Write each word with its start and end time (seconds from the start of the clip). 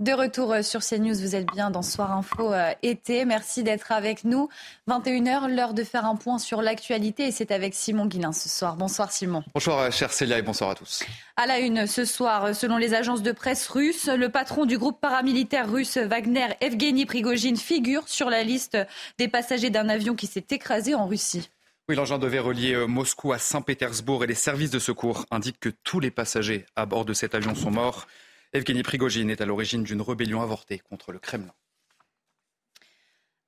De 0.00 0.10
retour 0.10 0.52
euh, 0.52 0.62
sur 0.62 0.80
CNews, 0.80 1.14
vous 1.14 1.36
êtes 1.36 1.46
bien 1.52 1.70
dans 1.70 1.82
Soir 1.82 2.10
Info 2.10 2.52
euh, 2.52 2.72
été. 2.82 3.24
Merci 3.24 3.62
d'être 3.62 3.92
avec 3.92 4.24
nous. 4.24 4.48
21h, 4.88 5.48
l'heure 5.54 5.72
de 5.72 5.84
faire 5.84 6.04
un 6.04 6.16
point 6.16 6.38
sur 6.38 6.62
l'actualité 6.62 7.28
et 7.28 7.30
c'est 7.30 7.52
avec 7.52 7.74
Simon 7.74 8.06
Guillain 8.06 8.32
ce 8.32 8.48
soir. 8.48 8.74
Bonsoir 8.74 9.12
Simon. 9.12 9.44
Bonsoir 9.54 9.78
euh, 9.78 9.90
chère 9.92 10.12
Célia 10.12 10.36
et 10.36 10.42
bonsoir 10.42 10.70
à 10.70 10.74
tous. 10.74 11.04
À 11.36 11.46
la 11.46 11.60
une 11.60 11.86
ce 11.86 12.04
soir, 12.04 12.56
selon 12.56 12.76
les 12.76 12.92
agences 12.92 13.22
de 13.22 13.30
presse 13.30 13.68
russes, 13.68 14.08
le 14.08 14.28
patron 14.30 14.64
du 14.64 14.78
groupe 14.78 15.00
paramilitaire 15.00 15.70
russe 15.70 15.96
Wagner, 15.96 16.48
Evgeny 16.60 17.06
Prigogine, 17.06 17.56
figure 17.56 18.08
sur 18.08 18.30
la 18.30 18.42
liste 18.42 18.76
des 19.18 19.28
passagers 19.28 19.70
d'un 19.70 19.88
avion 19.88 20.16
qui 20.16 20.26
s'est 20.26 20.46
écrasé 20.50 20.96
en 20.96 21.06
Russie. 21.06 21.50
Oui, 21.88 21.94
l'engin 21.94 22.18
devait 22.18 22.40
relier 22.40 22.84
Moscou 22.88 23.32
à 23.32 23.38
Saint-Pétersbourg 23.38 24.24
et 24.24 24.26
les 24.26 24.34
services 24.34 24.70
de 24.70 24.80
secours 24.80 25.24
indiquent 25.30 25.60
que 25.60 25.70
tous 25.84 26.00
les 26.00 26.10
passagers 26.10 26.66
à 26.74 26.84
bord 26.84 27.04
de 27.04 27.12
cet 27.12 27.36
avion 27.36 27.54
sont 27.54 27.70
morts. 27.70 28.08
Evgeny 28.54 28.84
Prigogine 28.84 29.30
est 29.30 29.40
à 29.40 29.46
l'origine 29.46 29.82
d'une 29.82 30.00
rébellion 30.00 30.40
avortée 30.40 30.78
contre 30.78 31.10
le 31.10 31.18
Kremlin. 31.18 31.52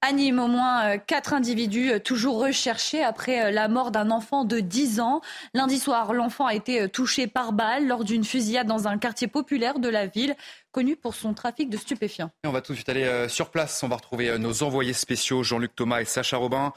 À 0.02 0.12
Nîmes, 0.12 0.40
au 0.40 0.46
moins 0.46 0.84
euh, 0.84 0.98
quatre 0.98 1.32
individus 1.32 1.90
euh, 1.90 1.98
toujours 1.98 2.38
recherchés 2.38 3.02
après 3.02 3.46
euh, 3.46 3.50
la 3.50 3.66
mort 3.66 3.90
d'un 3.90 4.10
enfant 4.10 4.44
de 4.44 4.60
10 4.60 5.00
ans. 5.00 5.20
Lundi 5.54 5.78
soir, 5.78 6.12
l'enfant 6.12 6.46
a 6.46 6.54
été 6.54 6.88
touché 6.88 7.26
par 7.28 7.52
balle 7.52 7.86
lors 7.86 8.04
d'une 8.04 8.24
fusillade 8.24 8.66
dans 8.66 8.88
un 8.88 8.98
quartier 8.98 9.26
populaire 9.26 9.78
de 9.78 9.88
la 9.88 10.06
ville, 10.06 10.36
connu 10.70 10.96
pour 10.96 11.14
son 11.14 11.34
trafic 11.34 11.70
de 11.70 11.76
stupéfiants. 11.76 12.30
on 12.44 12.50
va 12.50 12.60
tout 12.60 12.72
de 12.72 12.76
suite 12.76 12.88
aller 12.88 13.28
sur 13.28 13.50
place. 13.50 13.82
On 13.82 13.88
va 13.88 13.96
retrouver 13.96 14.38
nos 14.38 14.62
envoyés 14.62 14.92
spéciaux, 14.92 15.42
Jean-Luc 15.42 15.74
Thomas 15.74 16.00
et 16.00 16.04
Sacha 16.04 16.36
Robin. 16.36 16.72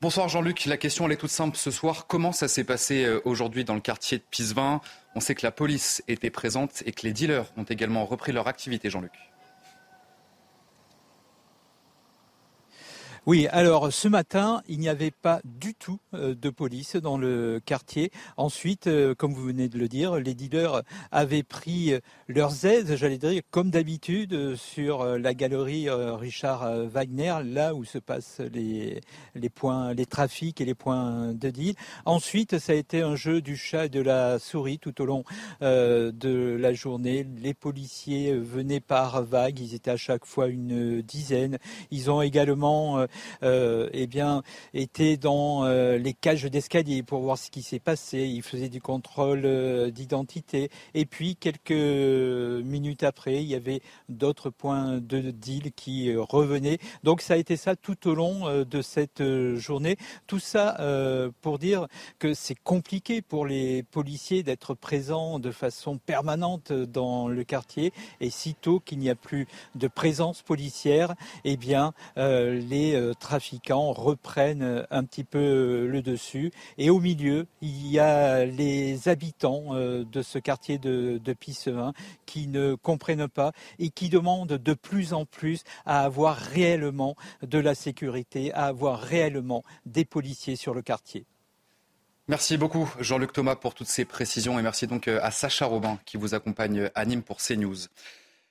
Bonsoir 0.00 0.28
Jean-Luc, 0.28 0.66
la 0.66 0.76
question 0.76 1.06
elle 1.06 1.12
est 1.12 1.16
toute 1.16 1.30
simple 1.30 1.56
ce 1.56 1.70
soir. 1.70 2.06
Comment 2.06 2.32
ça 2.32 2.46
s'est 2.46 2.64
passé 2.64 3.08
aujourd'hui 3.24 3.64
dans 3.64 3.74
le 3.74 3.80
quartier 3.80 4.18
de 4.18 4.24
Pisevin 4.30 4.80
On 5.14 5.20
sait 5.20 5.34
que 5.34 5.44
la 5.44 5.50
police 5.50 6.04
était 6.06 6.30
présente 6.30 6.82
et 6.86 6.92
que 6.92 7.02
les 7.02 7.12
dealers 7.12 7.46
ont 7.56 7.64
également 7.64 8.04
repris 8.04 8.32
leur 8.32 8.46
activité, 8.46 8.90
Jean-Luc. 8.90 9.12
Oui, 13.30 13.46
alors 13.52 13.92
ce 13.92 14.08
matin, 14.08 14.60
il 14.66 14.80
n'y 14.80 14.88
avait 14.88 15.12
pas 15.12 15.40
du 15.44 15.76
tout 15.76 16.00
euh, 16.14 16.34
de 16.34 16.50
police 16.50 16.96
dans 16.96 17.16
le 17.16 17.60
quartier. 17.64 18.10
Ensuite, 18.36 18.88
euh, 18.88 19.14
comme 19.14 19.34
vous 19.34 19.44
venez 19.44 19.68
de 19.68 19.78
le 19.78 19.86
dire, 19.86 20.16
les 20.16 20.34
dealers 20.34 20.82
avaient 21.12 21.44
pris 21.44 21.92
euh, 21.92 22.00
leurs 22.26 22.64
aides, 22.64 22.96
j'allais 22.96 23.18
dire, 23.18 23.40
comme 23.52 23.70
d'habitude, 23.70 24.56
sur 24.56 25.04
la 25.04 25.32
galerie 25.32 25.88
Richard 25.88 26.88
Wagner, 26.88 27.36
là 27.44 27.72
où 27.72 27.84
se 27.84 27.98
passent 27.98 28.40
les, 28.52 29.00
les 29.36 29.48
points, 29.48 29.94
les 29.94 30.06
trafics 30.06 30.60
et 30.60 30.64
les 30.64 30.74
points 30.74 31.32
de 31.32 31.50
deal. 31.50 31.74
Ensuite, 32.06 32.58
ça 32.58 32.72
a 32.72 32.74
été 32.74 33.00
un 33.00 33.14
jeu 33.14 33.40
du 33.40 33.56
chat 33.56 33.86
et 33.86 33.88
de 33.88 34.00
la 34.00 34.40
souris 34.40 34.80
tout 34.80 35.00
au 35.00 35.06
long 35.06 35.24
de 35.60 36.56
la 36.58 36.72
journée. 36.72 37.26
Les 37.40 37.54
policiers 37.54 38.34
venaient 38.34 38.80
par 38.80 39.22
vagues, 39.22 39.60
ils 39.60 39.74
étaient 39.74 39.90
à 39.90 39.96
chaque 39.96 40.24
fois 40.24 40.48
une 40.48 41.02
dizaine. 41.02 41.58
Ils 41.90 42.10
ont 42.10 42.22
également 42.22 43.06
eh 43.42 44.06
bien, 44.06 44.42
étaient 44.74 45.16
dans 45.16 45.64
euh, 45.64 45.98
les 45.98 46.14
cages 46.14 46.44
d'escalier 46.44 47.02
pour 47.02 47.20
voir 47.20 47.38
ce 47.38 47.50
qui 47.50 47.62
s'est 47.62 47.78
passé. 47.78 48.20
Ils 48.20 48.42
faisaient 48.42 48.68
du 48.68 48.80
contrôle 48.80 49.42
euh, 49.44 49.90
d'identité. 49.90 50.70
Et 50.94 51.06
puis, 51.06 51.36
quelques 51.36 51.70
minutes 51.70 53.02
après, 53.02 53.42
il 53.42 53.48
y 53.48 53.54
avait 53.54 53.80
d'autres 54.08 54.50
points 54.50 54.98
de 54.98 55.30
deal 55.30 55.72
qui 55.72 56.14
revenaient. 56.16 56.78
Donc, 57.04 57.20
ça 57.20 57.34
a 57.34 57.36
été 57.36 57.56
ça 57.56 57.76
tout 57.76 58.08
au 58.08 58.14
long 58.14 58.64
de 58.64 58.82
cette 58.82 59.22
journée. 59.56 59.96
Tout 60.26 60.38
ça 60.38 60.78
pour 61.40 61.58
dire 61.58 61.86
que 62.18 62.34
c'est 62.34 62.54
compliqué 62.54 63.22
pour 63.22 63.46
les 63.46 63.82
policiers 63.82 64.42
d'être 64.42 64.74
présents 64.74 65.38
de 65.38 65.50
façon 65.50 65.98
permanente 65.98 66.72
dans 66.72 67.28
le 67.28 67.44
quartier. 67.44 67.92
Et 68.20 68.30
sitôt 68.30 68.80
qu'il 68.80 68.98
n'y 68.98 69.10
a 69.10 69.14
plus 69.14 69.46
de 69.74 69.88
présence 69.88 70.42
policière, 70.42 71.14
eh 71.44 71.56
bien, 71.56 71.92
les 72.16 72.99
trafiquants 73.18 73.92
reprennent 73.92 74.86
un 74.90 75.04
petit 75.04 75.24
peu 75.24 75.86
le 75.86 76.02
dessus. 76.02 76.52
Et 76.78 76.90
au 76.90 77.00
milieu, 77.00 77.46
il 77.60 77.86
y 77.86 77.98
a 77.98 78.44
les 78.44 79.08
habitants 79.08 79.74
euh, 79.74 80.04
de 80.04 80.22
ce 80.22 80.38
quartier 80.38 80.78
de, 80.78 81.20
de 81.22 81.32
Pissevin 81.32 81.92
qui 82.26 82.46
ne 82.46 82.74
comprennent 82.74 83.28
pas 83.28 83.52
et 83.78 83.90
qui 83.90 84.08
demandent 84.08 84.48
de 84.48 84.74
plus 84.74 85.12
en 85.12 85.24
plus 85.24 85.62
à 85.86 86.04
avoir 86.04 86.36
réellement 86.36 87.16
de 87.42 87.58
la 87.58 87.74
sécurité, 87.74 88.52
à 88.52 88.66
avoir 88.66 89.00
réellement 89.00 89.62
des 89.86 90.04
policiers 90.04 90.56
sur 90.56 90.74
le 90.74 90.82
quartier. 90.82 91.24
Merci 92.28 92.56
beaucoup 92.56 92.88
Jean-Luc 93.00 93.32
Thomas 93.32 93.56
pour 93.56 93.74
toutes 93.74 93.88
ces 93.88 94.04
précisions 94.04 94.56
et 94.58 94.62
merci 94.62 94.86
donc 94.86 95.08
euh, 95.08 95.18
à 95.20 95.32
Sacha 95.32 95.66
Robin 95.66 95.98
qui 96.04 96.16
vous 96.16 96.34
accompagne 96.34 96.88
à 96.94 97.04
Nîmes 97.04 97.24
pour 97.24 97.38
CNews. 97.38 97.76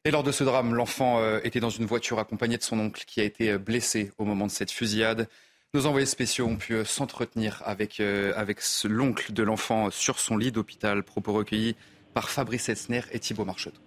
Et 0.06 0.12
lors 0.12 0.24
de 0.24 0.32
ce 0.32 0.46
drame, 0.46 0.76
l'enfant 0.76 1.20
euh, 1.20 1.42
était 1.44 1.60
dans 1.60 1.70
une 1.70 1.86
voiture 1.86 2.20
accompagnée 2.20 2.58
de 2.58 2.64
son 2.64 2.80
oncle 2.80 3.04
qui 3.06 3.20
a 3.20 3.26
été 3.26 3.52
euh, 3.52 3.58
blessé 3.58 4.14
au 4.18 4.24
moment 4.24 4.46
de 4.46 4.52
cette 4.52 4.72
fusillade. 4.72 5.28
Nos 5.74 5.88
envoyés 5.88 6.06
spéciaux 6.06 6.46
ont 6.48 6.56
pu 6.56 6.74
euh, 6.74 6.86
s'entretenir 6.86 7.62
avec, 7.66 8.00
avec 8.00 8.62
l'oncle 8.86 9.34
de 9.34 9.44
l'enfant 9.44 9.92
sur 9.92 10.20
son 10.20 10.38
lit 10.38 10.54
d'hôpital. 10.54 11.04
Propos 11.04 11.34
recueillis 11.34 11.76
par 12.14 12.30
Fabrice 12.30 12.70
Elsner 12.70 13.02
et 13.12 13.20
Thibault 13.20 13.44
Marcheteau. 13.44 13.82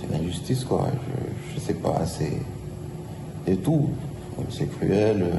C'est 0.00 0.08
l'injustice, 0.08 0.64
quoi. 0.64 0.88
Je, 1.50 1.56
ne 1.56 1.60
sais 1.60 1.74
pas, 1.74 2.06
c'est. 2.06 3.56
tout. 3.64 3.90
C'est 4.50 4.70
cruel. 4.78 5.32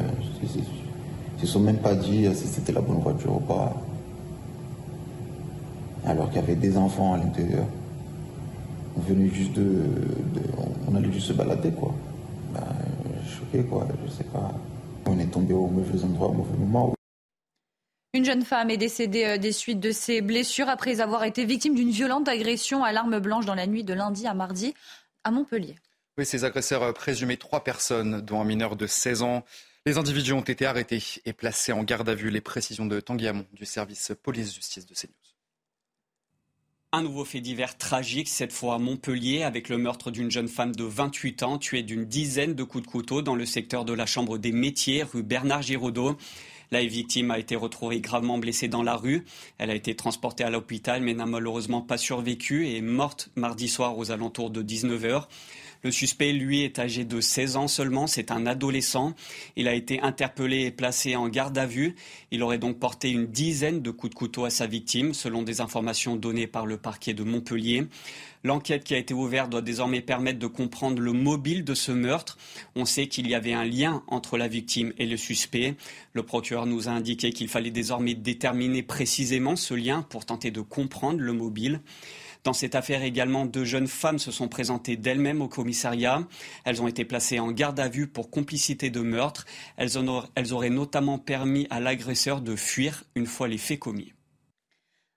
Ils 0.44 1.42
ne 1.42 1.48
sont 1.48 1.62
même 1.62 1.80
pas 1.80 1.96
dit 1.96 2.28
si 2.36 2.48
c'était 2.48 2.74
la 2.74 2.82
bonne 2.82 3.00
voiture 3.00 3.38
ou 3.38 3.40
pas. 3.40 3.74
Alors 6.06 6.28
qu'il 6.28 6.42
y 6.42 6.44
avait 6.44 6.56
des 6.56 6.78
enfants 6.78 7.14
à 7.14 7.18
l'intérieur. 7.18 7.66
On 8.96 9.00
venait 9.02 9.30
juste 9.30 9.54
de, 9.54 9.84
on 10.88 10.96
allait 10.96 11.12
juste 11.12 11.28
se 11.28 11.34
balader 11.34 11.72
quoi. 11.72 11.94
Ben, 12.54 12.66
choqué 13.26 13.64
quoi, 13.64 13.88
je 14.06 14.12
sais 14.12 14.24
pas. 14.26 14.52
On 15.06 15.18
est 15.20 15.32
tombé 15.32 15.54
au 15.54 15.68
mauvais 15.68 16.04
endroit, 16.04 16.28
au 16.28 16.34
mauvais 16.34 16.58
moment. 16.58 16.94
Une 18.14 18.26
jeune 18.26 18.44
femme 18.44 18.70
est 18.70 18.78
décédée 18.78 19.24
euh, 19.24 19.38
des 19.38 19.54
suites 19.54 19.80
de 19.80 19.92
ses 19.92 20.22
blessures 20.22 20.68
après 20.68 21.00
avoir 21.00 21.24
été 21.24 21.46
victime 21.46 21.76
d'une 21.76 21.92
violente 21.92 22.28
agression 22.28 22.84
à 22.84 22.92
l'arme 22.92 23.20
blanche 23.20 23.46
dans 23.46 23.56
la 23.56 23.68
nuit 23.68 23.86
de 23.86 23.94
lundi 23.94 24.28
à 24.28 24.34
mardi 24.34 24.74
à 25.24 25.32
Montpellier. 25.32 25.76
Oui, 26.18 26.26
ces 26.26 26.44
agresseurs 26.44 26.84
euh, 26.84 26.92
présumaient 26.92 27.38
trois 27.38 27.64
personnes, 27.64 28.20
dont 28.20 28.42
un 28.42 28.44
mineur 28.44 28.76
de 28.76 28.86
16 28.86 29.22
ans. 29.22 29.46
Les 29.86 29.98
individus 29.98 30.34
ont 30.34 30.42
été 30.42 30.66
arrêtés 30.66 31.02
et 31.26 31.32
placés 31.32 31.72
en 31.72 31.84
garde 31.84 32.10
à 32.10 32.14
vue. 32.14 32.30
Les 32.30 32.42
précisions 32.42 32.86
de 32.86 33.00
Tanguy 33.00 33.28
Hamon 33.28 33.46
du 33.54 33.66
service 33.66 34.12
police-justice 34.22 34.86
de 34.86 34.94
CNews. 34.94 35.21
Un 36.94 37.04
nouveau 37.04 37.24
fait 37.24 37.40
divers 37.40 37.78
tragique, 37.78 38.28
cette 38.28 38.52
fois 38.52 38.76
à 38.76 38.78
Montpellier, 38.78 39.44
avec 39.44 39.70
le 39.70 39.78
meurtre 39.78 40.12
d'une 40.12 40.30
jeune 40.30 40.50
femme 40.50 40.76
de 40.76 40.84
28 40.84 41.44
ans, 41.44 41.58
tuée 41.58 41.84
d'une 41.84 42.04
dizaine 42.04 42.54
de 42.54 42.64
coups 42.64 42.84
de 42.84 42.92
couteau 42.92 43.22
dans 43.22 43.34
le 43.34 43.46
secteur 43.46 43.86
de 43.86 43.94
la 43.94 44.06
Chambre 44.06 44.38
des 44.38 44.52
métiers, 44.52 45.04
rue 45.04 45.24
Bernard 45.24 45.62
Giraudot. 45.62 46.18
La 46.70 46.84
victime 46.84 47.32
a 47.32 47.40
été 47.40 47.56
retrouvée 47.56 48.02
gravement 48.02 48.40
blessée 48.40 48.68
dans 48.68 48.84
la 48.84 48.98
rue. 48.98 49.24
Elle 49.58 49.70
a 49.70 49.76
été 49.76 49.96
transportée 49.96 50.44
à 50.44 50.50
l'hôpital 50.50 51.02
mais 51.02 51.14
n'a 51.14 51.26
malheureusement 51.26 51.82
pas 51.82 51.98
survécu 51.98 52.68
et 52.68 52.78
est 52.78 52.82
morte 52.82 53.30
mardi 53.38 53.70
soir 53.70 53.98
aux 53.98 54.12
alentours 54.12 54.50
de 54.50 54.62
19h. 54.62 55.28
Le 55.84 55.92
suspect, 55.92 56.32
lui, 56.32 56.62
est 56.62 56.78
âgé 56.78 57.06
de 57.06 57.20
16 57.20 57.56
ans 57.58 57.68
seulement. 57.68 58.06
C'est 58.06 58.32
un 58.32 58.46
adolescent. 58.46 59.16
Il 59.56 59.68
a 59.68 59.74
été 59.74 60.00
interpellé 60.02 60.66
et 60.66 60.72
placé 60.72 61.16
en 61.16 61.28
garde 61.28 61.58
à 61.58 61.66
vue. 61.66 61.96
Il 62.30 62.44
aurait 62.44 62.60
donc 62.60 62.78
porté 62.78 63.10
une 63.10 63.26
dizaine 63.26 63.82
de 63.82 63.90
coups 63.90 64.12
de 64.12 64.16
couteau 64.16 64.46
à 64.46 64.52
sa 64.52 64.68
victime, 64.68 65.14
selon 65.14 65.42
des 65.42 65.60
informations 65.60 66.16
données 66.16 66.48
par 66.48 66.68
le 66.68 66.78
parquet 66.78 67.16
de 67.16 67.24
Montpellier. 67.24 67.88
L'enquête 68.44 68.84
qui 68.84 68.96
a 68.96 68.98
été 68.98 69.14
ouverte 69.14 69.50
doit 69.50 69.62
désormais 69.62 70.02
permettre 70.02 70.40
de 70.40 70.48
comprendre 70.48 71.00
le 71.00 71.14
mobile 71.14 71.64
de 71.64 71.74
ce 71.74 71.92
meurtre. 71.92 72.38
On 72.76 72.86
sait 72.86 73.08
qu'il 73.08 73.28
y 73.28 73.36
avait 73.36 73.54
un 73.54 73.66
lien 73.66 74.04
entre 74.08 74.38
la 74.38 74.48
victime 74.48 74.94
et 74.98 75.06
le 75.06 75.18
suspect. 75.18 75.76
Le 76.14 76.24
procureur 76.24 76.66
nous 76.66 76.90
a 76.90 76.92
indiqué 76.92 77.32
qu'il 77.32 77.48
fallait 77.48 77.72
désormais 77.72 78.16
déterminer 78.16 78.82
précisément 78.82 79.56
ce 79.56 79.74
lien 79.74 80.02
pour 80.04 80.26
tenter 80.26 80.50
de 80.50 80.62
comprendre 80.62 81.20
le 81.20 81.34
mobile. 81.34 81.82
Dans 82.44 82.54
cette 82.54 82.74
affaire 82.74 83.04
également, 83.04 83.46
deux 83.46 83.66
jeunes 83.66 83.88
femmes 83.88 84.18
se 84.18 84.32
sont 84.32 84.48
présentées 84.48 84.98
d'elles-mêmes 84.98 85.42
au 85.42 85.48
commissariat. 85.48 86.24
Elles 86.66 86.82
ont 86.82 86.88
été 86.88 87.06
placées 87.06 87.40
en 87.40 87.52
garde 87.52 87.80
à 87.80 87.88
vue 87.88 88.08
pour 88.08 88.32
complicité 88.32 88.90
de 88.90 89.02
meurtre. 89.02 89.46
Elles, 89.78 89.98
auraient 90.54 90.72
notamment 90.72 91.20
permis 91.20 91.68
à 91.70 91.80
l'agresseur 91.80 92.42
de 92.42 92.56
fuir 92.56 93.04
une 93.16 93.28
fois 93.28 93.48
les 93.48 93.60
faits 93.60 93.80
commis. 93.80 94.14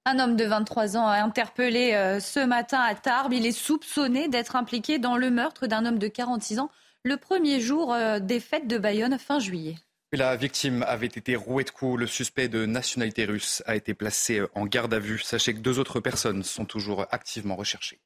Un 0.05 0.19
homme 0.19 0.37
de 0.37 0.45
23 0.45 0.99
ans 0.99 1.07
a 1.07 1.23
interpellé 1.23 1.95
euh, 1.95 2.21
ce 2.21 2.45
matin 2.45 2.81
à 2.81 2.95
Tarbes. 2.95 3.33
Il 3.33 3.47
est 3.47 3.53
soupçonné 3.53 4.29
d'être 4.29 4.55
impliqué 4.55 4.99
dans 4.99 5.17
le 5.17 5.31
meurtre 5.31 5.67
d'un 5.67 5.87
homme 5.87 5.99
de 5.99 6.09
46 6.09 6.59
ans 6.59 6.71
le 7.05 7.17
premier 7.17 7.61
jour 7.61 7.95
euh, 7.95 8.19
des 8.19 8.41
fêtes 8.41 8.69
de 8.69 8.77
Bayonne 8.77 9.19
fin 9.19 9.39
juillet. 9.39 9.77
La 10.17 10.37
victime 10.37 10.85
avait 10.87 11.07
été 11.07 11.35
rouée 11.35 11.65
de 11.65 11.71
coups. 11.71 11.99
Le 11.99 12.07
suspect 12.07 12.47
de 12.47 12.67
nationalité 12.67 13.25
russe 13.25 13.65
a 13.67 13.75
été 13.75 13.95
placé 13.95 14.39
euh, 14.39 14.49
en 14.55 14.65
garde 14.65 14.95
à 14.95 15.01
vue. 15.01 15.19
Sachez 15.19 15.55
que 15.55 15.59
deux 15.59 15.81
autres 15.81 15.99
personnes 15.99 16.45
sont 16.45 16.65
toujours 16.65 17.05
activement 17.11 17.57
recherchées. 17.57 17.99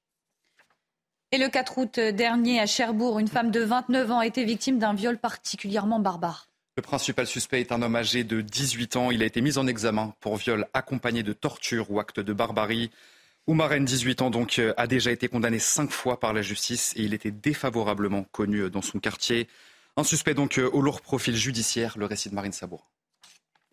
Et 1.33 1.39
le 1.39 1.51
4 1.51 1.77
août 1.77 2.01
dernier, 2.01 2.61
à 2.61 2.67
Cherbourg, 2.67 3.19
une 3.19 3.29
femme 3.29 3.51
de 3.51 3.61
29 3.61 4.11
ans 4.11 4.21
a 4.21 4.27
été 4.27 4.43
victime 4.45 4.79
d'un 4.79 4.95
viol 4.95 5.19
particulièrement 5.19 6.01
barbare. 6.01 6.49
Le 6.79 6.83
principal 6.83 7.27
suspect 7.27 7.61
est 7.61 7.73
un 7.73 7.83
homme 7.83 7.97
âgé 7.97 8.25
de 8.25 8.41
18 8.41 8.97
ans. 8.97 9.11
Il 9.11 9.23
a 9.23 9.27
été 9.27 9.43
mis 9.43 9.59
en 9.59 9.67
examen 9.67 10.15
pour 10.21 10.37
viol 10.37 10.67
accompagné 10.73 11.23
de 11.23 11.35
torture 11.35 11.91
ou 11.91 12.01
acte 12.01 12.21
de 12.21 12.33
barbarie. 12.33 12.91
Oumaren, 13.47 13.85
18 13.85 14.23
ans, 14.23 14.31
donc, 14.31 14.63
a 14.79 14.87
déjà 14.87 15.11
été 15.11 15.29
condamné 15.29 15.59
cinq 15.59 15.91
fois 15.91 16.19
par 16.19 16.33
la 16.33 16.41
justice 16.41 16.95
et 16.97 17.03
il 17.03 17.13
était 17.13 17.31
défavorablement 17.31 18.25
connu 18.33 18.71
dans 18.71 18.83
son 18.83 18.99
quartier. 18.99 19.47
Un 19.99 20.05
suspect 20.05 20.35
donc 20.35 20.61
au 20.73 20.81
lourd 20.81 21.01
profil 21.01 21.35
judiciaire, 21.35 21.99
le 21.99 22.07
récit 22.07 22.31
de 22.31 22.35
Marine 22.37 22.53
Sabour. 22.53 22.89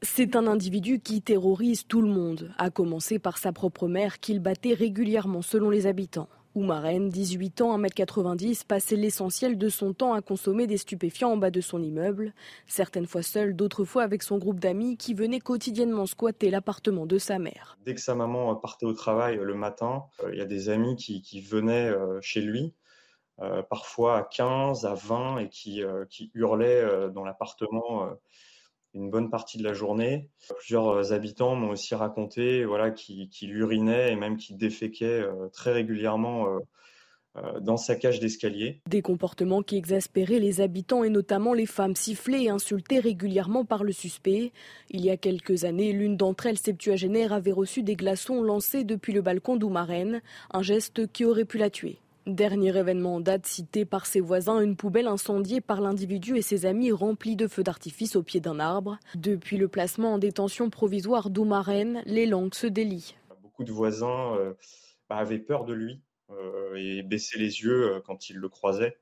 C'est 0.01 0.36
un 0.36 0.48
individu 0.48 1.00
qui 1.00 1.22
terrorise 1.22 1.86
tout 1.86 2.01
le 2.01 2.07
monde, 2.07 2.51
à 2.57 2.72
commencer 2.72 3.19
par 3.19 3.38
sa 3.38 3.51
propre 3.51 3.88
mère 3.88 4.19
qu'il 4.19 4.39
battait 4.39 4.74
régulièrement 4.74 5.44
selon 5.44 5.69
les 5.69 5.86
habitants. 5.86 6.27
Oumarène, 6.56 7.10
18 7.10 7.62
ans, 7.62 7.77
1m90, 7.77 8.66
passait 8.66 8.95
l'essentiel 8.95 9.60
de 9.60 9.69
son 9.69 9.94
temps 9.94 10.13
à 10.13 10.24
consommer 10.24 10.66
des 10.66 10.77
stupéfiants 10.77 11.30
en 11.30 11.38
bas 11.38 11.51
de 11.51 11.62
son 11.62 11.80
immeuble, 11.80 12.33
certaines 12.66 13.06
fois 13.06 13.22
seul, 13.22 13.56
d'autres 13.56 13.86
fois 13.86 14.01
avec 14.01 14.24
son 14.24 14.39
groupe 14.39 14.60
d'amis 14.60 14.98
qui 14.98 15.13
venaient 15.13 15.39
quotidiennement 15.39 16.07
squatter 16.07 16.50
l'appartement 16.50 17.06
de 17.06 17.19
sa 17.19 17.38
mère. 17.38 17.77
Dès 17.86 17.94
que 17.94 18.01
sa 18.01 18.16
maman 18.16 18.56
partait 18.56 18.88
au 18.88 18.94
travail 18.94 19.38
le 19.39 19.54
matin, 19.54 20.06
euh, 20.24 20.31
il 20.33 20.39
y 20.39 20.42
a 20.42 20.45
des 20.45 20.69
amis 20.69 20.95
qui, 20.95 21.39
venaient 21.42 21.89
euh, 21.89 22.19
chez 22.22 22.42
lui, 22.42 22.63
euh, 22.63 22.85
parfois 23.70 24.18
à 24.18 24.24
15, 24.24 24.86
à 24.86 24.94
20, 24.94 25.40
et 25.40 25.50
qui, 25.50 25.84
qui 26.10 26.32
hurlaient 26.34 27.10
dans 27.12 27.24
l'appartement 27.24 28.16
une 28.96 29.10
bonne 29.10 29.30
partie 29.30 29.58
de 29.58 29.64
la 29.64 29.74
journée. 29.74 30.30
Plusieurs 30.58 30.88
euh, 30.88 31.12
habitants 31.12 31.56
m'ont 31.56 31.70
aussi 31.70 31.94
raconté 31.94 32.64
voilà, 32.66 32.92
qu'il 32.92 33.30
urinait 33.52 34.12
et 34.12 34.16
même 34.16 34.38
qu'il 34.38 34.58
déféquait 34.58 35.22
euh, 35.22 35.50
très 35.52 35.74
régulièrement 35.74 36.48
euh, 37.36 37.60
dans 37.60 37.76
sa 37.76 37.96
cage 37.96 38.22
d'escalier. 38.22 38.82
Des 38.90 39.02
comportements 39.02 39.62
qui 39.62 39.76
exaspéraient 39.76 40.40
les 40.40 40.62
habitants 40.62 41.04
et 41.04 41.10
notamment 41.10 41.54
les 41.54 41.66
femmes 41.66 41.96
sifflées 41.96 42.44
et 42.44 42.50
insultées 42.50 43.00
régulièrement 43.00 43.66
par 43.66 43.84
le 43.84 43.92
suspect. 43.92 44.54
Il 44.90 45.04
y 45.04 45.10
a 45.10 45.18
quelques 45.18 45.66
années, 45.66 45.92
l'une 45.92 46.16
d'entre 46.16 46.46
elles, 46.46 46.58
septuagénaire, 46.58 47.34
avait 47.34 47.52
reçu 47.52 47.84
des 47.84 47.98
glaçons 47.98 48.42
lancés 48.42 48.86
depuis 48.86 49.12
le 49.12 49.22
balcon 49.22 49.58
d'Oumarène, 49.58 50.22
un 50.54 50.62
geste 50.62 51.12
qui 51.12 51.26
aurait 51.26 51.44
pu 51.44 51.58
la 51.58 51.70
tuer. 51.70 52.00
Dernier 52.27 52.75
événement 52.75 53.16
en 53.16 53.19
date 53.19 53.45
cité 53.45 53.86
par 53.86 54.07
ses 54.07 54.19
voisins, 54.19 54.60
une 54.60 54.75
poubelle 54.75 55.06
incendiée 55.06 55.62
par 55.62 55.80
l'individu 55.80 56.38
et 56.38 56.42
ses 56.42 56.66
amis 56.66 56.92
remplie 56.92 57.36
de 57.36 57.48
feux 57.48 57.62
d'artifice 57.62 58.16
au 58.16 58.24
pied 58.24 58.39
d'un 58.39 58.60
arbre. 58.60 58.98
Depuis 59.13 59.57
le 59.57 59.68
placement 59.68 60.13
en 60.13 60.18
détention 60.18 60.72
provisoire 60.72 61.30
d'Oumarène, 61.30 62.01
les 62.07 62.25
langues 62.25 62.56
se 62.56 62.66
délient. 62.66 63.16
Beaucoup 63.44 63.63
de 63.63 63.72
voisins 63.72 64.36
euh, 64.38 64.56
bah, 65.07 65.18
avaient 65.18 65.38
peur 65.38 65.66
de 65.66 65.74
lui 65.75 66.01
euh, 66.31 66.74
et 66.75 67.04
baissaient 67.04 67.38
les 67.38 67.62
yeux 67.62 67.94
euh, 67.94 68.00
quand 68.04 68.27
ils 68.27 68.38
le 68.38 68.50
croisaient. 68.50 68.98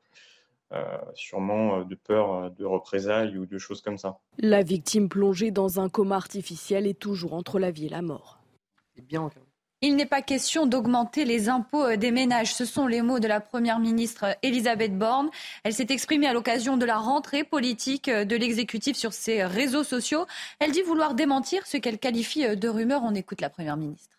sûrement 1.13 1.85
de 1.85 1.95
peur 1.95 2.51
de 2.51 2.65
représailles 2.65 3.37
ou 3.37 3.45
de 3.45 3.57
choses 3.57 3.81
comme 3.81 3.97
ça. 3.97 4.19
La 4.37 4.63
victime 4.63 5.07
plongée 5.07 5.51
dans 5.51 5.79
un 5.79 5.87
coma 5.87 6.17
artificiel 6.17 6.87
est 6.87 6.99
toujours 6.99 7.35
entre 7.35 7.57
la 7.57 7.71
vie 7.71 7.85
et 7.85 7.89
la 7.89 8.01
mort. 8.01 8.41
bien, 8.97 9.29
il 9.83 9.97
n'est 9.97 10.05
pas 10.05 10.21
question 10.21 10.65
d'augmenter 10.65 11.25
les 11.25 11.49
impôts 11.49 11.83
euh, 11.83 11.97
des 11.97 12.11
ménages. 12.11 12.55
Ce 12.55 12.63
sont 12.63 12.87
les 12.87 13.01
mots 13.01 13.19
de 13.19 13.27
la 13.27 13.41
Première 13.41 13.79
ministre 13.79 14.23
euh, 14.23 14.33
Elisabeth 14.41 14.97
Borne. 14.97 15.29
Elle 15.63 15.73
s'est 15.73 15.87
exprimée 15.89 16.25
à 16.25 16.33
l'occasion 16.33 16.77
de 16.77 16.85
la 16.85 16.97
rentrée 16.97 17.43
politique 17.43 18.07
euh, 18.07 18.23
de 18.23 18.37
l'exécutif 18.37 18.95
sur 18.95 19.11
ses 19.11 19.43
réseaux 19.43 19.83
sociaux. 19.83 20.25
Elle 20.59 20.71
dit 20.71 20.81
vouloir 20.81 21.15
démentir 21.15 21.67
ce 21.67 21.75
qu'elle 21.75 21.99
qualifie 21.99 22.55
de 22.55 22.69
rumeurs. 22.69 23.01
On 23.03 23.13
écoute 23.13 23.41
la 23.41 23.49
Première 23.49 23.75
ministre. 23.75 24.09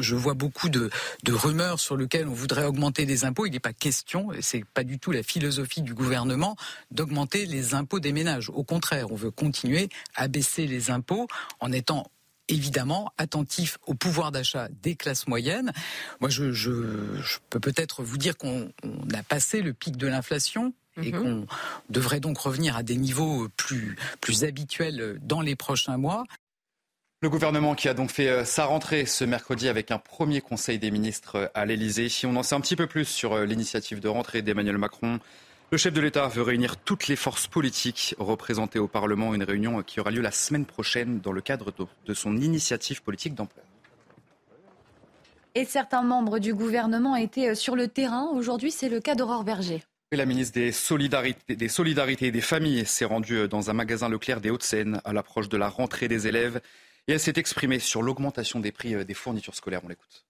Je 0.00 0.16
vois 0.16 0.34
beaucoup 0.34 0.70
de, 0.70 0.90
rumeurs 1.28 1.78
sur 1.78 1.96
lesquelles 1.96 2.26
on 2.26 2.32
voudrait 2.32 2.64
augmenter 2.64 3.04
les 3.04 3.24
impôts. 3.24 3.46
Il 3.46 3.52
n'est 3.52 3.60
pas 3.60 3.74
question, 3.74 4.32
et 4.32 4.42
c'est 4.42 4.64
pas 4.64 4.82
du 4.82 4.98
tout 4.98 5.12
la 5.12 5.22
philosophie 5.22 5.82
du 5.82 5.94
gouvernement, 5.94 6.56
d'augmenter 6.90 7.44
les 7.46 7.74
impôts 7.74 8.00
des 8.00 8.12
ménages. 8.12 8.48
Au 8.48 8.64
contraire, 8.64 9.12
on 9.12 9.16
veut 9.16 9.30
continuer 9.30 9.90
à 10.16 10.28
baisser 10.28 10.66
les 10.66 10.90
impôts 10.90 11.28
en 11.60 11.70
étant 11.70 12.06
évidemment 12.48 13.12
attentif 13.18 13.78
au 13.86 13.94
pouvoir 13.94 14.32
d'achat 14.32 14.68
des 14.82 14.96
classes 14.96 15.26
moyennes. 15.26 15.72
Moi, 16.20 16.30
je, 16.30 17.38
peux 17.50 17.60
peut-être 17.60 18.02
vous 18.02 18.18
dire 18.18 18.36
qu'on 18.36 18.70
a 19.14 19.22
passé 19.22 19.62
le 19.62 19.72
pic 19.72 19.96
de 19.96 20.06
l'inflation 20.06 20.74
et 21.02 21.12
mhm. 21.12 21.22
qu'on 21.22 21.46
devrait 21.88 22.20
donc 22.20 22.38
revenir 22.38 22.76
à 22.76 22.82
des 22.82 22.96
niveaux 22.96 23.48
plus, 23.56 23.96
plus 24.20 24.44
habituels 24.44 25.18
dans 25.22 25.40
les 25.40 25.56
prochains 25.56 25.96
mois. 25.96 26.24
Le 27.22 27.30
gouvernement 27.30 27.76
qui 27.76 27.88
a 27.88 27.94
donc 27.94 28.10
fait 28.10 28.28
euh, 28.28 28.44
sa 28.44 28.64
rentrée 28.64 29.06
ce 29.06 29.22
mercredi 29.22 29.68
avec 29.68 29.92
un 29.92 29.98
premier 29.98 30.40
conseil 30.40 30.80
des 30.80 30.90
ministres 30.90 31.52
à 31.54 31.64
l'Elysée. 31.64 32.08
Si 32.08 32.26
on 32.26 32.34
en 32.34 32.42
sait 32.42 32.56
un 32.56 32.60
petit 32.60 32.74
peu 32.74 32.88
plus 32.88 33.04
sur 33.04 33.34
euh, 33.34 33.44
l'initiative 33.44 34.00
de 34.00 34.08
rentrée 34.08 34.42
d'Emmanuel 34.42 34.76
Macron, 34.76 35.20
le 35.72 35.78
chef 35.78 35.94
de 35.94 36.02
l'État 36.02 36.28
veut 36.28 36.42
réunir 36.42 36.76
toutes 36.76 37.08
les 37.08 37.16
forces 37.16 37.46
politiques 37.46 38.14
représentées 38.18 38.78
au 38.78 38.88
Parlement, 38.88 39.34
une 39.34 39.42
réunion 39.42 39.82
qui 39.82 40.00
aura 40.00 40.10
lieu 40.10 40.20
la 40.20 40.30
semaine 40.30 40.66
prochaine 40.66 41.20
dans 41.20 41.32
le 41.32 41.40
cadre 41.40 41.72
de 42.06 42.14
son 42.14 42.36
initiative 42.36 43.02
politique 43.02 43.34
d'ampleur. 43.34 43.64
Et 45.54 45.64
certains 45.64 46.02
membres 46.02 46.38
du 46.38 46.52
gouvernement 46.54 47.16
étaient 47.16 47.50
euh, 47.50 47.54
sur 47.54 47.74
le 47.76 47.88
terrain. 47.88 48.28
Aujourd'hui, 48.34 48.70
c'est 48.70 48.88
le 48.88 49.00
cas 49.00 49.14
d'Aurore 49.14 49.44
Berger. 49.44 49.82
la 50.10 50.24
ministre 50.24 50.54
des 50.54 50.72
Solidarités, 50.72 51.56
des 51.56 51.68
Solidarités 51.68 52.26
et 52.26 52.32
des 52.32 52.40
Familles 52.40 52.86
s'est 52.86 53.04
rendue 53.04 53.36
euh, 53.36 53.48
dans 53.48 53.68
un 53.68 53.74
magasin 53.74 54.08
Leclerc 54.08 54.40
des 54.40 54.50
Hauts-de-Seine 54.50 55.00
à 55.04 55.12
l'approche 55.12 55.48
de 55.48 55.56
la 55.56 55.68
rentrée 55.68 56.08
des 56.08 56.26
élèves. 56.26 56.60
Et 57.08 57.12
elle 57.12 57.20
s'est 57.20 57.34
exprimée 57.36 57.80
sur 57.80 58.02
l'augmentation 58.02 58.60
des 58.60 58.72
prix 58.72 58.94
euh, 58.94 59.04
des 59.04 59.14
fournitures 59.14 59.54
scolaires. 59.54 59.80
On 59.84 59.88
l'écoute. 59.88 60.24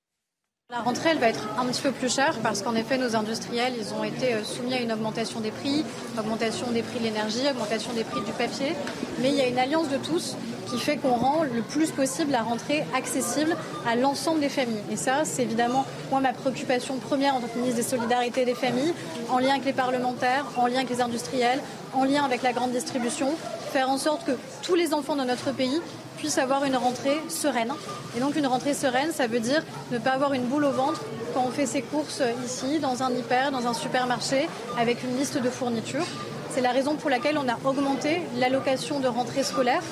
La 0.72 0.80
rentrée, 0.80 1.10
elle 1.10 1.19
va 1.19 1.28
être 1.28 1.46
un 1.58 1.66
petit 1.66 1.82
peu 1.82 1.92
plus 1.92 2.10
chère 2.10 2.34
parce 2.42 2.62
qu'en 2.62 2.74
effet, 2.74 2.96
nos 2.96 3.14
industriels, 3.14 3.74
ils 3.78 3.92
ont 3.92 4.04
été 4.04 4.32
euh, 4.32 4.42
soumis 4.42 4.72
à 4.72 4.80
une 4.80 4.90
augmentation 4.90 5.40
des 5.40 5.50
prix, 5.50 5.84
augmentation 6.19 6.70
des 6.70 6.80
prix 6.80 6.98
de 6.98 7.04
l'énergie, 7.04 7.42
augmentation 7.50 7.92
des 7.92 8.04
prix 8.04 8.22
du 8.22 8.32
papier. 8.32 8.74
Mais 9.20 9.28
il 9.28 9.34
y 9.34 9.42
a 9.42 9.48
une 9.48 9.58
alliance 9.58 9.90
de 9.90 9.98
tous 9.98 10.34
qui 10.70 10.78
fait 10.78 10.96
qu'on 10.96 11.12
rend 11.12 11.42
le 11.42 11.60
plus 11.60 11.90
possible 11.90 12.32
la 12.32 12.40
rentrée 12.40 12.84
accessible 12.96 13.54
à 13.86 13.96
l'ensemble 13.96 14.40
des 14.40 14.48
familles. 14.48 14.80
Et 14.90 14.96
ça, 14.96 15.24
c'est 15.24 15.42
évidemment, 15.42 15.84
moi, 16.10 16.20
ma 16.20 16.32
préoccupation 16.32 16.97
première 16.97 17.35
en 17.35 17.40
tant 17.40 17.49
que 17.49 17.58
ministre 17.58 17.76
des 17.76 17.87
Solidarités 17.87 18.47
des 18.47 18.54
Familles, 18.54 18.94
en 19.28 19.40
lien 19.40 19.50
avec 19.50 19.66
les 19.66 19.75
parlementaires, 19.75 20.47
en 20.56 20.68
lien 20.68 20.76
avec 20.76 20.88
les 20.88 21.02
industriels, 21.02 21.61
en 21.92 22.04
lien 22.04 22.25
avec 22.25 22.42
la 22.42 22.54
grande 22.54 22.70
distribution, 22.70 23.28
faire 23.73 23.88
en 23.88 23.97
sorte 23.97 24.26
que 24.26 24.33
tous 24.62 24.75
les 24.75 24.93
enfants 24.93 25.17
de 25.17 25.25
notre 25.25 25.50
pays 25.50 25.81
puisse 26.19 26.37
avoir 26.37 26.64
une 26.64 26.76
rentrée 26.76 27.19
sereine. 27.31 27.73
Et 28.14 28.21
donc 28.21 28.37
une 28.37 28.47
rentrée 28.47 28.75
sereine, 28.75 29.12
ça 29.12 29.26
veut 29.26 29.41
dire 29.41 29.64
ne 29.91 29.99
pas 29.99 30.11
avoir 30.11 30.35
une 30.35 30.45
boule 30.45 30.64
au 30.64 30.71
ventre 30.71 31.00
quand 31.33 31.43
on 31.47 31.50
fait 31.50 31.64
ses 31.64 31.81
courses 31.81 32.23
ici, 32.45 32.81
dans 32.81 33.02
un 33.02 33.11
hyper, 33.11 33.50
dans 33.50 33.67
un 33.67 33.73
supermarché, 33.73 34.47
avec 34.79 35.02
une 35.02 35.17
liste 35.17 35.43
de 35.43 35.49
fournitures. 35.49 36.07
C'est 36.50 36.61
la 36.61 36.73
raison 36.73 36.97
pour 36.97 37.09
laquelle 37.09 37.38
on 37.38 37.49
a 37.49 37.59
augmenté 37.64 38.21
l'allocation 38.37 39.00
de 39.00 39.09
rentrée 39.09 39.43
scolaire. 39.43 39.83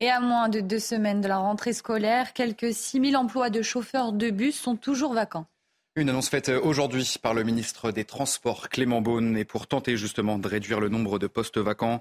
Et 0.00 0.10
à 0.10 0.18
moins 0.18 0.48
de 0.48 0.58
deux 0.58 0.80
semaines 0.80 1.20
de 1.20 1.28
la 1.28 1.38
rentrée 1.38 1.72
scolaire, 1.72 2.32
quelques 2.32 2.74
6 2.74 3.10
000 3.10 3.14
emplois 3.14 3.48
de 3.48 3.62
chauffeurs 3.62 4.12
de 4.12 4.30
bus 4.30 4.60
sont 4.60 4.74
toujours 4.74 5.14
vacants. 5.14 5.46
Une 5.94 6.08
annonce 6.08 6.30
faite 6.30 6.48
aujourd'hui 6.48 7.16
par 7.22 7.32
le 7.32 7.44
ministre 7.44 7.92
des 7.92 8.04
Transports, 8.04 8.70
Clément 8.70 9.02
Beaune, 9.02 9.36
et 9.36 9.44
pour 9.44 9.68
tenter 9.68 9.96
justement 9.96 10.38
de 10.38 10.48
réduire 10.48 10.80
le 10.80 10.88
nombre 10.88 11.20
de 11.20 11.28
postes 11.28 11.58
vacants. 11.58 12.00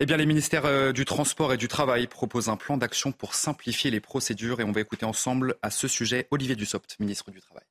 Eh 0.00 0.06
bien, 0.06 0.16
les 0.16 0.26
ministères 0.26 0.64
euh, 0.64 0.90
du 0.90 1.04
Transport 1.04 1.52
et 1.52 1.56
du 1.56 1.68
Travail 1.68 2.08
proposent 2.08 2.48
un 2.48 2.56
plan 2.56 2.76
d'action 2.76 3.12
pour 3.12 3.34
simplifier 3.34 3.92
les 3.92 4.00
procédures 4.00 4.60
et 4.60 4.64
on 4.64 4.72
va 4.72 4.80
écouter 4.80 5.06
ensemble 5.06 5.54
à 5.62 5.70
ce 5.70 5.86
sujet 5.86 6.26
Olivier 6.32 6.56
Dussopt, 6.56 6.96
ministre 6.98 7.30
du 7.30 7.40
Travail. 7.40 7.62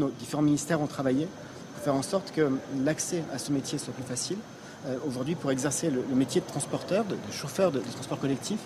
Nos 0.00 0.08
différents 0.08 0.42
ministères 0.42 0.80
ont 0.80 0.86
travaillé 0.86 1.28
pour 1.74 1.84
faire 1.84 1.94
en 1.94 2.02
sorte 2.02 2.32
que 2.32 2.50
l'accès 2.82 3.24
à 3.30 3.36
ce 3.36 3.52
métier 3.52 3.76
soit 3.76 3.92
plus 3.92 4.02
facile. 4.04 4.38
Euh, 4.86 4.96
aujourd'hui, 5.06 5.34
pour 5.34 5.50
exercer 5.50 5.90
le, 5.90 6.02
métier 6.14 6.40
de 6.40 6.46
transporteur, 6.46 7.04
de, 7.04 7.16
chauffeur 7.30 7.72
de, 7.72 7.80
transport 7.80 8.18
collectif, 8.18 8.60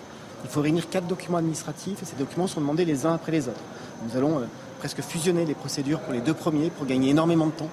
il 0.45 0.49
faut 0.49 0.61
réunir 0.61 0.89
quatre 0.89 1.05
documents 1.05 1.39
administratifs 1.39 2.01
et 2.01 2.05
ces 2.05 2.15
documents 2.15 2.47
sont 2.47 2.61
demandés 2.61 2.85
les 2.85 3.05
uns 3.05 3.13
après 3.13 3.33
les 3.33 3.49
autres. 3.49 3.63
Nous 4.07 4.15
allons 4.15 4.39
euh, 4.39 4.45
presque 4.79 5.01
fusionner 5.01 5.43
les 5.45 5.53
procédures 5.53 5.99
pour 5.99 6.13
les 6.13 6.21
deux 6.21 6.33
premiers 6.33 6.69
pour 6.69 6.85
gagner 6.85 7.09
énormément 7.09 7.47
de 7.47 7.51
temps 7.51 7.69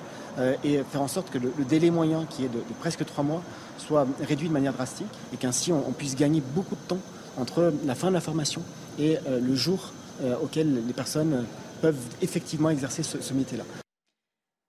et 0.64 0.80
faire 0.90 1.00
en 1.00 1.06
sorte 1.06 1.30
que 1.30 1.38
le, 1.38 1.52
délai 1.60 1.92
moyen, 1.92 2.26
qui 2.28 2.44
est 2.44 2.48
de 2.48 2.58
presque 2.80 3.04
trois 3.04 3.22
mois, 3.22 3.40
soit 3.84 4.06
réduit 4.26 4.48
de 4.48 4.52
manière 4.52 4.72
drastique 4.72 5.06
et 5.32 5.36
qu'ainsi 5.36 5.72
on, 5.72 5.92
puisse 5.92 6.16
gagner 6.16 6.40
beaucoup 6.40 6.74
de 6.74 6.88
temps 6.88 7.00
entre 7.36 7.72
la 7.84 7.94
fin 7.94 8.08
de 8.08 8.14
la 8.14 8.20
formation 8.20 8.62
et 8.98 9.18
euh, 9.26 9.40
le 9.40 9.54
jour 9.54 9.92
euh, 10.22 10.36
auquel 10.42 10.86
les 10.86 10.92
personnes 10.92 11.46
peuvent 11.82 11.98
effectivement 12.22 12.70
exercer 12.70 13.02
ce, 13.02 13.34
métier-là. 13.34 13.64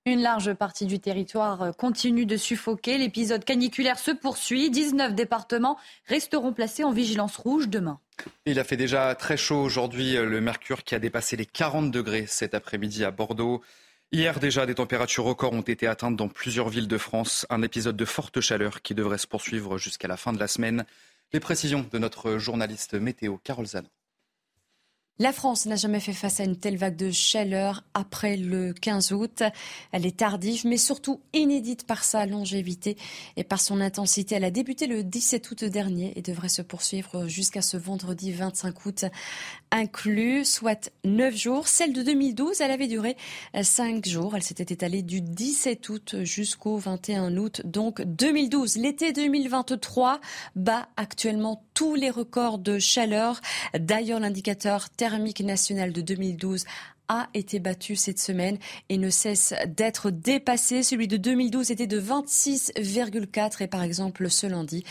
Une 0.05 0.21
large 0.21 0.53
partie 0.53 0.85
du 0.85 0.99
territoire 0.99 1.61
euh, 1.61 1.71
continue 1.71 2.25
de 2.25 2.37
suffoquer. 2.37 2.97
L'épisode 2.97 3.43
caniculaire 3.45 3.99
se 3.99 4.11
poursuit. 4.11 4.69
19 4.69 5.13
départements 5.15 5.77
resteront 6.07 6.53
placés 6.53 6.83
en 6.83 6.91
vigilance 6.91 7.37
rouge 7.37 7.69
demain. 7.69 7.99
Il 8.45 8.59
a 8.59 8.63
fait 8.63 8.77
déjà 8.77 9.13
très 9.15 9.37
chaud 9.37 9.61
aujourd'hui, 9.61 10.13
le 10.13 10.41
mercure 10.41 10.83
qui 10.83 10.95
a 10.95 10.99
dépassé 10.99 11.35
les 11.35 11.45
40 11.45 11.91
degrés 11.91 12.25
cet 12.27 12.53
après-midi 12.53 13.03
à 13.03 13.11
Bordeaux. 13.11 13.61
Hier 14.11 14.39
déjà, 14.39 14.65
des 14.65 14.75
températures 14.75 15.25
records 15.25 15.53
ont 15.53 15.61
été 15.61 15.87
atteintes 15.87 16.15
dans 16.15 16.29
plusieurs 16.29 16.69
villes 16.69 16.87
de 16.87 16.97
France. 16.97 17.45
Un 17.49 17.61
épisode 17.63 17.97
de 17.97 18.05
forte 18.05 18.39
chaleur 18.39 18.81
qui 18.81 18.95
devrait 18.95 19.17
se 19.17 19.27
poursuivre 19.27 19.77
jusqu'à 19.77 20.07
la 20.07 20.15
fin 20.15 20.31
de 20.31 20.39
la 20.39 20.47
semaine. 20.47 20.85
Les 21.33 21.39
précisions 21.39 21.85
de 21.91 21.97
notre 21.97 22.37
journaliste 22.37 22.93
météo, 22.93 23.37
Carole 23.43 23.65
Zan. 23.65 23.83
La 25.17 25.31
France 25.31 25.65
n'a 25.65 25.77
jamais 25.77 26.01
fait 26.01 26.11
face 26.11 26.41
à 26.41 26.43
une 26.43 26.57
telle 26.57 26.75
vague 26.75 26.97
de 26.97 27.09
chaleur 27.09 27.85
après 27.93 28.35
le 28.35 28.73
15 28.73 29.13
août. 29.13 29.43
Elle 29.93 30.05
est 30.05 30.17
tardive, 30.17 30.67
mais 30.67 30.75
surtout 30.75 31.21
inédite 31.31 31.87
par 31.87 32.03
sa 32.03 32.25
longévité 32.25 32.97
et 33.37 33.45
par 33.45 33.61
son 33.61 33.79
intensité. 33.79 34.35
Elle 34.35 34.43
a 34.43 34.51
débuté 34.51 34.87
le 34.87 35.05
17 35.05 35.49
août 35.51 35.63
dernier 35.63 36.11
et 36.17 36.21
devrait 36.21 36.49
se 36.49 36.61
poursuivre 36.61 37.29
jusqu'à 37.29 37.61
ce 37.61 37.77
vendredi 37.77 38.33
25 38.33 38.85
août 38.85 39.05
inclus, 39.71 40.43
soit 40.43 40.91
9 41.05 41.33
jours. 41.33 41.69
Celle 41.69 41.93
de 41.93 42.01
2012, 42.01 42.59
elle 42.59 42.71
avait 42.71 42.87
duré 42.87 43.15
5 43.59 44.05
jours. 44.05 44.35
Elle 44.35 44.43
s'était 44.43 44.73
étalée 44.73 45.01
du 45.01 45.21
17 45.21 45.87
août 45.87 46.15
jusqu'au 46.23 46.75
21 46.75 47.37
août. 47.37 47.61
Donc 47.63 48.01
2012, 48.01 48.75
l'été 48.75 49.13
2023 49.13 50.19
bat 50.57 50.89
actuellement 50.97 51.64
tous 51.75 51.93
les 51.93 52.09
records 52.09 52.57
de 52.57 52.79
chaleur. 52.79 53.39
D'ailleurs, 53.77 54.19
l'indicateur 54.19 54.89
thermique 54.89 55.41
national 55.41 55.93
de 55.93 56.01
2012 56.01 56.65
a 57.07 57.29
été 57.33 57.59
battu 57.59 57.95
cette 57.95 58.19
semaine 58.19 58.57
et 58.89 58.97
ne 58.97 59.09
cesse 59.09 59.53
d'être 59.67 60.11
dépassé. 60.11 60.83
Celui 60.83 61.07
de 61.07 61.15
2012 61.17 61.71
était 61.71 61.87
de 61.87 61.99
26,4 61.99 63.63
et 63.63 63.67
par 63.67 63.83
exemple 63.83 64.29
ce 64.29 64.47
lundi, 64.47 64.83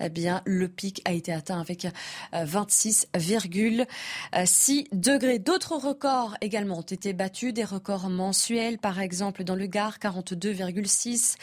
eh 0.00 0.08
bien 0.08 0.42
le 0.44 0.68
pic 0.68 1.02
a 1.04 1.12
été 1.12 1.32
atteint 1.32 1.60
avec 1.60 1.86
26,6 2.32 3.86
euh, 4.34 4.82
degrés. 4.92 5.38
D'autres 5.38 5.76
records 5.76 6.36
également 6.40 6.78
ont 6.78 6.82
été 6.82 7.12
battus, 7.12 7.52
des 7.52 7.64
records 7.64 8.10
mensuels 8.10 8.78
par 8.78 9.00
exemple 9.00 9.44
dans 9.44 9.56
le 9.56 9.66
Gard 9.66 9.98
42,6, 9.98 11.36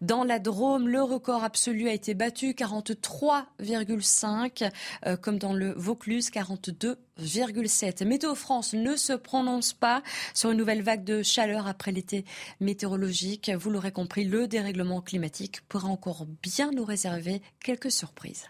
dans 0.00 0.24
la 0.24 0.38
Drôme 0.38 0.88
le 0.88 1.02
record 1.02 1.44
absolu 1.44 1.88
a 1.88 1.92
été 1.92 2.14
battu 2.14 2.52
43,5 2.52 4.70
euh, 5.06 5.16
comme 5.16 5.38
dans 5.38 5.52
le 5.52 5.72
Vaucluse 5.72 6.30
42 6.30 6.96
Météo 7.18 8.34
France 8.34 8.74
ne 8.74 8.96
se 8.96 9.12
prononce 9.12 9.72
pas 9.72 10.02
sur 10.34 10.50
une 10.50 10.58
nouvelle 10.58 10.82
vague 10.82 11.04
de 11.04 11.22
chaleur 11.22 11.66
après 11.66 11.92
l'été 11.92 12.24
météorologique. 12.60 13.50
Vous 13.50 13.70
l'aurez 13.70 13.92
compris, 13.92 14.24
le 14.24 14.48
dérèglement 14.48 15.00
climatique 15.00 15.60
pourra 15.68 15.88
encore 15.88 16.26
bien 16.42 16.70
nous 16.70 16.84
réserver 16.84 17.42
quelques 17.60 17.90
surprises. 17.90 18.46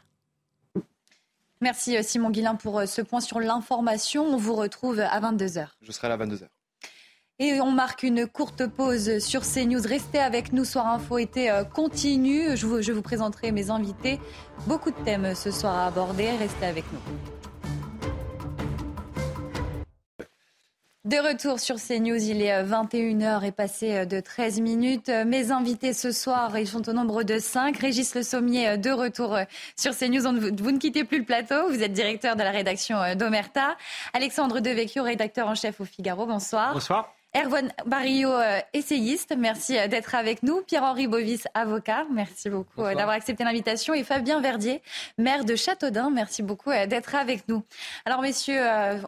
Merci 1.60 1.96
euh, 1.96 2.02
Simon 2.02 2.30
Guillain 2.30 2.54
pour 2.54 2.78
euh, 2.78 2.86
ce 2.86 3.02
point 3.02 3.20
sur 3.20 3.40
l'information. 3.40 4.24
On 4.24 4.36
vous 4.36 4.54
retrouve 4.54 5.00
à 5.00 5.20
22h. 5.20 5.68
Je 5.82 5.92
serai 5.92 6.08
à 6.08 6.16
22h. 6.16 6.46
Et 7.40 7.60
on 7.60 7.70
marque 7.70 8.02
une 8.02 8.26
courte 8.26 8.66
pause 8.66 9.18
sur 9.18 9.42
CNews. 9.42 9.82
Restez 9.84 10.18
avec 10.18 10.52
nous. 10.52 10.64
Soir 10.64 10.86
Info 10.88 11.18
été 11.18 11.50
euh, 11.50 11.64
continue. 11.64 12.56
Je 12.56 12.66
vous, 12.66 12.82
je 12.82 12.92
vous 12.92 13.02
présenterai 13.02 13.52
mes 13.52 13.70
invités. 13.70 14.20
Beaucoup 14.66 14.90
de 14.90 15.04
thèmes 15.04 15.34
ce 15.34 15.50
soir 15.50 15.74
à 15.74 15.86
aborder. 15.86 16.30
Restez 16.32 16.66
avec 16.66 16.84
nous. 16.92 17.37
De 21.08 21.16
retour 21.26 21.58
sur 21.58 21.76
CNews, 21.76 22.22
il 22.22 22.42
est 22.42 22.62
21h 22.62 23.42
et 23.42 23.50
passé 23.50 23.96
euh, 23.96 24.04
de 24.04 24.20
13 24.20 24.60
minutes. 24.60 25.08
Euh, 25.08 25.24
mes 25.24 25.52
invités 25.52 25.94
ce 25.94 26.12
soir, 26.12 26.58
ils 26.58 26.68
sont 26.68 26.86
au 26.86 26.92
nombre 26.92 27.22
de 27.22 27.38
5. 27.38 27.78
Régis 27.78 28.14
Le 28.14 28.22
Sommier, 28.22 28.68
euh, 28.68 28.76
de 28.76 28.90
retour 28.90 29.38
sur 29.74 29.96
CNews. 29.96 30.20
Vous 30.20 30.70
ne 30.70 30.76
quittez 30.76 31.04
plus 31.04 31.20
le 31.20 31.24
plateau, 31.24 31.70
vous 31.70 31.82
êtes 31.82 31.94
directeur 31.94 32.36
de 32.36 32.42
la 32.42 32.50
rédaction 32.50 32.98
d'Omerta. 33.16 33.78
Alexandre 34.12 34.60
Devecchio, 34.60 35.02
rédacteur 35.02 35.48
en 35.48 35.54
chef 35.54 35.80
au 35.80 35.86
Figaro, 35.86 36.26
bonsoir. 36.26 36.74
Bonsoir. 36.74 37.14
Erwan 37.38 37.70
Barrio, 37.86 38.32
euh, 38.32 38.58
essayiste, 38.72 39.32
merci 39.38 39.78
euh, 39.78 39.86
d'être 39.86 40.16
avec 40.16 40.42
nous. 40.42 40.60
Pierre-Henri 40.62 41.06
Bovis, 41.06 41.46
avocat, 41.54 42.04
merci 42.10 42.50
beaucoup 42.50 42.82
euh, 42.82 42.96
d'avoir 42.96 43.10
accepté 43.10 43.44
l'invitation. 43.44 43.94
Et 43.94 44.02
Fabien 44.02 44.40
Verdier, 44.40 44.82
maire 45.18 45.44
de 45.44 45.54
Châteaudun, 45.54 46.10
merci 46.10 46.42
beaucoup 46.42 46.70
d'être 46.70 47.14
avec 47.14 47.48
nous. 47.48 47.62
Alors 48.06 48.22
messieurs, 48.22 48.60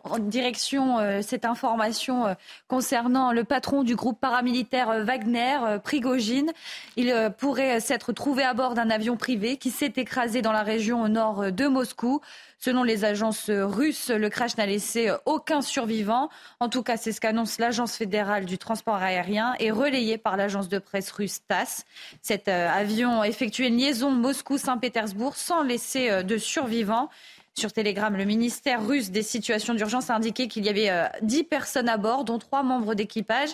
en 0.04 0.18
direction 0.18 0.99
cette 1.22 1.44
information 1.44 2.37
concernant 2.68 3.32
le 3.32 3.44
patron 3.44 3.82
du 3.82 3.96
groupe 3.96 4.20
paramilitaire 4.20 5.04
Wagner, 5.04 5.58
Prigogine. 5.82 6.52
Il 6.96 7.32
pourrait 7.38 7.80
s'être 7.80 8.12
trouvé 8.12 8.44
à 8.44 8.54
bord 8.54 8.75
d'un 8.75 8.90
avion 8.90 9.16
privé 9.16 9.56
qui 9.56 9.70
s'est 9.70 9.92
écrasé 9.96 10.42
dans 10.42 10.52
la 10.52 10.62
région 10.62 11.02
au 11.02 11.08
nord 11.08 11.52
de 11.52 11.66
Moscou. 11.66 12.20
Selon 12.62 12.82
les 12.82 13.06
agences 13.06 13.48
russes, 13.48 14.10
le 14.10 14.28
crash 14.28 14.58
n'a 14.58 14.66
laissé 14.66 15.10
aucun 15.24 15.62
survivant. 15.62 16.28
En 16.60 16.68
tout 16.68 16.82
cas, 16.82 16.98
c'est 16.98 17.10
ce 17.10 17.18
qu'annonce 17.18 17.58
l'Agence 17.58 17.96
fédérale 17.96 18.44
du 18.44 18.58
transport 18.58 18.96
aérien 18.96 19.54
et 19.58 19.70
relayé 19.70 20.18
par 20.18 20.36
l'agence 20.36 20.68
de 20.68 20.78
presse 20.78 21.10
russe 21.10 21.40
TASS. 21.48 21.86
Cet 22.20 22.48
euh, 22.48 22.68
avion 22.70 23.24
effectuait 23.24 23.68
une 23.68 23.78
liaison 23.78 24.10
Moscou-Saint-Pétersbourg 24.10 25.36
sans 25.36 25.62
laisser 25.62 26.10
euh, 26.10 26.22
de 26.22 26.36
survivants. 26.36 27.08
Sur 27.54 27.72
Telegram, 27.72 28.14
le 28.14 28.24
ministère 28.24 28.86
russe 28.86 29.10
des 29.10 29.22
situations 29.22 29.74
d'urgence 29.74 30.08
a 30.08 30.14
indiqué 30.14 30.46
qu'il 30.46 30.64
y 30.64 30.68
avait 30.68 31.10
10 31.22 31.40
euh, 31.40 31.42
personnes 31.48 31.88
à 31.88 31.96
bord, 31.96 32.24
dont 32.24 32.38
trois 32.38 32.62
membres 32.62 32.94
d'équipage. 32.94 33.50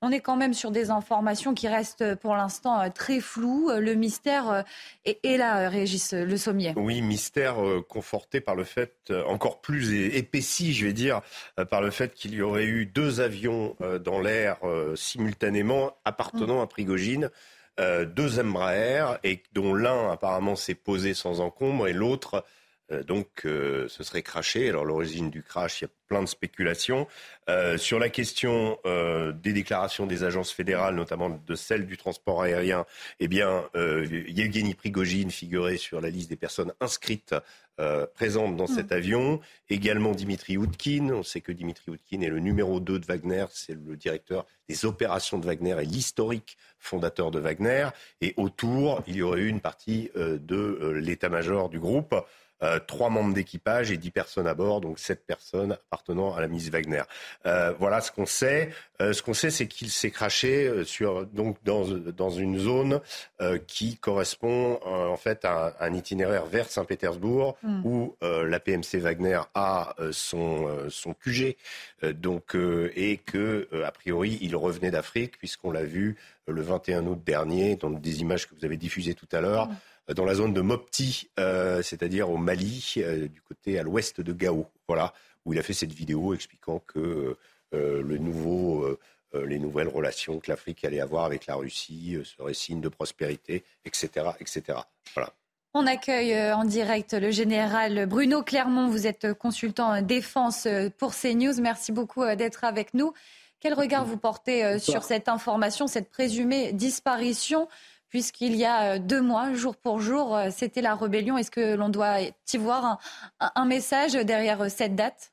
On 0.00 0.12
est 0.12 0.20
quand 0.20 0.36
même 0.36 0.54
sur 0.54 0.70
des 0.70 0.90
informations 0.90 1.54
qui 1.54 1.66
restent 1.66 2.14
pour 2.16 2.36
l'instant 2.36 2.80
euh, 2.80 2.88
très 2.88 3.20
floues. 3.20 3.70
Le 3.76 3.94
mystère 3.94 4.64
est, 5.04 5.18
euh, 5.26 5.36
là, 5.36 5.62
euh, 5.62 5.68
Régis 5.68 6.12
Le 6.12 6.36
Sommier. 6.36 6.72
Oui, 6.76 7.02
mystère 7.02 7.56
conforté 7.88 8.40
par 8.40 8.54
le 8.54 8.62
fait, 8.62 9.12
encore 9.26 9.60
plus 9.60 10.14
épaissi, 10.14 10.72
je 10.72 10.86
vais 10.86 10.92
dire, 10.92 11.20
par 11.70 11.80
le 11.80 11.90
fait 11.90 12.14
qu'il 12.14 12.34
y 12.34 12.42
aurait 12.42 12.64
eu 12.64 12.86
deux 12.86 13.20
avions 13.20 13.76
dans 14.04 14.20
l'air 14.20 14.58
simultanément 14.94 15.96
appartenant 16.04 16.60
à 16.60 16.66
Prigogine. 16.66 17.30
deux 17.78 18.40
Embraer 18.40 19.18
et 19.24 19.42
dont 19.52 19.74
l'un 19.74 20.10
apparemment 20.10 20.56
s'est 20.56 20.74
posé 20.74 21.14
sans 21.14 21.40
encombre 21.40 21.88
et 21.88 21.92
l'autre 21.92 22.34
euh, 22.34 22.42
donc, 23.06 23.28
euh, 23.44 23.86
ce 23.88 24.02
serait 24.02 24.22
craché. 24.22 24.68
Alors, 24.68 24.84
l'origine 24.84 25.30
du 25.30 25.42
crash, 25.42 25.80
il 25.80 25.84
y 25.84 25.86
a 25.86 25.90
plein 26.06 26.22
de 26.22 26.28
spéculations. 26.28 27.06
Euh, 27.50 27.76
sur 27.76 27.98
la 27.98 28.08
question 28.08 28.78
des 28.84 29.52
déclarations 29.52 30.06
des 30.06 30.24
agences 30.24 30.52
fédérales, 30.52 30.94
notamment 30.94 31.28
de 31.28 31.54
celle 31.54 31.86
du 31.86 31.96
transport 31.96 32.42
aérien, 32.42 32.86
eh 33.20 33.28
bien, 33.28 33.68
Yevgeny 33.74 34.74
Prigogine 34.74 35.30
figurait 35.30 35.76
sur 35.76 36.00
la 36.00 36.08
liste 36.08 36.30
des 36.30 36.36
personnes 36.36 36.72
inscrites 36.80 37.34
présentes 38.14 38.56
dans 38.56 38.66
cet 38.66 38.90
mm. 38.90 38.94
avion. 38.94 39.40
Également 39.68 40.12
Dimitri 40.12 40.56
Outkin. 40.56 41.10
On 41.12 41.22
sait 41.22 41.40
que 41.40 41.52
Dimitri 41.52 41.90
Outkin 41.90 42.22
est 42.22 42.30
le 42.30 42.40
numéro 42.40 42.80
2 42.80 42.98
de 42.98 43.06
Wagner. 43.06 43.44
C'est 43.50 43.74
le 43.74 43.96
directeur 43.96 44.46
des 44.68 44.84
opérations 44.86 45.38
de 45.38 45.46
Wagner 45.46 45.76
et 45.80 45.84
l'historique 45.84 46.56
fondateur 46.78 47.30
de 47.30 47.38
Wagner. 47.38 47.88
Et 48.20 48.34
autour, 48.36 49.02
il 49.06 49.16
y 49.16 49.22
aurait 49.22 49.40
eu 49.40 49.48
une 49.48 49.60
partie 49.60 50.10
de 50.14 50.94
l'état-major 50.96 51.68
du 51.68 51.78
groupe. 51.78 52.14
Euh, 52.62 52.80
trois 52.84 53.08
membres 53.08 53.34
d'équipage 53.34 53.92
et 53.92 53.96
dix 53.96 54.10
personnes 54.10 54.48
à 54.48 54.54
bord, 54.54 54.80
donc 54.80 54.98
sept 54.98 55.24
personnes 55.24 55.72
appartenant 55.72 56.34
à 56.34 56.40
la 56.40 56.48
Miss 56.48 56.70
Wagner. 56.70 57.02
Euh, 57.46 57.72
voilà 57.78 58.00
ce 58.00 58.10
qu'on 58.10 58.26
sait. 58.26 58.70
Euh, 59.00 59.12
ce 59.12 59.22
qu'on 59.22 59.34
sait, 59.34 59.50
c'est 59.50 59.68
qu'il 59.68 59.90
s'est 59.90 60.10
craché 60.10 60.84
sur, 60.84 61.24
donc 61.26 61.58
dans, 61.64 61.84
dans 61.86 62.30
une 62.30 62.58
zone 62.58 63.00
qui 63.66 63.96
correspond 63.96 64.80
en 64.84 65.16
fait 65.16 65.44
à 65.44 65.76
un, 65.80 65.94
itinéraire 65.94 66.46
vers 66.46 66.68
Saint-Pétersbourg 66.68 67.56
hmm. 67.62 67.86
où 67.86 68.16
la 68.20 68.58
PMC 68.58 68.98
Wagner 68.98 69.40
a 69.54 69.94
son, 70.10 70.68
son 70.88 71.14
QG 71.14 71.56
donc, 72.14 72.56
et 72.96 73.18
que 73.18 73.68
a 73.84 73.92
priori 73.92 74.38
il 74.40 74.56
revenait 74.56 74.90
d'Afrique 74.90 75.38
puisqu'on 75.38 75.70
l'a 75.70 75.84
vu 75.84 76.16
le 76.46 76.60
21 76.60 77.06
août 77.06 77.20
dernier 77.24 77.76
dans 77.76 77.90
des 77.90 78.20
images 78.20 78.48
que 78.48 78.54
vous 78.54 78.64
avez 78.64 78.76
diffusées 78.76 79.14
tout 79.14 79.28
à 79.32 79.40
l'heure. 79.40 79.68
Hmm 79.68 79.76
dans 80.14 80.24
la 80.24 80.34
zone 80.34 80.52
de 80.52 80.60
Mopti, 80.60 81.28
euh, 81.38 81.82
c'est-à-dire 81.82 82.30
au 82.30 82.36
Mali, 82.36 82.94
euh, 82.98 83.28
du 83.28 83.40
côté 83.42 83.78
à 83.78 83.82
l'ouest 83.82 84.20
de 84.20 84.32
Gao. 84.32 84.66
Voilà, 84.86 85.12
où 85.44 85.52
il 85.52 85.58
a 85.58 85.62
fait 85.62 85.74
cette 85.74 85.92
vidéo 85.92 86.34
expliquant 86.34 86.82
que 86.86 87.36
euh, 87.74 88.02
le 88.02 88.18
nouveau, 88.18 88.98
les 89.34 89.58
nouvelles 89.58 89.88
relations 89.88 90.38
que 90.38 90.50
l'Afrique 90.50 90.84
allait 90.84 91.00
avoir 91.00 91.24
avec 91.26 91.46
la 91.46 91.56
Russie 91.56 92.16
seraient 92.24 92.54
signe 92.54 92.80
de 92.80 92.88
prospérité, 92.88 93.62
etc., 93.84 94.30
etc. 94.40 94.78
Voilà. 95.14 95.32
On 95.74 95.86
accueille 95.86 96.34
en 96.52 96.64
direct 96.64 97.12
le 97.12 97.30
général 97.30 98.06
Bruno 98.06 98.42
Clermont. 98.42 98.88
Vous 98.88 99.06
êtes 99.06 99.34
consultant 99.34 100.00
défense 100.00 100.66
pour 100.96 101.14
CNews. 101.14 101.60
Merci 101.60 101.92
beaucoup 101.92 102.24
d'être 102.36 102.64
avec 102.64 102.94
nous. 102.94 103.12
Quel 103.60 103.74
regard 103.74 104.06
vous 104.06 104.16
portez 104.16 104.78
sur 104.78 105.04
cette 105.04 105.28
information, 105.28 105.86
cette 105.86 106.08
présumée 106.08 106.72
disparition 106.72 107.68
puisqu'il 108.08 108.56
y 108.56 108.64
a 108.64 108.94
euh, 108.94 108.98
deux 108.98 109.20
mois, 109.20 109.52
jour 109.54 109.76
pour 109.76 110.00
jour, 110.00 110.36
euh, 110.36 110.48
c'était 110.50 110.80
la 110.82 110.94
rébellion. 110.94 111.38
Est-ce 111.38 111.50
que 111.50 111.74
l'on 111.74 111.88
doit 111.88 112.20
y 112.20 112.56
voir 112.56 112.98
un, 113.40 113.66
message 113.66 114.12
derrière 114.12 114.62
euh, 114.62 114.68
cette 114.68 114.94
date? 114.94 115.32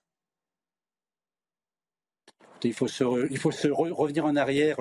Il 2.64 2.74
faut, 2.74 2.88
se, 2.88 3.04
revenir 3.04 4.26
en 4.26 4.36
arrière 4.36 4.78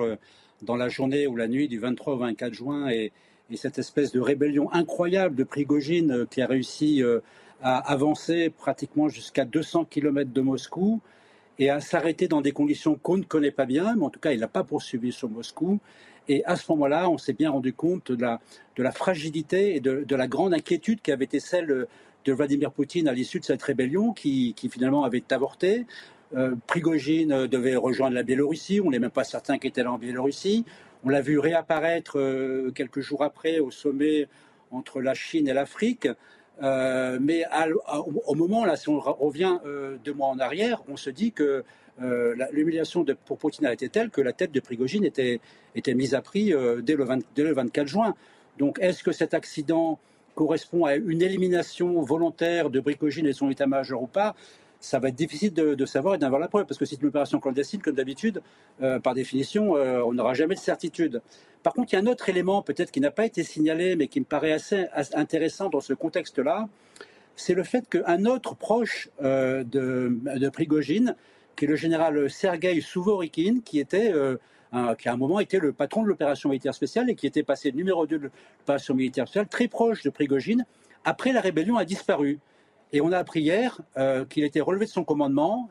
dans 0.63 0.75
la 0.75 0.89
journée 0.89 1.27
ou 1.27 1.35
la 1.35 1.47
nuit 1.47 1.67
du 1.67 1.77
23 1.77 2.13
au 2.13 2.17
24 2.17 2.53
juin 2.53 2.89
et, 2.89 3.11
cette 3.53 3.77
espèce 3.77 4.11
de 4.11 4.19
rébellion 4.19 4.71
incroyable 4.73 5.35
de 5.35 5.43
Prigogine 5.43 6.25
qui 6.31 6.41
a 6.41 6.47
réussi 6.47 7.03
à 7.61 7.77
avancer 7.77 8.49
pratiquement 8.49 9.07
jusqu'à 9.07 9.45
200 9.45 9.85
km 9.85 10.33
de 10.33 10.41
Moscou 10.41 10.99
et 11.59 11.69
à 11.69 11.79
s'arrêter 11.79 12.27
dans 12.27 12.41
des 12.41 12.53
conditions 12.53 12.95
qu'on 12.95 13.17
ne 13.17 13.23
connaît 13.23 13.51
pas 13.51 13.65
bien, 13.65 13.95
mais 13.95 14.03
en 14.03 14.09
tout 14.09 14.19
cas, 14.19 14.31
il 14.31 14.39
n'a 14.39 14.47
pas 14.47 14.63
poursuivi 14.63 15.11
sur 15.11 15.29
Moscou. 15.29 15.79
Et 16.27 16.43
à 16.45 16.55
ce 16.55 16.71
moment-là, 16.71 17.09
on 17.09 17.17
s'est 17.17 17.33
bien 17.33 17.51
rendu 17.51 17.73
compte 17.73 18.11
de 18.11 18.23
la, 18.23 18.91
fragilité 18.91 19.75
et 19.75 19.79
de, 19.79 20.15
la 20.15 20.27
grande 20.27 20.53
inquiétude 20.53 21.01
qui 21.01 21.11
avait 21.11 21.25
été 21.25 21.39
celle 21.39 21.87
de 22.25 22.33
Vladimir 22.33 22.71
Poutine 22.71 23.07
à 23.07 23.13
l'issue 23.13 23.39
de 23.39 23.45
cette 23.45 23.61
rébellion 23.61 24.13
qui, 24.13 24.53
qui 24.55 24.69
finalement 24.69 25.03
avait 25.03 25.23
avorté. 25.31 25.85
Euh, 26.35 26.55
Prigogine 26.67 27.47
devait 27.47 27.75
rejoindre 27.75 28.15
la 28.15 28.23
Biélorussie, 28.23 28.81
on 28.81 28.89
n'est 28.89 28.99
même 28.99 29.11
pas 29.11 29.23
certain 29.23 29.59
qu'il 29.59 29.69
était 29.69 29.83
là 29.83 29.91
en 29.91 29.99
Biélorussie. 29.99 30.65
On 31.03 31.09
l'a 31.09 31.21
vu 31.21 31.37
réapparaître 31.37 32.17
euh, 32.17 32.71
quelques 32.73 33.01
jours 33.01 33.23
après 33.23 33.59
au 33.59 33.69
sommet 33.69 34.27
entre 34.71 35.01
la 35.01 35.13
Chine 35.13 35.47
et 35.47 35.53
l'Afrique. 35.53 36.07
Euh, 36.63 37.19
mais 37.21 37.43
au 38.27 38.35
moment, 38.35 38.65
là, 38.65 38.75
si 38.75 38.89
on 38.89 38.99
revient 38.99 39.59
euh, 39.65 39.97
deux 40.03 40.13
mois 40.13 40.29
en 40.29 40.39
arrière, 40.39 40.81
on 40.87 40.97
se 40.97 41.09
dit 41.09 41.31
que 41.31 41.63
euh, 42.01 42.35
l'humiliation 42.51 43.05
pour 43.25 43.37
Poutine 43.37 43.65
a 43.65 43.73
été 43.73 43.89
telle 43.89 44.09
que 44.09 44.21
la 44.21 44.33
tête 44.33 44.51
de 44.51 44.59
Prigogine 44.59 45.05
était, 45.05 45.39
était 45.75 45.93
mise 45.93 46.13
à 46.13 46.21
prix 46.21 46.53
dès 46.83 46.95
le, 46.95 47.05
dès, 47.35 47.43
le 47.43 47.53
24 47.53 47.87
juin. 47.87 48.15
Donc 48.57 48.77
est-ce 48.81 49.03
que 49.03 49.11
cet 49.11 49.33
accident 49.33 49.99
correspond 50.33 50.85
à 50.85 50.95
une 50.95 51.21
élimination 51.21 52.01
volontaire 52.01 52.69
de 52.69 52.79
Prigogine 52.79 53.25
et 53.25 53.33
son 53.33 53.49
état-major 53.49 54.01
ou 54.01 54.07
pas? 54.07 54.35
Ça 54.81 54.99
va 54.99 55.07
être 55.07 55.15
difficile 55.15 55.53
de, 55.53 55.85
savoir 55.85 56.15
et 56.15 56.17
d'avoir 56.17 56.39
la 56.39 56.47
preuve, 56.47 56.65
parce 56.65 56.77
que 56.77 56.85
c'est 56.85 57.01
une 57.01 57.07
opération 57.07 57.39
clandestine, 57.39 57.81
comme 57.81 57.95
d'habitude, 57.95 58.43
par 59.01 59.15
définition, 59.15 59.71
on 59.71 60.13
n'aura 60.13 60.35
jamais 60.35 60.53
de 60.53 60.59
certitude. 60.59 61.21
Par 61.63 61.73
contre, 61.73 61.93
il 61.93 61.95
y 61.95 61.99
a 61.99 62.03
un 62.03 62.05
autre 62.05 62.29
élément 62.29 62.61
peut-être 62.61 62.91
qui 62.91 62.99
n'a 62.99 63.09
pas 63.09 63.25
été 63.25 63.41
signalé, 63.43 63.95
mais 63.95 64.07
qui 64.07 64.19
me 64.19 64.25
paraît 64.25 64.51
assez, 64.51 64.85
intéressant 65.15 65.69
dans 65.69 65.79
ce 65.79 65.93
contexte-là, 65.93 66.67
c'est 67.35 67.53
le 67.53 67.63
fait 67.63 67.89
qu'un 67.89 68.25
autre 68.25 68.55
proche 68.55 69.09
euh, 69.23 69.63
de, 69.63 70.49
Prigogine, 70.49 71.15
qui 71.55 71.65
est 71.65 71.67
le 71.67 71.75
général 71.75 72.29
Sergei 72.29 72.81
Souvorikin, 72.81 73.59
qui 73.63 73.79
était 73.79 74.11
euh, 74.13 74.37
qui 74.97 75.07
à 75.07 75.13
un 75.13 75.17
moment 75.17 75.39
était 75.39 75.59
le 75.59 75.71
patron 75.71 76.03
de 76.03 76.07
l'opération 76.07 76.49
militaire 76.49 76.73
spéciale 76.73 77.09
et 77.09 77.15
qui 77.15 77.27
était 77.27 77.43
passé 77.43 77.71
numéro 77.71 78.05
2 78.05 78.17
de 78.17 78.31
l'opération 78.59 78.93
militaire 78.93 79.27
spéciale, 79.27 79.47
très 79.47 79.67
proche 79.67 80.03
de 80.03 80.09
Prigogine, 80.09 80.65
après 81.05 81.31
la 81.31 81.41
rébellion 81.41 81.77
a 81.77 81.85
disparu. 81.85 82.39
Et 82.91 83.01
on 83.01 83.11
a 83.11 83.17
appris 83.17 83.41
hier 83.41 83.79
euh, 83.97 84.25
qu'il 84.25 84.43
était 84.43 84.61
relevé 84.61 84.85
de 84.85 84.91
son 84.91 85.03
commandement 85.03 85.69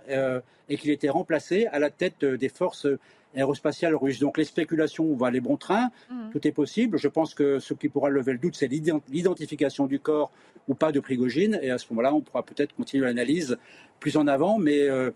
et 0.68 0.76
qu'il 0.76 0.90
était 0.90 1.10
remplacé 1.10 1.66
à 1.66 1.78
la 1.78 1.90
tête 1.90 2.24
des 2.24 2.48
forces 2.48 2.86
aérospatiale 3.34 3.94
russe. 3.94 4.18
Donc 4.20 4.38
les 4.38 4.44
spéculations 4.44 5.14
vont 5.14 5.24
aller 5.24 5.40
bon 5.40 5.56
train, 5.56 5.90
mmh. 6.10 6.30
tout 6.32 6.46
est 6.46 6.52
possible. 6.52 6.98
Je 6.98 7.08
pense 7.08 7.34
que 7.34 7.58
ce 7.58 7.74
qui 7.74 7.88
pourra 7.88 8.10
lever 8.10 8.32
le 8.32 8.38
doute, 8.38 8.56
c'est 8.56 8.68
l'identification 8.68 9.86
du 9.86 9.98
corps 9.98 10.30
ou 10.68 10.74
pas 10.74 10.92
de 10.92 11.00
Prigogine. 11.00 11.58
Et 11.62 11.70
à 11.70 11.78
ce 11.78 11.86
moment-là, 11.90 12.14
on 12.14 12.20
pourra 12.20 12.42
peut-être 12.42 12.74
continuer 12.74 13.06
l'analyse 13.06 13.58
plus 14.00 14.16
en 14.16 14.26
avant. 14.26 14.58
Mais 14.58 14.88
euh, 14.88 15.10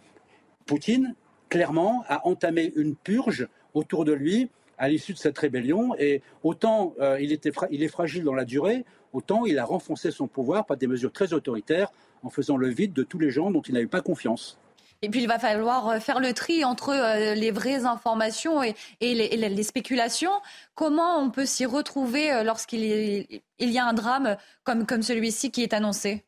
Poutine, 0.69 1.15
clairement, 1.49 2.05
a 2.09 2.29
entamé 2.29 2.73
une 2.77 2.95
purge 2.95 3.49
autour 3.75 4.05
de 4.05 4.13
lui 4.13 4.51
à 4.77 4.89
l'issue 4.89 5.15
de 5.15 5.19
cette 5.19 5.39
rébellion. 5.39 5.97
Et 5.99 6.23
autant 6.45 6.95
euh, 7.01 7.19
il, 7.21 7.33
était 7.33 7.51
il 7.71 7.83
est 7.83 7.89
fragile 7.89 8.23
dans 8.23 8.35
la 8.35 8.45
durée, 8.45 8.85
autant 9.13 9.47
il 9.47 9.59
a 9.59 9.65
renforcé 9.65 10.11
son 10.11 10.29
pouvoir 10.29 10.67
par 10.67 10.77
des 10.77 10.87
mesures 10.87 11.11
très 11.11 11.33
autoritaires 11.33 11.91
en 12.23 12.29
faisant 12.29 12.57
le 12.57 12.69
vide 12.69 12.93
de 12.93 13.03
tous 13.03 13.19
les 13.19 13.31
gens 13.31 13.51
dont 13.51 13.63
il 13.63 13.75
n'avait 13.75 13.87
pas 13.87 14.03
confiance. 14.03 14.59
Et 15.01 15.09
puis 15.09 15.23
il 15.23 15.29
va 15.29 15.39
falloir 15.39 15.89
euh, 15.89 16.01
faire 16.01 16.21
le 16.21 16.35
tri 16.35 16.65
entre 16.65 16.91
euh, 16.91 17.35
les 17.35 17.51
vraies 17.51 17.87
informations 17.87 18.63
et, 18.63 18.75
les, 19.01 19.63
spéculations. 19.63 20.33
Comment 20.75 21.19
on 21.19 21.31
peut 21.31 21.47
s'y 21.47 21.65
retrouver 21.65 22.43
lorsqu'il 22.45 23.41
y 23.59 23.79
a 23.79 23.87
un 23.87 23.95
drame 23.95 24.37
comme, 24.65 24.85
comme 24.85 25.03
celui-ci 25.03 25.51
qui 25.51 25.63
est 25.63 25.73
annoncé? 25.73 26.25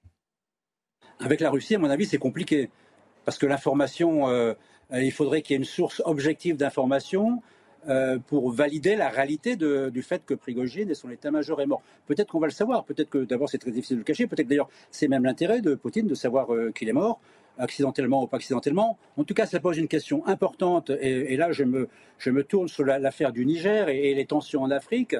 Avec 1.18 1.40
la 1.40 1.50
Russie, 1.50 1.74
à 1.74 1.78
mon 1.78 1.90
avis, 1.90 2.06
c'est 2.06 2.16
compliqué. 2.16 2.70
Parce 3.24 3.38
que 3.38 3.46
l'information, 3.46 4.26
il 4.92 5.12
faudrait 5.12 5.42
qu'il 5.42 5.54
y 5.54 5.56
ait 5.56 5.58
une 5.58 5.64
source 5.64 6.02
objective 6.04 6.56
d'information. 6.56 7.42
pour 8.26 8.50
valider 8.50 8.94
la 8.96 9.08
réalité 9.08 9.56
du 9.56 10.02
fait 10.02 10.22
que 10.26 10.34
Prigogine 10.34 10.90
et 10.90 10.94
son 10.94 11.10
état-major 11.10 11.60
est 11.60 11.66
mort. 11.66 11.82
Peut-être 12.06 12.30
qu'on 12.30 12.40
va 12.40 12.46
le 12.46 12.52
savoir, 12.52 12.84
peut-être 12.84 13.08
que 13.08 13.24
d'abord 13.24 13.48
c'est 13.48 13.58
très 13.58 13.70
difficile 13.70 13.96
de 13.96 14.00
le 14.00 14.04
cacher, 14.04 14.26
peut-être 14.26 14.48
d'ailleurs 14.48 14.68
c'est 14.90 15.08
même 15.08 15.24
l'intérêt 15.24 15.60
de 15.62 15.74
Poutine 15.74 16.06
de 16.06 16.14
savoir 16.14 16.48
qu'il 16.74 16.88
est 16.88 16.92
mort 16.94 17.20
accidentellement 17.60 18.22
ou 18.22 18.26
pas 18.26 18.38
accidentellement. 18.38 18.98
En 19.16 19.24
tout 19.24 19.34
cas, 19.34 19.46
ça 19.46 19.60
pose 19.60 19.78
une 19.78 19.88
question 19.88 20.26
importante, 20.26 20.90
et, 20.90 21.36
là 21.36 21.52
je 21.52 21.64
me, 21.64 21.88
je 22.18 22.30
me, 22.30 22.42
tourne 22.42 22.68
sur 22.68 22.84
l'affaire 22.84 23.32
du 23.32 23.44
Niger 23.46 23.88
et, 23.88 24.14
les 24.14 24.26
tensions 24.26 24.62
en 24.62 24.70
Afrique. 24.70 25.14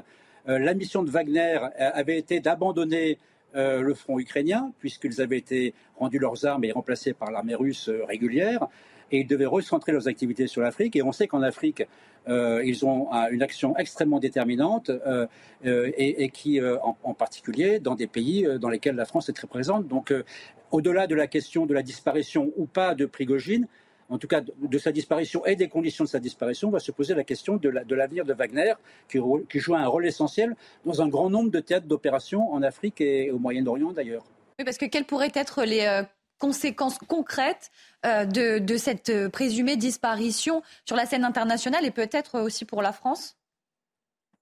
Euh, 0.48 0.58
la 0.58 0.74
mission 0.74 1.02
de 1.02 1.10
Wagner 1.10 1.58
avait 1.78 2.18
été 2.18 2.40
d'abandonner 2.40 3.18
euh, 3.54 3.80
le 3.80 3.94
front 3.94 4.18
ukrainien, 4.18 4.72
puisqu'ils 4.78 5.20
avaient 5.20 5.38
été 5.38 5.74
rendus 5.96 6.18
leurs 6.18 6.46
armes 6.46 6.64
et 6.64 6.72
remplacés 6.72 7.12
par 7.12 7.30
l'armée 7.30 7.54
russe 7.54 7.88
euh, 7.88 8.04
régulière, 8.04 8.68
et 9.12 9.20
ils 9.20 9.26
devaient 9.26 9.46
recentrer 9.46 9.92
leurs 9.92 10.08
activités 10.08 10.46
sur 10.46 10.62
l'Afrique. 10.62 10.94
Et 10.94 11.02
on 11.02 11.12
sait 11.12 11.26
qu'en 11.26 11.42
Afrique, 11.42 11.82
ils 12.28 12.86
ont 12.86 13.08
une 13.32 13.42
action 13.42 13.76
extrêmement 13.76 14.20
déterminante, 14.20 14.92
et, 15.64 16.30
qui, 16.32 16.60
en, 16.60 16.96
en, 17.02 17.14
particulier, 17.14 17.80
dans 17.80 17.96
des 17.96 18.06
pays 18.06 18.46
dans 18.60 18.68
lesquels 18.68 18.94
la 18.94 19.06
France 19.06 19.28
est 19.28 19.32
très 19.32 19.48
présente. 19.48 19.88
Donc, 19.88 20.14
au-delà 20.70 21.08
de 21.08 21.16
la 21.16 21.26
question 21.26 21.66
de 21.66 21.74
la 21.74 21.82
disparition 21.82 22.52
ou 22.56 22.66
pas 22.66 22.94
de 22.94 23.04
Prigogine, 23.04 23.66
en 24.10 24.18
tout 24.18 24.26
cas 24.26 24.40
de 24.40 24.78
sa 24.78 24.92
disparition 24.92 25.46
et 25.46 25.56
des 25.56 25.68
conditions 25.68 26.04
de 26.04 26.08
sa 26.08 26.18
disparition, 26.18 26.68
va 26.70 26.80
se 26.80 26.92
poser 26.92 27.14
la 27.14 27.24
question 27.24 27.56
de 27.56 27.94
l'avenir 27.94 28.24
de, 28.24 28.34
Wagner, 28.34 28.74
qui, 29.08 29.18
joue 29.60 29.74
un 29.74 29.86
rôle 29.86 30.06
essentiel 30.06 30.54
dans 30.84 31.00
un 31.00 31.08
grand 31.08 31.30
nombre 31.30 31.50
de 31.50 31.60
théâtres 31.60 31.86
d'opérations 31.86 32.52
en 32.52 32.62
Afrique 32.62 33.00
et 33.00 33.30
au 33.30 33.38
Moyen-Orient 33.38 33.92
d'ailleurs. 33.92 34.24
Oui, 34.58 34.64
parce 34.64 34.78
que 34.78 34.86
quelles 34.86 35.06
pourraient 35.06 35.32
être 35.34 35.64
les 35.64 35.86
euh, 35.86 36.02
conséquences 36.38 36.98
concrètes 36.98 37.70
euh, 38.04 38.24
de, 38.24 38.76
cette 38.76 39.10
euh, 39.10 39.28
présumée 39.28 39.76
disparition 39.76 40.62
sur 40.84 40.96
la 40.96 41.06
scène 41.06 41.24
internationale 41.24 41.84
et 41.84 41.90
peut-être 41.90 42.40
aussi 42.40 42.64
pour 42.64 42.82
la 42.82 42.92
France? 42.92 43.36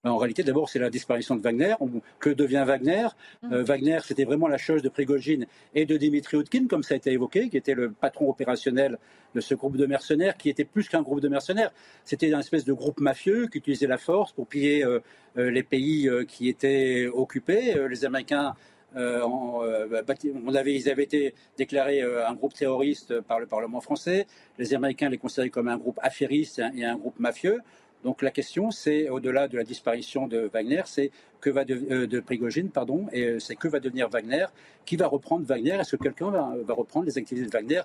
En 0.05 0.17
réalité, 0.17 0.45
d'abord, 0.45 0.69
c'est 0.69 0.79
la 0.79 0.91
disparition 0.91 1.35
de 1.35 1.43
Wagner. 1.43 1.75
Que 2.21 2.31
devient 2.31 2.63
Wagner? 2.65 3.09
Mm. 3.43 3.53
euh, 3.53 3.63
Wagner, 3.65 3.99
c'était 4.05 4.25
vraiment 4.25 4.47
la 4.47 4.59
chose 4.59 4.81
de 4.81 4.89
Prigogine 4.89 5.47
et 5.75 5.87
de 5.87 5.97
Dimitri 5.97 6.37
Outkin, 6.37 6.69
comme 6.69 6.85
ça 6.85 6.95
a 6.95 6.97
été 6.97 7.11
évoqué, 7.11 7.49
qui 7.49 7.57
était 7.57 7.75
le 7.75 7.91
patron 7.91 8.31
opérationnel 8.31 8.99
de 9.35 9.41
ce 9.41 9.55
groupe 9.55 9.77
de 9.77 9.87
mercenaires, 9.87 10.37
qui 10.37 10.51
était 10.51 10.65
plus 10.65 10.89
qu'un 10.89 11.03
groupe 11.03 11.21
de 11.21 11.29
mercenaires. 11.29 11.73
C'était 12.05 12.29
une 12.29 12.39
espèce 12.39 12.65
de 12.65 12.73
groupe 12.73 13.01
mafieux 13.01 13.49
qui 13.49 13.59
utilisait 13.59 13.89
la 13.89 13.99
force 13.99 14.33
pour 14.33 14.47
piller 14.47 14.85
euh, 14.85 15.01
euh, 15.37 15.51
les 15.51 15.65
pays 15.65 16.09
qui 16.29 16.49
étaient 16.49 17.09
occupés. 17.13 17.75
les 17.89 18.05
Américains 18.05 18.55
on 18.97 20.55
avait, 20.55 20.75
ils 20.75 20.89
avaient 20.89 21.05
été 21.05 21.35
déclarés 21.59 22.01
un 22.03 22.33
groupe 22.33 22.55
terroriste 22.55 23.21
par 23.21 23.39
le 23.39 23.47
Parlement 23.47 23.81
français. 23.83 24.27
Les 24.59 24.73
Américains 24.73 25.11
les 25.11 25.19
considéraient 25.19 25.51
comme 25.51 25.69
un 25.69 25.77
groupe 25.77 26.01
affairiste 26.03 26.63
et 26.75 26.85
un 26.85 26.97
groupe 26.97 27.19
mafieux. 27.19 27.61
Donc 28.05 28.23
la 28.23 28.31
question, 28.31 28.71
c'est 28.71 29.09
au-delà 29.09 29.49
de 29.49 29.57
la 29.57 29.65
disparition 29.65 30.29
de 30.29 30.49
Wagner, 30.53 30.83
c'est 30.87 31.11
que 31.41 31.51
va 31.51 31.65
de, 31.65 31.81
euh, 31.91 32.07
de 32.07 32.21
Prigogine, 32.21 32.71
pardon, 32.71 33.07
et 33.13 33.25
euh, 33.25 33.39
c'est 33.39 33.57
que 33.57 33.69
va 33.69 33.81
devenir 33.81 34.09
Wagner, 34.09 34.47
qui 34.85 34.97
va 34.97 35.07
reprendre 35.09 35.45
Wagner, 35.45 35.73
est-ce 35.73 35.97
que 35.97 36.03
quelqu'un 36.03 36.31
va, 36.31 36.75
reprendre 36.75 37.07
les 37.07 37.19
activités 37.19 37.47
de 37.47 37.53
Wagner 37.53 37.83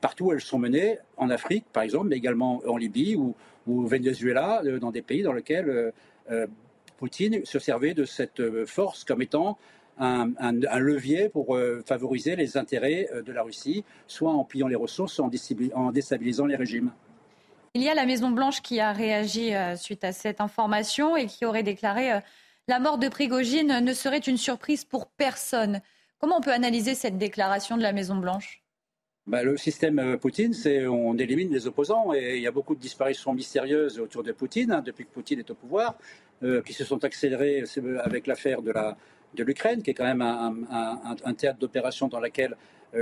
partout 0.00 0.26
où 0.26 0.32
elles 0.32 0.40
sont 0.40 0.58
menées, 0.58 0.98
en 1.16 1.30
Afrique 1.30 1.64
par 1.72 1.82
exemple, 1.82 2.08
mais 2.08 2.16
également 2.16 2.62
en 2.66 2.76
Libye 2.76 3.16
ou, 3.16 3.34
au 3.68 3.86
Venezuela, 3.86 4.62
euh, 4.64 4.78
dans 4.78 4.92
des 4.92 5.02
pays 5.02 5.22
dans 5.22 5.32
lesquels 5.32 5.92
Poutine 6.98 7.44
se 7.44 7.58
servait 7.58 7.94
de 7.94 8.04
cette 8.04 8.42
force 8.66 9.04
comme 9.04 9.22
étant 9.22 9.58
un, 9.98 10.52
levier 10.78 11.28
pour 11.28 11.58
favoriser 11.84 12.36
les 12.36 12.56
intérêts 12.56 13.08
de 13.24 13.32
la 13.32 13.42
Russie, 13.42 13.84
soit 14.06 14.32
en 14.32 14.44
pillant 14.44 14.68
les 14.68 14.76
ressources, 14.76 15.14
soit 15.14 15.28
en 15.74 15.92
déstabilisant 15.92 16.46
les 16.46 16.56
régimes? 16.56 16.90
Il 17.76 17.82
y 17.82 17.90
a 17.90 17.94
la 17.94 18.06
Maison-Blanche 18.06 18.62
qui 18.62 18.80
a 18.80 18.90
réagi 18.90 19.54
euh, 19.54 19.76
suite 19.76 20.02
à 20.02 20.12
cette 20.12 20.40
information 20.40 21.14
et 21.14 21.26
qui 21.26 21.44
aurait 21.44 21.62
déclaré 21.62 22.10
euh, 22.10 22.20
la 22.68 22.80
mort 22.80 22.96
de 22.96 23.06
Prigogine 23.06 23.80
ne 23.80 23.92
serait 23.92 24.16
une 24.16 24.38
surprise 24.38 24.86
pour 24.86 25.08
personne. 25.08 25.82
Comment 26.18 26.38
on 26.38 26.40
peut 26.40 26.54
analyser 26.54 26.94
cette 26.94 27.18
déclaration 27.18 27.76
de 27.76 27.82
la 27.82 27.92
Maison-Blanche 27.92 28.62
bah, 29.26 29.42
le 29.42 29.58
système 29.58 29.98
euh, 29.98 30.16
Poutine, 30.16 30.54
c'est 30.54 30.86
on 30.86 31.18
élimine 31.18 31.52
les 31.52 31.66
opposants 31.66 32.14
et 32.14 32.36
il 32.36 32.42
y 32.42 32.46
a 32.46 32.50
beaucoup 32.50 32.74
de 32.74 32.80
disparitions 32.80 33.34
mystérieuses 33.34 34.00
autour 34.00 34.22
de 34.22 34.32
Poutine 34.32 34.72
hein, 34.72 34.82
depuis 34.82 35.04
que 35.04 35.10
Poutine 35.10 35.40
est 35.40 35.50
au 35.50 35.54
pouvoir, 35.54 35.96
qui 36.64 36.72
se 36.72 36.84
sont 36.84 37.04
accélérées 37.04 37.62
avec 38.02 38.26
l'affaire 38.26 38.62
de 38.62 38.70
la 38.70 38.96
de 39.34 39.44
l'Ukraine, 39.44 39.82
qui 39.82 39.90
est 39.90 39.94
quand 39.94 40.04
même 40.04 40.22
un, 40.22 40.54
un 41.24 41.34
théâtre 41.34 41.58
d'opération 41.58 42.08
dans 42.08 42.20
lequel 42.20 42.52
euh, 42.52 42.56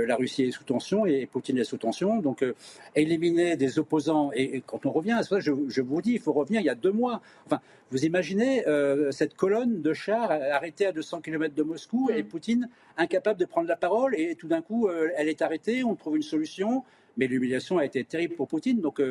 la 0.05 0.15
Russie 0.15 0.43
est 0.43 0.51
sous 0.51 0.63
tension 0.63 1.05
et 1.05 1.25
Poutine 1.25 1.57
est 1.57 1.63
sous 1.63 1.77
tension. 1.77 2.19
Donc 2.19 2.43
euh, 2.43 2.53
éliminer 2.95 3.55
des 3.55 3.79
opposants, 3.79 4.31
et, 4.33 4.61
quand 4.65 4.85
on 4.85 4.91
revient, 4.91 5.19
je, 5.39 5.51
je, 5.67 5.81
vous 5.81 6.01
dis, 6.01 6.13
il 6.13 6.19
faut 6.19 6.33
revenir 6.33 6.61
il 6.61 6.65
y 6.65 6.69
a 6.69 6.75
deux 6.75 6.91
mois. 6.91 7.21
Enfin, 7.45 7.61
vous 7.91 8.05
imaginez 8.05 8.67
euh, 8.67 9.11
cette 9.11 9.35
colonne 9.35 9.81
de 9.81 9.93
chars 9.93 10.31
arrêtée 10.31 10.85
à 10.85 10.91
200 10.91 11.21
km 11.21 11.53
de 11.53 11.63
Moscou 11.63 12.09
et 12.09 12.23
mm. 12.23 12.27
Poutine 12.27 12.69
incapable 12.97 13.39
de 13.39 13.45
prendre 13.45 13.67
la 13.67 13.75
parole 13.75 14.15
et 14.15 14.35
tout 14.35 14.47
d'un 14.47 14.61
coup 14.61 14.89
elle 14.89 15.27
est 15.27 15.41
arrêtée, 15.41 15.83
on 15.83 15.95
trouve 15.95 16.15
une 16.15 16.23
solution, 16.23 16.83
mais 17.17 17.27
l'humiliation 17.27 17.77
a 17.77 17.85
été 17.85 18.03
terrible 18.03 18.35
pour 18.35 18.47
Poutine. 18.47 18.79
Donc 18.79 19.01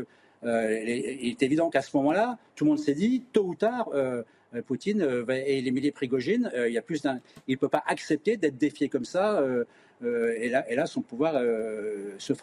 il 0.43 0.49
est 0.49 1.43
évident 1.43 1.71
qu'à 1.71 1.83
ce 1.83 1.97
moment-là, 1.97 2.39
tout 2.55 2.65
le 2.65 2.71
monde 2.71 2.79
s'est 2.79 2.95
dit, 2.95 3.23
tôt 3.33 3.45
ou 3.45 3.55
tard, 3.55 3.91
Poutine 4.67 5.05
va 5.05 5.39
éliminer 5.39 5.93
Prigogine. 5.93 6.51
il 6.55 6.73
y 6.73 6.79
a 6.79 6.83
plus 6.83 7.03
d'un, 7.03 7.21
il 7.49 7.59
peut 7.59 7.69
pas 7.69 7.83
accepter 7.87 8.37
d'être 8.37 8.57
défié 8.57 8.89
comme 8.89 9.05
ça. 9.05 9.43
et 10.03 10.49
là, 10.49 10.65
et 10.71 10.87
son 10.87 11.03
pouvoir 11.03 11.37
a 11.37 11.43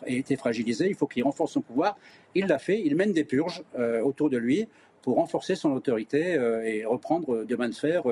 été 0.07 0.35
fragilisé. 0.35 0.87
Il 0.87 0.95
faut 0.95 1.07
qu'il 1.07 1.23
renforce 1.23 1.53
son 1.53 1.61
pouvoir. 1.61 1.97
Il 2.35 2.47
l'a 2.47 2.59
fait. 2.59 2.81
Il 2.83 2.95
mène 2.95 3.13
des 3.13 3.23
purges 3.23 3.63
autour 4.03 4.29
de 4.29 4.37
lui 4.37 4.67
pour 5.01 5.15
renforcer 5.15 5.55
son 5.55 5.71
autorité 5.71 6.33
et 6.65 6.85
reprendre 6.85 7.45
de 7.45 7.55
main 7.55 7.69
de 7.69 7.75
fer 7.75 8.03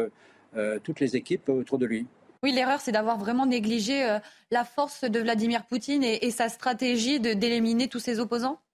toutes 0.84 1.00
les 1.00 1.16
équipes 1.16 1.50
autour 1.50 1.78
de 1.78 1.86
lui. 1.86 2.08
Oui, 2.42 2.54
l'erreur, 2.54 2.80
c'est 2.80 2.94
d'avoir 2.94 3.18
vraiment 3.18 3.46
négligé 3.46 4.10
euh, 4.10 4.20
la 4.50 4.64
force 4.64 5.04
de 5.04 5.20
Vladimir 5.20 5.66
Poutine 5.66 6.04
et, 6.04 6.32
sa 6.32 6.48
stratégie 6.48 7.20
d'éliminer 7.20 7.90
tous 7.90 8.00
ses 8.00 8.20
opposants? 8.20 8.54
euh, 8.54 8.69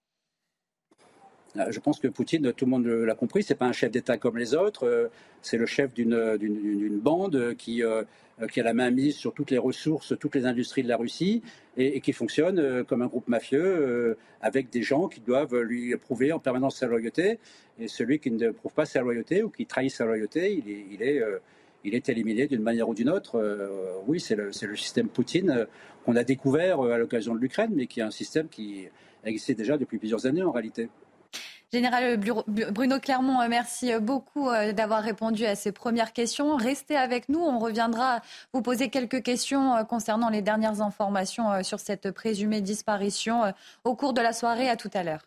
je 1.70 1.80
pense 1.80 2.00
que 2.00 2.08
Poutine, 2.08 2.52
tout 2.52 2.64
le 2.64 2.70
monde 2.70 2.86
l'a 2.86 3.14
compris, 3.14 3.42
c'est 3.42 3.54
pas 3.54 3.66
un 3.66 3.72
chef 3.72 3.90
d'État 3.90 4.16
comme 4.16 4.36
les 4.36 4.54
autres. 4.54 4.86
Euh, 4.86 5.08
c'est 5.42 5.58
le 5.58 5.66
chef 5.66 5.94
d'une 5.94 6.98
bande 7.00 7.54
qui, 7.56 7.82
qui 8.52 8.60
a 8.60 8.62
la 8.64 8.74
main 8.74 8.90
mise 8.90 9.14
sur 9.14 9.32
toutes 9.32 9.50
les 9.50 9.58
ressources, 9.58 10.14
toutes 10.18 10.34
les 10.34 10.44
industries 10.46 10.82
de 10.82 10.88
la 10.88 10.96
Russie 10.96 11.42
et, 11.76 12.00
qui 12.00 12.12
fonctionne 12.12 12.84
comme 12.84 13.02
un 13.02 13.06
groupe 13.06 13.28
mafieux 13.28 14.16
avec 14.40 14.70
des 14.70 14.82
gens 14.82 15.06
qui 15.06 15.20
doivent 15.20 15.56
lui 15.60 15.96
prouver 15.96 16.32
en 16.32 16.40
permanence 16.40 16.76
sa 16.78 16.88
loyauté. 16.88 17.38
Et 17.78 17.88
celui 17.88 18.18
qui 18.18 18.30
ne 18.30 18.50
prouve 18.50 18.72
pas 18.72 18.86
sa 18.86 19.00
loyauté 19.00 19.42
ou 19.42 19.50
qui 19.50 19.66
trahit 19.66 19.90
sa 19.90 20.04
loyauté, 20.04 20.62
il 20.62 21.02
est, 21.02 22.08
éliminé 22.08 22.46
d'une 22.46 22.62
manière 22.62 22.88
ou 22.88 22.94
d'une 22.94 23.10
autre. 23.10 23.36
Euh, 23.36 23.98
oui, 24.06 24.18
c'est 24.18 24.36
le, 24.36 24.52
système 24.52 25.08
Poutine 25.08 25.50
euh, 25.50 25.64
qu'on 26.04 26.16
a 26.16 26.24
découvert 26.24 26.80
euh, 26.80 26.92
à 26.92 26.98
l'occasion 26.98 27.34
de 27.34 27.40
l'Ukraine, 27.40 27.72
mais 27.74 27.86
qui 27.86 28.00
est 28.00 28.04
un 28.04 28.10
système 28.10 28.48
qui 28.48 28.88
existait 29.24 29.54
déjà 29.54 29.76
depuis 29.76 29.98
plusieurs 29.98 30.26
années 30.26 30.42
en 30.42 30.52
réalité. 30.52 30.88
Général 31.72 32.16
Bruno 32.16 33.00
Clermont, 33.00 33.46
merci 33.48 33.92
beaucoup 34.00 34.48
d'avoir 34.72 35.02
répondu 35.02 35.44
à 35.44 35.56
ces 35.56 35.72
premières 35.72 36.12
questions. 36.12 36.56
Restez 36.56 36.96
avec 36.96 37.28
nous, 37.28 37.40
on 37.40 37.58
reviendra 37.58 38.20
vous 38.52 38.62
poser 38.62 38.88
quelques 38.88 39.22
questions 39.22 39.84
concernant 39.84 40.28
les 40.28 40.42
dernières 40.42 40.80
informations 40.80 41.62
sur 41.64 41.80
cette 41.80 42.12
présumée 42.12 42.60
disparition 42.60 43.52
au 43.84 43.96
cours 43.96 44.12
de 44.12 44.20
la 44.20 44.32
soirée. 44.32 44.70
À 44.70 44.76
tout 44.76 44.90
à 44.94 45.02
l'heure. 45.02 45.26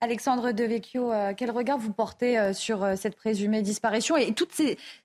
Alexandre 0.00 0.52
Devecchio, 0.52 1.10
euh, 1.12 1.32
quel 1.36 1.50
regard 1.50 1.76
vous 1.76 1.92
portez 1.92 2.38
euh, 2.38 2.52
sur 2.52 2.84
euh, 2.84 2.94
cette 2.94 3.16
présumée 3.16 3.62
disparition 3.62 4.16
et 4.16 4.32
tout 4.32 4.46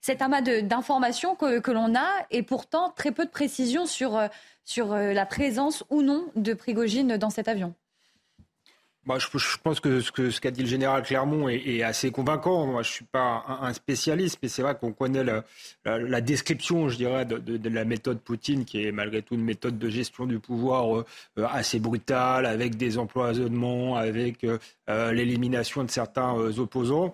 cet 0.01 0.21
amas 0.21 0.41
d'informations 0.41 1.35
que, 1.35 1.71
l'on 1.71 1.95
a 1.95 2.09
et 2.29 2.43
pourtant 2.43 2.91
très 2.91 3.11
peu 3.11 3.25
de 3.25 3.31
précisions 3.31 3.87
sur, 3.87 4.21
sur 4.65 4.95
la 4.95 5.25
présence 5.25 5.83
ou 5.89 6.03
non 6.03 6.27
de 6.35 6.53
Prigogine 6.53 7.17
dans 7.17 7.31
cet 7.31 7.47
avion? 7.47 7.73
Moi, 9.05 9.19
je, 9.19 9.57
pense 9.61 9.81
que 9.81 9.99
ce 9.99 10.11
qu'a 10.11 10.31
ce 10.31 10.47
dit 10.47 10.61
le 10.61 10.67
général 10.67 11.03
Clermont 11.03 11.49
est, 11.49 11.83
assez 11.83 12.09
convaincant. 12.11 12.65
Moi, 12.65 12.83
je 12.83 12.91
suis 12.91 13.05
pas 13.05 13.43
un, 13.61 13.73
spécialiste, 13.73 14.39
mais 14.41 14.47
c'est 14.47 14.61
vrai 14.61 14.75
qu'on 14.79 14.93
connaît 14.93 15.25
la, 15.83 16.21
description, 16.21 16.87
je 16.87 16.95
dirais, 16.95 17.25
de, 17.25 17.69
la 17.69 17.83
méthode 17.83 18.19
Poutine, 18.19 18.63
qui 18.63 18.85
est 18.85 18.93
malgré 18.93 19.21
tout 19.21 19.35
une 19.35 19.43
méthode 19.43 19.77
de 19.77 19.89
gestion 19.89 20.25
du 20.25 20.39
pouvoir 20.39 20.95
euh, 20.95 21.05
euh, 21.37 21.45
assez 21.51 21.79
brutale, 21.79 22.45
avec 22.45 22.77
des 22.77 22.97
empoisonnements, 22.97 23.97
avec 23.97 24.45
euh, 24.45 25.11
l'élimination 25.11 25.83
de 25.83 25.91
certains 25.91 26.33
opposants. 26.57 27.13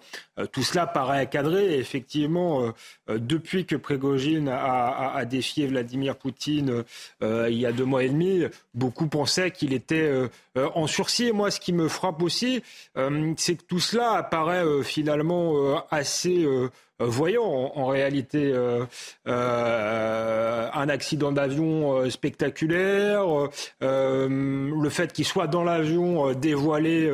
tout 0.52 0.64
cela 0.64 0.86
paraît 0.86 1.28
cadré. 1.28 1.74
Et 1.74 1.80
effectivement, 1.80 2.72
depuis 3.08 3.66
que 3.66 3.76
Prégogine 3.76 4.48
a, 4.48 5.14
a, 5.16 5.26
défié 5.26 5.68
Vladimir 5.68 6.16
Poutine 6.16 6.84
il 7.22 7.54
y 7.54 7.66
a 7.66 7.72
deux 7.72 7.86
mois 7.86 8.04
et 8.04 8.10
demi, 8.10 8.44
beaucoup 8.74 9.08
pensaient 9.08 9.52
qu'il 9.52 9.74
était 9.74 10.12
en 10.56 10.88
sursis. 10.88 11.32
moi, 11.32 11.52
ce 11.52 11.60
qui 11.60 11.74
me 11.80 11.88
frappe 11.88 12.22
aussi, 12.22 12.62
euh, 12.98 13.34
c'est 13.38 13.56
que 13.56 13.64
tout 13.64 13.80
cela 13.80 14.12
apparaît 14.12 14.66
euh, 14.66 14.84
finalement 14.84 15.54
euh, 15.56 15.76
assez 15.90 16.46
voyant 17.02 17.72
en, 17.76 17.86
réalité 17.88 18.54
un 19.26 20.90
accident 20.90 21.32
d'avion 21.32 22.10
spectaculaire, 22.10 23.24
le 23.80 24.90
fait 24.90 25.14
qu'il 25.14 25.24
soit 25.24 25.48
dans 25.48 25.64
l'avion 25.64 26.34
dévoilé 26.34 27.10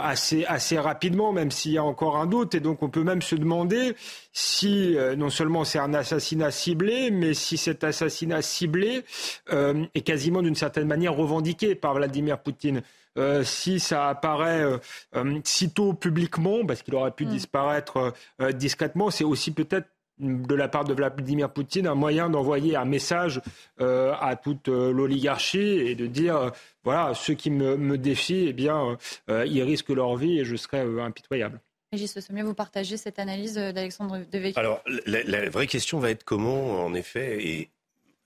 assez, 0.00 0.46
assez 0.46 0.78
rapidement, 0.78 1.32
même 1.32 1.50
s'il 1.50 1.72
y 1.72 1.78
a 1.78 1.84
encore 1.84 2.16
un 2.16 2.24
doute. 2.24 2.54
Et 2.54 2.60
donc 2.60 2.82
on 2.82 2.88
peut 2.88 3.02
même 3.02 3.20
se 3.20 3.36
demander 3.36 3.94
si 4.32 4.96
non 5.18 5.28
seulement 5.28 5.64
c'est 5.64 5.78
un 5.78 5.92
assassinat 5.92 6.50
ciblé, 6.50 7.10
mais 7.10 7.34
si 7.34 7.58
cet 7.58 7.84
assassinat 7.84 8.40
ciblé 8.40 9.04
est 9.50 10.00
quasiment 10.06 10.40
d'une 10.40 10.54
certaine 10.54 10.88
manière 10.88 11.14
revendiqué 11.14 11.74
par 11.74 11.92
Vladimir 11.92 12.38
Poutine. 12.38 12.82
Euh, 13.18 13.42
si 13.42 13.80
ça 13.80 14.08
apparaît 14.08 14.62
euh, 14.62 14.78
euh, 15.16 15.40
sitôt 15.44 15.92
publiquement, 15.92 16.64
parce 16.64 16.82
qu'il 16.82 16.94
aurait 16.94 17.10
pu 17.10 17.26
mm. 17.26 17.30
disparaître 17.30 18.12
discrètement, 18.54 19.10
c'est 19.10 19.24
aussi 19.24 19.50
peut-être 19.50 19.88
de 20.20 20.54
la 20.54 20.66
part 20.66 20.84
de 20.84 20.94
Vladimir 20.94 21.50
Poutine 21.52 21.86
un 21.86 21.94
moyen 21.94 22.28
d'envoyer 22.28 22.74
un 22.74 22.84
message 22.84 23.40
à 23.78 24.34
toute 24.34 24.66
l'oligarchie 24.66 25.58
et 25.58 25.94
de 25.94 26.08
dire 26.08 26.50
voilà 26.82 27.14
ceux 27.14 27.34
qui 27.34 27.52
me, 27.52 27.96
défient 27.96 28.46
eh 28.48 28.52
bien 28.52 28.98
ils 29.28 29.62
risquent 29.62 29.90
leur 29.90 30.16
vie 30.16 30.40
et 30.40 30.44
je 30.44 30.56
serai 30.56 30.80
impitoyable. 31.00 31.60
Régis 31.92 32.18
Sommier, 32.18 32.42
vous 32.42 32.54
partagez 32.54 32.96
cette 32.96 33.20
analyse 33.20 33.54
d'Alexandre 33.54 34.18
Devecchio 34.28 34.58
Alors 34.58 34.82
la, 35.06 35.22
la, 35.22 35.48
vraie 35.50 35.68
question 35.68 36.00
va 36.00 36.10
être 36.10 36.24
comment 36.24 36.84
en 36.84 36.94
effet 36.94 37.46
et 37.46 37.70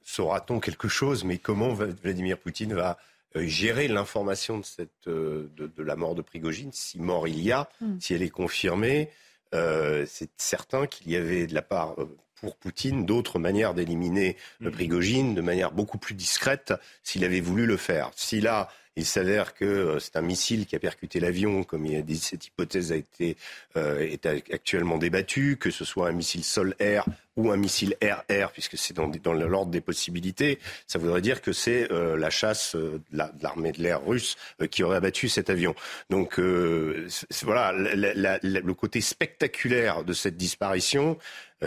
saura-t-on 0.02 0.60
quelque 0.60 0.88
chose 0.88 1.24
mais 1.24 1.36
comment 1.36 1.74
Vladimir 1.74 2.38
Poutine 2.38 2.72
va 2.72 2.92
euh, 2.92 3.11
gérer 3.34 3.88
l'information 3.88 4.58
de, 4.58 4.64
cette, 4.64 5.08
euh, 5.08 5.50
de, 5.56 5.82
la 5.82 5.96
mort 5.96 6.14
de 6.14 6.22
Prigogine, 6.22 6.70
si 6.72 6.98
mort 7.00 7.28
il 7.28 7.40
y 7.40 7.52
a, 7.52 7.68
hmm. 7.80 7.98
si 8.00 8.14
elle 8.14 8.22
est 8.22 8.30
confirmée. 8.30 9.10
Euh, 9.54 10.06
c'est 10.08 10.30
certain 10.38 10.86
qu'il 10.86 11.10
y 11.10 11.16
avait 11.16 11.46
de 11.46 11.54
la 11.54 11.62
part 11.62 11.96
pour 12.40 12.56
Poutine 12.56 13.04
d'autres 13.04 13.38
manières 13.38 13.74
d'éliminer 13.74 14.36
hmm. 14.60 14.70
Prigogine 14.70 15.34
de 15.34 15.40
manière 15.40 15.72
beaucoup 15.72 15.98
plus 15.98 16.14
discrète 16.14 16.72
s'il 17.02 17.24
avait 17.24 17.40
voulu 17.40 17.66
le 17.66 17.76
faire. 17.76 18.10
S'il 18.16 18.46
a 18.46 18.68
il 18.96 19.06
s'avère 19.06 19.54
que 19.54 19.64
euh, 19.64 19.98
c'est 19.98 20.16
un 20.16 20.22
missile 20.22 20.66
qui 20.66 20.76
a 20.76 20.78
percuté 20.78 21.18
l'avion, 21.20 21.64
comme 21.64 21.86
il 21.86 21.96
a 21.96 22.02
dit, 22.02 22.18
cette 22.18 22.46
hypothèse 22.46 22.92
a 22.92 22.96
été 22.96 23.36
euh, 23.76 24.00
est 24.00 24.26
actuellement 24.26 24.98
débattue, 24.98 25.56
que 25.58 25.70
ce 25.70 25.84
soit 25.84 26.08
un 26.08 26.12
missile 26.12 26.44
sol-air 26.44 27.04
ou 27.36 27.50
un 27.50 27.56
missile 27.56 27.96
air-air, 28.02 28.52
puisque 28.52 28.76
c'est 28.76 28.92
dans, 28.92 29.08
dans 29.08 29.32
l'ordre 29.32 29.70
des 29.70 29.80
possibilités. 29.80 30.58
Ça 30.86 30.98
voudrait 30.98 31.22
dire 31.22 31.40
que 31.40 31.52
c'est 31.52 31.90
euh, 31.90 32.18
la 32.18 32.28
chasse 32.28 32.76
de 32.76 33.00
l'armée 33.40 33.72
de 33.72 33.82
l'air 33.82 34.04
russe 34.04 34.36
qui 34.70 34.82
aurait 34.82 34.98
abattu 34.98 35.30
cet 35.30 35.48
avion. 35.48 35.74
Donc 36.10 36.38
voilà, 36.38 37.72
le 37.72 38.72
côté 38.72 39.00
spectaculaire 39.00 40.04
de 40.04 40.12
cette 40.12 40.36
disparition 40.36 41.18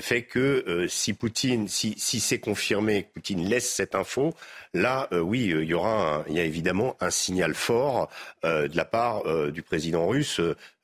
fait 0.02 0.24
que 0.24 0.64
euh, 0.68 0.88
si 0.88 1.14
Poutine, 1.14 1.68
si, 1.68 1.96
si 1.98 2.20
c'est 2.20 2.40
confirmé 2.40 3.04
que 3.04 3.14
Poutine 3.14 3.48
laisse 3.48 3.70
cette 3.70 3.96
info, 3.96 4.34
là, 4.76 5.08
euh, 5.12 5.20
oui, 5.20 5.52
euh, 5.52 5.64
il 5.64 5.70
y 5.70 5.74
aura, 5.74 6.24
il 6.28 6.36
y 6.36 6.40
a 6.40 6.44
évidemment 6.44 6.96
un 7.00 7.10
signal 7.10 7.54
fort 7.54 8.10
de 8.44 8.76
la 8.76 8.86
part 8.86 9.24
du 9.52 9.62
président 9.64 10.08
russe. 10.08 10.40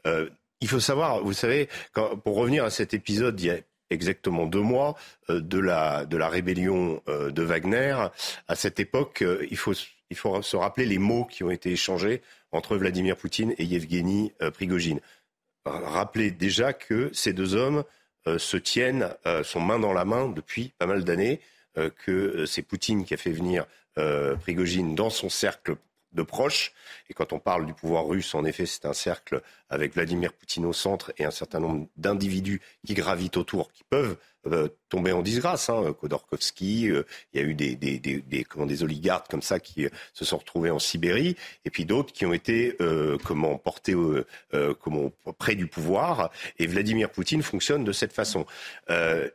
il 0.06 0.67
faut 0.67 0.80
savoir, 0.80 1.21
vous 1.23 1.34
savez, 1.34 1.69
pour 1.93 2.36
revenir 2.36 2.63
à 2.63 2.69
cet 2.69 2.93
épisode 2.93 3.39
il 3.39 3.47
y 3.47 3.51
a 3.51 3.58
exactement 3.89 4.45
deux 4.45 4.62
mois 4.62 4.95
de 5.30 5.60
la 5.60 6.06
de 6.06 6.17
la 6.17 6.30
rébellion 6.30 7.01
de 7.08 7.43
Wagner, 7.43 7.95
à 8.47 8.56
cette 8.56 8.80
époque, 8.80 9.23
il 9.49 9.58
faut 9.58 9.73
il 10.10 10.17
faut 10.17 10.41
se 10.41 10.56
rappeler 10.58 10.86
les 10.86 10.97
mots 10.97 11.25
qui 11.25 11.43
ont 11.43 11.51
été 11.51 11.71
échangés 11.71 12.21
entre 12.51 12.77
Vladimir 12.77 13.15
Poutine 13.15 13.54
et 13.58 13.65
Yevgeny 13.65 14.34
Prigogine. 14.54 14.99
Rappelez 15.65 16.32
déjà 16.32 16.73
que 16.73 17.10
ces 17.13 17.34
deux 17.34 17.56
hommes 17.56 17.84
euh, 18.27 18.38
se 18.38 18.58
tiennent, 18.58 19.10
euh, 19.25 19.43
sont 19.43 19.60
main 19.60 19.80
dans 19.80 19.93
la 19.93 20.06
main 20.06 20.27
depuis 20.27 20.73
pas 20.77 20.86
mal 20.86 21.04
d'années, 21.04 21.39
euh, 21.77 21.89
que 22.06 22.45
c'est 22.45 22.62
Poutine 22.62 23.04
qui 23.04 23.15
a 23.15 23.17
fait 23.17 23.32
venir 23.32 23.65
Prigogine 24.41 24.95
dans 24.95 25.10
son 25.10 25.30
cercle 25.30 25.75
de 26.13 26.23
proches. 26.23 26.73
Et 27.10 27.13
quand 27.13 27.34
on 27.34 27.39
parle 27.39 27.65
du 27.65 27.73
pouvoir 27.73 28.06
russe, 28.06 28.36
en 28.36 28.45
effet, 28.45 28.65
c'est 28.65 28.86
un 28.86 28.93
cercle 28.93 29.41
avec 29.69 29.93
Vladimir 29.93 30.34
Poutine 30.34 30.65
au 30.65 30.73
centre 30.73 31.13
et 31.17 31.25
un 31.25 31.32
certain 31.32 31.60
nombre 31.60 31.88
d'individus 31.97 32.62
qui 32.86 32.93
gravitent 32.93 33.38
autour, 33.38 33.71
qui 33.71 33.84
peuvent 33.89 34.17
euh, 34.47 34.67
tomber 34.89 35.12
en 35.12 35.21
disgrâce. 35.21 35.69
Hein. 35.69 35.93
Khodorkovsky, 35.99 36.89
euh, 36.89 37.04
il 37.34 37.41
y 37.41 37.43
a 37.43 37.47
eu 37.47 37.54
des, 37.54 37.75
des, 37.75 37.99
des, 37.99 38.21
des, 38.21 38.43
comment, 38.43 38.65
des 38.65 38.84
oligarques 38.84 39.30
comme 39.30 39.41
ça 39.41 39.60
qui 39.60 39.86
euh, 39.86 39.89
se 40.13 40.25
sont 40.25 40.38
retrouvés 40.38 40.71
en 40.71 40.80
Sibérie, 40.80 41.38
et 41.63 41.69
puis 41.69 41.86
d'autres 41.86 42.12
qui 42.12 42.25
ont 42.25 42.34
été 42.34 42.75
comment 43.23 43.58
portés 43.58 43.95
comment, 44.80 45.12
près 45.38 45.56
du 45.56 45.67
pouvoir. 45.67 46.32
Et 46.60 46.67
Vladimir 46.67 47.10
Poutine 47.10 47.43
fonctionne 47.43 47.84
de 47.84 47.91
cette 47.91 48.13
façon. 48.13 48.45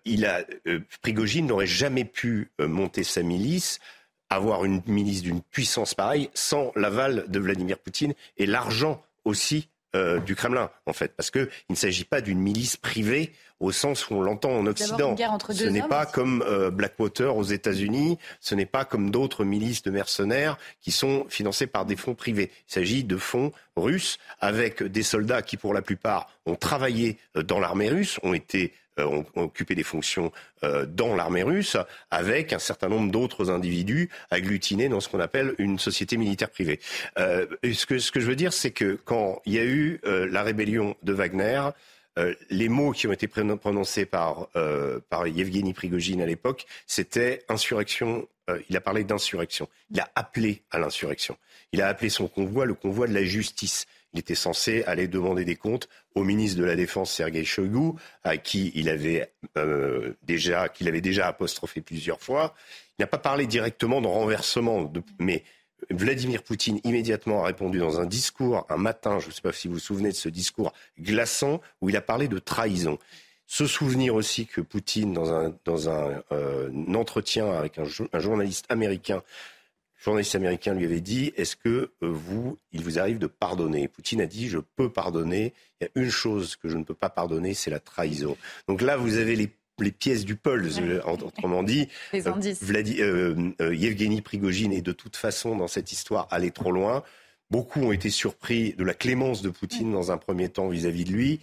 il 0.05 0.27
a, 0.27 0.45
Prigogine 1.03 1.47
n'aurait 1.47 1.67
jamais 1.67 2.05
pu 2.05 2.51
monter 2.59 3.05
sa 3.05 3.23
milice 3.23 3.81
avoir 4.31 4.65
une 4.65 4.83
milice 4.87 5.23
d'une 5.23 5.43
puissance 5.43 5.95
pareille 5.95 6.31
sans 6.35 6.73
l'aval 6.75 7.25
de 7.29 7.39
Vladimir 7.39 7.79
Poutine 7.79 8.15
et 8.37 8.47
l'argent 8.47 9.03
aussi 9.25 9.69
euh, 9.95 10.19
du 10.21 10.35
Kremlin, 10.35 10.71
en 10.87 10.93
fait, 10.93 11.15
parce 11.17 11.31
qu'il 11.31 11.49
ne 11.71 11.75
s'agit 11.75 12.05
pas 12.05 12.21
d'une 12.21 12.39
milice 12.39 12.77
privée 12.77 13.33
au 13.61 13.73
sens 13.73 14.09
où 14.09 14.15
on 14.15 14.23
l'entend 14.23 14.51
en 14.51 14.67
Occident. 14.67 15.17
ce 15.51 15.65
n'est 15.65 15.83
pas 15.83 16.07
comme 16.07 16.43
euh, 16.47 16.71
Blackwater 16.71 17.37
aux 17.37 17.45
États-Unis, 17.45 18.19
ce 18.41 18.55
n'est 18.55 18.67
pas 18.67 18.85
comme 18.85 19.11
d'autres 19.11 19.45
milices 19.45 19.83
de 19.83 19.91
mercenaires 19.91 20.59
qui 20.81 20.91
sont 20.91 21.27
financés 21.29 21.67
par 21.67 21.87
des 21.87 21.97
fonds 21.97 22.15
privés. 22.15 22.51
Il 22.69 22.73
s'agit 22.73 23.05
de 23.05 23.17
fonds 23.17 23.53
russes 23.77 24.19
avec 24.41 24.83
des 24.83 25.03
soldats 25.03 25.43
qui, 25.43 25.57
pour 25.57 25.75
la 25.75 25.83
plupart, 25.83 26.29
ont 26.45 26.57
travaillé 26.57 27.19
euh, 27.37 27.43
dans 27.43 27.61
l'armée 27.61 27.89
russe, 27.89 28.19
ont 28.23 28.35
été 28.35 28.73
euh, 28.99 29.05
ont, 29.05 29.27
occupé 29.43 29.75
des 29.75 29.83
fonctions 29.83 30.33
euh, 30.65 30.87
dans 30.87 31.15
l'armée 31.15 31.43
russe, 31.43 31.77
avec 32.11 32.55
un 32.55 32.59
certain 32.59 32.89
nombre 32.89 33.13
d'autres 33.13 33.51
individus 33.51 34.09
agglutinés 34.31 34.89
dans 34.89 35.01
ce 35.01 35.11
qu'on 35.11 35.21
appelle 35.21 35.55
une 35.59 35.79
société 35.79 36.17
militaire 36.17 36.49
privée. 36.49 36.81
Euh, 37.19 37.47
ce, 37.63 37.85
que, 37.85 37.99
ce 37.99 38.11
que 38.11 38.21
je 38.21 38.27
veux 38.27 38.37
dire, 38.37 38.55
c'est 38.55 38.71
que 38.71 38.99
quand 39.05 39.43
il 39.45 39.53
y 39.53 39.59
a 39.59 39.65
eu 39.65 40.01
la 40.05 40.43
rébellion 40.43 40.97
de 41.03 41.13
Wagner, 41.13 41.61
les 42.51 42.69
mots 42.69 42.93
qui 42.93 43.07
ont 43.07 43.13
été 43.13 43.29
prononcés 43.29 44.07
par, 44.07 44.49
par 45.11 45.27
Yevgeny 45.27 45.75
Prigogine 45.75 46.23
à 46.23 46.27
l'époque, 46.27 46.67
c'était 46.87 47.45
insurrection. 47.49 48.27
il 48.69 48.77
a 48.77 48.81
parlé 48.81 49.05
d'insurrection. 49.05 49.69
Il 49.91 50.01
a 50.01 50.11
appelé 50.15 50.63
à 50.71 50.79
l'insurrection. 50.79 51.37
Il 51.73 51.83
a 51.83 51.89
appelé 51.89 52.09
son 52.09 52.29
convoi 52.29 52.65
le 52.65 52.75
convoi 52.75 53.07
de 53.07 53.15
la 53.15 53.25
justice. 53.25 53.87
Il 54.17 54.21
était 54.21 54.35
censé 54.35 54.83
aller 54.85 55.09
demander 55.09 55.45
des 55.45 55.57
comptes 55.57 55.91
au 56.15 56.25
ministre 56.25 56.59
de 56.59 56.65
la 56.65 56.75
Défense 56.75 57.13
Sergei 57.13 57.45
Shoigu, 57.45 57.93
à 58.25 58.39
qui 58.39 58.73
il 58.75 58.89
avait 58.89 59.31
euh, 59.59 60.15
déjà, 60.23 60.71
qu'il 60.71 60.89
avait 60.89 61.03
déjà 61.03 61.27
apostrophé 61.27 61.83
plusieurs 61.83 62.21
fois. 62.21 62.55
Il 62.99 63.03
n'a 63.03 63.07
pas 63.07 63.19
parlé 63.19 63.47
directement 63.47 64.01
de 64.01 64.07
renversement, 64.07 64.91
mais 65.19 65.45
Vladimir 65.91 66.43
Poutine 66.43 66.81
immédiatement 66.85 67.43
a 67.43 67.47
répondu 67.47 67.79
dans 67.79 68.01
un 68.01 68.07
discours 68.07 68.67
un 68.69 68.77
matin, 68.77 69.19
je 69.19 69.29
ne 69.29 69.33
sais 69.33 69.43
pas 69.43 69.53
si 69.53 69.69
vous 69.69 69.75
vous 69.75 69.81
souvenez 69.81 70.11
de 70.11 70.15
ce 70.15 70.29
discours 70.29 70.73
glaçant, 70.99 71.61
où 71.81 71.89
il 71.89 71.97
a 71.97 72.01
parlé 72.01 72.29
de 72.29 72.39
trahison. 72.39 72.99
Se 73.47 73.67
souvenir 73.67 74.15
aussi 74.15 74.47
que 74.47 74.61
Poutine, 74.61 75.13
dans 75.13 75.33
un, 75.33 75.55
dans 75.65 75.89
un, 75.89 76.23
euh, 76.33 76.71
entretien 76.95 77.51
avec 77.53 77.79
un, 77.79 77.85
un 78.13 78.19
journaliste 78.19 78.67
américain, 78.69 79.23
journaliste 79.99 80.35
américain 80.35 80.75
lui 80.75 80.85
avait 80.85 81.01
dit 81.01 81.33
Est-ce 81.37 81.57
que 81.57 81.69
euh, 81.69 81.91
vous, 82.01 82.59
il 82.73 82.83
vous 82.83 82.99
arrive 82.99 83.19
de 83.19 83.27
pardonner? 83.27 83.89
Poutine 83.89 84.21
a 84.21 84.27
dit 84.27 84.49
Je 84.49 84.59
peux 84.59 84.91
pardonner. 84.91 85.53
Il 85.81 85.85
y 85.85 85.87
a 85.87 85.91
une 86.03 86.11
chose 86.11 86.57
que 86.57 86.69
je 86.69 86.77
ne 86.77 86.85
peux 86.85 86.95
pas 86.95 87.11
pardonner, 87.11 87.55
c'est 87.55 87.71
la 87.71 87.81
trahison. 87.81 88.37
Donc 88.69 88.83
là, 88.83 88.97
vous 88.97 89.17
avez 89.17 89.37
les, 89.37 89.51
pièces 89.99 90.25
du 90.25 90.37
pôle, 90.37 90.69
autrement 91.07 91.63
dit. 91.63 91.89
Les 92.13 92.27
euh, 92.27 92.33
indices. 92.33 92.63
Euh, 92.71 93.75
Yevgeny 93.75 94.21
Prigogine 94.21 94.73
est 94.73 94.83
de 94.83 94.93
toute 94.93 95.17
façon 95.17 95.57
dans 95.57 95.69
cette 95.69 95.93
histoire 95.93 96.29
allé 96.31 96.51
trop 96.51 96.73
loin. 96.73 97.03
Beaucoup 97.51 97.81
ont 97.81 97.93
été 97.93 98.11
surpris 98.11 98.75
de 98.75 98.85
la 98.85 98.95
clémence 98.95 99.43
de 99.43 99.51
Poutine 99.51 99.93
dans 99.93 100.11
un 100.11 100.19
premier 100.19 100.49
temps 100.49 100.69
vis-à-vis 100.69 101.05
-vis 101.05 101.09
de 101.09 101.13
lui. 101.13 101.41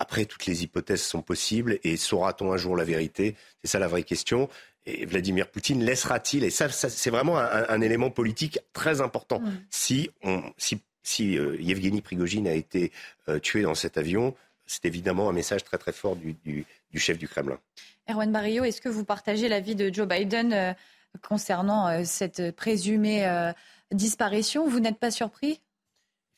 Après, 0.00 0.24
toutes 0.24 0.46
les 0.46 0.62
hypothèses 0.62 1.02
sont 1.02 1.22
possibles 1.22 1.78
et 1.82 1.96
saura-t-on 1.96 2.52
un 2.52 2.56
jour 2.56 2.76
la 2.76 2.84
vérité? 2.84 3.34
C'est 3.62 3.70
ça 3.70 3.78
la 3.78 3.88
vraie 3.88 4.04
question. 4.04 4.48
Et 4.86 5.04
Vladimir 5.06 5.48
Poutine 5.48 5.84
laissera-t-il 5.84 6.44
Et 6.44 6.50
ça, 6.50 6.68
c'est 6.70 7.10
vraiment 7.10 7.36
un, 7.38 7.80
élément 7.80 8.10
politique 8.10 8.60
très 8.72 9.00
important. 9.00 9.42
Si, 9.70 10.10
on, 10.22 10.42
si, 10.56 10.80
si 11.02 11.36
euh, 11.36 11.56
Yevgeny 11.60 12.00
Prigogine 12.00 12.46
a 12.46 12.54
été 12.54 12.92
euh, 13.28 13.38
tué 13.38 13.62
dans 13.62 13.74
cet 13.74 13.98
avion, 13.98 14.34
c'est 14.66 14.84
évidemment 14.84 15.28
un 15.28 15.32
message 15.32 15.64
très 15.64 15.78
très 15.78 15.92
fort 15.92 16.16
du, 16.16 16.64
chef 16.96 17.18
du 17.18 17.28
Kremlin. 17.28 17.58
Erwan 18.08 18.32
Barrio, 18.32 18.64
est-ce 18.64 18.80
que 18.80 18.88
vous 18.88 19.04
partagez 19.04 19.48
l'avis 19.48 19.74
de 19.74 19.92
Joe 19.92 20.08
Biden 20.08 20.52
euh, 20.52 20.72
concernant 21.22 22.04
cette 22.04 22.54
présumée 22.54 23.52
disparition? 23.92 24.68
Vous 24.68 24.80
n'êtes 24.80 24.98
pas 24.98 25.10
surpris? 25.10 25.60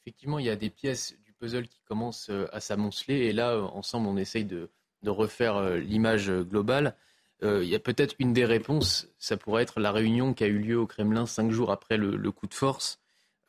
Effectivement, 0.04 0.38
il 0.38 0.46
y 0.46 0.50
a 0.50 0.56
des 0.56 0.70
pièces 0.70 1.14
du 1.24 1.32
puzzle 1.32 1.68
qui 1.68 1.80
commencent 1.82 2.30
à 2.52 2.60
s'amonceler 2.60 3.16
et 3.26 3.32
là, 3.32 3.58
ensemble, 3.58 4.08
on 4.08 4.16
essaye 4.16 4.44
de 4.44 4.70
refaire 5.04 5.76
l'image 5.76 6.30
globale. 6.30 6.96
Euh, 7.42 7.62
il 7.62 7.70
y 7.70 7.74
a 7.74 7.78
peut-être 7.78 8.14
une 8.18 8.32
des 8.32 8.44
réponses, 8.44 9.08
ça 9.18 9.36
pourrait 9.36 9.62
être 9.62 9.80
la 9.80 9.92
réunion 9.92 10.34
qui 10.34 10.44
a 10.44 10.46
eu 10.46 10.58
lieu 10.58 10.78
au 10.78 10.86
Kremlin 10.86 11.26
cinq 11.26 11.50
jours 11.50 11.70
après 11.70 11.96
le, 11.96 12.32
coup 12.32 12.46
de 12.46 12.54
force. 12.54 13.00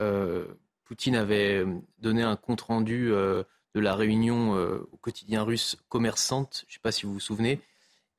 Euh, 0.01 0.45
Poutine 0.85 1.15
avait 1.15 1.65
donné 1.99 2.23
un 2.23 2.35
compte-rendu 2.35 3.11
euh, 3.11 3.43
de 3.73 3.79
la 3.79 3.95
réunion 3.95 4.53
au 4.53 4.97
quotidien 4.97 5.43
russe 5.43 5.77
commerçante, 5.89 6.65
je 6.67 6.71
ne 6.71 6.73
sais 6.75 6.81
pas 6.81 6.91
si 6.91 7.05
vous 7.05 7.13
vous 7.13 7.19
souvenez. 7.19 7.59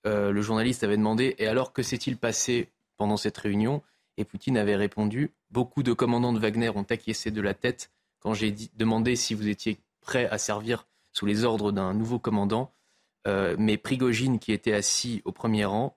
le 0.04 0.40
journaliste 0.42 0.82
avait 0.82 0.96
demandé 0.96 1.34
Et 1.38 1.46
alors, 1.46 1.72
que 1.72 1.82
s'est-il 1.82 2.16
passé 2.16 2.68
pendant 2.96 3.16
cette 3.16 3.36
réunion? 3.36 3.82
Et 4.16 4.24
Poutine 4.24 4.56
avait 4.56 4.76
répondu 4.76 5.32
Beaucoup 5.50 5.82
de 5.82 5.92
commandants 5.92 6.32
de 6.32 6.38
Wagner 6.38 6.70
ont 6.70 6.82
acquiescé 6.82 7.30
de 7.30 7.40
la 7.40 7.54
tête 7.54 7.90
quand 8.20 8.34
j'ai 8.34 8.54
demandé 8.74 9.16
si 9.16 9.34
vous 9.34 9.48
étiez 9.48 9.78
prêt 10.00 10.28
à 10.30 10.38
servir 10.38 10.86
sous 11.12 11.26
les 11.26 11.44
ordres 11.44 11.72
d'un 11.72 11.92
nouveau 11.92 12.18
commandant. 12.18 12.72
Euh, 13.26 13.56
mais 13.58 13.76
Prigogine, 13.76 14.38
qui 14.38 14.52
était 14.52 14.72
assis 14.72 15.22
au 15.24 15.32
premier 15.32 15.64
rang, 15.64 15.96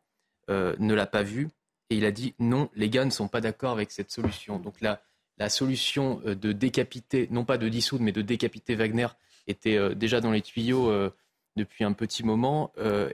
euh, 0.49 0.75
ne 0.79 0.93
l'a 0.93 1.05
pas 1.05 1.23
vu. 1.23 1.49
Et 1.89 1.97
il 1.97 2.05
a 2.05 2.11
dit 2.11 2.33
non, 2.39 2.69
les 2.75 2.89
gars 2.89 3.05
ne 3.05 3.11
sont 3.11 3.27
pas 3.27 3.41
d'accord 3.41 3.71
avec 3.71 3.91
cette 3.91 4.11
solution. 4.11 4.59
Donc 4.59 4.81
la, 4.81 5.01
la 5.37 5.49
solution 5.49 6.21
euh, 6.25 6.35
de 6.35 6.51
décapiter, 6.51 7.27
non 7.31 7.45
pas 7.45 7.57
de 7.57 7.69
dissoudre, 7.69 8.03
mais 8.03 8.11
de 8.11 8.21
décapiter 8.21 8.75
Wagner 8.75 9.07
était 9.47 9.95
déjà 9.95 10.21
dans 10.21 10.31
les 10.31 10.41
tuyaux 10.41 10.91
depuis 11.55 11.83
un 11.83 11.93
petit 11.93 12.23
moment. 12.23 12.71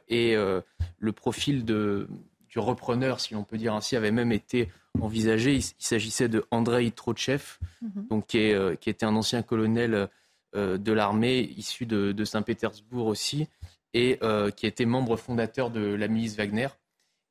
et 0.08 0.36
le 0.36 1.12
profil 1.12 1.66
de, 1.66 2.08
du 2.50 2.60
repreneur, 2.60 3.20
si 3.20 3.34
l'on 3.34 3.44
peut 3.44 3.58
dire 3.58 3.74
ainsi, 3.74 3.96
avait 3.96 4.12
même 4.12 4.32
été 4.32 4.70
envisagé. 5.00 5.56
Il, 5.56 5.62
s'agissait 5.62 6.30
de 6.30 6.46
Andrei 6.52 6.92
Trochev, 6.92 7.58
mhm. 7.82 8.08
donc, 8.10 8.28
qui, 8.28 8.40
est, 8.40 8.80
qui, 8.80 8.90
était 8.90 9.06
un 9.06 9.16
ancien 9.16 9.42
colonel 9.42 10.10
de 10.56 10.92
l'armée 10.92 11.40
issu 11.58 11.86
de, 11.86 12.12
de 12.12 12.26
Saint-Pétersbourg 12.26 13.08
aussi, 13.08 13.48
et 13.94 14.20
euh, 14.24 14.52
qui 14.52 14.68
était 14.68 14.86
membre 14.86 15.18
fondateur 15.18 15.70
de 15.70 15.82
la 15.82 16.08
milice 16.08 16.36
Wagner. 16.36 16.68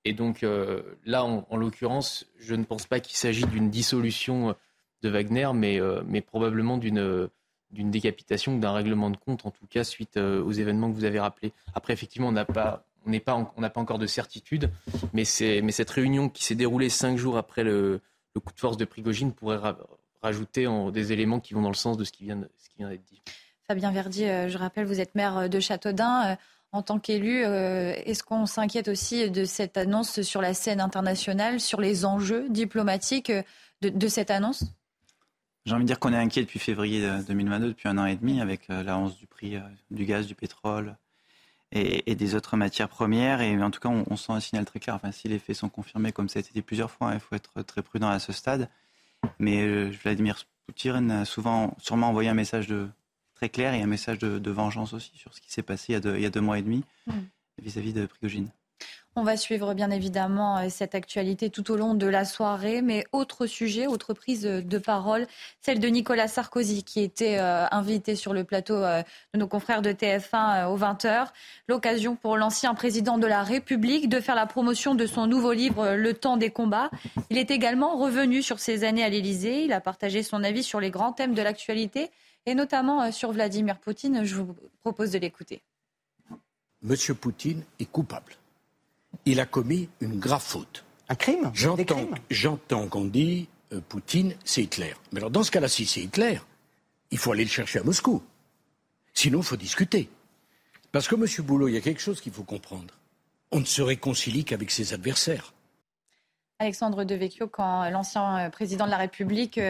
Et 0.05 0.13
donc 0.13 0.43
euh, 0.43 0.83
là, 1.05 1.25
en, 1.25 1.57
l'occurrence, 1.57 2.27
je 2.39 2.55
ne 2.55 2.65
pense 2.65 2.87
pas 2.87 3.01
qu'il 3.01 3.17
s'agit 3.17 3.47
d'une 3.47 3.71
dissolution 3.71 4.55
de 5.03 5.09
Wagner, 5.09 5.51
mais, 5.55 5.81
euh, 5.81 6.03
mais 6.07 6.21
probablement 6.21 6.79
d'une 6.79 7.29
d'une 7.71 7.91
décapitation 7.91 8.57
ou 8.57 8.59
d'un 8.59 8.73
règlement 8.73 9.11
de 9.11 9.17
compte, 9.17 9.47
en 9.47 9.51
tout 9.51 9.67
cas 9.67 9.85
suite 9.85 10.17
aux 10.17 10.53
événements 10.53 10.91
que 10.91 10.97
vous 10.97 11.05
avez 11.05 11.21
rappelés. 11.21 11.53
Après, 11.75 11.93
effectivement, 11.93 12.29
on 12.29 12.33
n'a 12.33 12.45
pas, 12.45 12.85
on 13.07 13.11
n'est 13.11 13.21
pas, 13.21 13.53
on 13.57 13.61
n'a 13.61 13.71
pas 13.71 13.81
encore 13.81 13.99
de 13.99 14.07
certitude, 14.07 14.71
mais 15.13 15.25
c'est, 15.25 15.63
mais 15.63 15.73
cette 15.73 15.91
réunion 15.91 16.29
qui 16.29 16.45
s'est 16.45 16.55
déroulée 16.55 16.89
cinq 16.89 17.17
jours 17.17 17.37
après 17.37 17.65
le, 17.65 18.01
coup 18.35 18.53
de 18.53 18.61
force 18.61 18.77
de 18.77 18.85
Prigogine 18.85 19.33
pourrait 19.33 19.61
rajouter 20.23 20.67
des 20.93 21.13
éléments 21.13 21.41
qui 21.41 21.55
vont 21.55 21.63
dans 21.63 21.69
le 21.69 21.75
sens 21.75 21.97
de 21.97 22.05
ce 22.05 22.13
qui 22.13 22.25
vient, 22.25 22.41
ce 22.59 22.69
qui 22.69 22.79
vient 22.79 22.89
d'être 22.89 23.05
dit. 23.05 23.21
Fabien 23.71 23.93
Verdi, 23.93 24.25
euh, 24.25 24.49
je 24.49 24.59
rappelle, 24.59 24.85
vous 24.85 25.01
êtes 25.01 25.15
maire 25.15 25.49
de 25.49 25.61
Châteaudun. 25.61 26.33
Euh, 26.33 26.37
en 26.73 26.83
tant 26.83 26.99
qu'élu, 26.99 27.45
euh, 27.45 27.93
est-ce 28.05 28.25
qu'on 28.25 28.47
s'inquiète 28.47 28.89
aussi 28.89 29.31
de 29.31 29.45
cette 29.45 29.77
annonce 29.77 30.23
sur 30.23 30.41
la 30.41 30.55
scène 30.55 30.81
internationale, 30.81 31.61
sur 31.61 31.81
les 31.81 32.05
enjeux 32.05 32.49
diplomatiques 32.49 33.33
de, 33.81 34.09
cette 34.09 34.31
annonce? 34.31 34.65
J'ai 35.67 35.75
envie 35.75 35.85
de 35.85 35.87
dire 35.87 35.99
qu'on 35.99 36.13
est 36.13 36.19
inquiet 36.19 36.43
depuis 36.43 36.59
février 36.59 37.07
2022, 37.27 37.69
depuis 37.69 37.89
un 37.89 37.99
an 37.99 38.07
et 38.07 38.17
demi, 38.17 38.41
avec 38.41 38.69
la 38.69 38.99
hausse 38.99 39.17
du 39.19 39.27
prix 39.27 39.57
du 39.91 40.05
gaz, 40.07 40.27
du 40.27 40.35
pétrole 40.35 40.97
et, 41.73 42.15
des 42.15 42.35
autres 42.35 42.57
matières 42.57 42.89
premières. 42.89 43.41
Et 43.43 43.63
en 43.63 43.71
tout 43.71 43.81
cas, 43.81 43.91
on, 43.91 44.17
sent 44.17 44.33
un 44.33 44.41
signal 44.41 44.65
très 44.65 44.81
clair. 44.81 44.95
Enfin, 44.95 45.13
si 45.13 45.29
les 45.29 45.39
faits 45.39 45.57
sont 45.57 45.69
confirmés, 45.69 46.13
comme 46.13 46.29
ça 46.29 46.39
a 46.39 46.41
été 46.41 46.51
dit 46.55 46.63
plusieurs 46.63 46.91
fois, 46.91 47.09
hein, 47.11 47.15
il 47.15 47.21
faut 47.21 47.35
être 47.35 47.63
très 47.63 47.83
prudent 47.83 48.09
à 48.09 48.19
ce 48.19 48.33
stade. 48.33 48.69
Mais 49.39 49.91
Vladimir 49.91 50.39
Poutine 50.67 51.11
a 51.11 51.25
souvent, 51.27 51.77
sûrement 51.79 52.09
envoyé 52.09 52.31
un 52.31 52.35
message 52.35 52.67
de, 52.67 52.89
très 53.41 53.49
clair 53.49 53.73
et 53.73 53.81
un 53.81 53.87
message 53.87 54.19
de, 54.19 54.51
vengeance 54.51 54.93
aussi 54.93 55.13
sur 55.15 55.33
ce 55.35 55.41
qui 55.41 55.51
s'est 55.51 55.63
passé 55.63 55.87
il 55.89 55.93
y, 55.93 55.97
a 55.97 56.01
deux, 56.01 56.17
il 56.17 56.23
y, 56.23 56.27
a 56.27 56.31
deux, 56.31 56.43
mois 56.43 56.59
et 56.59 56.63
demi 56.63 56.85
mm. 57.07 57.13
vis-à-vis 57.63 57.95
de 57.95 58.05
Prigogine. 58.05 58.51
On 59.17 59.25
va 59.25 59.37
suivre 59.37 59.75
bien 59.75 59.91
évidemment 59.91 60.59
euh, 60.59 60.69
cette 60.69 60.95
actualité 60.95 61.51
tout 61.51 61.73
au 61.73 61.77
long 61.77 61.95
de 61.95 62.07
la 62.07 62.25
soirée, 62.25 62.81
mais 62.81 63.05
autre 63.11 63.47
sujet, 63.47 63.89
autre 63.89 64.15
prise 64.15 64.43
de 64.43 64.79
parole, 64.79 65.27
celle 65.61 65.81
de 65.81 65.89
Nicolas 65.89 66.29
Sarkozy 66.29 66.85
qui 66.85 67.01
était 67.01 67.39
euh, 67.39 67.67
invité 67.73 68.15
sur 68.15 68.33
le 68.33 68.45
plateau 68.45 68.75
euh, 68.75 69.03
de 69.35 69.41
nos 69.41 69.49
confrères 69.49 69.83
de 69.83 69.91
TF1 69.91 70.67
aux 70.67 70.79
20h. 70.79 71.27
L'occasion 71.67 72.15
pour 72.15 72.37
l'ancien 72.37 72.73
président 72.75 73.19
de 73.19 73.27
la 73.27 73.43
République 73.43 74.09
de 74.09 74.21
faire 74.21 74.37
la 74.37 74.47
promotion 74.47 74.95
de 74.95 75.07
son 75.07 75.27
nouveau 75.27 75.53
livre 75.53 75.97
Le 75.97 76.15
temps 76.15 76.37
des 76.37 76.51
combats. 76.51 76.91
Il 77.31 77.39
est 77.39 77.51
également 77.51 77.97
revenu 77.97 78.43
sur 78.43 78.61
ses 78.61 78.85
années 78.85 79.03
à 79.03 79.09
l'Élysée. 79.09 79.65
Il 79.65 79.73
a 79.73 79.81
partagé 79.81 80.23
son 80.23 80.45
avis 80.45 80.63
sur 80.63 80.79
les 80.79 80.91
grands 80.91 81.13
thèmes 81.13 81.35
de 81.35 81.43
l'actualité 81.43 82.13
et 82.47 82.55
notamment 82.55 83.11
sur 83.11 83.33
Vladimir 83.33 83.79
Poutine. 83.79 84.25
Je 84.25 84.37
vous 84.37 84.55
propose 84.83 85.11
de 85.11 85.19
l'écouter. 85.19 85.63
Monsieur 86.81 87.15
Poutine 87.15 87.65
est 87.81 87.91
coupable. 87.91 88.40
Il 89.31 89.39
a 89.39 89.47
commis 89.47 89.89
une 90.01 90.19
grave 90.19 90.43
faute. 90.43 90.85
Un 91.09 91.15
crime? 91.15 91.53
J'entends 91.55 92.89
qu'on 92.89 93.05
dit 93.05 93.49
euh, 93.73 93.81
Poutine, 93.81 94.35
c'est 94.45 94.65
Hitler. 94.65 94.93
Mais 95.13 95.21
alors 95.21 95.31
dans 95.31 95.45
ce 95.45 95.53
cas-là, 95.53 95.69
si 95.69 95.87
c'est 95.87 96.01
Hitler, 96.01 96.41
il 97.13 97.19
faut 97.19 97.31
aller 97.31 97.45
le 97.45 97.51
chercher 97.51 97.79
à 97.79 97.85
Moscou. 97.85 98.25
Sinon, 99.15 99.39
il 99.39 99.45
faut 99.45 99.55
discuter. 99.55 100.09
Parce 100.91 101.07
que, 101.07 101.15
Monsieur 101.15 101.45
Boulot, 101.45 101.69
il 101.69 101.75
y 101.75 101.77
a 101.77 101.81
quelque 101.81 102.01
chose 102.01 102.21
qu'il 102.21 102.33
faut 102.33 102.43
comprendre. 102.43 102.93
On 103.53 103.61
ne 103.61 103.65
se 103.65 103.83
réconcilie 103.83 104.45
qu'avec 104.45 104.73
ses 104.73 104.95
adversaires. 104.95 105.55
Alexandre 106.59 107.05
Devecchio, 107.05 107.47
quand 107.47 107.89
l'ancien 107.89 108.51
président 108.51 108.87
de 108.87 108.91
la 108.91 108.97
République 108.97 109.61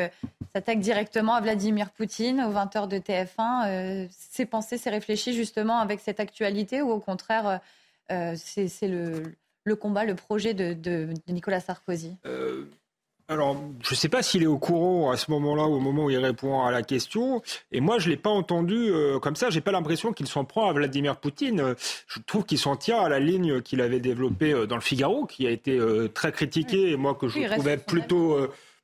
s'attaque 0.54 0.80
directement 0.80 1.34
à 1.34 1.42
Vladimir 1.42 1.90
Poutine 1.90 2.40
aux 2.40 2.52
20h 2.52 2.88
de 2.88 2.96
TF1 2.96 4.08
C'est 4.10 4.46
pensé, 4.46 4.78
c'est 4.78 4.88
réfléchi 4.88 5.34
justement 5.34 5.80
avec 5.80 6.00
cette 6.00 6.18
actualité 6.18 6.80
ou 6.80 6.90
au 6.90 6.98
contraire, 6.98 7.60
c'est 8.08 8.88
le, 8.88 9.34
combat, 9.76 10.04
le 10.04 10.14
projet 10.14 10.54
de, 10.54 11.08
Nicolas 11.28 11.60
Sarkozy? 11.60 12.16
Alors, 13.30 13.56
je 13.84 13.94
ne 13.94 13.96
sais 13.96 14.08
pas 14.08 14.24
s'il 14.24 14.42
est 14.42 14.46
au 14.46 14.58
courant 14.58 15.12
à 15.12 15.16
ce 15.16 15.30
moment-là, 15.30 15.62
au 15.62 15.78
moment 15.78 16.06
où 16.06 16.10
il 16.10 16.18
répond 16.18 16.62
à 16.62 16.72
la 16.72 16.82
question. 16.82 17.42
Et 17.70 17.80
moi, 17.80 18.00
je 18.00 18.06
ne 18.06 18.10
l'ai 18.10 18.16
pas 18.16 18.28
entendu 18.28 18.74
euh, 18.74 19.20
comme 19.20 19.36
ça. 19.36 19.50
J'ai 19.50 19.60
pas 19.60 19.70
l'impression 19.70 20.12
qu'il 20.12 20.26
s'en 20.26 20.44
prend 20.44 20.68
à 20.68 20.72
Vladimir 20.72 21.16
Poutine. 21.16 21.76
Je 22.08 22.18
trouve 22.26 22.44
qu'il 22.44 22.58
s'en 22.58 22.74
tient 22.74 22.98
à 23.00 23.08
la 23.08 23.20
ligne 23.20 23.62
qu'il 23.62 23.82
avait 23.82 24.00
développée 24.00 24.52
euh, 24.52 24.66
dans 24.66 24.74
le 24.74 24.80
Figaro, 24.80 25.26
qui 25.26 25.46
a 25.46 25.50
été 25.50 25.78
euh, 25.78 26.08
très 26.08 26.32
critiquée, 26.32 26.90
et 26.90 26.96
moi 26.96 27.14
que 27.14 27.28
je 27.28 27.40
trouvais 27.52 27.76
plutôt 27.76 28.36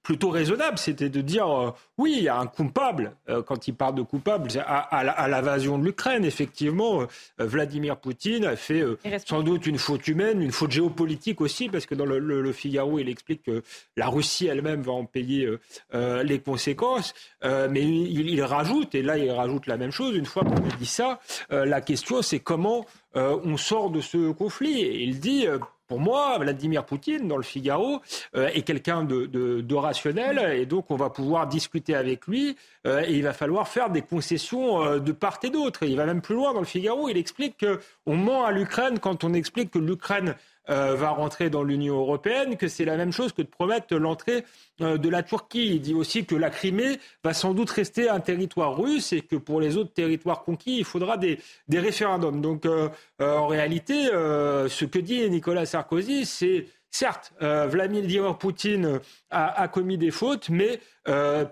plutôt 0.07 0.31
raisonnable, 0.31 0.79
c'était 0.79 1.09
de 1.09 1.21
dire 1.21 1.49
euh, 1.51 1.73
oui, 1.99 2.15
il 2.19 2.23
y 2.23 2.29
a 2.29 2.39
un 2.39 2.47
coupable. 2.47 3.17
Euh, 3.29 3.43
quand 3.43 3.67
il 3.67 3.75
parle 3.75 3.97
de 3.97 4.03
coupable, 4.03 4.49
à, 4.65 4.79
à, 4.79 5.27
l'invasion 5.27 5.79
de 5.79 5.85
l'Ukraine, 5.85 6.25
effectivement, 6.25 7.03
euh, 7.03 7.07
Vladimir 7.39 7.97
Poutine 7.97 8.45
a 8.45 8.55
fait 8.55 8.85
sans 9.25 9.43
doute 9.43 9.67
une 9.67 9.79
faute 9.79 10.07
humaine, 10.07 10.41
une 10.41 10.53
faute 10.53 10.71
géopolitique 10.71 11.41
aussi, 11.41 11.69
parce 11.69 11.87
que 11.87 11.97
dans 11.97 12.05
le, 12.05 12.53
Figaro, 12.53 13.01
il 13.01 13.09
explique 13.09 13.43
que 13.43 13.65
la 13.97 14.07
Russie 14.07 14.47
elle-même 14.47 14.81
va 14.83 14.93
en 14.93 15.07
payer 15.07 15.51
les 15.93 16.39
conséquences. 16.39 17.13
mais 17.43 17.83
il, 17.83 18.31
il, 18.31 18.43
rajoute, 18.43 18.95
et 18.95 19.03
là 19.03 19.19
il 19.19 19.31
rajoute 19.31 19.67
la 19.67 19.77
même 19.77 19.91
chose, 19.91 20.15
une 20.15 20.25
fois 20.25 20.45
qu'on 20.45 20.55
a 20.55 20.77
dit 20.79 20.87
ça, 20.87 21.19
la 21.51 21.81
question 21.81 22.23
c'est 22.23 22.39
comment 22.39 22.87
on 23.13 23.57
sort 23.57 23.91
de 23.91 24.01
ce 24.01 24.31
conflit. 24.33 24.81
Et 24.81 25.03
il 25.03 25.19
dit 25.19 25.47
pour 25.87 26.01
moi, 26.01 26.39
Vladimir 26.39 26.85
Poutine, 26.85 27.29
dans 27.29 27.37
le 27.37 27.43
Figaro, 27.43 28.01
euh, 28.35 28.49
est 28.49 28.63
quelqu'un 28.63 29.05
de, 29.05 29.75
rationnel 29.75 30.57
et 30.59 30.65
donc 30.65 30.91
on 30.91 30.97
va 30.97 31.11
pouvoir 31.11 31.47
discuter 31.47 31.95
avec 31.95 32.27
lui 32.27 32.57
euh, 32.87 33.05
et 33.07 33.13
il 33.13 33.23
va 33.23 33.33
falloir 33.33 33.69
faire 33.69 33.91
des 33.91 34.01
concessions 34.03 34.83
euh, 34.83 34.99
de 34.99 35.13
part 35.13 35.39
et 35.43 35.51
d'autre. 35.51 35.83
Et 35.83 35.89
il 35.89 35.97
va 35.97 36.07
même 36.07 36.23
plus 36.23 36.35
loin 36.35 36.55
dans 36.55 36.61
le 36.61 36.67
Figaro, 36.67 37.09
il 37.09 37.17
explique 37.17 37.65
qu'on 38.07 38.17
ment 38.17 38.45
à 38.45 38.53
l'Ukraine 38.53 38.99
quand 38.99 39.23
on 39.23 39.35
explique 39.35 39.71
que 39.71 39.79
l'Ukraine 39.79 40.35
va 40.69 41.11
rentrer 41.11 41.51
dans 41.51 41.63
l'Union 41.63 41.97
européenne, 41.97 42.57
que 42.57 42.69
c'est 42.69 42.85
la 42.85 42.97
même 42.97 43.13
chose 43.13 43.33
que 43.33 43.43
de 43.43 43.47
promettre 43.47 43.95
l'entrée 43.95 44.45
euh, 44.81 44.99
de 44.99 45.09
la 45.09 45.23
Turquie. 45.23 45.67
Il 45.75 45.81
dit 45.81 45.95
aussi 45.95 46.25
que 46.25 46.35
la 46.35 46.51
Crimée 46.51 46.99
va 47.23 47.35
sans 47.35 47.55
doute 47.55 47.71
rester 47.71 48.09
un 48.09 48.21
territoire 48.21 48.77
russe 48.77 49.13
et 49.13 49.21
que 49.21 49.37
pour 49.37 49.61
les 49.61 49.77
autres 49.77 49.93
territoires 49.93 50.43
conquis, 50.45 50.79
il 50.79 50.85
faudra 50.85 51.17
des, 51.17 51.39
des 51.69 51.79
référendums. 51.79 52.41
Donc 52.41 52.67
euh, 52.67 52.89
en 53.21 53.47
réalité, 53.47 54.07
ce 54.07 54.85
que 54.85 54.99
dit 54.99 55.29
Nicolas 55.31 55.67
Sarkozy, 55.67 56.27
c'est 56.27 56.67
Certes, 56.91 57.35
Vladimir 57.41 58.39
Poutine 58.39 59.01
a, 59.31 59.69
commis 59.69 59.99
des 59.99 60.11
fautes, 60.11 60.49
mais 60.49 60.81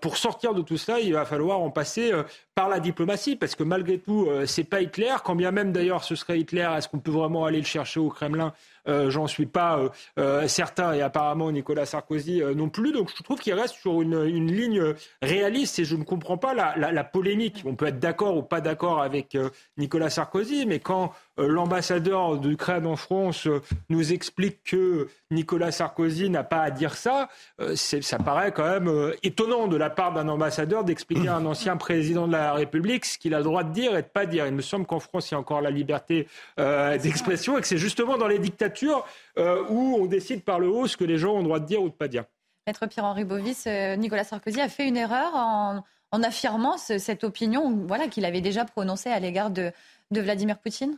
pour 0.00 0.16
sortir 0.16 0.54
de 0.54 0.62
tout 0.62 0.76
cela, 0.76 1.00
il 1.00 1.12
va 1.12 1.24
falloir 1.24 1.60
en 1.60 1.70
passer 1.70 2.12
par 2.54 2.68
la 2.68 2.80
diplomatie, 2.80 3.36
parce 3.36 3.54
que 3.54 3.62
malgré 3.62 3.98
tout, 3.98 4.28
c'est 4.46 4.64
pas 4.64 4.80
Hitler. 4.80 5.14
Quand 5.24 5.34
bien 5.34 5.50
même 5.50 5.72
d'ailleurs 5.72 6.04
ce 6.04 6.14
serait 6.14 6.40
Hitler, 6.40 6.68
est-ce 6.76 6.88
qu'on 6.88 6.98
peut 6.98 7.10
vraiment 7.10 7.44
aller 7.44 7.58
le 7.58 7.66
chercher 7.66 8.00
au 8.00 8.08
Kremlin? 8.08 8.52
Euh, 8.86 9.08
j'en 9.10 9.26
suis 9.26 9.46
pas 9.46 9.78
euh, 9.78 9.88
euh, 10.18 10.46
certain 10.46 10.92
et 10.92 11.00
apparemment 11.00 11.50
Nicolas 11.50 11.86
Sarkozy 11.86 12.42
non 12.54 12.68
plus. 12.68 12.92
Donc 12.92 13.10
je 13.16 13.22
trouve 13.22 13.38
qu'il 13.40 13.54
reste 13.54 13.76
sur 13.76 14.02
une, 14.02 14.24
ligne 14.24 14.94
réaliste 15.22 15.78
et 15.78 15.84
je 15.84 15.96
ne 15.96 16.04
comprends 16.04 16.36
pas 16.36 16.54
la, 16.54 17.04
polémique. 17.04 17.62
On 17.64 17.74
peut 17.74 17.86
être 17.86 17.98
d'accord 17.98 18.36
ou 18.36 18.42
pas 18.42 18.60
d'accord 18.60 19.00
avec 19.00 19.36
Nicolas 19.76 20.10
Sarkozy, 20.10 20.66
mais 20.66 20.80
quand 20.80 21.12
l'ambassadeur 21.36 22.38
d'Ukraine 22.38 22.86
en 22.86 22.96
France 22.96 23.48
nous 23.88 24.12
explique 24.12 24.62
que 24.64 25.08
Nicolas 25.30 25.72
Sarkozy 25.72 26.30
n'a 26.30 26.44
pas 26.44 26.60
à 26.60 26.70
dire 26.70 26.94
ça, 26.94 27.28
ça 27.74 28.18
paraît 28.18 28.52
quand 28.52 28.68
même 28.68 29.12
étonnant 29.22 29.43
de 29.44 29.76
la 29.76 29.90
part 29.90 30.12
d'un 30.12 30.28
ambassadeur 30.28 30.84
d'expliquer 30.84 31.28
à 31.28 31.36
un 31.36 31.46
ancien 31.46 31.76
président 31.76 32.26
de 32.26 32.32
la 32.32 32.52
République 32.52 33.04
ce 33.04 33.18
qu'il 33.18 33.34
a 33.34 33.38
le 33.38 33.44
droit 33.44 33.64
de 33.64 33.72
dire 33.72 33.96
et 33.96 34.02
de 34.02 34.06
pas 34.06 34.26
dire. 34.26 34.46
Il 34.46 34.54
me 34.54 34.62
semble 34.62 34.86
qu'en 34.86 35.00
France, 35.00 35.30
il 35.30 35.34
y 35.34 35.36
a 35.36 35.40
encore 35.40 35.60
la 35.60 35.70
liberté 35.70 36.28
d'expression 36.56 37.58
et 37.58 37.60
que 37.60 37.66
c'est 37.66 37.78
justement 37.78 38.16
dans 38.16 38.28
les 38.28 38.38
dictatures 38.38 39.04
euh, 39.38 39.64
où 39.68 39.96
on 40.00 40.06
décide 40.06 40.44
par 40.44 40.60
le 40.60 40.68
haut 40.68 40.86
ce 40.86 40.96
que 40.96 41.04
les 41.04 41.18
gens 41.18 41.34
ont 41.34 41.38
le 41.38 41.44
droit 41.44 41.58
de 41.58 41.66
dire 41.66 41.82
ou 41.82 41.88
de 41.88 41.94
pas 41.94 42.08
dire. 42.08 42.24
Maître 42.66 42.86
Pierre-Henri 42.86 43.24
Bovis, 43.24 43.66
euh, 43.66 43.96
Nicolas 43.96 44.24
Sarkozy 44.24 44.60
a 44.60 44.68
fait 44.68 44.86
une 44.86 44.96
erreur 44.96 45.34
en, 45.34 45.82
affirmant 46.22 46.78
cette 46.78 47.24
opinion 47.24 47.76
voilà, 47.88 48.06
qu'il 48.06 48.24
avait 48.24 48.40
déjà 48.40 48.64
prononcée 48.64 49.10
à 49.10 49.18
l'égard 49.18 49.50
de, 49.50 49.72
Vladimir 50.12 50.58
Poutine? 50.58 50.96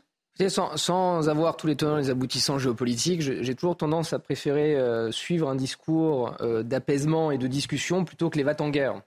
Sans, 0.48 0.76
sans, 0.76 1.28
avoir 1.28 1.56
tous 1.56 1.66
les 1.66 1.76
tenants 1.76 1.98
et 1.98 2.02
les 2.02 2.10
aboutissants 2.10 2.58
géopolitiques, 2.58 3.20
j'ai 3.20 3.54
toujours 3.54 3.76
tendance 3.76 4.12
à 4.12 4.18
préférer 4.18 4.76
euh, 4.76 5.10
suivre 5.10 5.48
un 5.48 5.54
discours 5.54 6.36
d'apaisement 6.62 7.30
et 7.30 7.38
de 7.38 7.46
discussion 7.46 8.04
plutôt 8.04 8.30
que 8.30 8.38
les 8.38 8.44
va 8.44 8.54
en 8.60 8.70
guerre. 8.70 9.00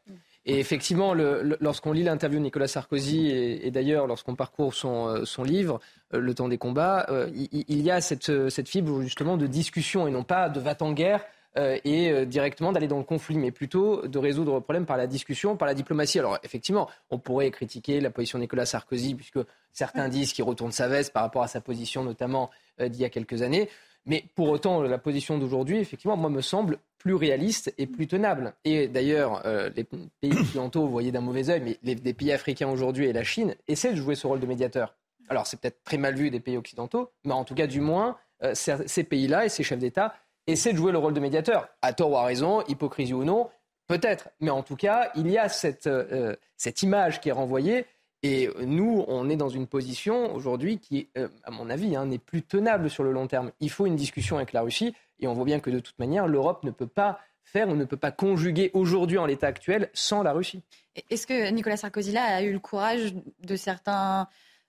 Et 0.45 0.59
effectivement, 0.59 1.13
lorsqu'on 1.13 1.91
lit 1.91 2.03
l'interview 2.03 2.39
de 2.39 2.43
Nicolas 2.43 2.67
Sarkozy, 2.67 3.27
et, 3.29 3.69
d'ailleurs 3.71 4.07
lorsqu'on 4.07 4.35
parcourt 4.35 4.73
son, 4.73 5.23
son 5.25 5.43
livre, 5.43 5.79
euh, 6.13 6.19
le 6.19 6.33
temps 6.33 6.47
des 6.47 6.57
combats, 6.57 7.05
euh, 7.09 7.29
il, 7.51 7.81
y 7.81 7.91
a 7.91 8.01
cette, 8.01 8.49
cette, 8.49 8.67
fibre 8.67 9.01
justement 9.01 9.37
de 9.37 9.47
discussion 9.47 10.07
et 10.07 10.11
non 10.11 10.23
pas 10.23 10.49
de 10.49 10.59
va-t-en-guerre 10.59 11.21
euh, 11.21 11.23
et 11.55 12.25
directement 12.25 12.71
d'aller 12.71 12.88
dans 12.88 12.97
le 12.97 13.03
conflit, 13.03 13.38
mais 13.38 13.51
plutôt 13.51 14.07
de 14.07 14.19
résoudre 14.19 14.55
le 14.55 14.62
problème 14.62 14.85
par 14.85 14.97
la 14.97 15.07
discussion, 15.07 15.57
par 15.57 15.67
la 15.67 15.73
diplomatie. 15.73 16.19
Alors 16.19 16.38
effectivement, 16.43 16.89
on 17.09 17.17
pourrait 17.17 17.51
critiquer 17.51 17.99
la 17.99 18.12
position 18.12 18.38
de 18.38 18.43
Nicolas 18.43 18.65
Sarkozy, 18.65 19.15
puisque 19.15 19.39
certains 19.73 20.09
disent 20.09 20.33
qu'il 20.33 20.43
retourne 20.45 20.71
sa 20.71 20.88
veste 20.88 21.12
par 21.12 21.23
rapport 21.23 21.43
à 21.43 21.47
sa 21.47 21.62
position 21.62 22.03
notamment 22.03 22.49
d'il 22.79 23.01
y 23.01 23.05
a 23.05 23.09
quelques 23.09 23.41
années. 23.41 23.69
Mais 24.05 24.23
pour 24.35 24.49
autant, 24.49 24.81
la 24.81 24.97
position 24.97 25.38
d'aujourd'hui, 25.38 25.77
effectivement, 25.79 26.15
moi, 26.15 26.29
me 26.29 26.41
semble 26.41 26.77
plus 26.97 27.15
réaliste 27.15 27.73
et 27.77 27.88
plus 27.88 28.07
tenable. 28.07 28.53
Et 28.63 28.88
d'ailleurs, 28.88 29.43
les 29.75 29.83
pays 29.83 30.31
occidentaux, 30.31 30.81
vous 30.81 30.91
voyez 30.91 31.12
d'un 31.12 31.21
mauvais 31.21 31.49
œil, 31.49 31.62
mais 31.62 31.77
les, 31.83 31.95
les 31.95 32.13
pays 32.13 32.31
africains 32.31 32.69
aujourd'hui 32.69 33.07
et 33.07 33.13
la 33.13 33.23
Chine 33.23 33.55
essaient 33.67 33.91
de 33.91 33.97
jouer 33.97 34.15
ce 34.15 34.27
rôle 34.27 34.39
de 34.39 34.45
médiateur. 34.45 34.95
Alors 35.29 35.45
c'est 35.45 35.59
peut-être 35.59 35.83
très 35.83 35.97
mal 35.97 36.15
vu 36.15 36.31
des 36.31 36.39
pays 36.39 36.57
occidentaux, 36.57 37.12
mais 37.23 37.33
en 37.33 37.43
tout 37.43 37.53
cas, 37.53 37.67
du 37.67 37.81
moins, 37.81 38.17
euh, 38.43 38.53
ces 38.55 39.03
pays-là 39.03 39.45
et 39.45 39.49
ces 39.49 39.63
chefs 39.63 39.79
d'État 39.79 40.15
essaient 40.47 40.73
de 40.73 40.78
jouer 40.78 40.91
le 40.91 40.97
rôle 40.97 41.13
de 41.13 41.19
médiateur. 41.19 41.67
À 41.82 41.93
tort 41.93 42.12
ou 42.12 42.17
à 42.17 42.23
raison, 42.23 42.63
hypocrisie 42.67 43.13
ou 43.13 43.23
non, 43.23 43.49
peut-être. 43.88 44.30
Mais 44.39 44.49
en 44.49 44.63
tout 44.63 44.75
cas, 44.75 45.12
il 45.15 45.30
y 45.30 45.38
a 45.38 45.49
cette, 45.49 45.88
euh, 45.88 46.36
cette 46.58 46.84
image 46.84 47.21
qui 47.21 47.30
est 47.30 47.34
renvoyée. 47.34 47.86
Et 48.21 48.49
nous, 48.60 49.06
on 49.08 49.30
est 49.30 49.38
dans 49.38 49.49
une 49.49 49.65
position 49.65 50.34
aujourd'hui 50.36 50.80
qui, 50.80 51.10
euh, 51.17 51.30
à 51.43 51.52
mon 51.52 51.69
avis, 51.69 51.95
hein, 51.95 52.06
n'est 52.06 52.17
plus 52.17 52.41
tenable 52.41 52.89
sur 52.89 53.04
le 53.04 53.13
long 53.13 53.28
terme. 53.28 53.52
Il 53.62 53.69
faut 53.69 53.86
une 53.86 53.95
discussion 53.95 54.36
avec 54.36 54.52
la 54.52 54.62
Russie. 54.62 54.93
Et 55.19 55.28
on 55.28 55.34
voit 55.34 55.45
bien 55.45 55.60
que 55.60 55.69
de 55.69 55.80
toute 55.80 55.97
manière, 55.99 56.28
l'Europe 56.28 56.63
ne 56.63 56.71
peut 56.71 56.88
pas 56.88 57.19
faire 57.43 57.69
ou 57.69 57.75
ne 57.75 57.86
peut 57.86 57.97
pas 57.97 58.12
conjuguer 58.12 58.71
aujourd'hui 58.73 59.17
en 59.17 59.25
l'état 59.25 59.47
actuel 59.47 59.89
sans 59.93 60.21
la 60.21 60.34
Russie. 60.34 60.62
Est-ce 61.10 61.25
que 61.25 61.49
Nicolas 61.49 61.78
Sarkozy 61.78 62.12
là 62.12 62.23
a 62.23 62.41
eu 62.41 62.52
le 62.52 62.60
courage 62.60 63.13
de 63.43 63.56
certains 63.56 64.28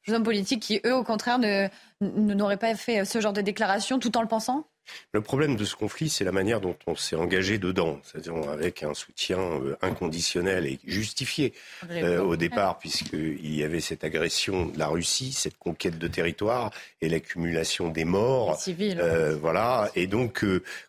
hommes 0.08 0.22
politiques 0.22 0.62
qui, 0.62 0.80
eux, 0.86 0.94
au 0.94 1.04
contraire, 1.04 1.38
n'auraient 2.00 2.56
pas 2.56 2.74
fait 2.74 3.04
ce 3.04 3.20
genre 3.20 3.32
de 3.32 3.40
déclaration 3.40 3.98
tout 3.98 4.16
en 4.16 4.22
le 4.22 4.28
pensant? 4.28 4.66
Le 5.12 5.20
problème 5.20 5.56
de 5.56 5.64
ce 5.64 5.76
conflit, 5.76 6.08
c'est 6.08 6.24
la 6.24 6.32
manière 6.32 6.60
dont 6.60 6.76
on 6.86 6.94
s'est 6.94 7.16
engagé 7.16 7.58
dedans, 7.58 8.00
c'est-à-dire 8.04 8.48
avec 8.48 8.82
un 8.82 8.94
soutien 8.94 9.38
euh, 9.38 9.76
inconditionnel 9.82 10.66
et 10.66 10.78
justifié 10.86 11.52
euh, 11.90 12.20
au 12.20 12.36
départ, 12.36 12.78
puisqu'il 12.78 13.54
y 13.54 13.62
avait 13.62 13.80
cette 13.80 14.04
agression 14.04 14.66
de 14.66 14.78
la 14.78 14.88
Russie, 14.88 15.32
cette 15.32 15.58
conquête 15.58 15.98
de 15.98 16.08
territoire 16.08 16.70
et 17.00 17.08
l'accumulation 17.08 17.88
des 17.88 18.04
morts. 18.04 18.58
Euh, 18.78 19.36
voilà. 19.40 19.90
Et 19.94 20.06
donc, 20.06 20.44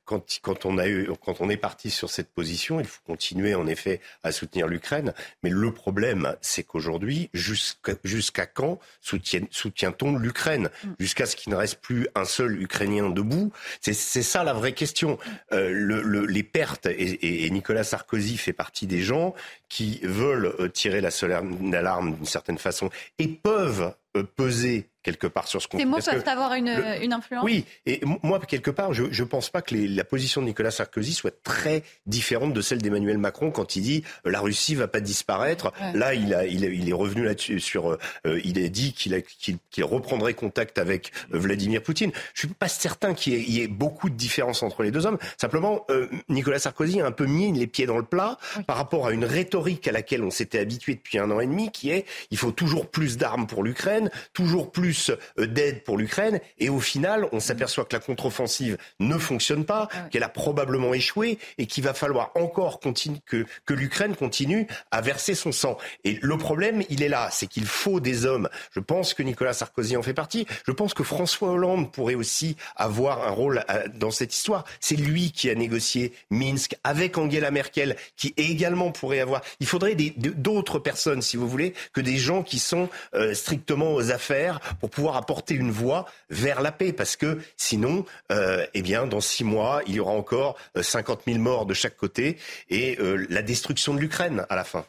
quand, 0.05 0.39
quand, 0.41 0.65
on 0.65 0.77
a 0.77 0.87
eu, 0.87 1.09
quand 1.23 1.41
on 1.41 1.49
est 1.49 1.57
parti 1.57 1.89
sur 1.89 2.09
cette 2.09 2.29
position, 2.29 2.79
il 2.79 2.85
faut 2.85 3.01
continuer 3.05 3.55
en 3.55 3.67
effet 3.67 4.01
à 4.23 4.31
soutenir 4.31 4.67
l'Ukraine. 4.67 5.13
Mais 5.43 5.49
le 5.49 5.73
problème, 5.73 6.35
c'est 6.41 6.63
qu'aujourd'hui, 6.63 7.29
jusqu'à 7.33 8.45
quand 8.45 8.79
soutient-on 9.01 10.17
l'Ukraine? 10.17 10.69
Mm. 10.83 10.89
Jusqu'à 10.99 11.25
ce 11.25 11.35
qu'il 11.35 11.51
ne 11.51 11.57
reste 11.57 11.79
plus 11.81 12.07
un 12.15 12.25
seul 12.25 12.61
Ukrainien 12.61 13.09
debout 13.09 13.51
c'est 13.79 13.90
ça 13.93 14.43
la 14.43 14.53
vraie 14.53 14.73
question. 14.73 15.17
Euh, 15.51 15.69
le, 15.71 16.25
les 16.25 16.43
pertes, 16.43 16.87
et, 16.87 17.49
Nicolas 17.49 17.83
Sarkozy 17.83 18.37
fait 18.37 18.53
partie 18.53 18.87
des 18.87 19.01
gens 19.01 19.33
qui 19.69 19.99
veulent 20.03 20.53
euh, 20.59 20.69
tirer 20.69 21.01
la 21.01 21.11
solaire 21.11 21.43
d'alarme 21.43 22.15
d'une 22.15 22.25
certaine 22.25 22.57
façon 22.57 22.89
et 23.19 23.27
peuvent 23.27 23.93
euh, 24.17 24.23
peser 24.23 24.89
quelque 25.03 25.27
part 25.27 25.47
sur 25.47 25.61
ce 25.61 25.67
conflit. 25.67 25.83
Ces 25.83 25.89
mots 25.89 25.97
peuvent 25.97 26.27
avoir 26.27 26.53
une, 26.53 26.69
une, 27.01 27.13
influence 27.13 27.43
Oui, 27.43 27.65
et 27.85 28.01
moi, 28.23 28.39
quelque 28.39 28.71
part, 28.71 28.93
je 28.93 29.03
ne 29.03 29.27
pense 29.27 29.49
pas 29.49 29.61
que 29.61 29.73
les, 29.75 29.87
la 29.87 30.03
position 30.03 30.41
de 30.41 30.47
Nicolas 30.47 30.71
Sarkozy 30.71 31.13
soit 31.13 31.43
très 31.43 31.83
différente 32.05 32.53
de 32.53 32.61
celle 32.61 32.81
d'Emmanuel 32.81 33.17
Macron 33.17 33.51
quand 33.51 33.75
il 33.75 33.81
dit 33.81 34.03
euh, 34.25 34.31
la 34.31 34.39
Russie 34.39 34.75
va 34.75 34.87
pas 34.87 34.99
disparaître. 34.99 35.73
Là, 35.93 36.13
il, 36.13 36.33
a, 36.33 36.45
il, 36.45 36.63
il, 36.63 36.89
est 36.89 36.93
revenu 36.93 37.23
là-dessus 37.23 37.59
sur. 37.59 37.91
Euh, 37.91 38.41
il 38.43 38.63
a 38.63 38.67
dit 38.67 38.93
qu'il 38.93 39.21
qu'il 39.23 39.83
reprendrait 39.83 40.33
contact 40.33 40.77
avec 40.77 41.11
Vladimir 41.29 41.81
Poutine. 41.81 42.11
Je 42.33 42.41
suis 42.41 42.47
pas 42.47 42.67
certain 42.67 43.13
qu'il 43.13 43.33
y, 43.33 43.53
y, 43.53 43.61
ait 43.61 43.67
beaucoup 43.67 44.09
de 44.09 44.15
différence 44.15 44.63
entre 44.63 44.83
les 44.83 44.91
deux 44.91 45.05
hommes. 45.05 45.17
Simplement, 45.37 45.85
Nicolas 46.29 46.59
Sarkozy 46.59 47.01
a 47.01 47.05
un 47.05 47.11
peu 47.11 47.25
mis 47.25 47.51
les 47.51 47.67
pieds 47.67 47.85
dans 47.85 47.97
le 47.97 48.03
plat 48.03 48.37
par 48.67 48.77
rapport 48.77 49.07
à 49.07 49.11
une 49.11 49.25
rhétorique 49.25 49.87
à 49.87 49.91
laquelle 49.91 50.23
on 50.23 50.31
s'était 50.31 50.59
habitué 50.59 50.95
depuis 50.95 51.17
un 51.17 51.29
an 51.31 51.39
et 51.39 51.47
demi, 51.47 51.71
qui 51.71 51.91
est 51.91 52.05
il 52.29 52.37
faut 52.37 52.51
toujours 52.51 52.87
plus 52.87 53.17
d'armes 53.17 53.47
pour 53.47 53.63
l'Ukraine, 53.63 54.09
toujours 54.33 54.71
plus 54.71 54.90
plus 54.91 55.11
d'aide 55.37 55.83
pour 55.83 55.97
l'Ukraine. 55.97 56.41
Et 56.59 56.69
au 56.69 56.81
final, 56.81 57.27
on 57.31 57.39
s'aperçoit 57.39 57.85
que 57.85 57.95
la 57.95 58.01
contre-offensive 58.01 58.77
ne 58.99 59.17
fonctionne 59.17 59.63
pas, 59.63 59.87
ah 59.91 60.01
qu'elle 60.11 60.23
a 60.23 60.29
probablement 60.29 60.93
échoué 60.93 61.39
et 61.57 61.65
qu'il 61.65 61.83
va 61.83 61.93
falloir 61.93 62.31
encore 62.35 62.81
que, 62.81 63.45
que 63.65 63.73
l'Ukraine 63.73 64.15
continue 64.15 64.67
à 64.91 64.99
verser 64.99 65.33
son 65.33 65.53
sang. 65.53 65.77
Et 66.03 66.19
le 66.21 66.37
problème, 66.37 66.83
il 66.89 67.03
est 67.03 67.07
là, 67.07 67.29
c'est 67.31 67.47
qu'il 67.47 67.65
faut 67.65 68.01
des 68.01 68.25
hommes. 68.25 68.49
Je 68.75 68.81
pense 68.81 69.13
que 69.13 69.23
Nicolas 69.23 69.53
Sarkozy 69.53 69.95
en 69.95 70.03
fait 70.03 70.13
partie. 70.13 70.45
Je 70.67 70.71
pense 70.73 70.93
que 70.93 71.03
François 71.03 71.51
Hollande 71.51 71.91
pourrait 71.91 72.15
aussi 72.15 72.57
avoir 72.75 73.25
un 73.25 73.31
rôle 73.31 73.63
euh, 73.69 73.87
dans 73.93 74.11
cette 74.11 74.35
histoire. 74.35 74.65
C'est 74.81 74.97
lui 74.97 75.31
qui 75.31 75.49
a 75.49 75.55
négocié 75.55 76.11
Minsk 76.31 76.75
avec 76.83 77.17
Angela 77.17 77.49
Merkel, 77.49 77.95
qui 78.17 78.33
également 78.35 78.91
pourrait 78.91 79.21
avoir. 79.21 79.41
Il 79.61 79.67
faudrait 79.67 79.95
d'autres 79.95 80.79
personnes, 80.79 81.21
si 81.21 81.37
vous 81.37 81.47
voulez, 81.47 81.73
que 81.93 82.01
des 82.01 82.17
gens 82.17 82.43
qui 82.43 82.59
sont 82.59 82.89
euh, 83.13 83.33
strictement 83.33 83.93
aux 83.93 84.11
affaires 84.11 84.59
pour 84.81 84.89
pouvoir 84.89 85.15
apporter 85.15 85.53
une 85.53 85.71
voix 85.71 86.05
vers 86.29 86.61
la 86.61 86.73
paix, 86.73 86.91
parce 86.91 87.15
que 87.15 87.39
sinon, 87.55 88.05
euh, 88.31 88.65
eh 88.73 88.81
bien, 88.81 89.07
dans 89.07 89.21
six 89.21 89.45
mois, 89.45 89.81
il 89.87 89.95
y 89.95 89.99
aura 90.01 90.11
encore 90.11 90.57
50 90.75 91.21
000 91.25 91.39
morts 91.39 91.65
de 91.65 91.73
chaque 91.73 91.95
côté 91.95 92.37
et 92.69 92.97
la 93.29 93.41
destruction 93.41 93.93
de 93.93 93.99
l'Ukraine 93.99 94.45
à 94.49 94.55
la 94.55 94.63
fin. 94.63 94.85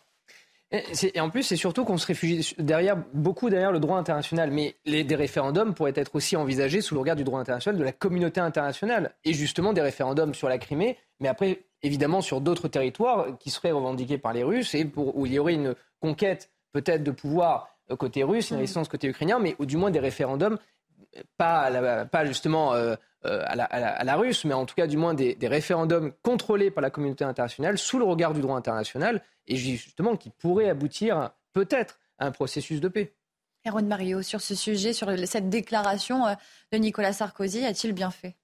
Et, 0.72 1.20
en 1.20 1.28
plus, 1.28 1.42
c'est 1.42 1.56
surtout 1.56 1.84
qu'on 1.84 1.98
se 1.98 2.06
réfugie 2.06 2.54
derrière, 2.58 2.96
beaucoup 3.12 3.50
derrière 3.50 3.72
le 3.72 3.78
droit 3.78 3.98
international. 3.98 4.50
Mais 4.50 4.76
les, 4.86 5.04
des 5.04 5.16
référendums 5.16 5.74
pourraient 5.74 5.92
être 5.94 6.14
aussi 6.14 6.34
envisagés 6.34 6.80
sous 6.80 6.94
le 6.94 7.00
regard 7.00 7.16
du 7.16 7.24
droit 7.24 7.40
international, 7.40 7.78
de 7.78 7.84
la 7.84 7.92
communauté 7.92 8.40
internationale. 8.40 9.14
Et 9.24 9.34
justement, 9.34 9.74
des 9.74 9.82
référendums 9.82 10.34
sur 10.34 10.48
la 10.48 10.56
Crimée, 10.56 10.96
mais 11.20 11.28
après, 11.28 11.64
évidemment, 11.82 12.22
sur 12.22 12.40
d'autres 12.40 12.68
territoires 12.68 13.38
qui 13.38 13.50
seraient 13.50 13.72
revendiqués 13.72 14.18
par 14.18 14.32
les 14.32 14.42
Russes 14.42 14.74
et 14.74 14.90
où 14.96 15.26
il 15.26 15.34
y 15.34 15.38
aurait 15.38 15.54
une 15.54 15.74
conquête 16.00 16.50
peut-être 16.72 17.04
de 17.04 17.10
pouvoir 17.10 17.68
euh, 17.68 17.71
côté 17.96 18.22
russe, 18.22 18.50
une 18.50 18.56
mm. 18.56 18.60
résistance 18.60 18.88
côté 18.88 19.08
ukrainien, 19.08 19.38
mais 19.38 19.56
ou 19.58 19.66
du 19.66 19.76
moins 19.76 19.90
des 19.90 20.00
référendums, 20.00 20.58
pas, 21.36 22.04
pas 22.06 22.24
justement 22.24 22.74
euh, 22.74 22.94
euh, 23.24 23.42
à, 23.46 23.54
la, 23.54 23.64
à, 23.64 24.04
la, 24.04 24.16
russe, 24.16 24.44
mais 24.44 24.54
en 24.54 24.66
tout 24.66 24.74
cas 24.74 24.86
du 24.86 24.96
moins 24.96 25.14
des, 25.14 25.34
des 25.34 25.48
référendums 25.48 26.12
contrôlés 26.22 26.70
par 26.70 26.82
la 26.82 26.90
communauté 26.90 27.24
internationale 27.24 27.78
sous 27.78 27.98
le 27.98 28.04
regard 28.04 28.34
du 28.34 28.40
droit 28.40 28.56
international 28.56 29.22
et 29.46 29.56
justement 29.56 30.16
qui 30.16 30.30
pourrait 30.30 30.68
aboutir 30.68 31.30
peut-être 31.52 32.00
à 32.18 32.26
un 32.26 32.30
processus 32.32 32.80
de 32.80 32.88
paix. 32.88 33.14
Erwan 33.66 33.86
Mario, 33.86 34.22
sur 34.22 34.40
ce 34.40 34.54
sujet, 34.54 34.92
sur 34.92 35.08
cette 35.26 35.48
déclaration 35.48 36.26
euh, 36.26 36.34
de 36.72 36.78
Nicolas 36.78 37.12
Sarkozy, 37.12 37.64
a-t-il 37.64 37.92
bien 37.92 38.10
fait? 38.10 38.36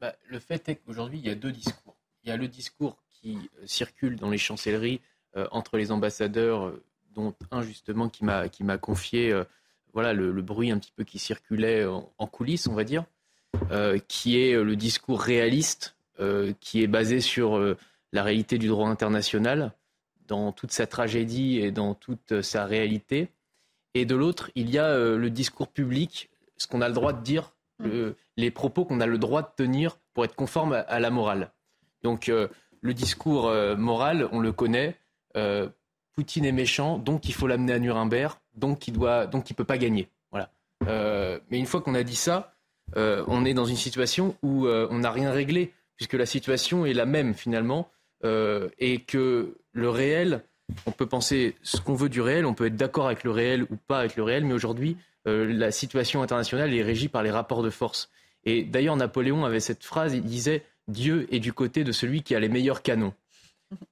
Bah, 0.00 0.14
Le 0.26 0.38
fait 0.38 0.66
est 0.68 0.76
qu'aujourd'hui, 0.76 1.18
il 1.18 1.26
y 1.26 1.30
a 1.30 1.34
deux 1.34 1.52
discours. 1.52 1.96
Il 2.24 2.30
y 2.30 2.32
a 2.32 2.36
le 2.36 2.48
discours 2.48 2.96
qui 3.10 3.36
euh, 3.36 3.66
circule 3.66 4.16
dans 4.16 4.30
les 4.30 4.38
chancelleries 4.38 5.00
euh, 5.36 5.46
entre 5.50 5.76
les 5.76 5.92
ambassadeurs, 5.92 6.72
dont 7.14 7.34
un 7.50 7.62
justement 7.62 8.08
qui 8.08 8.24
m'a, 8.24 8.48
qui 8.48 8.64
m'a 8.64 8.78
confié 8.78 9.34
voilà, 9.92 10.12
le, 10.12 10.32
bruit 10.42 10.70
un 10.70 10.78
petit 10.78 10.92
peu 10.94 11.04
qui 11.04 11.18
circulait 11.18 11.84
en, 11.84 12.26
coulisses, 12.26 12.66
on 12.66 12.74
va 12.74 12.84
dire, 12.84 13.04
qui 14.08 14.40
est 14.40 14.54
le 14.54 14.76
discours 14.76 15.20
réaliste, 15.20 15.96
qui 16.60 16.82
est 16.82 16.86
basé 16.86 17.20
sur 17.20 17.58
la 18.12 18.22
réalité 18.22 18.58
du 18.58 18.68
droit 18.68 18.88
international 18.88 19.72
dans 20.26 20.52
toute 20.52 20.72
sa 20.72 20.86
tragédie 20.86 21.58
et 21.58 21.72
dans 21.72 21.94
toute 21.94 22.40
sa 22.42 22.64
réalité. 22.64 23.28
Et 23.94 24.06
de 24.06 24.14
l'autre, 24.14 24.50
il 24.54 24.70
y 24.70 24.78
a 24.78 24.86
euh, 24.86 25.16
le 25.16 25.30
discours 25.30 25.68
public, 25.68 26.30
ce 26.56 26.66
qu'on 26.66 26.80
a 26.80 26.88
le 26.88 26.94
droit 26.94 27.12
de 27.12 27.22
dire, 27.22 27.54
mm. 27.80 28.10
les 28.36 28.50
propos 28.50 28.84
qu'on 28.84 29.00
a 29.00 29.06
le 29.06 29.18
droit 29.18 29.42
de 29.42 29.50
tenir 29.54 29.98
pour 30.14 30.24
être 30.24 30.34
conforme 30.34 30.72
à, 30.72 31.00
la 31.00 31.10
morale. 31.10 31.52
Donc 32.02 32.28
euh, 32.28 32.48
le 32.80 32.94
discours 32.94 33.48
euh, 33.48 33.76
moral, 33.76 34.28
on 34.32 34.40
le 34.40 34.52
connaît. 34.52 34.96
Poutine 36.14 36.44
est 36.44 36.52
méchant, 36.52 36.98
donc 36.98 37.28
il 37.28 37.34
faut 37.34 37.46
l'amener 37.46 37.72
à 37.72 37.78
Nuremberg, 37.78 38.38
donc 38.54 38.86
il 38.88 38.92
doit, 38.92 39.26
donc 39.26 39.50
il 39.50 39.54
peut 39.54 39.64
pas 39.64 39.78
gagner. 39.78 40.08
Voilà. 40.30 40.50
mais 41.50 41.58
une 41.58 41.66
fois 41.66 41.80
qu'on 41.80 41.94
a 41.94 42.02
dit 42.02 42.16
ça, 42.16 42.54
on 42.96 43.44
est 43.44 43.54
dans 43.54 43.64
une 43.64 43.76
situation 43.76 44.36
où 44.42 44.66
on 44.66 44.98
n'a 44.98 45.10
rien 45.10 45.30
réglé, 45.30 45.72
puisque 45.96 46.14
la 46.14 46.26
situation 46.26 46.84
est 46.84 46.92
la 46.92 47.06
même 47.06 47.34
finalement. 47.34 47.90
Euh, 48.24 48.68
et 48.78 49.00
que 49.00 49.56
le 49.72 49.88
réel, 49.88 50.44
on 50.86 50.92
peut 50.92 51.06
penser 51.06 51.56
ce 51.62 51.80
qu'on 51.80 51.94
veut 51.94 52.08
du 52.08 52.20
réel, 52.20 52.46
on 52.46 52.54
peut 52.54 52.66
être 52.66 52.76
d'accord 52.76 53.06
avec 53.06 53.24
le 53.24 53.32
réel 53.32 53.64
ou 53.64 53.76
pas 53.76 53.98
avec 53.98 54.16
le 54.16 54.22
réel, 54.22 54.44
mais 54.44 54.54
aujourd'hui, 54.54 54.96
euh, 55.26 55.52
la 55.52 55.72
situation 55.72 56.22
internationale 56.22 56.72
est 56.72 56.82
régie 56.82 57.08
par 57.08 57.22
les 57.22 57.32
rapports 57.32 57.62
de 57.62 57.70
force. 57.70 58.10
Et 58.44 58.62
d'ailleurs, 58.62 58.96
Napoléon 58.96 59.44
avait 59.44 59.60
cette 59.60 59.82
phrase, 59.82 60.14
il 60.14 60.22
disait 60.22 60.62
Dieu 60.86 61.26
est 61.34 61.40
du 61.40 61.52
côté 61.52 61.82
de 61.84 61.92
celui 61.92 62.22
qui 62.22 62.34
a 62.34 62.40
les 62.40 62.48
meilleurs 62.48 62.82
canons. 62.82 63.12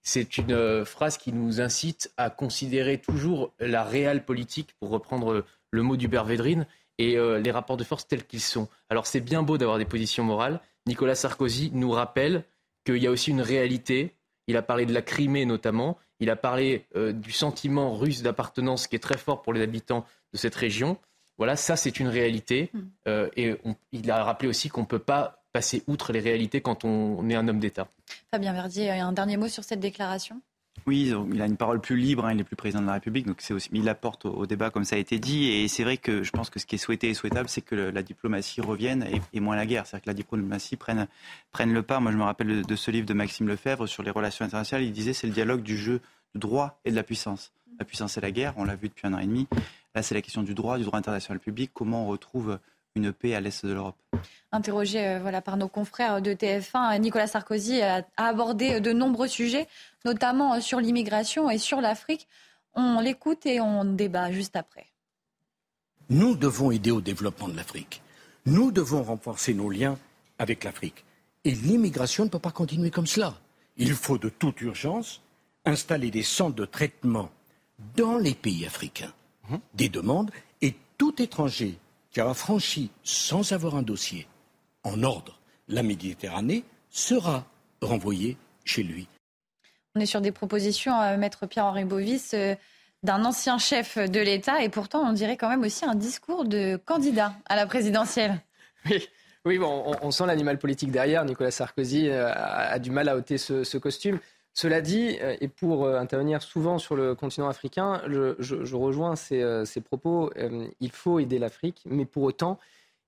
C'est 0.03 0.39
une 0.39 0.53
euh, 0.53 0.85
phrase 0.85 1.18
qui 1.18 1.33
nous 1.33 1.61
incite 1.61 2.12
à 2.16 2.31
considérer 2.31 2.99
toujours 2.99 3.53
la 3.59 3.85
réelle 3.85 4.24
politique, 4.24 4.74
pour 4.78 4.91
reprendre 4.91 5.45
le 5.70 5.83
mot 5.83 5.97
d'Hubert 5.97 6.24
Védrine, 6.24 6.66
et 6.99 7.16
les 7.16 7.51
rapports 7.51 7.78
de 7.78 7.85
force 7.85 8.07
tels 8.07 8.26
qu'ils 8.26 8.43
sont. 8.43 8.68
Alors 8.91 9.07
c'est 9.07 9.20
bien 9.20 9.43
beau 9.43 9.57
d'avoir 9.57 9.78
des 9.78 9.87
positions 9.87 10.22
morales. 10.22 10.61
Nicolas 10.87 11.14
Sarkozy 11.14 11.70
nous 11.72 11.91
rappelle 11.93 12.45
qu'il 12.85 12.99
y 12.99 13.07
a 13.07 13.11
aussi 13.11 13.31
une 13.31 13.41
réalité 13.41 14.14
il 14.51 14.57
a 14.57 14.62
parlé 14.62 14.85
de 14.85 14.93
la 14.93 15.01
Crimée 15.01 15.47
notamment. 15.47 15.97
Il 16.18 16.28
a 16.28 16.35
parlé 16.35 16.85
euh, 16.97 17.12
du 17.12 17.31
sentiment 17.31 17.97
russe 17.97 18.22
d'appartenance 18.22 18.89
qui 18.89 18.97
est 18.97 19.01
très 19.01 19.16
fort 19.16 19.43
pour 19.43 19.53
les 19.53 19.62
habitants 19.62 20.05
de 20.33 20.39
cette 20.39 20.57
région. 20.57 20.99
Voilà, 21.39 21.55
ça 21.55 21.76
c'est 21.76 22.01
une 22.01 22.09
réalité. 22.09 22.70
Hmm. 22.74 22.81
Euh, 23.07 23.31
et 23.37 23.55
il 23.93 24.11
a 24.11 24.24
rappelé 24.24 24.49
aussi 24.49 24.68
qu'on 24.68 24.81
ne 24.81 24.87
peut 24.87 24.99
pas 24.99 25.39
passer 25.53 25.82
outre 25.86 26.12
les 26.12 26.20
réalités 26.20 26.61
quand 26.61 26.84
on, 26.84 27.28
est 27.28 27.34
un 27.34 27.46
homme 27.48 27.61
d'État. 27.61 27.88
Fabien 28.30 28.53
Verdier, 28.53 28.90
un 28.90 29.12
dernier 29.12 29.36
mot 29.36 29.48
sur 29.48 29.64
cette 29.64 29.80
déclaration? 29.80 30.40
Oui, 30.86 31.12
il 31.32 31.42
a 31.42 31.46
une 31.46 31.57
parole 31.57 31.80
plus 31.80 31.96
libre, 31.96 32.24
hein, 32.24 32.32
il 32.32 32.36
n'est 32.36 32.44
plus 32.44 32.57
président 32.57 32.80
de 32.80 32.86
la 32.86 32.94
République, 32.94 33.26
donc 33.26 33.40
c'est 33.40 33.53
aussi, 33.53 33.68
il 33.72 33.88
apporte 33.88 34.24
au, 34.24 34.46
débat 34.46 34.70
comme 34.70 34.84
ça 34.84 34.96
a 34.96 34.98
été 34.98 35.18
dit. 35.18 35.51
Et 35.51 35.68
c'est 35.68 35.84
vrai 35.84 35.96
que 35.98 36.22
je 36.22 36.30
pense 36.30 36.48
que 36.48 36.59
ce 36.59 36.64
qui 36.64 36.76
est 36.76 36.78
souhaité 36.78 37.11
et 37.11 37.14
souhaitable, 37.14 37.48
c'est 37.48 37.61
que 37.61 37.74
la 37.74 38.03
diplomatie 38.03 38.61
revienne 38.61 39.07
et, 39.32 39.40
moins 39.40 39.57
la 39.57 39.66
guerre. 39.66 39.86
C'est-à-dire 39.86 40.05
que 40.05 40.11
la 40.11 40.14
diplomatie 40.14 40.76
prenne, 40.76 41.07
prenne 41.53 41.72
le 41.72 41.82
pas. 41.82 42.01
Moi, 42.01 42.12
je 42.12 42.16
me 42.16 42.22
rappelle 42.22 42.64
de, 42.64 42.76
ce 42.76 42.90
livre 42.90 43.07
de 43.07 43.14
Maxime 43.14 43.48
Lefebvre 43.48 43.86
sur 43.86 44.03
les 44.03 44.11
relations 44.11 44.44
internationales. 44.44 44.86
Il 44.86 44.92
disait 44.92 45.12
c'est 45.12 45.26
le 45.26 45.32
dialogue 45.32 45.62
du 45.62 45.76
jeu 45.76 46.01
du 46.34 46.40
droit 46.40 46.80
et 46.84 46.90
de 46.90 46.96
la 46.96 47.03
puissance. 47.03 47.53
La 47.78 47.84
puissance, 47.84 48.12
c'est 48.12 48.20
la 48.20 48.30
guerre, 48.30 48.55
on 48.57 48.64
l'a 48.64 48.76
vu 48.76 48.88
depuis 48.88 49.07
un 49.07 49.14
an 49.14 49.18
et 49.18 49.26
demi. 49.26 49.48
Là, 49.94 50.03
c'est 50.03 50.14
la 50.14 50.22
question 50.22 50.42
du 50.42 50.55
droit, 50.55 50.78
du 50.78 50.84
droit 50.84 50.98
international 50.98 51.40
public. 51.40 51.70
Comment 51.74 52.05
on 52.05 52.09
retrouve 52.09 52.59
une 52.97 53.12
paix 53.12 53.34
à 53.34 53.41
l'est 53.41 53.64
de 53.64 53.72
l'Europe. 53.72 53.97
Interrogé 54.53 55.07
euh, 55.07 55.18
voilà, 55.20 55.41
par 55.41 55.57
nos 55.57 55.68
confrères 55.68 56.20
de 56.20 56.32
TF1, 56.32 56.99
Nicolas 56.99 57.26
Sarkozy 57.26 57.80
a, 57.82 58.05
abordé 58.16 58.80
de 58.80 58.93
nombreux 58.93 59.28
sujets, 59.28 59.68
notamment 60.05 60.55
euh, 60.55 60.61
sur 60.61 60.80
l'immigration 60.80 61.51
et 61.51 61.59
sur 61.59 61.80
l'Afrique. 61.80 62.26
On 62.74 63.01
l'écoute 63.01 63.47
et 63.47 63.61
on 63.61 63.84
débat 63.84 64.32
juste 64.32 64.57
après. 64.57 64.86
Nous 66.09 66.34
devons 66.34 66.70
aider 66.70 66.91
au 66.91 67.01
développement 67.01 67.49
de 67.49 67.57
l'Afrique. 67.57 68.03
Nous 68.47 68.72
devons 68.72 69.03
renforcer 69.03 69.55
nos 69.55 69.70
liens 69.70 69.97
avec 70.38 70.64
l'Afrique. 70.64 71.05
Et 71.45 71.53
l'immigration 71.53 72.24
ne 72.24 72.28
peut 72.28 72.38
pas 72.38 72.51
continuer 72.51 72.91
comme 72.91 73.07
cela. 73.07 73.34
Il 73.76 73.95
faut 73.95 74.18
de 74.18 74.28
toute 74.28 74.61
urgence 74.61 75.22
installer 75.64 76.11
des 76.11 76.22
centres 76.22 76.57
de 76.57 76.64
traitement 76.64 77.30
dans 77.97 78.18
les 78.18 78.34
pays 78.34 78.66
africains 78.66 79.12
mmh. 79.49 79.57
des 79.74 79.88
demandes 79.88 80.30
et 80.61 80.74
tout 80.99 81.20
étranger 81.22 81.78
qui 82.11 82.20
aura 82.20 82.34
franchi 82.34 82.90
sans 83.02 83.52
avoir 83.52 83.76
un 83.76 83.82
dossier 83.82 84.26
en 84.82 85.02
ordre 85.02 85.40
la 85.68 85.82
Méditerranée 85.82 86.64
sera 86.90 87.46
renvoyé 87.80 88.36
chez 88.64 88.82
lui. 88.82 89.06
On 89.94 90.00
est 90.00 90.06
sur 90.06 90.20
des 90.20 90.32
propositions, 90.32 90.94
à 90.94 91.16
Maître 91.16 91.46
Pierre-Henri 91.46 91.84
Bovis, 91.84 92.32
euh, 92.34 92.54
d'un 93.02 93.24
ancien 93.24 93.58
chef 93.58 93.96
de 93.98 94.20
l'État, 94.20 94.62
et 94.62 94.68
pourtant 94.68 95.00
on 95.08 95.12
dirait 95.12 95.36
quand 95.36 95.48
même 95.48 95.62
aussi 95.62 95.84
un 95.84 95.94
discours 95.94 96.44
de 96.44 96.76
candidat 96.84 97.34
à 97.46 97.56
la 97.56 97.66
présidentielle. 97.66 98.40
Oui, 98.86 99.08
oui 99.44 99.58
bon, 99.58 99.94
on, 100.02 100.11
sent 100.11 100.26
l'animal 100.26 100.58
politique 100.58 100.90
derrière. 100.90 101.24
Nicolas 101.24 101.50
Sarkozy 101.50 102.08
euh, 102.08 102.32
a, 102.34 102.78
du 102.78 102.90
mal 102.90 103.08
à 103.08 103.16
ôter 103.16 103.38
ce 103.38 103.78
costume. 103.78 104.18
Cela 104.53 104.80
dit, 104.80 105.16
euh, 105.20 105.36
et 105.40 105.48
pour 105.48 105.84
euh, 105.84 105.98
intervenir 105.98 106.42
souvent 106.42 106.78
sur 106.78 106.96
le 106.96 107.14
continent 107.14 107.48
africain, 107.48 108.03
je, 108.09 108.74
rejoins 108.74 109.16
ces, 109.16 109.42
euh, 109.42 109.64
propos. 109.84 110.30
il 110.80 110.92
faut 110.92 111.18
aider 111.18 111.38
l'Afrique, 111.38 111.82
mais 111.86 112.05
pour 112.05 112.24
autant, 112.24 112.59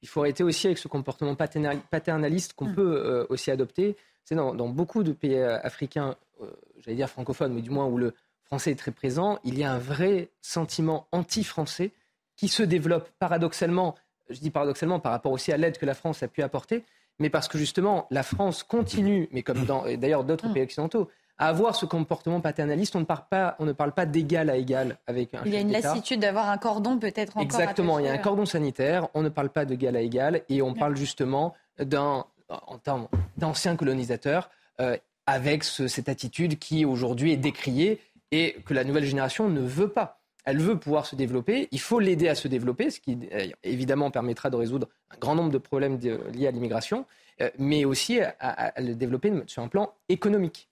il 0.02 0.08
faut 0.08 0.20
arrêter 0.20 0.42
aussi 0.42 0.66
avec 0.66 0.78
ce 0.78 0.88
comportement 0.88 1.34
paternaliste 1.34 2.54
qu'on 2.54 2.66
mm. 2.66 2.74
peut 2.74 3.26
aussi 3.28 3.50
adopter. 3.50 3.96
C'est 4.24 4.34
dans, 4.34 4.54
beaucoup 4.68 5.02
de 5.02 5.12
pays 5.12 5.38
africains, 5.38 6.16
j'allais 6.80 6.96
dire 6.96 7.08
francophones, 7.08 7.52
mais 7.52 7.62
du 7.62 7.70
moins 7.70 7.86
où 7.86 7.98
le 7.98 8.14
français 8.44 8.72
est 8.72 8.76
très 8.76 8.90
présent, 8.90 9.38
il 9.44 9.58
y 9.58 9.64
a 9.64 9.72
un 9.72 9.78
vrai 9.78 10.30
sentiment 10.40 11.06
anti-français 11.12 11.92
qui 12.36 12.48
se 12.48 12.64
développe 12.64 13.10
paradoxalement, 13.20 13.94
je 14.28 14.40
dis 14.40 14.50
paradoxalement 14.50 14.98
par 14.98 15.12
rapport 15.12 15.32
aussi 15.32 15.52
à 15.52 15.56
l'aide 15.56 15.78
que 15.78 15.86
la 15.86 15.94
France 15.94 16.22
a 16.24 16.28
pu 16.28 16.42
apporter, 16.42 16.84
mais 17.20 17.30
parce 17.30 17.46
que 17.46 17.56
justement 17.56 18.06
la 18.10 18.24
France 18.24 18.64
continue, 18.64 19.28
mais 19.30 19.42
comme 19.42 19.64
dans 19.66 19.84
d'ailleurs 19.96 20.24
d'autres 20.24 20.48
mm. 20.48 20.52
pays 20.52 20.62
occidentaux, 20.64 21.08
à 21.42 21.48
avoir 21.48 21.74
ce 21.74 21.86
comportement 21.86 22.40
paternaliste. 22.40 22.94
On 22.94 23.00
ne 23.00 23.04
parle 23.04 23.24
pas, 23.28 23.56
on 23.58 23.64
ne 23.64 23.72
parle 23.72 23.90
pas 23.90 24.06
d'égal 24.06 24.48
à 24.48 24.56
égal 24.56 24.98
avec 25.08 25.34
un 25.34 25.42
Il 25.44 25.52
y 25.52 25.56
a 25.56 25.60
une 25.60 25.72
lassitude 25.72 26.20
d'avoir 26.20 26.48
un 26.48 26.56
cordon 26.56 26.98
peut-être 26.98 27.32
encore. 27.32 27.42
Exactement, 27.42 27.98
il 27.98 28.04
y 28.04 28.08
a 28.08 28.12
un 28.12 28.18
cordon 28.18 28.46
sanitaire. 28.46 29.08
On 29.14 29.22
ne 29.22 29.28
parle 29.28 29.48
pas 29.48 29.64
d'égal 29.64 29.96
à 29.96 30.02
égal 30.02 30.42
et 30.48 30.62
on 30.62 30.72
parle 30.72 30.96
justement 30.96 31.54
d'un, 31.80 32.26
en 32.48 32.78
termes 32.78 33.08
d'anciens 33.38 33.74
colonisateurs, 33.74 34.50
euh, 34.80 34.96
avec 35.26 35.64
cette 35.64 36.08
attitude 36.08 36.60
qui 36.60 36.84
aujourd'hui 36.84 37.32
est 37.32 37.36
décriée 37.36 38.00
et 38.30 38.54
que 38.64 38.72
la 38.72 38.84
nouvelle 38.84 39.04
génération 39.04 39.48
ne 39.48 39.62
veut 39.62 39.88
pas. 39.88 40.20
elle 40.44 40.60
veut 40.60 40.78
pouvoir 40.78 41.06
se 41.06 41.16
développer. 41.16 41.66
Il 41.72 41.80
faut 41.80 41.98
l'aider 41.98 42.28
à 42.28 42.36
se 42.36 42.46
développer, 42.46 42.90
ce 42.90 43.00
qui 43.00 43.18
évidemment 43.64 44.12
permettra 44.12 44.48
de 44.48 44.56
résoudre 44.56 44.86
un 45.10 45.18
grand 45.18 45.34
nombre 45.34 45.50
de 45.50 45.58
problèmes 45.58 45.98
liés 46.32 46.46
à 46.46 46.52
l'immigration, 46.52 47.04
mais 47.58 47.84
aussi 47.84 48.20
à, 48.20 48.72
le 48.80 48.94
développer 48.94 49.32
sur 49.46 49.64
un 49.64 49.68
plan 49.68 49.92
économique. 50.08 50.68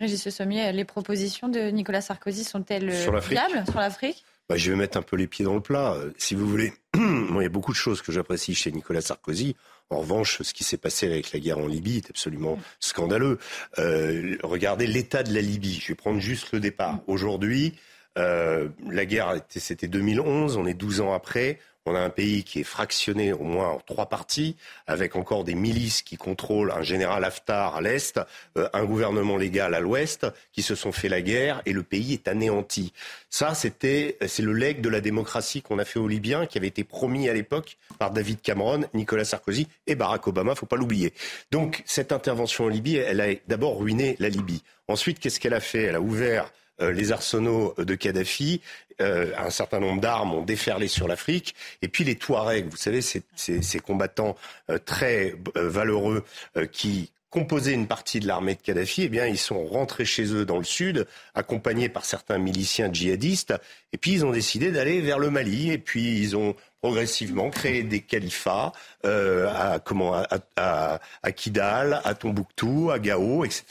Régis 0.00 0.28
Sommier, 0.30 0.72
les 0.72 0.84
propositions 0.84 1.48
de 1.48 1.70
Nicolas 1.70 2.00
Sarkozy 2.00 2.44
sont-elles 2.44 2.88
viables 2.88 3.64
sur 3.66 3.78
l'Afrique? 3.80 4.24
Bah, 4.48 4.56
je 4.56 4.70
vais 4.70 4.76
mettre 4.76 4.96
un 4.96 5.02
peu 5.02 5.16
les 5.16 5.26
pieds 5.26 5.44
dans 5.44 5.54
le 5.54 5.60
plat. 5.60 5.96
Si 6.16 6.34
vous 6.34 6.48
voulez, 6.48 6.72
il 6.94 7.42
y 7.42 7.44
a 7.44 7.48
beaucoup 7.48 7.72
de 7.72 7.76
choses 7.76 8.00
que 8.00 8.12
j'apprécie 8.12 8.54
chez 8.54 8.70
Nicolas 8.70 9.00
Sarkozy. 9.00 9.56
En 9.90 9.98
revanche, 10.00 10.42
ce 10.42 10.54
qui 10.54 10.64
s'est 10.64 10.76
passé 10.76 11.06
avec 11.06 11.32
la 11.32 11.40
guerre 11.40 11.58
en 11.58 11.66
Libye 11.66 11.98
est 11.98 12.10
absolument 12.10 12.58
scandaleux. 12.78 13.38
Euh, 13.78 14.36
regardez 14.42 14.86
l'état 14.86 15.22
de 15.22 15.34
la 15.34 15.40
Libye. 15.40 15.80
Je 15.82 15.88
vais 15.88 15.94
prendre 15.94 16.20
juste 16.20 16.52
le 16.52 16.60
départ. 16.60 17.00
Aujourd'hui, 17.06 17.74
euh, 18.18 18.68
la 18.88 19.04
guerre, 19.04 19.34
c'était 19.48 19.88
2011, 19.88 20.56
on 20.56 20.66
est 20.66 20.74
12 20.74 21.00
ans 21.00 21.12
après. 21.12 21.58
On 21.88 21.94
a 21.94 22.00
un 22.00 22.10
pays 22.10 22.44
qui 22.44 22.60
est 22.60 22.64
fractionné 22.64 23.32
au 23.32 23.44
moins 23.44 23.70
en 23.70 23.80
trois 23.80 24.10
parties, 24.10 24.56
avec 24.86 25.16
encore 25.16 25.44
des 25.44 25.54
milices 25.54 26.02
qui 26.02 26.18
contrôlent 26.18 26.70
un 26.70 26.82
général 26.82 27.24
Haftar 27.24 27.76
à 27.76 27.80
l'est, 27.80 28.20
euh, 28.58 28.68
un 28.74 28.84
gouvernement 28.84 29.38
légal 29.38 29.72
à 29.72 29.80
l'ouest, 29.80 30.26
qui 30.52 30.60
se 30.60 30.74
sont 30.74 30.92
fait 30.92 31.08
la 31.08 31.22
guerre 31.22 31.62
et 31.64 31.72
le 31.72 31.82
pays 31.82 32.12
est 32.12 32.28
anéanti. 32.28 32.92
Ça, 33.30 33.54
c'était, 33.54 34.18
c'est 34.26 34.42
le 34.42 34.52
legs 34.52 34.82
de 34.82 34.90
la 34.90 35.00
démocratie 35.00 35.62
qu'on 35.62 35.78
a 35.78 35.86
fait 35.86 35.98
aux 35.98 36.08
Libyens, 36.08 36.44
qui 36.44 36.58
avait 36.58 36.66
été 36.68 36.84
promis 36.84 37.26
à 37.30 37.32
l'époque 37.32 37.78
par 37.98 38.10
David 38.10 38.42
Cameron, 38.42 38.84
Nicolas 38.92 39.24
Sarkozy 39.24 39.66
et 39.86 39.94
Barack 39.94 40.26
Obama. 40.26 40.54
Faut 40.54 40.66
pas 40.66 40.76
l'oublier. 40.76 41.14
Donc, 41.50 41.82
cette 41.86 42.12
intervention 42.12 42.64
en 42.64 42.68
Libye, 42.68 42.96
elle 42.96 43.22
a 43.22 43.28
d'abord 43.46 43.78
ruiné 43.78 44.14
la 44.18 44.28
Libye. 44.28 44.62
Ensuite, 44.88 45.20
qu'est-ce 45.20 45.40
qu'elle 45.40 45.54
a 45.54 45.60
fait? 45.60 45.84
Elle 45.84 45.96
a 45.96 46.02
ouvert 46.02 46.52
les 46.80 47.12
arsenaux 47.12 47.74
de 47.78 47.94
Kadhafi. 47.94 48.60
Euh, 49.00 49.32
un 49.38 49.50
certain 49.50 49.78
nombre 49.78 50.00
d'armes 50.00 50.34
ont 50.34 50.42
déferlé 50.42 50.88
sur 50.88 51.06
l'Afrique. 51.06 51.54
Et 51.82 51.88
puis 51.88 52.04
les 52.04 52.16
Touaregs, 52.16 52.68
vous 52.68 52.76
savez, 52.76 53.00
ces, 53.00 53.22
ces, 53.36 53.78
combattants 53.78 54.36
euh, 54.70 54.78
très 54.78 55.36
valeureux 55.54 56.24
qui 56.72 57.10
composaient 57.30 57.74
une 57.74 57.86
partie 57.86 58.20
de 58.20 58.26
l'armée 58.26 58.54
de 58.54 58.60
Kadhafi, 58.60 59.02
eh 59.02 59.08
bien, 59.08 59.26
ils 59.26 59.38
sont 59.38 59.64
rentrés 59.64 60.04
chez 60.04 60.32
eux 60.32 60.44
dans 60.44 60.56
le 60.56 60.64
sud, 60.64 61.06
accompagnés 61.34 61.88
par 61.88 62.04
certains 62.04 62.38
miliciens 62.38 62.90
djihadistes, 62.92 63.54
et 63.92 63.98
puis 63.98 64.12
ils 64.12 64.24
ont 64.24 64.32
décidé 64.32 64.72
d'aller 64.72 65.00
vers 65.00 65.18
le 65.18 65.30
Mali, 65.30 65.70
et 65.70 65.78
puis 65.78 66.18
ils 66.18 66.36
ont 66.36 66.56
progressivement 66.80 67.50
créer 67.50 67.82
des 67.82 68.00
califats 68.00 68.72
euh, 69.04 69.48
à, 69.54 69.78
comment, 69.78 70.14
à, 70.14 70.26
à, 70.56 71.00
à, 71.22 71.32
Kidal, 71.32 72.00
à 72.04 72.14
Tombouctou, 72.14 72.90
à 72.90 72.98
Gao, 72.98 73.44
etc. 73.44 73.64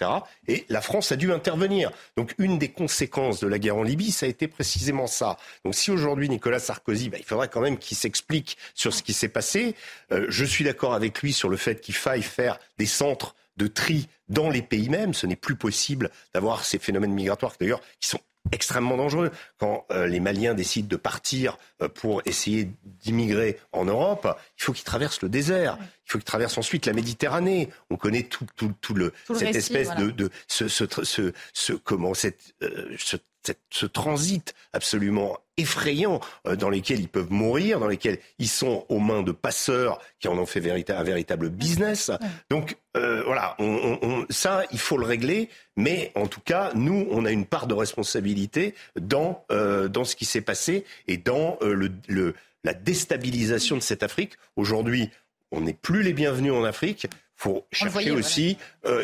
Et 0.47 0.65
la 0.69 0.81
France 0.81 1.11
a 1.11 1.15
dû 1.15 1.31
intervenir. 1.31 1.91
Donc 2.15 2.33
une 2.37 2.57
des 2.57 2.69
conséquences 2.69 3.39
de 3.39 3.47
la 3.47 3.59
guerre 3.59 3.77
en 3.77 3.83
Libye, 3.83 4.11
ça 4.11 4.25
a 4.25 4.29
été 4.29 4.47
précisément 4.47 5.07
ça. 5.07 5.37
Donc 5.63 5.75
si 5.75 5.91
aujourd'hui 5.91 6.29
Nicolas 6.29 6.59
Sarkozy, 6.59 7.09
bah, 7.09 7.17
il 7.19 7.25
faudrait 7.25 7.49
quand 7.49 7.61
même 7.61 7.77
qu'il 7.77 7.97
s'explique 7.97 8.57
sur 8.75 8.93
ce 8.93 9.03
qui 9.03 9.13
s'est 9.13 9.29
passé. 9.29 9.75
Euh, 10.11 10.25
je 10.29 10.45
suis 10.45 10.63
d'accord 10.63 10.93
avec 10.93 11.21
lui 11.21 11.33
sur 11.33 11.49
le 11.49 11.57
fait 11.57 11.81
qu'il 11.81 11.95
faille 11.95 12.23
faire 12.23 12.59
des 12.77 12.85
centres 12.85 13.35
de 13.57 13.67
tri 13.67 14.07
dans 14.29 14.49
les 14.49 14.61
pays 14.61 14.89
mêmes. 14.89 15.13
Ce 15.13 15.25
n'est 15.25 15.35
plus 15.35 15.55
possible 15.55 16.11
d'avoir 16.33 16.63
ces 16.63 16.79
phénomènes 16.79 17.13
migratoires, 17.13 17.53
d'ailleurs, 17.59 17.81
qui 17.99 18.09
sont 18.09 18.19
extrêmement 18.51 18.97
dangereux. 18.97 19.31
Quand 19.57 19.85
euh, 19.91 20.07
les 20.07 20.19
Maliens 20.19 20.53
décident 20.53 20.87
de 20.87 20.95
partir 20.95 21.57
euh, 21.81 21.89
pour 21.89 22.21
essayer 22.25 22.69
d'immigrer 22.83 23.59
en 23.71 23.85
Europe, 23.85 24.27
il 24.57 24.63
faut 24.63 24.73
qu'ils 24.73 24.85
traversent 24.85 25.21
le 25.21 25.29
désert. 25.29 25.77
Il 25.81 26.11
faut 26.11 26.17
qu'ils 26.17 26.25
traversent 26.25 26.57
ensuite 26.57 26.85
la 26.85 26.93
Méditerranée. 26.93 27.69
On 27.89 27.97
connaît 27.97 28.23
tout, 28.23 28.45
tout, 28.55 28.73
tout 28.81 28.93
le, 28.93 29.13
cette 29.33 29.55
espèce 29.55 29.93
de, 29.95 30.11
de 30.11 30.29
ce, 30.47 30.67
ce, 30.67 30.85
ce, 31.03 31.33
ce, 31.53 31.73
comment 31.73 32.13
cette, 32.13 32.53
euh, 32.63 32.95
ce 32.97 33.17
ce 33.71 33.85
transit 33.85 34.53
absolument 34.73 35.37
effrayant 35.57 36.19
euh, 36.47 36.55
dans 36.55 36.69
lesquels 36.69 36.99
ils 36.99 37.09
peuvent 37.09 37.31
mourir, 37.31 37.79
dans 37.79 37.87
lesquels 37.87 38.19
ils 38.39 38.47
sont 38.47 38.85
aux 38.89 38.99
mains 38.99 39.23
de 39.23 39.31
passeurs 39.31 39.99
qui 40.19 40.27
en 40.27 40.37
ont 40.37 40.45
fait 40.45 40.59
un 40.69 41.03
véritable 41.03 41.49
business. 41.49 42.11
Donc 42.49 42.77
euh, 42.95 43.23
voilà, 43.25 43.55
on, 43.59 44.25
ça, 44.29 44.63
il 44.71 44.79
faut 44.79 44.97
le 44.97 45.05
régler, 45.05 45.49
mais 45.75 46.11
en 46.15 46.27
tout 46.27 46.41
cas, 46.41 46.71
nous, 46.75 47.07
on 47.11 47.25
a 47.25 47.31
une 47.31 47.45
part 47.45 47.67
de 47.67 47.73
responsabilité 47.73 48.73
dans, 48.99 49.43
euh, 49.51 49.87
dans 49.87 50.03
ce 50.03 50.15
qui 50.15 50.25
s'est 50.25 50.41
passé 50.41 50.85
et 51.07 51.17
dans 51.17 51.57
le, 51.61 51.91
le, 52.07 52.35
la 52.63 52.73
déstabilisation 52.73 53.75
de 53.75 53.81
cette 53.81 54.03
Afrique. 54.03 54.33
Aujourd'hui, 54.55 55.09
on 55.51 55.61
n'est 55.61 55.73
plus 55.73 56.03
les 56.03 56.13
bienvenus 56.13 56.53
en 56.53 56.63
Afrique 56.63 57.07
faut 57.37 57.65
chercher 57.71 58.11
aussi. 58.11 58.57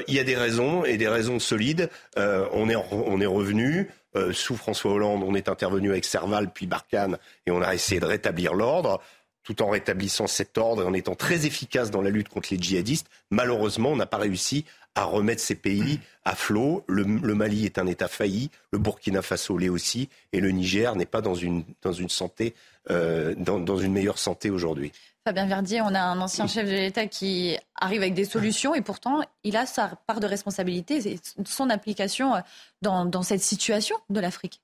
il 0.07 0.13
y 0.13 0.19
a 0.19 0.23
des 0.23 0.35
raisons 0.35 0.83
et 0.83 0.97
des 0.97 1.07
raisons 1.07 1.39
solides. 1.39 1.89
on 2.17 2.69
est 2.69 2.75
on 2.75 3.21
est 3.21 3.25
revenu. 3.25 3.89
Euh, 4.15 4.31
sous 4.31 4.55
François 4.55 4.91
Hollande, 4.91 5.23
on 5.23 5.33
est 5.33 5.49
intervenu 5.49 5.89
avec 5.89 6.05
Serval 6.05 6.51
puis 6.51 6.67
Barkhane 6.67 7.17
et 7.47 7.51
on 7.51 7.61
a 7.61 7.73
essayé 7.73 7.99
de 7.99 8.05
rétablir 8.05 8.53
l'ordre 8.53 9.01
tout 9.43 9.61
en 9.61 9.69
rétablissant 9.69 10.27
cet 10.27 10.57
ordre 10.57 10.83
et 10.83 10.85
en 10.85 10.93
étant 10.93 11.15
très 11.15 11.45
efficace 11.45 11.91
dans 11.91 12.01
la 12.01 12.09
lutte 12.09 12.29
contre 12.29 12.49
les 12.51 12.57
djihadistes. 12.57 13.07
Malheureusement, 13.29 13.89
on 13.89 13.95
n'a 13.95 14.05
pas 14.05 14.17
réussi 14.17 14.63
à 14.95 15.03
remettre 15.03 15.41
ces 15.41 15.55
pays 15.55 15.99
à 16.23 16.35
flot. 16.35 16.85
Le, 16.87 17.03
Mali 17.03 17.65
est 17.65 17.77
un 17.77 17.87
État 17.87 18.07
failli, 18.07 18.51
le 18.71 18.77
Burkina 18.77 19.21
Faso 19.21 19.57
l'est 19.57 19.67
aussi, 19.67 20.07
et 20.31 20.39
le 20.39 20.51
Niger 20.51 20.95
n'est 20.95 21.05
pas 21.05 21.19
dans 21.19 21.35
une, 21.35 21.65
dans 21.81 21.91
une 21.91 22.07
santé, 22.07 22.53
euh, 22.89 23.33
dans, 23.35 23.59
dans 23.59 23.77
une 23.77 23.91
meilleure 23.91 24.19
santé 24.19 24.49
aujourd'hui. 24.49 24.93
Fabien 25.25 25.45
Verdier, 25.45 25.81
on 25.81 25.95
a 25.95 26.01
un 26.01 26.19
ancien 26.19 26.47
chef 26.47 26.65
de 26.65 26.71
l'État 26.71 27.07
qui 27.07 27.55
arrive 27.75 28.01
avec 28.01 28.13
des 28.13 28.25
solutions 28.25 28.75
et 28.75 28.81
pourtant 28.81 29.21
il 29.45 29.55
a 29.55 29.65
sa 29.65 29.95
part 30.05 30.19
de 30.19 30.27
responsabilité, 30.27 30.97
et 31.07 31.19
son 31.45 31.69
application 31.69 32.35
euh, 32.35 32.39
dans, 32.81 33.23
cette 33.23 33.41
situation 33.41 33.95
de 34.09 34.19
l'Afrique. 34.19 34.59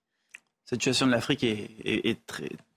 Cette 0.66 0.82
situation 0.82 1.08
de 1.08 1.12
l'Afrique 1.12 1.46
est, 1.46 2.20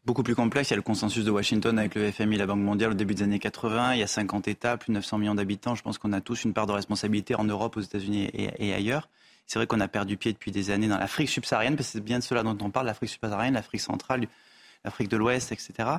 beaucoup 0.04 0.22
plus 0.22 0.36
complexe. 0.36 0.70
Il 0.70 0.72
y 0.72 0.74
a 0.74 0.76
le 0.76 0.82
consensus 0.82 1.24
de 1.24 1.30
Washington 1.32 1.76
avec 1.76 1.96
le 1.96 2.10
FMI 2.12 2.36
et 2.36 2.38
la 2.38 2.46
Banque 2.46 2.60
mondiale 2.60 2.92
au 2.92 2.94
début 2.94 3.14
des 3.14 3.24
années 3.24 3.40
80. 3.40 3.94
Il 3.94 3.98
y 3.98 4.02
a 4.04 4.06
50 4.06 4.46
États, 4.46 4.76
plus 4.76 4.92
de 4.92 4.94
900 4.94 5.18
millions 5.18 5.34
d'habitants. 5.34 5.74
Je 5.74 5.82
pense 5.82 5.98
qu'on 5.98 6.12
a 6.12 6.20
tous 6.20 6.44
une 6.44 6.54
part 6.54 6.66
de 6.66 6.72
responsabilité 6.72 7.34
en 7.34 7.44
Europe, 7.44 7.76
aux 7.76 7.80
États-Unis 7.80 8.30
et, 8.32 8.72
ailleurs. 8.72 9.08
C'est 9.46 9.58
vrai 9.58 9.66
qu'on 9.66 9.80
a 9.80 9.88
perdu 9.88 10.16
pied 10.16 10.32
depuis 10.32 10.52
des 10.52 10.70
années 10.70 10.88
dans 10.88 10.98
l'Afrique 10.98 11.28
subsaharienne, 11.28 11.74
parce 11.74 11.88
que 11.88 11.92
c'est 11.94 12.04
bien 12.04 12.20
de 12.20 12.24
cela 12.24 12.44
dont 12.44 12.56
on 12.60 12.70
parle, 12.70 12.86
l'Afrique 12.86 13.10
subsaharienne, 13.10 13.54
l'Afrique 13.54 13.80
centrale, 13.80 14.28
l'Afrique 14.84 15.08
de 15.08 15.16
l'Ouest, 15.16 15.50
etc. 15.50 15.98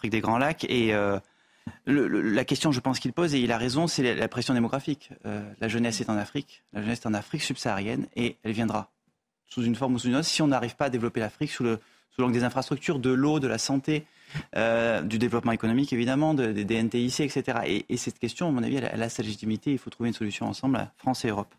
Afrique 0.00 0.12
des 0.12 0.20
Grands 0.22 0.38
Lacs. 0.38 0.64
Et 0.64 0.94
euh, 0.94 1.18
la 1.86 2.44
question, 2.46 2.72
je 2.72 2.80
pense 2.80 2.98
qu'il 2.98 3.12
pose, 3.12 3.34
et 3.34 3.40
il 3.40 3.52
a 3.52 3.58
raison, 3.58 3.86
c'est 3.86 4.14
la, 4.14 4.28
pression 4.28 4.54
démographique. 4.54 5.10
Euh, 5.26 5.42
la 5.60 5.68
jeunesse 5.68 6.00
est 6.00 6.08
en 6.08 6.16
Afrique, 6.16 6.64
la 6.72 6.80
jeunesse 6.80 7.00
est 7.00 7.06
en 7.06 7.12
Afrique 7.12 7.42
subsaharienne, 7.42 8.06
et 8.16 8.38
elle 8.42 8.52
viendra 8.52 8.90
sous 9.46 9.62
une 9.62 9.74
forme 9.74 9.94
ou 9.94 9.98
sous 9.98 10.08
une 10.08 10.16
autre 10.16 10.24
si 10.24 10.40
on 10.40 10.46
n'arrive 10.46 10.74
pas 10.74 10.86
à 10.86 10.90
développer 10.90 11.20
l'Afrique 11.20 11.50
sous 11.50 11.64
l'angle 12.18 12.32
des 12.32 12.44
infrastructures, 12.44 12.98
de 12.98 13.10
l'eau, 13.10 13.40
de 13.40 13.46
la 13.46 13.58
santé, 13.58 14.06
euh, 14.56 15.02
du 15.02 15.18
développement 15.18 15.52
économique 15.52 15.92
évidemment, 15.92 16.32
des 16.32 16.82
NTIC, 16.82 17.20
etc. 17.20 17.84
Et, 17.88 17.96
cette 17.98 18.18
question, 18.18 18.48
à 18.48 18.52
mon 18.52 18.62
avis, 18.62 18.76
elle, 18.76 19.02
a 19.02 19.08
sa 19.10 19.22
légitimité. 19.22 19.72
Il 19.72 19.78
faut 19.78 19.90
trouver 19.90 20.08
une 20.08 20.14
solution 20.14 20.46
ensemble, 20.46 20.90
France 20.96 21.26
et 21.26 21.28
Europe. 21.28 21.54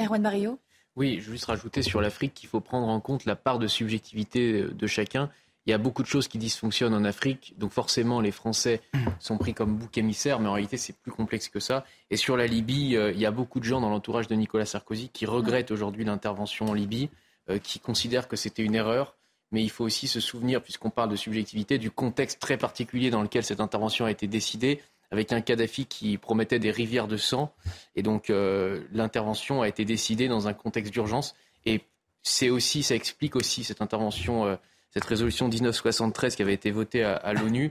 Erwan 0.00 0.22
Mario? 0.22 0.58
Oui, 0.94 1.18
je 1.20 1.26
veux 1.26 1.32
juste 1.32 1.44
rajouter 1.44 1.82
sur 1.82 2.00
l'Afrique 2.00 2.32
qu'il 2.32 2.48
faut 2.48 2.60
prendre 2.60 2.88
en 2.88 3.00
compte 3.00 3.26
la 3.26 3.36
part 3.36 3.58
de 3.58 3.66
subjectivité 3.66 4.62
de 4.62 4.86
chacun 4.86 5.30
il 5.66 5.70
y 5.70 5.74
a 5.74 5.78
beaucoup 5.78 6.02
de 6.02 6.06
choses 6.06 6.28
qui 6.28 6.38
dysfonctionnent 6.38 6.94
en 6.94 7.04
Afrique, 7.04 7.54
donc 7.58 7.72
forcément 7.72 8.20
les 8.20 8.30
Français 8.30 8.80
sont 9.18 9.36
pris 9.36 9.52
comme 9.52 9.76
bouc 9.76 9.98
émissaire, 9.98 10.38
mais 10.38 10.48
en 10.48 10.52
réalité 10.52 10.76
c'est 10.76 10.96
plus 10.96 11.10
complexe 11.10 11.48
que 11.48 11.58
ça. 11.58 11.84
Et 12.10 12.16
sur 12.16 12.36
la 12.36 12.46
Libye, 12.46 12.96
euh, 12.96 13.10
il 13.12 13.18
y 13.18 13.26
a 13.26 13.32
beaucoup 13.32 13.58
de 13.58 13.64
gens 13.64 13.80
dans 13.80 13.90
l'entourage 13.90 14.28
de 14.28 14.34
Nicolas 14.36 14.64
Sarkozy 14.64 15.08
qui 15.08 15.26
regrettent 15.26 15.72
aujourd'hui 15.72 16.04
l'intervention 16.04 16.66
en 16.66 16.72
Libye, 16.72 17.10
euh, 17.50 17.58
qui 17.58 17.80
considèrent 17.80 18.28
que 18.28 18.36
c'était 18.36 18.62
une 18.62 18.76
erreur. 18.76 19.16
Mais 19.52 19.62
il 19.62 19.70
faut 19.70 19.84
aussi 19.84 20.08
se 20.08 20.18
souvenir, 20.20 20.62
puisqu'on 20.62 20.90
parle 20.90 21.08
de 21.08 21.16
subjectivité, 21.16 21.78
du 21.78 21.90
contexte 21.90 22.40
très 22.40 22.56
particulier 22.56 23.10
dans 23.10 23.22
lequel 23.22 23.44
cette 23.44 23.60
intervention 23.60 24.04
a 24.04 24.10
été 24.10 24.26
décidée, 24.26 24.80
avec 25.12 25.32
un 25.32 25.40
Kadhafi 25.40 25.86
qui 25.86 26.18
promettait 26.18 26.58
des 26.58 26.72
rivières 26.72 27.06
de 27.06 27.16
sang. 27.16 27.52
Et 27.94 28.02
donc 28.02 28.30
euh, 28.30 28.84
l'intervention 28.92 29.62
a 29.62 29.68
été 29.68 29.84
décidée 29.84 30.28
dans 30.28 30.46
un 30.46 30.52
contexte 30.52 30.92
d'urgence. 30.92 31.34
Et 31.64 31.80
c'est 32.22 32.50
aussi, 32.50 32.82
ça 32.82 32.94
explique 32.94 33.36
aussi 33.36 33.64
cette 33.64 33.82
intervention 33.82 34.58
cette 34.96 35.04
résolution 35.04 35.46
1973 35.46 36.36
qui 36.36 36.42
avait 36.42 36.54
été 36.54 36.70
votée 36.70 37.04
à, 37.04 37.34
l'ONU 37.34 37.70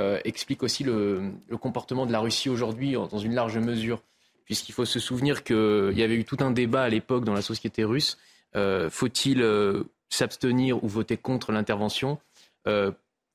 euh, 0.00 0.18
explique 0.24 0.64
aussi 0.64 0.82
le, 0.82 1.30
comportement 1.60 2.06
de 2.06 2.10
la 2.10 2.18
Russie 2.18 2.50
aujourd'hui 2.50 2.94
dans 2.94 3.18
une 3.18 3.36
large 3.36 3.56
mesure, 3.58 4.02
puisqu'il 4.44 4.72
faut 4.72 4.84
se 4.84 4.98
souvenir 4.98 5.44
qu'il 5.44 5.92
y 5.94 6.02
avait 6.02 6.16
eu 6.16 6.24
tout 6.24 6.38
un 6.40 6.50
débat 6.50 6.82
à 6.82 6.88
l'époque 6.88 7.24
dans 7.24 7.34
la 7.34 7.42
société 7.42 7.84
russe. 7.84 8.18
Euh, 8.56 8.90
faut-il 8.90 9.42
euh, 9.42 9.84
s'abstenir 10.08 10.82
ou 10.82 10.88
voter 10.88 11.16
contre 11.16 11.52
l'intervention? 11.52 12.18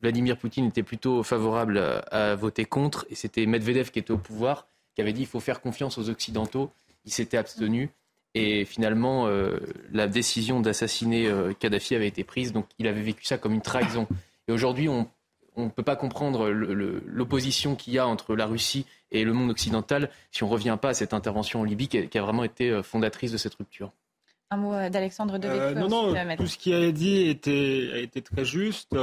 Vladimir 0.01 0.35
Poutine 0.35 0.65
était 0.65 0.83
plutôt 0.83 1.23
favorable 1.23 1.77
à, 2.11 2.35
voter 2.35 2.65
contre, 2.65 3.05
et 3.09 3.15
c'était 3.15 3.45
Medvedev 3.45 3.91
qui 3.91 3.99
était 3.99 4.11
au 4.11 4.17
pouvoir, 4.17 4.67
qui 4.93 4.99
avait 4.99 5.13
dit 5.13 5.21
qu'il 5.21 5.29
faut 5.29 5.39
faire 5.39 5.61
confiance 5.61 5.97
aux 5.97 6.09
Occidentaux. 6.09 6.69
Il 7.05 7.13
s'était 7.13 7.37
abstenu. 7.37 7.91
Et 8.33 8.63
finalement, 8.65 9.27
euh, 9.27 9.57
la 9.91 10.07
décision 10.07 10.61
d'assassiner 10.61 11.27
euh, 11.27 11.53
Kadhafi 11.53 11.95
avait 11.95 12.07
été 12.07 12.23
prise, 12.23 12.53
donc 12.53 12.65
il 12.79 12.87
avait 12.87 13.01
vécu 13.01 13.25
ça 13.25 13.37
comme 13.37 13.53
une 13.53 13.61
trahison. 13.61 14.07
Et 14.47 14.53
aujourd'hui, 14.53 14.87
on 14.87 15.07
ne 15.57 15.69
peut 15.69 15.83
pas 15.83 15.97
comprendre 15.97 16.49
l'opposition 16.49 17.75
qu'il 17.75 17.93
y 17.93 17.99
a 17.99 18.07
entre 18.07 18.35
la 18.35 18.45
Russie 18.45 18.85
et 19.11 19.25
le 19.25 19.33
monde 19.33 19.51
occidental 19.51 20.09
si 20.31 20.43
on 20.43 20.47
ne 20.47 20.53
revient 20.53 20.77
pas 20.81 20.89
à 20.89 20.93
cette 20.93 21.13
intervention 21.13 21.61
en 21.61 21.63
Libye 21.65 21.89
qui 21.89 22.17
a, 22.17 22.21
vraiment 22.21 22.45
été 22.45 22.69
euh, 22.69 22.83
fondatrice 22.83 23.33
de 23.33 23.37
cette 23.37 23.55
rupture. 23.55 23.91
Un 24.49 24.57
mot 24.57 24.71
d'Alexandre 24.89 25.37
Devecchio. 25.37 25.87
non, 25.87 26.13
non, 26.13 26.35
tout 26.35 26.47
ce 26.47 26.57
qui 26.57 26.73
a 26.73 26.79
été 26.79 26.91
dit 26.91 27.29
était, 27.29 27.89
a 27.93 27.97
été 27.97 28.21
très 28.21 28.43
juste. 28.43 28.95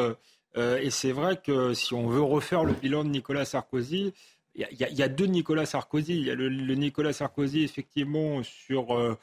et 0.56 0.90
c'est 0.90 1.12
vrai 1.12 1.40
que 1.42 1.72
si 1.72 1.94
on 1.94 2.06
veut 2.06 2.20
refaire 2.20 2.64
le 2.64 2.74
bilan 2.74 3.02
de 3.02 3.08
Nicolas 3.08 3.46
Sarkozy, 3.46 4.12
il 4.58 4.98
y, 4.98 5.02
a 5.02 5.08
deux 5.08 5.26
Nicolas 5.26 5.66
Sarkozy. 5.66 6.16
Il 6.16 6.26
y 6.26 6.30
a 6.30 6.34
le, 6.34 6.48
Nicolas 6.74 7.12
Sarkozy, 7.12 7.62
effectivement, 7.62 8.42
sur 8.42 9.16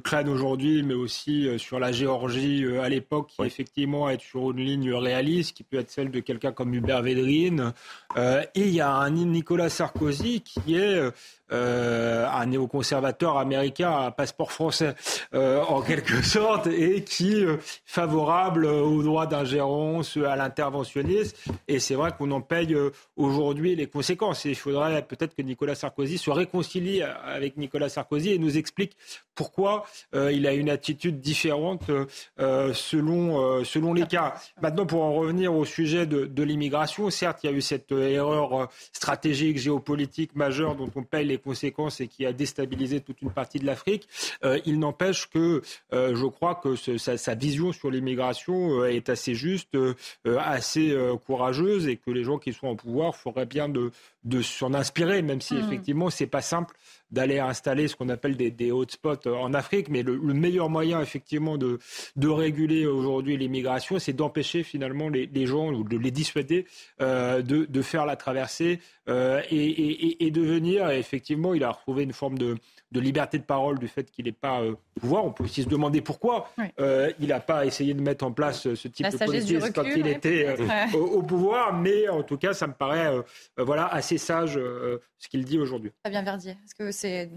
clan 0.00 0.26
aujourd'hui, 0.28 0.82
mais 0.82 0.94
aussi 0.94 1.48
euh, 1.48 1.58
sur 1.58 1.78
la 1.78 1.92
Géorgie 1.92 2.64
euh, 2.64 2.82
à 2.82 2.88
l'époque, 2.88 3.28
qui 3.28 3.42
effectivement 3.42 4.08
est 4.08 4.20
sur 4.20 4.50
une 4.50 4.58
ligne 4.58 4.92
réaliste, 4.94 5.56
qui 5.56 5.64
peut 5.64 5.78
être 5.78 5.90
celle 5.90 6.10
de 6.10 6.20
quelqu'un 6.20 6.52
comme 6.52 6.74
Hubert 6.74 7.02
Védrine. 7.02 7.72
Euh, 8.16 8.42
et 8.54 8.62
il 8.62 8.74
y 8.74 8.80
a 8.80 8.92
un 8.92 9.10
Nicolas 9.10 9.68
Sarkozy 9.68 10.42
qui 10.42 10.76
est 10.76 11.10
euh, 11.52 12.26
un 12.32 12.46
néoconservateur 12.46 13.36
américain 13.36 13.90
à 13.90 14.10
passeport 14.10 14.52
français, 14.52 14.94
euh, 15.34 15.62
en 15.62 15.82
quelque 15.82 16.22
sorte, 16.24 16.66
et 16.66 17.04
qui 17.04 17.34
est 17.34 17.46
favorable 17.84 18.64
au 18.64 19.02
droit 19.02 19.26
d'ingérence, 19.26 20.16
à 20.16 20.34
l'interventionnisme. 20.36 21.36
Et 21.68 21.78
c'est 21.78 21.94
vrai 21.94 22.12
qu'on 22.16 22.30
en 22.30 22.40
paye 22.40 22.74
aujourd'hui 23.16 23.76
les 23.76 23.86
conséquences. 23.86 24.46
Et 24.46 24.50
il 24.50 24.54
faudrait 24.54 25.02
peut-être 25.02 25.34
que 25.34 25.42
Nicolas 25.42 25.74
Sarkozy 25.74 26.16
se 26.16 26.30
réconcilie 26.30 27.02
avec 27.02 27.58
Nicolas 27.58 27.90
Sarkozy 27.90 28.30
et 28.30 28.38
nous 28.38 28.56
explique 28.56 28.96
pourquoi 29.34 29.71
il 30.14 30.46
a 30.46 30.52
une 30.52 30.70
attitude 30.70 31.20
différente 31.20 31.90
selon, 32.38 33.64
selon 33.64 33.94
les 33.94 34.06
cas. 34.06 34.34
Maintenant, 34.60 34.86
pour 34.86 35.02
en 35.02 35.12
revenir 35.14 35.54
au 35.54 35.64
sujet 35.64 36.06
de, 36.06 36.26
de 36.26 36.42
l'immigration, 36.42 37.08
certes, 37.10 37.40
il 37.42 37.50
y 37.50 37.52
a 37.52 37.56
eu 37.56 37.60
cette 37.60 37.92
erreur 37.92 38.68
stratégique, 38.92 39.58
géopolitique 39.58 40.34
majeure 40.34 40.74
dont 40.74 40.90
on 40.94 41.02
paye 41.02 41.26
les 41.26 41.38
conséquences 41.38 42.00
et 42.00 42.08
qui 42.08 42.26
a 42.26 42.32
déstabilisé 42.32 43.00
toute 43.00 43.22
une 43.22 43.30
partie 43.30 43.58
de 43.58 43.66
l'Afrique. 43.66 44.08
Euh, 44.44 44.58
il 44.66 44.78
n'empêche 44.78 45.28
que 45.28 45.62
euh, 45.92 46.14
je 46.14 46.26
crois 46.26 46.54
que 46.54 46.76
sa, 46.76 47.34
vision 47.34 47.72
sur 47.72 47.90
l'immigration 47.90 48.80
euh, 48.80 48.90
est 48.90 49.08
assez 49.08 49.34
juste, 49.34 49.76
assez 50.24 50.96
courageuse 51.26 51.88
et 51.88 51.96
que 51.96 52.10
les 52.10 52.24
gens 52.24 52.38
qui 52.38 52.52
sont 52.52 52.66
en 52.66 52.76
pouvoir 52.76 53.16
feraient 53.16 53.46
bien 53.46 53.68
de, 53.68 53.90
de 54.24 54.40
s'en 54.42 54.74
inspirer, 54.74 55.22
même 55.22 55.40
si 55.40 55.54
mmh. 55.54 55.58
effectivement 55.58 56.10
c'est 56.10 56.26
pas 56.26 56.42
simple 56.42 56.76
d'aller 57.12 57.38
installer 57.38 57.88
ce 57.88 57.94
qu'on 57.94 58.08
appelle 58.08 58.36
des, 58.36 58.50
des 58.50 58.72
hotspots 58.72 59.26
en 59.26 59.52
Afrique. 59.54 59.88
Mais 59.90 60.02
le, 60.02 60.18
meilleur 60.18 60.70
moyen, 60.70 61.00
effectivement, 61.00 61.58
de, 61.58 61.78
de 62.16 62.28
réguler 62.28 62.86
aujourd'hui 62.86 63.36
l'immigration, 63.36 63.98
c'est 63.98 64.14
d'empêcher 64.14 64.62
finalement 64.62 65.10
les, 65.10 65.26
les, 65.26 65.46
gens 65.46 65.72
ou 65.72 65.84
de 65.84 65.98
les 65.98 66.10
dissuader 66.10 66.66
euh, 67.00 67.42
de, 67.42 67.66
de, 67.66 67.82
faire 67.82 68.06
la 68.06 68.16
traversée 68.16 68.80
euh, 69.08 69.42
et, 69.50 69.56
et, 69.56 70.26
et, 70.26 70.30
de 70.30 70.40
venir. 70.40 70.88
effectivement, 70.90 71.52
il 71.52 71.64
a 71.64 71.70
retrouvé 71.70 72.02
une 72.04 72.14
forme 72.14 72.38
de, 72.38 72.56
de 72.92 73.00
liberté 73.00 73.38
de 73.38 73.42
parole 73.42 73.78
du 73.78 73.88
fait 73.88 74.10
qu'il 74.10 74.26
n'est 74.26 74.32
pas 74.32 74.60
euh, 74.60 74.72
au 74.72 75.00
pouvoir. 75.00 75.24
On 75.24 75.32
peut 75.32 75.44
aussi 75.44 75.62
se 75.62 75.68
demander 75.68 76.02
pourquoi 76.02 76.50
euh, 76.78 77.10
il 77.18 77.28
n'a 77.28 77.40
pas 77.40 77.64
essayé 77.64 77.94
de 77.94 78.02
mettre 78.02 78.24
en 78.24 78.32
place 78.32 78.74
ce 78.74 78.88
type 78.88 79.08
de 79.08 79.16
politique 79.16 79.72
quand 79.74 79.84
il 79.84 80.06
était 80.06 80.46
euh, 80.46 80.96
au, 80.98 81.22
pouvoir. 81.22 81.72
Mais 81.72 82.08
en 82.08 82.22
tout 82.22 82.36
cas, 82.36 82.52
ça 82.52 82.66
me 82.66 82.74
paraît 82.74 83.10
voilà, 83.56 83.86
assez 83.86 84.11
sage 84.18 84.54
ce 84.54 85.28
qu'il 85.28 85.44
dit 85.44 85.58
aujourd'hui. 85.58 85.92
Fabien 86.04 86.22
Verdier, 86.22 86.56
est-ce 86.64 86.74
que 86.74 86.92
c'est 86.92 87.30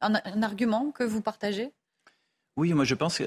un, 0.00 0.42
argument 0.42 0.90
que 0.90 1.04
vous 1.04 1.22
partagez? 1.22 1.72
Oui, 2.56 2.72
moi 2.72 2.84
je 2.84 2.94
pense 2.94 3.18
que 3.18 3.24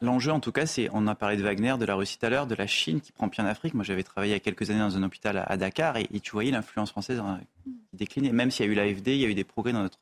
l'enjeu 0.00 0.32
en 0.32 0.40
tout 0.40 0.52
cas, 0.52 0.64
c'est, 0.64 0.88
on 0.92 1.06
a 1.06 1.14
parlé 1.14 1.36
de 1.36 1.42
Wagner, 1.42 1.74
de 1.78 1.84
la 1.84 1.94
Russie 1.94 2.18
tout 2.18 2.24
à 2.26 2.30
l'heure, 2.30 2.46
de 2.46 2.54
la 2.54 2.66
Chine 2.66 3.00
qui 3.02 3.12
prend 3.12 3.28
pied 3.28 3.42
en 3.42 3.46
Afrique. 3.46 3.74
Moi 3.74 3.84
j'avais 3.84 4.02
travaillé 4.02 4.32
il 4.32 4.36
y 4.36 4.36
a 4.36 4.40
quelques 4.40 4.70
années 4.70 4.80
dans 4.80 4.96
un 4.96 5.02
hôpital 5.02 5.44
à, 5.46 5.56
Dakar 5.58 5.98
et, 5.98 6.08
tu 6.20 6.30
voyais 6.32 6.50
l'influence 6.50 6.90
française 6.90 7.22
qui 7.64 7.78
déclinait. 7.92 8.32
Même 8.32 8.50
s'il 8.50 8.64
y 8.64 8.68
a 8.68 8.72
eu 8.72 8.74
l'AFD, 8.74 9.08
il 9.08 9.20
y 9.20 9.24
a 9.26 9.28
eu 9.28 9.34
des 9.34 9.44
progrès 9.44 9.72
dans 9.72 9.82
notre 9.82 9.98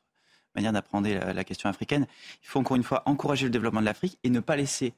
manière 0.55 0.71
d'apprendre 0.71 1.09
la, 1.09 1.43
question 1.43 1.69
africaine. 1.69 2.07
Il 2.41 2.47
faut 2.47 2.59
encore 2.59 2.77
une 2.77 2.83
fois 2.83 3.03
encourager 3.05 3.45
le 3.45 3.51
développement 3.51 3.81
de 3.81 3.85
l'Afrique 3.85 4.17
et 4.23 4.29
ne 4.29 4.39
pas 4.39 4.55
laisser, 4.55 4.93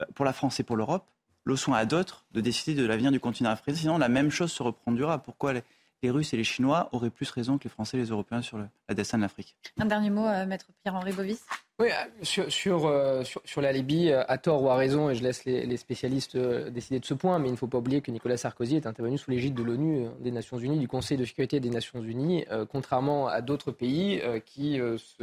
euh, 0.00 0.04
pour 0.14 0.24
la 0.24 0.32
France 0.32 0.58
et 0.58 0.64
pour 0.64 0.76
l'Europe, 0.76 1.06
le 1.44 1.54
soin 1.54 1.76
à 1.76 1.84
d'autres 1.84 2.24
de 2.32 2.40
décider 2.40 2.80
de 2.80 2.86
l'avenir 2.86 3.12
du 3.12 3.20
continent 3.20 3.50
africain. 3.50 3.76
Sinon, 3.76 3.98
la 3.98 4.08
même 4.08 4.30
chose 4.30 4.50
se 4.50 4.62
reproduira. 4.62 5.18
Pourquoi 5.22 5.52
les 5.52 5.62
Russes 6.04 6.32
et 6.34 6.36
les 6.36 6.44
Chinois 6.44 6.88
auraient 6.92 7.10
plus 7.10 7.30
raison 7.30 7.58
que 7.58 7.64
les 7.64 7.70
Français 7.70 7.96
et 7.96 8.00
les 8.00 8.08
Européens 8.08 8.42
sur 8.42 8.58
le, 8.58 8.68
la 8.88 8.94
destin 8.94 9.18
de 9.18 9.22
l'Afrique. 9.22 9.56
Un 9.78 9.86
dernier 9.86 10.10
mot, 10.10 10.26
euh, 10.26 10.46
Maître 10.46 10.66
Pierre-Henri 10.82 11.12
Bovis. 11.12 11.44
Oui, 11.78 11.88
euh, 11.88 12.44
sur, 12.48 12.86
euh, 12.86 13.22
sur, 13.22 13.42
sur, 13.44 13.60
la 13.60 13.70
Libye, 13.70 14.10
à 14.10 14.38
tort 14.38 14.62
ou 14.62 14.70
à 14.70 14.76
raison, 14.76 15.10
et 15.10 15.14
je 15.14 15.22
laisse 15.22 15.44
les, 15.44 15.76
spécialistes 15.76 16.36
décider 16.36 17.00
de 17.00 17.04
ce 17.04 17.12
point, 17.12 17.38
mais 17.38 17.48
il 17.48 17.52
ne 17.52 17.56
faut 17.56 17.66
pas 17.66 17.78
oublier 17.78 18.00
que 18.00 18.10
Nicolas 18.10 18.38
Sarkozy 18.38 18.76
est 18.76 18.86
intervenu 18.86 19.18
sous 19.18 19.30
l'égide 19.30 19.54
de 19.54 19.62
l'ONU, 19.62 20.06
des 20.20 20.30
Nations 20.30 20.58
Unies, 20.58 20.78
du 20.78 20.88
Conseil 20.88 21.18
de 21.18 21.24
sécurité 21.26 21.60
des 21.60 21.68
Nations 21.68 22.02
Unies, 22.02 22.46
contrairement 22.72 23.28
à 23.28 23.42
d'autres 23.42 23.72
pays 23.72 24.22
qui 24.46 24.80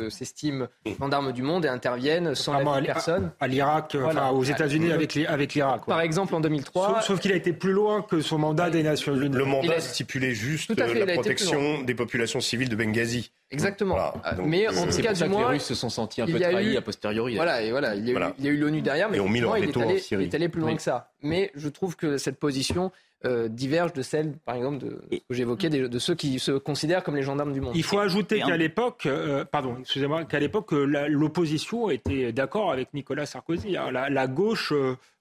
s'estiment 0.10 0.68
gendarmes 1.00 1.32
du 1.32 1.42
monde 1.42 1.66
et 1.66 1.70
interviennent 1.70 2.36
sans 2.36 2.54
la 2.54 2.82
personne. 2.82 3.32
À 3.40 3.48
l'Irak, 3.48 3.98
enfin, 4.00 4.30
aux 4.30 4.44
États-Unis 4.44 4.92
avec 4.92 5.54
l'Irak. 5.56 5.86
Par 5.88 6.02
exemple, 6.02 6.36
en 6.36 6.40
2003. 6.40 7.02
Sauf, 7.02 7.20
qu'il 7.20 7.32
a 7.32 7.36
été 7.36 7.54
plus 7.54 7.74
loin 7.74 8.02
que 8.02 8.22
son 8.22 8.38
mandat 8.38 8.70
des 8.70 8.84
Nations 8.84 9.16
Unies. 9.16 9.36
Le 9.36 9.46
mandat 9.46 9.80
stipulait 9.80 10.34
juste 10.34 10.78
la 10.78 11.14
protection 11.14 11.82
des 11.82 11.96
populations 11.96 12.42
civiles 12.42 12.70
de 12.70 12.76
Benghazi. 12.76 13.32
Exactement. 13.54 13.98
Euh, 13.98 14.32
mais 14.44 14.68
en 14.68 14.88
tout 14.88 15.02
cas, 15.02 15.14
du 15.14 15.24
moins, 15.26 15.40
les 15.42 15.58
Russes 15.58 15.64
se 15.64 15.76
sont 15.76 15.90
sentis 15.90 16.22
un 16.22 16.26
peu 16.26 16.40
trahis 16.40 16.76
a 16.76 16.82
posteriori. 16.82 17.36
Voilà, 17.36 17.62
et 17.62 17.72
voilà, 17.72 17.96
il 17.96 18.08
y 18.08 18.48
a 18.48 18.52
eu 18.52 18.58
l'ONU 18.58 18.82
derrière, 18.82 19.10
mais 19.10 19.18
il, 19.18 20.24
est 20.24 20.36
allé, 20.36 20.50
plus 20.50 20.62
loin 20.62 20.76
que 20.76 20.82
ça. 20.82 21.12
Mais 21.22 21.52
je 21.56 21.70
trouve 21.70 21.96
que 21.96 22.18
cette 22.18 22.38
position 22.38 22.92
euh, 23.26 23.48
diverge 23.48 23.94
de 23.94 24.02
celle, 24.02 24.34
par 24.46 24.56
exemple, 24.56 24.80
de 24.80 25.02
que 25.10 25.34
j'évoquais, 25.34 25.70
de, 25.70 26.00
ceux 26.00 26.16
qui 26.16 26.40
se 26.40 26.52
considèrent 26.52 27.04
comme 27.04 27.16
les 27.16 27.24
gendarmes 27.24 27.54
du 27.54 27.62
monde. 27.62 27.74
Il 27.76 27.84
faut 27.84 28.00
ajouter 28.00 28.42
qu'à 28.42 28.58
l'époque, 28.58 29.06
euh, 29.06 29.46
pardon, 29.46 29.78
excusez-moi, 29.80 30.26
qu'à 30.26 30.40
l'époque, 30.40 30.72
l'opposition 30.72 31.90
était 31.90 32.34
d'accord 32.34 32.72
avec 32.72 32.94
Nicolas 32.94 33.26
Sarkozy. 33.26 33.78
Hein. 33.78 33.92
La, 33.92 34.28
gauche 34.28 34.74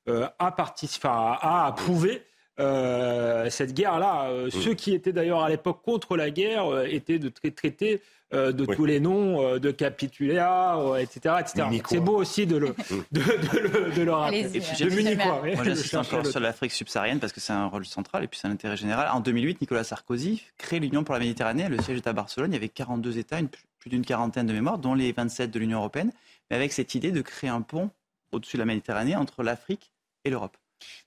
a, 0.08 0.52
participé, 0.52 1.08
a 1.08 1.66
approuvé 1.66 2.22
euh, 2.60 3.48
cette 3.48 3.72
guerre-là. 3.72 4.28
Euh, 4.28 4.46
mm. 4.46 4.50
Ceux 4.50 4.74
qui 4.74 4.92
étaient 4.92 5.12
d'ailleurs 5.12 5.42
à 5.42 5.48
l'époque 5.48 5.80
contre 5.82 6.16
la 6.16 6.30
guerre 6.30 6.66
euh, 6.66 6.84
étaient 6.84 7.18
de 7.18 7.28
traités 7.30 8.02
de 8.32 8.64
tous 8.64 8.84
les 8.84 9.00
noms, 9.00 9.58
de 9.58 9.70
capituléa, 9.70 10.78
etc. 10.98 11.36
etc. 11.40 11.66
C'est 11.88 12.00
beau 12.00 12.16
aussi 12.16 12.46
de 12.46 12.56
le, 12.56 12.68
mm. 12.90 13.04
de, 13.12 13.20
de, 13.20 13.94
de 13.94 14.02
le 14.02 14.12
rappeler. 14.12 14.44
de 14.44 15.54
Moi, 15.54 15.64
j'insiste 15.64 15.94
encore 15.96 16.26
sur 16.26 16.40
l'Afrique 16.40 16.72
subsaharienne 16.72 17.20
parce 17.20 17.32
que 17.32 17.40
c'est 17.40 17.52
un 17.52 17.66
rôle 17.66 17.84
central 17.84 18.24
et 18.24 18.28
puis 18.28 18.38
c'est 18.40 18.48
un 18.48 18.52
intérêt 18.52 18.76
général. 18.76 19.08
En 19.12 19.20
2008, 19.20 19.60
Nicolas 19.60 19.84
Sarkozy 19.84 20.42
crée 20.58 20.80
l'Union 20.80 21.04
pour 21.04 21.14
la 21.14 21.20
Méditerranée. 21.20 21.68
Le 21.68 21.80
siège 21.82 21.98
est 21.98 22.06
à 22.06 22.12
Barcelone. 22.12 22.52
Il 22.52 22.54
y 22.54 22.58
avait 22.58 22.68
42 22.68 23.18
États, 23.18 23.38
une, 23.38 23.48
plus 23.78 23.90
d'une 23.90 24.04
quarantaine 24.04 24.46
de 24.46 24.52
mémoires, 24.52 24.78
dont 24.78 24.94
les 24.94 25.12
27 25.12 25.50
de 25.50 25.58
l'Union 25.58 25.78
européenne, 25.78 26.12
mais 26.50 26.56
avec 26.56 26.72
cette 26.72 26.94
idée 26.94 27.10
de 27.10 27.20
créer 27.20 27.50
un 27.50 27.62
pont 27.62 27.90
au-dessus 28.32 28.56
de 28.56 28.62
la 28.62 28.66
Méditerranée 28.66 29.16
entre 29.16 29.42
l'Afrique 29.42 29.92
et 30.24 30.30
l'Europe. 30.30 30.56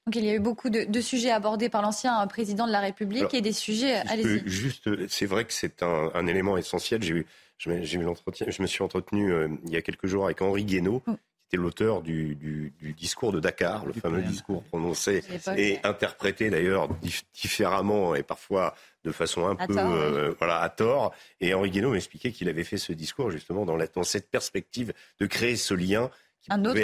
Donc 0.05 0.15
il 0.15 0.23
y 0.23 0.30
a 0.30 0.36
eu 0.36 0.39
beaucoup 0.39 0.69
de, 0.69 1.01
sujets 1.01 1.32
abordés 1.32 1.69
par 1.69 1.82
l'ancien 1.82 2.26
président 2.28 2.67
de 2.67 2.71
la 2.71 2.80
République 2.80 3.34
et 3.34 3.41
des 3.41 3.53
sujets. 3.53 3.95
allez 4.07 4.43
Juste, 4.45 5.07
c'est 5.07 5.26
vrai 5.26 5.45
que 5.45 5.53
c'est 5.53 5.82
un, 5.82 6.28
élément 6.28 6.57
essentiel. 6.57 7.01
J'ai 7.01 7.13
eu, 7.13 7.26
je, 7.57 7.84
je 7.84 8.61
me 8.61 8.67
suis 8.67 8.84
entretenu 8.84 9.32
euh, 9.32 9.47
il 9.65 9.71
y 9.71 9.78
a 9.78 9.82
quelques 9.82 10.05
jours 10.05 10.26
avec 10.26 10.41
Henri 10.43 10.63
Guénaud, 10.63 11.01
mm. 11.07 11.13
qui 11.13 11.19
était 11.49 11.57
l'auteur 11.57 12.03
du, 12.03 12.71
discours 12.95 13.32
de 13.32 13.39
Dakar, 13.39 13.86
le 13.86 13.93
fameux 13.93 14.21
discours 14.21 14.63
prononcé 14.63 15.23
et 15.57 15.80
interprété 15.84 16.51
d'ailleurs 16.51 16.88
différemment 17.34 18.13
et 18.13 18.21
parfois 18.21 18.76
de 19.03 19.11
façon 19.11 19.47
un 19.47 19.55
peu 19.55 19.76
euh, 19.78 20.34
voilà 20.38 20.59
à 20.61 20.69
tort. 20.69 21.13
Et 21.41 21.55
Henri 21.55 21.71
Guénaud 21.71 21.91
m'expliquait 21.91 22.32
qu'il 22.32 22.47
avait 22.47 22.63
fait 22.63 22.78
ce 22.78 22.93
discours 22.93 23.32
justement 23.32 23.65
dans, 23.65 23.78
dans 23.78 24.03
cette 24.03 24.30
perspective 24.30 24.93
de 25.19 25.26
créer 25.26 25.55
ce 25.55 25.73
lien 25.73 26.11
un 26.49 26.65
autre 26.65 26.79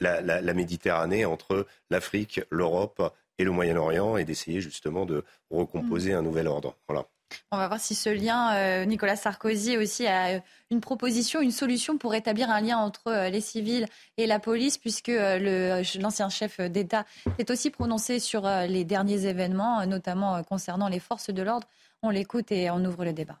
La, 0.00 0.54
Méditerranée 0.54 1.24
entre 1.24 1.66
l'Afrique, 1.90 2.40
l'Europe 2.50 3.14
et 3.38 3.44
le 3.44 3.50
Moyen-Orient 3.50 4.16
et 4.16 4.24
d'essayer 4.24 4.60
justement 4.60 5.06
de 5.06 5.24
recomposer 5.50 6.12
mm. 6.12 6.16
un 6.16 6.22
nouvel 6.22 6.48
ordre. 6.48 6.76
Voilà. 6.88 7.06
On 7.50 7.56
va 7.56 7.68
voir 7.68 7.80
si 7.80 7.94
ce 7.94 8.08
lien, 8.08 8.54
euh, 8.54 8.84
Nicolas 8.84 9.16
Sarkozy 9.16 9.76
aussi 9.76 10.06
a 10.06 10.40
une 10.70 10.80
proposition, 10.80 11.40
une 11.40 11.50
solution 11.50 11.98
pour 11.98 12.14
établir 12.14 12.50
un 12.50 12.60
lien 12.60 12.78
entre 12.78 13.08
euh, 13.08 13.28
les 13.30 13.40
civils 13.40 13.86
et 14.16 14.26
la 14.26 14.38
police, 14.38 14.78
puisque 14.78 15.08
euh, 15.08 15.82
l'ancien 16.00 16.28
chef 16.28 16.60
d'État 16.60 17.04
s'est 17.38 17.50
aussi 17.50 17.70
prononcé 17.70 18.20
sur 18.20 18.48
les 18.68 18.84
derniers 18.84 19.26
événements, 19.26 19.84
notamment 19.86 20.42
concernant 20.44 20.88
les 20.88 21.00
forces 21.00 21.30
de 21.30 21.42
l'ordre. 21.42 21.68
On 22.02 22.10
l'écoute 22.10 22.52
et 22.52 22.70
on 22.70 22.84
ouvre 22.84 23.04
le 23.04 23.12
débat. 23.12 23.40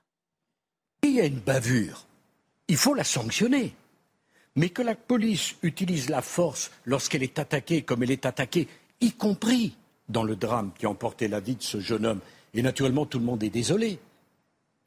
Il 1.02 1.10
y 1.12 1.20
a 1.20 1.24
une 1.24 1.40
bavure. 1.40 2.06
Il 2.68 2.76
faut 2.76 2.94
la 2.94 3.04
sanctionner. 3.04 3.74
Mais 4.56 4.70
que 4.70 4.82
la 4.82 4.94
police 4.94 5.54
utilise 5.62 6.08
la 6.08 6.22
force 6.22 6.70
lorsqu'elle 6.84 7.22
est 7.22 7.38
attaquée 7.38 7.82
comme 7.82 8.02
elle 8.02 8.10
est 8.10 8.26
attaquée, 8.26 8.68
y 9.00 9.12
compris 9.12 9.76
dans 10.08 10.24
le 10.24 10.36
drame 10.36 10.72
qui 10.78 10.86
a 10.86 10.90
emporté 10.90 11.28
la 11.28 11.40
vie 11.40 11.56
de 11.56 11.62
ce 11.62 11.80
jeune 11.80 12.06
homme, 12.06 12.20
et 12.54 12.62
naturellement 12.62 13.06
tout 13.06 13.18
le 13.18 13.24
monde 13.24 13.42
est 13.42 13.50
désolé. 13.50 13.98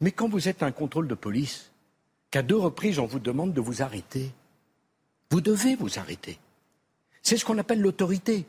Mais 0.01 0.11
quand 0.11 0.29
vous 0.29 0.47
êtes 0.47 0.63
un 0.63 0.71
contrôle 0.71 1.07
de 1.07 1.15
police, 1.15 1.71
qu'à 2.31 2.41
deux 2.41 2.57
reprises 2.57 2.99
on 2.99 3.05
vous 3.05 3.19
demande 3.19 3.53
de 3.53 3.61
vous 3.61 3.81
arrêter, 3.81 4.31
vous 5.29 5.41
devez 5.41 5.75
vous 5.75 5.99
arrêter. 5.99 6.39
C'est 7.21 7.37
ce 7.37 7.45
qu'on 7.45 7.57
appelle 7.57 7.81
l'autorité. 7.81 8.45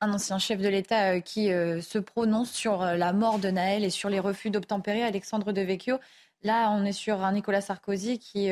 Un 0.00 0.12
ancien 0.12 0.38
chef 0.38 0.60
de 0.60 0.68
l'État 0.68 1.14
euh, 1.14 1.20
qui 1.20 1.52
euh, 1.52 1.80
se 1.80 1.98
prononce 1.98 2.52
sur 2.52 2.82
euh, 2.82 2.94
la 2.94 3.12
mort 3.12 3.40
de 3.40 3.50
Naël 3.50 3.84
et 3.84 3.90
sur 3.90 4.08
les 4.08 4.20
refus 4.20 4.48
d'obtempérer, 4.48 5.02
Alexandre 5.02 5.52
Devecchio. 5.52 5.98
Là, 6.44 6.70
on 6.70 6.84
est 6.84 6.92
sur 6.92 7.24
un 7.24 7.32
Nicolas 7.32 7.60
Sarkozy 7.60 8.20
qui 8.20 8.48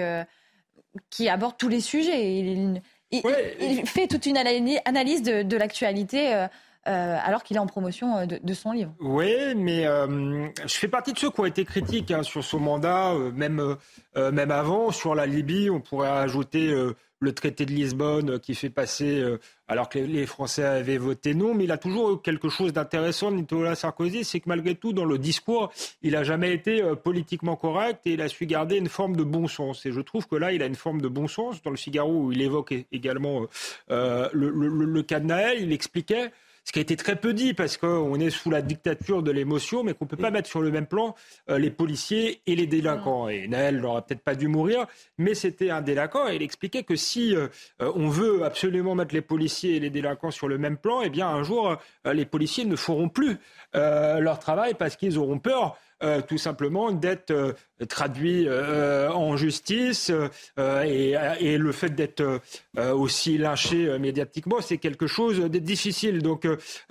qui 1.10 1.28
aborde 1.28 1.56
tous 1.56 1.68
les 1.68 1.80
sujets. 1.80 2.80
Il, 3.10 3.86
fait 3.86 4.06
toute 4.06 4.26
une 4.26 4.36
analyse 4.36 5.22
de, 5.22 5.56
l'actualité. 5.56 6.34
Euh, 6.34 6.46
euh, 6.88 7.18
alors 7.20 7.42
qu'il 7.42 7.56
est 7.56 7.60
en 7.60 7.66
promotion 7.66 8.16
euh, 8.16 8.26
de, 8.26 8.54
son 8.54 8.70
livre. 8.70 8.94
Oui, 9.00 9.56
mais 9.56 9.84
je 9.84 10.74
fais 10.74 10.86
partie 10.86 11.12
de 11.12 11.18
ceux 11.18 11.30
qui 11.30 11.40
ont 11.40 11.44
été 11.44 11.64
critiques 11.64 12.12
hein, 12.12 12.22
sur 12.22 12.44
son 12.44 12.60
mandat, 12.60 13.12
même, 13.34 13.76
même 14.14 14.50
avant. 14.50 14.92
Sur 14.92 15.14
la 15.14 15.26
Libye, 15.26 15.68
on 15.68 15.80
pourrait 15.80 16.08
ajouter 16.08 16.72
le 17.20 17.32
traité 17.32 17.64
de 17.64 17.72
Lisbonne 17.72 18.38
qui 18.40 18.54
fait 18.54 18.70
passer, 18.70 19.20
euh, 19.20 19.38
alors 19.68 19.88
que 19.88 19.98
les 19.98 20.26
Français 20.26 20.64
avaient 20.64 20.98
voté 20.98 21.34
non, 21.34 21.54
mais 21.54 21.64
il 21.64 21.72
a 21.72 21.78
toujours 21.78 22.12
eu 22.12 22.20
quelque 22.20 22.48
chose 22.48 22.72
d'intéressant, 22.72 23.30
Nicolas 23.30 23.74
Sarkozy, 23.74 24.24
c'est 24.24 24.40
que 24.40 24.48
malgré 24.48 24.74
tout, 24.74 24.92
dans 24.92 25.04
le 25.04 25.18
discours, 25.18 25.72
il 26.02 26.12
n'a 26.12 26.24
jamais 26.24 26.52
été 26.52 26.82
euh, 26.82 26.94
politiquement 26.94 27.56
correct 27.56 28.00
et 28.06 28.12
il 28.12 28.20
a 28.20 28.28
su 28.28 28.46
garder 28.46 28.76
une 28.76 28.88
forme 28.88 29.16
de 29.16 29.24
bon 29.24 29.48
sens. 29.48 29.86
Et 29.86 29.92
je 29.92 30.00
trouve 30.00 30.26
que 30.26 30.36
là, 30.36 30.52
il 30.52 30.62
a 30.62 30.66
une 30.66 30.74
forme 30.74 31.00
de 31.00 31.08
bon 31.08 31.28
sens. 31.28 31.62
Dans 31.62 31.70
le 31.70 31.76
Figaro, 31.76 32.24
où 32.24 32.32
il 32.32 32.42
évoque 32.42 32.74
également 32.92 33.46
euh, 33.90 34.28
le, 34.32 34.50
le, 34.50 34.68
le, 34.68 35.02
cas 35.02 35.20
de 35.20 35.26
Naël, 35.26 35.58
il 35.60 35.72
expliquait 35.72 36.32
ce 36.66 36.72
qui 36.72 36.80
a 36.80 36.82
été 36.82 36.96
très 36.96 37.14
peu 37.14 37.32
dit 37.32 37.54
parce 37.54 37.76
qu'on 37.76 38.18
est 38.18 38.30
sous 38.30 38.50
la 38.50 38.60
dictature 38.60 39.22
de 39.22 39.30
l'émotion, 39.30 39.84
mais 39.84 39.94
qu'on 39.94 40.04
ne 40.04 40.10
peut 40.10 40.16
pas 40.16 40.32
mettre 40.32 40.48
sur 40.48 40.60
le 40.60 40.72
même 40.72 40.86
plan 40.86 41.14
euh, 41.48 41.58
les 41.58 41.70
policiers 41.70 42.40
et 42.48 42.56
les 42.56 42.66
délinquants. 42.66 43.28
Et 43.28 43.46
Naël 43.46 43.80
n'aurait 43.80 44.02
peut-être 44.02 44.22
pas 44.22 44.34
dû 44.34 44.48
mourir, 44.48 44.86
mais 45.16 45.34
c'était 45.34 45.70
un 45.70 45.80
délinquant 45.80 46.28
et 46.28 46.34
il 46.34 46.42
expliquait 46.42 46.82
que 46.82 46.96
si 46.96 47.36
euh, 47.36 47.46
on 47.78 48.08
veut 48.08 48.44
absolument 48.44 48.96
mettre 48.96 49.14
les 49.14 49.20
policiers 49.20 49.76
et 49.76 49.80
les 49.80 49.90
délinquants 49.90 50.32
sur 50.32 50.48
le 50.48 50.58
même 50.58 50.76
plan, 50.76 51.02
eh 51.02 51.08
bien 51.08 51.28
un 51.28 51.44
jour 51.44 51.78
euh, 52.04 52.12
les 52.12 52.26
policiers 52.26 52.64
ne 52.64 52.74
feront 52.74 53.08
plus 53.08 53.38
leur 53.74 54.38
travail 54.38 54.74
parce 54.74 54.96
qu'ils 54.96 55.18
auront 55.18 55.38
peur 55.38 55.76
euh, 56.02 56.20
tout 56.20 56.36
simplement 56.36 56.92
d'être 56.92 57.30
euh, 57.30 57.52
traduit 57.88 58.46
euh, 58.46 59.10
en 59.10 59.38
justice 59.38 60.12
et, 60.58 61.56
le 61.56 61.72
fait 61.72 61.88
d'être 61.88 62.40
aussi 62.76 63.38
lynché 63.38 63.98
médiatiquement, 63.98 64.60
c'est 64.60 64.76
quelque 64.76 65.06
chose 65.06 65.38
de 65.38 65.58
difficile. 65.58 66.22
Donc 66.22 66.46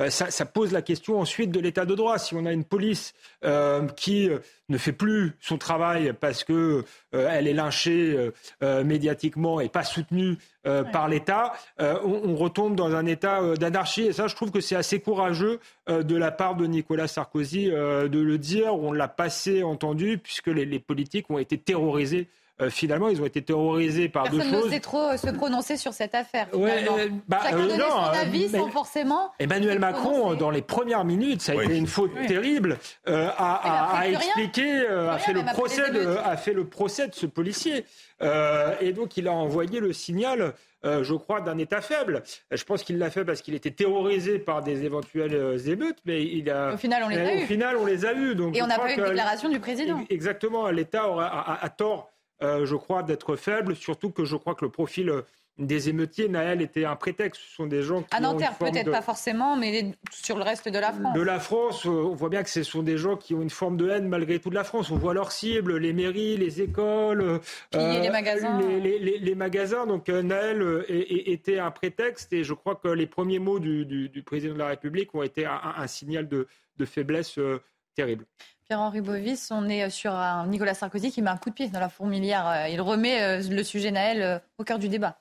ça, 0.10 0.46
pose 0.46 0.72
la 0.72 0.82
question 0.82 1.20
ensuite 1.20 1.52
de 1.52 1.60
l'état 1.60 1.86
de 1.86 1.94
droit. 1.96 2.18
Si 2.18 2.34
on 2.36 2.46
a 2.46 2.52
une 2.52 2.64
police 2.64 3.14
qui 3.96 4.30
ne 4.70 4.78
fait 4.78 4.92
plus 4.92 5.34
son 5.40 5.58
travail 5.58 6.14
parce 6.20 6.44
que 6.44 6.84
elle 7.30 7.48
est 7.48 7.54
lynchée 7.54 8.14
euh, 8.16 8.32
euh, 8.64 8.84
médiatiquement 8.84 9.60
et 9.60 9.70
pas 9.70 9.84
soutenue 9.84 10.38
par 10.92 11.08
l'État, 11.08 11.54
on, 11.78 12.36
retombe 12.36 12.76
dans 12.76 12.96
un 12.96 13.06
état 13.06 13.54
d'anarchie. 13.54 14.08
Et 14.08 14.14
ça, 14.14 14.26
je 14.26 14.36
trouve 14.36 14.50
que 14.50 14.62
c'est 14.62 14.76
assez 14.76 15.00
courageux 15.00 15.60
de 15.88 16.16
la 16.16 16.32
part 16.32 16.56
de 16.56 16.66
Nicolas 16.66 17.08
Sarkozy 17.08 17.68
de 17.68 18.20
le 18.20 18.38
dire. 18.40 18.74
On 18.74 18.92
l'a 18.92 19.08
passé 19.08 19.62
entendu 19.62 20.18
puisque 20.18 20.48
les, 20.48 20.66
les 20.66 20.80
politiques 20.80 21.30
ont 21.30 21.38
été 21.38 21.60
terrorisés 21.60 22.28
euh, 22.62 22.70
finalement, 22.70 23.10
ils 23.10 23.22
ont 23.22 23.26
été 23.26 23.42
terrorisés 23.42 24.08
par 24.08 24.30
deux 24.30 24.40
choses. 24.40 24.50
Personne 24.50 24.62
n'osait 24.62 24.80
trop 24.80 25.10
euh, 25.10 25.18
se 25.18 25.30
prononcer 25.30 25.76
sur 25.76 25.94
cette 25.94 26.16
affaire. 26.16 26.48
Ouais, 26.54 26.86
euh, 26.90 27.10
bah, 27.28 27.40
Chacun 27.44 27.58
donnait 27.58 27.80
son 27.80 27.98
avis 27.98 28.50
sans 28.50 28.70
forcément. 28.70 29.32
Emmanuel 29.40 29.80
Macron, 29.80 30.36
dans 30.36 30.52
les 30.52 30.62
premières 30.62 31.04
minutes, 31.04 31.42
ça 31.42 31.52
a 31.52 31.64
été 31.64 31.76
une 31.78 31.88
faute 31.88 32.12
terrible, 32.28 32.78
a, 33.06 33.98
a, 33.98 34.08
expliqué, 34.08 34.88
a, 34.88 35.18
fait 35.18 35.34
le 35.34 35.44
procès 35.44 35.92
de, 35.92 36.18
a 36.24 36.38
fait 36.38 36.54
le 36.54 36.66
procès 36.66 37.08
de 37.10 37.14
ce 37.14 37.26
policier. 37.26 37.86
et 38.22 38.94
donc, 38.94 39.18
il 39.18 39.28
a 39.28 39.34
envoyé 39.34 39.82
le 39.82 39.92
signal. 39.92 40.54
je 40.84 41.14
crois, 41.14 41.42
d'un 41.42 41.58
État 41.58 41.82
faible. 41.82 42.24
Je 42.52 42.64
pense 42.64 42.84
qu'il 42.84 42.98
l'a 43.00 43.10
fait 43.10 43.26
parce 43.26 43.42
qu'il 43.42 43.54
était 43.54 43.72
terrorisé 43.72 44.40
par 44.40 44.64
des 44.64 44.86
éventuelles 44.86 45.68
émeutes, 45.68 45.98
mais 46.06 46.24
il 46.24 46.50
a. 46.50 46.74
Au 46.74 46.78
final, 46.78 47.04
on 47.04 47.10
les 47.10 47.20
a. 47.20 47.44
Au 47.44 47.48
final, 47.48 47.78
on 47.78 47.86
les 47.86 48.06
a 48.06 48.14
eus. 48.14 48.36
Donc 48.36 48.56
et 48.56 48.62
on 48.62 48.68
n'a 48.68 48.80
pas 48.80 48.94
eu 48.94 48.96
de 48.96 49.04
déclaration 49.04 49.50
du 49.50 49.60
président. 49.60 50.06
Exactement. 50.10 50.70
L'État 50.70 51.04
a, 51.04 51.70
tort 51.70 52.15
euh, 52.42 52.66
je 52.66 52.76
crois, 52.76 53.04
d'être 53.04 53.36
faible, 53.36 53.76
surtout 53.76 54.12
que 54.12 54.26
je 54.26 54.36
crois 54.36 54.56
que 54.56 54.66
le 54.66 54.72
profil 54.72 55.10
euh, 55.10 55.22
des 55.58 55.88
émeutiers, 55.88 56.28
Naël, 56.28 56.62
était 56.62 56.84
un 56.84 56.98
prétexte. 56.98 57.42
Ce 57.42 57.56
sont 57.56 57.66
des 57.66 57.82
gens 57.82 58.02
qui. 58.02 58.14
À 58.14 58.20
Nanterre, 58.20 58.58
peut-être 58.58 58.92
pas 58.92 59.02
forcément, 59.02 59.56
mais 59.56 59.94
sur 60.12 60.36
le 60.38 60.44
reste 60.44 60.68
de 60.68 60.78
la 60.78 60.92
France. 60.92 61.16
De 61.16 61.22
la 61.22 61.40
France, 61.40 61.86
euh, 61.86 61.90
on 61.90 62.14
voit 62.14 62.28
bien 62.28 62.44
que 62.44 62.50
ce 62.50 62.64
sont 62.64 62.84
des 62.84 62.98
gens 62.98 63.16
qui 63.16 63.34
ont 63.34 63.42
une 63.42 63.50
forme 63.50 63.78
de 63.78 63.90
haine 63.90 64.10
malgré 64.10 64.40
tout 64.40 64.50
de 64.50 64.56
la 64.56 64.66
France. 64.66 64.92
On 64.92 64.98
voit 64.98 65.14
leurs 65.14 65.32
cibles, 65.32 65.78
les 65.78 65.94
mairies, 65.94 66.36
les 66.36 66.62
écoles. 66.62 67.40
les 67.74 68.10
magasins. 68.10 68.60
Les, 68.60 69.36
magasins. 69.36 69.88
Donc 69.88 70.10
Naël 70.10 70.84
était 70.90 71.60
un 71.60 71.72
prétexte 71.72 72.34
et 72.34 72.44
je 72.44 72.54
crois 72.54 72.76
que 72.76 72.90
les 72.90 73.08
premiers 73.08 73.40
mots 73.40 73.60
du, 73.60 74.24
président 74.26 74.56
de 74.56 74.60
la 74.60 74.68
République 74.68 75.16
ont 75.16 75.24
été 75.24 75.46
un, 75.46 75.88
signal 75.88 76.28
de, 76.28 76.48
faiblesse 76.86 77.40
terrible. 77.96 78.26
Pierre-Henri 78.66 79.02
Bovis, 79.02 79.52
on 79.52 79.70
est 79.70 79.90
sur 79.92 80.12
un 80.12 80.48
Nicolas 80.48 80.74
Sarkozy 80.74 81.12
qui 81.12 81.22
met 81.22 81.30
un 81.30 81.38
coup 81.38 81.52
de 81.52 81.56
pied 81.56 81.70
dans 81.70 81.80
la 81.80 81.90
fourmilière. 81.90 82.48
Euh, 82.48 82.68
il 82.68 82.82
remet 82.82 83.22
euh, 83.22 83.42
le 83.48 83.64
sujet 83.64 83.92
Naël 83.92 84.22
euh, 84.24 84.40
au 84.58 84.64
cœur 84.64 84.80
du 84.80 84.90
débat. 84.90 85.20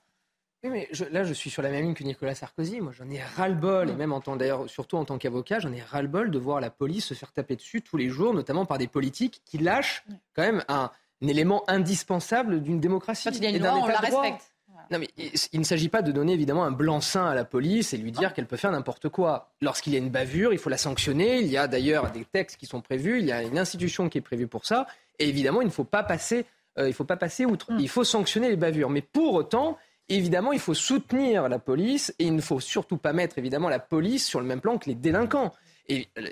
Oui, 0.62 0.70
mais 0.70 0.88
là, 1.10 1.24
je 1.24 1.34
suis 1.34 1.50
sur 1.50 1.60
la 1.60 1.68
même 1.68 1.84
ligne 1.84 1.94
que 1.94 2.04
Nicolas 2.04 2.34
Sarkozy. 2.34 2.80
Moi, 2.80 2.92
j'en 2.92 3.08
ai 3.10 3.20
ras-le-bol, 3.20 3.90
et 3.90 3.94
même 3.94 4.12
en 4.12 4.22
tant, 4.22 4.36
d'ailleurs, 4.36 4.70
surtout 4.70 4.96
en 4.96 5.04
tant 5.04 5.18
qu'avocat, 5.18 5.58
j'en 5.58 5.72
ai 5.74 5.82
ras-le-bol 5.82 6.30
de 6.30 6.38
voir 6.38 6.58
la 6.58 6.70
police 6.70 7.04
se 7.04 7.12
faire 7.12 7.32
taper 7.32 7.56
dessus 7.56 7.82
tous 7.82 7.98
les 7.98 8.08
jours, 8.08 8.32
notamment 8.32 8.64
par 8.64 8.78
des 8.78 8.88
politiques 8.88 9.42
qui 9.44 9.58
lâchent 9.58 10.06
quand 10.34 10.42
même 10.42 10.64
un, 10.68 10.90
élément 11.20 11.64
indispensable 11.68 12.62
d'une 12.62 12.80
démocratie. 12.80 13.28
Quand 13.28 13.36
il 13.36 13.44
y 13.44 13.46
a 13.46 13.50
une 13.50 13.58
loi, 13.58 13.74
on 13.74 13.86
la 13.86 13.98
respecte. 13.98 14.53
Non, 14.90 14.98
mais 14.98 15.08
il 15.52 15.58
ne 15.58 15.64
s'agit 15.64 15.88
pas 15.88 16.02
de 16.02 16.12
donner 16.12 16.32
évidemment 16.32 16.64
un 16.64 16.70
blanc-seing 16.70 17.26
à 17.26 17.34
la 17.34 17.44
police 17.44 17.92
et 17.92 17.96
lui 17.96 18.12
dire 18.12 18.34
qu'elle 18.34 18.46
peut 18.46 18.56
faire 18.56 18.72
n'importe 18.72 19.08
quoi. 19.08 19.52
Lorsqu'il 19.60 19.92
y 19.92 19.96
a 19.96 19.98
une 19.98 20.10
bavure, 20.10 20.52
il 20.52 20.58
faut 20.58 20.70
la 20.70 20.76
sanctionner. 20.76 21.40
Il 21.40 21.46
y 21.46 21.56
a 21.56 21.66
d'ailleurs 21.66 22.10
des 22.10 22.24
textes 22.24 22.56
qui 22.56 22.66
sont 22.66 22.80
prévus. 22.80 23.18
Il 23.20 23.26
y 23.26 23.32
a 23.32 23.42
une 23.42 23.58
institution 23.58 24.08
qui 24.08 24.18
est 24.18 24.22
prévue 24.22 24.46
pour 24.46 24.66
ça. 24.66 24.86
Et 25.18 25.28
évidemment, 25.28 25.62
il 25.62 25.66
ne 25.66 25.72
faut 25.72 25.84
pas 25.84 26.02
passer, 26.02 26.46
euh, 26.78 26.88
il 26.88 26.94
faut 26.94 27.04
pas 27.04 27.16
passer 27.16 27.44
outre. 27.44 27.72
Mm. 27.72 27.78
Il 27.80 27.88
faut 27.88 28.04
sanctionner 28.04 28.48
les 28.48 28.56
bavures. 28.56 28.90
Mais 28.90 29.02
pour 29.02 29.34
autant, 29.34 29.78
évidemment, 30.08 30.52
il 30.52 30.60
faut 30.60 30.74
soutenir 30.74 31.48
la 31.48 31.58
police 31.58 32.14
et 32.18 32.24
il 32.24 32.34
ne 32.34 32.42
faut 32.42 32.60
surtout 32.60 32.96
pas 32.96 33.12
mettre 33.12 33.38
évidemment 33.38 33.68
la 33.68 33.78
police 33.78 34.26
sur 34.26 34.40
le 34.40 34.46
même 34.46 34.60
plan 34.60 34.78
que 34.78 34.88
les 34.88 34.94
délinquants. 34.94 35.52
Et 35.88 36.08
euh, 36.18 36.28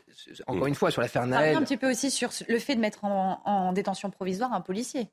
encore 0.46 0.66
une 0.66 0.74
fois, 0.74 0.90
sur 0.90 1.02
l'affaire 1.02 1.26
Naël. 1.26 1.56
un 1.56 1.62
petit 1.62 1.76
peu 1.76 1.90
aussi 1.90 2.10
sur 2.10 2.30
le 2.48 2.58
fait 2.58 2.74
de 2.74 2.80
mettre 2.80 3.04
en 3.04 3.72
détention 3.72 4.10
provisoire 4.10 4.52
un 4.52 4.62
policier. 4.62 5.10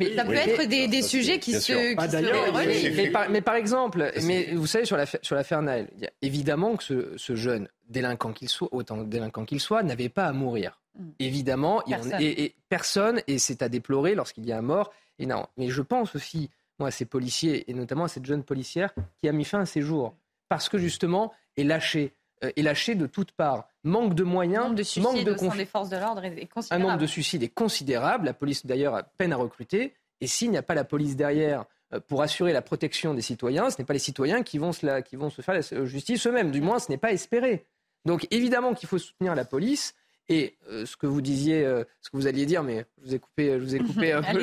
Mais 0.00 0.16
ça 0.16 0.24
peut 0.24 0.34
être 0.34 0.66
des, 0.66 1.02
sujets 1.02 1.38
qui 1.38 1.52
se, 1.52 1.94
ah, 1.96 2.08
se 2.08 3.30
mais, 3.30 3.40
par, 3.40 3.54
exemple, 3.54 4.10
mais 4.24 4.54
vous 4.54 4.66
savez, 4.66 4.84
sur 4.84 4.96
l'affaire 4.96 5.20
sur 5.22 5.62
Naël, 5.62 5.88
évidemment 6.22 6.76
que 6.76 7.14
ce, 7.16 7.34
jeune 7.34 7.68
délinquant 7.88 8.32
qu'il 8.32 8.48
soit, 8.48 8.68
autant 8.72 8.98
délinquant 8.98 9.44
qu'il 9.44 9.60
soit, 9.60 9.82
n'avait 9.82 10.08
pas 10.08 10.26
à 10.26 10.32
mourir. 10.32 10.80
Mm. 10.98 11.08
Évidemment, 11.18 11.82
personne. 11.86 12.20
et, 12.20 12.54
personne, 12.68 13.22
et 13.26 13.38
c'est 13.38 13.62
à 13.62 13.68
déplorer 13.68 14.14
lorsqu'il 14.14 14.46
y 14.46 14.52
a 14.52 14.58
un 14.58 14.62
mort. 14.62 14.90
Et 15.18 15.26
non, 15.26 15.46
mais 15.56 15.68
je 15.68 15.82
pense 15.82 16.16
aussi, 16.16 16.50
moi, 16.78 16.88
à 16.88 16.90
ces 16.90 17.04
policiers, 17.04 17.70
et 17.70 17.74
notamment 17.74 18.04
à 18.04 18.08
cette 18.08 18.26
jeune 18.26 18.42
policière 18.42 18.92
qui 19.18 19.28
a 19.28 19.32
mis 19.32 19.44
fin 19.44 19.60
à 19.60 19.66
ses 19.66 19.82
jours, 19.82 20.14
parce 20.48 20.68
que 20.68 20.78
justement, 20.78 21.32
est 21.56 21.64
lâchée 21.64 22.14
est 22.42 22.62
lâché 22.62 22.94
de 22.94 23.06
toutes 23.06 23.32
parts. 23.32 23.68
Manque 23.84 24.14
de 24.14 24.24
moyens, 24.24 24.74
de 24.74 25.00
manque 25.00 25.24
de 25.24 25.56
des 25.56 25.66
forces 25.66 25.88
de 25.88 25.96
l'ordre 25.96 26.24
est 26.24 26.46
considérable. 26.46 26.84
Un 26.84 26.88
nombre 26.88 27.00
de 27.00 27.06
suicides 27.06 27.42
est 27.42 27.48
considérable. 27.48 28.26
La 28.26 28.34
police 28.34 28.66
d'ailleurs 28.66 28.94
a 28.94 29.02
peine 29.02 29.32
à 29.32 29.36
recruter. 29.36 29.94
Et 30.20 30.26
s'il 30.26 30.50
n'y 30.50 30.58
a 30.58 30.62
pas 30.62 30.74
la 30.74 30.84
police 30.84 31.16
derrière 31.16 31.64
euh, 31.92 32.00
pour 32.00 32.22
assurer 32.22 32.52
la 32.52 32.62
protection 32.62 33.14
des 33.14 33.22
citoyens, 33.22 33.70
ce 33.70 33.76
n'est 33.78 33.86
pas 33.86 33.92
les 33.92 33.98
citoyens 33.98 34.42
qui 34.42 34.58
vont 34.58 34.72
se, 34.72 35.00
qui 35.00 35.16
vont 35.16 35.30
se 35.30 35.42
faire 35.42 35.54
la 35.54 35.84
justice 35.84 36.26
eux-mêmes. 36.26 36.50
Du 36.50 36.60
moins, 36.60 36.78
ce 36.78 36.90
n'est 36.90 36.98
pas 36.98 37.12
espéré. 37.12 37.66
Donc 38.04 38.26
évidemment 38.30 38.74
qu'il 38.74 38.88
faut 38.88 38.98
soutenir 38.98 39.34
la 39.34 39.44
police. 39.44 39.94
Et 40.30 40.54
euh, 40.70 40.86
ce 40.86 40.96
que 40.96 41.08
vous 41.08 41.20
disiez, 41.20 41.64
euh, 41.64 41.82
ce 42.00 42.08
que 42.08 42.16
vous 42.16 42.28
alliez 42.28 42.46
dire, 42.46 42.62
mais 42.62 42.86
je 43.02 43.08
vous 43.08 43.14
ai 43.16 43.18
coupé, 43.18 43.48
je 43.58 43.64
vous 43.64 43.74
ai 43.74 43.80
coupé 43.80 44.12
un 44.12 44.22
peu. 44.22 44.38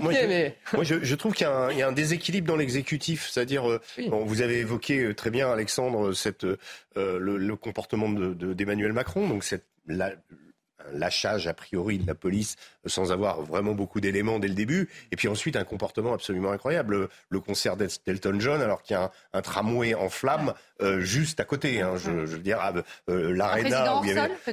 moi, 0.00 0.82
je, 0.82 1.14
trouve 1.14 1.32
qu'il 1.32 1.46
y, 1.46 1.82
a 1.82 1.88
un 1.88 1.92
déséquilibre 1.92 2.48
dans 2.48 2.56
l'exécutif, 2.56 3.28
c'est-à-dire, 3.30 3.70
euh, 3.70 3.80
vous 4.10 4.42
avez 4.42 4.58
évoqué 4.58 5.14
très 5.14 5.30
bien, 5.30 5.48
Alexandre, 5.48 6.12
cette, 6.12 6.44
le, 6.96 7.54
comportement 7.54 8.08
d'Emmanuel 8.08 8.90
de, 8.90 8.94
Macron, 8.94 9.28
donc 9.28 9.44
cette, 9.44 9.64
la, 9.86 10.12
lâchage 10.92 11.46
a 11.46 11.54
priori 11.54 11.98
de 11.98 12.06
la 12.06 12.14
police 12.14 12.56
sans 12.86 13.12
avoir 13.12 13.42
vraiment 13.42 13.72
beaucoup 13.72 14.00
d'éléments 14.00 14.38
dès 14.38 14.48
le 14.48 14.54
début. 14.54 14.88
Et 15.12 15.16
puis 15.16 15.28
ensuite, 15.28 15.56
un 15.56 15.64
comportement 15.64 16.12
absolument 16.14 16.52
incroyable. 16.52 17.08
Le, 17.28 17.40
concert 17.40 17.76
d'Elton 17.76 18.36
John, 18.38 18.62
alors 18.62 18.82
qu'il 18.82 18.94
y 18.94 18.98
a 18.98 19.10
un, 19.32 19.42
tramway 19.42 19.94
en 19.94 20.08
flammes 20.08 20.54
euh, 20.80 21.00
juste 21.00 21.40
à 21.40 21.44
côté. 21.44 21.82
Hein, 21.82 21.96
je, 21.96 22.26
je, 22.26 22.36
veux 22.36 22.38
dire, 22.38 22.58
euh, 23.08 23.34
l'Arena. 23.34 24.00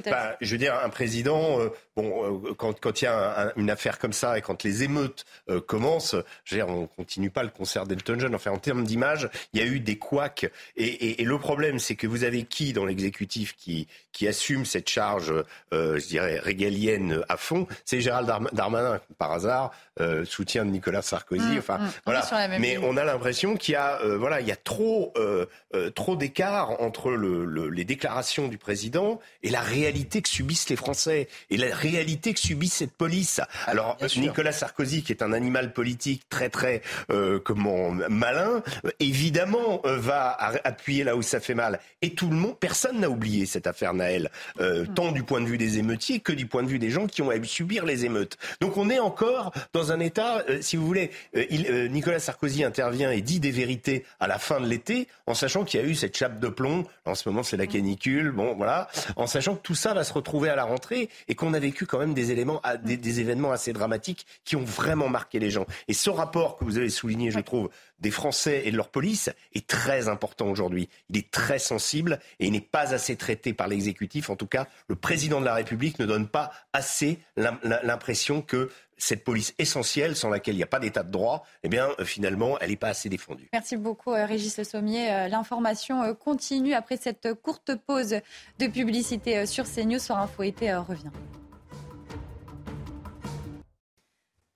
Bah, 0.04 0.36
je 0.40 0.52
veux 0.52 0.58
dire, 0.58 0.78
un 0.82 0.90
président, 0.90 1.58
euh, 1.60 1.70
bon, 1.96 2.42
quand, 2.58 2.78
quand 2.80 3.02
il 3.02 3.04
y 3.04 3.08
a 3.08 3.52
une 3.56 3.70
affaire 3.70 3.98
comme 3.98 4.12
ça 4.12 4.38
et 4.38 4.42
quand 4.42 4.62
les 4.64 4.82
émeutes 4.82 5.24
commencent, 5.66 6.16
je 6.44 6.54
veux 6.54 6.62
dire, 6.64 6.68
on 6.68 6.86
continue 6.86 7.30
pas 7.30 7.42
le 7.42 7.50
concert 7.50 7.86
d'Elton 7.86 8.16
John. 8.18 8.34
Enfin, 8.34 8.50
en 8.50 8.58
termes 8.58 8.84
d'image, 8.84 9.28
il 9.52 9.60
y 9.60 9.62
a 9.62 9.66
eu 9.66 9.80
des 9.80 9.96
couacs. 9.98 10.50
Et, 10.76 10.84
et, 10.86 11.22
et 11.22 11.24
le 11.24 11.38
problème, 11.38 11.78
c'est 11.78 11.94
que 11.96 12.06
vous 12.06 12.24
avez 12.24 12.44
qui 12.44 12.72
dans 12.72 12.84
l'exécutif 12.84 13.56
qui, 13.56 13.88
qui 14.12 14.28
assume 14.28 14.64
cette 14.64 14.88
charge, 14.88 15.32
je 15.72 16.06
dirais, 16.06 16.38
régalienne 16.38 17.22
à 17.28 17.36
fond? 17.36 17.66
C'est 17.84 18.00
Gérald 18.00 18.30
Darmanin, 18.52 19.00
par 19.18 19.32
hasard, 19.32 19.72
euh, 20.00 20.24
soutien 20.24 20.64
de 20.64 20.70
Nicolas 20.70 21.02
Sarkozy. 21.02 21.42
Mmh, 21.42 21.58
enfin, 21.58 21.78
mmh. 21.78 21.90
voilà. 22.06 22.28
On 22.32 22.58
Mais 22.60 22.76
ligne. 22.76 22.80
on 22.84 22.96
a 22.96 23.04
l'impression 23.04 23.56
qu'il 23.56 23.72
y 23.72 23.76
a, 23.76 24.00
euh, 24.02 24.16
voilà, 24.16 24.40
il 24.40 24.46
y 24.46 24.52
a 24.52 24.56
trop, 24.56 25.12
euh, 25.16 25.46
euh, 25.74 25.90
trop 25.90 26.16
d'écart 26.16 26.80
entre 26.80 27.10
le, 27.10 27.44
le- 27.44 27.68
les 27.68 27.84
déclarations 27.84 28.48
du 28.48 28.56
président 28.58 29.20
et 29.42 29.50
la 29.50 29.60
réalité 29.60 30.22
que 30.22 30.28
subissent 30.28 30.68
les 30.70 30.76
Français 30.76 31.28
et 31.50 31.56
la 31.56 31.74
réalité 31.82 32.32
que 32.34 32.40
subit 32.40 32.68
cette 32.68 32.92
police. 32.92 33.40
Alors 33.66 33.96
Nicolas 34.16 34.52
Sarkozy, 34.52 35.02
qui 35.02 35.12
est 35.12 35.22
un 35.22 35.32
animal 35.32 35.72
politique 35.72 36.22
très 36.28 36.48
très 36.48 36.82
euh, 37.10 37.38
comment 37.38 37.90
malin, 38.08 38.62
évidemment 39.00 39.80
euh, 39.84 39.98
va 39.98 40.30
appuyer 40.64 41.04
là 41.04 41.16
où 41.16 41.22
ça 41.22 41.40
fait 41.40 41.54
mal. 41.54 41.80
Et 42.00 42.14
tout 42.14 42.28
le 42.28 42.36
monde, 42.36 42.56
personne 42.58 43.00
n'a 43.00 43.10
oublié 43.10 43.46
cette 43.46 43.66
affaire 43.66 43.94
Naël, 43.94 44.30
euh, 44.60 44.86
tant 44.94 45.12
du 45.12 45.22
point 45.22 45.40
de 45.40 45.46
vue 45.46 45.58
des 45.58 45.78
émeutiers 45.78 46.20
que 46.20 46.32
du 46.32 46.46
point 46.46 46.62
de 46.62 46.68
vue 46.68 46.78
des 46.78 46.90
gens 46.90 47.06
qui 47.06 47.22
ont 47.22 47.30
à 47.30 47.42
subir 47.44 47.84
les 47.84 48.04
émeutes. 48.04 48.38
Donc 48.60 48.76
on 48.76 48.88
est 48.88 48.98
encore 49.00 49.52
dans 49.72 49.92
un 49.92 50.00
état, 50.00 50.44
euh, 50.48 50.58
si 50.60 50.76
vous 50.76 50.86
voulez, 50.86 51.10
euh, 51.36 51.44
il- 51.50 51.90
Nicolas 51.90 52.20
Sarkozy 52.20 52.64
intervient 52.64 53.10
et 53.10 53.20
dit 53.20 53.40
des 53.40 53.50
vérités 53.50 54.04
à 54.20 54.26
la 54.26 54.38
fin 54.38 54.60
de 54.60 54.66
l'été, 54.66 55.08
en 55.26 55.34
sachant 55.34 55.64
qu'il 55.64 55.80
y 55.80 55.82
a 55.82 55.86
eu 55.86 55.94
cette 55.94 56.16
chape 56.16 56.38
de 56.38 56.48
plomb. 56.48 56.84
En 57.04 57.14
ce 57.14 57.28
moment, 57.28 57.42
c'est 57.42 57.56
la 57.56 57.66
canicule. 57.66 58.30
Bon, 58.30 58.54
voilà, 58.54 58.88
en 59.16 59.26
sachant 59.26 59.56
que 59.56 59.62
tout 59.62 59.74
ça 59.74 59.94
va 59.94 60.04
se 60.04 60.12
retrouver 60.12 60.48
à 60.48 60.56
la 60.56 60.64
rentrée 60.64 61.08
et 61.28 61.34
qu'on 61.34 61.52
a 61.54 61.60
vécu 61.72 61.86
quand 61.86 61.98
même 61.98 62.12
des 62.14 62.30
éléments, 62.30 62.60
des, 62.84 62.98
des 62.98 63.20
événements 63.20 63.50
assez 63.50 63.72
dramatiques 63.72 64.26
qui 64.44 64.56
ont 64.56 64.64
vraiment 64.64 65.08
marqué 65.08 65.38
les 65.38 65.50
gens. 65.50 65.64
Et 65.88 65.94
ce 65.94 66.10
rapport 66.10 66.58
que 66.58 66.64
vous 66.64 66.76
avez 66.76 66.90
souligné, 66.90 67.30
je 67.30 67.40
trouve, 67.40 67.70
des 67.98 68.10
Français 68.10 68.62
et 68.66 68.70
de 68.70 68.76
leur 68.76 68.88
police 68.90 69.30
est 69.54 69.66
très 69.66 70.08
important 70.08 70.48
aujourd'hui. 70.48 70.88
Il 71.08 71.16
est 71.16 71.30
très 71.30 71.58
sensible 71.58 72.18
et 72.40 72.46
il 72.46 72.52
n'est 72.52 72.60
pas 72.60 72.92
assez 72.92 73.16
traité 73.16 73.54
par 73.54 73.68
l'exécutif. 73.68 74.28
En 74.28 74.36
tout 74.36 74.46
cas, 74.46 74.66
le 74.88 74.96
président 74.96 75.40
de 75.40 75.46
la 75.46 75.54
République 75.54 75.98
ne 75.98 76.04
donne 76.06 76.28
pas 76.28 76.52
assez 76.74 77.18
l'im- 77.36 77.58
l'impression 77.82 78.42
que 78.42 78.70
cette 78.98 79.24
police 79.24 79.54
essentielle, 79.58 80.14
sans 80.14 80.28
laquelle 80.30 80.54
il 80.54 80.58
n'y 80.58 80.62
a 80.62 80.68
pas 80.68 80.78
d'état 80.78 81.02
de 81.02 81.10
droit, 81.10 81.44
eh 81.64 81.68
bien, 81.68 81.88
euh, 81.98 82.04
finalement, 82.04 82.56
elle 82.60 82.70
n'est 82.70 82.76
pas 82.76 82.88
assez 82.90 83.08
défendue. 83.08 83.48
Merci 83.52 83.76
beaucoup, 83.76 84.12
euh, 84.12 84.26
Régis 84.26 84.56
Le 84.58 84.64
Sommier. 84.64 85.10
Euh, 85.12 85.28
L'information 85.28 86.14
continue 86.14 86.74
après 86.74 86.96
cette 86.98 87.34
courte 87.42 87.72
pause 87.86 88.16
de 88.60 88.66
publicité 88.68 89.46
sur 89.46 89.64
CNews. 89.64 89.98
Soir 89.98 90.20
Info 90.20 90.42
été 90.44 90.72
revient. 90.74 91.10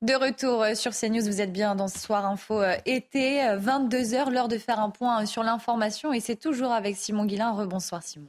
De 0.02 0.14
retour 0.14 0.62
euh, 0.62 0.74
sur 0.74 0.92
CNews, 0.92 1.24
vous 1.24 1.40
êtes 1.40 1.52
bien 1.52 1.74
dans 1.74 1.88
ce 1.88 1.98
Soir 1.98 2.26
Info 2.26 2.60
euh, 2.60 2.76
été, 2.84 3.40
22h, 3.40 4.30
l'heure 4.30 4.48
de 4.48 4.58
faire 4.58 4.78
un 4.78 4.90
point 4.90 5.22
euh, 5.22 5.26
sur 5.26 5.42
l'information 5.42 6.12
et 6.12 6.20
c'est 6.20 6.36
toujours 6.36 6.72
avec 6.72 6.96
Simon 6.96 7.24
Guillain. 7.24 7.52
Rebonsoir 7.52 8.02
Simon. 8.02 8.28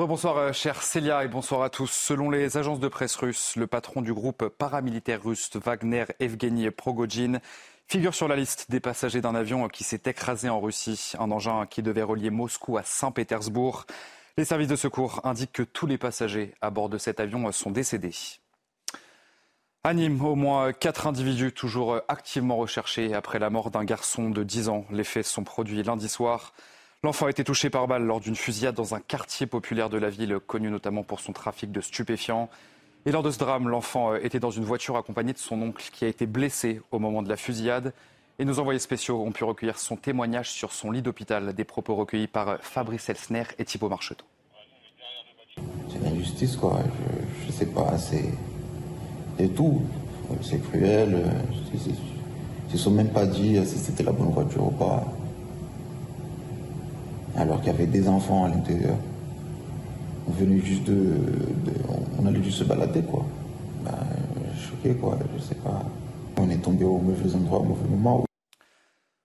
Rebonsoir 0.00 0.38
euh, 0.38 0.52
chère 0.52 0.82
Célia 0.82 1.22
et 1.22 1.28
bonsoir 1.28 1.62
à 1.62 1.70
tous. 1.70 1.88
Selon 1.88 2.28
les 2.28 2.56
agences 2.56 2.80
de 2.80 2.88
presse 2.88 3.14
russes, 3.14 3.54
le 3.54 3.68
patron 3.68 4.02
du 4.02 4.12
groupe 4.12 4.48
paramilitaire 4.48 5.22
russe 5.22 5.50
Wagner, 5.54 6.06
Evgeny 6.18 6.68
Progojin, 6.72 7.38
figure 7.86 8.12
sur 8.12 8.26
la 8.26 8.34
liste 8.34 8.72
des 8.72 8.80
passagers 8.80 9.20
d'un 9.20 9.36
avion 9.36 9.68
qui 9.68 9.84
s'est 9.84 10.02
écrasé 10.06 10.48
en 10.48 10.58
Russie, 10.58 11.12
un 11.20 11.30
engin 11.30 11.66
qui 11.66 11.80
devait 11.80 12.02
relier 12.02 12.30
Moscou 12.30 12.76
à 12.76 12.82
Saint-Pétersbourg. 12.82 13.86
Les 14.36 14.44
services 14.44 14.66
de 14.66 14.74
secours 14.74 15.20
indiquent 15.22 15.52
que 15.52 15.62
tous 15.62 15.86
les 15.86 15.96
passagers 15.96 16.54
à 16.60 16.70
bord 16.70 16.88
de 16.88 16.98
cet 16.98 17.20
avion 17.20 17.52
sont 17.52 17.70
décédés. 17.70 18.40
À 19.86 19.92
Nîmes, 19.92 20.24
au 20.24 20.34
moins 20.34 20.72
quatre 20.72 21.06
individus 21.06 21.52
toujours 21.52 22.00
activement 22.08 22.56
recherchés 22.56 23.12
après 23.12 23.38
la 23.38 23.50
mort 23.50 23.70
d'un 23.70 23.84
garçon 23.84 24.30
de 24.30 24.42
10 24.42 24.70
ans. 24.70 24.86
Les 24.90 25.04
faits 25.04 25.26
sont 25.26 25.44
produits 25.44 25.82
lundi 25.82 26.08
soir. 26.08 26.54
L'enfant 27.02 27.26
a 27.26 27.30
été 27.30 27.44
touché 27.44 27.68
par 27.68 27.86
balle 27.86 28.04
lors 28.04 28.18
d'une 28.18 28.34
fusillade 28.34 28.74
dans 28.74 28.94
un 28.94 29.00
quartier 29.00 29.46
populaire 29.46 29.90
de 29.90 29.98
la 29.98 30.08
ville, 30.08 30.38
connu 30.46 30.70
notamment 30.70 31.02
pour 31.02 31.20
son 31.20 31.34
trafic 31.34 31.70
de 31.70 31.82
stupéfiants. 31.82 32.48
Et 33.04 33.12
lors 33.12 33.22
de 33.22 33.30
ce 33.30 33.38
drame, 33.38 33.68
l'enfant 33.68 34.14
était 34.14 34.40
dans 34.40 34.50
une 34.50 34.64
voiture 34.64 34.96
accompagné 34.96 35.34
de 35.34 35.38
son 35.38 35.60
oncle 35.60 35.90
qui 35.92 36.06
a 36.06 36.08
été 36.08 36.24
blessé 36.24 36.80
au 36.90 36.98
moment 36.98 37.22
de 37.22 37.28
la 37.28 37.36
fusillade. 37.36 37.92
Et 38.38 38.46
nos 38.46 38.60
envoyés 38.60 38.80
spéciaux 38.80 39.20
ont 39.20 39.32
pu 39.32 39.44
recueillir 39.44 39.78
son 39.78 39.96
témoignage 39.96 40.50
sur 40.50 40.72
son 40.72 40.92
lit 40.92 41.02
d'hôpital, 41.02 41.52
des 41.52 41.64
propos 41.64 41.94
recueillis 41.94 42.26
par 42.26 42.56
Fabrice 42.62 43.10
Elsner 43.10 43.44
et 43.58 43.66
Thibault 43.66 43.90
Marcheteau. 43.90 44.24
C'est 45.90 46.02
l'injustice, 46.02 46.56
quoi. 46.56 46.78
Je, 46.82 47.46
je 47.46 47.52
sais 47.52 47.66
pas, 47.66 47.98
c'est. 47.98 48.32
C'est 49.38 49.54
tout. 49.54 49.82
C'est 50.42 50.58
cruel. 50.70 51.24
Ils 51.74 52.72
ne 52.72 52.78
sont 52.78 52.90
même 52.90 53.08
pas 53.10 53.26
dit 53.26 53.58
si 53.66 53.78
c'était 53.78 54.02
la 54.02 54.12
bonne 54.12 54.30
voiture 54.30 54.66
ou 54.66 54.70
pas. 54.70 55.04
Alors 57.36 57.58
qu'il 57.60 57.68
y 57.72 57.74
avait 57.74 57.86
des 57.86 58.08
enfants 58.08 58.44
à 58.44 58.48
l'intérieur. 58.48 58.96
On 60.28 60.32
venait 60.32 60.60
juste 60.60 60.84
de- 60.84 61.16
On 62.18 62.26
allait 62.26 62.42
juste 62.42 62.58
se 62.58 62.64
balader, 62.64 63.02
quoi. 63.02 63.24
Ben, 63.84 63.92
choqué, 64.56 64.94
quoi. 64.94 65.18
Je 65.36 65.42
sais 65.42 65.54
pas. 65.56 65.82
On 66.38 66.48
est 66.48 66.56
tombé 66.62 66.84
au 66.84 66.98
mauvais 66.98 67.34
endroit, 67.34 67.58
au 67.60 67.64
mauvais 67.64 67.88
moment. 67.88 68.24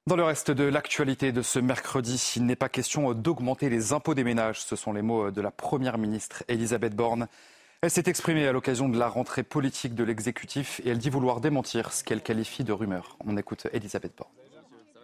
Dans 0.08 0.16
le 0.16 0.24
reste 0.24 0.52
de 0.52 0.64
l'actualité 0.64 1.32
de 1.32 1.42
ce 1.42 1.60
mercredi, 1.60 2.34
il 2.36 2.46
n'est 2.46 2.56
pas 2.56 2.68
question 2.68 3.14
d'augmenter 3.14 3.70
les 3.70 3.94
impôts 3.94 4.16
des 4.16 4.24
ménages. 4.24 4.60
Ce 4.62 4.76
sont 4.76 4.92
les 4.92 5.04
mots 5.04 5.32
de 5.32 5.40
la 5.42 5.52
Première 5.52 5.98
ministre 5.98 6.44
Elisabeth 6.48 6.96
Borne. 6.96 7.28
Elle 7.82 7.92
s'est 7.92 8.04
exprimée 8.08 8.46
à 8.46 8.52
l'occasion 8.52 8.90
de 8.90 9.00
la 9.00 9.08
rentrée 9.08 9.44
politique 9.44 9.96
de 9.96 10.04
l'exécutif 10.04 10.82
et 10.84 10.90
elle 10.90 10.98
dit 10.98 11.10
vouloir 11.10 11.40
démentir 11.40 11.94
ce 11.94 12.04
qu'elle 12.04 12.22
qualifie 12.22 12.66
de 12.66 12.74
rumeur. 12.74 13.18
On 13.26 13.38
écoute 13.38 13.68
Elisabeth 13.72 14.12
Borne. 14.18 14.32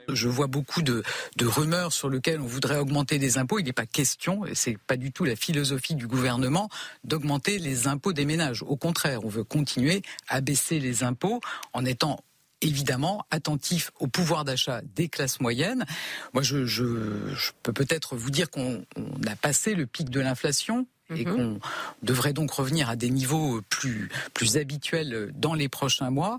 Je 0.09 0.27
vois 0.27 0.47
beaucoup 0.47 0.81
de, 0.81 1.01
rumeurs 1.41 1.93
sur 1.93 2.09
lesquelles 2.09 2.41
on 2.41 2.45
voudrait 2.45 2.77
augmenter 2.77 3.17
les 3.17 3.37
impôts. 3.37 3.59
Il 3.59 3.65
n'est 3.65 3.71
pas 3.71 3.85
question, 3.85 4.45
et 4.45 4.55
c'est 4.55 4.77
pas 4.77 4.97
du 4.97 5.13
tout 5.13 5.23
la 5.23 5.37
philosophie 5.37 5.95
du 5.95 6.05
gouvernement, 6.05 6.69
d'augmenter 7.05 7.59
les 7.59 7.87
impôts 7.87 8.11
des 8.11 8.25
ménages. 8.25 8.61
Au 8.61 8.75
contraire, 8.75 9.23
on 9.23 9.29
veut 9.29 9.45
continuer 9.45 10.01
à 10.27 10.41
baisser 10.41 10.79
les 10.79 11.05
impôts 11.05 11.39
en 11.71 11.85
étant 11.85 12.19
évidemment 12.61 13.25
attentif 13.31 13.91
au 13.99 14.07
pouvoir 14.07 14.43
d'achat 14.43 14.81
des 14.95 15.07
classes 15.07 15.39
moyennes. 15.39 15.85
Moi, 16.33 16.43
je, 16.43 17.51
peux 17.63 17.73
peut-être 17.73 18.17
vous 18.17 18.31
dire 18.31 18.49
qu'on 18.49 18.83
on 18.97 19.27
a 19.27 19.35
passé 19.37 19.75
le 19.75 19.85
pic 19.85 20.09
de 20.09 20.19
l'inflation 20.19 20.87
et 21.13 21.25
qu'on 21.25 21.59
devrait 22.01 22.33
donc 22.33 22.51
revenir 22.51 22.89
à 22.89 22.95
des 22.95 23.09
niveaux 23.09 23.61
plus, 23.69 24.09
plus 24.33 24.57
habituels 24.57 25.31
dans 25.35 25.53
les 25.53 25.69
prochains 25.69 26.09
mois. 26.09 26.37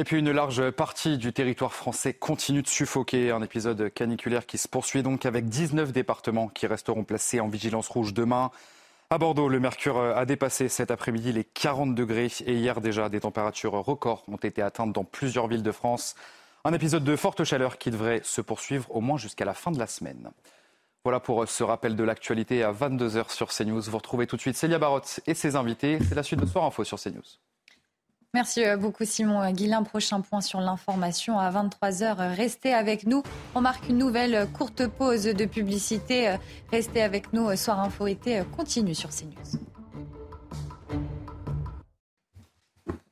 Et 0.00 0.04
puis 0.04 0.18
une 0.18 0.30
large 0.30 0.70
partie 0.70 1.18
du 1.18 1.32
territoire 1.32 1.74
français 1.74 2.14
continue 2.14 2.62
de 2.62 2.68
suffoquer. 2.68 3.32
Un 3.32 3.42
épisode 3.42 3.92
caniculaire 3.92 4.46
qui 4.46 4.56
se 4.56 4.68
poursuit 4.68 5.02
donc 5.02 5.26
avec 5.26 5.48
19 5.48 5.90
départements 5.92 6.46
qui 6.46 6.68
resteront 6.68 7.02
placés 7.02 7.40
en 7.40 7.48
vigilance 7.48 7.88
rouge 7.88 8.14
demain. 8.14 8.52
À 9.10 9.18
Bordeaux, 9.18 9.48
le 9.48 9.58
mercure 9.58 9.98
a 9.98 10.24
dépassé 10.24 10.68
cet 10.68 10.92
après-midi 10.92 11.32
les 11.32 11.42
40 11.42 11.96
degrés 11.96 12.30
et 12.46 12.54
hier 12.54 12.80
déjà 12.80 13.08
des 13.08 13.20
températures 13.20 13.72
records 13.72 14.22
ont 14.28 14.36
été 14.36 14.62
atteintes 14.62 14.92
dans 14.92 15.02
plusieurs 15.02 15.48
villes 15.48 15.64
de 15.64 15.72
France. 15.72 16.14
Un 16.64 16.74
épisode 16.74 17.02
de 17.02 17.16
forte 17.16 17.42
chaleur 17.42 17.78
qui 17.78 17.90
devrait 17.90 18.20
se 18.22 18.40
poursuivre 18.40 18.94
au 18.94 19.00
moins 19.00 19.18
jusqu'à 19.18 19.44
la 19.44 19.54
fin 19.54 19.72
de 19.72 19.78
la 19.80 19.86
semaine. 19.88 20.30
Voilà 21.04 21.20
pour 21.20 21.48
ce 21.48 21.64
rappel 21.64 21.96
de 21.96 22.04
l'actualité 22.04 22.62
à 22.62 22.72
22h 22.72 23.30
sur 23.30 23.48
CNews. 23.48 23.80
Vous 23.80 23.96
retrouvez 23.96 24.26
tout 24.26 24.36
de 24.36 24.40
suite 24.40 24.56
Célia 24.56 24.78
Barotte 24.78 25.20
et 25.26 25.34
ses 25.34 25.56
invités. 25.56 25.98
C'est 26.06 26.14
la 26.14 26.22
suite 26.22 26.40
de 26.40 26.46
Soir 26.46 26.64
Info 26.64 26.84
sur 26.84 26.98
CNews. 27.00 27.22
Merci 28.34 28.64
euh, 28.64 28.76
beaucoup 28.76 29.06
Simon 29.06 29.50
Guillain. 29.52 29.82
Prochain 29.82 30.20
point 30.20 30.42
sur 30.42 30.60
l'information 30.60 31.38
à 31.38 31.50
23h. 31.50 32.36
Restez 32.36 32.74
avec 32.74 33.06
nous. 33.06 33.22
On 33.54 33.62
marque 33.62 33.88
une 33.88 33.96
nouvelle 33.96 34.34
euh, 34.34 34.46
courte 34.46 34.86
pause 34.86 35.24
de 35.24 35.44
publicité. 35.46 36.28
Euh, 36.28 36.36
Restez 36.70 37.02
avec 37.02 37.32
nous. 37.32 37.56
Soir 37.56 37.80
Info 37.80 38.06
été 38.06 38.42
continue 38.54 38.94
sur 38.94 39.08
CNews. 39.08 39.77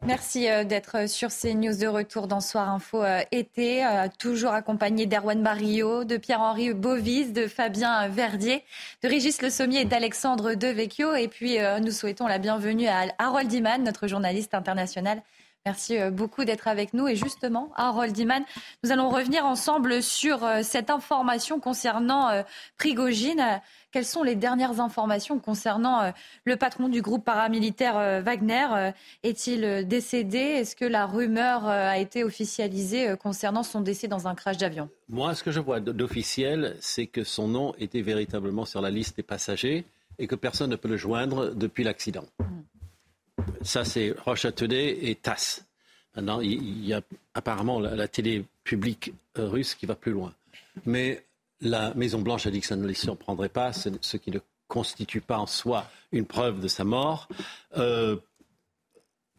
Merci 0.06 0.48
euh, 0.48 0.62
d'être 0.62 1.08
sur 1.08 1.30
CNews 1.30 1.76
de 1.78 1.88
retour 1.88 2.28
dans 2.28 2.40
Soir 2.40 2.70
Info 2.70 3.02
euh, 3.02 3.22
été, 3.32 3.84
euh, 3.84 4.06
toujours 4.20 4.52
accompagné 4.52 5.06
d'Erwan 5.06 5.42
Barillot, 5.42 6.04
de 6.04 6.16
Pierre-Henri 6.16 6.74
Bovis, 6.74 7.32
de 7.32 7.48
Fabien 7.48 8.06
Verdier, 8.06 8.62
de 9.02 9.08
Régis 9.08 9.42
Le 9.42 9.50
Sommier 9.50 9.80
et 9.80 9.84
d'Alexandre 9.84 10.54
Devecchio. 10.54 11.16
Et 11.16 11.26
puis 11.26 11.58
euh, 11.58 11.80
nous 11.80 11.90
souhaitons 11.90 12.28
la 12.28 12.38
bienvenue 12.38 12.86
à 12.86 13.06
Harold 13.18 13.52
Iman, 13.52 13.82
notre 13.82 14.06
journaliste 14.06 14.54
international. 14.54 15.22
Merci 15.66 15.98
euh, 15.98 16.12
beaucoup 16.12 16.44
d'être 16.44 16.68
avec 16.68 16.94
nous. 16.94 17.08
Et 17.08 17.16
justement, 17.16 17.72
Harold 17.74 18.16
Iman, 18.16 18.44
nous 18.84 18.92
allons 18.92 19.08
revenir 19.08 19.44
ensemble 19.44 20.00
sur 20.00 20.44
euh, 20.44 20.60
cette 20.62 20.90
information 20.90 21.58
concernant 21.58 22.30
euh, 22.30 22.42
Prigogine. 22.78 23.60
Quelles 23.90 24.04
sont 24.04 24.22
les 24.22 24.36
dernières 24.36 24.80
informations 24.80 25.40
concernant 25.40 26.12
le 26.44 26.56
patron 26.56 26.90
du 26.90 27.00
groupe 27.00 27.24
paramilitaire 27.24 28.20
Wagner 28.22 28.90
Est-il 29.22 29.88
décédé? 29.88 30.36
Est-ce 30.36 30.76
que 30.76 30.84
la 30.84 31.06
rumeur 31.06 31.64
a 31.64 31.96
été 31.96 32.22
officialisée 32.22 33.14
concernant 33.18 33.62
son 33.62 33.80
décès 33.80 34.06
dans 34.06 34.28
un 34.28 34.34
crash 34.34 34.58
d'avion? 34.58 34.90
Moi, 35.08 35.34
ce 35.34 35.42
que 35.42 35.50
je 35.50 35.60
vois 35.60 35.80
d'officiel, 35.80 36.76
c'est 36.80 37.06
que 37.06 37.24
son 37.24 37.48
nom 37.48 37.74
était 37.78 38.02
véritablement 38.02 38.66
sur 38.66 38.82
la 38.82 38.90
liste 38.90 39.16
des 39.16 39.22
passagers 39.22 39.86
et 40.18 40.26
que 40.26 40.34
personne 40.34 40.68
ne 40.68 40.76
peut 40.76 40.88
le 40.88 40.98
joindre 40.98 41.54
depuis 41.54 41.82
l'accident. 41.82 42.26
Ça, 43.62 43.84
c'est 43.84 44.14
Today 44.54 44.98
et 45.02 45.14
TASS. 45.16 45.64
Maintenant, 46.14 46.40
il 46.40 46.86
y 46.86 46.94
a 46.94 47.02
apparemment 47.34 47.78
la, 47.78 48.08
télé 48.08 48.44
publique 48.64 49.12
euh, 49.38 49.48
russe 49.48 49.74
qui 49.74 49.84
va 49.84 49.94
plus 49.94 50.12
loin. 50.12 50.32
Mais 50.86 51.24
la 51.60 51.92
Maison-Blanche 51.94 52.46
a 52.46 52.50
dit 52.50 52.60
que 52.60 52.66
ça 52.66 52.76
ne 52.76 52.86
les 52.86 52.94
surprendrait 52.94 53.50
pas, 53.50 53.72
ce, 53.72 53.90
ce 54.00 54.16
qui 54.16 54.30
ne 54.30 54.38
constitue 54.66 55.20
pas 55.20 55.38
en 55.38 55.46
soi 55.46 55.90
une 56.12 56.26
preuve 56.26 56.60
de 56.60 56.68
sa 56.68 56.84
mort. 56.84 57.28
Euh, 57.76 58.16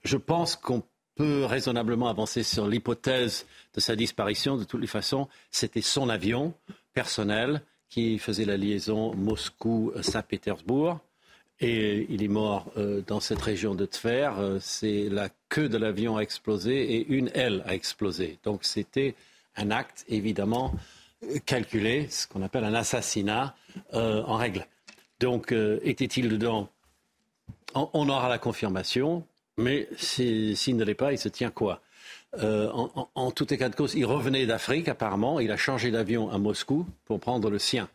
je 0.04 0.18
pense 0.18 0.56
qu'on 0.56 0.84
peut 1.16 1.46
raisonnablement 1.46 2.08
avancer 2.08 2.44
sur 2.44 2.68
l'hypothèse 2.68 3.46
de 3.74 3.80
sa 3.80 3.96
disparition. 3.96 4.58
De 4.58 4.64
toutes 4.64 4.82
les 4.82 4.88
façons, 4.88 5.28
c'était 5.52 5.82
son 5.82 6.10
avion 6.10 6.54
personnel 6.94 7.62
qui 7.90 8.20
faisait 8.20 8.46
la 8.46 8.58
liaison 8.58 9.16
Moscou-Saint-Pétersbourg. 9.16 11.00
Et 11.60 12.06
il 12.10 12.24
est 12.24 12.28
mort 12.28 12.72
euh, 12.78 13.02
dans 13.08 13.20
cette 13.20 13.42
région 13.42 13.74
de 13.74 13.86
Tver. 13.86 14.32
Euh, 14.38 14.60
c'est 14.62 15.10
la 15.10 15.30
queue 15.50 15.70
de 15.70 15.78
l'avion 15.78 16.18
a 16.18 16.22
explosé 16.22 16.94
et 16.94 17.08
une 17.08 17.32
aile 17.34 17.64
a 17.66 17.74
explosé. 17.74 18.38
Donc 18.44 18.64
c'était 18.64 19.16
un 19.56 19.72
acte 19.72 20.06
évidemment 20.08 20.74
calculé, 21.48 22.08
ce 22.12 22.28
qu'on 22.28 22.44
appelle 22.44 22.64
un 22.64 22.76
assassinat 22.76 23.56
euh, 23.96 24.22
en 24.24 24.38
règle. 24.38 24.68
Donc 25.20 25.52
était-il 25.52 26.30
dedans? 26.30 26.70
On, 27.74 28.08
aura 28.08 28.30
la 28.30 28.38
confirmation, 28.38 29.26
mais 29.58 29.90
s'il 29.98 30.78
ne 30.78 30.84
l'est 30.84 30.94
pas, 30.94 31.12
il 31.12 31.18
se 31.18 31.28
tient 31.28 31.50
quoi? 31.50 31.82
En, 32.40 33.10
en, 33.16 33.32
tout 33.32 33.52
état 33.52 33.68
de 33.68 33.76
cause, 33.76 33.96
il 33.96 34.06
revenait 34.06 34.46
d'Afrique 34.46 34.88
apparemment, 34.88 35.40
il 35.40 35.52
a 35.52 35.58
changé 35.58 35.90
d'avion 35.90 36.30
à 36.30 36.38
Moscou 36.38 36.86
pour 37.06 37.20
prendre 37.20 37.50
le 37.50 37.58
sien. 37.58 37.90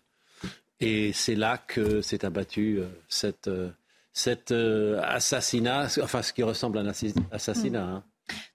Et 0.83 1.13
c'est 1.13 1.37
là 1.37 1.59
que 1.59 2.01
s'est 2.01 2.25
abattu 2.25 2.79
euh, 2.81 2.87
cette, 3.09 3.47
euh, 3.47 3.71
cet 4.13 4.51
euh, 4.51 5.01
assassinat, 5.05 5.87
enfin 6.03 6.23
ce 6.23 6.33
qui 6.33 6.43
ressemble 6.43 6.79
à 6.79 6.81
un 6.81 6.93
assassinat. 7.31 7.83
Hein. 7.83 8.03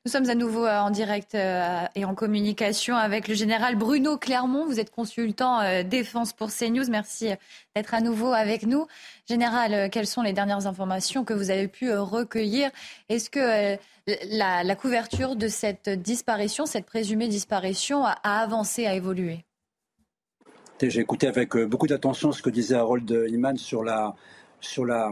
Nous 0.05 0.11
sommes 0.11 0.29
à 0.29 0.35
nouveau 0.35 0.67
en 0.67 0.89
direct 0.89 1.35
et 1.35 2.05
en 2.05 2.15
communication 2.15 2.95
avec 2.95 3.27
le 3.27 3.35
général 3.35 3.75
Bruno 3.75 4.17
Clermont. 4.17 4.65
Vous 4.65 4.79
êtes 4.79 4.89
consultant 4.89 5.83
défense 5.83 6.33
pour 6.33 6.49
CNews. 6.51 6.89
Merci 6.89 7.29
d'être 7.75 7.93
à 7.93 7.99
nouveau 7.99 8.31
avec 8.31 8.65
nous. 8.65 8.87
Général, 9.29 9.89
quelles 9.91 10.07
sont 10.07 10.21
les 10.21 10.33
dernières 10.33 10.65
informations 10.65 11.25
que 11.25 11.33
vous 11.33 11.51
avez 11.51 11.67
pu 11.67 11.93
recueillir? 11.93 12.71
Est-ce 13.09 13.29
que 13.29 13.77
la, 14.31 14.63
la, 14.63 14.75
couverture 14.75 15.35
de 15.35 15.49
cette 15.49 15.89
disparition, 15.89 16.65
cette 16.65 16.85
présumée 16.85 17.27
disparition, 17.27 18.05
a 18.05 18.13
avancé, 18.23 18.87
a 18.87 18.95
évolué? 18.95 19.43
J'ai 20.81 21.01
écouté 21.01 21.27
avec 21.27 21.55
euh, 21.55 21.65
beaucoup 21.65 21.87
d'attention 21.87 22.31
ce 22.31 22.41
que 22.41 22.49
disait 22.49 22.75
Harold 22.75 23.09
Iman 23.29 23.57
sur 23.57 23.83
la 23.83 24.15
sur 24.59 24.85
la, 24.85 25.11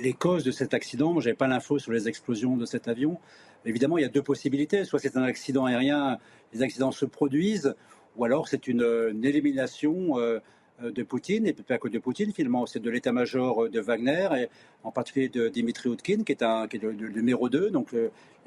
les 0.00 0.14
causes 0.14 0.44
de 0.44 0.50
cet 0.50 0.72
accident. 0.72 1.20
Je 1.20 1.26
n'avais 1.26 1.36
pas 1.36 1.46
l'info 1.46 1.78
sur 1.78 1.92
les 1.92 2.08
explosions 2.08 2.56
de 2.56 2.64
cet 2.64 2.88
avion. 2.88 3.18
Évidemment, 3.66 3.98
il 3.98 4.02
y 4.02 4.04
a 4.04 4.08
deux 4.08 4.22
possibilités. 4.22 4.84
Soit 4.84 4.98
c'est 4.98 5.16
un 5.16 5.22
accident 5.22 5.66
aérien, 5.66 6.18
les 6.54 6.62
accidents 6.62 6.90
se 6.90 7.04
produisent, 7.04 7.74
ou 8.16 8.24
alors 8.24 8.48
c'est 8.48 8.66
une, 8.68 9.20
élimination 9.22 10.18
euh, 10.18 10.40
de 10.82 11.02
Poutine, 11.02 11.46
et 11.46 11.52
pas 11.52 11.76
que 11.76 11.88
de 11.88 11.98
Poutine, 11.98 12.32
finalement, 12.32 12.64
c'est 12.64 12.80
de 12.80 12.88
l'état-major 12.88 13.68
de 13.68 13.78
Wagner, 13.78 14.28
et 14.38 14.48
en 14.84 14.90
particulier 14.90 15.28
de 15.28 15.48
Dimitri 15.48 15.90
Outkin, 15.90 16.24
qui 16.24 16.32
est, 16.32 16.42
un, 16.42 16.66
le, 16.80 17.08
numéro 17.10 17.50
2, 17.50 17.68
donc 17.68 17.94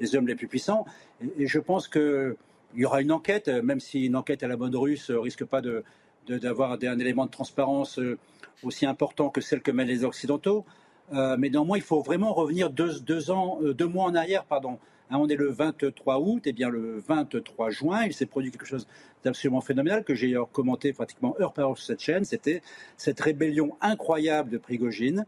les 0.00 0.16
hommes 0.16 0.26
les 0.26 0.34
plus 0.34 0.48
puissants. 0.48 0.86
Et, 1.22 1.44
et 1.44 1.46
je 1.46 1.60
pense 1.60 1.86
qu'il 1.86 2.34
y 2.74 2.84
aura 2.84 3.00
une 3.00 3.12
enquête, 3.12 3.48
même 3.48 3.78
si 3.78 4.06
une 4.06 4.16
enquête 4.16 4.42
à 4.42 4.48
la 4.48 4.56
mode 4.56 4.74
russe 4.74 5.12
risque 5.12 5.44
pas 5.44 5.60
de, 5.60 5.84
d'avoir 6.28 6.72
un 6.72 6.98
élément 6.98 7.26
de 7.26 7.30
transparence 7.30 7.98
euh, 7.98 8.18
aussi 8.62 8.86
important 8.86 9.30
que 9.30 9.40
celle 9.40 9.62
que 9.62 9.70
mènent 9.70 9.88
les 9.88 10.04
Occidentaux. 10.04 10.64
Euh, 11.12 11.36
mais 11.38 11.50
néanmoins, 11.50 11.76
il 11.76 11.82
faut 11.82 12.02
vraiment 12.02 12.32
revenir 12.32 12.70
deux, 12.70 13.30
ans, 13.30 13.58
euh, 13.62 13.74
deux 13.74 13.86
mois 13.86 14.04
en 14.06 14.14
arrière, 14.14 14.44
pardon. 14.44 14.78
Hein, 15.10 15.18
on 15.20 15.28
est 15.28 15.36
le 15.36 15.50
23 15.50 16.18
août, 16.18 16.46
et 16.46 16.52
bien 16.52 16.68
le 16.68 16.98
23 17.06 17.70
juin, 17.70 18.04
il 18.04 18.12
s'est 18.12 18.26
produit 18.26 18.50
quelque 18.50 18.66
chose 18.66 18.88
d'absolument 19.22 19.60
phénoménal 19.60 20.02
que 20.02 20.14
j'ai 20.14 20.36
commenté 20.52 20.92
pratiquement 20.92 21.36
heure 21.40 21.52
par 21.52 21.68
heure 21.68 21.78
sur 21.78 21.86
cette 21.86 22.00
chaîne. 22.00 22.24
C'était 22.24 22.60
cette 22.96 23.20
rébellion 23.20 23.76
incroyable 23.80 24.50
de 24.50 24.58
Prigogine 24.58 25.24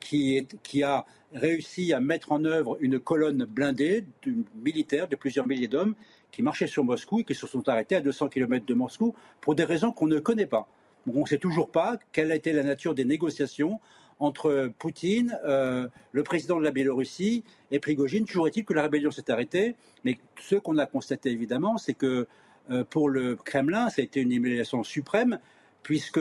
qui, 0.00 0.48
qui, 0.62 0.82
a 0.82 1.04
réussi 1.34 1.92
à 1.92 2.00
mettre 2.00 2.32
en 2.32 2.44
œuvre 2.44 2.78
une 2.80 2.98
colonne 2.98 3.44
blindée 3.44 4.04
militaire 4.64 5.08
de 5.08 5.14
plusieurs 5.14 5.46
milliers 5.46 5.68
d'hommes 5.68 5.94
qui 6.30 6.42
marchaient 6.42 6.66
sur 6.66 6.84
Moscou 6.84 7.20
et 7.20 7.24
qui 7.24 7.34
se 7.34 7.46
sont 7.46 7.68
arrêtés 7.68 7.96
à 7.96 8.00
200 8.00 8.28
km 8.28 8.64
de 8.66 8.74
Moscou 8.74 9.14
pour 9.40 9.54
des 9.54 9.64
raisons 9.64 9.92
qu'on 9.92 10.06
ne 10.06 10.18
connaît 10.18 10.46
pas. 10.46 10.68
on 11.06 11.20
ne 11.20 11.26
sait 11.26 11.38
toujours 11.38 11.70
pas 11.70 11.98
quelle 12.12 12.32
a 12.32 12.36
été 12.36 12.52
la 12.52 12.62
nature 12.62 12.94
des 12.94 13.04
négociations 13.04 13.80
entre 14.20 14.72
Poutine, 14.78 15.38
euh, 15.44 15.88
le 16.12 16.22
président 16.22 16.58
de 16.58 16.64
la 16.64 16.70
Biélorussie 16.70 17.44
et 17.70 17.78
Prigogine. 17.78 18.24
Toujours 18.24 18.48
est-il 18.48 18.64
que 18.64 18.74
la 18.74 18.82
rébellion 18.82 19.10
s'est 19.10 19.30
arrêtée, 19.30 19.76
mais 20.04 20.18
ce 20.40 20.56
qu'on 20.56 20.78
a 20.78 20.86
constaté 20.86 21.30
évidemment, 21.30 21.78
c'est 21.78 21.94
que 21.94 22.26
euh, 22.70 22.84
pour 22.84 23.08
le 23.08 23.36
Kremlin, 23.36 23.88
ça 23.90 24.02
a 24.02 24.04
été 24.04 24.20
une 24.20 24.32
humiliation 24.32 24.82
suprême, 24.82 25.38
puisque 25.82 26.20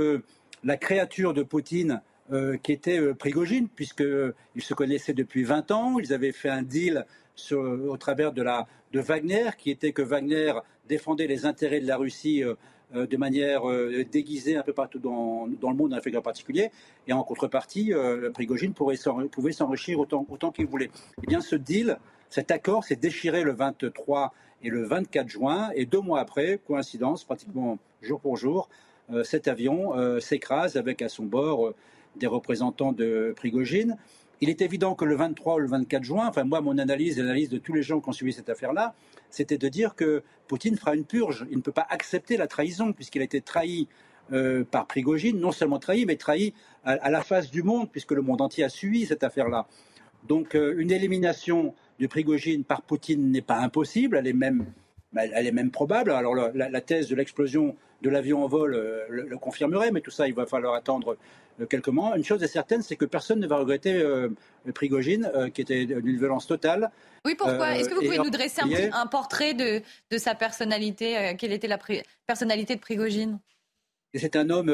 la 0.64 0.78
créature 0.78 1.34
de 1.34 1.44
Poutine, 1.44 2.02
euh, 2.32 2.58
qui 2.58 2.72
était 2.72 3.14
Prigogine, 3.14 3.68
puisqu'ils 3.68 4.62
se 4.62 4.74
connaissaient 4.74 5.14
depuis 5.14 5.44
20 5.44 5.72
ans, 5.72 6.00
ils 6.00 6.14
avaient 6.14 6.32
fait 6.32 6.50
un 6.50 6.62
deal 6.62 7.06
au 7.52 7.98
travers 7.98 8.34
de, 8.34 8.44
Wagner, 8.94 9.50
qui 9.58 9.72
était 9.72 9.92
que 9.92 10.02
Wagner 10.02 10.54
défendait 10.88 11.28
les 11.28 11.46
intérêts 11.46 11.80
de 11.80 11.88
la 11.88 11.98
Russie 11.98 12.44
euh, 12.44 12.56
euh, 12.96 13.06
de 13.06 13.18
manière 13.18 13.70
euh, 13.70 14.06
déguisée 14.10 14.56
un 14.56 14.64
peu 14.64 14.74
partout 14.74 15.00
dans, 15.00 15.46
le 15.46 15.74
monde, 15.76 15.94
Afrique 15.94 16.16
en 16.16 16.22
particulier. 16.22 16.72
Et 17.08 17.14
en 17.14 17.24
contrepartie, 17.24 17.94
Prigogine 18.34 18.74
pouvait 18.74 18.98
s'enrichir 18.98 20.00
autant, 20.00 20.26
autant 20.30 20.52
qu'il 20.52 20.68
voulait. 20.68 20.90
Eh 21.24 21.28
bien, 21.28 21.42
ce 21.42 21.56
deal, 21.56 21.98
cet 22.30 22.52
accord 22.52 22.84
s'est 22.84 22.96
déchiré 22.96 23.44
le 23.44 23.54
23 23.54 24.34
et 24.64 24.70
le 24.70 24.84
24 24.84 25.28
juin. 25.28 25.70
Et 25.76 25.86
deux 25.86 26.02
mois 26.02 26.20
après, 26.20 26.60
coïncidence, 26.66 27.24
pratiquement 27.24 27.78
jour 28.02 28.20
pour 28.20 28.38
jour, 28.38 28.70
cet 29.24 29.48
avion 29.48 30.20
s'écrase 30.20 30.76
avec 30.76 31.02
à 31.02 31.08
son 31.08 31.24
bord 31.24 31.74
des 32.18 32.28
représentants 32.28 32.92
de 32.92 33.34
Prigogine. 33.38 33.98
Il 34.40 34.50
est 34.50 34.62
évident 34.62 34.94
que 34.94 35.06
le 35.06 35.16
23 35.16 35.56
ou 35.56 35.60
le 35.60 35.68
24 35.68 36.04
juin, 36.04 36.28
enfin 36.28 36.44
moi 36.44 36.62
mon 36.62 36.78
analyse 36.78 37.18
l'analyse 37.18 37.50
de 37.50 37.58
tous 37.58 37.74
les 37.74 37.82
gens 37.82 38.00
qui 38.00 38.10
ont 38.10 38.14
suivi 38.14 38.34
cette 38.34 38.50
affaire-là, 38.50 38.94
c'était 39.30 39.58
de 39.58 39.68
dire 39.68 39.96
que 39.96 40.24
Poutine 40.48 40.78
fera 40.78 40.96
une 40.96 41.06
purge. 41.06 41.48
Il 41.50 41.58
ne 41.58 41.62
peut 41.62 41.72
pas 41.72 41.88
accepter 41.90 42.38
la 42.38 42.48
trahison 42.48 42.94
puisqu'il 42.94 43.22
a 43.22 43.26
été 43.26 43.42
trahi 43.42 43.88
euh, 44.32 44.64
par 44.64 44.86
Prigogine, 44.86 45.40
non 45.40 45.52
seulement 45.52 45.80
trahi, 45.80 46.06
mais 46.06 46.18
trahi 46.18 46.54
à, 46.84 47.10
la 47.10 47.22
face 47.22 47.50
du 47.50 47.64
monde 47.64 47.90
puisque 47.92 48.12
le 48.12 48.22
monde 48.22 48.42
entier 48.42 48.64
a 48.64 48.70
suivi 48.70 49.06
cette 49.06 49.24
affaire-là. 49.24 49.68
Donc 50.28 50.56
euh, 50.56 50.76
une 50.78 50.92
élimination 50.92 51.74
de 52.00 52.08
Prigogine 52.08 52.64
par 52.64 52.84
Poutine 52.84 53.32
n'est 53.32 53.42
pas 53.42 53.58
impossible, 53.58 54.18
elle 54.18 54.28
est 54.28 54.34
même 54.34 55.72
probable. 55.72 56.12
Alors 56.12 56.36
la, 56.36 56.82
thèse 56.82 57.10
de 57.10 57.16
l'explosion 57.16 57.76
de 58.02 58.10
l'avion 58.10 58.44
en 58.44 58.48
vol 58.48 58.76
euh, 58.76 59.06
le, 59.10 59.38
confirmerait, 59.38 59.92
mais 59.92 60.02
tout 60.02 60.12
ça, 60.12 60.28
il 60.28 60.34
va 60.34 60.46
falloir 60.46 60.74
attendre 60.74 61.18
quelques 61.70 61.88
mois. 61.88 62.16
Une 62.16 62.24
chose 62.24 62.44
est 62.44 62.48
certaine, 62.48 62.82
c'est 62.82 62.96
que 62.96 63.06
personne 63.06 63.40
ne 63.40 63.48
va 63.48 63.58
regretter 63.58 63.94
euh, 63.94 64.30
Prigogine, 64.74 65.30
euh, 65.34 65.50
qui 65.50 65.62
était 65.62 65.86
d'une 65.86 66.18
violence 66.18 66.46
totale. 66.46 66.92
Oui, 67.26 67.36
pourquoi? 67.36 67.76
Est-ce 67.76 67.90
que 67.90 67.96
vous 67.96 68.04
pouvez 68.04 68.18
nous 68.18 68.30
dresser 68.30 68.62
un, 68.94 69.08
portrait 69.08 69.54
de, 69.54 69.82
de, 70.12 70.18
sa 70.18 70.36
personnalité 70.36 71.36
Quelle 71.38 71.52
était 71.52 71.68
la 71.68 71.80
personnalité 72.28 72.76
de 72.76 72.80
Prigogine? 72.80 73.40
C'est 74.14 74.36
un 74.36 74.50
homme 74.50 74.72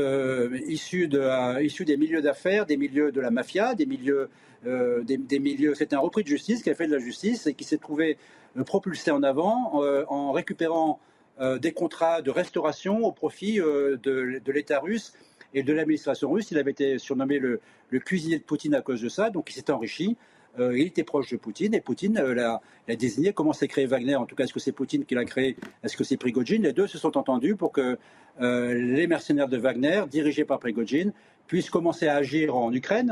issu, 0.67 1.07
de, 1.07 1.61
issu 1.63 1.85
des 1.85 1.97
milieux 1.97 2.21
d'affaires, 2.21 2.65
des 2.65 2.77
milieux 2.77 3.11
de 3.11 3.21
la 3.21 3.31
mafia, 3.31 3.73
des 3.73 3.85
milieux, 3.85 4.29
des, 4.63 5.39
milieux. 5.39 5.73
C'est 5.73 5.93
un 5.93 5.99
repris 5.99 6.23
de 6.23 6.27
justice 6.27 6.61
qui 6.61 6.69
a 6.69 6.75
fait 6.75 6.85
de 6.85 6.93
la 6.93 6.99
justice 6.99 7.47
et 7.47 7.53
qui 7.55 7.63
s'est 7.63 7.77
trouvé 7.77 8.17
propulsé 8.65 9.09
en 9.09 9.23
avant 9.23 9.81
en 10.07 10.31
récupérant 10.31 10.99
des 11.39 11.71
contrats 11.71 12.21
de 12.21 12.29
restauration 12.29 13.03
au 13.05 13.11
profit 13.11 13.55
de, 13.55 13.99
de 14.43 14.51
l'État 14.51 14.79
russe 14.79 15.13
et 15.53 15.63
de 15.63 15.73
l'administration 15.73 16.31
russe. 16.31 16.51
Il 16.51 16.57
avait 16.57 16.71
été 16.71 16.97
surnommé 16.97 17.39
le, 17.39 17.59
cuisinier 17.99 18.39
de 18.39 18.43
Poutine 18.43 18.75
à 18.75 18.81
cause 18.81 19.01
de 19.01 19.09
ça, 19.09 19.29
donc 19.29 19.49
il 19.49 19.53
s'est 19.53 19.71
enrichi. 19.71 20.17
Euh, 20.59 20.77
il 20.77 20.87
était 20.87 21.03
proche 21.03 21.31
de 21.31 21.37
Poutine 21.37 21.73
et 21.73 21.81
Poutine 21.81 22.17
euh, 22.17 22.33
l'a, 22.35 22.61
désigné. 22.95 23.33
Comment 23.33 23.53
s'est 23.53 23.67
créé 23.67 23.87
Wagner? 23.87 24.15
En 24.15 24.25
tout 24.25 24.35
cas, 24.35 24.43
est-ce 24.43 24.53
que 24.53 24.59
c'est 24.59 24.71
Poutine 24.71 25.03
qui 25.03 25.15
l'a 25.15 25.25
créé? 25.25 25.55
Est-ce 25.83 25.97
que 25.97 26.03
c'est 26.03 26.17
Prigogine? 26.17 26.63
Les 26.63 26.73
deux 26.73 26.85
se 26.85 26.99
sont 26.99 27.17
entendus 27.17 27.55
pour 27.55 27.71
que 27.71 27.97
euh, 28.41 28.73
les 28.73 29.07
mercenaires 29.07 29.47
de 29.47 29.57
Wagner, 29.57 30.03
dirigés 30.09 30.45
par 30.45 30.59
Prigogine, 30.59 31.11
puissent 31.47 31.71
commencer 31.71 32.07
à 32.07 32.15
agir 32.15 32.55
en 32.55 32.71
Ukraine 32.71 33.11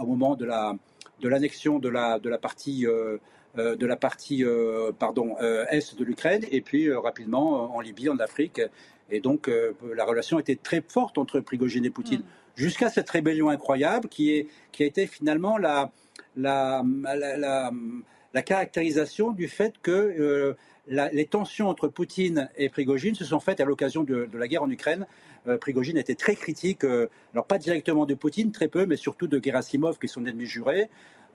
au 0.00 0.06
moment 0.06 0.36
de, 0.36 0.44
la, 0.44 0.76
de 1.20 1.28
l'annexion 1.28 1.78
de 1.78 1.88
la, 1.88 2.18
de 2.18 2.28
la 2.28 2.38
partie, 2.38 2.86
de 3.56 3.86
la 3.86 3.96
partie 3.96 4.44
pardon, 4.98 5.36
est 5.38 5.96
de 5.98 6.04
l'Ukraine 6.04 6.44
et 6.50 6.60
puis 6.60 6.92
rapidement 6.92 7.76
en 7.76 7.80
Libye, 7.80 8.08
en 8.08 8.18
Afrique 8.18 8.60
et 9.12 9.20
donc, 9.20 9.48
euh, 9.48 9.74
la 9.94 10.04
relation 10.04 10.38
était 10.38 10.56
très 10.56 10.80
forte 10.80 11.18
entre 11.18 11.38
Prigogine 11.40 11.84
et 11.84 11.90
Poutine, 11.90 12.20
mm. 12.20 12.24
jusqu'à 12.56 12.88
cette 12.88 13.10
rébellion 13.10 13.50
incroyable 13.50 14.08
qui, 14.08 14.32
est, 14.32 14.48
qui 14.72 14.82
a 14.82 14.86
été 14.86 15.06
finalement 15.06 15.58
la, 15.58 15.92
la, 16.34 16.82
la, 18.32 18.42
caractérisation 18.42 19.30
du 19.30 19.48
fait 19.48 19.74
que 19.82 19.90
euh, 19.90 20.56
les 20.86 21.26
tensions 21.26 21.68
entre 21.68 21.88
Poutine 21.88 22.48
et 22.56 22.70
Prigogine 22.70 23.14
se 23.14 23.26
sont 23.26 23.38
faites 23.38 23.60
à 23.60 23.66
l'occasion 23.66 24.02
de, 24.02 24.26
la 24.32 24.48
guerre 24.48 24.62
en 24.62 24.70
Ukraine. 24.70 25.06
Euh, 25.46 25.58
Prigogine 25.58 25.98
était 25.98 26.14
très 26.14 26.34
critique, 26.34 26.82
alors 26.84 27.44
pas 27.46 27.58
directement 27.58 28.06
de 28.06 28.14
Poutine, 28.14 28.50
très 28.50 28.68
peu, 28.68 28.86
mais 28.86 28.96
surtout 28.96 29.26
de 29.26 29.38
Gerasimov, 29.42 29.98
qui 29.98 30.06
est 30.06 30.08
son 30.08 30.24
ennemi 30.24 30.46
juré. 30.46 30.88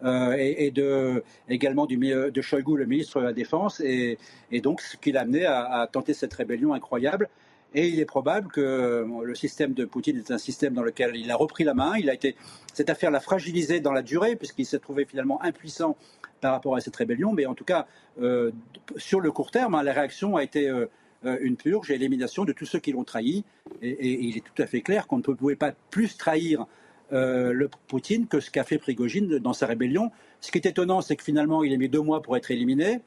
Et, 0.06 0.72
de, 0.72 1.24
également 1.50 1.86
de 1.86 2.41
Shoigu, 2.41 2.78
le 2.78 2.86
ministre 2.86 3.20
de 3.20 3.26
la 3.26 3.34
Défense, 3.34 3.80
et, 3.80 4.18
donc 4.62 4.82
ce 4.82 4.98
qui 4.98 5.12
l'a 5.12 5.22
amené 5.22 5.45
à, 5.45 5.88
tenter 5.91 6.14
cette 6.14 6.34
rébellion 6.34 6.74
incroyable 6.74 7.30
Et 7.74 7.88
il 7.88 8.00
est 8.00 8.06
probable 8.06 8.50
que 8.50 9.06
le 9.24 9.36
système 9.36 9.74
de 9.74 9.86
Poutine 9.86 10.18
est 10.18 10.32
un 10.32 10.38
système 10.38 10.74
dans 10.74 10.84
lequel 10.84 11.16
il 11.16 11.32
a 11.32 11.36
repris 11.36 11.64
la 11.64 11.74
main. 11.74 11.93
Il 11.98 12.10
a 12.10 12.14
été, 12.14 12.36
cette 12.74 12.89
affaire 12.89 13.12
l'a 13.12 13.20
fragilisé 13.20 13.80
dans 13.80 13.91
la 13.91 14.02
durée, 14.04 14.36
puisqu'il 14.36 14.66
s'est 14.66 14.80
trouvé 14.80 15.06
finalement 15.06 15.41
impuissant 15.41 15.98
par 16.41 16.54
rapport 16.54 16.76
à 16.76 16.82
cette 16.82 16.95
rébellion. 16.95 17.34
Mais 17.34 17.45
en 17.45 17.56
tout 17.56 17.66
cas, 17.66 17.88
euh, 18.22 18.52
sur 18.95 19.20
le 19.20 19.32
court 19.32 19.52
terme, 19.52 19.76
hein, 19.76 19.84
la 19.84 19.93
réaction 19.93 20.36
a 20.36 20.43
été 20.43 20.70
euh, 20.70 20.86
euh, 21.26 21.38
une 21.41 21.56
purge 21.56 21.91
et 21.91 21.98
l'élimination 21.98 22.45
de 22.45 22.54
tous 22.54 22.66
ceux 22.66 22.80
qui 22.80 22.91
l'ont 22.91 23.04
trahi. 23.04 23.43
Et, 23.82 24.26
il 24.26 24.38
est 24.38 24.41
tout 24.41 24.62
à 24.62 24.68
fait 24.68 24.82
clair 24.82 25.08
qu'on 25.08 25.18
ne 25.18 25.22
pouvait 25.22 25.56
pas 25.56 25.74
plus 25.91 26.18
trahir 26.18 26.66
le 27.12 27.70
Poutine 27.88 28.28
que 28.28 28.39
ce 28.39 28.51
qu'a 28.51 28.64
fait 28.64 28.78
Prigogine 28.78 29.39
dans 29.39 29.53
sa 29.53 29.66
rébellion. 29.66 30.12
Ce 30.41 30.51
qui 30.51 30.58
est 30.58 30.66
étonnant, 30.66 31.01
c'est 31.01 31.16
que 31.16 31.24
finalement, 31.24 31.64
il 31.64 31.74
a 31.74 31.78
mis 31.78 31.89
deux 31.89 32.01
mois 32.01 32.22
pour 32.22 32.38
être 32.38 32.51
éliminé. 32.51 32.99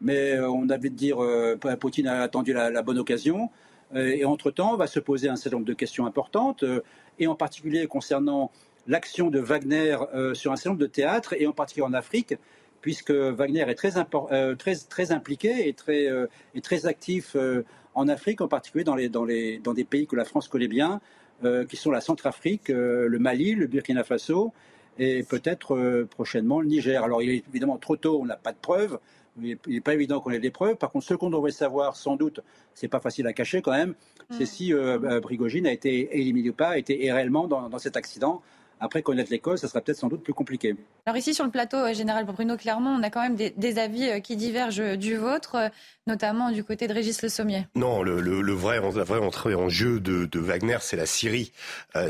Mais 0.00 0.38
on 0.38 0.68
avait 0.68 0.90
de 0.90 0.94
dire, 0.94 1.18
Poutine 1.80 2.06
a 2.06 2.22
attendu 2.22 2.52
la 2.52 2.82
bonne 2.82 2.98
occasion. 2.98 3.50
Euh, 3.94 4.08
et 4.08 4.24
entre-temps, 4.24 4.76
va 4.76 4.86
se 4.86 5.00
poser 5.00 5.28
un 5.28 5.36
certain 5.36 5.56
nombre 5.56 5.66
de 5.66 5.74
questions 5.74 6.06
importantes, 6.06 6.62
euh, 6.62 6.82
et 7.18 7.26
en 7.26 7.34
particulier 7.34 7.86
concernant 7.86 8.50
l'action 8.86 9.30
de 9.30 9.38
Wagner 9.38 9.96
euh, 10.14 10.34
sur 10.34 10.52
un 10.52 10.56
certain 10.56 10.70
nombre 10.70 10.80
de 10.80 10.86
théâtres, 10.86 11.34
et 11.38 11.46
en 11.46 11.52
particulier 11.52 11.86
en 11.86 11.94
Afrique, 11.94 12.34
puisque 12.80 13.10
Wagner 13.10 13.64
est 13.68 13.74
très, 13.74 15.12
impliqué 15.12 15.68
et 15.68 15.74
très 15.74 16.86
actif 16.86 17.36
en 17.98 18.08
Afrique, 18.08 18.40
en 18.40 18.48
particulier 18.48 18.84
dans, 18.84 18.94
les, 18.94 19.08
dans, 19.08 19.24
les, 19.24 19.58
dans, 19.58 19.74
des 19.74 19.84
pays 19.84 20.06
que 20.06 20.16
la 20.16 20.24
France 20.24 20.48
connaît 20.48 20.68
bien, 20.68 21.00
qui 21.68 21.76
sont 21.76 21.92
la 21.92 22.00
Centrafrique, 22.00 22.68
le 22.68 23.18
Mali, 23.18 23.54
le 23.54 23.68
Burkina 23.68 24.02
Faso, 24.02 24.52
et 24.98 25.22
peut-être 25.22 26.04
prochainement 26.10 26.60
le 26.60 26.66
Niger. 26.66 27.04
Alors 27.04 27.22
il 27.22 27.30
est 27.30 27.44
évidemment 27.48 27.78
trop 27.78 27.96
tôt, 27.96 28.18
on 28.20 28.26
n'a 28.26 28.36
pas 28.36 28.50
de 28.50 28.58
preuves, 28.60 28.98
il 29.40 29.56
n'est 29.68 29.80
pas 29.80 29.94
évident 29.94 30.20
qu'on 30.20 30.30
ait 30.30 30.40
des 30.40 30.50
preuves. 30.50 30.76
Par 30.76 30.90
contre, 30.90 31.06
ce 31.06 31.14
qu'on 31.14 31.30
devrait 31.30 31.52
savoir, 31.52 31.96
sans 31.96 32.16
doute, 32.16 32.40
c'est 32.74 32.88
pas 32.88 32.98
facile 32.98 33.26
à 33.28 33.32
cacher 33.32 33.62
quand 33.62 33.70
même, 33.70 33.94
c'est 34.30 34.44
mm. 34.44 34.46
si 34.46 34.74
euh, 34.74 35.20
Brigogine 35.20 35.66
a 35.66 35.72
été 35.72 36.18
éliminé 36.18 36.50
ou 36.50 36.54
pas, 36.54 36.70
a 36.70 36.78
été 36.78 37.12
réellement 37.12 37.46
dans 37.46 37.78
cet 37.78 37.96
accident. 37.96 38.42
Après, 38.80 39.02
connaître 39.02 39.30
l'école, 39.30 39.58
ça 39.58 39.68
sera 39.68 39.80
peut-être 39.80 39.98
sans 39.98 40.08
doute 40.08 40.22
plus 40.22 40.34
compliqué. 40.34 40.76
Alors 41.06 41.16
ici, 41.16 41.34
sur 41.34 41.44
le 41.44 41.50
plateau, 41.50 41.78
euh, 41.78 41.94
Général 41.94 42.24
Bruno 42.24 42.56
Clermont, 42.56 42.90
on 42.90 43.02
a 43.02 43.10
quand 43.10 43.22
même 43.22 43.36
des, 43.36 43.78
avis 43.78 44.08
euh, 44.08 44.20
qui 44.20 44.36
divergent 44.36 44.80
euh, 44.80 44.96
du 44.96 45.16
vôtre, 45.16 45.70
notamment 46.06 46.50
du 46.50 46.64
côté 46.64 46.86
de 46.86 46.92
Régis 46.92 47.22
Le 47.22 47.28
Sommier. 47.28 47.66
Non, 47.74 48.02
le, 48.02 48.52
vrai, 48.52 48.80
la 48.80 49.04
vraie 49.04 49.18
entrée 49.18 49.54
en 49.54 49.68
jeu 49.68 50.00
de, 50.00 50.38
Wagner, 50.38 50.78
c'est 50.80 50.96
la 50.96 51.06
Syrie. 51.06 51.52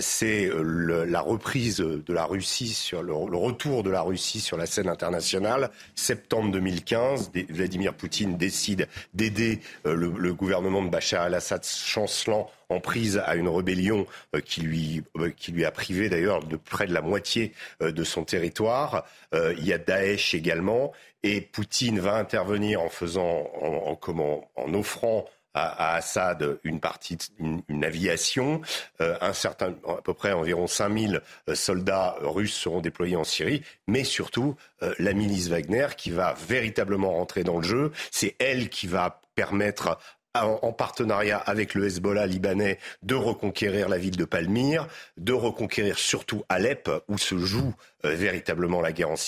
c'est 0.01 0.51
la 0.55 1.21
reprise 1.21 1.79
de 1.79 2.13
la 2.13 2.25
Russie, 2.25 2.75
sur 2.75 3.03
le, 3.03 3.13
retour 3.13 3.83
de 3.83 3.91
la 3.91 4.03
Russie 4.03 4.41
sur 4.41 4.57
la 4.57 4.67
scène 4.67 4.89
internationale. 4.89 5.71
Septembre 5.95 6.53
2015, 6.53 7.33
Vladimir 7.49 7.95
Poutine 7.95 8.37
décide 8.37 8.89
d'aider 9.15 9.61
le, 9.85 10.33
gouvernement 10.33 10.83
de 10.83 10.91
Bachar 10.91 11.27
el-Assad 11.27 11.65
chancelant 11.65 12.51
en 12.69 12.81
prise 12.81 13.21
à 13.25 13.35
une 13.35 13.49
rébellion 13.49 14.07
euh, 14.35 14.41
qui 14.41 14.61
lui, 14.61 15.03
euh, 15.17 15.31
qui 15.31 15.53
lui 15.53 15.65
a 15.65 15.71
privé 15.71 16.09
d'ailleurs 16.09 16.45
de 16.45 16.57
près 16.57 16.87
de 16.87 16.93
la 16.93 17.01
moitié 17.01 17.53
euh, 17.83 17.93
de 17.93 18.05
son 18.05 18.25
territoire. 18.25 19.07
Il 19.33 19.65
y 19.65 19.73
a 19.73 19.79
Daesh 19.79 20.35
également. 20.35 20.93
Et 21.23 21.41
Poutine 21.41 21.99
va 21.99 22.15
intervenir 22.15 22.81
en 22.81 22.89
faisant, 22.89 23.51
en, 23.61 24.75
offrant 24.75 25.27
à, 25.55 25.95
Assad 25.97 26.59
une 26.65 26.81
partie, 26.81 27.19
une, 27.39 27.85
aviation. 27.85 28.61
un 29.01 29.33
certain, 29.33 29.75
à 29.87 30.01
peu 30.03 30.15
près 30.15 30.33
environ 30.33 30.67
5000 30.67 31.21
soldats 31.55 32.17
russes 32.21 32.55
seront 32.55 32.81
déployés 32.81 33.17
en 33.17 33.25
Syrie, 33.25 33.63
mais 33.87 34.05
surtout 34.05 34.57
la 34.99 35.13
milice 35.13 35.49
Wagner 35.49 35.89
qui 35.97 36.11
va 36.11 36.35
véritablement 36.49 37.13
rentrer 37.13 37.45
dans 37.45 37.59
le 37.59 37.65
jeu. 37.65 37.93
C'est 38.11 38.37
elle 38.39 38.69
qui 38.69 38.87
va 38.87 39.21
permettre 39.35 39.99
en, 40.47 40.73
partenariat 40.73 41.39
avec 41.39 41.75
le 41.75 41.87
Hezbollah 41.87 42.27
libanais 42.27 42.79
de 43.03 43.15
reconquérir 43.15 43.89
la 43.89 43.99
ville 43.99 44.17
de 44.17 44.25
Palmyre, 44.25 44.87
de 45.17 45.33
reconquérir 45.33 45.99
surtout 45.99 46.45
Alep 46.49 46.91
où 47.09 47.19
se 47.19 47.37
joue 47.39 47.75
véritablement 48.05 48.81
la 48.81 48.93
guerre 48.93 49.11
en 49.11 49.19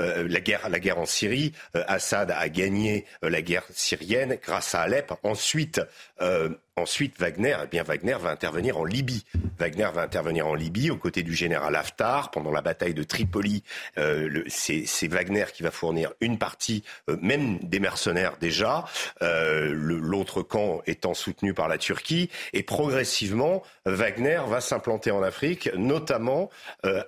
euh, 0.00 0.92
en 0.96 1.06
Syrie. 1.06 1.52
Euh, 1.76 1.84
Assad 1.86 2.30
a 2.30 2.48
gagné 2.48 3.04
la 3.22 3.42
guerre 3.42 3.64
syrienne 3.70 4.38
grâce 4.42 4.74
à 4.74 4.82
Alep. 4.82 5.12
Ensuite, 5.22 5.80
Ensuite, 6.76 7.18
Wagner, 7.18 7.56
eh 7.64 7.66
bien 7.66 7.82
Wagner 7.82 8.16
va 8.20 8.30
intervenir 8.30 8.78
en 8.78 8.84
Libye. 8.84 9.24
Wagner 9.58 9.88
va 9.92 10.02
intervenir 10.02 10.46
en 10.46 10.54
Libye 10.54 10.92
aux 10.92 10.96
côtés 10.96 11.24
du 11.24 11.34
général 11.34 11.74
Haftar 11.74 12.30
pendant 12.30 12.52
la 12.52 12.60
bataille 12.60 12.94
de 12.94 13.02
Tripoli. 13.02 13.64
Euh, 13.98 14.44
c'est 14.46 15.08
Wagner 15.08 15.46
qui 15.52 15.64
va 15.64 15.72
fournir 15.72 16.12
une 16.20 16.38
partie, 16.38 16.84
même 17.20 17.58
des 17.64 17.80
mercenaires 17.80 18.36
déjà. 18.40 18.84
L'autre 19.20 20.42
camp 20.42 20.80
étant 20.86 21.14
soutenu 21.14 21.52
par 21.52 21.66
la 21.66 21.78
Turquie. 21.78 22.30
Et 22.52 22.62
progressivement, 22.62 23.64
Wagner 23.84 24.40
va 24.46 24.60
s'implanter 24.60 25.10
en 25.10 25.22
Afrique, 25.24 25.70
notamment 25.74 26.48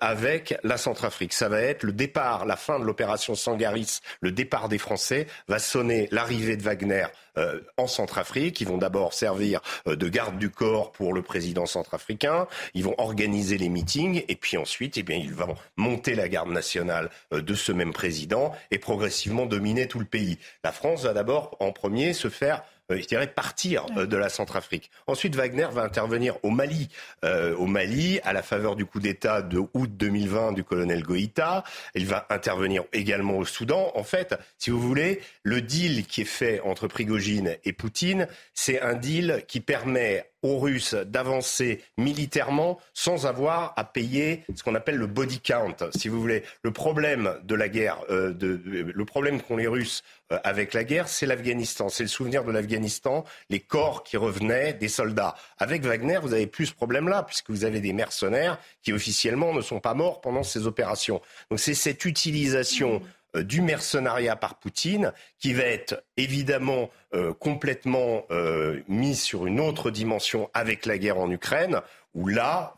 avec 0.01 0.59
la 0.65 0.79
Centrafrique. 0.91 1.33
Ça 1.33 1.49
va 1.49 1.61
être 1.61 1.85
le 1.85 1.93
départ, 1.93 2.47
la 2.47 2.57
fin 2.57 2.81
de 2.81 2.85
l'opération 2.85 3.37
Sangaris, 3.37 4.01
le 4.21 4.33
départ 4.33 4.69
des 4.69 4.79
Français 4.79 5.29
va 5.47 5.61
sonner 5.61 6.09
l'arrivée 6.11 6.57
de 6.57 6.65
Wagner 6.65 7.07
euh, 7.39 7.61
en 7.77 7.87
Centrafrique. 7.87 8.61
Ils 8.61 8.67
vont 8.67 8.77
d'abord 8.77 9.15
servir 9.15 9.61
euh, 9.87 9.95
de 9.95 10.09
garde 10.09 10.37
du 10.37 10.51
corps 10.51 10.91
pour 10.91 11.15
le 11.15 11.23
président 11.23 11.65
centrafricain. 11.65 12.49
Ils 12.75 12.83
vont 12.83 12.97
organiser 12.99 13.57
les 13.57 13.69
meetings 13.69 14.25
et 14.27 14.35
puis 14.35 14.57
ensuite, 14.57 14.99
eh 14.99 15.05
bien, 15.05 15.17
ils 15.17 15.33
vont 15.33 15.55
monter 15.77 16.17
la 16.17 16.29
garde 16.29 16.51
nationale 16.51 17.09
euh, 17.33 17.41
de 17.41 17.55
ce 17.55 17.71
même 17.71 17.93
président 17.93 18.53
et 18.73 18.79
progressivement 18.79 19.47
dominer 19.47 19.87
tout 19.87 20.01
le 20.01 20.07
pays. 20.07 20.39
La 20.65 20.73
France 20.73 21.05
va 21.05 21.13
d'abord 21.13 21.57
en 21.61 21.71
premier 21.71 22.15
se 22.15 22.29
faire 22.29 22.65
je 22.91 23.07
dirais, 23.07 23.27
partir 23.27 23.87
de 23.87 24.17
la 24.17 24.29
Centrafrique. 24.29 24.91
Ensuite, 25.07 25.37
Wagner 25.37 25.69
va 25.73 25.83
intervenir 25.83 26.37
au 26.43 26.51
Mali. 26.51 26.89
au 27.23 27.67
Mali, 27.67 28.21
à 28.25 28.33
la 28.33 28.43
faveur 28.43 28.77
du 28.77 28.87
coup 28.87 29.01
d'État 29.01 29.43
de 29.43 29.61
août 29.75 29.91
2020 29.97 30.53
du 30.53 30.65
colonel 30.65 31.03
Goïta. 31.03 31.65
Il 31.95 32.07
va 32.07 32.27
intervenir 32.31 32.85
également 32.93 33.39
au 33.39 33.45
Soudan. 33.45 33.93
En 33.95 34.05
fait, 34.05 34.35
si 34.59 34.71
vous 34.71 34.81
voulez, 34.81 35.21
le 35.43 35.61
deal 35.61 36.07
qui 36.07 36.23
est 36.23 36.25
fait 36.25 36.61
entre 36.61 36.89
Prigogine 36.89 37.57
et 37.65 37.73
Poutine, 37.73 38.27
c'est 38.55 38.81
un 38.81 38.95
deal 38.95 39.45
qui 39.47 39.61
permet 39.61 40.30
aux 40.43 40.59
Russes 40.59 40.95
d'avancer 40.95 41.83
militairement 41.97 42.79
sans 42.95 43.27
avoir 43.27 43.75
à 43.77 43.85
payer 43.85 44.45
ce 44.55 44.63
qu'on 44.63 44.75
appelle 44.75 44.97
le 44.97 45.07
body 45.07 45.41
count, 45.41 45.77
si 45.95 46.09
vous 46.09 46.21
voulez. 46.21 46.43
Le 46.63 46.71
problème 46.73 47.35
de 47.45 47.55
la 47.55 47.69
guerre, 47.69 47.99
euh, 48.11 48.33
de, 48.33 48.61
le 48.65 49.05
problème 49.05 49.43
qu'ont 49.43 49.57
les 49.57 49.67
Russes 49.67 50.03
euh, 50.33 50.39
avec 50.45 50.75
la 50.75 50.85
guerre, 50.85 51.09
c'est 51.09 51.27
l'Afghanistan. 51.27 51.89
C'est 51.89 52.05
le 52.05 52.09
souvenir 52.09 52.45
de 52.45 52.53
l'Afghanistan, 52.53 53.25
les 53.49 53.61
corps 53.61 54.03
qui 54.03 54.17
revenaient 54.17 54.73
des 54.73 54.89
soldats. 54.89 55.35
Avec 55.59 55.85
Wagner, 55.85 56.19
vous 56.23 56.33
avez 56.33 56.47
plus 56.47 56.67
ce 56.67 56.75
problème-là, 56.75 57.23
puisque 57.23 57.51
vous 57.51 57.65
avez 57.65 57.81
des 57.81 57.93
mercenaires 57.93 58.59
qui 58.83 58.93
officiellement 58.93 59.53
ne 59.53 59.61
sont 59.61 59.81
pas 59.81 59.95
morts 59.95 60.21
pendant 60.21 60.43
ces 60.43 60.67
opérations. 60.67 61.21
Donc 61.51 61.61
c'est 61.61 61.75
cette 61.75 62.05
utilisation 62.05 62.97
euh, 62.97 63.20
du 63.35 63.61
mercenariat 63.61 64.37
par 64.37 64.59
Poutine, 64.59 65.13
qui 65.39 65.53
va 65.53 65.65
être 65.65 66.03
évidemment 66.17 66.91
euh, 67.15 67.33
complètement 67.33 68.25
euh, 68.31 68.81
mis 68.89 69.17
sur 69.17 69.47
une 69.47 69.61
autre 69.61 69.91
dimension 69.91 70.51
avec 70.55 70.87
la 70.87 70.99
guerre 70.99 71.19
en 71.19 71.31
Ukraine, 71.31 71.81
où 72.15 72.27
là, 72.27 72.75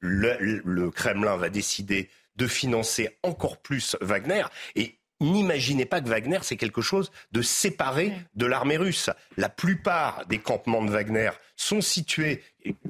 le, 0.00 0.90
Kremlin 0.90 1.36
va 1.36 1.48
décider 1.48 2.10
de 2.36 2.46
financer 2.46 3.16
encore 3.22 3.56
plus 3.56 3.96
Wagner. 4.02 4.44
Et 4.76 4.98
N'imaginez 5.20 5.86
pas 5.86 6.00
que 6.00 6.08
Wagner, 6.08 6.38
c'est 6.42 6.56
quelque 6.56 6.82
chose 6.82 7.10
de 7.32 7.40
séparé 7.40 8.12
de 8.34 8.46
l'armée 8.46 8.76
russe. 8.76 9.10
La 9.36 9.48
plupart 9.48 10.26
des 10.26 10.38
campements 10.38 10.84
de 10.84 10.90
Wagner 10.90 11.30
sont 11.56 11.80
situés. 11.80 12.42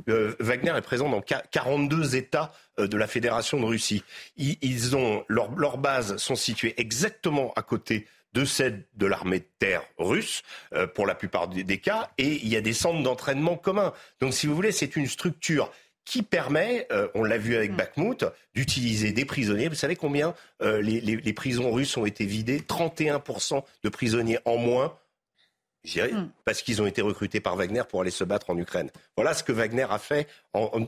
Wagner 0.07 0.73
est 0.77 0.81
présent 0.81 1.09
dans 1.09 1.21
42 1.21 2.17
États 2.17 2.51
euh, 2.51 2.57
de 2.79 2.97
la 2.97 3.07
Fédération 3.07 3.61
de 3.61 3.65
Russie. 3.65 4.03
Ils, 4.37 4.97
ont 4.97 5.25
leurs 5.29 5.79
bases 5.79 6.17
sont 6.17 6.35
situées 6.35 6.75
exactement 6.77 7.53
à 7.57 7.63
côté 7.63 8.07
de 8.35 8.45
celles 8.45 8.85
de 8.97 9.07
l'armée 9.07 9.41
de 9.41 9.47
terre 9.59 9.83
russe, 9.97 10.43
euh, 10.75 10.87
pour 10.87 11.07
la 11.07 11.15
plupart 11.15 11.49
des 11.49 11.79
cas, 11.79 12.11
et 12.19 12.41
il 12.43 12.49
y 12.49 12.57
a 12.57 12.61
des 12.61 12.73
centres 12.73 13.03
d'entraînement 13.03 13.57
communs. 13.57 13.93
Donc, 14.21 14.35
si 14.35 14.47
vous 14.47 14.55
voulez, 14.55 14.73
c'est 14.73 14.97
une 14.97 15.07
structure 15.07 15.71
qui 16.05 16.23
permet, 16.23 16.87
euh, 16.93 17.09
on 17.15 17.23
l'a 17.23 17.39
vu 17.39 17.55
avec 17.55 17.73
mm. 17.73 17.77
Bakhmut, 17.77 18.25
d'utiliser 18.55 19.13
des 19.13 19.25
prisonniers. 19.25 19.69
Vous 19.69 19.75
savez 19.75 19.97
combien 19.97 20.35
les, 20.61 21.33
prisons 21.33 21.71
russes 21.71 21.97
ont 21.97 22.05
été 22.05 22.27
vidées? 22.27 22.61
31% 22.61 23.63
de 23.83 23.89
prisonniers 23.89 24.39
en 24.45 24.57
moins 24.57 24.97
Hmm. 25.85 26.31
parce 26.47 26.63
qu'ils 26.63 26.81
ont 26.81 26.87
été 26.87 27.03
recrutés 27.03 27.41
par 27.41 27.57
Wagner 27.57 27.83
pour 27.87 28.01
aller 28.01 28.11
se 28.11 28.25
battre 28.25 28.49
en 28.49 28.57
Ukraine. 28.57 28.91
Voilà 29.17 29.35
ce 29.35 29.45
que 29.45 29.53
Wagner 29.53 29.87
a 29.91 29.99
fait 29.99 30.27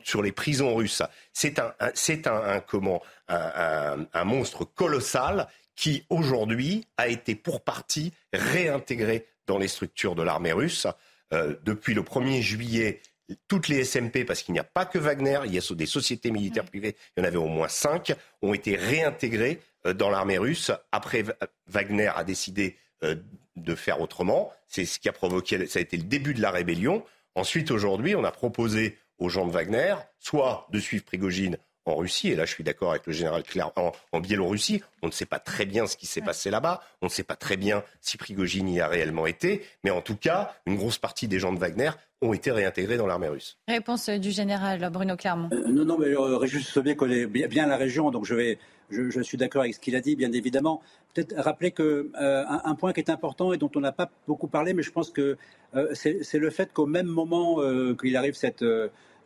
sur 0.05 0.23
les 0.23 0.33
prisons 0.33 0.75
russes. 0.75 1.03
C'est 1.35 1.59
un, 1.59 1.75
c'est 1.93 2.27
un, 2.27 2.61
comment, 2.61 3.03
un, 3.29 4.25
monstre 4.25 4.65
colossal 4.65 5.49
qui 5.75 6.07
aujourd'hui 6.09 6.87
a 6.97 7.09
été 7.09 7.35
pour 7.35 7.61
partie 7.61 8.15
réintégré 8.33 9.27
dans 9.47 9.59
les 9.59 9.69
structures 9.69 10.15
de 10.15 10.23
l'armée 10.23 10.53
russe. 10.53 10.87
Euh, 11.35 11.57
depuis 11.65 11.93
le 11.93 12.03
1er 12.03 12.41
juillet, 12.41 13.03
toutes 13.49 13.69
les 13.69 13.85
SMP, 13.85 14.25
parce 14.25 14.43
qu'il 14.43 14.53
n'y 14.55 14.61
a 14.61 14.65
pas 14.65 14.87
que 14.87 14.99
Wagner, 14.99 15.41
il 15.45 15.53
y 15.53 15.59
a 15.59 15.75
des 15.75 15.87
sociétés 15.87 16.31
militaires 16.31 16.65
privées, 16.65 16.97
il 17.17 17.21
y 17.21 17.23
en 17.25 17.27
avait 17.27 17.37
au 17.37 17.49
moins 17.49 17.69
cinq, 17.69 18.15
ont 18.43 18.55
été 18.55 18.77
réintégrées 18.77 19.61
euh, 19.87 19.93
dans 19.93 20.09
l'armée 20.09 20.39
russe. 20.39 20.71
Après, 20.93 21.25
Wagner 21.67 22.11
a 22.15 22.25
décidé 22.25 22.77
euh, 22.77 22.86
de 23.03 23.75
faire 23.75 24.01
autrement. 24.01 24.53
C'est 24.69 24.85
ce 24.85 24.99
qui 24.99 25.09
a 25.09 25.13
provoqué, 25.13 25.67
ça 25.67 25.79
a 25.79 25.83
été 25.83 25.97
le 25.97 26.05
début 26.05 26.35
de 26.35 26.43
la 26.43 26.51
rébellion. 26.51 27.05
Ensuite, 27.35 27.71
aujourd'hui, 27.71 28.15
on 28.17 28.25
a 28.25 28.33
proposé 28.33 28.97
aux 29.19 29.29
gens 29.29 29.47
de 29.47 29.53
Wagner 29.53 29.95
soit 30.19 30.67
de 30.71 30.79
suivre 30.79 31.05
Prigogine 31.05 31.59
en 31.87 31.95
Russie, 31.95 32.29
et 32.31 32.35
là 32.35 32.45
je 32.45 32.53
suis 32.53 32.65
d'accord 32.65 32.91
avec 32.91 33.07
le 33.07 33.13
général 33.13 33.45
Claire, 33.45 33.71
en, 33.77 34.21
Biélorussie, 34.21 34.83
on 35.03 35.07
ne 35.07 35.13
sait 35.13 35.25
pas 35.25 35.39
très 35.39 35.67
bien 35.67 35.87
ce 35.87 35.97
qui 35.97 36.07
s'est 36.07 36.21
passé 36.21 36.51
là-bas, 36.51 36.83
on 37.01 37.07
ne 37.07 37.11
sait 37.11 37.23
pas 37.23 37.37
très 37.37 37.57
bien 37.57 37.85
si 38.01 38.17
Prigogine 38.17 38.69
y 38.69 38.81
a 38.81 38.89
réellement 38.89 39.27
été, 39.27 39.65
mais 39.85 39.91
en 39.91 40.01
tout 40.03 40.17
cas, 40.17 40.55
une 40.67 40.77
grosse 40.77 40.99
partie 40.99 41.29
des 41.29 41.39
gens 41.39 41.53
de 41.53 41.61
Wagner 41.61 41.91
ont 42.23 42.33
été 42.33 42.51
réintégrés 42.51 42.97
dans 42.97 43.07
l'armée 43.07 43.29
russe. 43.29 43.59
Réponse 43.69 44.09
du 44.09 44.33
général 44.33 44.91
Bruno 44.91 45.17
Clermont. 45.17 45.49
Euh, 45.53 45.69
non, 45.69 45.85
non, 45.85 45.99
mais 45.99 46.09
euh, 46.09 46.39
Régis 46.39 46.67
Sommier 46.67 46.97
connaît 46.97 47.27
bien, 47.27 47.67
la 47.67 47.77
région, 47.77 48.11
donc 48.11 48.25
je, 48.25 48.35
vais, 48.35 48.59
je, 48.91 49.21
suis 49.21 49.39
d'accord 49.39 49.63
avec 49.63 49.75
ce 49.75 49.81
qu'il 49.81 49.97
a 49.97 50.01
dit, 50.01 50.17
bien 50.17 50.33
évidemment. 50.33 50.81
Peut-être 51.15 51.35
rappeler 51.37 51.71
que 51.71 52.11
euh, 52.21 52.45
un, 52.47 52.75
point 52.75 52.93
qui 52.93 53.01
est 53.01 53.11
important 53.11 53.53
et 53.53 53.59
dont 53.59 53.71
on 53.75 53.81
n'a 53.81 53.93
pas 53.93 54.11
beaucoup 54.27 54.49
parlé, 54.49 54.75
mais 54.75 54.83
je 54.83 54.93
pense 54.93 55.11
que 55.11 55.37
c'est 55.95 56.39
le 56.39 56.51
fait 56.51 56.73
qu'au 56.73 56.87
même 56.87 57.07
moment 57.07 57.61
qu'il 57.97 58.17
arrive 58.17 58.35
cette 58.35 58.65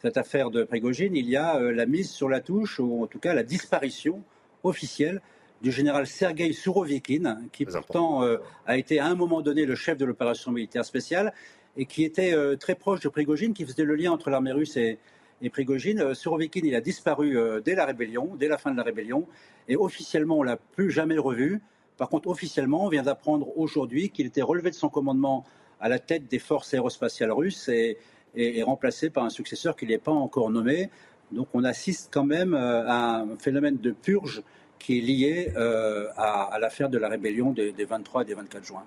cette 0.01 0.16
affaire 0.16 0.51
de 0.51 0.65
Prigogine, 0.65 1.15
il 1.15 1.28
y 1.28 1.37
a 1.37 1.57
euh, 1.57 1.73
la 1.73 1.87
mise 1.87 2.11
sur 2.11 2.28
la 2.28 2.41
touche, 2.41 2.81
ou 2.81 3.03
en 3.03 3.07
tout 3.07 3.19
cas 3.19 3.35
la 3.35 3.43
disparition 3.43 4.23
officielle 4.65 5.20
du 5.62 5.70
général 5.70 6.07
Sergei 6.07 6.53
Sourovikine, 6.53 7.49
qui 7.53 7.66
pourtant 7.66 8.23
euh, 8.23 8.39
a 8.66 8.78
été 8.78 8.99
à 8.99 9.07
un 9.07 9.15
moment 9.15 9.43
donné 9.43 9.66
le 9.66 9.74
chef 9.74 9.99
de 9.99 10.07
l'opération 10.07 10.53
militaire 10.53 10.87
spéciale 10.87 11.35
et 11.77 11.85
qui 11.85 12.05
était 12.05 12.32
euh, 12.32 12.57
très 12.57 12.74
proche 12.74 13.01
de 13.01 13.09
Prigogine, 13.09 13.53
qui 13.53 13.66
faisait 13.66 13.85
le 13.85 13.95
lien 13.95 14.11
entre 14.11 14.31
l'armée 14.31 14.53
russe 14.53 14.77
et, 14.77 14.99
et 15.42 15.50
Prigogine. 15.50 16.14
Sourovikine, 16.14 16.66
il 16.66 16.74
a 16.74 16.80
disparu 16.80 17.36
dès 17.64 17.74
la 17.74 17.86
rébellion, 17.86 18.34
dès 18.36 18.48
la 18.48 18.58
fin 18.58 18.70
de 18.70 18.76
la 18.76 18.82
rébellion, 18.82 19.26
et 19.68 19.76
officiellement, 19.76 20.38
on 20.38 20.42
l'a 20.42 20.56
plus 20.56 20.90
jamais 20.90 21.18
revu. 21.18 21.60
Par 21.96 22.08
contre, 22.08 22.28
officiellement, 22.28 22.84
on 22.84 22.88
vient 22.88 23.02
d'apprendre 23.02 23.56
aujourd'hui 23.58 24.10
qu'il 24.10 24.26
était 24.26 24.42
relevé 24.42 24.70
de 24.70 24.74
son 24.74 24.88
commandement 24.88 25.44
à 25.80 25.88
la 25.88 25.98
tête 25.98 26.28
des 26.28 26.38
forces 26.38 26.74
aérospatiales 26.74 27.32
russes 27.32 27.68
et 27.68 28.62
remplacé 28.62 29.10
par 29.10 29.24
un 29.24 29.30
successeur 29.30 29.76
qui 29.76 29.86
n'est 29.86 29.98
pas 29.98 30.12
encore 30.12 30.50
nommé. 30.50 30.90
Donc 31.32 31.48
on 31.54 31.64
assiste 31.64 32.10
quand 32.12 32.24
même 32.24 32.54
euh, 32.54 32.86
à 32.86 33.20
un 33.20 33.36
phénomène 33.36 33.76
de 33.76 33.92
purge 33.92 34.42
qui 34.78 34.98
est 34.98 35.00
lié 35.00 35.52
euh, 35.56 36.08
à, 36.16 36.58
l'affaire 36.60 36.88
de 36.88 36.98
la 36.98 37.08
rébellion 37.08 37.52
des, 37.52 37.72
23 37.72 38.22
et 38.22 38.24
des 38.24 38.34
24 38.34 38.64
juin. 38.64 38.84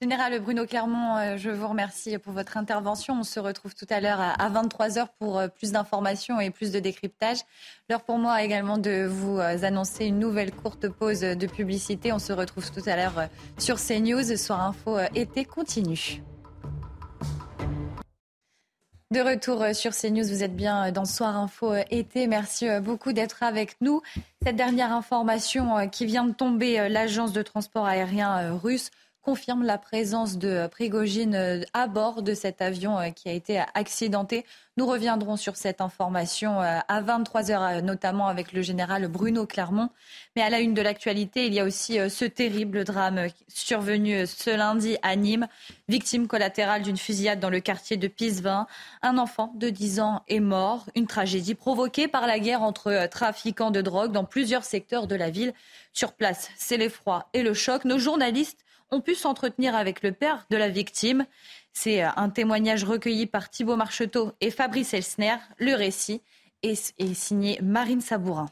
Général 0.00 0.38
Bruno 0.40 0.64
Clermont, 0.64 1.16
euh, 1.16 1.36
je 1.36 1.50
vous 1.50 1.66
remercie 1.66 2.18
pour 2.18 2.32
votre 2.32 2.56
intervention. 2.56 3.20
On 3.20 3.22
se 3.24 3.40
retrouve 3.40 3.74
tout 3.74 3.86
à 3.90 4.00
l'heure 4.00 4.20
à 4.20 4.48
23h 4.48 5.08
pour 5.18 5.42
plus 5.56 5.72
d'informations 5.72 6.38
et 6.38 6.50
plus 6.50 6.70
de 6.70 6.78
décryptage. 6.78 7.38
L'heure 7.90 8.04
pour 8.04 8.18
moi 8.18 8.42
également 8.42 8.78
de 8.78 9.06
vous 9.06 9.40
annoncer 9.40 10.06
une 10.06 10.20
nouvelle 10.20 10.52
courte 10.52 10.88
pause 10.88 11.20
de 11.20 11.46
publicité. 11.46 12.12
On 12.12 12.20
se 12.20 12.32
retrouve 12.32 12.70
tout 12.70 12.82
à 12.86 12.94
l'heure 12.94 13.28
sur 13.58 13.76
CNews. 13.76 14.36
Soir 14.36 14.62
Info 14.62 14.98
été 15.14 15.44
continue. 15.44 16.22
De 19.10 19.20
retour 19.20 19.62
euh, 19.62 19.72
sur 19.72 19.92
CNews, 19.92 20.26
vous 20.26 20.42
êtes 20.42 20.54
bien 20.54 20.88
euh, 20.88 20.90
dans 20.90 21.06
Soir 21.06 21.34
Info 21.34 21.72
euh, 21.72 21.82
été. 21.90 22.26
Merci 22.26 22.66
beaucoup 22.82 23.14
d'être 23.14 23.42
avec 23.42 23.80
nous. 23.80 24.02
Cette 24.44 24.56
dernière 24.56 24.92
information 24.92 25.88
qui 25.88 26.04
vient 26.04 26.26
de 26.26 26.34
tomber, 26.34 26.90
l'agence 26.90 27.32
de 27.32 27.40
transport 27.40 27.86
aérien 27.86 28.52
russe 28.58 28.90
confirme 29.28 29.62
la 29.62 29.76
présence 29.76 30.38
de 30.38 30.66
Prigogine 30.68 31.34
euh, 31.34 31.60
à 31.74 31.86
bord 31.86 32.22
de 32.22 32.32
cet 32.32 32.62
avion 32.62 32.98
euh, 32.98 33.10
qui 33.10 33.28
a 33.28 33.32
été 33.32 33.62
accidenté. 33.74 34.46
Nous 34.78 34.86
reviendrons 34.86 35.36
sur 35.36 35.54
cette 35.54 35.82
information 35.82 36.62
euh, 36.62 36.78
à 36.88 37.02
23h, 37.02 37.82
notamment 37.82 38.28
avec 38.28 38.54
le 38.54 38.62
général 38.62 39.06
Bruno 39.06 39.44
Clermont. 39.44 39.90
Mais 40.34 40.40
à 40.40 40.48
la 40.48 40.60
une 40.60 40.72
de 40.72 40.80
l'actualité, 40.80 41.44
il 41.44 41.52
y 41.52 41.60
a 41.60 41.64
aussi 41.64 41.98
ce 42.08 42.24
terrible 42.24 42.84
drame 42.84 43.26
survenu 43.48 44.26
ce 44.26 44.48
lundi 44.48 44.96
à 45.02 45.14
Nîmes, 45.14 45.46
victime 45.90 46.26
collatérale 46.26 46.80
d'une 46.80 46.96
fusillade 46.96 47.38
dans 47.38 47.50
le 47.50 47.60
quartier 47.60 47.98
de 47.98 48.08
Pisevin. 48.08 48.66
Un 49.02 49.18
enfant 49.18 49.52
de 49.56 49.68
10 49.68 50.00
ans 50.00 50.22
est 50.28 50.40
mort, 50.40 50.86
une 50.94 51.06
tragédie 51.06 51.54
provoquée 51.54 52.08
par 52.08 52.26
la 52.26 52.38
guerre 52.38 52.62
entre 52.62 53.08
trafiquants 53.10 53.70
de 53.70 53.82
drogue 53.82 54.12
dans 54.12 54.24
plusieurs 54.24 54.64
secteurs 54.64 55.06
de 55.06 55.16
la 55.16 55.28
ville. 55.28 55.52
Sur 55.92 56.14
place, 56.14 56.48
c'est 56.56 56.78
l'effroi 56.78 57.28
et 57.34 57.42
le 57.42 57.52
choc. 57.52 57.84
Nos 57.84 57.98
journalistes 57.98 58.64
ont 58.90 59.00
pu 59.00 59.14
s'entretenir 59.14 59.74
avec 59.74 60.02
le 60.02 60.12
père 60.12 60.46
de 60.50 60.56
la 60.56 60.68
victime. 60.68 61.26
C'est 61.72 62.04
euh, 62.04 62.08
un 62.16 62.30
témoignage 62.30 62.84
recueilli 62.84 63.26
par 63.26 63.50
Thibault 63.50 63.76
Marcheteau 63.76 64.32
et 64.40 64.50
Fabrice 64.50 64.94
Elsner. 64.94 65.36
Le 65.58 65.74
récit 65.74 66.22
est 66.62 67.14
signé 67.14 67.58
Marine 67.62 68.00
Sabourin. 68.00 68.48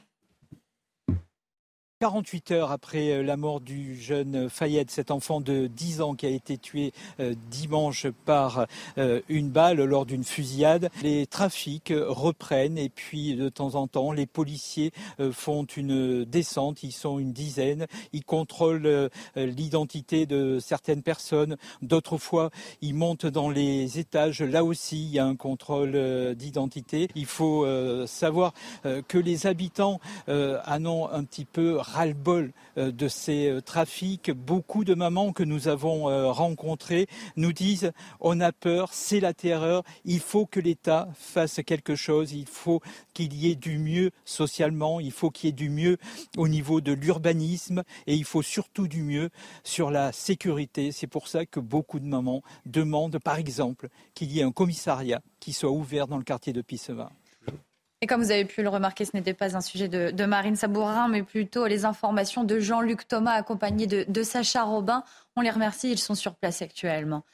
48 1.99 2.51
heures 2.51 2.73
après 2.73 3.11
euh, 3.11 3.23
la 3.23 3.39
mort 3.39 3.63
du 3.63 3.99
jeune 3.99 4.51
Fayette, 4.51 4.91
cet 4.91 5.11
enfant 5.11 5.41
de 5.41 5.67
10 5.67 6.03
ans 6.03 6.15
qui 6.15 6.27
a 6.27 6.29
été 6.29 6.59
tué 6.59 6.93
euh, 7.21 7.35
dimanche 7.51 8.07
par 8.27 8.67
euh, 8.99 9.23
une 9.31 9.49
balle 9.49 9.83
lors 9.83 10.05
d'une 10.05 10.23
fusillade, 10.23 10.91
les 11.03 11.27
trafics 11.27 11.95
reprennent 11.97 12.77
et 12.77 12.91
puis 12.91 13.35
de 13.35 13.49
temps 13.49 13.77
en 13.77 13.87
temps 13.87 14.13
les 14.13 14.27
policiers 14.27 14.93
font 15.33 15.65
une 15.65 16.25
descente, 16.25 16.83
ils 16.83 16.93
sont 16.93 17.19
une 17.19 17.33
dizaine, 17.33 17.87
ils 18.13 18.25
contrôlent 18.25 19.11
l'identité 19.37 20.27
de 20.27 20.59
certaines 20.61 21.03
personnes, 21.03 21.57
d'autres 21.83 22.19
fois 22.19 22.51
ils 22.83 22.95
montent 22.95 23.27
dans 23.27 23.49
les 23.49 23.99
étages, 23.99 24.43
là 24.43 24.65
aussi 24.65 25.03
il 25.05 25.11
y 25.11 25.19
a 25.19 25.25
un 25.25 25.37
contrôle 25.37 26.35
d'identité. 26.35 27.09
Il 27.15 27.27
faut 27.27 27.67
savoir 28.07 28.53
que 28.83 29.19
les 29.19 29.47
habitants 29.47 30.01
en 30.29 30.87
ont 30.87 31.09
un 31.11 31.25
petit 31.25 31.45
peu 31.45 31.79
ras-le-bol 31.87 32.53
euh, 32.79 32.91
de 32.91 33.09
ces 33.09 33.49
euh, 33.49 33.61
trafics. 33.61 34.31
Beaucoup 34.31 34.85
de 34.85 34.95
mamans 34.95 35.33
que 35.33 35.43
nous 35.43 35.69
avons 35.69 36.09
euh, 36.09 36.31
rencontrées 36.31 37.07
nous 37.37 37.53
disent 37.53 37.93
on 38.21 38.41
a 38.41 38.53
peur, 38.53 38.93
c'est 38.93 39.21
la 39.21 39.35
terreur, 39.35 39.83
il 40.05 40.21
faut 40.21 40.47
que 40.47 40.61
l'État 40.61 41.09
fasse 41.15 41.61
quelque 41.65 41.95
chose, 41.95 42.33
il 42.33 42.47
faut 42.47 42.81
qu'il 43.15 43.35
y 43.35 43.51
ait 43.51 43.55
du 43.55 43.79
mieux 43.79 44.11
socialement, 44.25 45.01
il 45.01 45.13
faut 45.13 45.31
qu'il 45.31 45.49
y 45.49 45.51
ait 45.51 45.53
du 45.53 45.71
mieux 45.71 45.99
au 46.37 46.49
niveau 46.49 46.81
de 46.81 46.93
l'urbanisme 46.93 47.83
et 48.07 48.15
il 48.15 48.25
faut 48.25 48.43
surtout 48.43 48.89
du 48.89 49.03
mieux 49.03 49.31
sur 49.65 49.91
la 49.91 50.13
sécurité. 50.13 50.93
C'est 50.93 51.07
pour 51.07 51.29
ça 51.29 51.47
que 51.47 51.61
beaucoup 51.61 52.01
de 52.01 52.07
mamans 52.07 52.43
demandent 52.67 53.19
par 53.19 53.37
exemple 53.37 53.89
qu'il 54.15 54.33
y 54.33 54.41
ait 54.41 54.45
un 54.45 54.53
commissariat 54.53 55.21
qui 55.41 55.53
soit 55.53 55.71
ouvert 55.71 56.07
dans 56.07 56.19
le 56.19 56.25
quartier 56.25 56.53
de 56.53 56.63
Pisseva. 56.63 57.11
Et 58.03 58.07
comme 58.07 58.23
vous 58.23 58.31
avez 58.31 58.45
pu 58.45 58.63
le 58.63 58.69
remarquer, 58.69 59.07
ce 59.07 59.13
n'était 59.15 59.33
pas 59.33 59.57
un 59.57 59.63
sujet 59.63 59.89
de, 59.89 60.25
Marine 60.27 60.57
Sabourin, 60.57 61.09
mais 61.09 61.23
plutôt 61.23 61.67
les 61.67 61.85
informations 61.85 62.45
de 62.45 62.59
Jean-Luc 62.59 63.09
Thomas 63.09 63.33
accompagné 63.33 63.87
de, 63.87 64.23
Sacha 64.23 64.65
Robin. 64.65 65.03
On 65.35 65.41
les 65.41 65.51
remercie, 65.51 65.93
ils 65.93 65.99
sont 65.99 66.15
sur 66.15 66.35
place 66.35 66.61
actuellement. 66.63 67.25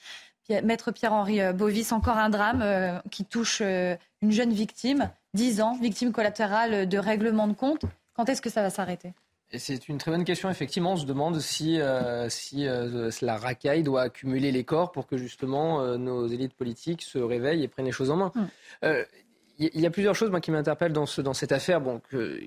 Maître 0.63 0.93
Pierre-Henri 0.93 1.41
euh, 1.41 1.53
Bovis, 1.53 1.93
encore 1.93 2.19
un 2.19 2.29
drame 2.29 2.61
euh, 2.63 2.99
qui 3.11 3.25
touche 3.25 3.61
euh, 3.63 3.97
une 4.21 4.33
jeune 4.33 4.53
victime, 4.53 5.11
10 5.35 5.63
ans, 5.63 5.79
victime 5.81 6.13
collatérale 6.13 6.87
de 6.87 6.99
règlement 6.99 7.49
de 7.49 7.55
compte. 7.55 7.85
Quand 8.15 8.29
est-ce 8.29 8.43
que 8.43 8.51
ça 8.51 8.61
va 8.61 8.69
s'arrêter? 8.69 9.13
C'est 9.57 9.89
une 9.89 9.99
très 9.99 10.11
bonne 10.11 10.25
question. 10.25 10.51
Effectivement, 10.51 10.93
on 10.93 10.97
se 10.97 11.05
demande 11.05 11.39
si, 11.41 11.79
si 12.29 12.65
la 12.65 13.37
racaille 13.37 13.83
doit 13.83 14.01
accumuler 14.01 14.51
les 14.51 14.65
corps 14.65 14.93
pour 14.93 15.07
que 15.07 15.19
justement 15.19 15.99
nos 15.99 16.27
élites 16.27 16.55
politiques 16.55 17.03
se 17.03 17.19
réveillent 17.19 17.63
et 17.63 17.69
prennent 17.69 17.85
les 17.85 17.93
choses 17.93 18.11
en 18.11 18.17
main. 18.17 18.33
Il 19.73 19.81
y 19.81 19.87
a 19.87 19.91
plusieurs 19.91 20.15
choses 20.15 20.31
moi, 20.31 20.41
qui 20.41 20.51
m'interpellent 20.51 20.93
dans, 20.93 21.07
dans 21.19 21.35
cette 21.35 21.53
affaire. 21.53 21.81
Bon, 21.81 22.01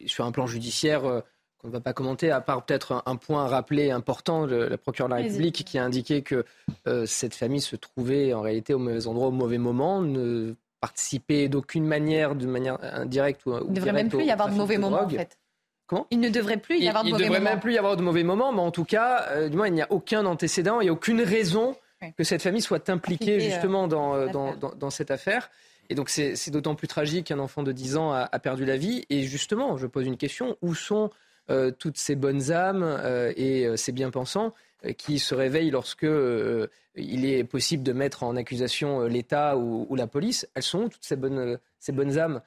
sur 0.06 0.26
un 0.26 0.32
plan 0.32 0.48
judiciaire, 0.48 1.06
euh, 1.06 1.22
qu'on 1.58 1.68
ne 1.68 1.74
va 1.74 1.80
pas 1.80 1.94
commenter, 1.94 2.32
à 2.32 2.42
part 2.42 2.66
peut-être 2.66 3.04
un, 3.06 3.16
point 3.16 3.48
rappelé 3.48 3.92
important 3.92 4.48
de 4.48 4.56
la 4.56 4.78
procureure 4.78 5.10
de 5.10 5.16
la 5.16 5.22
République 5.22 5.64
qui 5.66 5.78
a 5.78 5.84
indiqué 5.84 6.22
que 6.22 6.46
euh, 6.88 7.06
cette 7.06 7.34
famille 7.34 7.62
se 7.62 7.76
trouvait 7.76 8.34
en 8.34 8.42
réalité 8.42 8.74
au 8.74 8.80
mauvais 8.80 9.08
endroit, 9.08 9.28
au 9.28 9.32
mauvais 9.32 9.58
moment, 9.58 10.02
ne 10.02 10.56
participait 10.82 11.48
d'aucune 11.48 11.86
manière, 11.86 12.36
de 12.36 12.46
manière 12.46 12.78
indirecte 12.82 13.46
ou, 13.46 13.54
Il 13.68 13.70
ne 13.70 13.76
devrait 13.76 13.94
même 13.94 14.10
plus 14.10 14.26
y 14.26 14.32
avoir 14.32 14.50
de 14.50 14.56
mauvais 14.56 14.78
moments, 14.78 15.04
en 15.04 15.10
fait. 15.10 15.38
Comment 15.88 16.08
il 16.10 16.20
ne 16.20 16.30
devrait 16.30 16.58
plus 16.58 16.80
y 16.80 16.88
avoir 16.88 17.04
de 17.04 17.12
mauvais 17.12 17.26
moments. 17.26 17.34
Il 17.34 17.34
ne 17.34 17.40
devrait 17.40 17.54
même 17.54 17.62
plus 17.62 17.74
y 17.74 17.78
avoir 17.78 17.96
de 17.96 18.02
mauvais 18.02 18.24
moments, 18.24 18.52
mais 18.52 18.62
en 18.62 18.72
tout 18.72 18.86
cas, 18.86 19.28
euh, 19.30 19.50
du 19.50 19.58
moins, 19.58 19.68
il 19.68 19.74
n'y 19.74 19.82
a 19.82 19.92
aucun 19.92 20.26
antécédent, 20.26 20.82
il 20.82 20.86
n'y 20.86 20.90
a 20.90 20.94
aucune 20.94 21.22
raison 21.22 21.76
que 22.18 22.24
cette 22.24 22.42
famille 22.42 22.62
soit 22.62 22.90
impliquée 22.90 23.40
justement 23.40 23.88
dans, 23.88 24.28
dans, 24.28 24.54
dans, 24.54 24.90
cette 24.90 25.10
affaire. 25.12 25.50
Et 25.90 25.95
donc 25.95 26.10
c'est 26.10 26.49
d'autant 26.49 26.76
plus 26.76 26.88
tragique 26.88 27.28
qu'un 27.28 27.40
enfant 27.40 27.64
de 27.64 27.72
10 27.72 27.98
ans 27.98 28.12
a, 28.12 28.40
perdu 28.40 28.66
la 28.66 28.78
vie. 28.78 29.06
Et 29.10 29.24
justement, 29.24 29.78
je 29.78 29.88
pose 29.88 30.06
une 30.06 30.18
question, 30.18 30.57
où 30.62 30.74
sont 30.74 31.10
euh, 31.52 31.72
toutes 31.72 31.98
ces 31.98 32.16
bonnes 32.16 32.52
âmes 32.52 32.82
euh, 32.84 33.32
et 33.36 33.68
euh, 33.68 33.76
ces 33.76 33.91
bien-pensants 33.91 34.53
qui 34.98 35.18
se 35.18 35.34
réveillent 35.34 35.72
lorsque 35.72 36.06
il 36.95 37.26
est 37.26 37.44
possible 37.44 37.82
de 37.82 37.91
mettre 37.91 38.22
en 38.22 38.36
accusation 38.36 39.02
l'État 39.07 39.57
ou, 39.57 39.95
la 39.95 40.06
police? 40.06 40.48
Elles 40.53 40.62
sont 40.62 40.84
où 40.84 40.90
toutes 40.90 41.03
ces 41.03 41.16
bonnes, 41.16 41.57
ces 41.80 41.91
bonnes 41.91 42.20
âmes? 42.20 42.40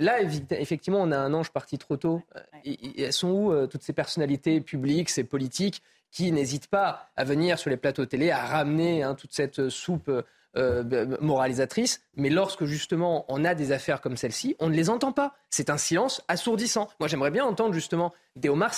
Là, 0.00 0.20
effectivement, 0.50 1.00
on 1.00 1.12
a 1.12 1.18
un 1.18 1.32
ange 1.34 1.52
parti 1.52 1.78
trop 1.78 1.96
tôt. 1.96 2.20
elles 2.64 3.12
sont 3.12 3.30
où 3.30 3.66
toutes 3.68 3.84
ces 3.84 3.92
personnalités 3.92 4.60
publiques, 4.60 5.08
ces 5.08 5.22
politiques 5.22 5.82
qui 6.10 6.32
n'hésitent 6.32 6.66
pas 6.66 7.10
à 7.14 7.22
venir 7.22 7.60
sur 7.60 7.70
les 7.70 7.76
plateaux 7.76 8.06
télé, 8.06 8.32
à 8.32 8.44
ramener 8.44 9.04
hein, 9.04 9.14
toute 9.14 9.32
cette 9.32 9.68
soupe 9.68 10.10
euh, 10.56 11.16
moralisatrice, 11.20 12.02
mais 12.16 12.30
lorsque 12.30 12.64
justement 12.64 13.24
on 13.28 13.44
a 13.44 13.54
des 13.54 13.72
affaires 13.72 14.00
comme 14.00 14.16
celle-ci, 14.16 14.56
on 14.60 14.68
ne 14.68 14.74
les 14.74 14.90
entend 14.90 15.12
pas. 15.12 15.34
C'est 15.50 15.70
un 15.70 15.78
silence 15.78 16.22
assourdissant. 16.28 16.88
Moi 17.00 17.08
j'aimerais 17.08 17.30
bien 17.30 17.44
entendre 17.44 17.74
justement 17.74 18.12
des 18.36 18.48
Omar 18.48 18.72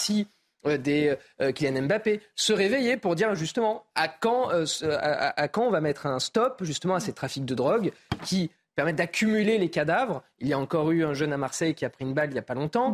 des 0.64 1.14
Kylian 1.54 1.82
Mbappé, 1.82 2.20
se 2.34 2.52
réveiller 2.52 2.96
pour 2.96 3.14
dire 3.14 3.36
justement 3.36 3.84
à 3.94 4.08
quand, 4.08 4.48
à, 4.82 5.48
quand 5.48 5.62
on 5.62 5.70
va 5.70 5.80
mettre 5.80 6.06
un 6.06 6.18
stop 6.18 6.64
justement 6.64 6.96
à 6.96 7.00
ces 7.00 7.12
trafics 7.12 7.44
de 7.44 7.54
drogue 7.54 7.92
qui 8.24 8.50
permettent 8.76 8.96
d'accumuler 8.96 9.58
les 9.58 9.70
cadavres. 9.70 10.22
Il 10.38 10.46
y 10.46 10.52
a 10.52 10.58
encore 10.58 10.90
eu 10.92 11.04
un 11.04 11.14
jeune 11.14 11.32
à 11.32 11.38
Marseille 11.38 11.74
qui 11.74 11.84
a 11.84 11.90
pris 11.90 12.04
une 12.04 12.14
balle 12.14 12.30
il 12.30 12.34
n'y 12.34 12.38
a 12.38 12.42
pas 12.42 12.54
longtemps. 12.54 12.92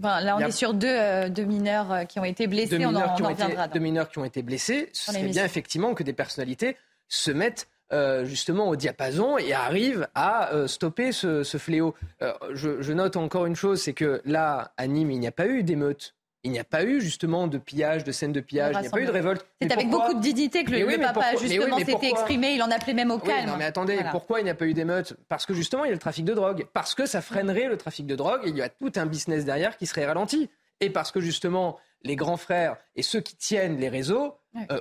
là, 0.00 0.36
on 0.36 0.38
est 0.38 0.50
sur 0.52 0.72
deux, 0.72 1.28
deux, 1.28 1.44
mineurs 1.44 2.06
qui 2.08 2.20
ont 2.20 2.24
été 2.24 2.46
blessés. 2.46 2.78
Deux 2.78 2.86
mineurs, 2.86 3.10
on 3.12 3.16
qui, 3.16 3.22
ont 3.22 3.30
été, 3.30 3.44
deux 3.74 3.80
mineurs 3.80 4.08
qui 4.08 4.18
ont 4.18 4.24
été 4.24 4.42
blessés. 4.42 4.88
Ce 4.92 5.12
serait 5.12 5.24
bien 5.24 5.44
effectivement 5.44 5.94
que 5.94 6.04
des 6.04 6.12
personnalités 6.12 6.76
se 7.08 7.32
mettent 7.32 7.68
euh, 7.92 8.24
justement 8.24 8.68
au 8.68 8.76
diapason 8.76 9.36
et 9.36 9.52
arrive 9.52 10.06
à 10.14 10.54
euh, 10.54 10.68
stopper 10.68 11.10
ce, 11.10 11.42
fléau. 11.42 11.96
Euh, 12.22 12.32
je, 12.52 12.92
note 12.92 13.16
encore 13.16 13.46
une 13.46 13.56
chose, 13.56 13.82
c'est 13.82 13.94
que 13.94 14.22
là, 14.24 14.72
à 14.76 14.86
Nîmes, 14.86 15.10
il 15.10 15.18
n'y 15.18 15.26
a 15.26 15.32
pas 15.32 15.48
eu 15.48 15.64
d'émeute. 15.64 16.14
Il 16.44 16.52
n'y 16.52 16.60
a 16.60 16.64
pas 16.64 16.84
eu 16.84 17.00
justement 17.00 17.48
de 17.48 17.58
pillage, 17.58 18.04
de 18.04 18.12
scène 18.12 18.30
de 18.30 18.38
pillage, 18.38 18.76
il 18.76 18.82
n'y 18.82 18.86
a 18.86 18.90
pas 18.90 19.00
eu 19.00 19.06
de 19.06 19.10
révolte. 19.10 19.44
C'est 19.60 19.72
avec 19.72 19.90
beaucoup 19.90 20.14
de 20.14 20.20
dignité 20.20 20.62
que 20.62 20.70
le, 20.70 20.98
papa 21.00 21.34
justement 21.34 21.78
s'était 21.78 22.10
exprimé, 22.10 22.54
il 22.54 22.62
en 22.62 22.70
appelait 22.70 22.94
même 22.94 23.10
au 23.10 23.18
calme. 23.18 23.48
non 23.48 23.56
mais 23.56 23.64
attendez, 23.64 23.98
pourquoi 24.12 24.40
il 24.40 24.44
n'y 24.44 24.50
a 24.50 24.54
pas 24.54 24.66
eu 24.66 24.72
d'émeute? 24.72 25.16
Parce 25.28 25.44
que 25.44 25.52
justement 25.52 25.84
il 25.84 25.88
y 25.88 25.90
a 25.90 25.94
le 25.94 25.98
trafic 25.98 26.24
de 26.24 26.32
drogue, 26.32 26.66
parce 26.72 26.94
que 26.94 27.06
ça 27.06 27.20
freinerait 27.20 27.66
le 27.66 27.76
trafic 27.76 28.06
de 28.06 28.14
drogue 28.14 28.42
et 28.44 28.50
il 28.50 28.56
y 28.56 28.62
a 28.62 28.68
tout 28.68 28.92
un 28.94 29.06
business 29.06 29.44
derrière 29.44 29.76
qui 29.76 29.86
serait 29.86 30.06
ralenti. 30.06 30.48
Et 30.80 30.90
parce 30.90 31.10
que 31.10 31.20
justement 31.20 31.76
les 32.04 32.14
grands 32.14 32.38
frères 32.38 32.76
et 32.94 33.02
ceux 33.02 33.20
qui 33.20 33.34
tiennent 33.34 33.78
les 33.78 33.88
réseaux 33.88 34.36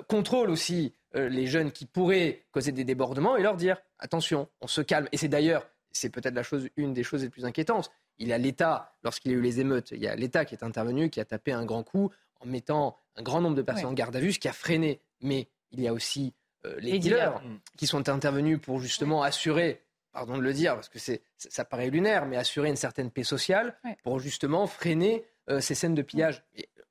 contrôlent 0.07 0.51
aussi 0.51 0.93
les 1.13 1.47
jeunes 1.47 1.71
qui 1.71 1.85
pourraient 1.85 2.45
causer 2.51 2.71
des 2.71 2.83
débordements 2.83 3.35
et 3.35 3.41
leur 3.41 3.55
dire 3.55 3.77
attention, 3.97 4.47
on 4.61 4.67
se 4.67 4.81
calme. 4.81 5.07
Et 5.11 5.17
c'est 5.17 5.27
d'ailleurs, 5.27 5.67
c'est 5.91 6.09
peut-être 6.09 6.35
la 6.35 6.43
chose, 6.43 6.69
une 6.77 6.93
des 6.93 7.03
choses 7.03 7.23
les 7.23 7.29
plus 7.29 7.45
inquiétantes. 7.45 7.91
Il 8.17 8.27
y 8.27 8.33
a 8.33 8.37
l'État, 8.37 8.93
lorsqu'il 9.03 9.31
y 9.31 9.35
a 9.35 9.37
eu 9.37 9.41
les 9.41 9.59
émeutes, 9.59 9.91
il 9.91 10.01
y 10.01 10.07
a 10.07 10.15
l'État 10.15 10.45
qui 10.45 10.55
est 10.55 10.63
intervenu, 10.63 11.09
qui 11.09 11.19
a 11.19 11.25
tapé 11.25 11.51
un 11.51 11.65
grand 11.65 11.83
coup 11.83 12.11
en 12.41 12.45
mettant 12.45 12.97
un 13.15 13.21
grand 13.21 13.41
nombre 13.41 13.55
de 13.55 13.61
personnes 13.61 13.87
en 13.87 13.93
garde 13.93 14.15
à 14.15 14.19
vue, 14.19 14.33
ce 14.33 14.39
qui 14.39 14.47
a 14.47 14.53
freiné. 14.53 15.01
Mais 15.21 15.49
il 15.71 15.81
y 15.81 15.87
a 15.87 15.93
aussi 15.93 16.33
euh, 16.65 16.75
les, 16.79 16.99
dealers, 16.99 17.41
qui 17.77 17.87
sont 17.87 18.09
intervenus 18.09 18.59
pour 18.61 18.79
justement 18.79 19.23
assurer, 19.23 19.83
pardon 20.11 20.37
de 20.37 20.43
le 20.43 20.53
dire, 20.53 20.75
parce 20.75 20.89
que 20.89 20.99
c'est, 20.99 21.21
ça 21.37 21.65
paraît 21.65 21.89
lunaire, 21.89 22.25
mais 22.25 22.37
assurer 22.37 22.69
une 22.69 22.75
certaine 22.75 23.11
paix 23.11 23.23
sociale 23.23 23.77
pour 24.03 24.19
justement 24.19 24.67
freiner 24.67 25.25
euh, 25.49 25.59
ces 25.59 25.75
scènes 25.75 25.95
de 25.95 26.01
pillage. 26.01 26.43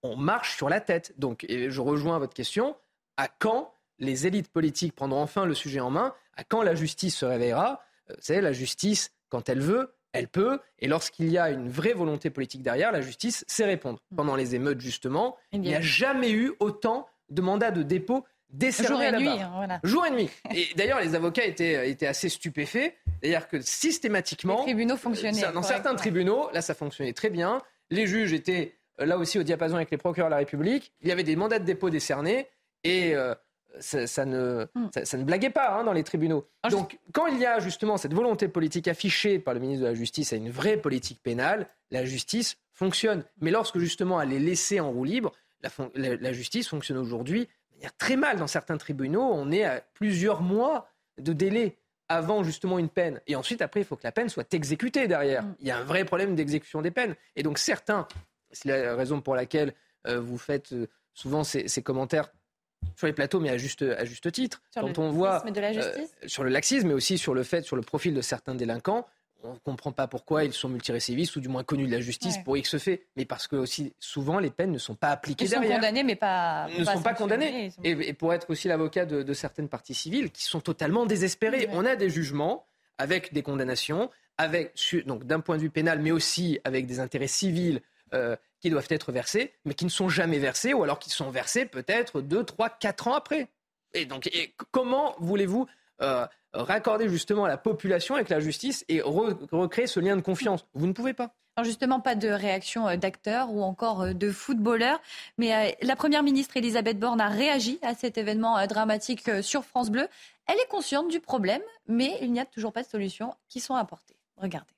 on 0.02 0.16
marche 0.16 0.56
sur 0.56 0.68
la 0.68 0.80
tête. 0.80 1.14
Donc, 1.18 1.46
je 1.48 1.80
rejoins 1.80 2.18
votre 2.18 2.34
question. 2.34 2.76
À 3.16 3.28
quand 3.28 3.74
les 3.98 4.26
élites 4.26 4.48
politiques 4.48 4.94
prendront 4.94 5.22
enfin 5.22 5.44
le 5.44 5.54
sujet 5.54 5.80
en 5.80 5.90
main, 5.90 6.14
à 6.36 6.44
quand 6.44 6.62
la 6.62 6.74
justice 6.74 7.16
se 7.16 7.26
réveillera. 7.26 7.82
Euh, 8.10 8.14
vous 8.14 8.22
savez, 8.22 8.40
la 8.40 8.52
justice, 8.52 9.12
quand 9.28 9.48
elle 9.48 9.60
veut, 9.60 9.94
elle 10.12 10.28
peut. 10.28 10.60
Et 10.78 10.88
lorsqu'il 10.88 11.28
y 11.28 11.38
a 11.38 11.50
une 11.50 11.68
vraie 11.68 11.92
volonté 11.92 12.30
politique 12.30 12.62
derrière, 12.62 12.92
la 12.92 13.00
justice 13.00 13.44
sait 13.48 13.64
répondre. 13.64 14.00
Mm. 14.10 14.16
Pendant 14.16 14.36
les 14.36 14.54
émeutes, 14.54 14.80
justement, 14.80 15.36
il 15.52 15.60
n'y 15.60 15.74
a 15.74 15.80
jamais 15.80 16.30
eu 16.30 16.52
autant 16.60 17.08
de 17.28 17.42
mandats 17.42 17.70
de 17.70 17.82
dépôt 17.82 18.24
décernés 18.50 18.88
Jour 18.88 19.02
et 19.02 19.12
nuit, 19.12 19.28
hein, 19.28 19.80
Jour 19.84 20.06
et 20.06 20.10
nuit. 20.10 20.30
Et 20.54 20.68
d'ailleurs, 20.76 21.00
les 21.00 21.14
avocats 21.14 21.44
étaient, 21.44 21.90
étaient 21.90 22.06
assez 22.06 22.30
stupéfaits. 22.30 22.94
D'ailleurs 23.22 23.46
que 23.48 23.60
systématiquement... 23.60 24.60
Les 24.60 24.72
tribunaux 24.72 24.96
fonctionnaient. 24.96 25.52
Dans 25.52 25.62
certains 25.62 25.94
tribunaux, 25.94 26.48
là, 26.54 26.62
ça 26.62 26.74
fonctionnait 26.74 27.12
très 27.12 27.28
bien. 27.28 27.60
Les 27.90 28.06
juges 28.06 28.32
étaient 28.32 28.78
euh, 29.00 29.04
là 29.04 29.18
aussi 29.18 29.38
au 29.38 29.42
diapason 29.42 29.76
avec 29.76 29.90
les 29.90 29.98
procureurs 29.98 30.30
de 30.30 30.34
la 30.34 30.38
République. 30.38 30.92
Il 31.02 31.08
y 31.08 31.12
avait 31.12 31.24
des 31.24 31.36
mandats 31.36 31.58
de 31.58 31.64
dépôt 31.64 31.90
décernés. 31.90 32.48
Et... 32.84 33.14
Euh, 33.14 33.34
ça, 33.80 34.24
ne, 34.24 34.66
hmm. 34.74 34.88
ça, 35.04 35.18
ne 35.18 35.24
blaguait 35.24 35.50
pas 35.50 35.78
hein, 35.78 35.84
dans 35.84 35.92
les 35.92 36.04
tribunaux. 36.04 36.48
Ah, 36.62 36.68
Donc, 36.68 36.98
quand 37.12 37.26
il 37.26 37.38
y 37.38 37.46
a 37.46 37.58
justement 37.60 37.96
cette 37.96 38.14
volonté 38.14 38.48
politique 38.48 38.88
affichée 38.88 39.38
par 39.38 39.54
le 39.54 39.60
ministre 39.60 39.82
de 39.84 39.88
la 39.88 39.94
Justice 39.94 40.32
à 40.32 40.36
une 40.36 40.50
vraie 40.50 40.76
politique 40.76 41.22
pénale, 41.22 41.68
la 41.90 42.04
justice 42.04 42.56
fonctionne. 42.72 43.24
Mais 43.40 43.50
lorsque 43.50 43.78
justement 43.78 44.20
elle 44.20 44.32
est 44.32 44.38
laissée 44.38 44.80
en 44.80 44.90
roue 44.90 45.04
libre, 45.04 45.32
la, 45.94 46.32
justice 46.32 46.68
fonctionne 46.68 46.98
aujourd'hui 46.98 47.48
très 47.98 48.16
mal 48.16 48.38
dans 48.38 48.46
certains 48.46 48.76
tribunaux. 48.76 49.22
On 49.22 49.50
est 49.50 49.64
à 49.64 49.82
plusieurs 49.94 50.42
mois 50.42 50.88
de 51.18 51.32
délai 51.32 51.78
avant 52.08 52.42
justement 52.42 52.78
une 52.78 52.88
peine. 52.88 53.20
Et 53.26 53.36
ensuite, 53.36 53.60
après, 53.60 53.80
il 53.80 53.84
faut 53.84 53.96
que 53.96 54.04
la 54.04 54.12
peine 54.12 54.28
soit 54.28 54.54
exécutée 54.54 55.08
derrière. 55.08 55.44
Hmm. 55.44 55.54
Il 55.60 55.66
y 55.66 55.70
a 55.70 55.78
un 55.78 55.84
vrai 55.84 56.04
problème 56.04 56.34
d'exécution 56.34 56.82
des 56.82 56.90
peines. 56.90 57.14
Et 57.36 57.42
donc 57.42 57.58
certains, 57.58 58.06
c'est 58.50 58.68
la 58.68 58.96
raison 58.96 59.20
pour 59.20 59.34
laquelle 59.34 59.74
euh, 60.06 60.20
vous 60.20 60.38
faites 60.38 60.72
euh, 60.72 60.86
souvent 61.12 61.44
ces, 61.44 61.68
ces 61.68 61.82
commentaires 61.82 62.30
sur 62.98 63.06
les 63.06 63.12
plateaux, 63.12 63.38
mais 63.38 63.50
à 63.50 63.56
juste, 63.56 63.82
à 63.82 64.04
juste 64.04 64.30
titre. 64.32 64.60
Sur 64.72 64.82
Quand 64.82 64.98
on 64.98 65.10
voit 65.10 65.40
de 65.48 65.60
la 65.60 65.68
euh, 65.68 65.92
sur 66.26 66.42
le 66.42 66.50
laxisme, 66.50 66.88
mais 66.88 66.94
aussi 66.94 67.16
sur 67.16 67.32
le 67.32 67.44
fait, 67.44 67.62
sur 67.62 67.76
le 67.76 67.82
profil 67.82 68.12
de 68.12 68.20
certains 68.20 68.56
délinquants, 68.56 69.06
on 69.44 69.52
ne 69.52 69.58
comprend 69.58 69.92
pas 69.92 70.08
pourquoi 70.08 70.42
ils 70.42 70.52
sont 70.52 70.68
multirécidivistes 70.68 71.36
ou 71.36 71.40
du 71.40 71.46
moins 71.46 71.62
connus 71.62 71.86
de 71.86 71.92
la 71.92 72.00
justice 72.00 72.38
pour 72.38 72.56
X 72.56 72.76
fait. 72.78 73.06
Mais 73.14 73.24
parce 73.24 73.46
que 73.46 73.54
aussi 73.54 73.94
souvent 74.00 74.40
les 74.40 74.50
peines 74.50 74.72
ne 74.72 74.78
sont 74.78 74.96
pas 74.96 75.10
appliquées 75.10 75.44
ils 75.44 75.50
derrière. 75.50 75.70
Sont 75.70 75.76
condamnés 75.76 76.02
mais 76.02 76.16
pas. 76.16 76.66
Ne 76.76 76.84
sont 76.84 77.02
pas 77.02 77.14
condamnés. 77.14 77.70
Et, 77.84 78.12
pour 78.14 78.34
être 78.34 78.50
aussi 78.50 78.66
l'avocat 78.66 79.06
de, 79.06 79.32
certaines 79.32 79.68
parties 79.68 79.94
civiles 79.94 80.32
qui 80.32 80.42
sont 80.42 80.60
totalement 80.60 81.06
désespérées. 81.06 81.68
On 81.70 81.84
a 81.84 81.94
des 81.94 82.10
jugements 82.10 82.66
avec 82.98 83.32
des 83.32 83.42
condamnations, 83.42 84.10
avec 84.38 84.74
donc 85.06 85.22
d'un 85.22 85.38
point 85.38 85.56
de 85.56 85.62
vue 85.62 85.70
pénal, 85.70 86.00
mais 86.00 86.10
aussi 86.10 86.58
avec 86.64 86.86
des 86.86 86.98
intérêts 86.98 87.28
civils 87.28 87.80
euh, 88.12 88.34
qui 88.60 88.70
doivent 88.70 88.88
être 88.90 89.12
versés, 89.12 89.54
mais 89.64 89.74
qui 89.74 89.84
ne 89.84 89.90
sont 89.90 90.08
jamais 90.08 90.38
versés, 90.38 90.74
ou 90.74 90.82
alors 90.82 90.98
qui 90.98 91.10
sont 91.10 91.30
versés 91.30 91.64
peut-être 91.64 92.20
2, 92.20 92.44
3, 92.44 92.70
4 92.70 93.08
ans 93.08 93.14
après. 93.14 93.48
Et 93.94 94.04
donc, 94.04 94.30
comment 94.70 95.14
voulez-vous 95.18 95.66
euh, 96.02 96.26
raccorder 96.52 97.08
justement 97.08 97.46
la 97.46 97.56
population 97.56 98.14
avec 98.14 98.28
la 98.28 98.40
justice 98.40 98.84
et 98.88 99.00
recréer 99.00 99.86
ce 99.86 100.00
lien 100.00 100.16
de 100.16 100.20
confiance? 100.20 100.66
Vous 100.74 100.86
ne 100.86 100.92
pouvez 100.92 101.14
pas. 101.14 101.34
Alors 101.56 101.64
justement, 101.64 101.98
pas 101.98 102.14
de 102.14 102.28
réaction 102.28 102.86
euh, 102.86 102.96
d'acteurs 102.96 103.50
ou 103.50 103.62
encore 103.62 104.02
euh, 104.02 104.12
de 104.12 104.30
footballeurs. 104.30 105.00
Mais 105.38 105.76
la 105.82 105.96
Première 105.96 106.22
ministre 106.22 106.56
Elisabeth 106.56 106.98
Borne 106.98 107.20
a 107.20 107.28
réagi 107.28 107.78
à 107.82 107.94
cet 107.94 108.18
événement 108.18 108.64
dramatique 108.66 109.30
sur 109.42 109.64
France 109.64 109.90
Bleu. 109.90 110.08
Elle 110.46 110.58
est 110.58 110.68
consciente 110.70 111.08
du 111.08 111.20
problème, 111.20 111.62
mais 111.86 112.18
il 112.20 112.32
n'y 112.32 112.40
a 112.40 112.44
toujours 112.44 112.72
pas 112.72 112.82
de 112.82 112.88
solutions 112.88 113.34
qui 113.48 113.60
sont 113.60 113.74
apportées. 113.74 114.16
Regardez. 114.36 114.77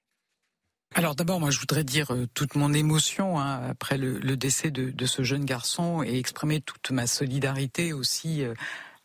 Alors 0.95 1.15
d'abord, 1.15 1.39
moi, 1.39 1.51
je 1.51 1.61
voudrais 1.61 1.85
dire 1.85 2.13
euh, 2.13 2.27
toute 2.35 2.57
mon 2.57 2.73
émotion 2.73 3.39
hein, 3.39 3.61
après 3.71 3.97
le, 3.97 4.37
décès 4.37 4.71
de, 4.71 5.07
ce 5.07 5.23
jeune 5.23 5.45
garçon 5.45 6.03
et 6.03 6.19
exprimer 6.19 6.61
toute 6.61 6.91
ma 6.91 7.07
solidarité 7.07 7.93
aussi 7.93 8.43
euh, 8.43 8.55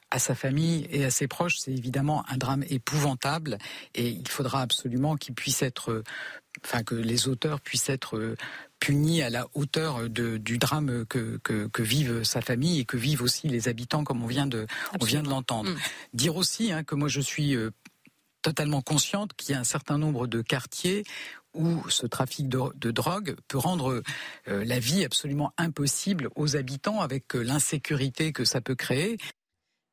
à 0.10 0.18
sa 0.18 0.34
famille 0.34 0.88
et 0.90 1.06
à 1.06 1.12
ses 1.12 1.28
proches. 1.28 1.58
C'est 1.60 1.72
évidemment 1.72 2.26
un 2.28 2.38
drame 2.38 2.64
épouvantable 2.70 3.60
et 3.94 4.08
il 4.08 4.28
faudra 4.28 4.62
absolument 4.62 5.16
qu'il 5.16 5.36
puisse 5.36 5.62
être, 5.62 5.92
euh, 5.92 6.04
enfin 6.66 6.82
que 6.82 6.96
les 6.96 7.28
auteurs 7.28 7.62
puissent 7.62 7.90
être 7.90 8.36
punis 8.80 9.22
à 9.22 9.30
la 9.30 9.48
hauteur 9.54 10.10
du 10.10 10.58
drame 10.58 11.06
que, 11.06 11.38
que, 11.44 11.82
vivent 11.82 12.24
sa 12.24 12.42
famille 12.42 12.80
et 12.80 12.86
que 12.86 12.98
vivent 12.98 13.22
aussi 13.22 13.48
les 13.48 13.68
habitants, 13.68 14.04
comme 14.04 14.24
on 14.24 14.28
vient 14.28 14.48
de, 14.48 14.66
on 15.00 15.06
vient 15.06 15.22
de 15.22 15.30
l'entendre. 15.30 15.70
Mm. 15.70 15.78
Dire 16.14 16.36
aussi 16.36 16.72
hein, 16.72 16.84
que 16.84 16.96
moi 16.96 17.08
je 17.08 17.22
suis 17.22 17.56
totalement 18.42 18.82
consciente 18.82 19.34
qu'il 19.34 19.54
y 19.54 19.58
a 19.58 19.60
un 19.60 19.64
certain 19.64 19.98
nombre 19.98 20.28
de 20.28 20.42
quartiers 20.44 21.04
où 21.56 21.90
ce 21.90 22.06
trafic 22.06 22.48
de, 22.50 22.92
drogue 22.92 23.36
peut 23.48 23.58
rendre 23.58 24.04
euh, 24.48 24.66
la 24.66 24.80
vie 24.80 25.04
absolument 25.04 25.54
impossible 25.58 26.30
aux 26.36 26.56
habitants 26.56 27.02
avec 27.02 27.36
euh, 27.36 27.42
l'insécurité 27.42 28.32
que 28.32 28.46
ça 28.46 28.62
peut 28.62 28.76
créer. 28.76 29.18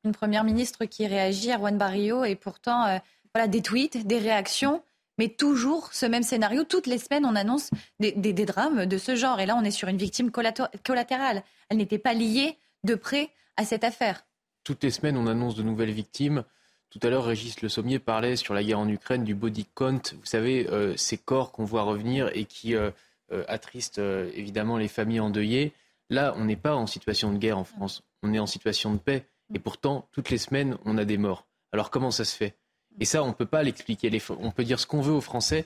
Une 0.03 0.11
première 0.11 0.43
ministre 0.43 0.85
qui 0.85 1.07
réagit, 1.07 1.51
Erwan 1.51 1.77
Barrio, 1.77 2.23
et 2.25 2.35
pourtant 2.35 2.85
euh, 2.85 2.97
voilà, 3.33 3.47
des 3.47 3.61
tweets, 3.61 4.05
des 4.05 4.19
réactions, 4.19 4.83
mais 5.17 5.29
toujours 5.29 5.93
ce 5.93 6.05
même 6.05 6.23
scénario. 6.23 6.63
Toutes 6.63 6.87
les 6.87 6.97
semaines, 6.97 7.25
on 7.25 7.35
annonce 7.35 7.69
des, 7.99 8.11
des 8.11 8.45
drames 8.45 8.85
de 8.85 8.97
ce 8.97 9.15
genre. 9.15 9.39
Et 9.39 9.45
là, 9.45 9.55
on 9.57 9.63
est 9.63 9.71
sur 9.71 9.87
une 9.87 9.97
victime 9.97 10.31
collatérale. 10.31 11.43
Elle 11.69 11.77
n'était 11.77 11.99
pas 11.99 12.13
liée 12.13 12.57
de 12.83 12.95
près 12.95 13.29
à 13.55 13.65
cette 13.65 13.83
affaire. 13.83 14.25
Toutes 14.63 14.83
les 14.83 14.91
semaines, 14.91 15.17
on 15.17 15.27
annonce 15.27 15.55
de 15.55 15.63
nouvelles 15.63 15.91
victimes. 15.91 16.43
Tout 16.93 16.99
à 17.07 17.09
l'heure, 17.09 17.25
Régis 17.25 17.59
Le 17.63 17.69
Sommier 17.69 17.97
parlait 17.97 18.35
sur 18.35 18.53
la 18.53 18.63
guerre 18.63 18.77
en 18.77 18.87
Ukraine 18.87 19.23
du 19.23 19.33
body 19.33 19.65
count. 19.73 19.99
Vous 20.13 20.25
savez, 20.25 20.69
euh, 20.69 20.95
ces 20.95 21.17
corps 21.17 21.51
qu'on 21.51 21.65
voit 21.65 21.81
revenir 21.81 22.29
et 22.35 22.45
qui 22.45 22.75
euh, 22.75 22.91
euh, 23.31 23.43
attristent 23.47 23.97
évidemment 23.97 24.77
les 24.77 24.87
familles 24.87 25.19
endeuillées. 25.19 25.73
Là, 26.11 26.35
on 26.37 26.45
n'est 26.45 26.55
pas 26.55 26.75
en 26.75 26.85
situation 26.85 27.33
de 27.33 27.39
guerre 27.39 27.57
en 27.57 27.63
France. 27.63 28.03
On 28.21 28.31
est 28.31 28.37
en 28.37 28.45
situation 28.45 28.93
de 28.93 28.99
paix. 28.99 29.25
Et 29.55 29.57
pourtant, 29.57 30.07
toutes 30.11 30.29
les 30.29 30.37
semaines, 30.37 30.77
on 30.85 30.99
a 30.99 31.03
des 31.03 31.17
morts. 31.17 31.47
Alors 31.71 31.89
comment 31.89 32.11
ça 32.11 32.25
se 32.25 32.35
fait? 32.35 32.53
Et 32.99 33.05
ça, 33.05 33.23
on 33.23 33.29
ne 33.29 33.33
peut 33.33 33.47
pas 33.47 33.63
l'expliquer. 33.63 34.11
On 34.29 34.51
peut 34.51 34.63
dire 34.63 34.79
ce 34.79 34.85
qu'on 34.85 35.01
veut 35.01 35.13
aux 35.13 35.21
Français. 35.21 35.65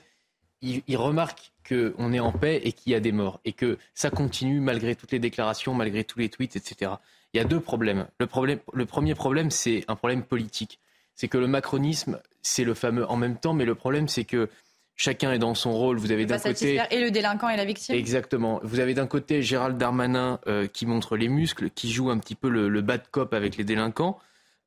Ils, 0.62 0.96
remarquent 0.96 1.52
qu'on 1.68 2.14
est 2.14 2.20
en 2.20 2.32
paix 2.32 2.62
et 2.64 2.72
qu'il 2.72 2.92
y 2.92 2.94
a 2.94 3.00
des 3.00 3.12
morts. 3.12 3.38
Et 3.44 3.52
que 3.52 3.76
ça 3.92 4.08
continue 4.08 4.60
malgré 4.60 4.96
toutes 4.96 5.12
les 5.12 5.18
déclarations, 5.18 5.74
malgré 5.74 6.04
tous 6.04 6.20
les 6.20 6.30
tweets, 6.30 6.56
etc. 6.56 6.92
Il 7.34 7.36
y 7.36 7.40
a 7.40 7.44
deux 7.44 7.60
problèmes. 7.60 8.08
Le, 8.18 8.26
problème, 8.26 8.60
le 8.72 8.86
premier 8.86 9.14
problème, 9.14 9.50
c'est 9.50 9.84
un 9.88 9.94
problème 9.94 10.22
politique 10.22 10.80
c'est 11.18 11.26
que 11.26 11.36
le 11.36 11.48
macronisme, 11.48 12.20
c'est 12.42 12.62
le 12.62 12.74
fameux 12.74 13.04
en 13.10 13.16
même 13.16 13.36
temps, 13.36 13.52
mais 13.52 13.64
le 13.64 13.74
problème, 13.74 14.06
c'est 14.06 14.22
que 14.22 14.48
chacun 14.94 15.32
est 15.32 15.40
dans 15.40 15.56
son 15.56 15.72
rôle. 15.72 15.98
Vous 15.98 16.12
avez 16.12 16.26
d'un 16.26 16.38
côté 16.38 16.80
et 16.92 17.00
le 17.00 17.10
délinquant 17.10 17.48
et 17.48 17.56
la 17.56 17.64
victime. 17.64 17.96
Exactement. 17.96 18.60
Vous 18.62 18.78
avez 18.78 18.94
d'un 18.94 19.08
côté 19.08 19.42
Gérald 19.42 19.76
Darmanin 19.76 20.38
euh, 20.46 20.68
qui 20.68 20.86
montre 20.86 21.16
les 21.16 21.26
muscles, 21.26 21.70
qui 21.70 21.90
joue 21.90 22.10
un 22.10 22.18
petit 22.18 22.36
peu 22.36 22.48
le, 22.48 22.80
bad 22.82 23.02
cop 23.10 23.34
avec 23.34 23.56
les 23.56 23.64
délinquants, 23.64 24.20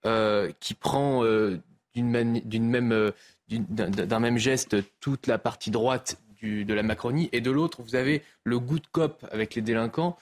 euh, 0.06 0.52
qui 0.60 0.73
prend 0.73 1.23
euh, 1.23 1.57
d'une 1.95 2.10
même 2.10 3.14
d'un 3.48 4.19
même 4.19 4.38
geste 4.38 4.76
toute 4.99 5.28
la 5.28 5.38
partie 5.38 5.72
droite 5.72 6.18
de 6.44 6.73
la 6.73 6.84
Macronie, 6.84 7.30
et 7.32 7.40
de 7.40 7.52
l'autre 7.52 7.82
vous 7.82 7.95
avez 7.95 8.23
le 8.44 8.60
good 8.60 8.86
cop 8.91 9.26
avec 9.32 9.56
les 9.56 9.61
délinquants 9.61 10.18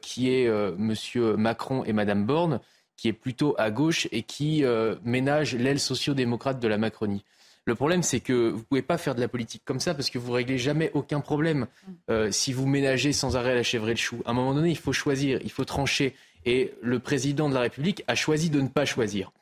qui 0.00 0.30
est 0.30 0.48
Monsieur 0.78 1.36
Macron 1.36 1.84
et 1.84 1.92
Madame 1.92 2.24
Borne, 2.24 2.60
qui 2.96 3.08
est 3.08 3.12
plutôt 3.12 3.54
à 3.58 3.70
gauche 3.70 4.08
et 4.12 4.22
qui 4.22 4.64
ménage 5.04 5.54
l'aile 5.54 5.80
sociodémocrate 5.80 6.60
de 6.60 6.68
la 6.68 6.78
Macronie. 6.78 7.24
Le 7.68 7.74
problème, 7.74 8.04
c'est 8.04 8.20
que 8.20 8.50
vous 8.50 8.58
ne 8.58 8.62
pouvez 8.62 8.82
pas 8.82 8.96
faire 8.96 9.16
de 9.16 9.20
la 9.20 9.26
politique 9.26 9.62
comme 9.64 9.80
ça 9.80 9.92
parce 9.92 10.08
que 10.08 10.18
vous 10.18 10.30
réglez 10.30 10.56
jamais 10.56 10.92
aucun 10.94 11.18
problème 11.20 11.66
euh, 12.10 12.30
si 12.30 12.52
vous 12.52 12.64
ménagez 12.64 13.12
sans 13.12 13.36
arrêt 13.36 13.56
la 13.56 13.64
chèvre 13.64 13.88
et 13.88 13.94
le 13.94 13.96
chou. 13.96 14.22
À 14.24 14.30
un 14.30 14.34
moment 14.34 14.54
donné, 14.54 14.70
il 14.70 14.78
faut 14.78 14.92
choisir, 14.92 15.40
il 15.42 15.50
faut 15.50 15.64
trancher. 15.64 16.14
Et 16.44 16.72
le 16.80 17.00
président 17.00 17.48
de 17.48 17.54
la 17.54 17.60
République 17.60 18.04
a 18.06 18.14
choisi 18.14 18.50
de 18.50 18.60
ne 18.60 18.68
pas 18.68 18.84
choisir. 18.84 19.32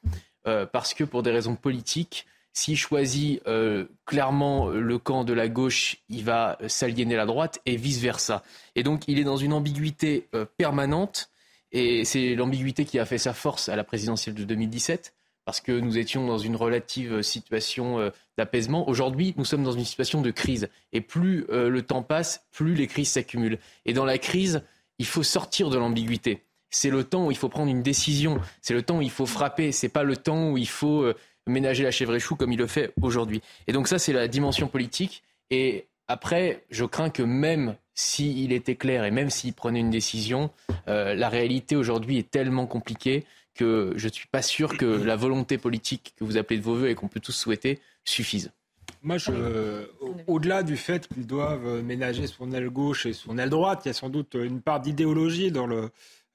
Euh, 0.47 0.65
parce 0.65 0.95
que 0.95 1.05
pour 1.05 1.23
des 1.23 1.33
raisons 1.33 1.55
politiques, 1.55 2.27
s'il 2.55 2.79
choisit 2.79 3.43
euh, 3.47 3.85
clairement 4.07 4.69
le 4.69 4.99
camp 4.99 5.25
de 5.25 5.35
la 5.35 5.49
gauche, 5.49 5.99
il 6.09 6.25
va 6.25 6.57
s'aliéner 6.67 7.17
la 7.17 7.27
droite 7.27 7.61
et 7.67 7.77
vice-versa. 7.77 8.43
Et 8.75 8.83
donc, 8.83 9.03
il 9.07 9.19
est 9.19 9.25
dans 9.25 9.37
une 9.37 9.53
ambiguïté 9.53 10.29
permanente. 10.57 11.29
Et 11.75 12.05
c'est 12.05 12.37
l'ambiguïté 12.37 12.85
qui 12.85 13.01
a 13.01 13.05
fait 13.05 13.19
sa 13.19 13.35
force 13.35 13.69
à 13.69 13.75
la 13.75 13.83
présidentielle 13.83 14.37
de 14.37 14.45
2017 14.45 15.13
parce 15.45 15.61
que 15.61 15.73
nous 15.73 15.99
étions 15.99 16.25
dans 16.25 16.39
une 16.39 16.57
relative 16.57 17.21
situation 17.21 17.99
euh, 17.99 18.11
d'apaisement. 18.39 18.89
Aujourd'hui, 18.89 19.35
nous 19.37 19.45
sommes 19.45 19.65
dans 19.65 19.73
une 19.73 19.85
situation 19.85 20.23
de 20.23 20.31
crise. 20.31 20.69
Et 20.93 21.01
plus 21.01 21.45
euh, 21.51 21.69
le 21.69 21.83
temps 21.83 22.03
passe, 22.03 22.47
plus 22.53 22.75
les 22.75 22.87
crises 22.87 23.11
s'accumulent. 23.11 23.59
Et 23.85 23.93
dans 23.93 24.05
la 24.05 24.19
crise, 24.19 24.63
il 24.99 25.05
faut 25.05 25.25
sortir 25.25 25.69
de 25.69 25.77
l'ambiguïté. 25.77 26.45
C'est 26.71 26.91
le 26.91 27.03
temps 27.03 27.27
où 27.27 27.31
il 27.33 27.37
faut 27.37 27.49
prendre 27.49 27.71
une 27.71 27.83
décision. 27.83 28.41
C'est 28.63 28.73
le 28.73 28.83
temps 28.83 28.99
où 28.99 29.03
il 29.03 29.11
faut 29.11 29.27
frapper. 29.27 29.73
C'est 29.73 29.89
pas 29.89 30.05
le 30.05 30.17
temps 30.17 30.53
où 30.53 30.57
il 30.57 30.69
faut 30.69 31.03
euh, 31.03 31.15
ménager 31.49 31.83
la 31.83 31.91
chèvre 31.91 32.15
et 32.15 32.21
chou 32.21 32.37
comme 32.37 32.53
il 32.53 32.59
le 32.59 32.69
fait 32.69 32.93
aujourd'hui. 33.03 33.43
Et 33.67 33.73
donc 33.73 33.89
ça, 33.89 33.99
c'est 33.99 34.13
la 34.13 34.29
dimension 34.29 34.69
politique. 34.69 35.25
Et 35.51 35.89
après, 36.07 36.65
je 36.71 36.85
crains 36.85 37.11
que 37.11 37.23
même 37.23 37.77
s'il 37.95 38.53
était 38.53 38.75
clair 38.75 39.05
et 39.05 39.11
même 39.11 39.31
s'il 39.31 39.53
prenait 39.53 39.81
une 39.81 39.91
décision, 39.91 40.51
la 40.87 41.29
réalité 41.29 41.77
aujourd'hui 41.77 42.19
est 42.19 42.31
tellement 42.31 42.67
compliquée 42.67 43.25
que 43.55 43.93
je 43.97 44.09
ne 44.09 44.13
suis 44.13 44.27
pas 44.27 44.43
sûr 44.43 44.77
que 44.77 44.85
la 44.85 45.17
volonté 45.17 45.59
politique 45.59 46.15
que 46.19 46.25
vous 46.25 46.37
appelez 46.37 46.59
de 46.59 46.65
vos 46.65 46.75
voeux 46.75 46.89
et 46.89 46.95
qu'on 46.95 47.09
peut 47.09 47.21
tous 47.21 47.33
souhaiter 47.33 47.79
suffise. 48.05 48.51
Moi, 49.03 49.17
au-delà 50.27 50.63
du 50.63 50.77
fait 50.77 51.07
qu'ils 51.09 51.27
doivent 51.27 51.83
ménager 51.83 52.27
son 52.27 52.53
aile 52.53 52.71
gauche 52.71 53.07
et 53.07 53.13
son 53.13 53.39
aile 53.39 53.51
droite, 53.51 53.83
il 53.85 53.89
y 53.89 53.91
a 53.91 53.95
sans 53.95 54.09
doute 54.09 54.35
une 54.35 54.61
part 54.61 54.81
d'idéologie 54.81 55.53
dans 55.53 55.69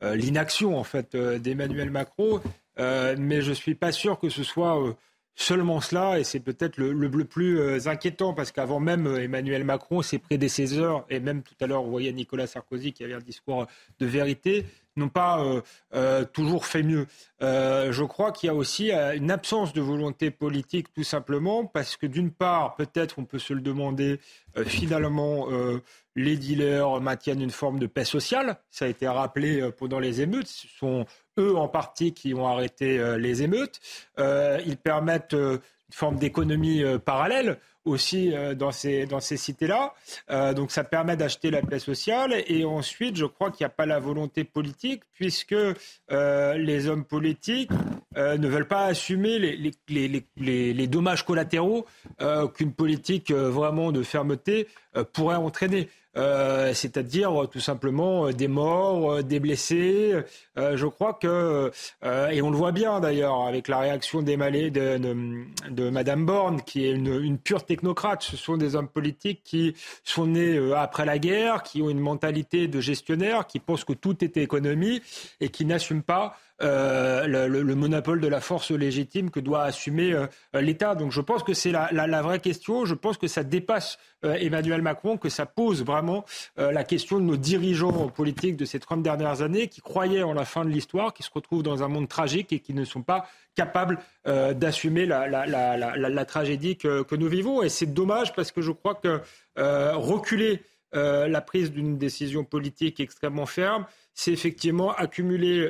euh, 0.01 0.15
l'inaction 0.15 0.77
en 0.77 0.85
fait 0.85 1.13
euh, 1.13 1.39
d'Emmanuel 1.39 1.91
Macron, 1.91 2.41
euh, 2.79 3.15
mais 3.19 3.41
je 3.41 3.49
ne 3.49 3.55
suis 3.55 3.75
pas 3.75 3.91
sûr 3.91 4.17
que 4.17 4.29
ce 4.29 4.43
soit 4.43 4.95
seulement 5.39 5.81
cela, 5.81 6.19
et 6.19 6.23
c'est 6.23 6.39
peut-être 6.39 6.77
le, 6.77 7.23
plus 7.25 7.87
inquiétant, 7.87 8.33
parce 8.33 8.51
qu'avant 8.51 8.79
même 8.79 9.07
Emmanuel 9.07 9.63
Macron, 9.63 10.01
ses 10.01 10.19
prédécesseurs, 10.19 11.05
et 11.09 11.19
même 11.19 11.43
tout 11.43 11.55
à 11.61 11.67
l'heure, 11.67 11.83
on 11.83 11.89
voyait 11.89 12.11
Nicolas 12.11 12.45
Sarkozy 12.45 12.91
qui 12.91 13.03
avait 13.03 13.13
un 13.13 13.19
discours 13.19 13.65
de 13.99 14.05
vérité, 14.05 14.65
n'ont 14.99 15.09
pas 15.09 15.43
euh, 15.43 15.61
euh, 15.95 16.25
toujours 16.25 16.65
fait 16.65 16.83
mieux. 16.83 17.07
Euh, 17.41 17.91
je 17.91 18.03
crois 18.03 18.31
qu'il 18.31 18.47
y 18.47 18.49
a 18.49 18.53
aussi 18.53 18.91
une 18.91 19.31
absence 19.31 19.73
de 19.73 19.81
volonté 19.81 20.29
politique, 20.29 20.93
tout 20.93 21.03
simplement, 21.03 21.65
parce 21.65 21.97
que 21.97 22.05
d'une 22.05 22.31
part, 22.31 22.75
peut-être 22.75 23.17
on 23.17 23.25
peut 23.25 23.39
se 23.39 23.53
le 23.53 23.61
demander, 23.61 24.19
finalement, 24.65 25.47
les 26.15 26.35
dealers 26.35 26.99
maintiennent 27.01 27.41
une 27.41 27.51
forme 27.51 27.79
de 27.79 27.87
paix 27.87 28.03
sociale. 28.03 28.57
Ça 28.69 28.85
a 28.85 28.87
été 28.89 29.07
rappelé 29.07 29.69
pendant 29.77 29.99
les 29.99 30.21
émeutes. 30.21 30.65
Eux 31.39 31.55
en 31.55 31.67
partie 31.67 32.13
qui 32.13 32.33
ont 32.33 32.47
arrêté 32.47 33.17
les 33.17 33.41
émeutes. 33.43 33.79
ils 34.17 34.77
permettent 34.77 35.33
une 35.33 35.59
forme 35.91 36.17
d'économie 36.17 36.83
parallèle 37.05 37.59
aussi 37.89 38.33
euh, 38.33 38.55
dans 38.55 38.71
ces, 38.71 39.05
dans 39.05 39.19
ces 39.19 39.37
cités-là. 39.37 39.93
Euh, 40.29 40.53
donc 40.53 40.71
ça 40.71 40.83
permet 40.83 41.17
d'acheter 41.17 41.51
la 41.51 41.61
paix 41.61 41.79
sociale. 41.79 42.43
Et 42.47 42.65
ensuite, 42.65 43.15
je 43.15 43.25
crois 43.25 43.51
qu'il 43.51 43.63
n'y 43.63 43.67
a 43.67 43.73
pas 43.75 43.85
la 43.85 43.99
volonté 43.99 44.43
politique, 44.43 45.03
puisque 45.13 45.53
euh, 45.53 46.53
les 46.55 46.87
hommes 46.87 47.05
politiques 47.05 47.71
ne 48.15 48.47
veulent 48.47 48.67
pas 48.67 48.85
assumer 48.85 49.39
les, 49.39 49.71
les, 49.87 50.25
les, 50.37 50.73
les 50.73 50.87
dommages 50.87 51.23
collatéraux 51.23 51.85
qu'une 52.55 52.73
politique 52.73 53.31
vraiment 53.31 53.91
de 53.91 54.03
fermeté 54.03 54.67
pourrait 55.13 55.37
entraîner. 55.37 55.87
C'est-à-dire 56.15 57.47
tout 57.49 57.61
simplement 57.61 58.29
des 58.31 58.49
morts, 58.49 59.23
des 59.23 59.39
blessés. 59.39 60.15
je 60.57 60.85
crois 60.85 61.13
que, 61.13 61.71
et 62.31 62.41
on 62.41 62.49
le 62.49 62.57
voit 62.57 62.73
bien 62.73 62.99
d'ailleurs 62.99 63.47
avec 63.47 63.67
la 63.67 63.79
réaction 63.79 64.21
des 64.21 64.35
de, 64.37 64.97
de, 64.97 65.45
de, 65.69 65.89
Madame 65.89 66.25
Borne, 66.25 66.61
qui 66.61 66.85
est 66.85 66.91
une, 66.91 67.21
une, 67.21 67.37
pure 67.37 67.63
Ce 68.19 68.37
sont 68.37 68.57
des 68.57 68.75
hommes 68.75 68.87
politiques 68.87 69.41
qui 69.43 69.75
sont 70.03 70.27
nés 70.27 70.57
après 70.75 71.05
la 71.05 71.19
guerre, 71.19 71.63
qui 71.63 71.81
ont 71.81 71.89
une 71.89 71.99
mentalité 71.99 72.67
de 72.67 72.81
gestionnaire, 72.81 73.47
qui 73.47 73.59
pensent 73.59 73.85
que 73.85 73.93
tout 73.93 74.23
est 74.23 74.37
économie 74.37 75.01
et 75.39 75.49
qui 75.49 75.65
n'assument 75.65 76.03
pas 76.03 76.35
euh, 76.61 77.25
le, 77.47 77.75
monopole 77.75 78.19
de 78.19 78.27
la 78.27 78.41
force 78.41 78.71
légitime 78.71 79.31
que 79.31 79.39
doit 79.39 79.63
assumer 79.63 80.11
euh, 80.11 80.27
l'État. 80.53 80.93
Donc 80.93 81.13
je 81.13 81.21
pense 81.21 81.41
que 81.41 81.53
c'est 81.53 81.71
la, 81.71 81.89
la, 81.91 82.21
vraie 82.21 82.39
question. 82.39 82.83
Je 82.83 82.95
pense 82.95 83.17
que 83.17 83.27
ça 83.27 83.43
dépasse 83.43 83.97
euh, 84.25 84.33
Emmanuel 84.33 84.81
Macron, 84.81 85.17
que 85.17 85.29
ça 85.29 85.45
pose 85.45 85.85
vraiment 85.85 86.25
la 86.57 86.83
question 86.83 87.19
de 87.19 87.23
nos 87.23 87.37
dirigeants 87.37 88.09
politiques 88.09 88.57
de 88.57 88.65
ces 88.65 88.79
30 88.79 89.01
dernières 89.01 89.41
années 89.41 89.67
qui 89.67 89.81
croyaient 89.81 90.23
en 90.23 90.33
la 90.33 90.43
fin 90.43 90.65
de 90.65 90.69
l'histoire, 90.69 91.13
qui 91.13 91.23
se 91.23 91.29
retrouvent 91.33 91.63
dans 91.63 91.83
un 91.83 91.87
monde 91.87 92.09
tragique 92.09 92.51
et 92.51 92.59
qui 92.59 92.73
ne 92.73 92.83
sont 92.83 93.03
pas 93.03 93.27
capables 93.55 93.97
d'assumer 94.25 95.05
la, 95.05 95.27
la, 95.27 96.25
tragédie 96.25 96.77
que, 96.77 97.03
que, 97.03 97.15
nous 97.15 97.27
vivons. 97.27 97.61
Et 97.63 97.69
c'est 97.69 97.93
dommage 97.93 98.33
parce 98.33 98.51
que 98.51 98.61
je 98.61 98.71
crois 98.71 98.95
que 98.95 99.21
reculer 99.55 100.61
la 100.93 101.41
prise 101.41 101.71
d'une 101.71 101.97
décision 101.97 102.43
politique 102.43 102.99
extrêmement 102.99 103.45
ferme, 103.45 103.85
c'est 104.13 104.33
effectivement 104.33 104.93
accumuler 104.93 105.69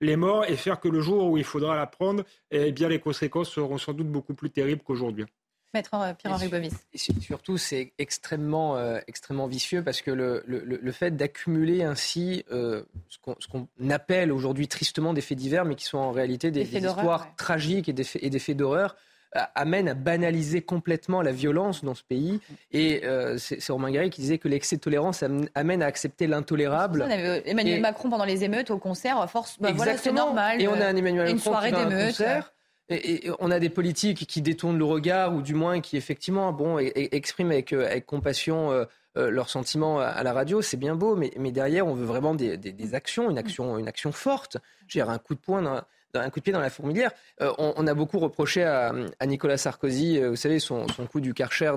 les 0.00 0.16
morts 0.16 0.44
et 0.46 0.56
faire 0.56 0.80
que 0.80 0.88
le 0.88 1.00
jour 1.00 1.30
où 1.30 1.36
il 1.36 1.44
faudra 1.44 1.76
la 1.76 1.86
prendre, 1.86 2.24
eh 2.50 2.72
bien, 2.72 2.88
les 2.88 3.00
conséquences 3.00 3.50
seront 3.50 3.78
sans 3.78 3.92
doute 3.92 4.08
beaucoup 4.08 4.34
plus 4.34 4.50
terribles 4.50 4.82
qu'aujourd'hui. 4.82 5.24
Maître 5.74 5.94
euh, 5.94 6.14
Pierre-Henri 6.14 6.48
Bovis. 6.48 6.86
Surtout, 7.20 7.58
c'est 7.58 7.92
extrêmement, 7.98 8.76
euh, 8.76 8.98
extrêmement 9.08 9.46
vicieux 9.46 9.82
parce 9.82 10.00
que 10.00 10.10
le, 10.10 10.42
le, 10.46 10.92
fait 10.92 11.16
d'accumuler 11.16 11.82
ainsi 11.82 12.44
euh, 12.50 12.84
ce 13.08 13.18
qu'on 13.18 13.68
appelle 13.90 14.32
aujourd'hui 14.32 14.68
tristement 14.68 15.12
des 15.12 15.20
faits 15.20 15.36
divers, 15.36 15.64
mais 15.64 15.74
qui 15.74 15.84
sont 15.84 15.98
en 15.98 16.12
réalité 16.12 16.50
des, 16.50 16.62
histoires 16.62 17.34
tragiques 17.36 17.88
et 17.88 17.92
des, 17.92 18.06
et 18.20 18.30
des 18.30 18.38
faits 18.38 18.56
d'horreur, 18.56 18.96
amène 19.54 19.88
à 19.88 19.94
banaliser 19.94 20.62
complètement 20.62 21.22
la 21.22 21.32
violence 21.32 21.84
dans 21.84 21.94
ce 21.94 22.02
pays. 22.02 22.40
Et 22.72 23.04
euh, 23.04 23.36
c'est 23.38 23.70
Romain 23.70 23.90
Gary 23.90 24.10
qui 24.10 24.20
disait 24.20 24.38
que 24.38 24.48
l'excès 24.48 24.76
de 24.76 24.80
tolérance 24.80 25.24
amène 25.54 25.82
à 25.82 25.86
accepter 25.86 26.26
l'intolérable. 26.26 27.04
On 27.06 27.10
avait 27.10 27.42
Emmanuel 27.46 27.80
Macron 27.80 28.10
pendant 28.10 28.24
les 28.24 28.44
émeutes 28.44 28.70
au 28.70 28.78
concert, 28.78 29.28
force, 29.30 29.56
bah 29.60 29.72
voilà, 29.74 29.96
c'est 29.96 30.12
normal. 30.12 30.60
Et 30.60 30.68
on 30.68 30.74
a 30.74 30.86
un 30.86 30.96
Emmanuel 30.96 31.34
Macron 31.34 31.38
soirée 31.38 31.72
d'émeutes. 31.72 32.22
Et, 32.88 33.28
on 33.40 33.50
a 33.50 33.58
des 33.58 33.68
politiques 33.68 34.26
qui 34.28 34.42
détournent 34.42 34.78
le 34.78 34.84
regard, 34.84 35.34
ou 35.34 35.42
du 35.42 35.54
moins 35.54 35.80
qui 35.80 35.96
effectivement 35.96 36.52
bon, 36.52 36.78
expriment 36.78 37.50
avec, 37.50 37.72
euh, 37.72 37.84
avec 37.86 38.06
compassion 38.06 38.70
euh, 38.70 38.84
leurs 39.14 39.48
sentiments 39.48 39.98
à 39.98 40.22
la 40.22 40.32
radio. 40.32 40.62
C'est 40.62 40.76
bien 40.76 40.94
beau, 40.94 41.16
mais, 41.16 41.32
mais, 41.36 41.50
derrière, 41.50 41.86
on 41.86 41.94
veut 41.94 42.04
vraiment 42.04 42.34
des, 42.34 42.56
des, 42.56 42.94
actions, 42.94 43.28
une 43.28 43.38
action, 43.38 43.76
une 43.78 43.88
action 43.88 44.12
forte. 44.12 44.58
J'ai 44.86 45.00
un 45.00 45.18
coup 45.18 45.34
de 45.34 45.40
poing 45.40 45.62
dans, 45.62 45.80
un 46.16 46.30
coup 46.30 46.40
de 46.40 46.44
pied 46.44 46.52
dans 46.52 46.60
la 46.60 46.70
fourmilière. 46.70 47.10
Euh, 47.40 47.52
on, 47.58 47.86
a 47.86 47.94
beaucoup 47.94 48.18
reproché 48.18 48.64
à, 48.64 48.92
Nicolas 49.24 49.56
Sarkozy, 49.56 50.18
euh, 50.18 50.30
vous 50.30 50.36
savez, 50.36 50.58
son, 50.58 50.86
coup 51.10 51.20
du 51.20 51.34
Karcher 51.34 51.72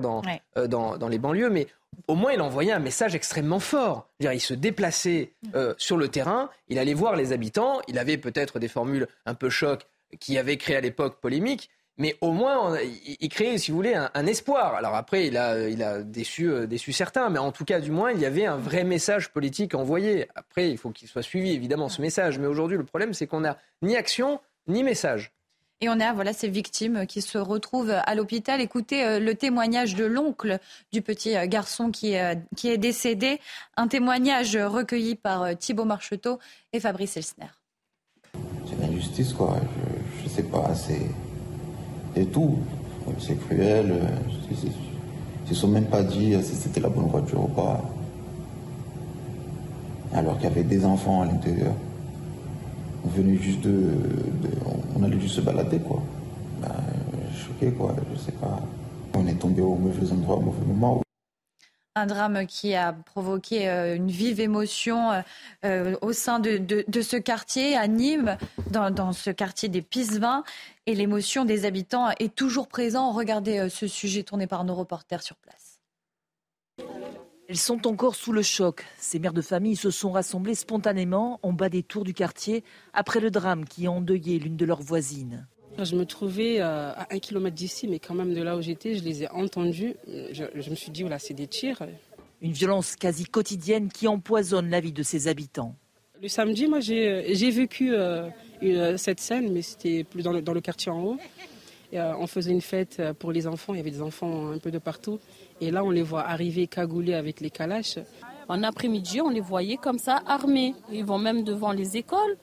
euh, 0.58 0.68
dans, 0.68 0.98
dans, 0.98 1.08
les 1.08 1.18
banlieues, 1.18 1.50
mais 1.50 1.68
au 2.08 2.16
moins 2.16 2.34
il 2.34 2.42
envoyait 2.42 2.72
un 2.72 2.80
message 2.80 3.16
extrêmement 3.16 3.60
fort. 3.60 4.08
il 4.20 4.42
se 4.42 4.54
déplaçait 4.54 5.34
sur 5.78 5.98
le 5.98 6.08
terrain, 6.08 6.50
il 6.68 6.80
allait 6.80 6.94
voir 6.94 7.16
les 7.16 7.34
habitants, 7.34 7.82
il 7.88 7.98
avait 8.00 8.18
peut-être 8.18 8.60
des 8.60 8.68
formules 8.68 9.08
un 9.26 9.34
peu 9.34 9.50
choc 9.50 9.88
qui 10.20 10.38
avaient 10.38 10.58
créé 10.58 10.76
à 10.76 10.82
l'époque 10.82 11.20
polémique, 11.20 11.70
mais 12.00 12.16
au 12.22 12.32
moins, 12.32 12.78
il, 13.20 13.28
crée, 13.28 13.58
si 13.58 13.72
vous 13.72 13.78
voulez, 13.78 13.94
un, 13.94 14.26
espoir. 14.26 14.74
Alors 14.76 14.96
après, 14.96 15.28
il 15.28 15.36
a, 15.36 15.68
il 15.68 15.84
a 15.84 16.02
déçu, 16.02 16.50
euh, 16.50 16.66
déçu 16.66 16.94
certains, 16.94 17.30
mais 17.30 17.40
en 17.40 17.52
tout 17.52 17.66
cas, 17.66 17.82
du 17.82 17.92
moins, 17.92 18.12
il 18.12 18.22
y 18.22 18.26
avait 18.26 18.46
un 18.46 18.56
vrai 18.56 18.86
message 18.86 19.30
politique 19.30 19.76
envoyé. 19.76 20.28
Après, 20.34 20.72
il 20.72 20.78
faut 20.78 20.92
qu'il 20.92 21.10
soit 21.10 21.22
suivi, 21.22 21.52
évidemment, 21.52 21.90
ce 21.90 22.02
message. 22.02 22.40
Mais 22.40 22.48
aujourd'hui, 22.48 22.78
le 22.78 22.86
problème, 22.86 23.14
c'est 23.14 23.28
qu'on 23.28 23.42
n'a 23.42 23.58
ni 23.82 23.98
action, 23.98 24.40
ni 24.68 24.82
message. 24.82 25.34
Et 25.82 25.90
on 25.90 26.00
a 26.00 26.14
voilà 26.14 26.32
ces 26.32 26.48
victimes 26.48 27.06
qui 27.06 27.22
se 27.22 27.38
retrouvent 27.38 27.92
à 27.92 28.16
l'hôpital. 28.16 28.62
Écoutez 28.62 29.04
euh, 29.04 29.20
le 29.20 29.36
témoignage 29.36 29.96
de 29.96 30.06
l'oncle 30.06 30.60
du 30.94 31.02
petit 31.02 31.36
euh, 31.36 31.48
garçon 31.48 31.92
qui, 31.92 32.16
qui 32.56 32.70
est 32.70 32.78
décédé. 32.78 33.42
Un 33.76 33.90
témoignage 33.90 34.56
recueilli 34.56 35.16
par 35.16 35.58
Thibault 35.58 35.86
Marcheteau 35.86 36.40
et 36.72 36.80
Fabrice 36.80 37.18
Elsner. 37.18 37.52
C'est 38.66 38.80
l'injustice, 38.80 39.34
quoi. 39.34 39.58
Je, 40.20 40.24
ne 40.24 40.30
sais 40.30 40.44
pas, 40.44 40.74
c'est 40.76 41.10
tout. 42.26 42.56
C'est 43.20 43.40
cruel. 43.40 43.94
Ils 44.52 45.50
ne 45.50 45.56
sont 45.56 45.68
même 45.68 45.86
pas 45.86 46.04
dit 46.04 46.36
si 46.44 46.56
c'était 46.56 46.80
la 46.80 46.90
bonne 46.90 47.08
voiture 47.08 47.44
ou 47.44 47.48
pas. 47.48 47.82
Alors 50.14 50.36
qu'il 50.38 50.50
y 50.50 50.52
avait 50.52 50.64
des 50.64 50.86
enfants 50.86 51.22
à 51.22 51.26
l'intérieur. 51.26 51.74
On 53.06 53.10
venait 53.10 53.38
juste 53.38 53.62
de, 53.62 53.92
On 54.96 55.04
allait 55.04 55.20
juste 55.20 55.36
se 55.36 55.42
balader, 55.42 55.80
quoi. 55.80 56.02
Ben, 56.62 56.70
choqué, 57.34 57.72
quoi. 57.72 57.96
Je 58.14 58.20
sais 58.20 58.32
pas. 58.34 58.60
On 59.16 59.26
est 59.26 59.40
tombé 59.40 59.62
au 59.62 59.76
mauvais 59.76 60.12
endroit, 60.12 60.38
au 60.38 60.42
mauvais 60.42 60.66
moment. 60.68 61.02
Un 62.00 62.06
drame 62.06 62.46
qui 62.46 62.76
a 62.76 62.94
provoqué 62.94 63.68
une 63.68 64.10
vive 64.10 64.40
émotion 64.40 65.22
au 66.02 66.14
sein 66.14 66.40
de, 66.40 67.02
ce 67.02 67.18
quartier 67.18 67.76
à 67.76 67.88
Nîmes, 67.88 68.38
dans, 68.72 68.90
dans 68.90 69.12
ce 69.12 69.30
quartier 69.32 69.68
des 69.68 69.82
Pisevins. 69.82 70.46
Et 70.86 70.96
l'émotion 70.96 71.44
des 71.44 71.66
habitants 71.66 72.10
est 72.20 72.34
toujours 72.34 72.70
présente. 72.70 73.16
Regardez 73.16 73.68
ce 73.70 73.86
sujet 73.86 74.24
tourné 74.24 74.48
par 74.48 74.64
nos 74.64 74.76
reporters 74.76 75.22
sur 75.22 75.36
place. 75.36 75.82
Elles 77.50 77.58
sont 77.58 77.86
encore 77.86 78.16
sous 78.16 78.32
le 78.32 78.44
choc. 78.44 78.86
Ces 78.98 79.20
mères 79.20 79.34
de 79.34 79.42
famille 79.42 79.76
se 79.76 79.92
sont 79.92 80.12
rassemblées 80.12 80.56
spontanément 80.56 81.40
en 81.44 81.52
bas 81.52 81.68
des 81.68 81.84
tours 81.84 82.06
du 82.06 82.14
quartier 82.14 82.64
après 82.94 83.20
le 83.20 83.30
drame 83.30 83.66
qui 83.66 83.88
a 83.88 83.92
endeuillé 83.92 84.40
l'une 84.40 84.56
de 84.56 84.66
leurs 84.66 84.84
voisines. 84.84 85.48
Je 85.86 85.96
me 85.96 86.06
trouvais 86.06 86.60
euh, 86.60 86.92
à 86.92 87.08
un 87.12 87.20
kilomètre 87.20 87.56
d'ici, 87.56 87.88
mais 87.88 88.00
quand 88.00 88.14
même 88.14 88.34
de 88.34 88.42
là 88.42 88.58
où 88.58 88.62
j'étais, 88.62 88.96
je 88.96 89.04
les 89.04 89.24
ai 89.24 89.30
entendus. 89.30 89.96
Je, 90.08 90.70
me 90.70 90.76
suis 90.76 90.92
dit, 90.92 91.02
voilà, 91.02 91.20
c'est 91.20 91.34
des 91.34 91.48
tirs. 91.48 91.82
Une 92.42 92.52
violence 92.52 92.96
quasi 92.96 93.26
quotidienne 93.26 93.90
qui 93.90 94.08
empoisonne 94.08 94.70
la 94.70 94.80
vie 94.80 94.92
de 94.92 95.04
ses 95.04 95.28
habitants. 95.28 95.76
Le 96.22 96.28
samedi, 96.28 96.68
moi, 96.68 96.80
j'ai 96.80 97.52
vécu 97.52 97.94
euh, 97.94 98.30
cette 98.98 99.20
scène, 99.20 99.52
mais 99.54 99.62
c'était 99.62 100.04
plus 100.04 100.22
dans 100.24 100.34
le, 100.34 100.62
quartier 100.62 100.92
en 100.92 101.02
haut. 101.04 101.18
Euh, 101.94 102.14
on 102.20 102.28
faisait 102.28 102.52
une 102.52 102.62
fête 102.62 103.02
pour 103.20 103.32
les 103.32 103.48
enfants, 103.48 103.74
il 103.74 103.78
y 103.78 103.80
avait 103.80 103.92
des 103.92 104.02
enfants 104.02 104.52
un 104.52 104.60
peu 104.60 104.72
de 104.72 104.78
partout. 104.78 105.20
Et 105.62 105.72
là, 105.72 105.84
on 105.84 105.90
les 105.90 106.04
voit 106.04 106.26
arriver 106.26 106.68
cagoulés 106.68 107.14
avec 107.14 107.40
les 107.40 107.50
calaches. 107.50 108.00
En 108.48 108.64
après-midi, 108.64 109.22
on 109.22 109.30
les 109.30 109.42
voyait 109.42 109.78
comme 109.78 110.00
ça, 110.00 110.22
armés. 110.26 110.74
Ils 110.92 111.06
vont 111.06 111.20
même 111.20 111.44
devant 111.44 111.72
les 111.72 111.98
écoles. 111.98 112.38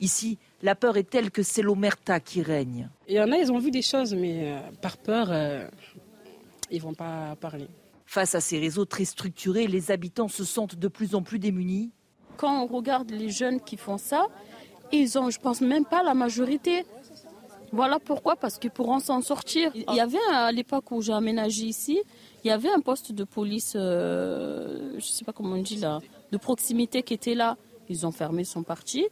Ici, 0.00 0.38
la 0.62 0.74
peur 0.74 0.96
est 0.96 1.08
telle 1.08 1.30
que 1.30 1.42
c'est 1.42 1.62
l'omerta 1.62 2.20
qui 2.20 2.42
règne. 2.42 2.88
Il 3.08 3.14
y 3.14 3.20
en 3.20 3.30
a, 3.32 3.36
ils 3.36 3.52
ont 3.52 3.58
vu 3.58 3.70
des 3.70 3.82
choses, 3.82 4.14
mais 4.14 4.52
euh, 4.52 4.58
par 4.80 4.96
peur, 4.96 5.28
euh, 5.30 5.66
ils 6.70 6.78
ne 6.78 6.82
vont 6.82 6.94
pas 6.94 7.36
parler. 7.40 7.68
Face 8.06 8.34
à 8.34 8.40
ces 8.40 8.58
réseaux 8.58 8.84
très 8.84 9.04
structurés, 9.04 9.66
les 9.66 9.90
habitants 9.90 10.28
se 10.28 10.44
sentent 10.44 10.76
de 10.76 10.88
plus 10.88 11.14
en 11.14 11.22
plus 11.22 11.38
démunis. 11.38 11.90
Quand 12.36 12.62
on 12.62 12.66
regarde 12.66 13.10
les 13.10 13.30
jeunes 13.30 13.60
qui 13.60 13.76
font 13.76 13.98
ça, 13.98 14.26
ils 14.92 15.18
ont, 15.18 15.30
je 15.30 15.40
pense 15.40 15.60
même 15.60 15.84
pas 15.84 16.02
la 16.02 16.14
majorité. 16.14 16.84
Voilà 17.72 17.98
pourquoi, 17.98 18.36
parce 18.36 18.58
que 18.58 18.68
pour 18.68 19.00
s'en 19.00 19.20
sortir, 19.20 19.72
il 19.74 19.94
y 19.94 20.00
avait 20.00 20.18
à 20.32 20.52
l'époque 20.52 20.90
où 20.92 21.02
j'ai 21.02 21.12
aménagé 21.12 21.64
ici, 21.64 22.00
il 22.44 22.48
y 22.48 22.50
avait 22.50 22.70
un 22.70 22.80
poste 22.80 23.12
de 23.12 23.24
police, 23.24 23.72
euh, 23.74 24.90
je 24.92 24.96
ne 24.96 25.00
sais 25.00 25.24
pas 25.24 25.32
comment 25.32 25.56
on 25.56 25.62
dit 25.62 25.76
là, 25.76 25.98
de 26.30 26.36
proximité 26.38 27.02
qui 27.02 27.12
était 27.14 27.34
là. 27.34 27.56
Ils 27.88 28.06
ont 28.06 28.12
fermé 28.12 28.44
son 28.44 28.62
parti. 28.62 29.06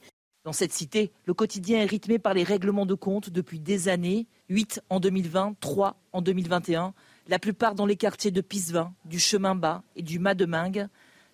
Dans 0.45 0.53
cette 0.53 0.75
cité, 0.75 1.11
le 1.25 1.33
quotidien 1.33 1.81
est 1.81 1.87
rythmé 1.87 2.19
par 2.19 2.35
les 2.35 2.43
règlements 2.43 2.85
de 2.85 2.93
compte 2.93 3.31
depuis 3.31 3.61
des 3.61 3.89
années, 3.89 4.27
8 4.51 4.83
en 4.91 5.01
2020, 5.01 5.57
3 5.59 5.97
en 6.13 6.21
2021, 6.21 6.93
la 7.29 7.39
plupart 7.39 7.75
dans 7.75 7.87
les 7.87 7.97
quartiers 7.97 8.31
de 8.31 8.43
Pisevin, 8.43 8.93
du 9.07 9.19
Chemin 9.19 9.55
Bas 9.55 9.83
et 9.97 10.03
du 10.03 10.19
Mas-de-Mingue, 10.19 10.89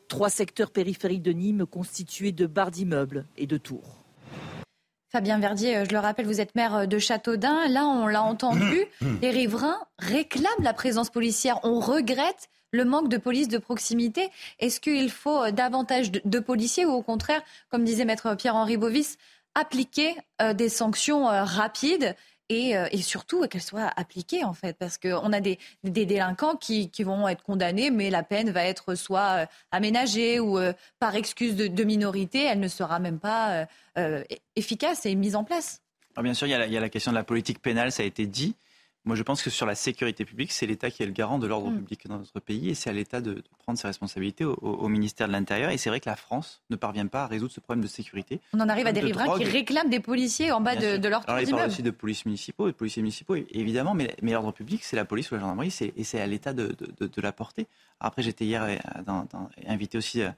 trois 0.07 0.31
secteurs 0.31 0.71
périphériques 0.71 1.23
de 1.23 1.33
Nîmes 1.33 1.67
constitués 1.67 2.31
de 2.31 2.47
barres 2.47 2.71
d'immeubles 2.71 3.27
et 3.37 3.49
de 3.49 3.57
tours. 3.57 3.99
Fabien 5.09 5.41
Verdier, 5.41 5.79
euh, 5.79 5.85
je 5.89 5.93
le 5.93 5.99
rappelle, 5.99 6.27
vous 6.27 6.41
êtes 6.41 6.55
maire 6.55 6.77
euh, 6.77 6.87
de 6.87 6.99
Châteaudun. 7.01 7.67
Là, 7.67 7.87
on 7.87 8.07
l'a 8.07 8.23
entendu, 8.23 8.85
les 9.23 9.31
riverains 9.31 9.81
réclament 9.99 10.63
la 10.63 10.73
présence 10.73 11.11
policière. 11.11 11.59
On 11.65 11.81
regrette 11.81 12.49
le 12.73 12.85
manque 12.85 13.09
de 13.09 13.17
police 13.17 13.49
de 13.49 13.59
proximité. 13.59 14.31
Est-ce 14.59 14.81
qu'il 14.81 15.11
faut 15.11 15.43
euh, 15.43 15.51
davantage 15.51 16.11
de, 16.13 16.39
policiers 16.39 16.87
ou 16.87 16.93
au 16.93 17.03
contraire, 17.03 17.43
comme 17.71 17.85
disait 17.85 18.05
maître 18.05 18.35
Pierre-Henri 18.35 18.77
Bovis, 18.77 19.19
appliquer 19.55 20.15
des 20.55 20.69
sanctions 20.69 21.25
rapides 21.27 22.15
euh, 22.51 22.89
et, 22.91 23.03
surtout 23.03 23.47
qu'elle 23.47 23.63
soit 23.63 23.93
appliquée 23.97 24.43
en 24.45 24.55
fait, 24.55 24.77
parce 24.77 24.99
qu'on 24.99 25.33
a 25.33 25.41
des, 25.41 25.59
délinquants 25.85 26.57
qui, 26.57 26.91
vont 27.01 27.29
être 27.29 27.43
condamnés, 27.43 27.91
mais 27.91 28.11
la 28.11 28.23
peine 28.23 28.51
va 28.51 28.65
être 28.65 28.95
soit 28.97 29.43
euh, 29.43 29.47
aménagée 29.71 30.41
ou 30.41 30.59
euh, 30.59 30.73
par 30.99 31.15
excuse 31.15 31.55
de, 31.55 31.85
minorité, 31.85 32.45
elle 32.45 32.61
ne 32.61 32.69
sera 32.69 32.99
même 32.99 33.19
pas 33.19 33.67
efficace 34.57 35.07
et 35.07 35.15
mise 35.15 35.37
en 35.37 35.45
place. 35.45 35.83
bien 36.21 36.35
sûr, 36.35 36.47
il 36.47 36.51
y, 36.51 36.55
a 36.55 36.81
la, 36.81 36.89
question 36.89 37.13
de 37.13 37.17
la 37.17 37.25
politique 37.25 37.61
pénale, 37.61 37.93
ça 37.93 38.03
a 38.03 38.07
été 38.07 38.27
dit. 38.27 38.55
Moi, 39.07 39.17
je 39.17 39.23
pense 39.23 39.43
que 39.43 39.49
sur 39.49 39.65
la 39.65 39.75
sécurité 39.75 40.27
publique, 40.27 40.53
c'est 40.53 40.67
l'État 40.67 40.91
qui 40.91 41.03
est 41.03 41.07
le 41.07 41.13
garant 41.13 41.39
de 41.39 41.47
l'ordre 41.47 41.71
mm. 41.71 41.77
public 41.79 42.07
dans 42.07 42.19
notre 42.19 42.39
pays 42.39 42.69
et 42.69 42.75
c'est 42.75 42.91
à 42.91 42.93
l'État 42.93 43.23
de, 43.23 43.43
prendre 43.59 43.79
ses 43.79 43.87
responsabilités 43.87 44.45
au, 44.45 44.89
ministère 44.89 45.27
de 45.27 45.33
l'Intérieur. 45.33 45.71
Et 45.71 45.79
c'est 45.79 45.89
vrai 45.89 46.01
que 46.01 46.09
la 46.09 46.17
France 46.17 46.63
ne 46.69 46.77
parvient 46.77 47.07
pas 47.07 47.25
à 47.25 47.27
résoudre 47.27 47.53
ce 47.53 47.61
problème 47.61 47.83
de 47.83 47.89
sécurité. 47.89 48.41
On 48.53 48.61
en 48.61 48.69
arrive 48.69 48.87
à 48.87 48.93
des 48.93 49.01
riverains 49.01 49.39
qui 49.39 49.45
réclament 49.45 49.89
des 49.89 50.01
policiers 50.01 50.53
en 50.53 50.61
bas 50.61 50.77
de, 50.77 50.99
de, 50.99 51.09
leur 51.09 51.27
Alors, 51.29 51.41
il 51.41 51.49
parle 51.49 51.69
aussi 51.69 51.83
de 51.83 51.91
police 51.91 52.27
municipaux, 52.27 52.67
de 52.67 52.73
policiers 52.73 53.03
municipaux, 53.03 53.37
évidemment, 53.37 53.95
mais, 53.95 54.15
l'ordre 54.23 54.53
public, 54.53 54.85
c'est 54.85 54.97
la 54.97 55.07
police 55.07 55.31
ou 55.31 55.35
la 55.35 55.41
gendarmerie 55.41 55.75
et 55.97 56.05
c'est 56.05 56.21
à 56.21 56.27
l'État 56.27 56.53
de, 56.53 56.77
la 57.17 57.33
porter. 57.33 57.67
Après, 58.01 58.23
j'étais 58.23 58.45
hier 58.45 58.63
euh, 58.63 59.23
invité 59.67 59.99
aussi 59.99 60.23
euh, 60.23 60.31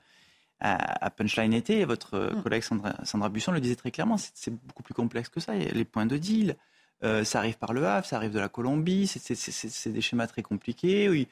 à, 0.60 1.10
Punchline 1.10 1.52
été, 1.52 1.84
votre 1.84 2.18
mm. 2.18 2.42
collègue 2.42 2.62
Sandra, 2.62 2.94
Sandra 3.04 3.28
Busson 3.28 3.52
le 3.52 3.60
disait 3.60 3.76
très 3.76 3.90
clairement, 3.90 4.16
c'est 4.16 4.52
beaucoup 4.52 4.82
plus 4.82 4.94
complexe 4.94 5.28
que 5.28 5.40
ça. 5.40 5.56
Il 5.56 5.64
y 5.64 5.68
a 5.68 5.72
les 5.72 5.84
points 5.84 6.06
de 6.06 6.16
deal, 6.16 6.56
euh, 7.04 7.24
ça 7.24 7.38
arrive 7.38 7.58
par 7.58 7.72
le 7.72 7.86
Havre, 7.86 8.06
ça 8.06 8.16
arrive 8.16 8.32
de 8.32 8.38
la 8.38 8.48
Colombie, 8.48 9.06
c'est 9.06 9.88
des 9.92 10.00
schémas 10.00 10.26
très 10.26 10.42
compliqués. 10.42 11.08
Oui. 11.08 11.28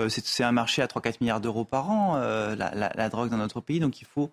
Euh, 0.00 0.08
c'est 0.08 0.44
un 0.44 0.52
marché 0.52 0.82
à 0.82 0.86
3-4 0.86 1.16
milliards 1.20 1.40
d'euros 1.40 1.64
par 1.64 1.90
an, 1.90 2.16
euh, 2.16 2.54
la, 2.54 3.08
drogue 3.08 3.30
dans 3.30 3.36
notre 3.36 3.60
pays. 3.60 3.80
Donc 3.80 4.00
il 4.00 4.06
faut 4.06 4.30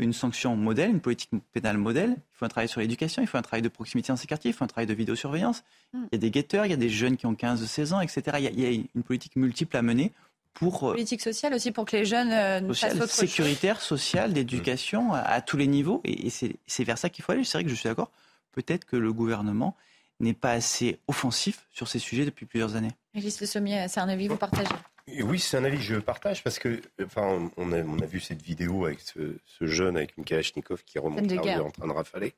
une 0.00 0.12
sanction 0.12 0.56
modèle, 0.56 0.90
une 0.90 1.00
politique 1.00 1.30
pénale 1.52 1.78
modèle. 1.78 2.10
Il 2.10 2.36
faut 2.36 2.44
un 2.44 2.48
travail 2.48 2.68
sur 2.68 2.80
l'éducation, 2.80 3.22
il 3.22 3.28
faut 3.28 3.38
un 3.38 3.42
travail 3.42 3.62
de 3.62 3.68
proximité 3.68 4.12
dans 4.12 4.16
ces 4.16 4.26
quartiers, 4.26 4.50
il 4.50 4.54
faut 4.54 4.64
un 4.64 4.68
travail 4.68 4.86
de 4.86 4.94
vidéosurveillance. 4.94 5.62
Hmm. 5.92 6.06
Il 6.10 6.14
y 6.14 6.16
a 6.16 6.18
des 6.18 6.30
guetteurs, 6.30 6.66
il 6.66 6.70
y 6.70 6.74
a 6.74 6.78
des 6.78 6.90
jeunes 6.90 7.16
qui 7.16 7.26
ont 7.26 7.34
15-16 7.34 7.92
ans, 7.92 8.00
etc. 8.00 8.38
Il 8.40 8.60
y, 8.60 8.66
a, 8.66 8.70
une 8.70 9.02
politique 9.04 9.36
multiple 9.36 9.76
à 9.76 9.82
mener 9.82 10.12
pour... 10.52 10.80
Politique 10.80 11.20
sociale 11.20 11.54
aussi 11.54 11.70
pour 11.70 11.84
que 11.84 11.96
les 11.96 12.04
jeunes 12.04 12.30
fassent 12.74 12.94
autre 12.94 13.10
Sécuritaire, 13.10 13.80
sociale, 13.80 14.32
d'éducation, 14.32 15.12
à, 15.12 15.20
à, 15.20 15.40
tous 15.40 15.56
les 15.56 15.68
niveaux. 15.68 16.00
Et, 16.04 16.26
et 16.26 16.30
c'est 16.30 16.84
vers 16.84 16.98
ça 16.98 17.08
qu'il 17.08 17.24
faut 17.24 17.32
aller. 17.32 17.44
C'est 17.44 17.58
vrai 17.58 17.64
que 17.64 17.70
je 17.70 17.74
suis 17.74 17.88
d'accord. 17.88 18.10
Peut-être 18.52 18.84
que 18.84 18.96
le 18.96 19.12
gouvernement 19.12 19.76
n'est 20.20 20.34
pas 20.34 20.52
assez 20.52 21.00
offensif 21.08 21.66
sur 21.70 21.88
ces 21.88 21.98
sujets 21.98 22.24
depuis 22.24 22.46
plusieurs 22.46 22.76
années. 22.76 22.92
Régis 23.14 23.40
Le 23.40 23.46
Sommier, 23.46 23.86
c'est 23.88 24.00
un 24.00 24.08
avis 24.08 24.26
que 24.26 24.32
vous 24.32 24.38
partagez? 24.38 24.74
Oui, 25.22 25.38
c'est 25.38 25.58
un 25.58 25.64
avis 25.64 25.76
que 25.76 25.82
je 25.82 25.96
partage 25.96 26.42
parce 26.42 26.58
que, 26.58 26.80
enfin, 27.04 27.50
on 27.58 27.72
a, 27.72 27.82
on 27.82 27.98
a 27.98 28.06
vu 28.06 28.20
cette 28.20 28.40
vidéo 28.40 28.86
avec 28.86 29.00
ce, 29.00 29.36
jeune 29.60 29.98
avec 29.98 30.16
une 30.16 30.24
Kalachnikov 30.24 30.82
qui 30.84 30.98
remonte 30.98 31.30
en 31.30 31.70
train 31.70 31.86
de 31.86 31.92
rafaler. 31.92 32.32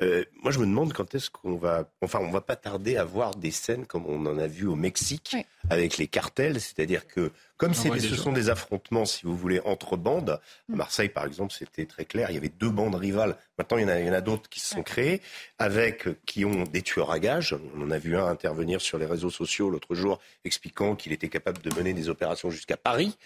Euh, 0.00 0.24
moi, 0.40 0.52
je 0.52 0.60
me 0.60 0.66
demande 0.66 0.92
quand 0.92 1.12
est-ce 1.16 1.28
qu'on 1.28 1.56
va, 1.56 1.90
enfin, 2.02 2.20
on 2.20 2.30
va 2.30 2.40
pas 2.40 2.54
tarder 2.54 2.96
à 2.96 3.04
voir 3.04 3.34
des 3.34 3.50
scènes 3.50 3.84
comme 3.84 4.06
on 4.06 4.26
en 4.26 4.38
a 4.38 4.46
vu 4.46 4.66
au 4.68 4.76
Mexique 4.76 5.36
avec 5.70 5.96
les 5.96 6.06
cartels, 6.06 6.60
c'est-à-dire 6.60 7.08
que 7.08 7.32
comme 7.56 7.74
ce 7.74 8.16
sont 8.16 8.32
des 8.32 8.50
affrontements, 8.50 9.04
si 9.04 9.24
vous 9.24 9.36
voulez, 9.36 9.60
entre 9.64 9.96
bandes, 9.96 10.30
à 10.30 10.40
mm. 10.68 10.76
Marseille 10.76 11.08
par 11.08 11.24
exemple, 11.24 11.52
c'était 11.52 11.86
très 11.86 12.04
clair, 12.04 12.30
il 12.30 12.34
y 12.34 12.36
avait 12.36 12.48
deux 12.48 12.70
bandes 12.70 12.94
rivales. 12.94 13.36
Maintenant, 13.58 13.78
il 13.78 13.82
y 13.82 13.84
en 13.84 13.88
a, 13.88 14.00
il 14.00 14.06
y 14.06 14.10
en 14.10 14.14
a 14.14 14.20
d'autres 14.20 14.48
qui 14.48 14.60
se 14.60 14.74
sont 14.74 14.82
créées, 14.82 15.22
avec 15.58 16.08
qui 16.26 16.44
ont 16.44 16.64
des 16.64 16.82
tueurs 16.82 17.12
à 17.12 17.20
gages. 17.20 17.56
On 17.76 17.82
en 17.82 17.90
a 17.90 17.98
vu 17.98 18.16
un 18.16 18.26
intervenir 18.26 18.80
sur 18.80 18.98
les 18.98 19.06
réseaux 19.06 19.30
sociaux 19.30 19.70
l'autre 19.70 19.94
jour, 19.94 20.20
expliquant 20.44 20.96
qu'il 20.96 21.12
était 21.12 21.28
capable 21.28 21.62
de 21.62 21.72
mener 21.74 21.92
des 21.92 22.08
opérations 22.08 22.50
jusqu'à 22.50 22.76
Paris. 22.76 23.16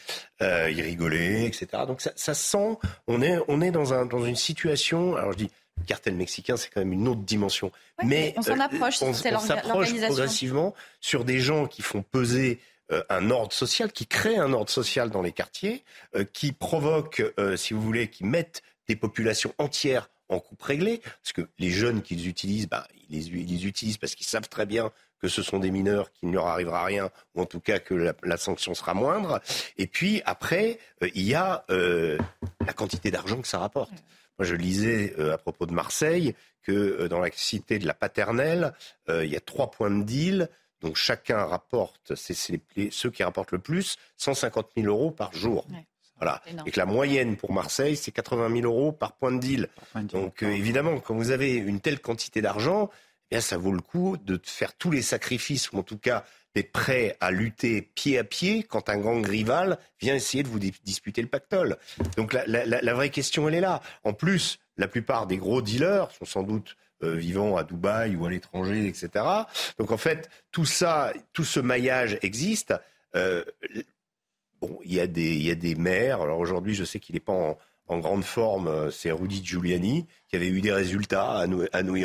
Euh, 0.42 0.70
il 0.70 0.80
rigolait, 0.82 1.46
etc. 1.46 1.84
Donc 1.86 2.02
ça, 2.02 2.12
ça 2.14 2.34
sent, 2.34 2.76
on 3.06 3.22
est, 3.22 3.38
on 3.48 3.62
est 3.62 3.70
dans, 3.70 3.94
un, 3.94 4.04
dans 4.04 4.24
une 4.24 4.36
situation. 4.36 5.16
Alors 5.16 5.32
je 5.32 5.38
dis, 5.38 5.50
le 5.78 5.84
cartel 5.84 6.14
mexicain, 6.14 6.56
c'est 6.56 6.68
quand 6.68 6.80
même 6.80 6.92
une 6.92 7.08
autre 7.08 7.22
dimension. 7.22 7.72
mais 8.04 8.34
on 8.36 8.42
s'en 8.42 8.58
euh, 8.58 8.62
approche, 8.62 8.98
c'est 8.98 9.06
on 9.34 9.40
s'approche 9.40 9.94
progressivement 9.94 10.74
sur 11.00 11.24
des 11.24 11.38
gens 11.40 11.66
qui 11.66 11.82
font 11.82 12.02
peser 12.02 12.60
euh, 12.60 12.77
un 13.08 13.30
ordre 13.30 13.52
social, 13.52 13.92
qui 13.92 14.06
crée 14.06 14.36
un 14.36 14.52
ordre 14.52 14.70
social 14.70 15.10
dans 15.10 15.22
les 15.22 15.32
quartiers, 15.32 15.84
euh, 16.16 16.24
qui 16.24 16.52
provoque, 16.52 17.22
euh, 17.38 17.56
si 17.56 17.74
vous 17.74 17.82
voulez, 17.82 18.08
qui 18.08 18.24
mettent 18.24 18.62
des 18.88 18.96
populations 18.96 19.54
entières 19.58 20.10
en 20.28 20.40
coupe 20.40 20.62
réglée, 20.62 21.00
parce 21.22 21.32
que 21.32 21.48
les 21.58 21.70
jeunes 21.70 22.02
qu'ils 22.02 22.28
utilisent, 22.28 22.68
bah, 22.68 22.86
ils, 23.10 23.30
les, 23.32 23.66
utilisent 23.66 23.96
parce 23.98 24.14
qu'ils 24.14 24.26
savent 24.26 24.48
très 24.48 24.66
bien 24.66 24.92
que 25.20 25.28
ce 25.28 25.42
sont 25.42 25.58
des 25.58 25.70
mineurs, 25.70 26.12
qu'il 26.12 26.28
ne 26.28 26.34
leur 26.34 26.46
arrivera 26.46 26.84
rien, 26.84 27.10
ou 27.34 27.42
en 27.42 27.46
tout 27.46 27.60
cas 27.60 27.78
que 27.78 28.14
la, 28.22 28.36
sanction 28.36 28.74
sera 28.74 28.94
moindre. 28.94 29.40
Et 29.76 29.86
puis 29.86 30.22
après, 30.24 30.78
il 31.14 31.22
y 31.22 31.34
a 31.34 31.64
la 31.68 32.72
quantité 32.72 33.10
d'argent 33.10 33.40
que 33.40 33.48
ça 33.48 33.58
rapporte. 33.58 33.92
Moi, 34.38 34.46
je 34.46 34.54
lisais 34.54 35.18
à 35.18 35.38
propos 35.38 35.66
de 35.66 35.72
Marseille 35.72 36.34
que 36.62 37.08
dans 37.08 37.18
la 37.18 37.30
cité 37.32 37.80
de 37.80 37.86
la 37.86 37.94
Paternelle, 37.94 38.74
il 39.08 39.26
y 39.26 39.36
a 39.36 39.40
trois 39.40 39.72
points 39.72 39.90
de 39.90 40.04
deal 40.04 40.48
donc 40.80 40.96
chacun 40.96 41.44
rapporte, 41.44 42.14
c'est 42.14 42.34
ceux 42.90 43.10
qui 43.10 43.22
rapportent 43.22 43.52
le 43.52 43.58
plus, 43.58 43.96
150 44.16 44.70
000 44.76 44.86
euros 44.88 45.10
par 45.10 45.32
jour. 45.32 45.66
Voilà. 46.16 46.42
Et 46.66 46.70
que 46.70 46.78
la 46.78 46.86
moyenne 46.86 47.36
pour 47.36 47.52
Marseille, 47.52 47.96
c'est 47.96 48.10
80 48.10 48.60
000 48.60 48.66
euros 48.66 48.92
par 48.92 49.12
point 49.12 49.32
de 49.32 49.38
deal. 49.38 49.68
Donc 49.94 50.42
euh, 50.42 50.50
évidemment, 50.50 50.98
quand 50.98 51.14
vous 51.14 51.30
avez 51.30 51.54
une 51.54 51.80
telle 51.80 52.00
quantité 52.00 52.42
d'argent, 52.42 52.90
eh 53.30 53.40
ça 53.40 53.56
vaut 53.56 53.72
le 53.72 53.80
coup 53.80 54.16
de 54.16 54.40
faire 54.44 54.74
tous 54.74 54.90
les 54.90 55.02
sacrifices, 55.02 55.70
ou 55.70 55.78
en 55.78 55.82
tout 55.82 55.98
cas 55.98 56.24
d'être 56.54 56.72
prêt 56.72 57.16
à 57.20 57.30
lutter 57.30 57.82
pied 57.82 58.18
à 58.18 58.24
pied 58.24 58.62
quand 58.64 58.88
un 58.88 58.96
gang 58.96 59.24
rival 59.24 59.78
vient 60.00 60.14
essayer 60.14 60.42
de 60.42 60.48
vous 60.48 60.58
disputer 60.58 61.22
le 61.22 61.28
pactole. 61.28 61.76
Donc 62.16 62.32
la, 62.32 62.46
la 62.46 62.94
vraie 62.94 63.10
question, 63.10 63.48
elle 63.48 63.54
est 63.54 63.60
là. 63.60 63.80
En 64.02 64.12
plus, 64.12 64.58
la 64.76 64.88
plupart 64.88 65.26
des 65.26 65.36
gros 65.36 65.60
dealers 65.60 66.10
sont 66.12 66.24
sans 66.24 66.42
doute 66.42 66.76
vivant 67.00 67.56
à 67.56 67.64
Dubaï 67.64 68.16
ou 68.16 68.26
à 68.26 68.30
l'étranger, 68.30 68.86
etc. 68.86 69.24
Donc 69.78 69.90
en 69.90 69.96
fait, 69.96 70.30
tout 70.50 70.64
ça, 70.64 71.12
tout 71.32 71.44
ce 71.44 71.60
maillage 71.60 72.18
existe. 72.22 72.74
Euh, 73.14 73.44
bon, 74.60 74.78
il 74.84 74.94
y, 74.94 75.00
a 75.00 75.06
des, 75.06 75.36
y 75.36 75.50
a 75.50 75.54
des 75.54 75.74
maires. 75.74 76.22
Alors 76.22 76.38
aujourd'hui, 76.38 76.74
je 76.74 76.84
sais 76.84 76.98
qu'il 76.98 77.14
n'est 77.14 77.20
pas 77.20 77.56
en, 77.86 77.98
grande 77.98 78.24
forme. 78.24 78.90
C'est 78.90 79.12
Rudy 79.12 79.44
Giuliani 79.44 80.06
qui 80.28 80.36
avait 80.36 80.48
eu 80.48 80.60
des 80.60 80.72
résultats 80.72 81.38
à 81.38 81.46
New, 81.46 81.66
à 81.72 81.82
New 81.82 81.96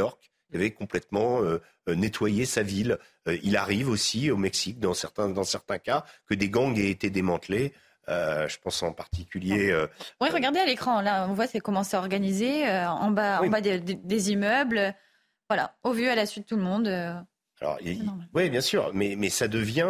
avait 0.55 0.71
complètement 0.71 1.41
euh, 1.43 1.59
nettoyé 1.87 2.45
sa 2.45 2.63
ville. 2.63 2.97
Euh, 3.27 3.37
il 3.43 3.57
arrive 3.57 3.89
aussi 3.89 4.31
au 4.31 4.37
Mexique, 4.37 4.79
dans 4.79 4.93
certains, 4.93 5.29
dans 5.29 5.43
certains 5.43 5.79
cas, 5.79 6.05
que 6.27 6.33
des 6.33 6.49
gangs 6.49 6.77
aient 6.77 6.89
été 6.89 7.09
démantelés. 7.09 7.73
Euh, 8.09 8.47
je 8.47 8.57
pense 8.59 8.83
en 8.83 8.91
particulier. 8.91 9.71
Euh, 9.71 9.87
oui, 10.19 10.29
regardez 10.31 10.59
à 10.59 10.65
l'écran. 10.65 11.01
Là, 11.01 11.25
on 11.29 11.33
voit 11.33 11.47
c'est 11.47 11.59
comment 11.59 11.83
c'est 11.83 11.97
organisé 11.97 12.67
euh, 12.67 12.89
en 12.89 13.11
bas, 13.11 13.41
en 13.41 13.47
bas 13.47 13.61
des, 13.61 13.79
des, 13.79 14.31
immeubles. 14.31 14.93
Voilà, 15.49 15.75
au 15.83 15.91
vu 15.91 16.07
à 16.07 16.15
la 16.15 16.25
suite 16.25 16.45
tout 16.45 16.57
le 16.57 16.63
monde. 16.63 16.87
Alors, 17.61 17.79
oui, 18.33 18.49
bien 18.49 18.59
sûr, 18.59 18.91
mais, 18.93 19.15
mais 19.17 19.29
ça 19.29 19.47
devient, 19.47 19.87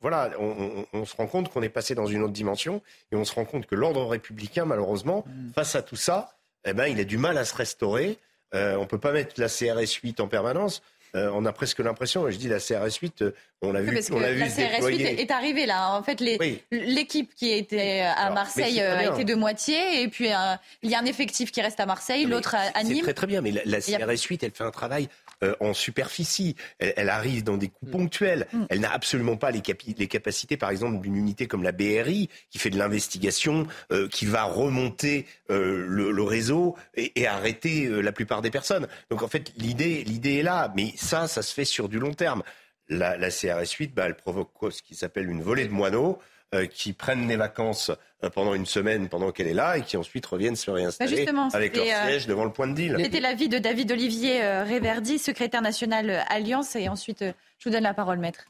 voilà, 0.00 0.30
on, 0.40 0.84
on, 0.92 1.04
se 1.04 1.14
rend 1.14 1.28
compte 1.28 1.48
qu'on 1.48 1.62
est 1.62 1.68
passé 1.68 1.94
dans 1.94 2.06
une 2.06 2.22
autre 2.22 2.32
dimension 2.32 2.82
et 3.12 3.16
on 3.16 3.24
se 3.24 3.34
rend 3.34 3.44
compte 3.44 3.66
que 3.66 3.76
l'ordre 3.76 4.04
républicain, 4.04 4.64
malheureusement, 4.64 5.24
mm. 5.26 5.52
face 5.52 5.76
à 5.76 5.82
tout 5.82 5.94
ça, 5.94 6.30
eh 6.64 6.72
ben, 6.72 6.86
il 6.86 6.98
a 6.98 7.04
du 7.04 7.16
mal 7.16 7.38
à 7.38 7.44
se 7.44 7.54
restaurer. 7.54 8.18
on 8.52 8.84
peut 8.86 8.98
pas 8.98 9.12
mettre 9.12 9.40
la 9.40 9.48
CRS 9.48 10.00
8 10.02 10.18
en 10.18 10.26
permanence. 10.26 10.82
Euh, 11.14 11.30
on 11.32 11.44
a 11.46 11.52
presque 11.52 11.78
l'impression, 11.78 12.28
je 12.30 12.36
dis 12.36 12.48
la 12.48 12.58
CRS 12.58 12.98
8, 13.00 13.22
euh, 13.22 13.34
on 13.62 13.72
l'a 13.72 13.80
vu, 13.80 14.00
on 14.12 14.18
l'a 14.18 14.32
vu 14.32 14.40
la 14.40 14.48
CRS 14.48 14.86
8 14.86 15.00
est 15.02 15.30
arrivée 15.30 15.66
là. 15.66 15.94
En 15.94 16.02
fait, 16.02 16.20
l'équipe 16.70 17.34
qui 17.34 17.52
était 17.52 18.00
à 18.00 18.30
Marseille 18.30 18.80
euh, 18.80 18.98
a 18.98 19.14
été 19.14 19.24
de 19.24 19.34
moitié, 19.34 20.02
et 20.02 20.08
puis 20.08 20.30
il 20.82 20.90
y 20.90 20.94
a 20.94 21.00
un 21.00 21.04
effectif 21.06 21.50
qui 21.50 21.60
reste 21.60 21.80
à 21.80 21.86
Marseille, 21.86 22.26
l'autre 22.26 22.54
à, 22.74 22.82
Nîmes. 22.84 23.02
Très 23.02 23.14
très 23.14 23.26
bien, 23.26 23.40
mais 23.40 23.52
la, 23.64 23.80
CRS 23.80 24.22
8, 24.28 24.42
elle 24.42 24.50
fait 24.52 24.64
un 24.64 24.70
travail 24.70 25.08
euh, 25.44 25.54
en 25.60 25.72
superficie. 25.72 26.56
Elle, 26.80 27.08
arrive 27.08 27.44
dans 27.44 27.56
des 27.56 27.68
coups 27.68 27.92
mm. 27.92 27.96
ponctuels. 27.96 28.46
Mm. 28.52 28.64
Elle 28.70 28.80
n'a 28.80 28.92
absolument 28.92 29.36
pas 29.36 29.52
les, 29.52 29.60
capacités, 29.60 30.56
par 30.56 30.70
exemple, 30.70 31.00
d'une 31.00 31.14
unité 31.14 31.46
comme 31.46 31.62
la 31.62 31.70
BRI, 31.70 32.28
qui 32.50 32.58
fait 32.58 32.70
de 32.70 32.76
l'investigation, 32.76 33.64
euh, 33.92 34.08
qui 34.08 34.26
va 34.26 34.42
remonter 34.42 35.26
euh, 35.50 35.86
le, 35.86 36.22
réseau 36.24 36.74
et, 36.96 37.28
arrêter 37.28 37.88
la 37.88 38.10
plupart 38.10 38.42
des 38.42 38.50
personnes. 38.50 38.88
Donc 39.10 39.22
en 39.22 39.28
fait, 39.28 39.52
l'idée, 39.56 40.02
l'idée 40.02 40.38
est 40.38 40.42
là, 40.42 40.72
mais 40.74 40.92
ça, 40.96 41.28
ça 41.28 41.42
se 41.42 41.54
fait 41.54 41.64
sur 41.64 41.88
du 41.88 42.00
long 42.00 42.14
terme. 42.14 42.42
La, 42.88 43.30
CRS 43.30 43.70
8, 43.78 43.94
bah, 43.94 44.04
elle 44.06 44.16
provoque 44.16 44.50
ce 44.70 44.82
qui 44.82 44.94
s'appelle 44.94 45.28
une 45.28 45.42
volée 45.42 45.66
de 45.66 45.72
moineaux. 45.72 46.18
Euh, 46.54 46.64
qui 46.64 46.94
prennent 46.94 47.28
des 47.28 47.36
vacances 47.36 47.90
euh, 48.24 48.30
pendant 48.30 48.54
une 48.54 48.64
semaine 48.64 49.10
pendant 49.10 49.32
qu'elle 49.32 49.48
est 49.48 49.52
là 49.52 49.76
et 49.76 49.82
qui 49.82 49.98
ensuite 49.98 50.24
reviennent 50.24 50.56
se 50.56 50.70
réinstaller 50.70 51.26
bah, 51.26 51.48
avec 51.52 51.76
leur 51.76 51.84
euh, 51.84 52.08
siège 52.08 52.26
devant 52.26 52.46
le 52.46 52.52
point 52.52 52.66
de 52.66 52.72
deal. 52.72 52.96
C'était 52.98 53.20
l'avis 53.20 53.50
de 53.50 53.58
David 53.58 53.92
Olivier 53.92 54.40
Réverdi, 54.62 55.18
secrétaire 55.18 55.60
national 55.60 56.24
Alliance. 56.30 56.74
Et 56.74 56.88
ensuite, 56.88 57.22
je 57.22 57.64
vous 57.68 57.70
donne 57.70 57.82
la 57.82 57.92
parole, 57.92 58.18
maître. 58.18 58.46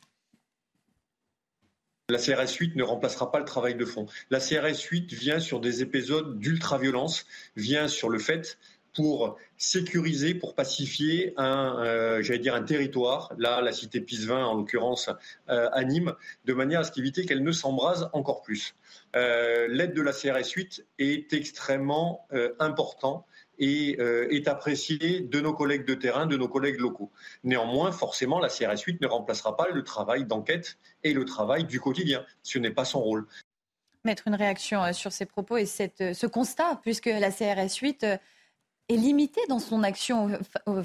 La 2.09 2.19
CRS 2.19 2.55
8 2.55 2.77
ne 2.77 2.85
remplacera 2.85 3.33
pas 3.33 3.41
le 3.41 3.45
travail 3.45 3.75
de 3.75 3.85
fond. 3.85 4.07
La 4.31 4.39
CRS 4.39 4.81
8 4.81 5.13
vient 5.13 5.41
sur 5.41 5.59
des 5.59 5.83
épisodes 5.83 6.39
d'ultra-violence, 6.39 7.27
vient 7.57 7.89
sur 7.89 8.11
le 8.11 8.21
fait 8.21 8.59
pour 8.95 9.39
sécuriser, 9.57 10.35
pour 10.35 10.55
pacifier 10.55 11.35
un, 11.37 11.85
euh, 11.85 12.23
j'allais 12.23 12.39
dire 12.39 12.55
un 12.55 12.63
territoire, 12.63 13.33
là 13.39 13.61
la 13.61 13.73
cité 13.73 14.01
Pisevin 14.01 14.45
en 14.45 14.55
l'occurrence 14.55 15.11
euh, 15.49 15.69
à 15.73 15.85
Nîmes, 15.85 16.15
de 16.45 16.55
manière 16.55 16.81
à 16.81 16.85
ce 16.85 16.93
qu'elle 16.93 17.43
ne 17.43 17.53
s'embrase 17.53 18.09
encore 18.13 18.43
plus. 18.43 18.75
Euh, 19.17 19.67
l'aide 19.69 19.95
de 19.95 20.03
la 20.03 20.13
CRS 20.13 20.51
8 20.51 20.87
est 20.99 21.33
extrêmement 21.33 22.27
important 22.59 23.27
et 23.61 23.99
est 24.31 24.47
appréciée 24.47 25.21
de 25.21 25.41
nos 25.41 25.53
collègues 25.53 25.85
de 25.85 25.95
terrain, 25.95 26.27
de 26.27 26.37
nos 26.37 26.49
collègues 26.49 26.79
locaux. 26.79 27.11
Néanmoins, 27.43 27.91
forcément, 27.91 28.39
la 28.39 28.49
CRS 28.49 28.83
8 28.87 29.01
ne 29.01 29.07
remplacera 29.09 29.57
pas 29.57 29.69
le 29.69 29.83
travail 29.83 30.25
d'enquête 30.27 30.79
et 31.03 31.13
le 31.13 31.25
travail 31.25 31.65
du 31.65 31.81
quotidien. 31.81 32.25
Ce 32.45 32.59
n'est 32.59 32.71
pas 32.71 32.85
son 32.85 33.01
rôle 33.01 33.27
mettre 34.05 34.29
une 34.29 34.37
réaction 34.37 34.91
sur 34.93 35.13
ces 35.13 35.27
propos 35.27 35.59
et 35.59 35.67
cette, 35.67 36.15
ce 36.15 36.27
constat, 36.27 36.81
puisque 36.83 37.07
la 37.07 37.31
CRS 37.31 37.77
8 37.83 38.07
est 38.89 38.97
limité 38.97 39.41
dans 39.49 39.59
son 39.59 39.83
action 39.83 40.31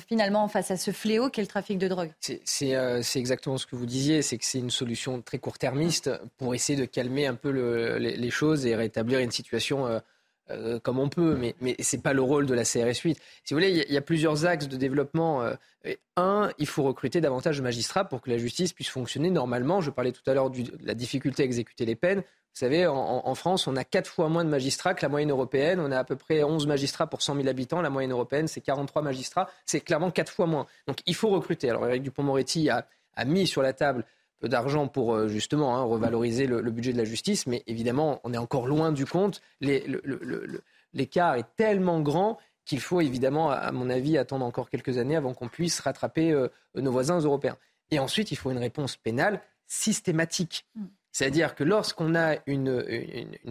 finalement 0.07 0.47
face 0.47 0.71
à 0.71 0.77
ce 0.77 0.91
fléau 0.91 1.30
qu'est 1.30 1.41
le 1.41 1.47
trafic 1.47 1.77
de 1.77 1.88
drogue. 1.88 2.11
Euh, 2.61 2.99
c'est 3.01 3.19
exactement 3.19 3.57
ce 3.57 3.65
que 3.65 3.75
vous 3.75 3.85
disiez, 3.85 4.21
c'est 4.21 4.38
que 4.38 4.45
c'est 4.45 4.59
une 4.59 4.71
solution 4.71 5.21
très 5.21 5.39
court-termiste 5.39 6.09
pour 6.38 6.53
essayer 6.53 6.77
de 6.77 6.85
calmer 6.85 7.27
un 7.27 7.35
peu 7.35 7.49
les, 7.49 8.30
choses 8.30 8.65
et 8.65 8.75
rétablir 8.75 9.19
une 9.19 9.31
situation 9.31 9.85
euh, 9.85 9.99
euh, 10.53 10.80
comme 10.80 10.99
on 10.99 11.09
peut, 11.09 11.35
mais, 11.35 11.55
mais 11.61 11.75
ce 11.81 11.95
n'est 11.95 12.01
pas 12.01 12.13
le 12.13 12.21
rôle 12.21 12.45
de 12.45 12.53
la 12.53 12.63
CRS 12.63 13.01
8. 13.03 13.19
Si 13.43 13.53
vous 13.53 13.59
voulez, 13.59 13.85
il 13.88 13.93
y, 13.93 13.97
a 13.97 14.01
plusieurs 14.01 14.45
axes 14.45 14.67
de 14.67 14.77
développement. 14.77 15.43
un, 16.15 16.49
il 16.57 16.67
faut 16.67 16.84
recruter 16.84 17.21
davantage 17.21 17.57
de 17.57 17.63
magistrats 17.63 18.05
pour 18.05 18.21
que 18.21 18.30
la 18.30 18.38
justice 18.38 18.73
puisse 18.73 18.89
fonctionner 18.89 19.30
normalement. 19.30 19.81
Je 19.81 19.91
parlais 19.91 20.11
tout 20.11 20.27
à 20.30 20.34
l'heure 20.34 20.49
de 20.49 20.63
la 20.84 20.93
difficulté 20.93 21.43
à 21.43 21.45
exécuter 21.45 21.85
les 21.85 21.95
peines. 21.95 22.23
Vous 22.53 22.59
savez, 22.59 22.85
en, 22.85 23.34
France, 23.34 23.65
on 23.65 23.75
a 23.75 23.84
quatre 23.84 24.07
fois 24.07 24.30
moins 24.30 24.45
de 24.45 24.49
magistrats 24.49 24.93
que 24.93 25.01
la 25.01 25.09
moyenne 25.09 25.31
européenne. 25.31 25.80
On 25.80 25.91
a 25.91 25.97
à 25.97 26.03
peu 26.03 26.15
près 26.15 26.43
11 26.43 26.67
magistrats 26.67 27.07
pour 27.07 27.23
100 27.23 27.38
000 27.38 27.47
habitants. 27.47 27.81
La 27.81 27.89
moyenne 27.89 28.11
européenne, 28.11 28.47
c'est 28.47 28.61
43 28.61 29.01
magistrats. 29.01 29.49
C'est 29.65 29.80
clairement 29.80 30.11
quatre 30.11 30.31
fois 30.31 30.45
moins. 30.45 30.67
Donc 30.85 30.99
il 31.07 31.15
faut 31.15 31.30
recruter. 31.30 31.71
Alors 31.71 31.88
Eric 31.88 32.03
Dupont-Moretti 32.03 32.69
a, 32.69 32.85
mis 33.25 33.47
sur 33.47 33.63
la 33.63 33.73
table 33.73 34.05
d'argent 34.48 34.88
pour 34.88 35.14
euh, 35.14 35.28
justement 35.28 35.76
hein, 35.76 35.84
revaloriser 35.84 36.48
le, 36.48 36.61
budget 36.72 36.94
de 36.94 36.98
la 36.98 37.06
justice. 37.06 37.48
Mais 37.48 37.64
évidemment, 37.68 38.20
on 38.24 38.34
est 38.34 38.38
encore 38.38 38.68
loin 38.68 38.91
du 38.91 39.06
compte. 39.06 39.41
L'écart 39.61 41.36
est 41.36 41.56
tellement 41.56 42.02
grand 42.02 42.38
qu'il 42.65 42.80
faut 42.80 43.02
évidemment, 43.02 43.52
à 43.52 43.72
mon 43.72 43.90
avis, 43.90 44.18
attendre 44.18 44.45
encore 44.45 44.70
quelques 44.70 44.98
années 44.98 45.15
avant 45.15 45.34
qu'on 45.34 45.49
puisse 45.49 45.80
rattraper 45.80 46.32
euh, 46.32 46.48
nos 46.76 46.91
voisins 46.91 47.20
européens. 47.20 47.57
Et 47.91 47.99
ensuite, 47.99 48.32
il 48.32 48.36
faut 48.36 48.52
une 48.52 48.57
réponse 48.57 48.95
pénale 48.95 49.41
systématique. 49.68 50.65
C'est-à-dire 51.14 51.53
que 51.53 51.64
lorsqu'on 51.64 52.15
a 52.15 52.38
une, 52.48 52.84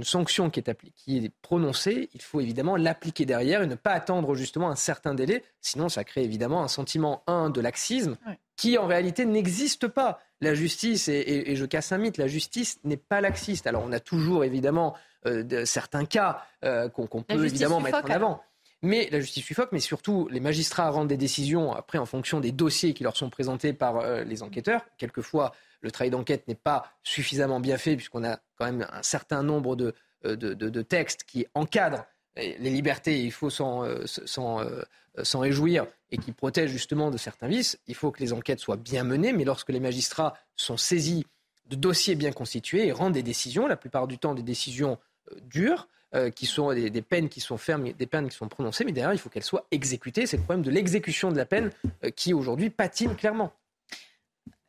sanction 0.03 0.51
qui 0.51 0.59
est, 0.59 0.77
qui 0.97 1.19
est 1.19 1.33
prononcée, 1.43 2.11
il 2.13 2.21
faut 2.21 2.41
évidemment 2.41 2.75
l'appliquer 2.75 3.25
derrière 3.25 3.63
et 3.63 3.69
ne 3.69 3.77
pas 3.77 3.93
attendre 3.93 4.35
justement 4.35 4.69
un 4.69 4.75
certain 4.75 5.15
délai. 5.15 5.45
Sinon, 5.61 5.89
ça 5.89 6.03
crée 6.03 6.25
évidemment 6.25 6.65
un 6.65 6.69
sentiment, 6.69 7.23
un, 7.29 7.51
de 7.51 7.61
laxisme, 7.61 8.17
qui 8.57 8.77
en 8.79 8.89
réalité 8.89 9.25
n'existe 9.27 9.87
pas. 9.87 10.19
La 10.41 10.55
justice, 10.55 11.07
et, 11.07 11.55
je 11.55 11.65
casse 11.65 11.93
un 11.93 11.99
mythe, 11.99 12.19
la 12.19 12.27
justice 12.27 12.81
n'est 12.83 12.97
pas 12.97 13.21
laxiste. 13.21 13.69
Alors 13.69 13.85
on 13.87 13.93
a 13.93 14.01
toujours 14.01 14.43
évidemment 14.43 14.97
euh, 15.27 15.45
de, 15.45 15.65
certains 15.65 16.05
cas 16.05 16.43
euh, 16.65 16.89
qu'on 16.89 17.07
peut 17.07 17.45
évidemment 17.45 17.81
mettre 17.81 18.05
en 18.05 18.11
avant. 18.11 18.43
Mais 18.83 19.09
la 19.13 19.21
justice 19.21 19.45
suffoque, 19.45 19.71
mais 19.71 19.79
surtout 19.79 20.29
les 20.29 20.41
magistrats 20.41 20.91
rendent 20.91 21.09
des 21.09 21.17
décisions 21.17 21.73
après 21.73 21.99
en 21.99 22.07
fonction 22.07 22.41
des 22.41 22.51
dossiers 22.51 22.95
qui 22.95 23.05
leur 23.05 23.17
sont 23.17 23.31
présentés 23.31 23.73
par 23.73 23.99
euh, 23.99 24.25
les 24.25 24.43
enquêteurs. 24.43 24.85
Quelquefois, 24.99 25.53
le 25.83 25.93
travail 25.93 26.11
d'enquête 26.11 26.49
n'est 26.49 26.57
pas 26.57 26.93
suffisamment 27.05 27.61
bien 27.61 27.79
fait 27.79 27.95
puisqu'on 27.95 28.25
a 28.25 28.39
quand 28.57 28.65
même 28.65 28.87
un 28.93 29.03
certain 29.05 29.45
nombre 29.45 29.77
de, 29.77 29.95
euh, 30.25 30.35
de, 30.35 30.83
textes 30.83 31.23
qui 31.23 31.47
encadrent 31.55 32.05
les 32.35 32.71
libertés, 32.71 33.23
il 33.23 33.31
faut 33.31 33.51
euh, 33.61 34.07
s'en 34.07 35.39
réjouir, 35.39 35.87
et 36.11 36.17
qui 36.17 36.33
protègent 36.33 36.71
justement 36.71 37.11
de 37.11 37.19
certains 37.19 37.47
vices. 37.47 37.79
Il 37.87 37.95
faut 37.95 38.11
que 38.11 38.21
les 38.21 38.33
enquêtes 38.33 38.59
soient 38.59 38.79
bien 38.79 39.05
menées, 39.05 39.35
mais 39.35 39.45
lorsque 39.45 39.69
les 39.69 39.81
magistrats 39.81 40.35
sont 40.57 40.79
saisis 40.79 41.27
de 41.67 41.77
dossiers 41.77 42.15
bien 42.15 42.33
constitués 42.33 42.87
et 42.87 42.93
rendent 42.93 43.13
des 43.13 43.23
décisions, 43.23 43.67
la 43.67 43.77
plupart 43.77 44.09
du 44.09 44.17
temps 44.17 44.35
des 44.35 44.43
décisions 44.43 44.99
dures, 45.43 45.89
qui 46.35 46.47
sont 46.47 46.73
des, 46.75 47.03
peines 47.03 47.29
qui 47.29 47.41
sont 47.41 47.57
fermes, 47.57 47.93
des 47.93 48.07
peines 48.07 48.29
qui 48.29 48.37
sont 48.37 48.49
prononcées, 48.49 48.85
mais 48.85 48.93
derrière, 48.93 49.15
il 49.15 49.19
faut 49.19 49.31
qu'elles 49.31 49.43
soient 49.43 49.67
exécutées. 49.71 50.27
C'est 50.27 50.37
le 50.37 50.43
problème 50.43 50.63
de 50.63 50.71
l'exécution 50.71 51.33
de 51.33 51.37
la 51.37 51.47
peine 51.47 51.71
qui 52.17 52.35
aujourd'hui 52.35 52.69
patine 52.71 53.17
clairement. 53.17 53.53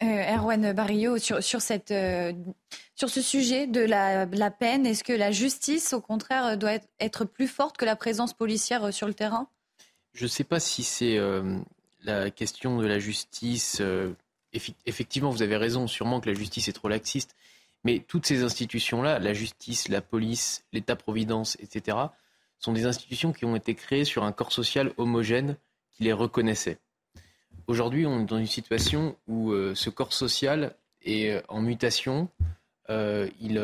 Euh, 0.03 0.35
Erwan 0.35 0.73
Barillot, 0.73 1.17
sur, 1.17 1.61
cette, 1.61 1.91
euh, 1.91 2.33
sur 2.95 3.09
ce 3.09 3.21
sujet 3.21 3.67
de 3.67 3.79
la, 3.79 4.51
peine, 4.51 4.85
est-ce 4.85 5.03
que 5.03 5.13
la 5.13 5.31
justice, 5.31 5.93
au 5.93 6.01
contraire, 6.01 6.57
doit 6.57 6.77
être, 6.99 7.25
plus 7.25 7.47
forte 7.47 7.77
que 7.77 7.85
la 7.85 7.95
présence 7.95 8.33
policière 8.33 8.85
euh, 8.85 8.91
sur 8.91 9.07
le 9.07 9.13
terrain? 9.13 9.47
Je 10.13 10.23
ne 10.23 10.29
sais 10.29 10.43
pas 10.43 10.59
si 10.59 10.83
c'est 10.83 11.19
la 12.03 12.29
question 12.29 12.77
de 12.77 12.85
la 12.85 12.99
justice. 12.99 13.81
effectivement, 14.85 15.31
vous 15.31 15.41
avez 15.41 15.57
raison, 15.57 15.87
sûrement 15.87 16.19
que 16.19 16.29
la 16.29 16.35
justice 16.35 16.67
est 16.67 16.73
trop 16.73 16.87
laxiste. 16.87 17.35
Mais 17.83 17.99
toutes 17.99 18.25
ces 18.25 18.43
institutions-là, 18.43 19.19
la 19.19 19.33
justice, 19.33 19.89
la 19.89 20.01
police, 20.01 20.63
l'État-providence, 20.71 21.57
etc., 21.59 21.97
sont 22.59 22.71
des 22.71 22.85
institutions 22.85 23.33
qui 23.33 23.45
ont 23.45 23.55
été 23.55 23.75
créées 23.75 24.05
sur 24.05 24.23
un 24.23 24.31
corps 24.31 24.53
social 24.53 24.93
homogène 24.97 25.57
qui 25.91 26.03
les 26.03 26.13
reconnaissait. 26.13 26.79
Aujourd'hui, 27.67 28.05
on 28.05 28.21
est 28.21 28.25
dans 28.25 28.37
une 28.37 28.47
situation 28.47 29.15
où 29.27 29.51
euh, 29.51 29.73
ce 29.75 29.89
corps 29.89 30.13
social 30.13 30.75
est 31.01 31.31
euh, 31.31 31.41
en 31.47 31.61
mutation. 31.61 32.29
Euh, 32.89 33.29
il 33.41 33.61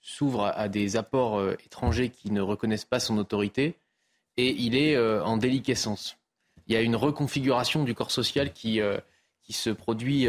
s'ouvre 0.00 0.46
à, 0.46 0.68
des 0.68 0.96
apports 0.96 1.42
étrangers 1.64 2.08
qui 2.08 2.30
ne 2.30 2.40
reconnaissent 2.40 2.86
pas 2.86 3.00
son 3.00 3.18
autorité 3.18 3.74
et 4.38 4.50
il 4.50 4.74
est 4.74 4.98
en 4.98 5.36
déliquescence. 5.36 6.16
Il 6.66 6.72
y 6.72 6.76
a 6.76 6.80
une 6.80 6.96
reconfiguration 6.96 7.84
du 7.84 7.94
corps 7.94 8.10
social 8.10 8.54
qui, 8.54 8.80
qui 9.50 9.56
se 9.56 9.70
produit 9.70 10.28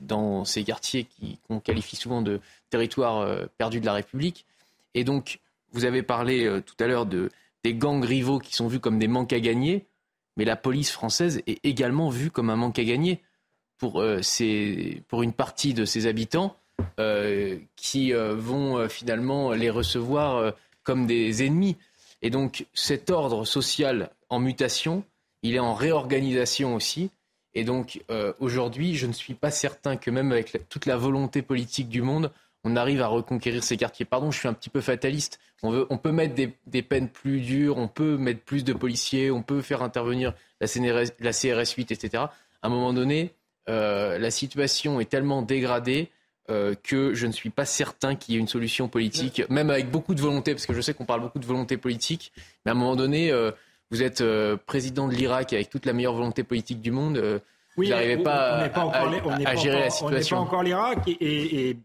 dans 0.00 0.44
ces 0.44 0.62
quartiers 0.62 1.08
qu'on 1.48 1.58
qualifie 1.58 1.96
souvent 1.96 2.22
de 2.22 2.40
territoires 2.70 3.26
perdus 3.58 3.80
de 3.80 3.86
la 3.86 3.94
République. 3.94 4.46
Et 4.94 5.02
donc, 5.02 5.40
vous 5.72 5.84
avez 5.84 6.02
parlé 6.02 6.60
tout 6.64 6.76
à 6.78 6.86
l'heure 6.86 7.06
de, 7.06 7.28
des 7.64 7.74
gangs 7.74 8.04
rivaux 8.04 8.38
qui 8.38 8.54
sont 8.54 8.68
vus 8.68 8.78
comme 8.78 9.00
des 9.00 9.08
manques 9.08 9.32
à 9.32 9.40
gagner 9.40 9.84
mais 10.36 10.44
la 10.44 10.56
police 10.56 10.90
française 10.90 11.42
est 11.46 11.64
également 11.64 12.08
vue 12.08 12.30
comme 12.30 12.50
un 12.50 12.56
manque 12.56 12.78
à 12.78 12.84
gagner 12.84 13.20
pour, 13.78 14.00
euh, 14.00 14.20
pour 15.08 15.22
une 15.22 15.32
partie 15.32 15.74
de 15.74 15.84
ses 15.84 16.06
habitants. 16.06 16.56
qui 17.76 18.12
vont 18.12 18.88
finalement 18.88 19.52
les 19.52 19.70
recevoir 19.70 20.52
comme 20.82 21.06
des 21.06 21.44
ennemis. 21.44 21.76
Et 22.22 22.30
donc 22.30 22.66
cet 22.74 23.10
ordre 23.10 23.44
social 23.44 24.10
en 24.30 24.38
mutation, 24.38 25.04
il 25.42 25.54
est 25.54 25.60
en 25.60 25.74
réorganisation 25.74 26.74
aussi. 26.74 27.10
Et 27.54 27.64
donc 27.64 28.02
aujourd'hui, 28.40 28.94
je 28.94 29.06
ne 29.06 29.12
suis 29.12 29.34
pas 29.34 29.50
certain 29.50 29.96
que 29.96 30.10
même 30.10 30.32
avec 30.32 30.68
toute 30.68 30.86
la 30.86 30.96
volonté 30.96 31.42
politique 31.42 31.88
du 31.88 32.00
monde, 32.00 32.32
on 32.64 32.76
arrive 32.76 33.02
à 33.02 33.08
reconquérir 33.08 33.64
ces 33.64 33.76
quartiers. 33.76 34.04
Pardon, 34.04 34.30
je 34.30 34.38
suis 34.38 34.48
un 34.48 34.52
petit 34.52 34.70
peu 34.70 34.80
fataliste. 34.80 35.40
On, 35.62 35.70
veut, 35.70 35.86
on 35.90 35.98
peut 35.98 36.12
mettre 36.12 36.34
des, 36.34 36.82
peines 36.82 37.08
plus 37.08 37.40
dures, 37.40 37.78
on 37.78 37.88
peut 37.88 38.16
mettre 38.16 38.40
plus 38.40 38.64
de 38.64 38.72
policiers, 38.72 39.30
on 39.30 39.42
peut 39.42 39.62
faire 39.62 39.82
intervenir 39.82 40.32
la 40.60 40.68
CRS, 40.68 41.12
la 41.20 41.32
CRS 41.32 41.74
8, 41.76 41.92
etc. 41.92 42.24
À 42.24 42.30
un 42.62 42.68
moment 42.68 42.92
donné, 42.92 43.34
euh, 43.68 44.18
la 44.18 44.30
situation 44.30 45.00
est 45.00 45.06
tellement 45.06 45.42
dégradée 45.42 46.10
euh, 46.50 46.74
que 46.82 47.14
je 47.14 47.26
ne 47.26 47.32
suis 47.32 47.50
pas 47.50 47.64
certain 47.64 48.14
qu'il 48.14 48.34
y 48.34 48.36
ait 48.36 48.40
une 48.40 48.48
solution 48.48 48.88
politique, 48.88 49.42
même 49.48 49.70
avec 49.70 49.90
beaucoup 49.90 50.14
de 50.14 50.20
volonté, 50.20 50.52
parce 50.52 50.66
que 50.66 50.74
je 50.74 50.80
sais 50.80 50.94
qu'on 50.94 51.04
parle 51.04 51.20
beaucoup 51.20 51.38
de 51.38 51.46
volonté 51.46 51.76
politique, 51.76 52.32
mais 52.64 52.70
à 52.70 52.74
un 52.74 52.78
moment 52.78 52.96
donné, 52.96 53.30
euh, 53.30 53.52
vous 53.92 54.02
êtes 54.02 54.24
président 54.66 55.06
de 55.06 55.14
l'Irak 55.14 55.52
avec 55.52 55.70
toute 55.70 55.86
la 55.86 55.92
meilleure 55.92 56.14
volonté 56.14 56.42
politique 56.42 56.80
du 56.80 56.90
monde. 56.90 57.40
vous 57.76 57.84
n'arrivez 57.84 58.16
pas, 58.16 58.64
à, 58.64 59.54
gérer 59.54 59.80
la 59.80 59.90
situation. 59.90 60.06
On 60.06 60.10
n'est 60.10 60.24
pas 60.24 60.36
encore 60.36 60.62
l'Irak 60.64 61.06
et 61.06 61.76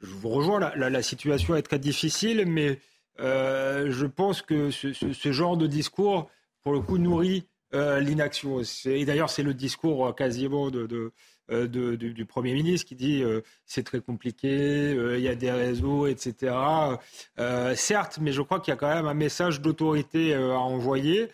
je 0.00 0.14
vous 0.14 0.28
rejoins, 0.30 0.60
la, 0.74 1.02
situation 1.02 1.56
est 1.56 1.62
très 1.62 1.78
difficile, 1.78 2.44
mais 2.46 2.78
euh, 3.20 3.90
je 3.90 4.06
pense 4.06 4.42
que 4.42 4.70
ce, 4.70 5.32
genre 5.32 5.56
de 5.56 5.66
discours, 5.66 6.30
pour 6.62 6.72
le 6.72 6.80
coup, 6.80 6.98
nourrit 6.98 7.46
euh, 7.74 8.00
l'inaction. 8.00 8.62
Et 8.86 9.04
d'ailleurs, 9.04 9.30
c'est 9.30 9.42
le 9.42 9.54
discours 9.54 10.06
euh, 10.06 10.12
quasiment 10.12 10.70
de, 10.70 11.12
du 11.50 12.26
Premier 12.26 12.54
ministre 12.54 12.86
qui 12.86 12.94
dit 12.94 13.24
c'est 13.66 13.82
très 13.82 14.00
compliqué, 14.00 14.92
il 14.92 15.20
y 15.20 15.28
a 15.28 15.34
des 15.34 15.50
réseaux, 15.50 16.06
etc. 16.06 16.54
certes, 17.74 18.18
mais 18.20 18.32
je 18.32 18.42
crois 18.42 18.60
qu'il 18.60 18.72
y 18.72 18.74
a 18.74 18.76
quand 18.76 18.94
même 18.94 19.06
un 19.06 19.14
message 19.14 19.60
d'autorité 19.60 20.34
à 20.34 20.58
envoyer 20.58 21.28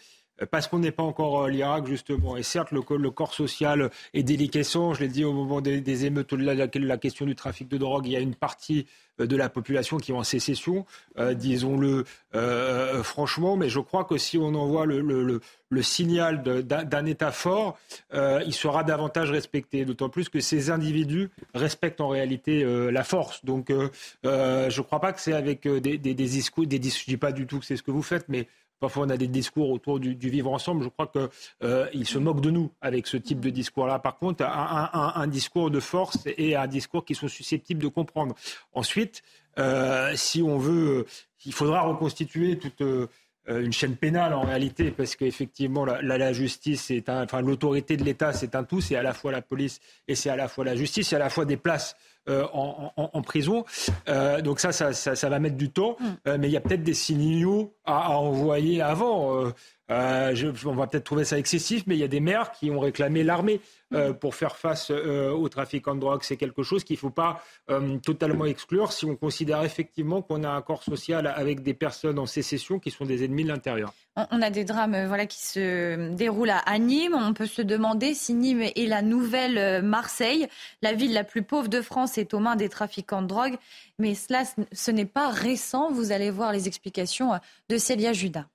parce 0.50 0.68
qu'on 0.68 0.78
n'est 0.78 0.90
pas 0.90 1.02
encore 1.02 1.48
l'Irak, 1.48 1.86
justement. 1.86 2.36
Et 2.36 2.42
certes, 2.42 2.72
le, 2.72 3.10
corps 3.10 3.34
social 3.34 3.90
est 4.12 4.22
déliquescent. 4.22 4.94
Je 4.94 5.00
l'ai 5.00 5.08
dit 5.08 5.24
au 5.24 5.32
moment 5.32 5.60
des, 5.60 6.04
émeutes, 6.04 6.32
la, 6.32 6.54
la, 6.54 6.96
question 6.98 7.26
du 7.26 7.34
trafic 7.34 7.68
de 7.68 7.78
drogue, 7.78 8.06
il 8.06 8.12
y 8.12 8.16
a 8.16 8.20
une 8.20 8.34
partie 8.34 8.86
euh, 9.20 9.26
de 9.26 9.36
la 9.36 9.48
population 9.48 9.96
qui 9.96 10.12
est 10.12 10.14
en 10.14 10.24
sécession, 10.24 10.84
euh, 11.18 11.34
disons-le 11.34 12.04
euh, 12.34 13.02
franchement. 13.02 13.56
Mais 13.56 13.68
je 13.68 13.80
crois 13.80 14.04
que 14.04 14.18
si 14.18 14.38
on 14.38 14.54
envoie 14.54 14.86
le, 14.86 15.40
signal 15.82 16.42
d'un 16.42 17.06
État 17.06 17.32
fort, 17.32 17.78
il 18.12 18.52
sera 18.54 18.84
davantage 18.84 19.30
respecté. 19.30 19.84
D'autant 19.84 20.08
plus 20.08 20.28
que 20.28 20.40
ces 20.40 20.70
individus 20.70 21.30
respectent 21.54 22.00
en 22.00 22.08
réalité 22.08 22.64
la 22.90 23.04
force. 23.04 23.44
Donc, 23.44 23.70
je 23.70 24.28
ne 24.28 24.82
crois 24.82 25.00
pas 25.00 25.12
que 25.12 25.20
c'est 25.20 25.32
avec 25.32 25.66
des, 25.66 25.98
des, 25.98 26.14
des 26.14 26.14
discours, 26.14 26.66
des, 26.66 26.80
je 26.80 27.04
dis 27.06 27.16
pas 27.16 27.32
du 27.32 27.46
tout 27.46 27.58
que 27.58 27.64
c'est 27.66 27.76
ce 27.76 27.82
que 27.82 27.90
vous 27.90 28.02
faites, 28.02 28.26
mais 28.28 28.48
Parfois, 28.78 29.06
on 29.06 29.10
a 29.10 29.16
des 29.16 29.26
discours 29.26 29.70
autour 29.70 29.98
du, 30.00 30.14
vivre 30.14 30.52
ensemble. 30.52 30.84
Je 30.84 30.88
crois 30.88 31.06
qu'ils 31.06 31.28
euh, 31.62 32.04
se 32.04 32.18
moquent 32.18 32.42
de 32.42 32.50
nous 32.50 32.70
avec 32.80 33.06
ce 33.06 33.16
type 33.16 33.40
de 33.40 33.50
discours-là. 33.50 33.98
Par 33.98 34.18
contre, 34.18 34.44
un, 34.44 35.26
discours 35.26 35.70
de 35.70 35.80
force 35.80 36.18
et 36.26 36.56
un 36.56 36.66
discours 36.66 37.04
qui 37.04 37.14
sont 37.14 37.28
susceptibles 37.28 37.82
de 37.82 37.88
comprendre. 37.88 38.34
Ensuite, 38.72 39.22
euh, 39.58 40.12
si 40.14 40.42
on 40.42 40.58
veut, 40.58 41.06
il 41.46 41.52
faudra 41.52 41.82
reconstituer 41.82 42.58
toute 42.58 42.82
euh, 42.82 43.08
une 43.48 43.72
chaîne 43.72 43.96
pénale 43.96 44.34
en 44.34 44.42
réalité, 44.42 44.90
parce 44.90 45.14
qu'effectivement, 45.14 45.84
la, 45.84 46.32
justice, 46.32 46.90
est 46.90 47.08
enfin, 47.08 47.40
l'autorité 47.40 47.96
de 47.96 48.04
l'État, 48.04 48.32
c'est 48.32 48.54
un 48.56 48.64
tout. 48.64 48.80
C'est 48.80 48.96
à 48.96 49.02
la 49.02 49.14
fois 49.14 49.32
la 49.32 49.42
police 49.42 49.80
et 50.08 50.14
c'est 50.14 50.30
à 50.30 50.36
la 50.36 50.48
fois 50.48 50.64
la 50.64 50.76
justice. 50.76 51.08
C'est 51.08 51.16
à 51.16 51.20
la 51.20 51.30
fois 51.30 51.44
des 51.44 51.56
places 51.56 51.96
euh, 52.28 52.44
en, 52.52 53.22
prison. 53.22 53.64
Euh, 54.08 54.40
donc 54.40 54.58
ça 54.58 54.72
ça, 54.72 55.28
va 55.28 55.38
mettre 55.38 55.56
du 55.56 55.70
temps, 55.70 55.96
mm. 56.00 56.04
euh, 56.26 56.36
mais 56.40 56.48
il 56.48 56.52
y 56.52 56.56
a 56.56 56.60
peut-être 56.60 56.82
des 56.82 56.94
signaux 56.94 57.74
à, 57.84 58.18
envoyer 58.18 58.82
avant. 58.82 59.44
On 59.88 60.74
va 60.74 60.86
peut-être 60.86 61.04
trouver 61.04 61.24
ça 61.24 61.38
excessif, 61.38 61.84
mais 61.86 61.96
il 61.96 62.00
y 62.00 62.04
a 62.04 62.08
des 62.08 62.20
maires 62.20 62.52
qui 62.52 62.70
ont 62.70 62.80
réclamé 62.80 63.22
l'armée 63.22 63.60
euh, 63.94 64.12
pour 64.12 64.34
faire 64.34 64.56
face 64.56 64.90
euh, 64.90 65.30
au 65.30 65.48
trafic 65.48 65.86
en 65.86 65.94
drogue. 65.94 66.20
C'est 66.24 66.36
quelque 66.36 66.64
chose 66.64 66.82
qu'il 66.82 66.94
ne 66.94 66.98
faut 66.98 67.10
pas 67.10 67.40
euh, 67.70 67.98
totalement 67.98 68.44
exclure 68.44 68.92
si 68.92 69.04
on 69.04 69.14
considère 69.14 69.62
effectivement 69.62 70.22
qu'on 70.22 70.42
a 70.42 70.48
un 70.50 70.60
corps 70.60 70.82
social 70.82 71.28
avec 71.28 71.62
des 71.62 71.72
personnes 71.72 72.18
en 72.18 72.26
sécession 72.26 72.80
qui 72.80 72.90
sont 72.90 73.04
des 73.04 73.24
ennemis 73.24 73.44
de 73.44 73.48
l'intérieur. 73.48 73.92
On 74.32 74.42
a 74.42 74.50
des 74.50 74.64
drames 74.64 75.06
voilà, 75.06 75.26
qui 75.26 75.38
se 75.38 76.10
déroulent 76.14 76.50
à 76.50 76.78
Nîmes. 76.80 77.14
On 77.14 77.32
peut 77.32 77.46
se 77.46 77.62
demander 77.62 78.14
si 78.14 78.34
Nîmes 78.34 78.62
est 78.62 78.88
la 78.88 79.02
nouvelle 79.02 79.82
Marseille. 79.82 80.48
La 80.82 80.92
ville 80.92 81.12
la 81.12 81.22
plus 81.22 81.42
pauvre 81.42 81.68
de 81.68 81.80
France 81.80 82.18
est 82.18 82.34
aux 82.34 82.40
mains 82.40 82.56
des 82.56 82.68
trafiquants 82.68 83.22
de 83.22 83.28
drogue. 83.28 83.56
Mais 84.00 84.16
cela, 84.16 84.42
ce 84.72 84.90
n'est 84.90 85.06
pas 85.06 85.28
récent. 85.28 85.92
Vous 85.92 86.10
allez 86.10 86.30
voir 86.30 86.52
les 86.52 86.66
explications 86.66 87.38
de 87.68 87.78
Célia 87.78 88.12
Judas. 88.12 88.46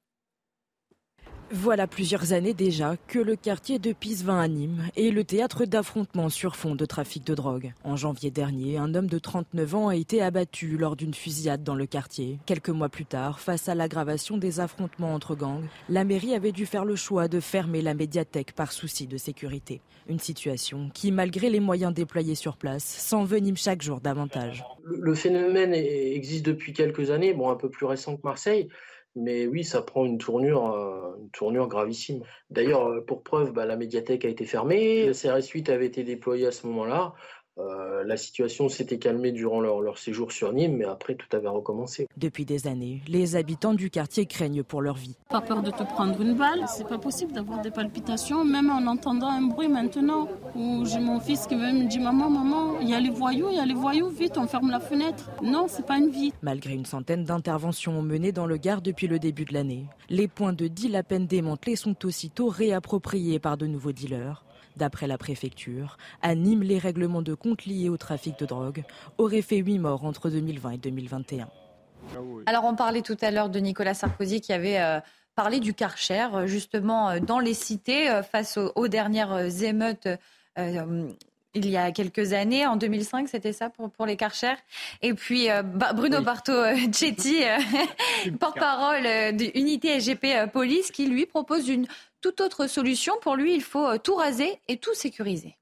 Voilà 1.53 1.85
plusieurs 1.85 2.31
années 2.31 2.53
déjà 2.53 2.95
que 3.07 3.19
le 3.19 3.35
quartier 3.35 3.77
de 3.77 3.91
Pisevin 3.91 4.39
à 4.39 4.47
Nîmes 4.47 4.83
est 4.95 5.09
le 5.09 5.25
théâtre 5.25 5.65
d'affrontements 5.65 6.29
sur 6.29 6.55
fond 6.55 6.75
de 6.75 6.85
trafic 6.85 7.27
de 7.27 7.35
drogue. 7.35 7.73
En 7.83 7.97
janvier 7.97 8.31
dernier, 8.31 8.77
un 8.77 8.95
homme 8.95 9.07
de 9.07 9.19
39 9.19 9.75
ans 9.75 9.87
a 9.89 9.97
été 9.97 10.21
abattu 10.21 10.77
lors 10.77 10.95
d'une 10.95 11.13
fusillade 11.13 11.61
dans 11.61 11.75
le 11.75 11.85
quartier. 11.85 12.39
Quelques 12.45 12.69
mois 12.69 12.87
plus 12.87 13.05
tard, 13.05 13.41
face 13.41 13.67
à 13.67 13.75
l'aggravation 13.75 14.37
des 14.37 14.61
affrontements 14.61 15.13
entre 15.13 15.35
gangs, 15.35 15.65
la 15.89 16.05
mairie 16.05 16.35
avait 16.35 16.53
dû 16.53 16.65
faire 16.65 16.85
le 16.85 16.95
choix 16.95 17.27
de 17.27 17.41
fermer 17.41 17.81
la 17.81 17.95
médiathèque 17.95 18.53
par 18.53 18.71
souci 18.71 19.05
de 19.05 19.17
sécurité. 19.17 19.81
Une 20.07 20.19
situation 20.19 20.89
qui, 20.93 21.11
malgré 21.11 21.49
les 21.49 21.59
moyens 21.59 21.93
déployés 21.93 22.35
sur 22.35 22.55
place, 22.55 22.85
s'envenime 22.85 23.57
chaque 23.57 23.81
jour 23.81 23.99
davantage. 23.99 24.63
Le 24.85 25.13
phénomène 25.15 25.73
existe 25.73 26.45
depuis 26.45 26.71
quelques 26.71 27.11
années, 27.11 27.33
bon 27.33 27.49
un 27.49 27.55
peu 27.55 27.69
plus 27.69 27.85
récent 27.85 28.15
que 28.15 28.21
Marseille. 28.23 28.69
Mais 29.15 29.45
oui, 29.45 29.63
ça 29.63 29.81
prend 29.81 30.05
une 30.05 30.17
tournure, 30.17 30.71
euh, 30.73 31.67
gravissime. 31.67 32.23
D'ailleurs, 32.49 32.87
euh, 32.87 33.01
pour 33.01 33.23
preuve, 33.23 33.51
bah, 33.51 33.65
la 33.65 33.75
médiathèque 33.75 34.23
a 34.25 34.29
été 34.29 34.45
fermée, 34.45 35.05
le 35.05 35.13
CRS 35.13 35.49
8 35.49 35.69
avait 35.69 35.87
été 35.87 36.03
déployé 36.03 36.47
à 36.47 36.51
ce 36.51 36.65
moment-là. 36.67 37.13
Euh, 37.57 38.03
la 38.05 38.17
situation 38.17 38.69
s'était 38.69 38.97
calmée 38.97 39.31
durant 39.31 39.59
leur, 39.59 39.97
séjour 39.97 40.31
sur 40.31 40.53
Nîmes, 40.53 40.77
mais 40.77 40.85
après 40.85 41.15
tout 41.15 41.27
avait 41.35 41.49
recommencé. 41.49 42.07
Depuis 42.17 42.45
des 42.45 42.67
années, 42.67 43.01
les 43.07 43.35
habitants 43.35 43.73
du 43.73 43.89
quartier 43.89 44.25
craignent 44.25 44.63
pour 44.63 44.81
leur 44.81 44.95
vie. 44.95 45.17
Pas 45.29 45.41
peur 45.41 45.61
de 45.61 45.69
te 45.69 45.83
prendre 45.83 46.19
une 46.21 46.35
balle, 46.35 46.65
c'est 46.67 46.87
pas 46.87 46.97
possible 46.97 47.33
d'avoir 47.33 47.61
des 47.61 47.71
palpitations, 47.71 48.45
même 48.45 48.69
en 48.69 48.87
entendant 48.87 49.27
un 49.27 49.41
bruit 49.41 49.67
maintenant. 49.67 50.29
Où 50.55 50.85
j'ai 50.85 50.99
mon 50.99 51.19
fils 51.19 51.45
qui 51.47 51.55
me 51.55 51.87
dit 51.87 51.99
maman, 51.99 52.29
maman, 52.29 52.79
il 52.79 52.89
y 52.89 52.93
a 52.93 52.99
les 52.99 53.09
voyous, 53.09 53.49
il 53.49 53.57
y 53.57 53.59
a 53.59 53.65
les 53.65 53.73
voyous, 53.73 54.09
vite, 54.09 54.37
on 54.37 54.47
ferme 54.47 54.71
la 54.71 54.79
fenêtre. 54.79 55.29
Non, 55.43 55.65
c'est 55.67 55.85
pas 55.85 55.97
une 55.97 56.09
vie. 56.09 56.33
Malgré 56.41 56.73
une 56.73 56.85
centaine 56.85 57.25
d'interventions 57.25 58.01
menées 58.01 58.31
dans 58.31 58.45
le 58.45 58.57
Gard 58.57 58.81
depuis 58.81 59.07
le 59.07 59.19
début 59.19 59.45
de 59.45 59.53
l'année, 59.53 59.85
les 60.09 60.27
points 60.27 60.53
de 60.53 60.67
deal 60.67 60.95
à 60.95 61.03
peine 61.03 61.27
démantelés 61.27 61.75
sont 61.75 62.05
aussitôt 62.05 62.47
réappropriés 62.47 63.39
par 63.39 63.57
de 63.57 63.67
nouveaux 63.67 63.91
dealers. 63.91 64.45
D'après 64.77 65.07
la 65.07 65.17
préfecture, 65.17 65.97
à 66.21 66.35
Nîmes, 66.35 66.63
les 66.63 66.77
règlements 66.77 67.21
de 67.21 67.33
compte 67.33 67.65
liés 67.65 67.89
au 67.89 67.97
trafic 67.97 68.39
de 68.39 68.45
drogue 68.45 68.83
auraient 69.17 69.41
fait 69.41 69.57
huit 69.57 69.79
morts 69.79 70.05
entre 70.05 70.29
2020 70.29 70.71
et 70.71 70.77
2021. 70.77 71.49
Alors 72.45 72.65
on 72.65 72.75
parlait 72.75 73.01
tout 73.01 73.17
à 73.21 73.31
l'heure 73.31 73.49
de 73.49 73.59
Nicolas 73.59 73.93
Sarkozy 73.93 74.41
qui 74.41 74.53
avait 74.53 74.79
euh, 74.79 74.99
parlé 75.35 75.59
du 75.59 75.73
Karcher, 75.73 76.27
justement 76.45 77.09
euh, 77.09 77.19
dans 77.19 77.39
les 77.39 77.53
cités, 77.53 78.09
euh, 78.09 78.23
face 78.23 78.57
aux, 78.57 78.87
dernières 78.87 79.63
émeutes 79.63 80.07
il 81.53 81.69
y 81.69 81.75
a 81.75 81.91
quelques 81.91 82.31
années, 82.31 82.65
en 82.65 82.77
2005, 82.77 83.27
c'était 83.27 83.51
ça 83.51 83.69
pour, 83.69 83.89
pour 83.89 84.05
les 84.05 84.15
Karcher? 84.15 84.53
Et 85.01 85.13
puis 85.13 85.49
Bruno 85.93 86.21
Barto-Chetti, 86.21 87.43
porte-parole 88.39 89.03
de 89.03 89.57
Unité 89.59 89.99
SGP 89.99 90.49
Police, 90.53 90.91
qui 90.91 91.07
lui 91.07 91.25
propose 91.25 91.67
une 91.67 91.87
toute 92.21 92.39
autre 92.41 92.67
solution. 92.67 93.13
Pour 93.21 93.35
lui, 93.35 93.55
il 93.55 93.63
faut 93.63 93.85
euh, 93.85 93.97
tout 93.97 94.15
raser 94.15 94.59
et 94.67 94.77
tout 94.77 94.93
sécuriser. 94.93 95.57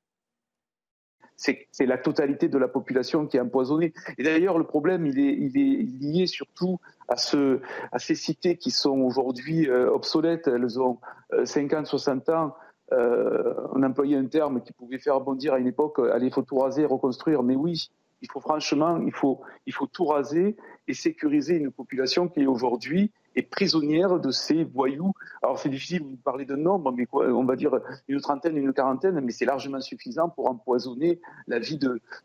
C'est 1.38 1.86
la 1.86 1.98
totalité 1.98 2.50
de 2.50 2.58
la 2.58 2.68
population 2.68 3.26
qui 3.26 3.38
est 3.38 3.40
empoisonnée. 3.40 3.94
Et 4.18 4.24
d'ailleurs, 4.24 4.58
le 4.58 4.66
problème, 4.66 5.06
il 5.06 5.18
est, 5.18 5.84
lié 5.84 6.28
surtout 6.28 6.82
à, 7.08 7.16
ce, 7.16 7.62
à 7.94 8.00
ces 8.00 8.16
cités 8.16 8.58
qui 8.58 8.72
sont 8.72 9.00
aujourd'hui 9.00 9.70
euh, 9.70 9.90
obsolètes. 9.90 10.48
Elles 10.48 10.82
ont 10.82 11.00
50, 11.46 11.86
euh, 11.86 11.86
60 11.86 12.30
ans. 12.30 12.56
on 12.92 13.84
employait 13.84 14.18
un 14.18 14.26
terme 14.26 14.62
qui 14.62 14.74
pouvait 14.74 15.00
faire 15.00 15.22
bondir 15.22 15.54
à 15.54 15.60
une 15.60 15.68
époque, 15.68 16.00
allez, 16.12 16.26
il 16.26 16.34
faut 16.34 16.42
tout 16.42 16.58
raser, 16.58 16.84
reconstruire. 16.84 17.42
Mais 17.42 17.56
oui, 17.56 17.90
il 18.22 18.30
faut 18.30 18.42
franchement, 18.42 19.00
il 19.00 19.14
faut 19.14 19.88
tout 19.88 20.06
raser 20.06 20.58
et 20.90 20.94
sécuriser 20.94 21.56
une 21.56 21.72
population 21.72 22.28
qui 22.28 22.42
est 22.42 22.48
aujourd'hui 22.48 23.14
est 23.40 23.44
prisonnière 23.44 24.20
de 24.20 24.32
ces 24.32 24.64
voyous. 24.64 25.14
Alors 25.42 25.60
c'est 25.60 25.70
difficile 25.70 26.12
de 26.12 26.18
parler 26.18 26.46
de 26.46 26.56
nombre, 26.56 26.92
mais 26.92 27.08
on 27.12 27.44
va 27.44 27.56
dire 27.56 27.80
une 28.08 28.22
trentaine, 28.22 28.58
une 28.58 28.74
quarantaine, 28.74 29.20
mais 29.20 29.32
c'est 29.32 29.46
largement 29.46 29.82
suffisant 29.82 30.30
pour 30.30 30.50
empoisonner 30.50 31.20
la 31.48 31.60
vie 31.60 31.80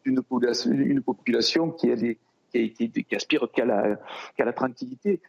d'une 0.05 1.03
population, 1.03 1.71
qui, 1.71 1.91
a 1.91 1.97
qui, 2.55 3.07
aspire 3.13 3.49
qu'à 3.53 3.65
la, 3.65 4.53
tranquillité. 4.53 5.21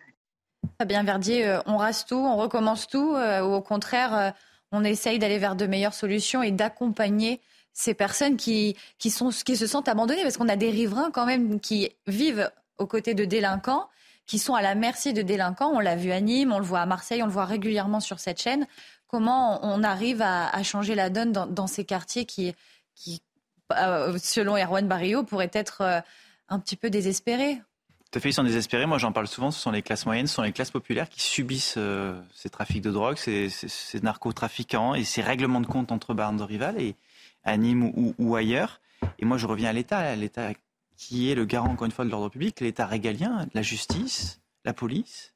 Fabien 0.80 1.03
Verdier, 1.03 1.48
euh, 1.48 1.60
on 1.66 1.78
rase 1.78 2.06
tout, 2.06 2.16
on 2.16 2.38
recommence 2.38 2.88
tout, 2.88 3.14
euh, 3.16 3.41
ou 3.41 3.53
au 3.53 3.62
contraire, 3.62 4.18
euh, 4.18 4.30
on 4.72 4.84
essaye 4.84 5.20
d'aller 5.20 5.38
vers 5.38 5.56
de 5.56 5.68
meilleures 5.68 5.94
solutions 5.94 6.41
et 6.44 6.52
d'accompagner 6.52 7.40
ces 7.74 7.94
personnes 7.94 8.38
qui, 8.38 8.76
qui 8.98 9.12
se 9.12 9.68
sentent 9.68 9.90
abandonnées 9.90 10.24
Parce 10.24 10.38
qu'on 10.38 10.49
a 10.49 10.56
des 10.56 10.70
riverains 10.70 11.12
quand 11.12 11.26
même 11.26 11.60
qui 11.60 11.90
vivent 12.07 12.49
aux 12.78 12.88
côtés 12.88 13.14
de 13.14 13.26
délinquants, 13.26 13.88
qui 14.26 14.40
sont 14.40 14.56
à 14.56 14.62
la 14.62 14.76
merci 14.76 15.14
de 15.14 15.22
délinquants. 15.22 15.72
On 15.74 15.80
l'a 15.80 15.96
vu 15.96 16.12
à 16.12 16.20
Nîmes, 16.22 16.52
on 16.52 16.60
le 16.60 16.66
voit 16.66 16.82
à 16.82 16.86
Marseille, 16.86 17.22
on 17.22 17.28
le 17.28 17.32
voit 17.32 17.46
régulièrement 17.46 18.00
sur 18.00 18.20
cette 18.20 18.42
chaîne. 18.42 18.68
Comment 19.08 19.60
on 19.64 19.84
arrive 19.84 20.22
à, 20.22 20.64
changer 20.64 20.96
la 20.96 21.10
donne 21.10 21.32
dans, 21.32 21.68
ces 21.68 21.86
quartiers 21.86 22.26
qui, 22.26 22.54
euh, 23.72 24.18
selon 24.18 24.58
Erwan 24.58 24.88
Barrio, 24.88 25.24
pourraient 25.24 25.52
être 25.54 25.82
euh, 25.82 26.02
un 26.50 26.60
petit 26.60 26.76
peu 26.76 26.90
désespérés? 26.90 27.62
Tout 28.12 28.20
à 28.20 28.22
fait, 28.22 28.30
ils 28.30 28.34
sont 28.34 28.44
désespérés. 28.44 28.86
Moi, 28.86 28.98
j'en 28.98 29.12
parle 29.12 29.28
souvent. 29.28 29.52
Ce 29.52 29.60
sont 29.60 29.72
les 29.72 29.82
classes 29.82 30.06
moyennes, 30.06 30.28
ce 30.28 30.36
sont 30.36 30.42
les 30.42 30.54
classes 30.54 30.72
populaires 30.72 31.10
qui 31.10 31.22
subissent 31.22 31.76
euh, 31.78 32.20
ces 32.34 32.50
trafics 32.50 32.82
de 32.82 32.92
drogue, 32.92 33.18
ces, 33.18 33.50
ces, 33.50 34.00
narcotrafiquants 34.00 34.96
et 34.96 35.04
ces 35.04 35.22
règlements 35.22 35.62
de 35.62 35.68
compte 35.68 35.92
entre 35.92 36.14
bandes 36.14 36.42
rivales, 36.42 36.80
et 36.82 36.96
à 37.44 37.58
Nîmes 37.58 37.92
ou, 38.18 38.36
ailleurs. 38.36 38.82
Et 39.20 39.26
moi, 39.26 39.38
je 39.38 39.46
reviens 39.46 39.70
à 39.70 40.16
l'État 40.16 40.52
qui 40.98 41.32
est 41.32 41.36
le 41.36 41.46
garant, 41.46 41.70
encore 41.70 41.86
une 41.86 41.92
fois, 41.92 42.06
de 42.06 42.10
l'ordre 42.10 42.30
public, 42.30 42.60
l'État 42.62 42.86
régalien, 42.86 43.48
la 43.54 43.62
justice, 43.62 44.42
la 44.64 44.74
police. 44.74 45.34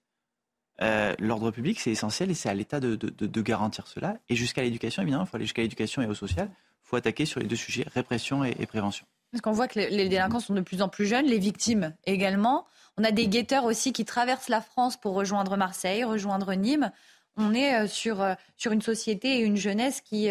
Euh, 0.82 1.14
l'ordre 1.20 1.52
public, 1.52 1.80
c'est 1.80 1.92
essentiel 1.92 2.32
et 2.32 2.34
c'est 2.34 2.50
à 2.50 2.54
l'État 2.54 2.80
de, 2.80 3.42
garantir 3.42 3.88
cela. 3.88 4.18
Et 4.30 4.36
jusqu'à 4.36 4.62
l'éducation, 4.62 5.02
évidemment, 5.02 5.26
il 5.26 5.28
faut 5.28 5.36
aller 5.36 5.46
jusqu'à 5.46 5.62
l'éducation 5.62 6.02
et 6.02 6.08
au 6.08 6.14
social. 6.14 6.50
Il 6.52 6.90
faut 6.90 6.96
attaquer 6.96 7.26
sur 7.26 7.40
les 7.40 7.48
deux 7.48 7.56
sujets, 7.56 7.86
répression 7.94 8.44
et 8.44 8.66
prévention. 8.66 9.06
Parce 9.32 9.42
qu'on 9.42 9.52
voit 9.52 9.68
que 9.68 9.78
les 9.78 10.10
délinquants 10.10 10.40
sont 10.40 10.56
de 10.56 10.62
plus 10.62 10.82
en 10.82 10.90
plus 10.90 11.06
jeunes, 11.06 11.26
les 11.26 11.38
victimes 11.38 11.94
également. 12.06 12.66
On 12.98 13.04
a 13.04 13.12
des 13.12 13.28
guetteurs 13.28 13.66
aussi 13.66 13.94
qui 13.94 14.04
traversent 14.04 14.50
la 14.50 14.62
France 14.62 14.98
pour 14.98 15.14
rejoindre 15.14 15.56
Marseille, 15.56 16.04
rejoindre 16.04 16.54
Nîmes. 16.56 16.92
On 17.38 17.54
est 17.54 17.84
euh, 17.84 17.88
sur, 17.88 18.22
euh, 18.22 18.34
sur 18.58 18.72
une 18.72 18.82
société 18.82 19.40
et 19.40 19.42
une 19.42 19.58
jeunesse 19.58 20.02
qui, 20.02 20.30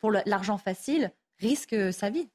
pour 0.00 0.10
l'argent 0.10 0.58
facile, 0.58 1.12
risque 1.38 1.76
sa 1.92 2.10
vie. 2.10 2.28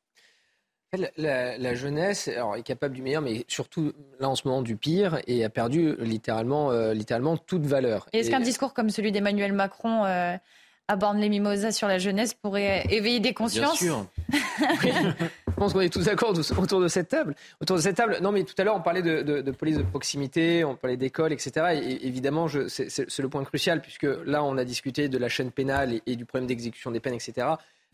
La, 1.17 1.75
jeunesse 1.75 2.27
est 2.27 2.63
capable 2.63 2.95
du 2.95 3.01
meilleur, 3.01 3.21
mais 3.21 3.45
surtout 3.47 3.93
là 4.19 4.29
en 4.29 4.35
ce 4.35 4.47
moment 4.47 4.61
du 4.61 4.75
pire, 4.75 5.19
et 5.27 5.43
a 5.43 5.49
perdu 5.49 5.95
littéralement, 5.99 6.71
littéralement 6.91 7.37
toute 7.37 7.65
valeur. 7.65 8.07
Est-ce 8.13 8.29
qu'un 8.29 8.39
discours 8.39 8.73
comme 8.73 8.89
celui 8.89 9.11
d'Emmanuel 9.11 9.53
Macron 9.53 10.03
à 10.87 10.95
borne 10.95 11.19
les 11.19 11.29
mimosas 11.29 11.71
sur 11.71 11.87
la 11.87 11.97
jeunesse 11.97 12.33
pourrait 12.33 12.85
éveiller 12.89 13.19
des 13.19 13.33
consciences. 13.33 13.81
Bien 13.81 13.91
sûr. 13.91 14.07
Je 15.47 15.53
pense 15.55 15.73
qu'on 15.73 15.81
est 15.81 15.91
tous 15.91 16.05
d'accord 16.05 16.33
autour 16.57 16.81
de 16.81 16.87
cette 16.87 17.07
table. 17.07 17.33
Autour 17.61 17.77
de 17.77 17.81
cette 17.81 17.95
table. 17.95 18.17
Non, 18.21 18.31
mais 18.31 18.43
tout 18.43 18.53
à 18.57 18.63
l'heure, 18.63 18.75
on 18.75 18.81
parlait 18.81 19.01
de, 19.01 19.51
police 19.51 19.77
de 19.77 19.83
proximité, 19.83 20.63
on 20.63 20.75
parlait 20.75 20.97
d'école, 20.97 21.31
etc. 21.31 21.81
Et, 21.81 22.07
évidemment, 22.07 22.47
c'est 22.67 23.19
le 23.19 23.29
point 23.29 23.43
crucial, 23.43 23.81
puisque 23.81 24.07
là, 24.25 24.43
on 24.43 24.57
a 24.57 24.65
discuté 24.65 25.07
de 25.07 25.17
la 25.17 25.29
chaîne 25.29 25.51
pénale 25.51 26.01
et, 26.05 26.15
du 26.15 26.25
problème 26.25 26.47
d'exécution 26.47 26.91
des 26.91 26.99
peines, 26.99 27.13
etc. 27.13 27.47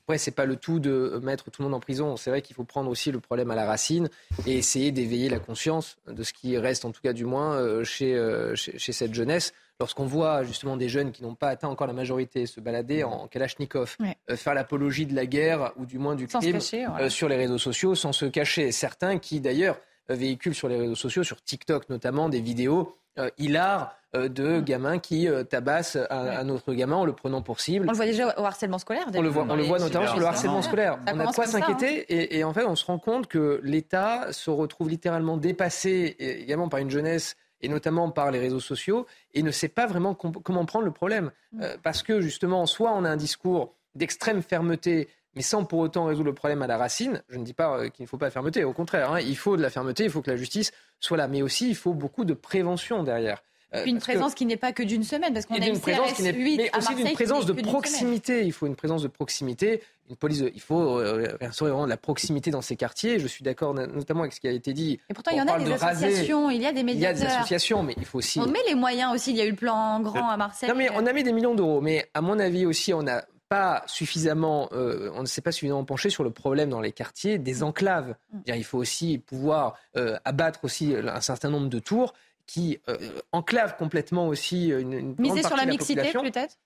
Après, 0.04 0.18
c'est 0.18 0.32
pas 0.32 0.46
le 0.46 0.56
tout 0.56 0.80
de 0.80 1.20
mettre 1.24 1.52
tout 1.52 1.62
le 1.62 1.68
monde 1.68 1.76
en 1.76 1.80
prison. 1.80 2.18
C'est 2.18 2.30
vrai 2.30 2.42
qu'il 2.42 2.56
faut 2.56 2.64
prendre 2.64 2.90
aussi 2.90 3.12
le 3.12 3.20
problème 3.20 3.52
à 3.52 3.56
la 3.56 3.66
racine 3.66 4.10
et 4.46 4.58
essayer 4.58 4.92
d'éveiller 4.92 5.30
la 5.30 5.40
conscience 5.40 5.98
de 6.08 6.24
ce 6.24 6.34
qui 6.34 6.58
reste, 6.58 6.86
en 6.86 6.92
tout 6.92 7.02
cas 7.02 7.14
du 7.14 7.26
moins, 7.26 7.56
euh, 7.56 7.84
euh, 8.02 8.56
chez, 8.56 8.78
chez 8.78 8.92
cette 8.92 9.14
jeunesse 9.14 9.54
lorsqu'on 9.82 10.06
voit 10.06 10.44
justement 10.44 10.78
des 10.78 10.90
jeunes 10.90 11.12
qui 11.12 11.24
n'ont 11.24 11.34
pas 11.34 11.50
atteint 11.50 11.68
encore 11.68 11.88
la 11.88 11.94
majorité 11.94 12.46
se 12.46 12.62
balader 12.62 13.04
en 13.04 13.28
Kalachnikov, 13.28 13.98
euh, 14.30 14.36
faire 14.36 14.54
l'apologie 14.54 15.08
de 15.08 15.16
la 15.16 15.26
guerre 15.26 15.74
ou 15.76 15.88
du 15.88 15.98
moins 15.98 16.16
du 16.16 16.28
crime 16.28 16.60
euh, 17.00 17.10
sur 17.10 17.28
les 17.28 17.36
réseaux 17.36 17.58
sociaux 17.58 17.96
sans 17.96 18.12
se 18.14 18.26
cacher. 18.26 18.72
Certains 18.72 19.18
qui 19.18 19.42
d'ailleurs 19.42 19.80
euh, 20.10 20.16
véhiculent 20.16 20.56
sur 20.56 20.68
les 20.68 20.78
réseaux 20.78 20.96
sociaux, 20.96 21.24
sur 21.24 21.42
TikTok 21.42 21.90
notamment, 21.90 22.30
des 22.30 22.42
vidéos 22.42 22.98
hilars 23.38 23.94
de 24.14 24.60
mm. 24.60 24.62
gamins 24.64 24.98
qui 24.98 25.28
tabassent 25.50 25.98
un, 26.10 26.48
autre 26.48 26.74
gamin 26.74 26.96
en 26.96 27.06
le 27.06 27.12
prenant 27.12 27.42
pour 27.42 27.60
cible. 27.60 27.86
On 27.88 27.92
le 27.92 27.98
voit 27.98 28.06
déjà 28.06 28.34
au 28.40 28.46
harcèlement 28.46 28.78
scolaire. 28.78 29.06
On 29.14 29.22
le 29.22 29.28
voit, 29.28 29.46
on 29.48 29.56
le 29.56 29.64
voit 29.64 29.80
notamment 29.80 30.08
sur 30.08 30.20
le 30.20 30.26
harcèlement 30.26 30.62
scolaire. 30.62 30.98
on 31.14 31.20
a 31.20 31.34
quoi 31.34 31.46
s'inquiéter 31.46 32.04
hein. 32.04 32.28
et, 32.32 32.44
en 32.46 32.54
fait 32.54 32.64
on 32.64 32.78
se 32.78 32.86
rend 32.86 33.00
compte 33.00 33.28
que 33.28 33.60
l'État 33.64 34.32
se 34.32 34.50
retrouve 34.50 34.90
littéralement 34.90 35.36
dépassé 35.36 36.16
également 36.20 36.70
par 36.70 36.80
une 36.80 36.90
jeunesse 36.90 37.36
et 37.62 37.70
notamment 37.70 38.10
par 38.12 38.32
les 38.32 38.40
réseaux 38.40 38.60
sociaux, 38.60 39.06
et 39.34 39.44
ne 39.44 39.52
sait 39.52 39.68
pas 39.68 39.86
vraiment 39.86 40.16
comment 40.16 40.66
prendre 40.66 40.86
le 40.86 40.92
problème. 40.92 41.32
Mm. 41.52 41.62
Euh, 41.62 41.78
parce 41.82 42.04
que 42.04 42.22
justement, 42.22 42.66
soit 42.66 42.92
on 42.94 43.04
a 43.04 43.10
un 43.10 43.18
discours 43.18 43.74
d'extrême 43.96 44.42
fermeté, 44.42 45.10
mais 45.36 45.42
sans 45.42 45.66
pour 45.66 45.80
autant 45.80 46.06
résoudre 46.06 46.28
le 46.28 46.34
problème 46.34 46.62
à 46.62 46.68
la 46.68 46.78
racine. 46.78 47.24
Je 47.30 47.38
ne 47.38 47.44
dis 47.44 47.54
pas 47.54 47.78
euh, 47.78 47.90
qu'il 47.90 48.04
ne 48.04 48.08
faut 48.08 48.18
pas 48.18 48.28
de 48.28 48.34
fermeté, 48.34 48.64
au 48.64 48.74
contraire, 48.74 49.14
hein, 49.14 49.20
il 49.20 49.38
faut 49.38 49.58
de 49.58 49.62
la 49.62 49.70
fermeté, 49.70 50.04
il 50.04 50.10
faut 50.10 50.22
que 50.22 50.32
la 50.32 50.38
justice 50.38 50.72
soit 51.00 51.18
là, 51.18 51.28
mais 51.28 51.42
aussi 51.42 51.70
il 51.70 51.76
faut 51.76 51.94
beaucoup 51.94 52.26
de 52.26 52.34
prévention 52.34 53.04
derrière. 53.04 53.42
Euh, 53.74 53.86
une 53.86 54.00
présence 54.00 54.36
qui 54.36 54.46
n'est 54.46 54.58
pas 54.58 54.74
que 54.74 54.84
d'une 54.84 55.04
semaine, 55.04 55.34
parce 55.34 55.46
qu'on 55.46 55.56
a 55.56 55.66
une, 55.66 55.80
présence 55.80 56.12
qui 56.12 56.24
n'est 56.24 56.34
mais 56.34 56.70
aussi 56.78 56.94
d'une 56.94 57.14
présence 57.14 57.46
de 57.46 57.54
proximité. 57.54 58.44
Il 58.44 58.52
faut 58.52 58.68
une 58.68 58.76
présence 58.76 59.02
de 59.02 59.08
proximité, 59.08 59.82
une 60.10 60.18
police. 60.18 60.44
Il 60.54 60.60
faut 60.60 61.00
euh, 61.00 61.38
vraiment 61.40 61.86
de 61.86 61.90
la 61.90 61.96
proximité 61.96 62.52
dans 62.52 62.62
ces 62.62 62.76
quartiers. 62.76 63.18
Je 63.18 63.28
suis 63.28 63.44
d'accord 63.44 63.74
notamment 63.74 64.22
avec 64.22 64.34
ce 64.34 64.42
qui 64.42 64.50
a 64.50 64.52
été 64.52 64.74
dit. 64.74 65.00
Et 65.10 65.14
pourtant, 65.14 65.32
il 65.32 65.38
y 65.38 65.42
en 65.42 65.48
a 65.48 65.58
des 65.58 65.72
associations, 65.72 66.50
il 66.50 66.62
y 66.62 66.66
a 66.66 66.74
des 66.74 66.84
médiateurs. 66.84 67.18
Il 67.18 67.22
y 67.22 67.26
a 67.26 67.30
des 67.30 67.34
associations, 67.34 67.82
mais 67.82 67.96
il 67.96 68.06
faut 68.06 68.18
aussi. 68.18 68.40
On 68.42 68.48
met 68.48 68.60
les 68.68 68.76
moyens 68.76 69.14
aussi. 69.14 69.32
Il 69.32 69.38
y 69.38 69.42
a 69.42 69.46
eu 69.46 69.52
le 69.52 69.56
plan 69.56 70.02
grand 70.02 70.30
à 70.30 70.36
Marseille. 70.36 70.68
Non, 70.68 70.76
mais 70.76 70.90
on 70.94 71.06
a 71.06 71.14
mis 71.14 71.24
des 71.24 71.32
millions 71.32 71.56
d'euros, 71.56 71.80
mais 71.80 72.10
à 72.14 72.20
mon 72.20 72.40
avis 72.40 72.66
aussi, 72.66 72.94
on 72.94 73.04
n'a 73.04 73.24
pas 73.52 73.84
suffisamment, 73.86 74.70
euh, 74.72 75.12
on 75.14 75.24
ne 75.24 75.26
s'est 75.26 75.42
pas 75.42 75.52
suffisamment 75.52 75.84
penché 75.84 76.10
sur 76.10 76.24
le 76.24 76.32
problème 76.32 76.70
dans 76.70 76.80
les 76.80 76.94
quartiers 76.94 77.38
des 77.38 77.64
enclaves. 77.64 78.16
Mm. 78.32 78.40
Il 78.48 78.64
faut 78.64 78.78
aussi 78.78 79.18
pouvoir 79.18 79.76
abattre 80.24 80.62
aussi 80.64 80.96
un 80.96 81.20
certain 81.20 81.50
nombre 81.50 81.68
de 81.68 81.80
tours 81.80 82.14
qui 82.48 82.80
euh, 82.90 82.98
enclave 83.32 83.78
complètement 83.78 84.28
aussi 84.28 84.70
une, 84.70 84.94
une 84.94 85.16
Miser 85.18 85.44
sur 85.44 85.56
la, 85.56 85.66
mixité 85.66 86.12
peut-être? 86.12 86.58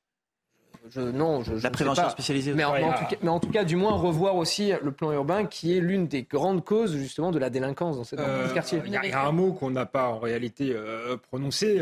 Je, 0.90 1.02
non, 1.02 1.44
je, 1.44 1.54
la 1.56 1.70
prévention 1.70 2.10
spécialisée. 2.10 2.54
Mais, 2.54 2.64
en, 2.64 2.74
tout 2.74 3.06
cas, 3.10 3.16
mais, 3.22 3.30
en, 3.30 3.40
tout 3.40 3.50
cas, 3.50 3.64
du 3.64 3.76
moins 3.76 3.94
revoir 3.94 4.36
aussi 4.36 4.72
le 4.82 4.92
plan 4.92 5.12
urbain 5.12 5.46
qui 5.46 5.76
est 5.76 5.80
l'une 5.80 6.08
des 6.08 6.24
grandes 6.24 6.64
causes 6.64 6.96
justement 6.96 7.32
de 7.32 7.40
la 7.40 7.50
délinquance 7.50 7.98
dans, 7.98 8.04
ce 8.04 8.16
euh, 8.18 8.54
quartier. 8.54 8.82
Il 8.86 8.92
y, 8.92 9.12
a 9.12 9.28
un 9.28 9.32
mot 9.32 9.54
qu'on 9.54 9.72
n'a 9.72 9.86
pas 9.86 10.08
en 10.08 10.20
réalité 10.20 10.72
euh, 10.74 11.18
prononcé. 11.18 11.82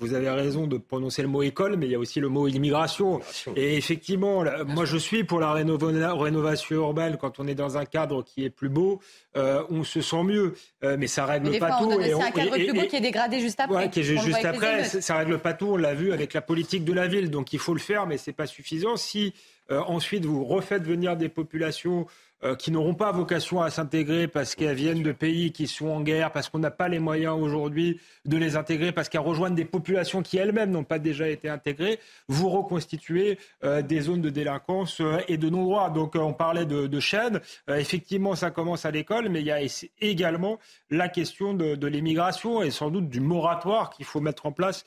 vous 0.00 0.14
avez 0.14 0.30
raison 0.30 0.66
de 0.66 0.78
prononcer 0.78 1.22
le 1.22 1.28
mot 1.28 1.42
école, 1.42 1.76
mais 1.76 1.86
il 1.86 1.92
y 1.92 1.94
a 1.94 1.98
aussi 1.98 2.20
le 2.20 2.28
mot 2.28 2.48
immigration. 2.48 3.20
Et 3.56 3.76
effectivement, 3.76 4.44
moi 4.66 4.84
je 4.84 4.96
suis 4.96 5.24
pour 5.24 5.40
la 5.40 5.52
rénovation 5.52 6.76
urbaine 6.76 7.16
quand 7.16 7.40
on 7.40 7.46
est 7.46 7.54
dans 7.54 7.78
un 7.78 7.84
cadre 7.84 8.22
qui 8.22 8.44
est 8.44 8.50
plus 8.50 8.68
beau. 8.68 9.00
Euh, 9.36 9.62
on 9.70 9.82
se 9.82 10.00
sent 10.00 10.22
mieux. 10.24 10.54
Euh, 10.84 10.96
mais 10.98 11.06
ça 11.06 11.24
règle 11.24 11.58
pas 11.58 11.78
tout. 11.78 11.90
C'est 12.02 12.12
un 12.12 12.30
cadre 12.30 12.52
plus 12.52 12.72
beau 12.72 12.86
qui 12.86 12.96
est 12.96 13.00
dégradé 13.00 13.40
juste 13.40 13.60
après. 13.60 13.90
qui 13.90 14.00
est 14.00 14.02
juste 14.02 14.44
après. 14.44 14.84
Ça 14.84 15.16
règle 15.16 15.38
pas 15.38 15.54
tout. 15.54 15.68
On 15.68 15.76
l'a 15.76 15.94
vu 15.94 16.12
avec 16.12 16.34
la 16.34 16.42
politique 16.42 16.84
de 16.84 16.92
la 16.92 17.06
ville. 17.06 17.30
Donc 17.30 17.52
il 17.52 17.58
faut 17.58 17.74
le 17.74 17.80
faire, 17.80 18.06
mais 18.06 18.18
c'est 18.18 18.32
pas 18.32 18.46
suffisant. 18.46 18.96
Si 18.96 19.32
euh, 19.70 19.80
ensuite 19.86 20.24
vous 20.24 20.44
refaites 20.44 20.82
venir 20.82 21.16
des 21.16 21.28
populations 21.28 22.06
euh, 22.44 22.56
qui 22.56 22.72
n'auront 22.72 22.94
pas 22.94 23.12
vocation 23.12 23.62
à 23.62 23.70
s'intégrer 23.70 24.26
parce 24.26 24.54
qu'elles 24.54 24.74
viennent 24.74 25.02
de 25.02 25.12
pays 25.12 25.52
qui 25.52 25.68
sont 25.68 25.88
en 25.88 26.00
guerre, 26.00 26.32
parce 26.32 26.48
qu'on 26.48 26.58
n'a 26.58 26.70
pas 26.72 26.88
les 26.88 26.98
moyens 26.98 27.40
aujourd'hui 27.40 28.00
de 28.24 28.36
les 28.36 28.56
intégrer, 28.56 28.90
parce 28.90 29.08
qu'elles 29.08 29.20
rejoignent 29.20 29.54
des 29.54 29.64
populations 29.64 30.22
qui 30.22 30.38
elles-mêmes 30.38 30.70
n'ont 30.72 30.82
pas 30.82 30.98
déjà 30.98 31.28
été 31.28 31.48
intégrées, 31.48 32.00
vous 32.26 32.48
reconstituez 32.48 33.38
euh, 33.62 33.80
des 33.82 34.00
zones 34.00 34.22
de 34.22 34.30
délinquance 34.30 35.00
euh, 35.00 35.18
et 35.28 35.36
de 35.36 35.48
non-droit. 35.48 35.90
Donc 35.90 36.16
on 36.16 36.32
parlait 36.32 36.66
de, 36.66 36.88
de 36.88 37.00
chaînes. 37.00 37.40
effectivement, 37.68 38.34
ça 38.34 38.50
commence 38.50 38.84
à 38.86 38.90
l'école, 38.90 39.28
mais 39.28 39.40
il 39.40 39.46
y 39.46 39.52
a 39.52 39.60
également 40.00 40.58
la 40.90 41.08
question 41.08 41.54
de, 41.54 41.76
de 41.76 41.86
l'immigration 41.86 42.62
et 42.62 42.70
sans 42.70 42.90
doute 42.90 43.08
du 43.08 43.20
moratoire 43.20 43.90
qu'il 43.90 44.04
faut 44.04 44.20
mettre 44.20 44.46
en 44.46 44.52
place 44.52 44.84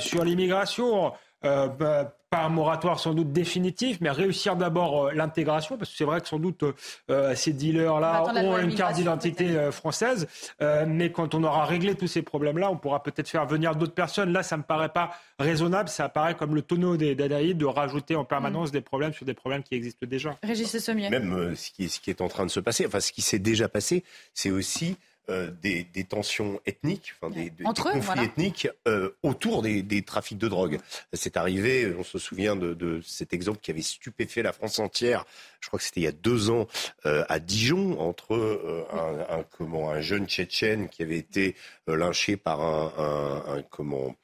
sur 0.00 0.24
l'immigration. 0.24 1.12
Bah, 1.42 2.14
pas 2.32 2.44
un 2.44 2.48
moratoire 2.48 2.98
sans 2.98 3.12
doute 3.12 3.30
définitif, 3.30 3.98
mais 4.00 4.10
réussir 4.10 4.56
d'abord 4.56 5.08
euh, 5.08 5.12
l'intégration, 5.12 5.76
parce 5.76 5.90
que 5.90 5.96
c'est 5.98 6.04
vrai 6.04 6.22
que 6.22 6.26
sans 6.26 6.38
doute 6.38 6.64
euh, 7.10 7.34
ces 7.34 7.52
dealers-là 7.52 8.24
ont 8.24 8.56
une 8.56 8.74
carte 8.74 8.94
d'identité 8.94 9.50
euh, 9.50 9.70
française, 9.70 10.26
mais 10.86 11.12
quand 11.12 11.34
on 11.34 11.44
aura 11.44 11.66
réglé 11.66 11.94
tous 11.94 12.06
ces 12.06 12.22
problèmes-là, 12.22 12.70
on 12.70 12.76
pourra 12.76 13.02
peut-être 13.02 13.28
faire 13.28 13.44
venir 13.46 13.76
d'autres 13.76 13.92
personnes. 13.92 14.32
Là, 14.32 14.42
ça 14.42 14.56
me 14.56 14.62
paraît 14.62 14.88
pas 14.88 15.10
raisonnable, 15.38 15.90
ça 15.90 16.06
apparaît 16.06 16.34
comme 16.34 16.54
le 16.54 16.62
tonneau 16.62 16.96
des 16.96 17.14
Dadaïdes 17.14 17.58
de 17.58 17.66
rajouter 17.66 18.16
en 18.16 18.24
permanence 18.24 18.70
mm. 18.70 18.72
des 18.72 18.80
problèmes 18.80 19.12
sur 19.12 19.26
des 19.26 19.34
problèmes 19.34 19.62
qui 19.62 19.74
existent 19.74 20.06
déjà. 20.06 20.36
Régis 20.42 20.78
Sommier. 20.78 21.10
Même 21.10 21.54
ce, 21.54 21.70
qui 21.70 21.84
est, 21.84 21.88
ce 21.88 22.00
qui 22.00 22.08
est 22.08 22.22
en 22.22 22.28
train 22.28 22.46
de 22.46 22.50
se 22.50 22.60
passer, 22.60 22.86
enfin 22.86 23.00
ce 23.00 23.12
qui 23.12 23.20
s'est 23.20 23.38
déjà 23.38 23.68
passé, 23.68 24.04
c'est 24.32 24.50
aussi 24.50 24.96
euh, 25.28 25.52
des, 25.62 25.84
tensions 26.02 26.60
ethniques, 26.66 27.14
enfin, 27.20 27.32
des, 27.32 27.52
conflits 27.62 28.24
ethniques 28.24 28.68
euh, 28.88 29.10
autour 29.22 29.62
des, 29.62 30.02
trafics 30.02 30.36
de 30.36 30.48
drogue. 30.48 30.78
C'est 31.12 31.36
arrivé, 31.36 31.94
on 31.96 32.02
se 32.02 32.18
souvient 32.18 32.56
de, 32.56 33.00
cet 33.04 33.32
exemple 33.32 33.60
qui 33.62 33.70
avait 33.70 33.82
stupéfait 33.82 34.42
la 34.42 34.52
France 34.52 34.80
entière, 34.80 35.24
je 35.60 35.68
crois 35.68 35.78
que 35.78 35.84
c'était 35.84 36.00
il 36.00 36.04
y 36.04 36.08
a 36.08 36.12
deux 36.12 36.50
ans, 36.50 36.66
euh, 37.06 37.24
à 37.28 37.38
Dijon, 37.38 38.00
entre 38.00 38.86
un, 39.30 39.44
comment, 39.56 39.90
un 39.90 40.00
jeune 40.00 40.26
Tchétchène 40.26 40.88
qui 40.88 41.04
avait 41.04 41.18
été 41.18 41.54
lynché 41.86 42.36
par 42.36 42.60
un, 42.60 43.44
un 43.46 43.62
comment, 43.62 44.16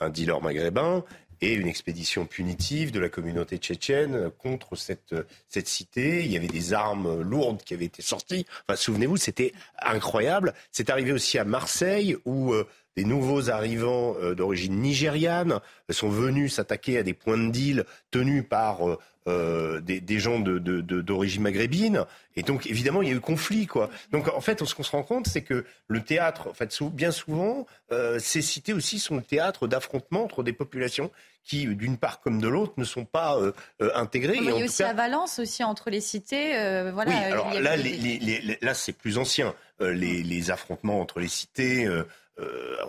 un 0.00 0.08
dealer 0.08 0.40
maghrébin 0.40 1.04
et 1.40 1.54
une 1.54 1.68
expédition 1.68 2.26
punitive 2.26 2.92
de 2.92 3.00
la 3.00 3.08
communauté 3.08 3.56
tchétchène 3.56 4.30
contre 4.38 4.76
cette, 4.76 5.14
cette 5.48 5.68
cité. 5.68 6.24
Il 6.24 6.32
y 6.32 6.36
avait 6.36 6.46
des 6.46 6.72
armes 6.72 7.22
lourdes 7.22 7.62
qui 7.62 7.74
avaient 7.74 7.86
été 7.86 8.02
sorties. 8.02 8.46
Enfin, 8.68 8.76
souvenez-vous, 8.76 9.16
c'était 9.16 9.52
incroyable. 9.80 10.54
C'est 10.72 10.90
arrivé 10.90 11.12
aussi 11.12 11.38
à 11.38 11.44
Marseille 11.44 12.16
où 12.24 12.52
euh, 12.52 12.66
des 12.96 13.04
nouveaux 13.04 13.50
arrivants 13.50 14.16
euh, 14.20 14.34
d'origine 14.34 14.80
nigériane 14.80 15.60
sont 15.90 16.08
venus 16.08 16.54
s'attaquer 16.54 16.98
à 16.98 17.02
des 17.02 17.14
points 17.14 17.38
de 17.38 17.50
deal 17.50 17.84
tenus 18.10 18.44
par 18.48 18.88
euh, 18.88 18.98
euh, 19.28 19.80
des, 19.80 20.00
des, 20.00 20.18
gens 20.18 20.38
d'origine 20.38 20.82
de, 20.82 21.02
de, 21.02 21.40
maghrébine. 21.40 22.06
Et 22.36 22.42
donc, 22.42 22.66
évidemment, 22.66 23.02
il 23.02 23.08
y 23.08 23.12
a 23.12 23.14
eu 23.14 23.20
conflit, 23.20 23.66
quoi. 23.66 23.90
Donc, 24.12 24.28
en 24.28 24.40
fait, 24.40 24.64
ce 24.64 24.74
qu'on 24.74 24.82
se 24.82 24.92
rend 24.92 25.02
compte, 25.02 25.26
c'est 25.26 25.42
que 25.42 25.66
le 25.88 26.02
théâtre, 26.02 26.48
en 26.48 26.54
fait, 26.54 26.74
bien 26.84 27.10
souvent, 27.10 27.66
euh, 27.92 28.18
ces 28.18 28.40
cités 28.40 28.72
aussi 28.72 28.98
sont 28.98 29.16
le 29.16 29.22
théâtre 29.22 29.68
d'affrontements 29.68 30.24
entre 30.24 30.42
des 30.42 30.54
populations 30.54 31.10
qui, 31.44 31.66
d'une 31.66 31.98
part 31.98 32.20
comme 32.20 32.40
de 32.40 32.48
l'autre, 32.48 32.72
ne 32.78 32.84
sont 32.84 33.04
pas 33.04 33.36
euh, 33.38 33.52
intégrées. 33.94 34.36
il 34.36 34.44
y 34.44 34.50
a 34.50 34.54
aussi 34.54 34.82
à 34.82 34.94
Valence, 34.94 35.38
aussi, 35.38 35.64
entre 35.64 35.90
les 35.90 36.00
cités. 36.00 36.52
Voilà, 36.92 37.10
oui, 37.10 37.16
alors 37.16 37.60
là, 37.60 37.76
les, 37.76 37.96
les, 37.98 38.58
là, 38.62 38.72
c'est 38.72 38.92
plus 38.92 39.18
ancien. 39.18 39.54
Les, 39.80 40.50
affrontements 40.50 41.00
entre 41.00 41.20
les 41.20 41.28
cités, 41.28 41.86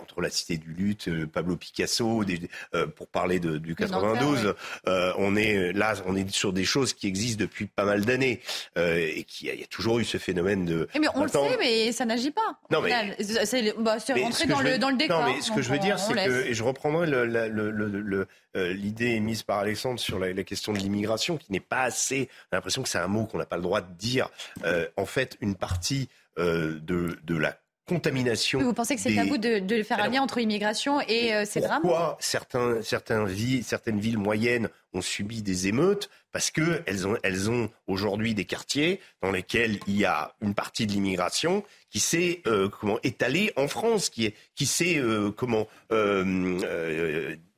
entre 0.00 0.20
la 0.20 0.30
Cité 0.30 0.56
du 0.56 0.72
Lutte, 0.72 1.08
euh, 1.08 1.26
Pablo 1.26 1.56
Picasso, 1.56 2.24
euh, 2.74 2.86
pour 2.86 3.08
parler 3.08 3.40
de, 3.40 3.58
du 3.58 3.74
92, 3.74 4.54
on 4.86 5.36
est 5.36 5.72
là, 5.72 5.94
on 6.06 6.16
est 6.16 6.28
sur 6.30 6.52
des 6.52 6.64
choses 6.64 6.92
qui 6.92 7.06
existent 7.06 7.40
depuis 7.40 7.66
pas 7.66 7.84
mal 7.84 8.04
d'années 8.04 8.40
et 8.76 9.24
qui 9.24 9.48
il 9.48 9.60
y 9.60 9.62
a 9.62 9.66
toujours 9.66 9.98
eu 9.98 10.04
ce 10.04 10.18
phénomène 10.18 10.64
de. 10.64 10.88
Mais 10.98 11.08
on 11.14 11.24
le 11.24 11.28
sait, 11.28 11.56
mais 11.58 11.92
ça 11.92 12.04
n'agit 12.04 12.30
pas. 12.30 12.58
Non 12.70 12.80
mais 12.80 13.16
c'est 13.44 13.74
bah, 13.78 13.96
rentré 14.22 14.46
dans 14.46 14.60
le, 14.60 14.78
dans 14.78 14.90
le 14.90 14.96
décor. 14.96 15.20
Non 15.20 15.34
mais 15.34 15.40
ce 15.40 15.52
que 15.52 15.62
je 15.62 15.70
veux 15.70 15.78
dire, 15.78 15.98
c'est 15.98 16.14
que 16.14 16.46
et 16.46 16.54
je 16.54 16.62
reprendrai 16.62 17.06
l'idée 18.54 19.06
émise 19.06 19.42
par 19.42 19.58
Alexandre 19.58 20.00
sur 20.00 20.18
la, 20.18 20.32
question 20.44 20.72
de 20.72 20.78
l'immigration, 20.78 21.36
qui 21.36 21.52
n'est 21.52 21.60
pas 21.60 21.82
assez. 21.82 22.16
J'ai 22.16 22.28
l'impression 22.56 22.82
que 22.82 22.88
c'est 22.88 22.98
un 22.98 23.08
mot 23.08 23.26
qu'on 23.26 23.38
n'a 23.38 23.46
pas 23.46 23.56
le 23.56 23.62
droit 23.62 23.80
de 23.80 23.92
dire. 23.94 24.30
en 24.96 25.06
fait, 25.06 25.36
une 25.40 25.54
partie 25.54 26.08
de, 26.36 26.80
de 27.22 27.36
la 27.36 27.56
contamination. 27.86 28.60
vous 28.60 28.72
pensez 28.72 28.94
que 28.94 29.00
c'est 29.00 29.18
à 29.18 29.24
vous 29.24 29.38
de, 29.38 29.58
de, 29.58 29.82
faire 29.82 30.00
un 30.00 30.08
lien 30.08 30.22
entre 30.22 30.38
immigration 30.38 31.00
et 31.00 31.34
euh, 31.34 31.44
ces 31.44 31.60
drames 31.60 31.82
Pourquoi 31.82 32.16
certains, 32.20 32.80
certains 32.82 33.24
villes, 33.24 33.64
certaines 33.64 33.98
villes 33.98 34.18
moyennes 34.18 34.68
ont 34.92 35.00
subi 35.00 35.42
des 35.42 35.68
émeutes 35.68 36.08
Parce 36.30 36.50
qu'elles 36.50 37.06
ont, 37.06 37.16
elles 37.22 37.50
ont 37.50 37.70
aujourd'hui 37.86 38.34
des 38.34 38.44
quartiers 38.44 39.00
dans 39.20 39.32
lesquels 39.32 39.80
il 39.86 39.96
y 39.96 40.04
a 40.04 40.34
une 40.40 40.54
partie 40.54 40.86
de 40.86 40.92
l'immigration 40.92 41.64
qui 41.90 42.00
s'est 42.00 42.42
euh, 42.46 42.68
comment 42.68 42.98
étalée 43.02 43.52
en 43.56 43.68
France, 43.68 44.10
qui, 44.10 44.26
est, 44.26 44.34
qui 44.54 44.66
s'est 44.66 44.98
euh, 44.98 45.30
comment 45.30 45.66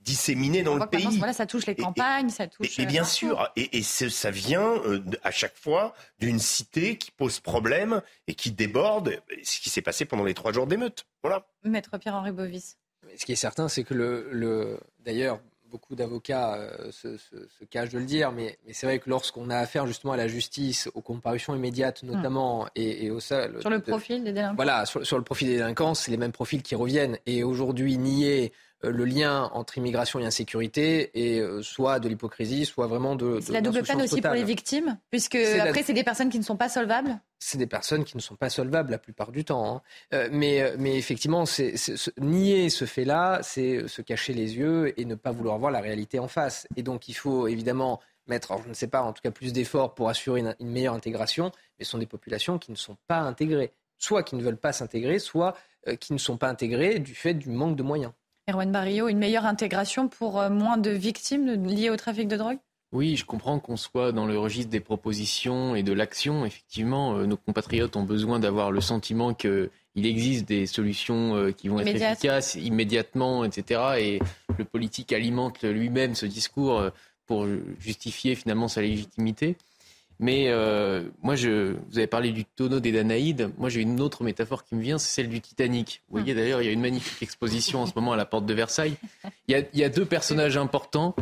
disséminé 0.05 0.63
dans 0.63 0.77
le 0.77 0.87
pays. 0.87 1.19
Voilà, 1.19 1.33
ça 1.33 1.47
touche 1.47 1.67
les 1.67 1.75
campagnes, 1.75 2.29
ça 2.29 2.47
touche. 2.47 2.79
Et, 2.79 2.87
bien 2.87 3.03
euh, 3.03 3.07
sûr, 3.07 3.51
et, 3.57 3.83
ça 3.83 4.31
vient 4.31 4.75
euh, 4.85 5.03
à 5.23 5.31
chaque 5.31 5.57
fois 5.57 5.95
d'une 6.19 6.39
cité 6.39 6.97
qui 6.97 7.11
pose 7.11 7.41
problème 7.41 8.03
et 8.27 8.35
qui 8.35 8.53
déborde. 8.53 9.21
Ce 9.43 9.61
qui 9.61 9.71
s'est 9.71 9.83
passé 9.83 10.05
pendant 10.05 10.25
les 10.25 10.35
trois 10.35 10.53
jours 10.53 10.67
d'émeute. 10.67 11.07
Voilà. 11.23 11.47
Maître 11.65 11.97
Pierre-Henri 11.99 12.33
Bovis. 12.33 12.77
Ce 13.17 13.25
qui 13.25 13.33
est 13.33 13.37
certain, 13.37 13.69
c'est 13.69 13.85
que 13.85 13.95
le, 13.95 14.29
le 14.31 14.79
d'ailleurs, 15.01 15.41
beaucoup 15.75 15.97
d'avocats 15.97 16.55
euh, 16.55 16.93
se, 16.93 17.17
se, 17.17 17.65
cachent 17.69 17.91
de 17.91 17.99
le 17.99 18.05
dire, 18.05 18.31
mais, 18.31 18.59
mais 18.65 18.73
c'est 18.73 18.87
vrai 18.87 19.01
que 19.01 19.11
lorsqu'on 19.11 19.51
a 19.51 19.57
affaire 19.57 19.89
justement 19.89 20.13
à 20.13 20.17
la 20.17 20.29
justice, 20.29 20.89
aux 20.95 21.01
comparutions 21.01 21.53
immédiates 21.53 22.05
hmm. 22.05 22.13
notamment, 22.13 22.69
et, 22.77 23.11
au 23.11 23.19
sol. 23.19 23.61
Sur 23.61 23.71
le 23.71 23.81
profil 23.81 24.23
des 24.23 24.33
délinquants 24.33 24.55
Voilà, 24.55 24.87
sur, 24.87 25.05
sur, 25.05 25.19
le 25.19 25.25
profil 25.25 25.49
des 25.49 25.57
délinquants, 25.57 25.95
c'est 25.95 26.13
les 26.13 26.17
mêmes 26.17 26.31
profils 26.31 26.63
qui 26.63 26.77
reviennent. 26.77 27.19
Et 27.27 27.43
aujourd'hui, 27.43 27.99
nier 27.99 28.53
euh, 28.53 28.64
le 28.91 29.05
lien 29.05 29.51
entre 29.53 29.79
immigration 29.79 30.19
et 30.21 30.27
insécurité 30.27 31.11
est 31.15 31.41
euh, 31.41 31.63
soit 31.63 32.01
de 32.01 32.09
l'hypocrisie, 32.09 32.65
soit 32.65 32.87
vraiment 32.87 33.17
de. 33.17 33.39
C'est 33.41 33.53
la 33.53 33.61
double 33.61 33.83
peine 33.83 34.03
aussi 34.03 34.21
pour 34.21 34.33
les 34.33 34.45
victimes, 34.45 34.99
puisque 35.11 35.37
après, 35.37 35.83
c'est 35.83 35.93
des 35.93 36.05
personnes 36.05 36.31
qui 36.31 36.39
ne 36.39 36.45
sont 36.45 36.57
pas 36.57 36.69
solvables 36.69 37.21
c'est 37.47 37.59
des 37.59 37.67
personnes 37.67 38.05
qui 38.05 38.17
ne 38.17 38.23
sont 38.23 38.37
pas 38.37 38.49
solvables 38.49 38.91
la 38.91 38.99
plupart 38.99 39.31
du 39.31 39.45
temps. 39.45 39.77
Hein. 39.77 39.83
Euh, 40.15 40.31
mais, 40.33 40.73
mais 40.79 40.97
effectivement, 40.97 41.45
c'est, 41.45 41.75
nier 42.19 42.71
ce 42.71 42.87
fait-là, 42.87 43.41
c'est 43.43 43.87
se 43.87 44.01
cacher 44.01 44.33
les 44.33 44.57
yeux 44.57 44.99
et 44.99 45.05
ne 45.05 45.15
pas 45.15 45.31
vouloir 45.31 45.59
voir 45.59 45.71
la 45.71 45.83
réalité 45.83 46.19
en 46.19 46.27
face. 46.27 46.67
Et 46.77 46.83
donc, 46.83 47.07
il 47.07 47.13
faut 47.13 47.47
évidemment 47.47 48.01
mettre, 48.29 48.57
je 48.65 48.69
ne 48.71 48.75
sais 48.75 48.87
pas, 48.87 49.03
en 49.03 49.13
tout 49.13 49.21
cas 49.23 49.31
plus 49.31 49.53
d'efforts 49.53 49.95
pour 49.95 50.09
assurer 50.09 50.41
une, 50.41 50.55
meilleure 50.61 50.95
intégration, 50.95 51.53
mais 51.79 51.85
ce 51.85 51.91
sont 51.91 51.99
des 51.99 52.07
populations 52.07 52.59
qui 52.59 52.71
ne 52.71 52.77
sont 52.77 52.97
pas 53.07 53.19
intégrées. 53.19 53.75
Soit 53.99 54.23
qui 54.23 54.37
ne 54.37 54.43
veulent 54.43 54.57
pas 54.57 54.73
s'intégrer, 54.73 55.19
soit 55.19 55.55
qui 56.01 56.15
ne 56.15 56.19
sont 56.19 56.39
pas 56.39 56.49
intégrées 56.49 56.99
du 56.99 57.15
fait 57.15 57.35
du 57.35 57.51
manque 57.51 57.77
de 57.77 57.83
moyens. 57.83 58.13
Erwan 58.47 58.71
Barrio, 58.71 59.09
une 59.09 59.19
meilleure 59.19 59.47
intégration 59.47 60.09
pour 60.09 60.39
euh, 60.39 60.51
moins 60.51 60.77
de 60.77 60.91
victimes 60.91 61.65
liées 61.65 61.89
au 61.89 61.97
trafic 61.97 62.29
de 62.29 62.37
drogue? 62.37 62.59
Oui, 62.93 63.17
je 63.17 63.25
comprends 63.25 63.59
qu'on 63.59 63.77
soit 63.77 64.13
dans 64.13 64.27
le 64.27 64.39
registre 64.39 64.71
des 64.71 64.81
propositions 64.81 65.75
et 65.75 65.83
de 65.83 65.93
l'action. 65.93 66.45
Effectivement, 66.45 67.17
euh, 67.17 67.27
nos 67.27 67.39
compatriotes 67.39 67.97
ont 67.97 68.03
besoin 68.03 68.39
d'avoir 68.39 68.71
le 68.71 68.83
sentiment 68.83 69.33
qu'il 69.33 69.71
existe 69.97 70.47
des 70.47 70.67
solutions 70.67 71.35
euh, 71.37 71.53
qui 71.53 71.69
vont 71.69 71.81
être 71.81 71.89
efficaces 71.89 72.55
immédiatement, 72.57 73.45
etc. 73.45 73.81
Et 73.99 74.19
le 74.59 74.65
politique 74.65 75.13
alimente 75.13 75.63
lui-même 75.63 76.15
ce 76.15 76.27
discours 76.27 76.91
pour 77.27 77.47
justifier 77.81 78.35
finalement 78.35 78.69
sa 78.69 78.83
légitimité. 78.83 79.57
Mais 80.21 80.47
euh, 80.49 81.03
moi, 81.23 81.35
je, 81.35 81.75
vous 81.91 81.99
avez 81.99 82.07
parlé 82.07 82.31
du 82.31 82.45
tonneau 82.45 82.81
des 82.81 82.93
Danaïdes. 82.93 83.51
Moi, 83.59 83.69
j'ai 83.69 83.81
une 83.81 84.01
autre 84.01 84.23
métaphore 84.23 84.65
qui 84.65 84.75
me 84.77 84.83
vient, 84.83 84.99
c'est 84.99 85.13
celle 85.13 85.29
du 85.29 85.41
Titanic. 85.41 86.03
Vous 86.09 86.19
voyez, 86.19 86.35
d'ailleurs, 86.35 86.63
il 86.63 86.67
y 86.67 86.69
a 86.69 86.73
une 86.73 86.81
magnifique 86.81 87.23
exposition 87.23 87.83
en 87.83 87.87
ce 87.87 87.93
moment 87.97 88.13
à 88.13 88.17
la 88.17 88.25
porte 88.25 88.47
de 88.47 88.55
Versailles. 88.55 88.97
Il 89.49 89.67
y 89.73 89.85
a, 89.85 89.89
deux 89.89 90.05
personnages 90.05 90.57
importants 90.57 91.15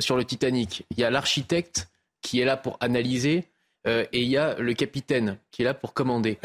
sur 0.00 0.16
le 0.16 0.24
Titanic. 0.24 0.84
Il 0.90 0.98
y 0.98 1.04
a 1.04 1.10
l'architecte 1.10 1.88
qui 2.22 2.40
est 2.40 2.44
là 2.44 2.56
pour 2.56 2.76
analyser. 2.80 3.44
Euh, 3.86 4.06
et 4.12 4.22
il 4.22 4.28
y 4.28 4.38
a 4.38 4.54
le 4.58 4.72
capitaine 4.72 5.36
qui 5.50 5.60
est 5.60 5.64
là 5.66 5.74
pour 5.74 5.92
commander. 5.92 6.38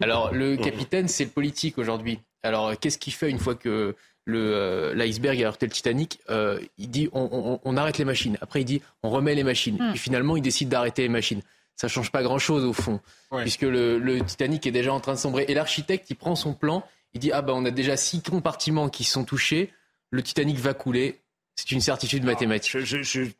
Alors 0.00 0.32
le 0.32 0.56
capitaine, 0.62 1.08
c'est 1.08 1.24
le 1.24 1.30
politique 1.30 1.76
aujourd'hui. 1.76 2.20
Alors 2.42 2.78
qu'est-ce 2.78 2.96
qu'il 2.96 3.12
fait 3.12 3.28
une 3.28 3.38
fois 3.38 3.54
que 3.54 3.94
euh, 4.28 4.94
l'iceberg 4.94 5.42
a 5.42 5.46
heurté 5.46 5.66
le 5.66 5.72
Titanic, 5.72 6.20
euh, 6.30 6.60
il 6.78 6.90
dit 6.90 7.08
on, 7.12 7.76
arrête 7.76 7.98
les 7.98 8.04
machines. 8.04 8.36
Après, 8.40 8.60
il 8.62 8.64
dit 8.64 8.82
on 9.02 9.10
remet 9.10 9.34
les 9.34 9.44
machines. 9.44 9.76
Et 9.76 9.92
hmm. 9.92 9.96
finalement, 9.96 10.36
il 10.36 10.42
décide 10.42 10.68
d'arrêter 10.68 11.02
les 11.02 11.08
machines. 11.08 11.42
Ça 11.76 11.88
change 11.88 12.12
pas 12.12 12.22
grand-chose 12.22 12.64
au 12.64 12.74
fond, 12.74 13.00
puisque 13.38 13.62
le, 13.62 14.18
Titanic 14.26 14.66
est 14.66 14.70
déjà 14.70 14.92
en 14.92 15.00
train 15.00 15.14
de 15.14 15.18
sombrer. 15.18 15.46
Et 15.48 15.54
l'architecte, 15.54 16.10
il 16.10 16.16
prend 16.16 16.36
son 16.36 16.52
plan, 16.52 16.84
il 17.14 17.20
dit 17.20 17.32
ah 17.32 17.40
ben 17.40 17.54
on 17.54 17.64
a 17.64 17.70
déjà 17.70 17.96
six 17.96 18.22
compartiments 18.22 18.90
qui 18.90 19.04
sont 19.04 19.24
touchés, 19.24 19.72
le 20.10 20.22
Titanic 20.22 20.58
va 20.58 20.74
couler. 20.74 21.20
C'est 21.56 21.72
une 21.72 21.80
certitude 21.80 22.24
mathématique. 22.24 22.76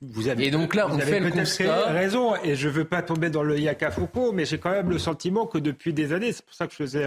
vous 0.02 0.28
avez, 0.28 0.46
et 0.46 0.50
donc 0.50 0.74
là, 0.74 0.88
on 0.90 0.98
fait 0.98 1.20
le 1.20 1.30
constat. 1.30 1.92
raison, 1.92 2.34
et 2.42 2.54
je 2.54 2.68
veux 2.68 2.84
pas 2.84 3.02
tomber 3.02 3.30
dans 3.30 3.42
le 3.42 3.58
Yaka 3.58 3.90
Foucault, 3.90 4.32
mais 4.32 4.44
j'ai 4.44 4.58
quand 4.58 4.70
même 4.70 4.90
le 4.90 4.98
sentiment 4.98 5.46
que 5.46 5.58
depuis 5.58 5.94
des 5.94 6.12
années, 6.12 6.32
c'est 6.32 6.44
pour 6.44 6.54
ça 6.54 6.66
que 6.66 6.72
je 6.72 6.76
faisais 6.76 7.06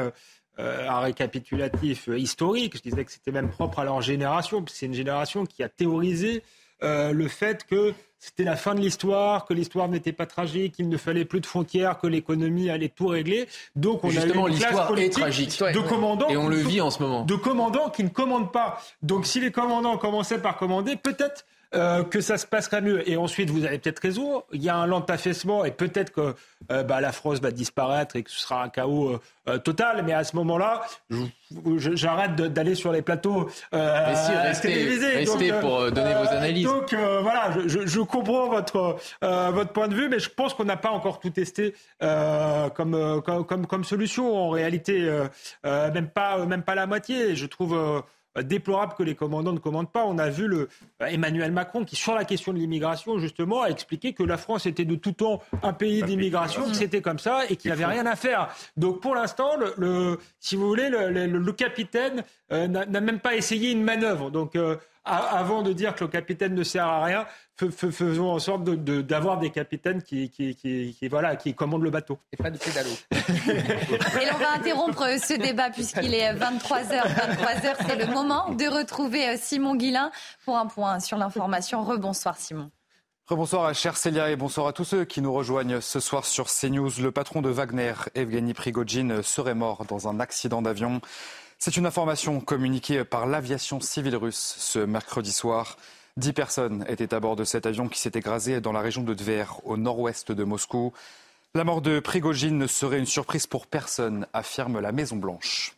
euh, 0.59 0.87
un 0.87 0.99
récapitulatif 0.99 2.09
euh, 2.09 2.19
historique. 2.19 2.77
Je 2.77 2.81
disais 2.81 3.03
que 3.03 3.11
c'était 3.11 3.31
même 3.31 3.49
propre 3.49 3.79
à 3.79 3.85
leur 3.85 4.01
génération. 4.01 4.63
C'est 4.67 4.85
une 4.85 4.93
génération 4.93 5.45
qui 5.45 5.63
a 5.63 5.69
théorisé 5.69 6.43
euh, 6.83 7.11
le 7.11 7.27
fait 7.27 7.65
que 7.65 7.93
c'était 8.19 8.43
la 8.43 8.55
fin 8.55 8.75
de 8.75 8.79
l'histoire, 8.79 9.45
que 9.45 9.53
l'histoire 9.53 9.89
n'était 9.89 10.13
pas 10.13 10.25
tragique, 10.25 10.75
qu'il 10.75 10.89
ne 10.89 10.97
fallait 10.97 11.25
plus 11.25 11.41
de 11.41 11.45
frontières, 11.45 11.97
que 11.97 12.07
l'économie 12.07 12.69
allait 12.69 12.89
tout 12.89 13.07
régler. 13.07 13.47
Donc 13.75 14.03
on 14.03 14.09
Justement, 14.09 14.45
a 14.45 14.49
eu 14.49 14.51
une 14.51 14.59
classe 14.59 14.87
politique 14.87 15.21
tragique. 15.23 15.59
de 15.59 15.79
commandants 15.79 16.29
et 16.29 16.37
on 16.37 16.47
le 16.47 16.57
vit 16.57 16.81
en 16.81 16.91
ce 16.91 17.01
moment. 17.01 17.23
De 17.25 17.35
commandants 17.35 17.89
qui 17.89 18.03
ne 18.03 18.09
commandent 18.09 18.51
pas. 18.51 18.79
Donc 19.01 19.25
si 19.25 19.39
les 19.39 19.51
commandants 19.51 19.97
commençaient 19.97 20.41
par 20.41 20.57
commander, 20.57 20.95
peut-être 20.95 21.45
euh, 21.75 22.03
que 22.03 22.21
ça 22.21 22.37
se 22.37 22.45
passerait 22.45 22.81
mieux. 22.81 23.09
Et 23.09 23.17
ensuite, 23.17 23.49
vous 23.49 23.65
avez 23.65 23.79
peut-être 23.79 23.99
raison, 23.99 24.43
il 24.51 24.61
y 24.61 24.69
a 24.69 24.75
un 24.75 24.85
lent 24.85 25.05
affaissement 25.09 25.65
et 25.65 25.71
peut-être 25.71 26.11
que 26.11 26.35
euh, 26.71 26.83
bah, 26.83 27.01
la 27.01 27.11
France 27.11 27.39
va 27.41 27.51
disparaître 27.51 28.15
et 28.15 28.23
que 28.23 28.29
ce 28.29 28.39
sera 28.39 28.63
un 28.63 28.69
chaos 28.69 29.19
euh, 29.47 29.57
total. 29.57 30.03
Mais 30.05 30.13
à 30.13 30.23
ce 30.23 30.35
moment-là, 30.35 30.81
j'arrête 31.77 32.35
d'aller 32.35 32.75
sur 32.75 32.91
les 32.91 33.01
plateaux 33.01 33.49
euh, 33.73 34.53
télévisés. 34.61 35.17
Restez 35.17 35.53
pour 35.53 35.91
donner 35.91 36.13
vos 36.13 36.29
analyses. 36.29 36.65
Donc 36.65 36.93
voilà, 36.93 37.51
je, 37.65 37.85
je, 37.85 37.99
comprends 38.01 38.49
votre, 38.49 38.97
votre 39.21 39.71
point 39.71 39.87
de 39.87 39.95
vue, 39.95 40.09
mais 40.09 40.19
je 40.19 40.29
pense 40.29 40.53
qu'on 40.53 40.65
n'a 40.65 40.77
pas 40.77 40.91
encore 40.91 41.19
tout 41.19 41.31
testé 41.31 41.73
comme, 41.99 43.21
comme, 43.25 43.45
comme, 43.45 43.67
comme, 43.67 43.83
solution. 43.83 44.35
En 44.35 44.49
réalité, 44.49 45.09
même, 45.63 46.07
pas, 46.07 46.45
même 46.45 46.63
pas 46.63 46.75
la 46.75 46.85
moitié. 46.85 47.35
Je 47.35 47.45
trouve 47.45 48.03
déplorable 48.41 48.95
que 48.97 49.03
les 49.03 49.15
commandants 49.15 49.53
ne 49.53 49.59
commandent 49.59 49.91
pas. 49.91 50.05
On 50.05 50.17
a 50.17 50.29
vu 50.29 50.47
le, 50.47 50.69
euh, 51.01 51.05
Emmanuel 51.05 51.51
Macron 51.51 51.85
qui, 51.85 51.95
sur 51.95 52.15
la 52.15 52.25
question 52.25 52.53
de 52.53 52.57
l'immigration, 52.57 53.19
justement, 53.19 53.61
a 53.61 53.67
expliqué 53.67 54.13
que 54.13 54.23
la 54.23 54.37
France 54.37 54.65
était 54.65 54.85
de 54.85 54.95
tout 54.95 55.11
temps 55.11 55.41
un 55.61 55.73
pays 55.73 56.01
d'immigration, 56.03 56.63
que 56.63 56.73
c'était 56.73 57.01
comme 57.01 57.19
ça 57.19 57.45
et 57.49 57.55
qu'il 57.55 57.69
n'y 57.69 57.73
avait 57.73 57.91
rien 57.91 58.05
à 58.05 58.15
faire. 58.15 58.49
Donc 58.77 59.01
pour 59.01 59.15
l'instant, 59.15 59.51
le, 59.77 60.19
si 60.39 60.55
vous 60.55 60.67
voulez, 60.67 60.89
le, 60.89 61.51
capitaine 61.53 62.23
euh, 62.51 62.67
n'a 62.67 63.01
même 63.01 63.19
pas 63.19 63.35
essayé 63.35 63.71
une 63.71 63.83
manœuvre. 63.83 64.31
Donc 64.31 64.55
euh, 64.55 64.77
avant 65.05 65.61
de 65.63 65.73
dire 65.73 65.95
que 65.95 66.03
le 66.03 66.09
capitaine 66.09 66.55
ne 66.55 66.63
sert 66.63 66.85
à 66.85 67.03
rien, 67.03 67.25
faisons 67.57 68.31
en 68.31 68.39
sorte 68.39 68.63
d'avoir 68.63 69.37
des 69.37 69.49
capitaines 69.49 70.01
qui, 70.01 70.97
voilà, 71.09 71.35
qui 71.35 71.53
commandent 71.53 71.83
le 71.83 71.89
bateau. 71.89 72.19
Et 72.31 72.37
pas 72.37 72.49
de 72.49 72.57
pédalo. 72.57 72.89
Et 73.11 74.31
on 74.33 74.37
va 74.37 74.53
interrompre 74.55 75.05
ce 75.19 75.33
débat 75.33 75.69
puisqu'il 75.69 76.13
est 76.13 76.33
23h. 76.33 77.01
23h, 77.01 77.75
c'est 77.87 77.95
le 77.95 78.13
moment 78.13 78.51
de 78.51 78.65
retrouver 78.65 79.29
euh, 79.29 79.35
Simon 79.37 79.75
Guillain 79.75 80.11
pour 80.45 80.57
un 80.57 80.67
point 80.67 80.99
sur 80.99 81.17
l'information. 81.17 81.83
Rebonsoir 81.83 82.37
Simon. 82.37 82.71
Rebonsoir 83.27 83.73
chère 83.73 83.95
Célia 83.95 84.29
et 84.29 84.35
bonsoir 84.35 84.67
à 84.67 84.73
tous 84.73 84.83
ceux 84.83 85.05
qui 85.05 85.21
nous 85.21 85.31
rejoignent 85.31 85.79
ce 85.79 86.01
soir 86.01 86.25
sur 86.25 86.47
CNews. 86.47 86.91
Le 87.01 87.11
patron 87.11 87.41
de 87.41 87.49
Wagner, 87.49 87.93
Evgeny 88.15 88.53
Prigogine, 88.53 89.23
serait 89.23 89.55
mort 89.55 89.85
dans 89.85 90.09
un 90.09 90.19
accident 90.19 90.61
d'avion. 90.61 90.99
C'est 91.65 91.77
une 91.77 91.85
information 91.85 92.41
communiquée 92.41 93.05
par 93.05 93.25
l'aviation 93.25 93.79
civile 93.79 94.17
russe 94.17 94.55
ce 94.57 94.79
mercredi 94.79 95.31
soir. 95.31 95.77
Dix 96.17 96.33
personnes 96.33 96.83
étaient 96.89 97.13
à 97.13 97.21
bord 97.21 97.37
de 97.37 97.45
cet 97.45 97.65
avion 97.65 97.87
qui 97.87 97.99
s'est 97.99 98.11
écrasé 98.15 98.59
dans 98.59 98.73
la 98.73 98.81
région 98.81 99.01
de 99.01 99.13
Tver, 99.13 99.45
au 99.63 99.77
nord-ouest 99.77 100.33
de 100.33 100.43
Moscou. 100.43 100.91
La 101.55 101.63
mort 101.63 101.81
de 101.81 102.01
Prigogine 102.01 102.57
ne 102.57 102.67
serait 102.67 102.99
une 102.99 103.05
surprise 103.05 103.47
pour 103.47 103.65
personne, 103.65 104.27
affirme 104.33 104.81
la 104.81 104.91
Maison-Blanche. 104.91 105.77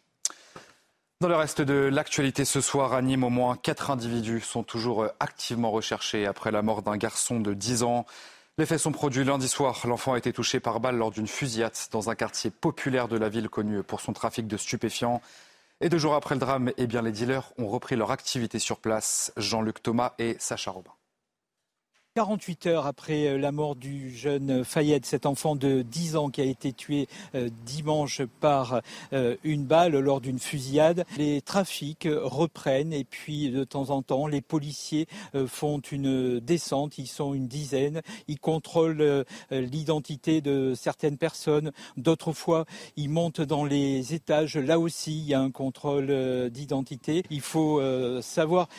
Dans 1.22 1.28
le 1.28 1.36
reste 1.36 1.62
de 1.62 1.76
l'actualité 1.76 2.46
ce 2.46 2.62
soir, 2.62 2.94
à 2.94 3.04
Nîmes, 3.04 3.24
au 3.24 3.30
moins 3.30 3.56
quatre 3.56 3.92
individus 3.92 4.42
sont 4.42 4.64
toujours 4.64 5.06
activement 5.20 5.70
recherchés 5.70 6.26
après 6.26 6.50
la 6.50 6.64
mort 6.64 6.82
d'un 6.82 6.98
garçon 6.98 7.40
de 7.40 7.54
10 7.54 7.84
ans. 7.84 8.08
Les 8.58 8.66
faits 8.66 8.80
sont 8.80 8.92
produits 8.92 9.24
lundi 9.24 9.48
soir. 9.48 9.86
L'enfant 9.86 10.14
a 10.14 10.18
été 10.18 10.34
touché 10.34 10.60
par 10.60 10.80
balle 10.80 10.96
lors 10.96 11.12
d'une 11.12 11.28
fusillade 11.28 11.78
dans 11.92 12.10
un 12.10 12.16
quartier 12.16 12.50
populaire 12.50 13.08
de 13.08 13.18
la 13.18 13.30
ville 13.30 13.50
connu 13.50 13.84
pour 13.84 14.02
son 14.02 14.14
trafic 14.14 14.48
de 14.48 14.58
stupéfiants. 14.58 15.22
Et 15.82 15.90
deux 15.90 15.98
jours 15.98 16.16
après 16.16 16.36
le 16.36 16.40
drame, 16.40 16.72
eh 16.78 16.88
bien, 16.88 17.02
les 17.02 17.12
dealers 17.12 17.52
ont 17.58 17.68
repris 17.68 17.98
leur 17.98 18.12
activité 18.12 18.60
sur 18.60 18.80
place. 18.80 19.34
Jean-Luc 19.36 19.84
Thomas 19.84 20.14
et 20.20 20.38
Sacha 20.40 20.72
Robin. 20.72 20.95
48 22.16 22.68
heures 22.68 22.86
après 22.86 23.28
euh, 23.28 23.38
la 23.38 23.52
mort 23.52 23.76
du 23.76 24.10
jeune 24.10 24.64
Fayette, 24.64 25.06
cet 25.06 25.26
enfant 25.26 25.58
de 25.58 25.82
10 25.82 26.16
ans 26.16 26.30
qui 26.30 26.40
a 26.40 26.46
été 26.46 26.72
tué 26.72 27.10
euh, 27.36 27.50
dimanche 27.66 28.22
par 28.40 28.80
euh, 29.12 29.36
une 29.44 29.66
balle 29.66 30.00
lors 30.00 30.22
d'une 30.22 30.40
fusillade, 30.40 31.04
les 31.18 31.42
trafics 31.42 32.08
reprennent 32.10 32.94
et 32.94 33.04
puis 33.04 33.50
de 33.50 33.66
temps 33.66 33.90
en 33.90 34.02
temps 34.02 34.28
les 34.28 34.40
policiers 34.40 35.08
font 35.46 35.80
une 35.80 36.40
descente, 36.40 36.98
ils 36.98 37.08
sont 37.08 37.34
une 37.34 37.48
dizaine, 37.48 38.02
ils 38.30 38.40
contrôlent 38.40 39.26
l'identité 39.52 40.40
de 40.40 40.74
certaines 40.74 41.18
personnes, 41.18 41.72
d'autres 41.98 42.32
fois 42.32 42.66
ils 42.96 43.10
montent 43.10 43.42
dans 43.42 43.66
les 43.66 44.14
étages, 44.14 44.56
là 44.56 44.80
aussi 44.80 45.18
il 45.18 45.26
y 45.26 45.34
a 45.34 45.42
un 45.42 45.52
contrôle 45.52 46.50
d'identité. 46.50 47.24
Il 47.30 47.42
faut 47.42 47.82
savoir 48.22 48.70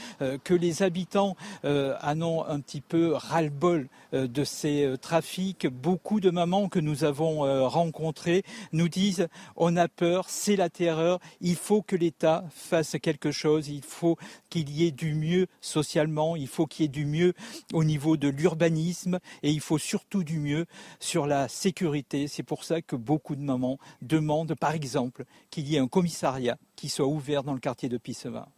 que 0.44 0.54
les 0.54 0.82
habitants 0.82 1.36
en 1.64 2.22
ont 2.22 2.44
un 2.46 2.60
petit 2.60 2.80
peu 2.80 3.14
ras-le-bol 3.26 3.88
euh, 4.14 4.26
de 4.26 4.44
ces 4.44 4.84
euh, 4.84 4.96
trafics. 4.96 5.66
Beaucoup 5.66 6.20
de 6.20 6.30
mamans 6.30 6.68
que 6.68 6.78
nous 6.78 7.04
avons 7.04 7.44
euh, 7.44 7.66
rencontrées 7.66 8.44
nous 8.72 8.88
disent 8.88 9.28
on 9.56 9.76
a 9.76 9.88
peur, 9.88 10.28
c'est 10.28 10.56
la 10.56 10.70
terreur, 10.70 11.18
il 11.40 11.56
faut 11.56 11.82
que 11.82 11.96
l'État 11.96 12.44
fasse 12.50 12.96
quelque 13.02 13.30
chose, 13.30 13.68
il 13.68 13.82
faut 13.82 14.16
qu'il 14.48 14.70
y 14.70 14.86
ait 14.86 14.92
du 14.92 15.14
mieux 15.14 15.46
socialement, 15.60 16.36
il 16.36 16.48
faut 16.48 16.66
qu'il 16.66 16.84
y 16.84 16.86
ait 16.86 16.88
du 16.88 17.06
mieux 17.06 17.34
au 17.72 17.84
niveau 17.84 18.16
de 18.16 18.28
l'urbanisme 18.28 19.18
et 19.42 19.50
il 19.50 19.60
faut 19.60 19.78
surtout 19.78 20.24
du 20.24 20.38
mieux 20.38 20.66
sur 21.00 21.26
la 21.26 21.48
sécurité. 21.48 22.28
C'est 22.28 22.42
pour 22.42 22.64
ça 22.64 22.82
que 22.82 22.96
beaucoup 22.96 23.36
de 23.36 23.42
mamans 23.42 23.78
demandent 24.02 24.54
par 24.54 24.72
exemple 24.72 25.24
qu'il 25.50 25.68
y 25.68 25.76
ait 25.76 25.80
un 25.80 25.88
commissariat 25.88 26.58
qui 26.76 26.88
soit 26.88 27.06
ouvert 27.06 27.42
dans 27.42 27.54
le 27.54 27.60
quartier 27.60 27.88
de 27.88 27.98
Pisseva. 27.98 28.48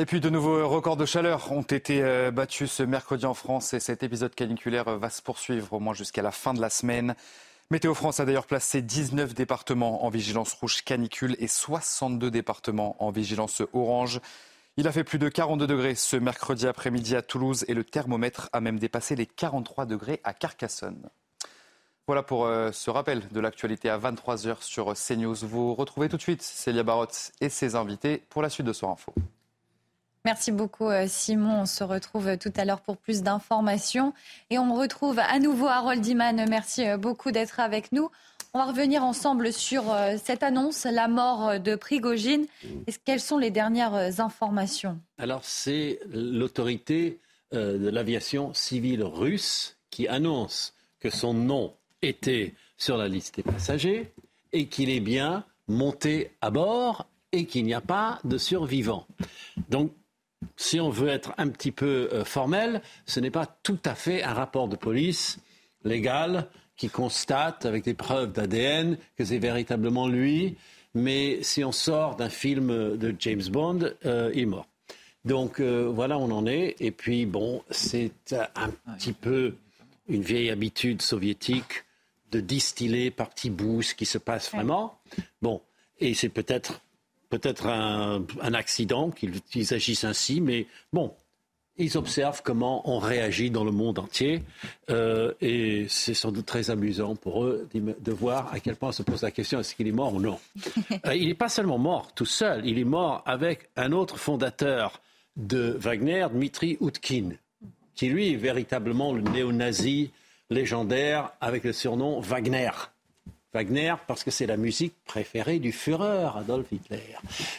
Et 0.00 0.06
puis 0.06 0.18
de 0.18 0.28
nouveaux 0.28 0.68
records 0.68 0.96
de 0.96 1.06
chaleur 1.06 1.52
ont 1.52 1.62
été 1.62 2.02
euh, 2.02 2.32
battus 2.32 2.68
ce 2.68 2.82
mercredi 2.82 3.26
en 3.26 3.34
France 3.34 3.74
et 3.74 3.80
cet 3.80 4.02
épisode 4.02 4.34
caniculaire 4.34 4.88
euh, 4.88 4.98
va 4.98 5.08
se 5.08 5.22
poursuivre 5.22 5.72
au 5.72 5.78
moins 5.78 5.94
jusqu'à 5.94 6.20
la 6.20 6.32
fin 6.32 6.52
de 6.52 6.60
la 6.60 6.68
semaine. 6.68 7.14
Météo 7.70 7.94
France 7.94 8.18
a 8.18 8.24
d'ailleurs 8.24 8.48
placé 8.48 8.82
19 8.82 9.34
départements 9.34 10.04
en 10.04 10.08
vigilance 10.08 10.52
rouge 10.54 10.82
canicule 10.82 11.36
et 11.38 11.46
62 11.46 12.28
départements 12.32 12.96
en 12.98 13.12
vigilance 13.12 13.62
orange. 13.72 14.20
Il 14.76 14.88
a 14.88 14.92
fait 14.92 15.04
plus 15.04 15.20
de 15.20 15.28
42 15.28 15.68
degrés 15.68 15.94
ce 15.94 16.16
mercredi 16.16 16.66
après-midi 16.66 17.14
à 17.14 17.22
Toulouse 17.22 17.64
et 17.68 17.74
le 17.74 17.84
thermomètre 17.84 18.48
a 18.52 18.60
même 18.60 18.80
dépassé 18.80 19.14
les 19.14 19.26
43 19.26 19.86
degrés 19.86 20.20
à 20.24 20.34
Carcassonne. 20.34 21.08
Voilà 22.08 22.24
pour 22.24 22.46
euh, 22.46 22.72
ce 22.72 22.90
rappel 22.90 23.28
de 23.28 23.38
l'actualité 23.38 23.90
à 23.90 23.98
23h 23.98 24.60
sur 24.60 24.92
CNews. 24.94 25.36
Vous 25.42 25.72
retrouvez 25.72 26.08
tout 26.08 26.16
de 26.16 26.22
suite 26.22 26.42
Célia 26.42 26.82
Barotte 26.82 27.30
et 27.40 27.48
ses 27.48 27.76
invités 27.76 28.24
pour 28.28 28.42
la 28.42 28.50
suite 28.50 28.66
de 28.66 28.72
Soir 28.72 28.90
Info. 28.90 29.14
Merci 30.24 30.52
beaucoup 30.52 30.88
euh, 30.88 31.04
Simon. 31.06 31.60
On 31.60 31.66
se 31.66 31.84
retrouve 31.84 32.28
euh, 32.28 32.36
tout 32.38 32.52
à 32.56 32.64
l'heure 32.64 32.80
pour 32.80 32.96
plus 32.96 33.22
d'informations. 33.22 34.14
Et 34.48 34.58
on 34.58 34.74
retrouve 34.74 35.18
à 35.18 35.38
nouveau 35.38 35.66
Harold 35.66 36.04
Iman. 36.06 36.46
Merci 36.48 36.88
euh, 36.88 36.96
beaucoup 36.96 37.30
d'être 37.30 37.60
avec 37.60 37.92
nous. 37.92 38.08
On 38.54 38.58
va 38.58 38.64
revenir 38.64 39.04
ensemble 39.04 39.52
sur 39.52 39.84
cette 40.22 40.44
annonce, 40.44 40.84
la 40.84 41.08
mort 41.08 41.58
de 41.58 41.74
Prigogine. 41.74 42.46
Quelles 43.04 43.18
sont 43.18 43.36
les 43.36 43.50
dernières 43.50 44.20
informations? 44.20 45.00
Alors 45.18 45.40
c'est 45.42 45.98
l'autorité 46.06 47.18
de 47.50 47.88
l'aviation 47.88 48.54
civile 48.54 49.02
russe 49.02 49.76
qui 49.90 50.06
annonce 50.06 50.72
que 51.00 51.10
son 51.10 51.34
nom 51.34 51.74
était 52.00 52.54
sur 52.76 52.96
la 52.96 53.08
liste 53.08 53.34
des 53.34 53.42
passagers 53.42 54.12
et 54.52 54.68
qu'il 54.68 54.88
est 54.88 55.00
bien 55.00 55.44
monté 55.66 56.30
à 56.40 56.50
bord 56.50 57.08
et 57.32 57.46
qu'il 57.46 57.64
n'y 57.64 57.74
a 57.74 57.80
pas 57.80 58.20
de 58.22 58.38
survivants. 58.38 59.08
Donc 59.68 59.90
si 60.56 60.80
on 60.80 60.90
veut 60.90 61.08
être 61.08 61.32
un 61.38 61.48
petit 61.48 61.72
peu 61.72 62.08
euh, 62.12 62.24
formel, 62.24 62.82
ce 63.06 63.20
n'est 63.20 63.30
pas 63.30 63.46
tout 63.62 63.78
à 63.84 63.94
fait 63.94 64.22
un 64.22 64.32
rapport 64.32 64.68
de 64.68 64.76
police 64.76 65.38
légal 65.84 66.48
qui 66.76 66.88
constate 66.88 67.66
avec 67.66 67.84
des 67.84 67.94
preuves 67.94 68.32
d'ADN 68.32 68.98
que 69.16 69.24
c'est 69.24 69.38
véritablement 69.38 70.08
lui. 70.08 70.56
Mais 70.94 71.42
si 71.42 71.64
on 71.64 71.72
sort 71.72 72.16
d'un 72.16 72.28
film 72.28 72.96
de 72.96 73.14
James 73.18 73.42
Bond, 73.50 73.90
euh, 74.06 74.30
il 74.34 74.42
est 74.42 74.46
mort. 74.46 74.66
Donc 75.24 75.60
euh, 75.60 75.90
voilà, 75.92 76.18
on 76.18 76.30
en 76.30 76.46
est. 76.46 76.76
Et 76.80 76.90
puis 76.90 77.26
bon, 77.26 77.62
c'est 77.70 78.12
un 78.54 78.70
petit 78.96 79.12
peu 79.12 79.54
une 80.08 80.22
vieille 80.22 80.50
habitude 80.50 81.02
soviétique 81.02 81.84
de 82.30 82.40
distiller 82.40 83.10
par 83.10 83.30
petits 83.30 83.50
bouts 83.50 83.82
ce 83.82 83.94
qui 83.94 84.06
se 84.06 84.18
passe 84.18 84.50
vraiment. 84.50 84.98
Bon, 85.40 85.62
et 86.00 86.14
c'est 86.14 86.28
peut-être 86.28 86.80
peut-être 87.38 87.66
un, 87.66 88.54
accident 88.54 89.10
qu'ils 89.10 89.74
agissent 89.74 90.04
ainsi, 90.04 90.40
mais 90.40 90.66
bon, 90.92 91.12
ils 91.76 91.98
observent 91.98 92.42
comment 92.44 92.88
on 92.88 92.98
réagit 92.98 93.50
dans 93.50 93.64
le 93.64 93.72
monde 93.72 93.98
entier 93.98 94.42
euh, 94.90 95.32
et 95.40 95.86
c'est 95.88 96.14
sans 96.14 96.30
doute 96.30 96.46
très 96.46 96.70
amusant 96.70 97.16
pour 97.16 97.44
eux 97.44 97.68
de 97.74 98.12
voir 98.12 98.52
à 98.52 98.60
quel 98.60 98.76
point 98.76 98.90
on 98.90 98.92
se 98.92 99.02
pose 99.02 99.22
la 99.22 99.32
question 99.32 99.58
est-ce 99.58 99.74
qu'il 99.74 99.88
est 99.88 99.92
mort 99.92 100.14
ou 100.14 100.20
non. 100.20 100.38
Euh, 101.06 101.14
il 101.14 101.28
n'est 101.28 101.34
pas 101.34 101.48
seulement 101.48 101.78
mort 101.78 102.12
tout 102.14 102.26
seul, 102.26 102.64
il 102.64 102.78
est 102.78 102.84
mort 102.84 103.22
avec 103.26 103.68
un 103.76 103.90
autre 103.92 104.16
fondateur 104.16 105.00
de 105.36 105.76
Wagner, 105.78 106.26
Dmitri 106.30 106.78
Utkin, 106.80 107.30
qui 107.94 108.08
lui 108.08 108.32
est 108.32 108.36
véritablement 108.36 109.12
le 109.12 109.22
néo-nazi 109.22 110.10
légendaire 110.50 111.32
avec 111.40 111.64
le 111.64 111.72
surnom 111.72 112.20
Wagner. 112.20 112.70
Wagner 113.54 113.94
parce 114.06 114.24
que 114.24 114.30
c'est 114.30 114.46
la 114.46 114.56
musique 114.56 114.94
préférée 115.04 115.60
du 115.60 115.72
Führer, 115.72 116.36
Adolf 116.36 116.66
Hitler. 116.72 117.16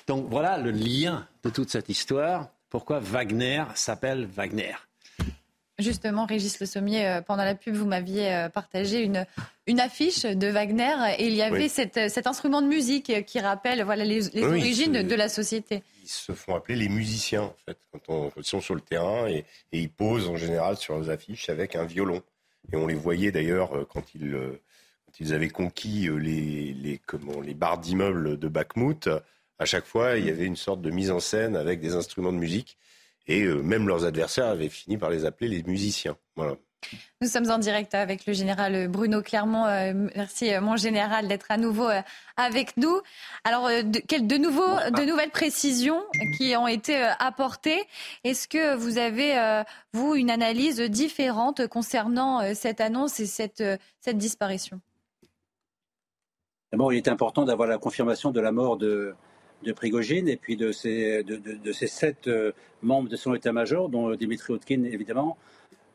Donc 0.07 0.27
voilà 0.29 0.57
le 0.57 0.71
lien 0.71 1.27
de 1.43 1.49
toute 1.49 1.69
cette 1.69 1.89
histoire. 1.89 2.49
Pourquoi 2.69 2.99
Wagner 2.99 3.63
s'appelle 3.75 4.25
Wagner? 4.25 4.75
Justement, 5.77 6.25
Régis 6.25 6.57
Le 6.61 6.65
Sommier, 6.65 7.05
euh, 7.05 7.21
pendant 7.21 7.43
la 7.43 7.53
pub, 7.53 7.75
vous 7.75 7.85
m'aviez 7.85 8.33
euh, 8.33 8.49
partagé 8.49 9.01
une, 9.01 9.25
une 9.67 9.81
affiche 9.81 10.23
de 10.23 10.47
Wagner 10.47 10.95
et 11.17 11.27
il 11.27 11.33
y 11.33 11.41
avait 11.41 11.67
cet 11.67 12.27
instrument 12.27 12.61
de 12.61 12.67
musique 12.67 13.25
qui 13.25 13.39
rappelle 13.39 13.83
voilà, 13.83 14.05
les, 14.05 14.41
origines 14.43 15.03
de 15.03 15.15
la 15.15 15.27
société. 15.27 15.83
Ils 16.03 16.09
se 16.09 16.31
font 16.31 16.55
appeler 16.55 16.77
les 16.77 16.87
musiciens, 16.87 17.43
en 17.43 17.55
fait, 17.65 17.77
quand 17.91 17.99
on, 18.07 18.31
ils 18.37 18.45
sont 18.45 18.61
sur 18.61 18.75
le 18.75 18.81
terrain 18.81 19.27
et, 19.27 19.43
et, 19.73 19.79
ils 19.79 19.89
posent 19.89 20.29
en 20.29 20.37
général 20.37 20.77
sur 20.77 20.97
les 20.99 21.09
affiches 21.09 21.49
avec 21.49 21.75
un 21.75 21.83
violon. 21.83 22.21
Et 22.71 22.77
on 22.77 22.87
les 22.87 22.95
voyait 22.95 23.31
d'ailleurs 23.31 23.75
euh, 23.75 23.87
quand 23.91 24.15
ils 24.15 24.33
ils 25.19 25.33
avaient 25.33 25.49
conquis 25.49 26.07
euh, 26.07 26.17
les, 26.17 26.73
les, 26.73 26.99
comment, 27.05 27.41
les 27.41 27.53
barres 27.53 27.77
d'immeubles 27.77 28.37
de 28.37 28.47
Bakhmut, 28.47 29.09
à 29.57 29.65
chaque 29.65 29.85
fois, 29.85 30.17
il 30.17 30.25
y 30.25 30.29
avait 30.29 30.45
une 30.45 30.57
sorte 30.57 30.81
de 30.81 30.89
mise 30.89 31.11
en 31.11 31.19
scène 31.19 31.55
avec 31.55 31.79
des 31.79 31.95
instruments 31.95 32.33
de 32.33 32.37
musique. 32.37 32.77
Et 33.27 33.43
euh, 33.43 33.61
même 33.61 33.87
leurs 33.87 34.05
adversaires 34.05 34.47
avaient 34.47 34.69
fini 34.69 34.97
par 34.97 35.09
les 35.09 35.25
appeler 35.25 35.47
les 35.47 35.63
musiciens. 35.63 36.17
Voilà. 36.35 36.55
Nous 37.21 37.27
sommes 37.27 37.49
en 37.49 37.57
direct 37.57 37.95
avec 37.95 38.27
le 38.27 38.33
général 38.33 38.87
Bruno 38.89 39.23
Clermont. 39.23 39.65
Euh, 39.65 39.93
merci, 40.15 40.51
mon 40.61 40.75
général, 40.75 41.27
d'être 41.27 41.47
à 41.49 41.57
nouveau 41.57 41.89
avec 42.37 42.77
nous. 42.77 43.01
Alors, 43.43 43.69
de, 43.69 43.83
de, 44.19 44.37
nouveau, 44.37 44.67
de 44.91 45.05
nouvelles 45.05 45.31
précisions 45.31 46.03
qui 46.37 46.55
ont 46.55 46.67
été 46.67 46.95
apportées? 47.17 47.81
Est-ce 48.23 48.47
que 48.47 48.75
vous 48.75 48.99
avez, 48.99 49.63
vous, 49.93 50.13
une 50.13 50.29
analyse 50.29 50.79
différente 50.79 51.65
concernant 51.65 52.53
cette 52.53 52.81
annonce 52.81 53.19
et 53.19 53.25
cette, 53.25 53.63
cette 53.99 54.19
disparition? 54.19 54.79
D'abord, 56.71 56.91
il 56.91 56.97
est 56.97 57.07
important 57.07 57.45
d'avoir 57.45 57.69
la 57.69 57.77
confirmation 57.77 58.31
de 58.31 58.41
la 58.41 58.51
mort 58.51 58.77
de, 58.77 59.15
Prigogine 59.75 60.27
et 60.27 60.35
puis 60.35 60.57
de 60.57 60.71
ces 60.71 61.23
sept 61.87 62.27
euh, 62.27 62.51
membres 62.83 63.09
de 63.09 63.15
son 63.15 63.33
état-major, 63.33 63.89
dont 63.89 64.09
euh, 64.09 64.15
Dimitri 64.15 64.53
Otkin 64.53 64.83
évidemment, 64.83 65.37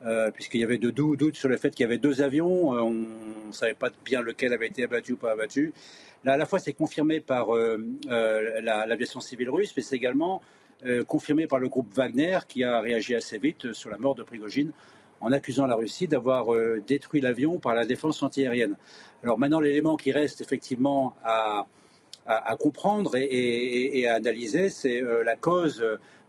euh, 0.05 0.31
puisqu'il 0.33 0.61
y 0.61 0.65
avait 0.65 0.79
de 0.79 0.91
doutes 0.91 1.37
sur 1.37 1.49
le 1.49 1.57
fait 1.57 1.71
qu'il 1.71 1.85
y 1.85 1.87
avait 1.87 1.99
deux 1.99 2.21
avions, 2.21 2.71
on 2.71 2.91
ne 2.91 3.53
savait 3.53 3.75
pas 3.75 3.91
bien 4.05 4.23
lequel 4.23 4.53
avait 4.53 4.67
été 4.67 4.83
abattu 4.83 5.13
ou 5.13 5.17
pas 5.17 5.33
abattu. 5.33 5.73
Là, 6.25 6.33
à 6.33 6.37
la 6.37 6.47
fois, 6.47 6.59
c'est 6.59 6.73
confirmé 6.73 7.21
par 7.21 7.49
l'aviation 8.09 9.21
civile 9.21 9.51
russe, 9.51 9.73
mais 9.77 9.83
c'est 9.83 9.97
également 9.97 10.43
confirmé 11.07 11.47
par 11.47 11.59
le 11.59 11.69
groupe 11.69 11.93
Wagner 11.95 12.39
qui 12.49 12.65
a 12.65 12.81
réagi 12.81 13.15
assez 13.15 13.39
vite 13.39 13.73
sur 13.73 13.91
la 13.91 13.99
mort 13.99 14.15
de 14.15 14.23
Prigogine 14.23 14.73
en 15.21 15.33
accusant 15.33 15.67
la 15.67 15.75
Russie 15.75 16.09
d'avoir 16.09 16.47
détruit 16.87 17.21
l'avion 17.21 17.59
par 17.59 17.75
la 17.75 17.85
défense 17.85 18.23
antiaérienne. 18.23 18.77
Alors 19.23 19.39
maintenant, 19.39 19.61
l'élément 19.61 19.97
qui 19.97 20.13
reste 20.13 20.41
effectivement 20.41 21.15
à, 21.25 21.67
comprendre 22.59 23.17
et, 23.17 24.07
à 24.07 24.15
analyser, 24.15 24.71
c'est 24.71 25.03
la 25.25 25.37
cause 25.37 25.85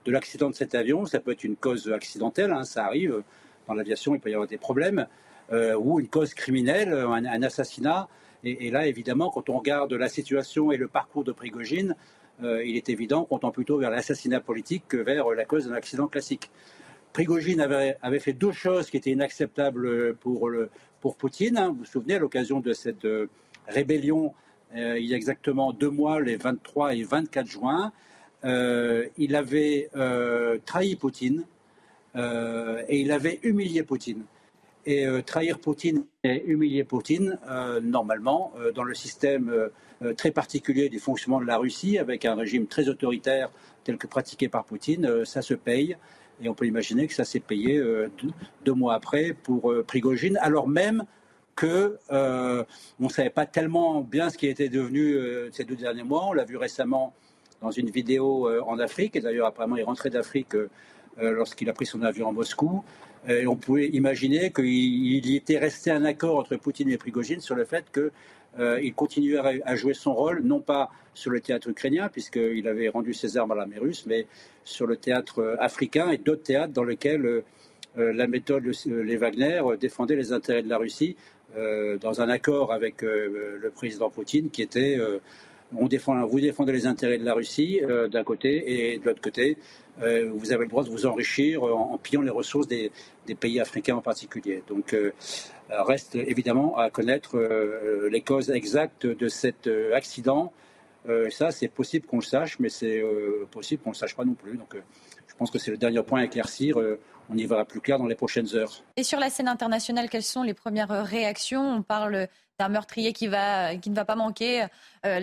de 0.05 0.11
l'accident 0.11 0.49
de 0.49 0.55
cet 0.55 0.76
avion. 0.76 1.05
Ça 1.05 1.19
peut 1.19 1.31
être 1.31 1.43
une 1.43 1.55
cause 1.55 1.91
accidentelle, 1.91 2.51
hein, 2.51 2.63
ça 2.63 2.85
arrive. 2.85 3.23
Dans 3.68 3.76
l'aviation, 3.76 4.13
il 4.15 4.19
peut 4.19 4.30
y 4.30 4.34
avoir 4.34 4.47
des 4.47 4.57
problèmes. 4.57 5.07
ou 5.51 5.99
une 5.99 6.07
cause 6.07 6.34
criminelle, 6.34 6.93
un, 6.93 7.43
assassinat. 7.43 8.09
Et, 8.43 8.72
là, 8.72 8.88
évidemment, 8.88 9.30
quand 9.30 9.49
on 9.49 9.57
regarde 9.59 9.93
la 9.93 10.09
situation 10.09 10.72
et 10.72 10.77
le 10.77 10.88
parcours 10.88 11.23
de 11.23 11.31
Prigogine, 11.31 11.95
il 12.41 12.76
est 12.76 12.89
évident 12.89 13.23
qu'on 13.23 13.39
tend 13.39 13.51
plutôt 13.51 13.77
vers 13.77 13.91
l'assassinat 13.91 14.41
politique 14.41 14.84
que 14.88 14.97
vers 14.97 15.30
la 15.30 15.45
cause 15.45 15.68
d'un 15.68 15.76
accident 15.76 16.07
classique. 16.07 16.49
Prigogine 17.14 17.60
avait, 17.60 18.20
fait 18.20 18.34
deux 18.34 18.52
choses 18.52 18.90
qui 18.90 18.98
étaient 18.98 19.12
inacceptables 19.12 20.16
pour, 20.16 20.50
pour 21.02 21.18
Poutine. 21.18 21.58
Hein. 21.58 21.70
Vous 21.70 21.80
vous 21.80 21.86
souvenez, 21.86 22.16
à 22.16 22.20
l'occasion 22.20 22.60
de 22.62 22.72
cette 22.72 23.06
euh, 23.06 23.28
rébellion, 23.68 24.34
euh, 24.76 24.98
il 24.98 25.06
y 25.08 25.14
a 25.14 25.18
exactement 25.18 25.74
deux 25.74 25.90
mois, 25.90 26.22
les 26.22 26.38
23 26.38 26.96
et 26.96 27.04
24 27.04 27.48
juin, 27.48 27.92
euh, 28.46 29.06
il 29.18 29.36
avait 29.36 29.90
trahi 30.66 30.96
Poutine 30.96 31.44
et 32.16 33.02
il 33.02 33.12
avait 33.12 33.40
humilié 33.44 33.84
Poutine. 33.84 34.24
Et 34.86 35.06
trahir 35.26 35.60
Poutine 35.60 36.06
et 36.24 36.44
humilier 36.46 36.84
Poutine, 36.84 37.38
normalement, 37.84 38.52
dans 38.74 38.84
le 38.84 38.96
système 38.96 39.70
très 40.18 40.32
particulier 40.32 40.90
du 40.90 41.00
fonctionnement 41.00 41.40
de 41.40 41.46
la 41.46 41.58
Russie, 41.58 42.00
avec 42.00 42.26
un 42.26 42.34
régime 42.34 42.66
très 42.66 42.90
autoritaire 42.90 43.52
tel 43.84 43.98
que 43.98 44.08
pratiqué 44.08 44.50
par 44.50 44.66
Poutine, 44.66 45.24
ça 45.24 45.44
se 45.44 45.54
paye. 45.54 45.96
Et 46.41 46.49
on 46.49 46.53
peut 46.53 46.65
imaginer 46.65 47.07
que 47.07 47.13
ça 47.13 47.23
s'est 47.23 47.39
payé 47.39 47.77
euh, 47.77 48.09
deux, 48.65 48.73
mois 48.73 48.95
après 48.95 49.34
pour 49.34 49.72
euh, 49.72 49.84
Prigogine, 49.84 50.38
alors 50.41 50.68
même 50.68 51.03
que 51.55 51.97
euh, 52.11 52.63
on 52.99 53.05
ne 53.05 53.09
savait 53.09 53.30
pas 53.30 53.45
tellement 53.45 54.01
bien 54.01 54.30
ce 54.30 54.38
qui 54.38 54.47
était 54.47 54.69
devenu 54.69 55.15
ces 55.51 55.63
deux 55.63 55.76
derniers 55.76 56.03
mois. 56.03 56.26
On 56.27 56.34
l'a 56.34 56.45
vu 56.45 56.57
récemment 56.57 57.13
dans 57.61 57.72
une 57.72 57.89
vidéo 57.89 58.49
en 58.65 58.80
Afrique, 58.80 59.15
et 59.15 59.22
d'ailleurs 59.22 59.47
apparemment 59.47 59.76
il 59.76 59.84
rentré 59.84 60.09
d'Afrique 60.09 60.55
lorsqu'il 61.19 61.69
a 61.69 61.73
pris 61.73 61.85
son 61.85 62.01
avion 62.01 62.30
en 62.30 62.34
Moscou. 62.34 62.84
Et 63.27 63.45
on 63.45 63.55
pouvait 63.55 63.89
imaginer 63.89 64.51
qu'il 64.51 64.65
y 64.65 65.35
était 65.35 65.59
resté 65.59 65.91
un 65.91 66.05
accord 66.05 66.39
entre 66.39 66.55
Poutine 66.55 66.89
et 66.89 66.97
Prigogine 66.97 67.41
sur 67.41 67.53
le 67.53 67.65
fait 67.65 67.85
que 67.91 68.11
euh, 68.60 68.80
il 68.82 68.94
continuait 68.94 69.61
à 69.64 69.76
jouer 69.76 69.94
son 69.94 70.14
rôle, 70.14 70.41
non 70.44 70.60
pas 70.60 70.90
sur 71.14 71.32
le 71.32 71.40
théâtre 71.40 71.69
ukrainien, 71.69 72.10
puisqu'il 72.10 72.68
avait 72.68 72.90
rendu 72.90 73.14
ses 73.14 73.38
armes 73.38 73.52
à 73.52 73.56
l'armée 73.56 73.78
russe, 73.78 74.06
mais 74.06 74.28
sur 74.64 74.88
le 74.88 74.98
théâtre 74.98 75.40
euh, 75.40 75.56
africain 75.60 76.10
et 76.11 76.18
d'autres 76.18 76.44
théâtres 76.44 76.73
dans 76.73 76.84
lesquels 76.84 77.26
euh, 77.26 77.44
la 77.95 78.28
méthode, 78.28 78.64
les 78.86 79.18
Wagner, 79.18 79.61
défendait 79.80 80.15
les 80.15 80.32
intérêts 80.34 80.64
de 80.64 80.69
la 80.69 80.78
Russie, 80.78 81.15
dans 81.99 82.22
un 82.22 82.30
accord 82.30 82.72
avec 82.72 83.02
le 83.02 83.69
président 83.76 84.10
Poutine, 84.10 84.49
qui 84.49 84.61
était 84.61 84.98
vous 85.73 85.90
défendez 85.90 86.72
les 86.72 86.88
intérêts 86.88 87.18
de 87.18 87.26
la 87.26 87.34
Russie 87.34 87.82
d'un 88.10 88.23
côté 88.23 88.94
et 88.94 88.99
de 88.99 89.03
l'autre 89.03 89.19
côté, 89.19 89.57
vous 90.02 90.52
avez 90.52 90.64
le 90.64 90.69
droit 90.69 90.84
de 90.84 90.90
vous 90.90 91.06
enrichir 91.06 91.64
en, 91.64 91.98
pillant 91.98 92.22
les 92.22 92.32
ressources 92.32 92.68
des, 92.68 92.91
pays 93.40 93.60
africains 93.60 93.95
en 93.95 94.02
particulier. 94.02 94.64
Donc 94.68 94.95
euh, 95.72 95.84
reste 95.84 96.15
évidemment 96.15 96.78
à 96.78 96.90
connaître 96.90 97.38
euh, 97.38 98.10
les 98.11 98.22
causes 98.22 98.49
exactes 98.49 99.06
de 99.06 99.30
cet 99.30 99.68
euh, 99.68 99.94
accident. 99.95 100.52
ça, 101.30 101.52
c'est 101.52 101.68
possible 101.68 102.06
qu'on 102.06 102.18
le 102.18 102.23
sache, 102.23 102.60
mais 102.60 102.69
c'est 102.69 103.03
possible 103.49 103.82
qu'on 103.82 103.90
ne 103.90 103.95
le 103.95 103.99
sache 103.99 104.15
pas 104.15 104.26
non 104.26 104.36
plus. 104.36 104.56
Donc, 104.57 104.76
je 105.32 105.36
pense 105.38 105.49
que 105.49 105.58
c'est 105.58 105.72
le 105.72 105.78
dernier 105.78 106.03
point 106.03 106.22
à 106.22 106.26
éclaircir. 106.26 106.78
on 107.30 107.38
y 107.38 107.45
verra 107.45 107.66
plus 107.66 107.80
clair 107.82 107.98
dans 107.98 108.06
les 108.06 108.16
prochaines 108.16 108.53
heures. 108.56 108.84
Et 108.98 109.03
sur 109.03 109.20
la 109.20 109.30
scène 109.30 109.48
internationale, 109.48 110.10
quelles 110.10 110.24
sont 110.24 110.44
les 110.44 110.53
premières 110.53 110.90
réactions? 111.06 111.78
On 111.78 111.82
parle 111.82 112.28
d'un 112.60 112.70
meurtrier 112.70 113.14
qui, 113.14 113.28
va, 113.28 113.76
qui 113.76 113.90
ne 113.90 113.95
va 113.95 114.06
pas 114.06 114.16
manquer 114.16 114.66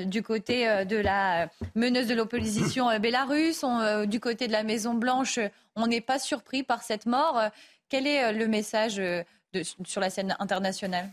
du 0.07 0.23
côté 0.23 0.85
de 0.87 0.97
la 0.97 1.51
meneuse 1.77 2.09
de 2.09 2.15
l'opposition 2.15 2.99
bélarusse, 2.99 3.65
du 4.07 4.19
côté 4.19 4.49
de 4.49 4.53
la 4.53 4.65
Maison 4.65 4.95
Blanche. 4.95 5.39
On 5.77 5.87
n'est 5.87 6.01
pas 6.01 6.19
surpris 6.19 6.63
par 6.63 6.83
cette 6.83 7.07
mort. 7.07 7.41
Quel 7.89 8.07
est 8.07 8.33
le 8.33 8.49
message 8.49 9.01
sur 9.85 10.01
la 10.01 10.11
scène 10.11 10.35
internationale? 10.41 11.11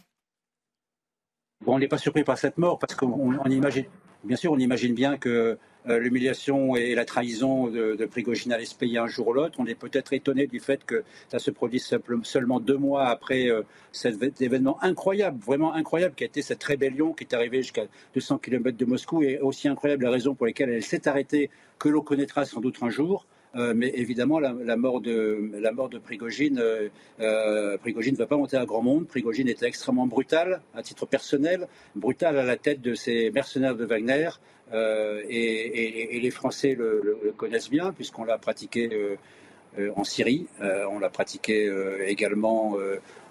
Bon, 1.61 1.75
On 1.75 1.79
n'est 1.79 1.87
pas 1.87 1.97
surpris 1.97 2.23
par 2.23 2.37
cette 2.37 2.57
mort 2.57 2.79
parce 2.79 2.95
qu'on 2.95 3.45
imagine, 3.49 3.85
bien 4.25 4.37
sûr, 4.37 4.51
on 4.51 4.57
imagine 4.57 4.93
bien 4.93 5.17
que 5.17 5.57
euh, 5.87 5.99
l'humiliation 5.99 6.75
et 6.75 6.95
la 6.95 7.05
trahison 7.05 7.67
de, 7.67 7.95
de 7.95 8.05
Prigogine 8.05 8.51
allaient 8.51 8.65
se 8.65 8.75
payer 8.75 8.97
un 8.97 9.07
jour 9.07 9.27
ou 9.27 9.33
l'autre. 9.33 9.59
On 9.59 9.67
est 9.67 9.75
peut-être 9.75 10.13
étonné 10.13 10.47
du 10.47 10.59
fait 10.59 10.83
que 10.83 11.03
ça 11.29 11.37
se 11.37 11.51
produise 11.51 11.95
seulement 12.23 12.59
deux 12.59 12.77
mois 12.77 13.07
après 13.07 13.49
euh, 13.49 13.61
cet 13.91 14.41
événement 14.41 14.83
incroyable, 14.83 15.39
vraiment 15.39 15.73
incroyable, 15.73 16.15
qui 16.15 16.23
a 16.23 16.27
été 16.27 16.41
cette 16.41 16.63
rébellion 16.63 17.13
qui 17.13 17.23
est 17.23 17.35
arrivée 17.35 17.61
jusqu'à 17.61 17.83
200 18.15 18.39
km 18.39 18.75
de 18.77 18.85
Moscou, 18.85 19.21
et 19.21 19.39
aussi 19.39 19.67
incroyable 19.67 20.05
la 20.05 20.11
raison 20.11 20.33
pour 20.33 20.47
laquelle 20.47 20.69
elle 20.69 20.83
s'est 20.83 21.07
arrêtée, 21.07 21.51
que 21.77 21.89
l'on 21.89 22.01
connaîtra 22.01 22.45
sans 22.45 22.61
doute 22.61 22.77
un 22.81 22.89
jour. 22.89 23.27
Euh, 23.55 23.73
mais 23.75 23.89
évidemment, 23.95 24.39
la, 24.39 24.75
mort 24.75 24.99
de, 24.99 25.51
la 25.53 25.71
mort 25.71 25.87
de 25.87 25.97
Prigogine, 25.97 26.59
euh, 26.59 26.89
euh, 27.21 27.77
Prigogine 27.77 28.13
ne 28.13 28.17
va 28.17 28.27
pas 28.27 28.35
monter 28.35 28.57
à 28.57 28.65
grand 28.65 28.81
monde. 28.81 29.07
Prigogine 29.07 29.47
était 29.47 29.65
extrêmement 29.65 30.07
brutal, 30.07 30.61
à 30.73 30.83
titre 30.83 31.05
personnel, 31.05 31.67
brutal 31.95 32.37
à 32.37 32.43
la 32.43 32.57
tête 32.57 32.81
de 32.81 32.93
ces 32.95 33.31
mercenaires 33.31 33.75
de 33.75 33.85
Wagner. 33.85 34.29
Et, 34.73 36.19
les 36.21 36.31
Français 36.31 36.75
le, 36.75 37.33
connaissent 37.37 37.69
bien, 37.69 37.93
puisqu'on 37.93 38.25
l'a 38.25 38.37
pratiqué 38.37 38.89
en 39.95 40.03
Syrie, 40.03 40.47
on 40.59 40.99
l'a 40.99 41.09
pratiqué 41.09 41.71
également 42.07 42.75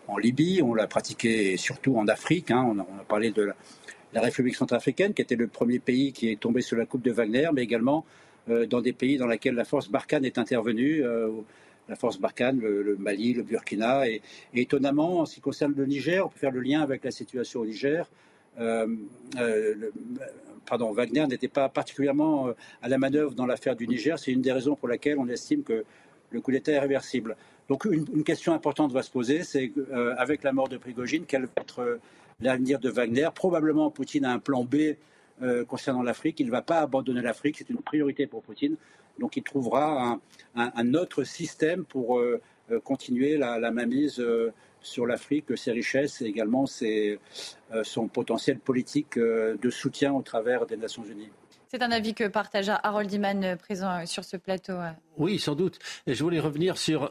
en 0.07 0.17
Libye, 0.17 0.63
on 0.63 0.75
l'a 0.75 0.87
pratiqué 0.87 1.57
surtout 1.57 1.99
en 1.99 2.07
Afrique. 2.09 2.51
Hein. 2.51 2.65
on, 2.77 2.79
a, 2.81 3.05
parlé 3.07 3.31
de 3.31 3.53
la, 4.13 4.21
République 4.21 4.55
centrafricaine, 4.55 5.13
qui 5.13 5.23
était 5.23 5.37
le 5.37 5.49
premier 5.49 5.81
pays 5.81 6.13
qui 6.13 6.31
est 6.31 6.41
tombé 6.41 6.63
sous 6.63 6.77
la 6.77 6.87
coupe 6.87 7.03
de 7.03 7.11
Wagner, 7.11 7.49
mais 7.53 7.63
également 7.63 8.07
dans 8.49 8.81
des 8.81 8.93
pays 8.93 9.17
dans 9.17 9.27
lesquels 9.27 9.55
la 9.55 9.65
force 9.65 9.89
Barkhane 9.89 10.25
est 10.25 10.39
intervenue 10.39 11.03
euh, 11.03 11.31
la 11.89 11.97
force 11.97 12.19
Barkhane, 12.19 12.61
le, 12.61 12.97
Mali, 12.99 13.35
le 13.35 13.43
Burkina. 13.43 14.09
Et, 14.09 14.23
étonnamment, 14.55 15.21
en 15.21 15.27
ce 15.27 15.35
qui 15.35 15.41
concerne 15.43 15.75
le 15.77 15.85
Niger, 15.85 16.25
on 16.25 16.31
peut 16.31 16.39
faire 16.39 16.51
le 16.51 16.61
lien 16.61 16.81
avec 16.81 17.05
la 17.05 17.11
situation 17.11 17.61
au 17.61 17.67
Niger. 17.67 18.09
Euh, 18.59 18.87
pardon, 20.65 20.93
Wagner 20.93 21.27
n'était 21.27 21.49
pas 21.49 21.69
particulièrement 21.69 22.49
à 22.81 22.89
la 22.89 22.97
manœuvre 22.97 23.35
dans 23.35 23.45
l'affaire 23.45 23.77
du 23.77 23.87
Niger. 23.87 24.19
C'est 24.19 24.33
une 24.33 24.41
des 24.41 24.53
raisons 24.53 24.77
pour 24.77 24.89
laquelle 24.89 25.19
on 25.19 25.29
estime 25.29 25.63
que 25.63 25.85
le 26.31 26.41
coup 26.41 26.53
d'État 26.53 26.73
est 26.73 26.79
réversible. 26.79 27.37
Donc 27.69 27.85
une, 27.85 28.07
une, 28.15 28.25
question 28.25 28.55
importante 28.55 28.93
va 28.93 29.03
se 29.03 29.11
poser, 29.11 29.43
c'est 29.43 29.71
avec 30.17 30.43
la 30.43 30.53
mort 30.53 30.69
de 30.69 30.79
Prigogine, 30.79 31.25
quel 31.29 31.43
va 31.43 31.53
être 31.59 31.99
l'avenir 32.41 32.79
de 32.79 32.89
Wagner? 32.89 33.29
Probablement 33.35 33.91
Poutine 33.91 34.25
a 34.25 34.33
un 34.33 34.39
plan 34.39 34.65
B 34.65 34.95
euh, 35.43 35.65
concernant 35.65 36.03
l'Afrique. 36.03 36.39
Il 36.39 36.47
ne 36.47 36.53
va 36.53 36.63
pas 36.63 36.81
abandonner 36.81 37.21
l'Afrique, 37.21 37.57
c'est 37.59 37.69
une 37.69 37.83
priorité 37.83 38.27
pour 38.27 38.43
Poutine. 38.43 38.77
Donc 39.19 39.37
il 39.37 39.43
trouvera 39.43 40.21
un, 40.55 40.95
autre 40.95 41.25
système 41.25 41.85
pour 41.85 42.19
euh, 42.19 42.41
euh, 42.71 42.81
continuer 42.81 43.37
la, 43.37 43.59
la 43.59 43.71
mainmise 43.73 44.25
sur 44.81 45.07
l'Afrique, 45.07 45.57
ses 45.57 45.73
richesses 45.73 46.21
et 46.23 46.27
également 46.27 46.67
son 46.67 48.09
potentiel 48.09 48.59
politique 48.59 49.19
de 49.19 49.71
soutien 49.71 50.13
au 50.13 50.23
travers 50.23 50.67
des 50.67 50.77
Nations 50.77 51.05
Unies. 51.05 51.31
C'est 51.69 51.83
un 51.83 51.91
avis 51.91 52.15
que 52.15 52.29
partagea 52.29 52.79
Harold 52.83 53.13
Iman 53.13 53.57
présent 53.57 54.07
sur 54.07 54.25
ce 54.25 54.37
plateau. 54.37 54.75
Oui, 55.17 55.39
sans 55.39 55.55
doute. 55.55 55.79
Et 56.07 56.15
je 56.15 56.23
voulais 56.23 56.41
revenir 56.41 56.79
sur 56.79 57.09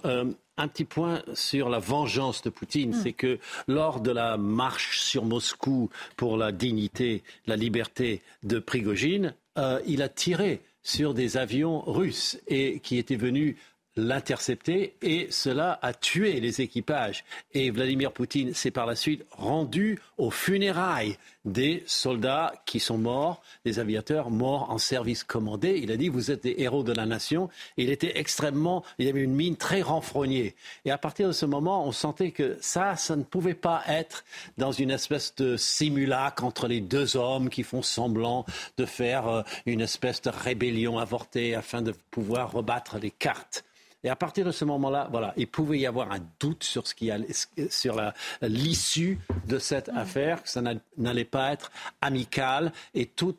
un 0.58 0.68
petit 0.68 0.86
point 0.86 1.22
sur 1.34 1.70
la 1.70 1.80
vengeance 1.80 2.42
de 2.42 2.50
Poutine, 2.50 2.92
hmm. 2.92 3.02
c'est 3.02 3.14
que 3.14 3.40
lors 3.68 4.02
de 4.02 4.12
la 4.12 4.38
marche 4.38 5.00
sur 5.00 5.26
Moscou 5.26 5.90
pour 6.16 6.38
la 6.38 6.52
dignité, 6.52 7.24
la 7.48 7.56
liberté 7.56 8.22
de 8.44 8.60
Prigogine, 8.60 9.34
euh, 9.58 9.80
il 9.86 10.02
a 10.02 10.10
tiré 10.10 10.62
sur 10.84 11.14
des 11.14 11.38
avions 11.38 11.80
russes 11.82 12.40
et 12.48 12.80
qui 12.82 12.98
étaient 12.98 13.16
venus 13.16 13.56
l'intercepter 13.96 14.96
et 15.02 15.28
cela 15.30 15.80
a 15.82 15.94
tué 15.94 16.40
les 16.40 16.62
équipages. 16.62 17.24
Et 17.54 17.70
Vladimir 17.70 18.12
Poutine 18.12 18.54
s'est 18.54 18.72
par 18.72 18.86
la 18.86 18.96
suite 18.96 19.26
rendu 19.32 20.00
aux 20.18 20.32
funérailles 20.32 21.18
des 21.46 21.84
soldats 21.86 22.54
qui 22.66 22.80
sont 22.80 22.98
morts, 22.98 23.42
des 23.66 23.80
aviateurs 23.80 24.30
morts 24.30 24.70
en 24.72 24.78
service 24.78 25.24
commandé. 25.24 25.80
Il 25.84 25.92
a 25.92 25.98
dit 25.98 26.10
vous 26.10 26.32
êtes 26.32 26.44
des 26.44 26.56
héros 26.60 26.84
de 26.84 26.94
la 26.94 27.06
nation. 27.06 27.50
il 27.78 27.90
était 27.90 28.18
extrêmement, 28.18 28.84
il 28.98 29.08
avait 29.08 29.22
une 29.22 29.34
mine 29.34 29.58
très 29.58 29.82
renfrognée. 29.82 30.56
Et 30.86 30.92
à 30.92 30.98
partir 30.98 31.28
de 31.28 31.34
ce 31.34 31.46
moment, 31.46 31.86
on 31.86 31.92
sentait 31.92 32.32
que 32.32 32.58
ça, 32.62 32.96
ça 32.96 33.16
ne 33.16 33.24
pouvait 33.24 33.54
pas 33.54 33.84
être 33.88 34.24
dans 34.58 34.72
une 34.72 34.92
espèce 34.92 35.36
de 35.36 35.58
simulacre 35.58 36.44
entre 36.44 36.68
les 36.68 36.82
deux 36.82 37.18
hommes 37.18 37.50
qui 37.50 37.64
font 37.64 37.82
semblant 37.82 38.46
de 38.78 38.86
faire 38.86 39.28
euh, 39.28 39.42
une 39.66 39.82
espèce 39.82 40.22
de 40.22 40.30
rébellion 40.30 40.98
avortée 40.98 41.56
afin 41.56 41.82
de 41.82 41.94
pouvoir 42.12 42.52
rebattre 42.52 42.98
les 42.98 43.12
cartes. 43.12 43.64
Et 44.04 44.10
à 44.10 44.16
partir 44.16 44.46
de 44.46 44.52
ce 44.52 44.66
moment-là, 44.66 45.08
voilà, 45.12 45.34
il 45.38 45.48
pouvait 45.48 45.80
y 45.80 45.86
avoir 45.86 46.12
un 46.12 46.20
doute 46.40 46.64
sur 46.64 46.88
ce 46.88 46.94
qui 46.96 47.10
allait, 47.10 47.28
sur 47.70 48.02
l'issue 48.42 49.20
de 49.48 49.60
cette 49.60 49.90
affaire, 49.90 50.44
que 50.44 50.50
ça 50.50 50.62
n'allait 50.98 51.26
pas 51.26 51.54
être 51.54 51.72
amical. 52.02 52.72
Et 52.94 53.06
tout 53.06 53.36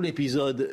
l'épisode 0.00 0.72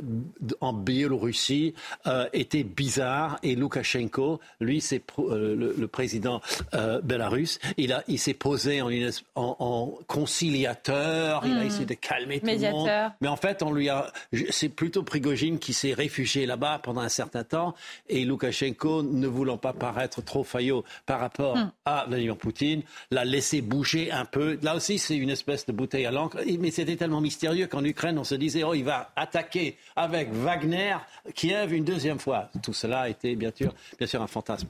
en 0.61 0.74
Biélorussie 0.74 1.74
euh, 2.07 2.28
était 2.34 2.64
bizarre. 2.64 3.38
Et 3.44 3.56
Loukachenko, 3.56 4.40
lui, 4.60 4.82
c'est 4.82 5.03
euh, 5.20 5.74
le, 5.78 5.88
président 5.88 6.41
euh, 6.74 7.02
belarus, 7.02 7.60
il, 7.78 7.94
a, 7.94 8.03
il 8.07 8.20
s'est 8.20 8.34
posé 8.34 8.82
en, 8.82 8.90
en, 9.36 9.94
conciliateur. 10.07 11.44
Il 11.45 11.53
a 11.53 11.64
hmm. 11.64 11.68
essayé 11.68 11.86
de 11.86 11.94
calmer 11.94 12.40
tout 12.40 12.48
le 12.48 12.72
monde. 12.72 12.90
Mais 13.22 13.28
en 13.28 13.36
fait, 13.36 13.61
on 13.64 13.74
lui 13.74 13.90
a, 13.90 14.11
c'est 14.49 14.70
plutôt 14.70 15.03
Prigogine 15.03 15.60
qui 15.60 15.74
s'est 15.74 15.94
réfugié 15.94 16.45
là-bas 16.45 16.80
pendant 16.82 17.02
un 17.02 17.10
certain 17.10 17.44
temps. 17.44 17.76
Et 18.07 18.26
Loukachenko 18.26 19.03
ne 19.03 19.28
voulant 19.34 19.57
pas 19.57 19.73
paraître 19.73 20.22
trop 20.23 20.43
faillot 20.43 20.84
par 21.05 21.19
rapport 21.19 21.57
hmm. 21.57 21.72
à 21.85 22.05
Vladimir 22.07 22.38
Poutine, 22.38 22.84
l'a 23.11 23.26
laissé 23.26 23.61
bouger 23.61 24.11
un 24.11 24.26
peu. 24.26 24.57
Là 24.61 24.76
aussi, 24.76 24.99
c'est 24.99 25.18
une 25.18 25.30
espèce 25.30 25.65
de 25.65 25.72
bouteille 25.72 26.05
à 26.05 26.11
l'encre. 26.11 26.39
Mais 26.60 26.72
c'était 26.72 26.95
tellement 26.95 27.22
mystérieux 27.22 27.68
qu'en 27.68 27.84
Ukraine, 27.84 28.18
on 28.18 28.23
se 28.23 28.35
disait, 28.35 28.64
oh, 28.64 28.73
il 28.73 28.84
va 28.84 29.11
attaquer 29.15 29.77
avec 29.95 30.31
Wagner 30.31 30.95
Kiev 31.35 31.73
une 31.73 31.84
deuxième 31.84 32.19
fois. 32.19 32.49
Tout 32.61 32.73
cela 32.73 33.10
était 33.10 33.35
bien 33.35 33.51
sûr, 33.55 33.73
bien 33.97 34.07
sûr 34.07 34.22
un 34.22 34.27
fantasme. 34.27 34.68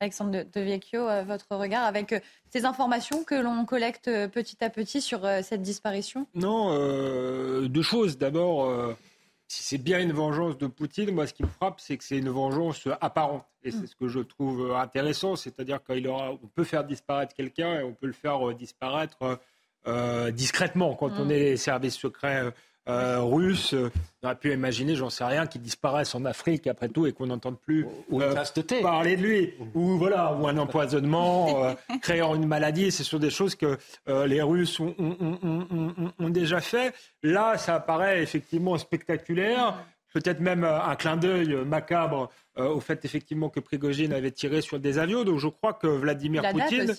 Alexandre 0.00 0.44
de 0.52 0.60
Vecchio, 0.60 1.08
euh, 1.08 1.24
votre 1.24 1.56
regard 1.56 1.84
avec 1.84 2.12
euh, 2.12 2.20
ces 2.50 2.66
informations 2.66 3.24
que 3.24 3.34
l'on 3.34 3.64
collecte 3.64 4.08
euh, 4.08 4.28
petit 4.28 4.62
à 4.62 4.68
petit 4.68 5.00
sur 5.00 5.26
cette 5.42 5.62
disparition? 5.62 6.26
Non, 6.34 7.66
deux 7.66 7.82
choses. 7.82 8.18
D'abord, 8.18 8.94
si 9.48 9.62
c'est 9.62 9.78
bien 9.78 10.00
une 10.00 10.12
vengeance 10.12 10.58
de 10.58 10.66
Poutine, 10.66 11.12
moi, 11.12 11.26
ce 11.26 11.34
qui 11.34 11.44
me 11.44 11.48
frappe, 11.48 11.78
c'est 11.78 11.96
que 11.96 12.04
c'est 12.04 12.18
une 12.18 12.30
vengeance 12.30 12.88
apparente. 13.00 13.46
Et 13.62 13.70
c'est 13.70 13.82
mm. 13.82 13.86
ce 13.86 13.96
que 13.96 14.08
je 14.08 14.20
trouve 14.20 14.72
intéressant, 14.74 15.36
c'est-à-dire 15.36 15.82
qu'on 15.82 16.38
peut 16.54 16.64
faire 16.64 16.84
disparaître 16.84 17.34
quelqu'un 17.34 17.80
et 17.80 17.82
on 17.84 17.94
peut 17.94 18.06
le 18.06 18.12
faire 18.12 18.48
euh, 18.48 18.54
disparaître 18.54 19.22
euh, 19.22 19.36
euh, 19.86 20.30
discrètement. 20.32 20.94
Quand 20.94 21.10
on 21.18 21.26
mm. 21.26 21.30
est 21.30 21.38
les 21.38 21.56
services 21.56 21.96
secrets 21.96 22.52
euh, 22.88 23.20
russe. 23.20 23.74
Euh, 23.74 23.90
on 24.22 24.26
aurait 24.26 24.36
pu 24.36 24.52
imaginer, 24.52 24.94
j'en 24.94 25.10
sais 25.10 25.24
rien, 25.24 25.46
qu'il 25.46 25.60
disparaisse 25.62 26.14
en 26.14 26.24
Afrique 26.24 26.66
après 26.66 26.88
tout 26.88 27.06
et 27.06 27.12
qu'on 27.12 27.26
n'entende 27.26 27.58
plus 27.58 27.86
euh, 28.12 28.34
parler 28.82 29.16
de 29.16 29.22
lui. 29.22 29.54
Ou 29.74 29.98
voilà, 29.98 30.34
ou 30.34 30.46
un 30.48 30.56
empoisonnement 30.58 31.74
créant 32.02 32.34
une 32.34 32.46
maladie. 32.46 32.90
Ce 32.90 33.04
sont 33.04 33.18
des 33.18 33.30
choses 33.30 33.54
que 33.54 33.78
les 34.06 34.42
Russes 34.42 34.80
ont, 34.80 34.94
ont, 36.18 36.28
déjà 36.30 36.60
fait. 36.60 36.94
Là, 37.22 37.56
ça 37.58 37.76
apparaît 37.76 38.22
effectivement 38.22 38.76
spectaculaire 38.78 39.78
peut-être 40.16 40.40
même 40.40 40.64
un 40.64 40.96
clin 40.96 41.18
d'œil 41.18 41.54
macabre 41.66 42.30
euh, 42.58 42.68
au 42.68 42.80
fait 42.80 43.04
effectivement 43.04 43.50
que 43.50 43.60
Prigogine 43.60 44.14
avait 44.14 44.30
tiré 44.30 44.62
sur 44.62 44.80
des 44.80 44.98
avions. 44.98 45.24
Donc 45.24 45.38
je 45.38 45.48
crois 45.48 45.74
que 45.74 45.86
Vladimir 45.86 46.42
Poutine 46.52 46.94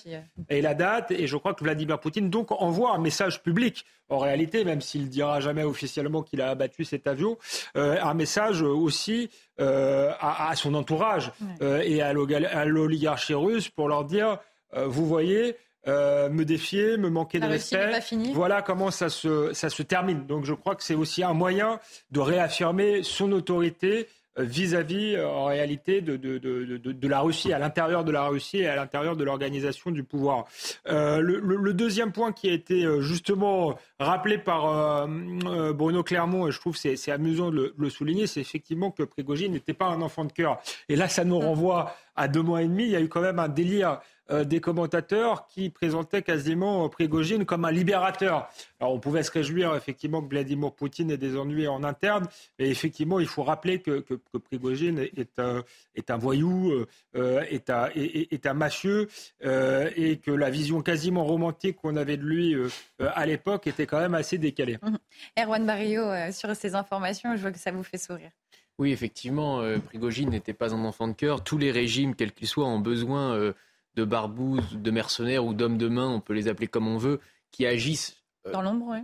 et 0.52 0.62
la 0.62 0.76
date 0.76 1.10
et 1.10 1.26
je 1.26 1.36
crois 1.36 1.56
que 1.56 1.64
Vladimir 1.64 2.00
Poutine 2.00 2.30
donc 2.30 2.52
envoie 2.52 2.94
un 2.94 3.00
message 3.00 3.42
public 3.42 3.86
en 4.10 4.20
réalité, 4.20 4.64
même 4.64 4.82
s'il 4.82 5.10
dira 5.10 5.40
jamais 5.40 5.64
officiellement 5.64 6.22
qu'il 6.22 6.42
a 6.42 6.52
abattu 6.52 6.86
cet 6.86 7.08
avion, 7.08 7.40
euh, 7.76 7.98
un 8.00 8.14
message 8.14 8.62
aussi 8.62 9.32
euh, 9.60 10.12
à, 10.20 10.54
son 10.56 10.76
entourage 10.76 11.32
et 11.60 12.04
à 12.04 12.14
l'oligarchie 12.14 13.34
russe 13.34 13.68
pour 13.68 13.88
leur 13.88 14.06
dire 14.06 14.38
vous 14.86 15.08
voyez. 15.08 15.56
Me 15.88 16.44
défier, 16.44 16.98
me 16.98 17.10
manquer 17.10 17.40
de 17.40 17.46
respect. 17.46 17.90
Voilà 18.34 18.62
comment 18.62 18.92
ça 18.92 19.10
se, 19.10 19.54
ça 19.54 19.70
se 19.70 19.84
termine. 19.84 20.26
Donc 20.26 20.46
je 20.46 20.54
crois 20.54 20.76
que 20.76 20.84
c'est 20.84 20.96
aussi 20.96 21.24
un 21.24 21.34
moyen 21.34 21.80
de 22.12 22.20
réaffirmer 22.20 23.04
son 23.04 23.32
autorité 23.32 24.08
vis-à-vis, 24.38 25.16
euh, 25.16 25.28
en 25.28 25.46
réalité, 25.46 26.02
de, 26.02 26.16
de, 26.16 26.38
de, 26.38 26.78
de, 26.78 27.08
la 27.08 27.20
Russie, 27.22 27.54
à 27.54 27.60
l'intérieur 27.60 28.04
de 28.04 28.12
la 28.12 28.28
Russie 28.28 28.60
et 28.60 28.68
à 28.68 28.76
l'intérieur 28.76 29.16
de 29.16 29.24
l'organisation 29.24 29.92
du 29.92 30.04
pouvoir. 30.04 30.46
Euh, 30.88 31.20
le, 31.20 31.40
le, 31.40 31.74
deuxième 31.74 32.12
point 32.12 32.32
qui 32.32 32.50
a 32.50 32.54
été 32.54 32.86
euh, 32.86 33.02
justement 33.02 33.78
rappelé 34.00 34.38
par 34.38 35.06
euh, 35.06 35.74
Bruno 35.74 36.04
Clermont, 36.04 36.48
et 36.48 36.52
je 36.52 36.60
trouve 36.60 36.78
c'est, 36.78 36.96
c'est 36.96 37.12
amusant 37.12 37.52
de 37.52 37.74
le, 37.76 37.90
souligner, 37.90 38.28
c'est 38.28 38.42
effectivement 38.42 38.92
que 38.92 39.04
Prigogine 39.04 39.54
n'était 39.54 39.74
pas 39.74 39.88
un 39.88 40.02
enfant 40.02 40.26
de 40.26 40.32
cœur. 40.32 40.60
Et 40.90 40.96
là, 40.96 41.08
ça 41.08 41.24
nous 41.24 41.40
renvoie 41.40 41.96
à 42.16 42.28
deux 42.28 42.42
mois 42.42 42.62
et 42.62 42.68
demi. 42.68 42.84
Il 42.84 42.90
y 42.90 42.96
a 42.96 43.02
eu 43.02 43.10
quand 43.10 43.22
même 43.22 43.40
un 43.40 43.50
délire 43.50 44.00
euh, 44.30 44.44
des 44.44 44.60
commentateurs 44.60 45.48
qui 45.48 45.70
présentaient 45.70 46.22
quasiment 46.22 46.90
Prigogine 46.90 47.46
comme 47.46 47.64
un 47.64 47.72
libérateur. 47.72 48.50
Alors 48.80 48.94
on 48.94 49.00
pouvait 49.00 49.24
se 49.24 49.32
réjouir 49.32 49.74
effectivement 49.76 50.22
que 50.22 50.30
Vladimir 50.30 50.74
Poutine 50.74 51.12
ait 51.12 51.18
des 51.18 51.38
ennuis 51.38 51.68
en 51.68 51.84
interne, 51.84 52.28
mais 52.60 52.70
effectivement 52.70 53.20
il 53.20 53.28
faut 53.28 53.44
rappeler 53.44 53.82
que, 53.82 54.00
que, 54.02 54.38
Prigogine 54.38 55.00
est, 55.00 55.40
un, 55.40 55.64
est 55.96 56.12
un 56.12 56.18
voyou, 56.18 56.74
euh, 57.16 57.42
est, 57.50 57.70
un, 57.70 57.90
est, 57.96 58.46
un 58.46 58.54
mafieux, 58.54 59.08
euh, 59.46 59.90
et 59.96 60.18
que 60.18 60.32
la 60.32 60.50
vision 60.50 60.82
quasiment 60.82 61.24
romantique 61.24 61.78
qu'on 61.78 61.96
avait 61.96 62.18
de 62.18 62.24
lui 62.24 62.56
à 63.00 63.26
l'époque 63.26 63.68
était 63.68 63.86
quand 63.86 64.00
même 64.00 64.14
assez 64.14 64.38
décalée. 64.38 64.78
Mmh. 64.82 64.98
Erwan 65.40 65.66
Barrio, 65.66 66.04
sur 66.32 66.54
ces 66.56 66.76
informations, 66.76 67.36
je 67.36 67.42
vois 67.42 67.52
que 67.52 67.60
ça 67.60 67.72
vous 67.72 67.84
fait 67.84 67.98
sourire. 67.98 68.32
Oui, 68.78 68.92
effectivement, 68.92 69.64
Prigogine 69.86 70.30
n'était 70.30 70.54
pas 70.54 70.76
un 70.76 70.86
enfant 70.86 71.08
de 71.08 71.14
cœur. 71.14 71.44
Tous 71.44 71.58
les 71.58 71.72
régimes, 71.72 72.14
quels 72.14 72.32
qu'ils 72.32 72.48
soient, 72.48 72.68
ont 72.68 72.80
besoin 72.80 73.54
de 73.98 74.06
barbouzes, 74.06 74.78
de 74.78 74.92
mercenaires 74.92 75.44
ou 75.44 75.54
d'hommes 75.54 75.80
de 75.80 75.88
main, 75.88 76.08
on 76.08 76.22
peut 76.22 76.34
les 76.34 76.48
appeler 76.48 76.68
comme 76.68 76.88
on 76.88 76.98
veut, 76.98 77.20
qui 77.52 77.66
agissent 77.66 78.24
euh, 78.46 78.52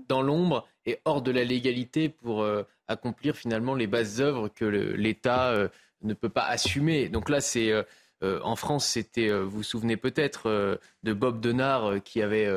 dans 0.07 0.21
l'ombre, 0.21 0.67
et 0.85 0.99
hors 1.03 1.23
de 1.23 1.31
la 1.31 1.43
légalité 1.43 2.09
pour 2.09 2.43
euh, 2.43 2.63
accomplir 2.87 3.35
finalement 3.35 3.73
les 3.73 3.87
bases 3.87 4.21
œuvres 4.21 4.49
que 4.49 4.65
l'État 4.65 5.49
euh, 5.49 5.67
ne 6.03 6.13
peut 6.13 6.29
pas 6.29 6.45
assumer. 6.45 7.09
Donc 7.09 7.29
là, 7.29 7.41
c'est 7.41 7.73
en 8.21 8.55
France, 8.55 8.85
c'était, 8.85 9.29
vous 9.37 9.49
vous 9.49 9.63
souvenez 9.63 9.97
peut-être 9.97 10.79
de 11.03 11.13
Bob 11.13 11.41
Denard 11.41 12.01
qui 12.05 12.21
avait 12.21 12.49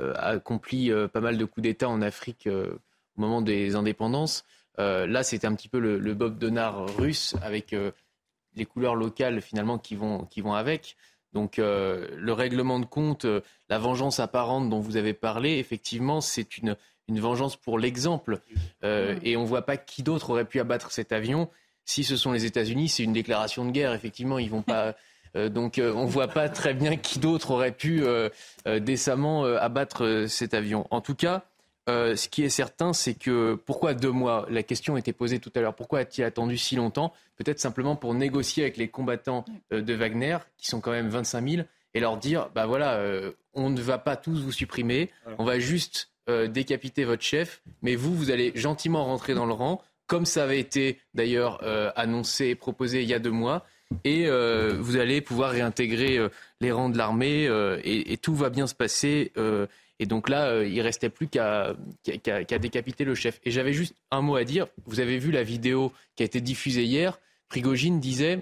accompli 0.00 0.90
pas 1.12 1.20
mal 1.20 1.38
de 1.38 1.44
coups 1.44 1.62
d'État 1.62 1.88
en 1.88 2.02
Afrique 2.02 2.48
au 2.48 3.20
moment 3.20 3.40
des 3.40 3.76
indépendances. 3.76 4.44
là, 4.78 5.22
c'était 5.22 5.46
un 5.46 5.54
petit 5.54 5.68
peu 5.68 5.78
le, 5.78 5.98
le 5.98 6.14
Bob 6.14 6.38
Denard 6.38 6.96
russe 6.96 7.36
avec 7.40 7.72
les 8.54 8.64
couleurs 8.64 8.96
locales 8.96 9.40
finalement 9.40 9.78
qui 9.78 9.94
vont, 9.94 10.24
qui 10.24 10.40
vont 10.40 10.54
avec. 10.54 10.96
Donc 11.32 11.58
euh, 11.58 12.08
le 12.16 12.32
règlement 12.32 12.78
de 12.78 12.84
compte, 12.84 13.24
euh, 13.24 13.40
la 13.68 13.78
vengeance 13.78 14.20
apparente 14.20 14.68
dont 14.68 14.80
vous 14.80 14.96
avez 14.96 15.14
parlé, 15.14 15.58
effectivement, 15.58 16.20
c'est 16.20 16.58
une, 16.58 16.76
une 17.08 17.20
vengeance 17.20 17.56
pour 17.56 17.78
l'exemple. 17.78 18.40
Euh, 18.84 19.16
et 19.22 19.36
on 19.36 19.42
ne 19.42 19.46
voit 19.46 19.62
pas 19.62 19.76
qui 19.76 20.02
d'autre 20.02 20.30
aurait 20.30 20.44
pu 20.44 20.60
abattre 20.60 20.92
cet 20.92 21.12
avion. 21.12 21.48
Si 21.84 22.04
ce 22.04 22.16
sont 22.16 22.32
les 22.32 22.44
États-Unis, 22.44 22.88
c'est 22.88 23.02
une 23.02 23.12
déclaration 23.12 23.64
de 23.64 23.70
guerre. 23.70 23.94
Effectivement, 23.94 24.38
ils 24.38 24.50
vont 24.50 24.62
pas. 24.62 24.94
donc 25.50 25.80
on 25.82 26.04
ne 26.04 26.10
voit 26.10 26.28
pas 26.28 26.50
très 26.50 26.74
bien 26.74 26.98
qui 26.98 27.18
d'autre 27.18 27.52
aurait 27.52 27.72
pu 27.72 28.04
décemment 28.66 29.44
abattre 29.44 30.26
cet 30.28 30.52
avion. 30.52 30.86
En 30.90 31.00
tout 31.00 31.14
cas, 31.14 31.46
euh, 31.88 32.14
ce 32.14 32.28
qui 32.28 32.44
est 32.44 32.48
certain, 32.48 32.92
c'est 32.92 33.14
que 33.14 33.54
pourquoi 33.54 33.94
deux 33.94 34.10
mois? 34.10 34.46
La 34.48 34.62
question 34.62 34.96
était 34.96 35.12
posée 35.12 35.40
tout 35.40 35.50
à 35.56 35.60
l'heure. 35.60 35.74
Pourquoi 35.74 36.00
a-t-il 36.00 36.24
attendu 36.24 36.56
si 36.56 36.76
longtemps? 36.76 37.12
Peut-être 37.36 37.58
simplement 37.58 37.96
pour 37.96 38.14
négocier 38.14 38.62
avec 38.62 38.76
les 38.76 38.88
combattants 38.88 39.44
euh, 39.72 39.82
de 39.82 39.94
Wagner, 39.94 40.38
qui 40.58 40.68
sont 40.68 40.80
quand 40.80 40.92
même 40.92 41.08
25 41.08 41.48
000, 41.48 41.62
et 41.94 42.00
leur 42.00 42.18
dire 42.18 42.50
bah 42.54 42.66
voilà, 42.66 42.94
euh, 42.94 43.32
on 43.54 43.68
ne 43.68 43.80
va 43.80 43.98
pas 43.98 44.16
tous 44.16 44.40
vous 44.42 44.52
supprimer, 44.52 45.10
on 45.38 45.44
va 45.44 45.58
juste 45.58 46.08
décapiter 46.48 47.04
votre 47.04 47.24
chef, 47.24 47.62
mais 47.82 47.96
vous, 47.96 48.14
vous 48.14 48.30
allez 48.30 48.52
gentiment 48.54 49.04
rentrer 49.04 49.34
dans 49.34 49.44
le 49.44 49.52
rang, 49.52 49.82
comme 50.06 50.24
ça 50.24 50.44
avait 50.44 50.60
été 50.60 51.00
d'ailleurs 51.14 51.60
annoncé 51.98 52.46
et 52.46 52.54
proposé 52.54 53.02
il 53.02 53.08
y 53.08 53.12
a 53.12 53.18
deux 53.18 53.32
mois. 53.32 53.66
Et 54.04 54.30
vous 54.30 54.96
allez 54.96 55.20
pouvoir 55.20 55.50
réintégrer 55.50 56.20
les 56.60 56.72
rangs 56.72 56.88
de 56.88 56.96
l'armée 56.96 57.50
et, 57.82 58.12
et, 58.12 58.16
tout 58.16 58.36
va 58.36 58.50
bien 58.50 58.68
se 58.68 58.74
passer 58.74 59.32
et 60.02 60.06
donc 60.06 60.28
là, 60.28 60.46
euh, 60.46 60.66
il 60.66 60.80
restait 60.80 61.10
plus 61.10 61.28
qu'à 61.28 61.76
décapiter 62.04 63.04
le 63.04 63.14
chef. 63.14 63.40
Et 63.44 63.52
j'avais 63.52 63.72
juste 63.72 63.94
un 64.10 64.20
mot 64.20 64.34
à 64.34 64.42
dire. 64.42 64.66
Vous 64.84 64.98
avez 64.98 65.16
vu 65.16 65.30
la 65.30 65.44
vidéo 65.44 65.92
qui 66.16 66.24
a 66.24 66.26
été 66.26 66.40
diffusée 66.40 66.82
hier. 66.82 67.20
Prigogine 67.48 68.00
disait 68.00 68.40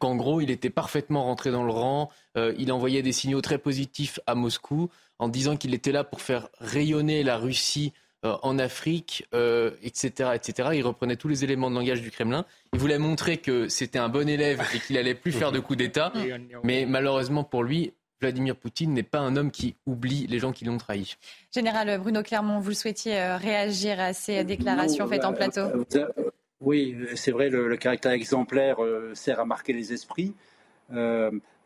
qu'en 0.00 0.16
gros, 0.16 0.40
il 0.40 0.50
était 0.50 0.70
parfaitement 0.70 1.22
rentré 1.22 1.52
dans 1.52 1.62
le 1.62 1.70
rang. 1.70 2.10
Euh, 2.36 2.52
il 2.58 2.72
envoyait 2.72 3.02
des 3.02 3.12
signaux 3.12 3.40
très 3.40 3.58
positifs 3.58 4.18
à 4.26 4.34
Moscou 4.34 4.90
en 5.20 5.28
disant 5.28 5.56
qu'il 5.56 5.72
était 5.72 5.92
là 5.92 6.02
pour 6.02 6.20
faire 6.20 6.48
rayonner 6.58 7.22
la 7.22 7.36
Russie 7.36 7.92
euh, 8.24 8.36
en 8.42 8.58
Afrique, 8.58 9.24
etc., 9.32 10.30
etc. 10.34 10.70
Il 10.74 10.82
reprenait 10.82 11.14
tous 11.14 11.28
les 11.28 11.44
éléments 11.44 11.70
de 11.70 11.76
langage 11.76 12.02
du 12.02 12.10
Kremlin. 12.10 12.44
Il 12.72 12.80
voulait 12.80 12.98
montrer 12.98 13.36
que 13.36 13.68
c'était 13.68 14.00
un 14.00 14.08
bon 14.08 14.28
élève 14.28 14.60
et 14.74 14.80
qu'il 14.80 14.98
allait 14.98 15.14
plus 15.14 15.30
faire 15.30 15.52
de 15.52 15.60
coups 15.60 15.78
d'État. 15.78 16.12
Mais 16.64 16.86
malheureusement 16.86 17.44
pour 17.44 17.62
lui, 17.62 17.92
Vladimir 18.22 18.54
Poutine 18.54 18.92
n'est 18.94 19.02
pas 19.02 19.18
un 19.18 19.36
homme 19.36 19.50
qui 19.50 19.74
oublie 19.84 20.28
les 20.28 20.38
gens 20.38 20.52
qui 20.52 20.64
l'ont 20.64 20.78
trahi. 20.78 21.16
Général 21.52 21.98
Bruno 21.98 22.22
Clermont, 22.22 22.60
vous 22.60 22.72
souhaitiez 22.72 23.18
euh, 23.18 23.36
réagir 23.36 23.98
à 23.98 24.12
ces 24.12 24.44
déclarations 24.44 25.08
faites 25.08 25.24
en 25.24 25.32
plateau? 25.32 25.62
euh, 25.96 26.30
Oui, 26.60 26.96
c'est 27.16 27.32
vrai, 27.32 27.50
le, 27.50 27.76
caractère 27.76 28.12
exemplaire 28.12 28.82
euh, 28.82 29.10
sert 29.14 29.40
à 29.40 29.44
marquer 29.44 29.72
les 29.72 29.92
esprits. 29.92 30.34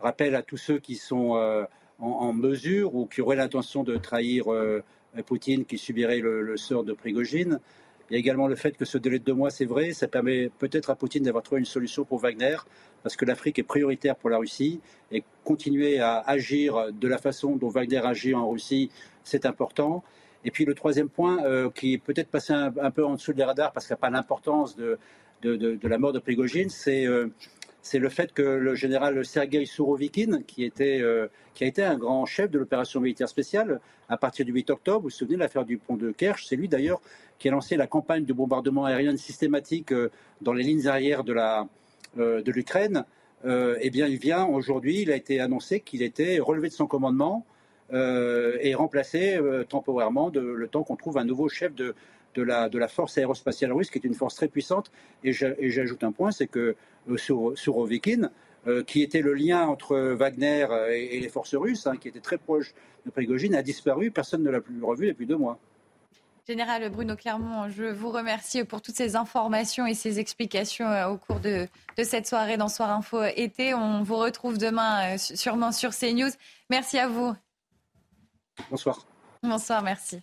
rappel 0.00 0.34
à 0.34 0.42
tous 0.42 0.56
ceux 0.56 0.78
qui 0.78 0.96
sont 0.96 1.36
en, 1.98 2.32
mesure 2.32 2.94
ou 2.94 3.06
qui 3.06 3.20
auraient 3.20 3.36
l'intention 3.36 3.82
de 3.84 3.98
trahir 3.98 4.46
Poutine, 5.26 5.66
qui 5.66 5.76
subirait 5.76 6.20
le, 6.20 6.56
sort 6.56 6.84
de 6.84 6.94
Prigogine. 6.94 7.60
Il 8.08 8.14
y 8.14 8.16
a 8.16 8.18
également 8.18 8.46
le 8.46 8.54
fait 8.54 8.76
que 8.76 8.84
ce 8.84 8.98
délai 8.98 9.18
de 9.18 9.24
deux 9.24 9.34
mois, 9.34 9.50
c'est 9.50 9.64
vrai, 9.64 9.92
ça 9.92 10.06
permet 10.06 10.48
peut-être 10.58 10.90
à 10.90 10.94
Poutine 10.94 11.24
d'avoir 11.24 11.42
trouvé 11.42 11.58
une 11.58 11.66
solution 11.66 12.04
pour 12.04 12.18
Wagner, 12.20 12.56
parce 13.02 13.16
que 13.16 13.24
l'Afrique 13.24 13.58
est 13.58 13.64
prioritaire 13.64 14.14
pour 14.14 14.30
la 14.30 14.38
Russie, 14.38 14.80
et 15.10 15.24
continuer 15.44 15.98
à 15.98 16.18
agir 16.20 16.92
de 16.92 17.08
la 17.08 17.18
façon 17.18 17.56
dont 17.56 17.68
Wagner 17.68 17.98
agit 18.04 18.34
en 18.34 18.48
Russie, 18.48 18.90
c'est 19.24 19.44
important. 19.44 20.04
Et 20.44 20.52
puis 20.52 20.64
le 20.64 20.74
troisième 20.74 21.08
point, 21.08 21.44
euh, 21.44 21.70
qui 21.70 21.94
est 21.94 21.98
peut-être 21.98 22.28
passé 22.28 22.52
un, 22.52 22.90
peu 22.92 23.04
en 23.04 23.14
dessous 23.14 23.32
des 23.32 23.42
radars, 23.42 23.72
parce 23.72 23.86
qu'il 23.86 23.94
n'y 23.94 23.98
a 23.98 24.00
pas 24.00 24.10
l'importance 24.10 24.76
de, 24.76 24.98
la 25.42 25.98
mort 25.98 26.12
de 26.12 26.20
Prigogine, 26.20 26.70
c'est 26.70 27.06
euh, 27.06 27.28
c'est 27.86 28.00
le 28.00 28.08
fait 28.08 28.32
que 28.32 28.42
le 28.42 28.74
général 28.74 29.24
Sergei 29.24 29.64
Sourovikine, 29.64 30.42
euh, 30.58 31.28
qui 31.54 31.64
a 31.64 31.66
été 31.66 31.84
un 31.84 31.96
grand 31.96 32.26
chef 32.26 32.50
de 32.50 32.58
l'opération 32.58 33.00
militaire 33.00 33.28
spéciale 33.28 33.80
à 34.08 34.16
partir 34.16 34.44
du 34.44 34.50
8 34.52 34.70
octobre, 34.70 34.98
vous 34.98 35.02
vous 35.04 35.10
souvenez 35.10 35.36
de 35.36 35.40
l'affaire 35.40 35.64
du 35.64 35.78
pont 35.78 35.96
de 35.96 36.10
Kerch, 36.10 36.46
c'est 36.46 36.56
lui 36.56 36.66
d'ailleurs 36.66 37.00
qui 37.38 37.48
a 37.48 37.52
lancé 37.52 37.76
la 37.76 37.86
campagne 37.86 38.24
de 38.24 38.32
bombardement 38.32 38.84
aérien 38.84 39.16
systématique 39.16 39.92
euh, 39.92 40.10
dans 40.40 40.52
les 40.52 40.62
lignes 40.62 40.86
arrières 40.86 41.24
de, 41.24 41.34
euh, 42.18 42.42
l'Ukraine. 42.46 43.04
eh 43.44 43.90
bien, 43.90 44.06
il 44.06 44.18
vient 44.18 44.44
aujourd'hui, 44.46 45.02
il 45.02 45.10
a 45.12 45.16
été 45.16 45.40
annoncé 45.40 45.80
qu'il 45.80 46.02
était 46.02 46.38
relevé 46.38 46.68
de 46.68 46.74
son 46.74 46.86
commandement 46.86 47.44
et 47.92 48.74
remplacé 48.74 49.38
temporairement 49.68 50.32
le 50.34 50.66
temps 50.66 50.82
qu'on 50.82 50.96
trouve 50.96 51.18
un 51.18 51.24
nouveau 51.24 51.48
chef 51.48 51.72
de, 51.72 51.94
de 52.36 52.42
la, 52.42 52.68
de 52.68 52.78
la 52.78 52.88
force 52.88 53.18
aérospatiale 53.18 53.72
russe, 53.72 53.90
qui 53.90 53.98
est 53.98 54.04
une 54.04 54.14
force 54.14 54.36
très 54.36 54.48
puissante. 54.48 54.92
Et 55.24 55.32
j'ajoute 55.32 56.04
un 56.04 56.12
point, 56.12 56.30
c'est 56.30 56.46
que 56.46 56.76
euh, 57.08 57.16
sur, 57.16 57.58
sur 57.58 57.78
Ovikin, 57.78 58.30
euh, 58.66 58.84
qui 58.84 59.02
était 59.02 59.22
le 59.22 59.34
lien 59.34 59.66
entre 59.66 59.96
Wagner 59.96 60.66
et, 60.90 61.18
les 61.18 61.28
forces 61.28 61.54
russes, 61.54 61.86
hein, 61.86 61.96
qui 61.96 62.08
était 62.08 62.20
très 62.20 62.38
proche 62.38 62.74
de 63.04 63.10
Prigogine, 63.10 63.54
a 63.54 63.62
disparu. 63.62 64.10
Personne 64.10 64.42
ne 64.42 64.50
l'a 64.50 64.60
plus 64.60 64.82
revu 64.82 65.08
depuis 65.08 65.26
deux 65.26 65.36
mois. 65.36 65.58
Général 66.46 66.88
Bruno 66.90 67.16
Clermont, 67.16 67.68
je 67.68 67.84
vous 67.84 68.10
remercie 68.10 68.62
pour 68.64 68.80
toutes 68.80 68.94
ces 68.94 69.16
informations 69.16 69.86
et 69.86 69.94
ces 69.94 70.20
explications 70.20 70.88
euh, 70.88 71.08
au 71.08 71.18
cours 71.18 71.40
de, 71.40 71.66
de 71.98 72.04
cette 72.04 72.26
soirée 72.26 72.56
dans 72.56 72.68
Soir 72.68 72.90
Info 72.90 73.24
été. 73.24 73.74
On 73.74 74.02
vous 74.02 74.16
retrouve 74.16 74.56
demain 74.56 75.18
sûrement 75.18 75.72
sur 75.72 75.90
CNews. 75.90 76.30
Merci 76.70 76.98
à 76.98 77.08
vous. 77.08 77.34
Bonsoir. 78.70 79.06
Bonsoir, 79.42 79.82
merci. 79.82 80.22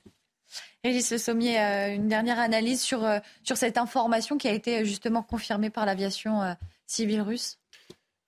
Régis 0.84 1.12
Le 1.12 1.18
Sommier, 1.18 1.60
euh, 1.60 1.96
une 1.96 2.08
dernière 2.08 2.40
analyse 2.40 2.82
sur, 2.82 3.06
euh, 3.06 3.20
sur 3.44 3.58
cette 3.58 3.78
information 3.78 4.38
qui 4.38 4.48
a 4.48 4.52
été 4.52 4.80
euh, 4.80 4.84
justement 4.84 5.24
confirmée 5.24 5.70
par 5.70 5.86
l'aviation 5.86 6.56
civile 6.86 7.22
russe 7.22 7.60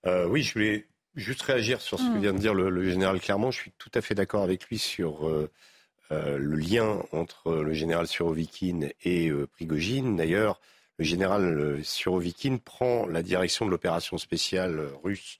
Oui, 0.04 0.42
je 0.42 0.52
voulais 0.54 0.86
juste 1.14 1.42
réagir 1.42 1.80
sur 1.80 1.98
ce 1.98 2.04
que 2.04 2.16
hmm. 2.16 2.20
vient 2.20 2.32
de 2.32 2.38
dire 2.38 2.54
le, 2.54 2.88
général 2.88 3.20
Clermont. 3.20 3.50
Je 3.50 3.60
suis 3.60 3.72
tout 3.78 3.90
à 3.94 4.00
fait 4.00 4.14
d'accord 4.14 4.42
avec 4.42 4.64
lui 4.68 4.78
sur 4.78 5.28
le 6.10 6.54
lien 6.56 7.02
entre 7.12 7.54
le 7.54 7.72
général 7.72 8.06
Surovikin 8.06 8.88
et 9.04 9.30
Prigogine. 9.52 10.16
D'ailleurs, 10.16 10.60
le 10.98 11.04
général 11.04 11.80
Surovikin 11.84 12.58
prend 12.64 13.06
la 13.06 13.22
direction 13.22 13.66
de 13.66 13.70
l'opération 13.70 14.18
spéciale 14.18 14.88
russe 15.02 15.38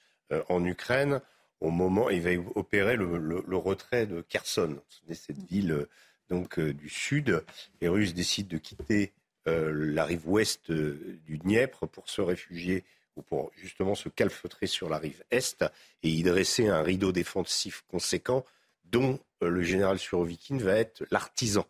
en 0.48 0.64
Ukraine 0.64 1.20
au 1.60 1.70
moment, 1.70 2.10
il 2.10 2.20
va 2.20 2.30
opérer 2.54 2.96
le, 2.96 3.56
retrait 3.56 4.06
de 4.06 4.20
Kherson, 4.20 4.78
cette 5.12 5.42
ville 5.50 5.86
donc 6.28 6.58
euh, 6.58 6.74
du 6.74 6.88
sud. 6.88 7.44
Les 7.80 7.88
Russes 7.88 8.14
décident 8.14 8.48
de 8.48 8.58
quitter 8.58 9.12
euh, 9.48 9.72
la 9.72 10.04
rive 10.04 10.28
ouest 10.28 10.70
euh, 10.70 11.18
du 11.24 11.38
Dniepr 11.38 11.86
pour 11.88 12.10
se 12.10 12.20
réfugier 12.20 12.84
ou 13.16 13.22
pour 13.22 13.50
justement 13.56 13.94
se 13.94 14.08
calfeutrer 14.08 14.66
sur 14.66 14.90
la 14.90 14.98
rive 14.98 15.24
est 15.30 15.64
et 16.02 16.10
y 16.10 16.22
dresser 16.22 16.68
un 16.68 16.82
rideau 16.82 17.12
défensif 17.12 17.84
conséquent 17.88 18.44
dont 18.90 19.18
le 19.40 19.62
général 19.62 19.98
Surovikin 19.98 20.58
va 20.58 20.74
être 20.74 21.04
l'artisan. 21.10 21.66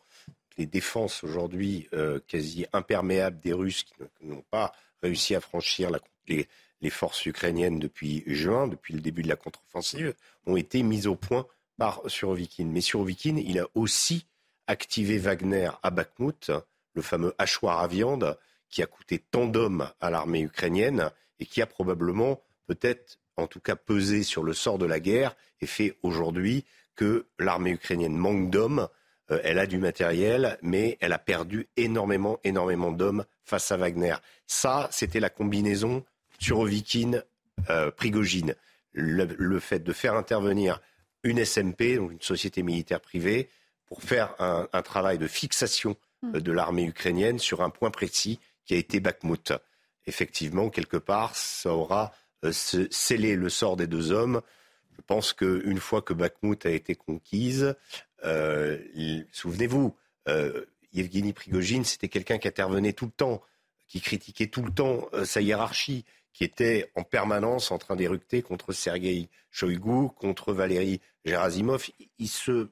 Les 0.58 0.66
défenses 0.66 1.24
aujourd'hui 1.24 1.88
quasi 2.26 2.66
imperméables 2.72 3.40
des 3.40 3.52
Russes 3.52 3.84
qui 3.84 4.26
n'ont 4.26 4.44
pas 4.50 4.72
réussi 5.02 5.34
à 5.34 5.40
franchir 5.40 5.90
les, 6.28 6.48
les, 6.80 6.90
forces 6.90 7.26
ukrainiennes 7.26 7.78
depuis 7.78 8.22
juin, 8.26 8.66
depuis 8.66 8.94
le 8.94 9.00
début 9.00 9.22
de 9.22 9.28
la 9.28 9.36
contre-offensive, 9.36 10.14
ont 10.46 10.56
été 10.56 10.82
mises 10.82 11.06
au 11.06 11.14
point 11.14 11.46
par 11.76 12.00
Surovikin. 12.06 12.64
Mais 12.66 12.80
Surovikin, 12.80 13.36
il 13.36 13.58
a 13.58 13.66
aussi 13.74 14.26
activer 14.66 15.18
Wagner 15.18 15.70
à 15.82 15.90
Bakhmut, 15.90 16.50
le 16.94 17.02
fameux 17.02 17.34
hachoir 17.38 17.80
à 17.80 17.86
viande 17.86 18.38
qui 18.68 18.82
a 18.82 18.86
coûté 18.86 19.18
tant 19.18 19.46
d'hommes 19.46 19.90
à 20.00 20.10
l'armée 20.10 20.40
ukrainienne 20.40 21.10
et 21.38 21.46
qui 21.46 21.62
a 21.62 21.66
probablement 21.66 22.42
peut-être 22.66 23.18
en 23.36 23.46
tout 23.46 23.60
cas 23.60 23.76
pesé 23.76 24.22
sur 24.22 24.42
le 24.42 24.54
sort 24.54 24.78
de 24.78 24.86
la 24.86 24.98
guerre 24.98 25.36
et 25.60 25.66
fait 25.66 25.98
aujourd'hui 26.02 26.64
que 26.96 27.26
l'armée 27.38 27.70
ukrainienne 27.70 28.16
manque 28.16 28.50
d'hommes. 28.50 28.88
Euh, 29.30 29.40
elle 29.44 29.58
a 29.58 29.66
du 29.66 29.78
matériel, 29.78 30.58
mais 30.62 30.98
elle 31.00 31.12
a 31.12 31.18
perdu 31.18 31.68
énormément, 31.76 32.40
énormément 32.44 32.90
d'hommes 32.90 33.24
face 33.44 33.70
à 33.70 33.76
Wagner. 33.76 34.16
Ça, 34.46 34.88
c'était 34.90 35.20
la 35.20 35.30
combinaison 35.30 36.04
Surovikin-Prigogine. 36.40 38.50
Euh, 38.50 38.54
le, 38.98 39.60
fait 39.60 39.80
de 39.80 39.92
faire 39.92 40.14
intervenir 40.14 40.80
une 41.22 41.44
SMP, 41.44 41.96
donc 41.96 42.12
une 42.12 42.22
société 42.22 42.62
militaire 42.62 43.00
privée, 43.00 43.50
pour 43.86 44.02
faire 44.02 44.34
un, 44.40 44.82
travail 44.82 45.18
de 45.18 45.28
fixation 45.28 45.96
hmm. 46.22 46.38
de 46.38 46.52
l'armée 46.52 46.84
ukrainienne 46.84 47.38
sur 47.38 47.62
un 47.62 47.70
point 47.70 47.90
précis 47.90 48.40
qui 48.64 48.74
a 48.74 48.78
été 48.78 49.00
Bakhmut. 49.00 49.52
Effectivement, 50.06 50.70
quelque 50.70 50.96
part, 50.96 51.36
ça 51.36 51.72
aura 51.72 52.12
euh, 52.44 52.52
scellé 52.52 53.36
le 53.36 53.48
sort 53.48 53.76
des 53.76 53.86
deux 53.86 54.12
hommes. 54.12 54.40
Je 54.96 55.02
pense 55.06 55.32
qu'une 55.32 55.78
fois 55.78 56.02
que 56.02 56.12
Bakhmut 56.12 56.64
a 56.66 56.70
été 56.70 56.94
conquise, 56.94 57.74
euh, 58.24 58.78
souvenez-vous, 59.32 59.94
euh, 60.28 60.64
Yevgeny 60.92 61.32
Prigogine, 61.32 61.84
c'était 61.84 62.08
quelqu'un 62.08 62.38
qui 62.38 62.48
intervenait 62.48 62.92
tout 62.92 63.06
le 63.06 63.12
temps, 63.12 63.42
qui 63.88 64.00
critiquait 64.00 64.48
tout 64.48 64.62
le 64.62 64.72
temps 64.72 65.08
euh, 65.12 65.24
sa 65.24 65.40
hiérarchie, 65.40 66.04
qui 66.32 66.44
était 66.44 66.90
en 66.94 67.02
permanence 67.02 67.70
en 67.70 67.78
train 67.78 67.96
d'éructer 67.96 68.42
contre 68.42 68.72
Sergei 68.72 69.28
Shoigu, 69.50 70.08
contre 70.16 70.52
Valéry 70.52 71.00
Gerasimov. 71.24 71.88
Il 72.18 72.28
se 72.28 72.68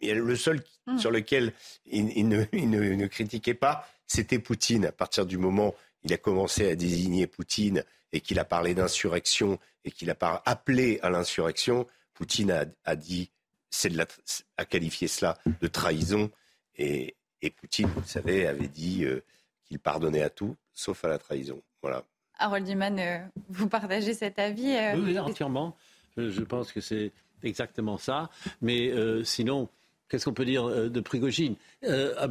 le 0.00 0.36
seul 0.36 0.62
hmm. 0.86 0.98
sur 0.98 1.10
lequel 1.10 1.52
il, 1.86 2.28
ne, 2.28 3.06
critiquait 3.06 3.54
pas, 3.54 3.88
c'était 4.06 4.38
Poutine. 4.38 4.86
À 4.86 4.92
partir 4.92 5.24
du 5.24 5.38
moment 5.38 5.68
où 5.68 5.74
il 6.04 6.12
a 6.12 6.18
commencé 6.18 6.68
à 6.68 6.76
désigner 6.76 7.26
Poutine 7.26 7.84
et 8.14 8.20
qu'il 8.20 8.38
a 8.38 8.44
parlé 8.44 8.74
d'insurrection 8.74 9.58
et 9.84 9.90
qu'il 9.90 10.08
a 10.08 10.42
appelé 10.46 11.00
à 11.02 11.10
l'insurrection, 11.10 11.86
Poutine 12.14 12.72
a, 12.84 12.96
dit, 12.96 13.30
a 14.56 14.64
qualifié 14.64 15.08
cela 15.08 15.36
de 15.60 15.66
trahison. 15.66 16.30
Et, 16.76 17.16
Poutine, 17.56 17.88
vous 17.88 18.06
savez, 18.06 18.46
avait 18.46 18.68
dit 18.68 19.04
euh, 19.04 19.22
qu'il 19.64 19.80
pardonnait 19.80 20.22
à 20.22 20.30
tout, 20.30 20.56
sauf 20.72 21.04
à 21.04 21.08
la 21.08 21.18
trahison. 21.18 21.60
Voilà. 21.82 22.04
Harold 22.38 22.66
Iman, 22.68 22.98
euh, 23.00 23.18
vous 23.48 23.68
partagez 23.68 24.14
cet 24.14 24.38
avis 24.38 24.74
euh, 24.74 24.96
Oui, 24.96 25.18
entièrement. 25.18 25.76
Je, 26.16 26.40
pense 26.42 26.70
que 26.70 26.80
c'est 26.80 27.10
exactement 27.42 27.98
ça. 27.98 28.30
Mais 28.62 28.92
sinon, 29.24 29.68
qu'est-ce 30.08 30.24
qu'on 30.24 30.32
peut 30.32 30.44
dire 30.44 30.68
euh, 30.68 30.88
de 30.88 31.00
Prigogine 31.00 31.54
euh, 31.84 32.14
À 32.18 32.26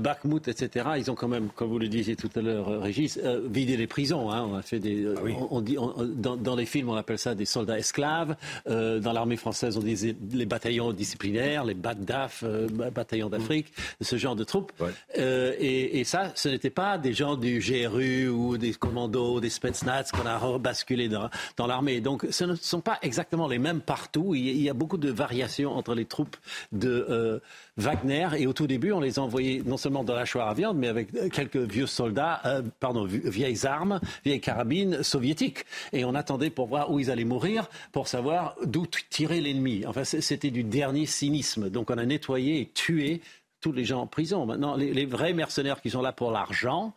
etc., 0.47 0.89
ils 0.97 1.09
ont 1.11 1.15
quand 1.15 1.27
même, 1.27 1.49
comme 1.49 1.69
vous 1.69 1.79
le 1.79 1.87
disiez 1.87 2.15
tout 2.15 2.29
à 2.35 2.41
l'heure, 2.41 2.69
euh, 2.69 2.79
Régis, 2.79 3.19
vidé 3.45 3.77
les 3.77 3.87
prisons. 3.87 4.31
Hein. 4.31 4.47
On 4.49 4.55
a 4.55 4.61
fait 4.61 4.79
des, 4.79 5.05
ah 5.15 5.21
on, 5.49 5.61
dit, 5.61 5.77
dans, 6.15 6.55
les 6.55 6.65
films, 6.65 6.89
on 6.89 6.95
appelle 6.95 7.17
ça 7.17 7.35
des 7.35 7.45
soldats 7.45 7.77
esclaves. 7.77 8.35
dans 8.65 9.13
l'armée 9.13 9.37
française, 9.37 9.77
on 9.77 9.81
disait 9.81 10.15
les 10.31 10.45
bataillons 10.45 10.91
disciplinaires, 10.93 11.63
les 11.65 11.73
BATDAF, 11.73 12.43
bataillons 12.43 13.29
d'Afrique, 13.29 13.73
ce 14.01 14.17
genre 14.17 14.35
de 14.35 14.43
troupes. 14.43 14.71
Et, 15.17 16.03
ça, 16.05 16.31
ce 16.35 16.49
n'était 16.49 16.69
pas 16.69 16.97
des 16.97 17.13
gens 17.13 17.35
du 17.35 17.59
GRU 17.59 18.27
ou 18.27 18.57
des 18.57 18.73
commandos, 18.73 19.39
des 19.39 19.49
Spetsnaz 19.49 20.11
qu'on 20.11 20.25
a 20.25 20.57
basculé 20.57 21.07
dans, 21.07 21.29
dans 21.57 21.67
l'armée. 21.67 22.01
Donc, 22.01 22.27
ce 22.29 22.43
ne 22.43 22.55
sont 22.55 22.81
pas 22.81 22.99
exactement 23.01 23.47
les 23.47 23.59
mêmes 23.59 23.81
partout. 23.81 24.35
Il 24.35 24.61
y 24.61 24.69
a, 24.69 24.73
beaucoup 24.73 24.97
de 24.97 25.11
variations 25.11 25.75
entre 25.75 25.95
les 25.95 26.05
troupes 26.05 26.35
de 26.71 27.41
Wagner. 27.77 28.27
Et 28.37 28.47
au 28.47 28.53
tout 28.53 28.67
début, 28.67 28.91
on 28.91 28.99
les 28.99 29.19
envoyait 29.19 29.61
non 29.65 29.77
seulement 29.77 30.03
dans 30.03 30.15
la 30.15 30.25
choire 30.25 30.47
à 30.47 30.53
viande, 30.53 30.77
mais 30.77 30.87
avec 30.87 31.11
quelques 31.31 31.57
vieux 31.57 31.87
soldats, 31.87 32.41
euh, 32.45 32.61
pardon, 32.79 33.05
vieilles 33.05 33.65
armes, 33.65 33.99
vieilles 34.23 34.41
carabines 34.41 35.03
soviétiques. 35.03 35.65
Et 35.91 36.05
on 36.05 36.15
attendait 36.15 36.49
pour 36.49 36.67
voir 36.67 36.91
où 36.91 36.99
ils 36.99 37.09
allaient 37.09 37.23
mourir, 37.23 37.69
pour 37.91 38.07
savoir 38.07 38.55
d'où 38.63 38.85
tirer 39.09 39.41
l'ennemi. 39.41 39.83
Enfin, 39.87 40.03
c'était 40.03 40.51
du 40.51 40.63
dernier 40.63 41.05
cynisme. 41.05 41.69
Donc 41.69 41.89
on 41.89 41.97
a 41.97 42.05
nettoyé 42.05 42.61
et 42.61 42.65
tué 42.67 43.21
tous 43.59 43.71
les 43.71 43.85
gens 43.85 44.01
en 44.01 44.07
prison. 44.07 44.45
Maintenant, 44.45 44.75
les 44.75 45.05
vrais 45.05 45.33
mercenaires 45.33 45.81
qui 45.81 45.89
sont 45.89 46.01
là 46.01 46.11
pour 46.11 46.31
l'argent, 46.31 46.93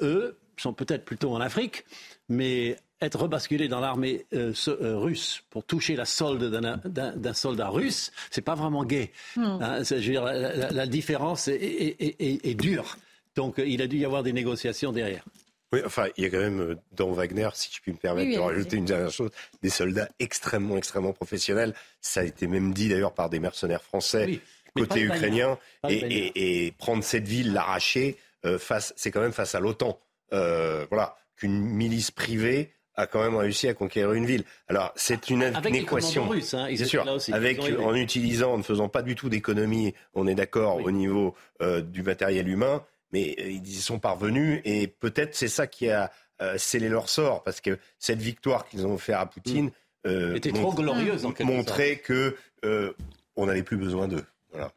eux, 0.00 0.36
sont 0.60 0.72
peut-être 0.72 1.04
plutôt 1.04 1.32
en 1.32 1.40
Afrique, 1.40 1.84
mais 2.28 2.76
être 3.00 3.20
rebasculé 3.20 3.68
dans 3.68 3.80
l'armée 3.80 4.26
euh, 4.34 4.52
euh, 4.68 4.96
russe 4.96 5.42
pour 5.50 5.64
toucher 5.64 5.96
la 5.96 6.04
solde 6.04 6.50
d'un 6.50 7.34
soldat 7.34 7.68
russe, 7.68 8.12
c'est 8.30 8.42
pas 8.42 8.54
vraiment 8.54 8.84
gay. 8.84 9.10
Hmm. 9.36 9.58
Hein, 9.60 9.82
je 9.82 9.94
veux 9.94 10.00
dire, 10.00 10.24
la, 10.24 10.86
différence 10.86 11.48
est, 11.48 12.54
dure. 12.54 12.96
Donc 13.36 13.56
il 13.58 13.82
a 13.82 13.86
dû 13.86 13.98
y 13.98 14.04
avoir 14.04 14.22
des 14.22 14.32
négociations 14.32 14.92
derrière. 14.92 15.24
Oui, 15.72 15.80
enfin, 15.84 16.06
il 16.16 16.22
y 16.22 16.26
a 16.26 16.30
quand 16.30 16.38
même 16.38 16.60
euh, 16.60 16.76
dans 16.92 17.10
Wagner, 17.10 17.48
si 17.54 17.68
je 17.72 17.80
puis 17.80 17.92
me 17.92 17.96
permettre 17.96 18.32
de 18.32 18.38
rajouter 18.38 18.76
une 18.76 18.84
dernière 18.84 19.10
chose, 19.10 19.30
des 19.60 19.70
soldats 19.70 20.08
extrêmement, 20.20 20.76
extrêmement 20.76 21.12
professionnels. 21.12 21.74
Ça 22.00 22.20
a 22.20 22.24
été 22.24 22.46
même 22.46 22.72
dit 22.72 22.88
d'ailleurs 22.88 23.12
par 23.12 23.28
des 23.28 23.40
mercenaires 23.40 23.82
français 23.82 24.40
côté 24.76 25.00
ukrainien. 25.00 25.58
Et, 25.88 26.72
prendre 26.78 27.02
cette 27.02 27.26
ville, 27.26 27.52
l'arracher, 27.52 28.16
face, 28.58 28.92
c'est 28.96 29.10
quand 29.10 29.20
même 29.20 29.32
face 29.32 29.54
à 29.54 29.60
l'OTAN, 29.60 29.98
voilà, 30.30 31.16
qu'une 31.36 31.60
milice 31.60 32.10
privée 32.12 32.74
a 32.96 33.06
quand 33.06 33.22
même 33.22 33.36
réussi 33.36 33.68
à 33.68 33.74
conquérir 33.74 34.12
une 34.12 34.26
ville. 34.26 34.44
Alors 34.68 34.92
c'est 34.96 35.30
une, 35.30 35.42
avec 35.42 35.74
équation, 35.74 36.28
russes, 36.28 36.54
hein, 36.54 36.68
sûr, 36.76 37.04
avec 37.32 37.60
en 37.60 37.94
utilisant, 37.94 38.54
en 38.54 38.58
ne 38.58 38.62
faisant 38.62 38.88
pas 38.88 39.02
du 39.02 39.14
tout 39.14 39.28
d'économie, 39.28 39.94
on 40.14 40.26
est 40.26 40.34
d'accord 40.34 40.82
au 40.82 40.90
niveau 40.90 41.34
du 41.60 42.02
matériel 42.02 42.48
humain, 42.48 42.84
mais 43.12 43.34
ils 43.38 43.68
y 43.68 43.80
sont 43.80 43.98
parvenus 43.98 44.60
et 44.64 44.86
peut-être 44.86 45.34
c'est 45.34 45.48
ça 45.48 45.66
qui 45.66 45.90
a 45.90 46.10
scellé 46.56 46.88
leur 46.88 47.08
sort 47.08 47.42
parce 47.42 47.60
que 47.60 47.78
cette 47.98 48.20
victoire 48.20 48.66
qu'ils 48.66 48.86
ont 48.86 48.94
offert 48.94 49.20
à 49.20 49.26
Poutine. 49.26 49.70
Euh, 50.06 50.34
était 50.34 50.52
trop 50.52 50.74
glorieuse 50.74 51.24
en 51.24 51.32
quelque 51.32 51.46
montrer 51.46 51.98
que 51.98 52.36
euh, 52.64 52.92
on 53.36 53.46
n'avait 53.46 53.62
plus 53.62 53.78
besoin 53.78 54.06
d'eux. 54.06 54.24
Voilà. 54.50 54.70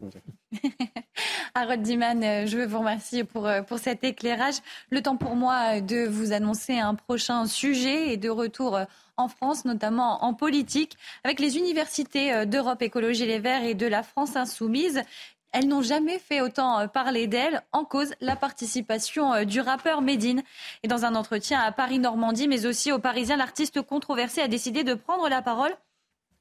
Harold 1.54 1.82
Diman, 1.82 2.22
euh, 2.22 2.46
je 2.46 2.58
veux 2.58 2.66
vous 2.66 2.78
remercier 2.78 3.24
pour, 3.24 3.48
pour 3.66 3.78
cet 3.78 4.04
éclairage. 4.04 4.56
Le 4.90 5.02
temps 5.02 5.16
pour 5.16 5.36
moi 5.36 5.80
de 5.80 6.06
vous 6.06 6.32
annoncer 6.32 6.78
un 6.78 6.94
prochain 6.94 7.46
sujet 7.46 8.12
et 8.12 8.16
de 8.16 8.28
retour 8.28 8.78
en 9.16 9.28
France, 9.28 9.64
notamment 9.64 10.24
en 10.24 10.34
politique, 10.34 10.96
avec 11.24 11.40
les 11.40 11.56
universités 11.56 12.44
d'Europe 12.46 12.82
Écologie 12.82 13.26
Les 13.26 13.38
Verts 13.38 13.64
et 13.64 13.74
de 13.74 13.86
la 13.86 14.02
France 14.02 14.36
Insoumise. 14.36 15.02
Elles 15.52 15.68
n'ont 15.68 15.80
jamais 15.80 16.18
fait 16.18 16.42
autant 16.42 16.86
parler 16.88 17.26
d'elles 17.26 17.62
en 17.72 17.84
cause 17.84 18.12
la 18.20 18.36
participation 18.36 19.44
du 19.44 19.60
rappeur 19.60 20.02
Medine. 20.02 20.42
Et 20.82 20.88
dans 20.88 21.06
un 21.06 21.14
entretien 21.14 21.60
à 21.60 21.72
Paris-Normandie, 21.72 22.48
mais 22.48 22.66
aussi 22.66 22.92
au 22.92 22.98
Parisien, 22.98 23.36
l'artiste 23.36 23.80
controversé 23.80 24.42
a 24.42 24.48
décidé 24.48 24.84
de 24.84 24.92
prendre 24.92 25.30
la 25.30 25.40
parole 25.40 25.74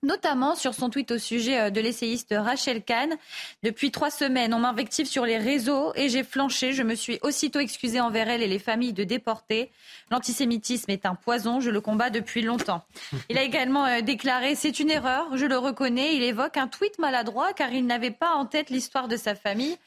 notamment 0.05 0.55
sur 0.55 0.73
son 0.73 0.89
tweet 0.89 1.11
au 1.11 1.17
sujet 1.17 1.59
euh, 1.59 1.69
de 1.69 1.81
l'essayiste 1.81 2.33
Rachel 2.37 2.83
Kahn. 2.83 3.15
Depuis 3.63 3.91
trois 3.91 4.11
semaines, 4.11 4.53
on 4.53 4.59
m'invective 4.59 5.05
sur 5.07 5.25
les 5.25 5.37
réseaux 5.37 5.91
et 5.95 6.09
j'ai 6.09 6.23
flanché. 6.23 6.73
Je 6.73 6.83
me 6.83 6.95
suis 6.95 7.19
aussitôt 7.21 7.59
excusée 7.59 7.99
envers 7.99 8.29
elle 8.29 8.41
et 8.41 8.47
les 8.47 8.59
familles 8.59 8.93
de 8.93 9.03
déportés. 9.03 9.71
L'antisémitisme 10.11 10.91
est 10.91 11.05
un 11.05 11.15
poison, 11.15 11.59
je 11.59 11.69
le 11.69 11.81
combats 11.81 12.09
depuis 12.09 12.41
longtemps. 12.41 12.83
Il 13.29 13.37
a 13.37 13.43
également 13.43 13.85
euh, 13.85 14.01
déclaré 14.01 14.55
C'est 14.55 14.79
une 14.79 14.91
erreur, 14.91 15.35
je 15.35 15.45
le 15.45 15.57
reconnais. 15.57 16.15
Il 16.15 16.23
évoque 16.23 16.57
un 16.57 16.67
tweet 16.67 16.99
maladroit 16.99 17.53
car 17.53 17.73
il 17.73 17.85
n'avait 17.85 18.11
pas 18.11 18.35
en 18.35 18.45
tête 18.45 18.69
l'histoire 18.69 19.07
de 19.07 19.17
sa 19.17 19.35
famille. 19.35 19.77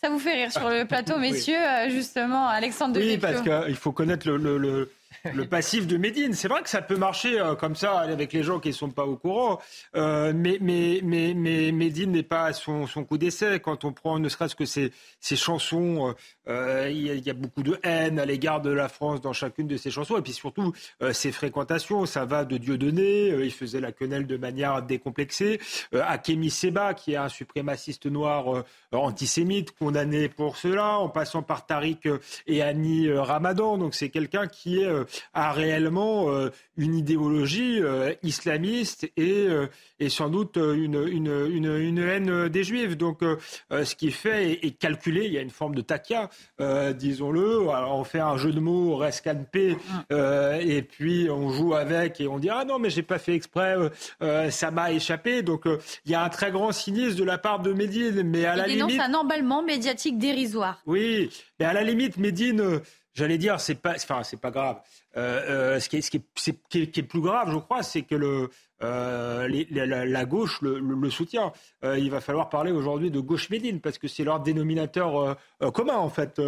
Ça 0.00 0.10
vous 0.10 0.18
fait 0.18 0.32
rire 0.32 0.52
sur 0.52 0.68
le 0.68 0.84
plateau, 0.84 1.18
messieurs, 1.18 1.56
euh, 1.56 1.90
justement, 1.90 2.46
Alexandre 2.46 3.00
Oui, 3.00 3.18
parce 3.18 3.42
qu'il 3.42 3.76
faut 3.76 3.92
connaître 3.92 4.28
le 4.28 4.58
le 4.58 4.90
passif 5.50 5.86
de 5.86 5.96
Médine. 5.96 6.34
C'est 6.34 6.48
vrai 6.48 6.62
que 6.62 6.68
ça 6.68 6.82
peut 6.82 6.96
marcher 6.96 7.40
euh, 7.40 7.54
comme 7.54 7.76
ça 7.76 8.00
avec 8.00 8.32
les 8.32 8.42
gens 8.42 8.60
qui 8.60 8.68
ne 8.68 8.74
sont 8.74 8.90
pas 8.90 9.04
au 9.04 9.16
courant, 9.16 9.60
euh, 9.96 10.32
mais, 10.34 10.58
mais, 10.60 11.02
Médine 11.72 12.12
n'est 12.12 12.22
pas 12.22 12.44
à 12.44 12.52
son, 12.52 12.86
coup 13.08 13.18
d'essai. 13.18 13.60
Quand 13.60 13.84
on 13.84 13.92
prend 13.92 14.18
ne 14.18 14.28
serait-ce 14.28 14.54
que 14.54 14.64
ses, 14.64 14.92
ses 15.20 15.36
chansons, 15.36 16.14
euh, 16.48 16.88
il, 16.90 17.26
y 17.26 17.30
a, 17.30 17.34
beaucoup 17.34 17.62
de 17.62 17.78
haine 17.82 18.18
à 18.18 18.24
l'égard 18.24 18.60
de 18.60 18.70
la 18.70 18.88
France 18.88 19.20
dans 19.20 19.32
chacune 19.32 19.66
de 19.66 19.76
ses 19.76 19.90
chansons, 19.90 20.16
et 20.18 20.22
puis 20.22 20.32
surtout 20.32 20.72
ses 21.12 21.32
fréquentations. 21.32 22.06
Ça 22.06 22.24
va 22.24 22.44
de 22.44 22.56
Dieudonné, 22.56 23.28
il 23.28 23.52
faisait 23.52 23.80
la 23.80 23.92
quenelle 23.92 24.26
de 24.26 24.36
manière 24.36 24.82
décomplexée, 24.82 25.60
à 25.92 26.18
Kémy 26.18 26.50
Seba, 26.50 26.94
qui 26.94 27.12
est 27.12 27.16
un 27.16 27.28
suprémaciste 27.28 28.06
noir 28.06 28.64
antisémite, 28.92 29.76
condamné 29.76 30.28
pour 30.28 30.56
cela, 30.56 30.98
en 30.98 31.08
passant 31.08 31.42
par 31.42 31.66
Tariq 31.66 32.08
et 32.46 32.62
Annie 32.62 33.10
Ramadan. 33.12 33.78
Donc 33.78 33.94
c'est 33.94 34.10
quelqu'un 34.10 34.46
qui 34.46 34.80
est 34.80 34.97
a 35.34 35.52
réellement 35.52 36.30
euh, 36.30 36.50
une 36.76 36.94
idéologie 36.94 37.80
euh, 37.80 38.14
islamiste 38.22 39.04
et, 39.16 39.46
euh, 39.48 39.66
et, 40.00 40.08
sans 40.08 40.28
doute 40.28 40.56
une, 40.56 41.06
une, 41.06 41.76
une, 41.76 41.98
haine 41.98 42.48
des 42.48 42.64
juifs. 42.64 42.96
Donc 42.96 43.20
ce 43.70 43.94
qui 43.94 44.10
fait 44.10 44.52
est, 44.64 44.78
calculé, 44.78 45.26
il 45.26 45.32
y 45.32 45.38
a 45.38 45.40
une 45.40 45.50
forme 45.50 45.74
de 45.74 45.80
takia, 45.80 46.30
disons-le. 46.94 47.60
On 47.68 48.04
fait 48.04 48.20
un 48.20 48.36
jeu 48.36 48.52
de 48.52 48.60
mots 48.60 48.96
rescanpé 48.96 49.76
et 50.10 50.82
puis 50.82 51.28
on 51.30 51.50
joue 51.50 51.74
avec 51.74 52.20
et 52.20 52.28
on 52.28 52.38
dit 52.38 52.50
ah 52.50 52.64
non 52.64 52.78
mais 52.78 52.90
j'ai 52.90 53.02
pas 53.02 53.18
fait 53.18 53.34
exprès, 53.34 53.76
ça 54.50 54.70
m'a 54.70 54.92
échappé. 54.92 55.42
Donc 55.42 55.64
il 56.04 56.12
y 56.12 56.14
a 56.14 56.22
un 56.22 56.28
très 56.28 56.50
grand 56.50 56.72
cynisme 56.72 57.16
de 57.18 57.24
la 57.24 57.38
part 57.38 57.60
de 57.60 57.72
Médine, 57.72 58.22
mais 58.22 58.44
à 58.44 58.54
il 58.54 58.58
la 58.58 58.66
limite, 58.66 59.00
un 59.00 59.14
emballement 59.14 59.62
médiatique 59.62 60.18
dérisoire. 60.18 60.80
Oui, 60.86 61.30
mais 61.58 61.66
à 61.66 61.72
la 61.72 61.82
limite 61.82 62.16
Médine 62.16 62.80
j'allais 63.14 63.38
dire, 63.38 63.60
c'est 63.60 63.74
pas, 63.74 63.96
c'est 63.98 64.36
pas 64.40 64.50
grave. 64.50 64.80
Euh, 65.18 65.40
euh, 65.48 65.80
ce, 65.80 65.88
qui 65.88 65.96
est, 65.96 66.00
ce, 66.02 66.10
qui 66.10 66.18
est, 66.78 66.86
qui 66.90 67.00
est, 67.00 67.02
plus 67.02 67.20
grave, 67.20 67.50
je 67.50 67.58
crois, 67.58 67.82
c'est 67.82 68.02
que 68.02 68.14
le, 68.14 68.50
euh, 68.84 69.48
la, 69.70 70.24
gauche 70.24 70.60
le, 70.62 71.10
soutient. 71.10 71.52
il 71.82 72.10
va 72.10 72.20
falloir 72.20 72.48
parler 72.48 72.70
aujourd'hui 72.70 73.10
de 73.10 73.18
gauche 73.18 73.50
médine 73.50 73.80
parce 73.80 73.98
que 73.98 74.06
c'est 74.06 74.22
leur 74.22 74.38
dénominateur 74.38 75.36
commun 75.74 75.96
en 75.96 76.08
fait 76.08 76.40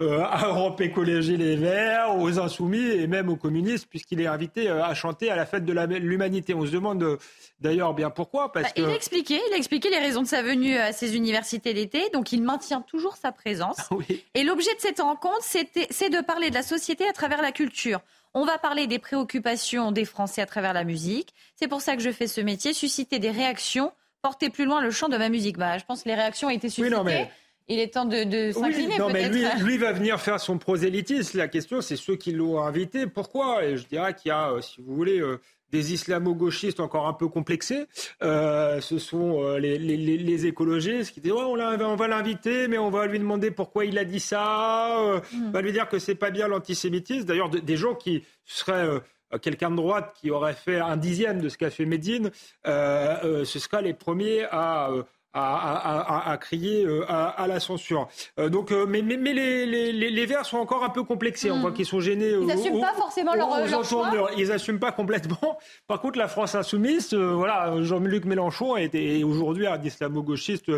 à 0.00 0.46
Europe 0.46 0.80
Écologie 0.80 1.36
Les 1.36 1.56
Verts, 1.56 2.16
aux 2.16 2.38
Insoumis 2.38 2.90
et 2.90 3.08
même 3.08 3.28
aux 3.28 3.36
communistes 3.36 3.88
puisqu'il 3.88 4.20
est 4.20 4.26
invité 4.26 4.68
à 4.68 4.94
chanter 4.94 5.30
à 5.30 5.36
la 5.36 5.44
fête 5.44 5.64
de 5.64 5.72
l'humanité. 5.72 6.54
On 6.54 6.64
se 6.64 6.70
demande 6.70 7.18
d'ailleurs 7.60 7.94
bien 7.94 8.10
pourquoi. 8.10 8.52
Parce 8.52 8.66
bah, 8.66 8.72
Il 8.76 8.84
a 8.84 8.94
expliqué, 8.94 9.40
il 9.48 9.54
a 9.54 9.56
expliqué 9.56 9.90
les 9.90 9.98
raisons 9.98 10.22
de 10.22 10.28
sa 10.28 10.42
venue 10.42 10.76
à 10.76 10.92
ces 10.92 11.16
universités 11.16 11.72
l'été, 11.72 12.10
donc 12.10 12.30
il 12.30 12.42
maintient 12.42 12.82
toujours 12.82 13.16
sa 13.16 13.32
présence. 13.32 13.88
Et 14.34 14.44
l'objet 14.44 14.74
de 14.76 14.80
cette 14.80 15.00
rencontre, 15.00 15.42
c'est 15.42 16.10
de 16.10 16.24
parler 16.24 16.50
de 16.50 16.54
la 16.54 16.62
société 16.62 17.08
à 17.08 17.12
travers 17.12 17.42
la 17.42 17.50
culture. 17.50 18.00
On 18.34 18.44
va 18.44 18.58
parler 18.58 18.86
des 18.86 18.98
préoccupations 18.98 19.92
des 19.92 20.04
Français 20.04 20.40
à 20.40 20.46
travers 20.46 20.72
la 20.72 20.84
musique. 20.84 21.34
C'est 21.56 21.68
pour 21.68 21.82
ça 21.82 21.96
que 21.96 22.02
je 22.02 22.10
fais 22.10 22.26
ce 22.26 22.40
métier, 22.40 22.72
susciter 22.72 23.18
des 23.18 23.30
réactions, 23.30 23.92
porter 24.22 24.48
plus 24.48 24.64
loin 24.64 24.80
le 24.80 24.90
champ 24.90 25.08
de 25.08 25.18
ma 25.18 25.28
musique. 25.28 25.58
Bah, 25.58 25.76
je 25.78 25.84
pense 25.84 26.04
que 26.04 26.08
les 26.08 26.14
réactions 26.14 26.48
ont 26.48 26.50
été 26.50 26.68
suscitées. 26.70 27.28
Il 27.68 27.78
est 27.78 27.94
temps 27.94 28.04
de, 28.04 28.24
de 28.24 28.50
s'incliner 28.52 28.98
non, 28.98 29.08
mais 29.10 29.28
lui, 29.28 29.44
lui, 29.60 29.78
va 29.78 29.92
venir 29.92 30.20
faire 30.20 30.40
son 30.40 30.58
prosélytisme. 30.58 31.38
La 31.38 31.46
question, 31.46 31.80
c'est 31.80 31.96
ceux 31.96 32.16
qui 32.16 32.32
l'ont 32.32 32.60
invité. 32.60 33.06
Pourquoi? 33.06 33.64
Et 33.64 33.76
je 33.76 33.86
dirais 33.86 34.14
qu'il 34.14 34.30
y 34.30 34.32
a, 34.32 34.50
euh, 34.50 34.60
si 34.60 34.80
vous 34.80 34.94
voulez, 34.94 35.20
euh, 35.20 35.40
des 35.72 35.94
islamo-gauchistes 35.94 36.80
encore 36.80 37.08
un 37.08 37.14
peu 37.14 37.28
complexés. 37.28 37.86
Euh, 38.22 38.80
ce 38.80 38.98
sont 38.98 39.42
euh, 39.42 39.58
les, 39.58 39.78
les, 39.78 39.96
les, 39.96 40.46
écologistes 40.46 41.12
qui 41.12 41.20
disent 41.20 41.32
on, 41.32 41.58
on, 41.58 41.96
va 41.96 42.08
l'inviter, 42.08 42.68
mais 42.68 42.78
on 42.78 42.90
va 42.90 43.06
lui 43.06 43.18
demander 43.18 43.50
pourquoi 43.50 43.86
il 43.86 43.98
a 43.98 44.04
dit 44.04 44.20
ça. 44.20 45.00
Euh, 45.00 45.20
mm. 45.32 45.46
On 45.48 45.50
va 45.50 45.62
lui 45.62 45.72
dire 45.72 45.88
que 45.88 45.98
c'est 45.98 46.14
pas 46.14 46.30
bien 46.30 46.46
l'antisémitisme. 46.46 47.24
D'ailleurs, 47.24 47.48
des 47.48 47.76
gens 47.76 47.94
qui 47.94 48.24
seraient 48.44 49.00
quelqu'un 49.40 49.70
de 49.70 49.76
droite 49.76 50.14
qui 50.20 50.30
aurait 50.30 50.52
fait 50.52 50.78
un 50.78 50.98
dixième 50.98 51.40
de 51.40 51.48
ce 51.48 51.56
qu'a 51.56 51.70
fait 51.70 51.86
Médine, 51.86 52.30
ce 52.64 53.44
sera 53.44 53.80
les 53.80 53.94
premiers 53.94 54.44
à 54.50 54.90
à, 55.34 56.36
crier 56.40 56.84
euh, 56.84 57.04
à, 57.08 57.46
la 57.46 57.60
censure. 57.60 58.08
Euh, 58.38 58.48
donc, 58.48 58.70
euh, 58.70 58.86
mais, 58.86 59.02
mais, 59.02 59.16
mais 59.16 59.32
les, 59.32 59.66
les, 59.66 60.10
les, 60.10 60.26
Verts 60.26 60.46
sont 60.46 60.58
encore 60.58 60.84
un 60.84 60.90
peu 60.90 61.02
complexés. 61.02 61.50
On 61.50 61.56
hmm. 61.56 61.60
voit 61.60 61.72
qu'ils 61.72 61.86
sont 61.86 62.00
gênés. 62.00 62.30
Ils 62.30 62.46
n'assument 62.46 62.80
pas 62.80 62.94
forcément 62.94 63.34
leur, 63.34 63.48
leur 63.66 63.84
choix. 63.84 64.10
Ils 64.36 64.48
n'assument 64.48 64.78
pas 64.78 64.92
complètement. 64.92 65.58
Par 65.86 66.00
contre, 66.00 66.18
la 66.18 66.28
France 66.28 66.54
insoumise, 66.54 67.14
voilà, 67.14 67.82
Jean-Luc 67.82 68.24
Mélenchon 68.24 68.76
est 68.76 69.22
aujourd'hui 69.24 69.66
un 69.66 69.80
islamo-gauchiste 69.82 70.70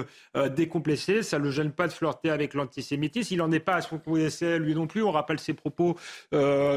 décomplexé. 0.51 1.23
Ça 1.23 1.39
ne 1.39 1.45
le 1.45 1.51
gêne 1.51 1.73
pas 1.73 1.87
de 1.87 1.93
flirter 1.93 2.31
avec 2.31 2.55
l'antisémitisme. 2.55 3.35
Il 3.35 3.39
n'en 3.39 3.53
est 3.53 3.61
pas 3.61 3.77
à 3.77 3.81
son 3.81 4.01
d'essai, 4.07 4.59
lui 4.59 4.75
non 4.75 4.87
plus. 4.87 5.03
On 5.03 5.11
rappelle 5.11 5.39
ses 5.39 5.55
propos 5.55 5.97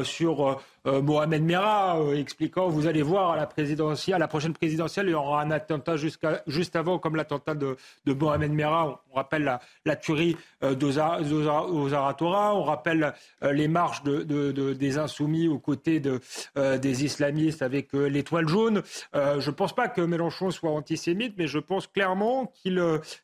sur 0.04 0.60
Mohamed 0.84 1.42
Merah 1.42 1.98
expliquant 2.14 2.68
vous 2.68 2.86
allez 2.86 3.02
voir 3.02 3.32
à 3.32 3.36
la 3.36 3.46
présidentielle, 3.46 4.16
à 4.16 4.18
la 4.18 4.28
prochaine 4.28 4.52
présidentielle, 4.52 5.06
il 5.06 5.12
y 5.12 5.14
aura 5.14 5.42
un 5.42 5.50
attentat 5.50 5.96
juste 5.96 6.76
avant, 6.76 6.98
comme 6.98 7.16
l'attentat 7.16 7.54
de, 7.54 7.67
Mohamed 8.06 8.52
Merah. 8.52 9.02
On, 9.10 9.16
rappelle 9.16 9.44
la, 9.44 9.60
la 9.84 9.96
tuerie 9.96 10.36
euh, 10.62 10.76
aux 10.78 11.94
Aratora, 11.94 12.54
on 12.54 12.62
rappelle 12.62 13.12
les 13.42 13.68
marches 13.68 14.02
des 14.04 14.98
insoumis 14.98 15.48
aux 15.48 15.58
côtés 15.58 16.00
des 16.00 17.04
islamistes 17.04 17.62
avec 17.62 17.92
l'étoile 17.92 18.48
jaune. 18.48 18.82
je 19.14 19.46
ne 19.46 19.54
pense 19.54 19.74
pas 19.74 19.88
que 19.88 20.00
Mélenchon 20.00 20.50
soit 20.50 20.70
antisémite, 20.70 21.34
mais 21.36 21.46
je 21.46 21.58
pense 21.58 21.86
clairement 21.86 22.46
qu'il 22.46 22.80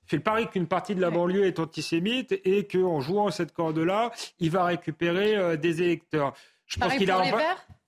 fait 0.06 0.16
le 0.16 0.22
pari 0.22 0.48
qu'une 0.48 0.66
partie 0.66 0.94
de 0.94 1.00
la 1.00 1.10
banlieue 1.10 1.46
est 1.46 1.58
antisémite 1.58 2.32
et 2.44 2.66
qu'en 2.66 3.00
jouant 3.00 3.30
cette 3.30 3.52
corde-là, 3.52 4.10
il 4.40 4.50
va 4.50 4.64
récupérer 4.64 5.56
des 5.56 5.82
électeurs. 5.82 6.34
Je 6.66 6.80
pense 6.80 6.94
qu'il 6.94 7.10
a. 7.10 7.22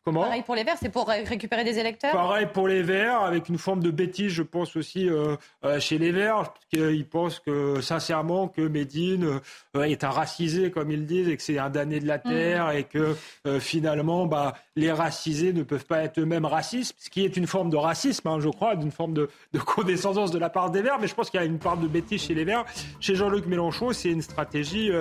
Comment 0.06 0.22
Pareil 0.22 0.42
pour 0.42 0.54
les 0.54 0.62
Verts, 0.62 0.76
c'est 0.80 0.88
pour 0.88 1.08
récupérer 1.08 1.64
des 1.64 1.80
électeurs 1.80 2.12
Pareil 2.12 2.46
pour 2.54 2.68
les 2.68 2.80
Verts, 2.80 3.22
avec 3.22 3.48
une 3.48 3.58
forme 3.58 3.82
de 3.82 3.90
bêtise, 3.90 4.30
je 4.30 4.44
pense 4.44 4.76
aussi, 4.76 5.08
euh, 5.08 5.34
euh, 5.64 5.80
chez 5.80 5.98
les 5.98 6.12
Verts, 6.12 6.54
qu'ils 6.72 7.08
pensent 7.08 7.40
que, 7.40 7.80
sincèrement, 7.80 8.46
que 8.46 8.60
Médine 8.60 9.40
euh, 9.74 9.82
est 9.82 10.04
un 10.04 10.10
racisé, 10.10 10.70
comme 10.70 10.92
ils 10.92 11.06
disent, 11.06 11.28
et 11.28 11.36
que 11.36 11.42
c'est 11.42 11.58
un 11.58 11.70
damné 11.70 11.98
de 11.98 12.06
la 12.06 12.18
mm. 12.18 12.22
terre, 12.22 12.70
et 12.70 12.84
que 12.84 13.16
finalement, 13.58 14.26
bah, 14.26 14.54
les 14.76 14.92
racisés 14.92 15.52
ne 15.52 15.64
peuvent 15.64 15.86
pas 15.86 16.02
être 16.04 16.20
eux-mêmes 16.20 16.44
racistes, 16.44 16.94
ce 17.00 17.10
qui 17.10 17.24
est 17.24 17.36
une 17.36 17.48
forme 17.48 17.70
de 17.70 17.76
racisme, 17.76 18.28
hein, 18.28 18.38
je 18.38 18.48
crois, 18.48 18.76
d'une 18.76 18.92
forme 18.92 19.12
de, 19.12 19.28
de, 19.54 19.58
condescendance 19.58 20.30
de 20.30 20.38
la 20.38 20.50
part 20.50 20.70
des 20.70 20.82
Verts, 20.82 20.98
mais 21.00 21.08
je 21.08 21.16
pense 21.16 21.30
qu'il 21.30 21.40
y 21.40 21.42
a 21.42 21.46
une 21.46 21.58
part 21.58 21.78
de 21.78 21.88
bêtise 21.88 22.22
chez 22.22 22.34
les 22.34 22.44
Verts. 22.44 22.64
Chez 23.00 23.16
Jean-Luc 23.16 23.46
Mélenchon, 23.46 23.92
c'est 23.92 24.10
une 24.10 24.22
stratégie 24.22 24.92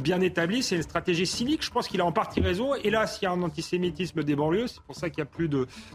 bien 0.00 0.20
établie, 0.20 0.62
c'est 0.62 0.76
une 0.76 0.82
stratégie 0.82 1.26
cynique, 1.26 1.64
je 1.64 1.70
pense 1.72 1.88
qu'il 1.88 2.00
a 2.00 2.04
en 2.04 2.12
partie 2.12 2.40
raison, 2.40 2.76
et 2.76 2.90
là, 2.90 3.08
s'il 3.08 3.24
y 3.24 3.26
a 3.26 3.32
un 3.32 3.42
antisémitisme 3.42 4.22
des 4.22 4.36
banlieues, 4.36 4.51
banlieue. 4.52 4.66
C'est 4.66 4.82
pour 4.82 4.94
ça 4.94 5.08
qu'il 5.10 5.18
y 5.18 5.22
a 5.22 5.26
plus 5.26 5.48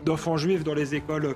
d'enfants 0.06 0.38
juifs 0.38 0.64
dans 0.64 0.74
les 0.74 0.96
écoles 0.96 1.36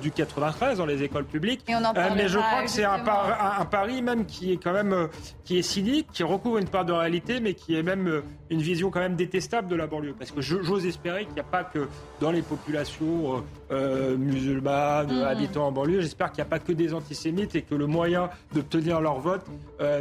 du 0.00 0.10
93, 0.10 0.78
dans 0.78 0.86
les 0.86 1.02
écoles 1.02 1.24
publiques. 1.24 1.64
mais 1.68 2.28
je 2.28 2.38
crois 2.38 2.62
que 2.62 2.70
c'est 2.70 2.84
un, 2.84 3.02
un, 3.04 3.64
pari 3.64 4.02
même 4.02 4.26
qui 4.26 4.52
est 4.52 4.56
quand 4.56 4.72
même 4.72 5.08
qui 5.44 5.58
est 5.58 5.62
cynique, 5.62 6.08
qui 6.12 6.22
recouvre 6.22 6.58
une 6.58 6.68
part 6.68 6.84
de 6.84 6.92
réalité, 6.92 7.40
mais 7.40 7.54
qui 7.54 7.76
est 7.76 7.82
même 7.82 8.22
une 8.50 8.60
vision 8.60 8.90
quand 8.90 9.00
même 9.00 9.16
détestable 9.16 9.68
de 9.68 9.76
la 9.76 9.86
banlieue. 9.86 10.14
Parce 10.18 10.30
que 10.30 10.40
j'ose 10.40 10.86
espérer 10.86 11.24
qu'il 11.24 11.34
n'y 11.34 11.40
a 11.40 11.44
pas 11.44 11.64
que 11.64 11.88
dans 12.20 12.30
les 12.30 12.42
populations 12.42 13.44
musulmanes, 13.70 15.20
mmh. 15.20 15.24
habitants 15.24 15.66
en 15.66 15.72
banlieue, 15.72 16.00
j'espère 16.00 16.32
qu'il 16.32 16.42
n'y 16.42 16.48
a 16.48 16.50
pas 16.50 16.58
que 16.58 16.72
des 16.72 16.94
antisémites 16.94 17.54
et 17.54 17.62
que 17.62 17.74
le 17.74 17.86
moyen 17.86 18.30
d'obtenir 18.52 19.00
leur 19.00 19.20
vote 19.20 19.44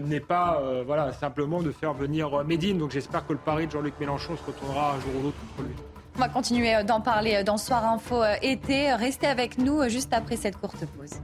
n'est 0.03 0.19
pas 0.19 0.61
voilà, 0.85 1.11
simplement 1.13 1.61
de 1.61 1.71
faire 1.71 1.93
venir 1.93 2.43
Médine. 2.43 2.77
Donc 2.77 2.91
j'espère 2.91 3.25
que 3.25 3.33
le 3.33 3.39
pari 3.39 3.67
de 3.67 3.71
Jean-Luc 3.71 3.93
Mélenchon 3.99 4.35
se 4.37 4.43
retournera 4.43 4.95
un 4.95 4.99
jour 4.99 5.11
ou 5.19 5.23
l'autre 5.23 5.37
contre 5.55 5.67
lui. 5.67 5.94
On 6.17 6.21
va 6.21 6.29
continuer 6.29 6.81
d'en 6.85 7.01
parler 7.01 7.43
dans 7.43 7.57
Soir 7.57 7.83
Info 7.83 8.23
euh, 8.23 8.35
été. 8.41 8.93
Restez 8.93 9.27
avec 9.27 9.57
nous 9.57 9.81
euh, 9.81 9.89
juste 9.89 10.13
après 10.13 10.37
cette 10.37 10.55
courte 10.55 10.85
pause. 10.85 11.19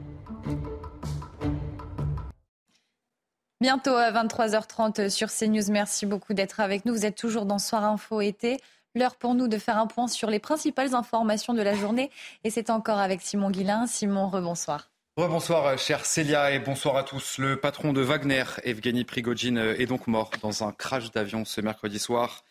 Bientôt 3.62 3.96
à 3.96 4.12
23h30 4.12 5.10
sur 5.10 5.30
CNews. 5.30 5.72
Merci 5.72 6.06
beaucoup 6.06 6.34
d'être 6.34 6.60
avec 6.60 6.84
nous. 6.84 6.94
Vous 6.94 7.06
êtes 7.06 7.16
toujours 7.16 7.46
dans 7.46 7.58
Soir 7.58 7.86
Info 7.86 8.20
été. 8.20 8.58
L'heure 8.94 9.16
pour 9.16 9.34
nous 9.34 9.48
de 9.48 9.58
faire 9.58 9.78
un 9.78 9.88
point 9.88 10.10
sur 10.10 10.30
les 10.30 10.40
principales 10.40 10.94
informations 10.94 11.54
de 11.54 11.62
la 11.62 11.74
journée. 11.74 12.12
Et 12.44 12.50
c'est 12.50 12.70
encore 12.70 13.00
avec 13.00 13.22
Simon 13.22 13.50
Guillain. 13.50 13.88
Simon, 13.88 14.28
rebonsoir. 14.28 14.90
Bonsoir, 15.16 15.78
chère 15.78 16.06
Célia, 16.06 16.52
et 16.52 16.60
bonsoir 16.60 16.98
à 16.98 17.04
tous. 17.04 17.38
Le 17.38 17.56
patron 17.56 17.94
de 17.94 18.02
Wagner, 18.02 18.44
Evgeny 18.64 19.06
Prigogine, 19.06 19.58
est 19.58 19.86
donc 19.86 20.08
mort 20.08 20.32
dans 20.42 20.66
un 20.66 20.74
crash 20.74 21.12
d'avion 21.12 21.46
ce 21.46 21.62
mercredi 21.62 22.00
soir. 22.00 22.44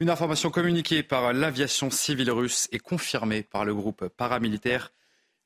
Une 0.00 0.10
information 0.10 0.50
communiquée 0.50 1.04
par 1.04 1.32
l'aviation 1.32 1.88
civile 1.88 2.32
russe 2.32 2.68
et 2.72 2.80
confirmée 2.80 3.44
par 3.44 3.64
le 3.64 3.74
groupe 3.74 4.08
paramilitaire. 4.08 4.90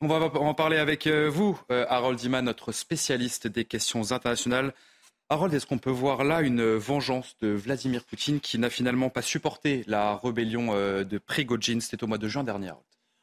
On 0.01 0.09
va 0.09 0.17
en 0.41 0.55
parler 0.55 0.79
avec 0.79 1.07
euh, 1.07 1.29
vous, 1.29 1.61
euh, 1.71 1.85
Harold 1.89 2.19
Diman, 2.19 2.43
notre 2.43 2.73
spécialiste 2.73 3.47
des 3.47 3.67
questions 3.67 4.11
internationales. 4.11 4.73
Harold, 5.29 5.53
est-ce 5.53 5.67
qu'on 5.67 5.77
peut 5.77 5.91
voir 5.91 6.25
là 6.25 6.41
une 6.41 6.63
vengeance 6.77 7.37
de 7.43 7.49
Vladimir 7.49 8.05
Poutine 8.05 8.41
qui 8.41 8.59
n'a 8.59 8.71
finalement 8.71 9.11
pas 9.11 9.21
supporté 9.21 9.85
la 9.87 10.17
rébellion 10.17 10.69
euh, 10.71 11.05
de 11.05 11.19
Prigogine? 11.19 11.83
C'était 11.83 12.03
au 12.03 12.07
mois 12.07 12.17
de 12.17 12.29
juin 12.29 12.43
dernier. 12.43 12.73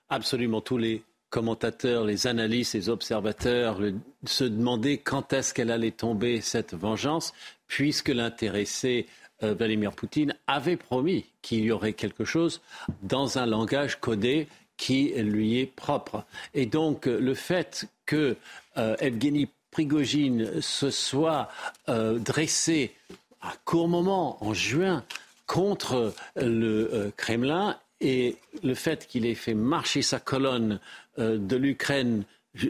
Absolument. 0.10 0.62
Tous 0.62 0.78
les 0.78 1.04
commentateurs, 1.32 2.04
les 2.04 2.28
analystes, 2.28 2.76
les 2.76 2.90
observateurs 2.90 3.80
se 4.26 4.44
demandaient 4.44 5.00
quand 5.00 5.34
est-ce 5.34 5.56
qu'elle 5.56 5.72
allait 5.72 5.90
tomber 5.92 6.40
cette 6.42 6.76
vengeance, 6.76 7.34
puisque 7.68 8.10
l'intéressé 8.10 9.08
euh, 9.44 9.54
Vladimir 9.54 9.92
Poutine 9.92 10.36
avait 10.48 10.78
promis 10.78 11.26
qu'il 11.42 11.60
y 11.64 11.72
aurait 11.72 11.94
quelque 11.94 12.26
chose 12.26 12.62
dans 13.04 13.38
un 13.38 13.46
langage 13.46 14.00
codé 14.00 14.48
qui 14.78 15.14
lui 15.16 15.60
est 15.60 15.66
propre. 15.66 16.26
Et 16.54 16.66
donc 16.66 17.06
le 17.06 17.34
fait 17.34 17.88
que 18.06 18.36
euh, 18.78 18.96
Evgeny 19.00 19.50
Prigogine 19.72 20.62
se 20.62 20.90
soit 20.90 21.50
euh, 21.90 22.20
dressé 22.20 22.94
à 23.42 23.54
court 23.64 23.88
moment, 23.88 24.44
en 24.44 24.54
juin, 24.54 25.04
contre 25.46 26.14
le 26.36 27.12
Kremlin 27.16 27.78
et 28.02 28.38
le 28.64 28.76
fait 28.76 29.08
qu'il 29.08 29.26
ait 29.26 29.36
fait 29.36 29.54
marcher 29.54 30.02
sa 30.02 30.20
colonne 30.20 30.80
euh, 31.20 31.38
de 31.38 31.56
l'Ukraine 31.56 32.24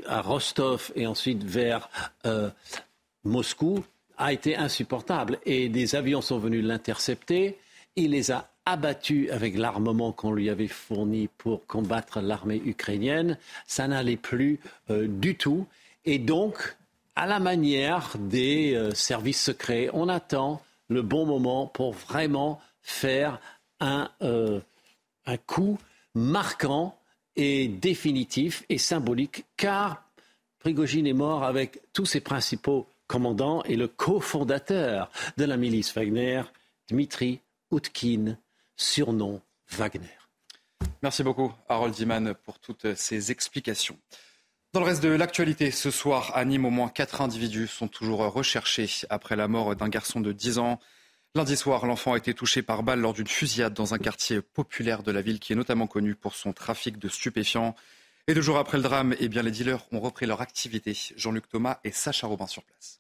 à 0.08 0.22
Rostov 0.22 0.92
et 0.96 1.08
ensuite 1.08 1.44
vers 1.44 1.90
euh, 2.26 2.50
Moscou 3.24 3.84
a 4.18 4.34
été 4.34 4.56
insupportable. 4.56 5.40
Et 5.46 5.70
des 5.70 5.96
avions 5.96 6.22
sont 6.22 6.40
venus 6.40 6.64
l'intercepter. 6.64 7.58
Il 7.96 8.12
les 8.12 8.32
a 8.32 8.50
abattus 8.66 9.30
avec 9.32 9.58
l'armement 9.58 10.12
qu'on 10.12 10.32
lui 10.32 10.50
avait 10.50 10.68
fourni 10.68 11.30
pour 11.38 11.66
combattre 11.68 12.22
l'armée 12.22 12.62
ukrainienne. 12.66 13.38
Ça 13.68 13.88
n'allait 13.88 14.18
plus 14.18 14.60
euh, 14.90 15.08
du 15.08 15.36
tout. 15.36 15.68
Et 16.06 16.20
donc, 16.20 16.76
à 17.16 17.26
la 17.28 17.40
manière 17.40 18.16
des 18.20 18.90
services 18.94 19.42
secrets, 19.42 19.90
on 19.94 20.10
attend 20.10 20.62
le 20.90 21.02
bon 21.02 21.26
moment 21.26 21.66
pour 21.66 21.94
vraiment 21.94 22.60
faire 22.82 23.40
un, 23.80 24.10
un 24.20 25.38
coup 25.38 25.78
marquant 26.14 26.98
est 27.36 27.68
définitif 27.68 28.64
et 28.70 28.78
symbolique, 28.78 29.46
car 29.58 30.04
Prigogine 30.60 31.06
est 31.06 31.14
mort 31.14 31.44
avec 31.44 31.82
tous 31.94 32.06
ses 32.06 32.22
principaux 32.22 32.88
commandants 33.08 33.64
et 33.64 33.76
le 33.76 33.88
cofondateur 33.88 35.12
de 35.38 35.46
la 35.46 35.58
milice 35.58 35.94
Wagner, 35.94 36.44
Dmitri 36.90 37.42
Utkin, 37.72 38.38
surnom 38.76 39.42
Wagner. 39.72 40.18
Merci 41.02 41.24
beaucoup, 41.24 41.54
Harold 41.70 41.94
Diman, 41.94 42.34
pour 42.34 42.60
toutes 42.60 42.96
ces 42.96 43.32
explications. 43.32 43.98
Dans 44.74 44.82
le 44.82 44.88
reste 44.88 45.04
de 45.04 45.10
l'actualité, 45.10 45.72
ce 45.72 45.90
soir, 45.90 46.32
à 46.36 46.44
Nîmes, 46.44 46.66
au 46.66 46.70
moins 46.70 46.90
quatre 46.90 47.22
individus 47.22 47.68
sont 47.68 47.88
toujours 47.88 48.20
recherchés 48.20 48.90
après 49.10 49.36
la 49.36 49.48
mort 49.48 49.76
d'un 49.76 49.88
garçon 49.88 50.20
de 50.20 50.34
10 50.34 50.60
ans. 50.60 50.80
Lundi 51.34 51.56
soir, 51.56 51.86
l'enfant 51.86 52.14
a 52.14 52.18
été 52.18 52.34
touché 52.34 52.62
par 52.62 52.84
balle 52.84 53.00
lors 53.00 53.14
d'une 53.14 53.28
fusillade 53.28 53.74
dans 53.74 53.94
un 53.94 53.98
quartier 53.98 54.42
populaire 54.42 55.04
de 55.04 55.12
la 55.12 55.22
ville 55.22 55.40
qui 55.40 55.54
est 55.54 55.56
notamment 55.56 55.88
connu 55.88 56.16
pour 56.16 56.36
son 56.36 56.54
trafic 56.54 56.98
de 56.98 57.08
stupéfiants. 57.08 57.76
Et 58.28 58.34
deux 58.34 58.42
jours 58.42 58.58
après 58.58 58.78
le 58.78 58.84
drame, 58.84 59.16
eh 59.20 59.30
bien, 59.30 59.44
les 59.44 59.52
dealers 59.52 59.86
ont 59.92 60.00
repris 60.00 60.26
leur 60.26 60.42
activité. 60.42 60.98
Jean-Luc 61.16 61.48
Thomas 61.48 61.80
et 61.84 61.92
Sacha 61.92 62.26
Robin 62.26 62.48
sur 62.48 62.64
place. 62.64 63.00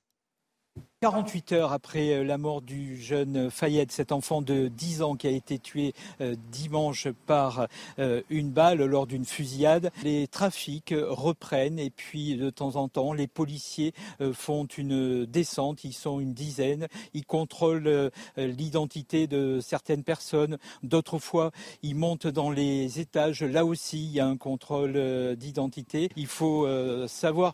48 1.05 1.51
heures 1.51 1.71
après 1.71 2.15
euh, 2.15 2.23
la 2.23 2.39
mort 2.39 2.63
du 2.63 2.99
jeune 2.99 3.51
Fayette, 3.51 3.91
cet 3.91 4.11
enfant 4.11 4.41
de 4.41 4.69
10 4.69 5.03
ans 5.03 5.15
qui 5.15 5.27
a 5.27 5.29
été 5.29 5.59
tué 5.59 5.93
euh, 6.19 6.35
dimanche 6.51 7.09
par 7.27 7.67
euh, 7.99 8.23
une 8.31 8.49
balle 8.49 8.83
lors 8.83 9.05
d'une 9.05 9.23
fusillade, 9.23 9.91
les 10.01 10.25
trafics 10.25 10.95
reprennent 10.97 11.77
et 11.77 11.91
puis 11.91 12.37
de 12.37 12.49
temps 12.49 12.75
en 12.75 12.87
temps 12.87 13.13
les 13.13 13.27
policiers 13.27 13.93
font 14.33 14.65
une 14.65 15.27
descente, 15.27 15.83
ils 15.83 15.93
sont 15.93 16.19
une 16.19 16.33
dizaine, 16.33 16.87
ils 17.13 17.25
contrôlent 17.25 18.09
l'identité 18.37 19.27
de 19.27 19.59
certaines 19.61 20.03
personnes, 20.03 20.57
d'autres 20.81 21.19
fois 21.19 21.51
ils 21.83 21.95
montent 21.95 22.25
dans 22.25 22.49
les 22.49 22.99
étages, 22.99 23.43
là 23.43 23.63
aussi 23.63 24.05
il 24.05 24.11
y 24.11 24.19
a 24.19 24.25
un 24.25 24.37
contrôle 24.37 25.35
d'identité. 25.35 26.09
Il 26.15 26.27
faut 26.27 26.67
savoir 27.07 27.53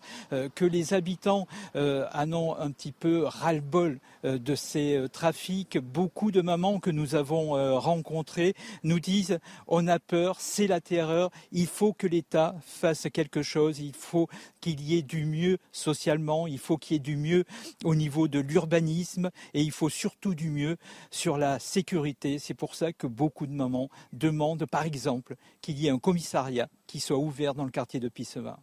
que 0.56 0.64
les 0.64 0.94
habitants 0.94 1.48
en 1.76 2.34
ont 2.34 2.56
un 2.56 2.72
petit 2.72 2.94
peu 2.94 3.28
ras-le-bol 3.41 3.99
euh, 4.23 4.38
de 4.38 4.55
ces 4.55 4.95
euh, 4.95 5.07
trafics. 5.07 5.77
Beaucoup 5.77 6.31
de 6.31 6.41
mamans 6.41 6.80
que 6.80 6.91
nous 6.91 7.15
avons 7.15 7.57
euh, 7.57 7.77
rencontrées 7.77 8.53
nous 8.84 8.99
disent 8.99 9.39
on 9.68 9.88
a 9.88 9.99
peur, 9.99 10.39
c'est 10.39 10.68
la 10.68 10.80
terreur, 10.80 11.31
il 11.51 11.68
faut 11.68 11.93
que 11.93 12.07
l'État 12.07 12.55
fasse 12.61 13.07
quelque 13.11 13.41
chose, 13.41 13.80
il 13.80 13.95
faut 13.95 14.27
qu'il 14.61 14.81
y 14.81 14.97
ait 14.97 15.01
du 15.01 15.26
mieux 15.26 15.57
socialement, 15.72 16.47
il 16.47 16.59
faut 16.59 16.77
qu'il 16.77 16.95
y 16.95 16.97
ait 16.97 16.99
du 16.99 17.18
mieux 17.18 17.45
au 17.84 17.95
niveau 17.95 18.27
de 18.27 18.39
l'urbanisme 18.39 19.31
et 19.53 19.61
il 19.61 19.72
faut 19.72 19.89
surtout 19.89 20.35
du 20.35 20.49
mieux 20.49 20.77
sur 21.09 21.38
la 21.38 21.59
sécurité. 21.59 22.38
C'est 22.39 22.53
pour 22.53 22.76
ça 22.76 22.93
que 22.93 23.07
beaucoup 23.07 23.47
de 23.47 23.53
mamans 23.53 23.89
demandent 24.13 24.65
par 24.65 24.84
exemple 24.84 25.35
qu'il 25.61 25.80
y 25.80 25.88
ait 25.88 25.91
un 25.91 25.99
commissariat 25.99 26.69
qui 26.85 26.99
soit 26.99 27.18
ouvert 27.18 27.55
dans 27.55 27.65
le 27.65 27.72
quartier 27.72 27.99
de 27.99 28.09
Pissevin. 28.09 28.57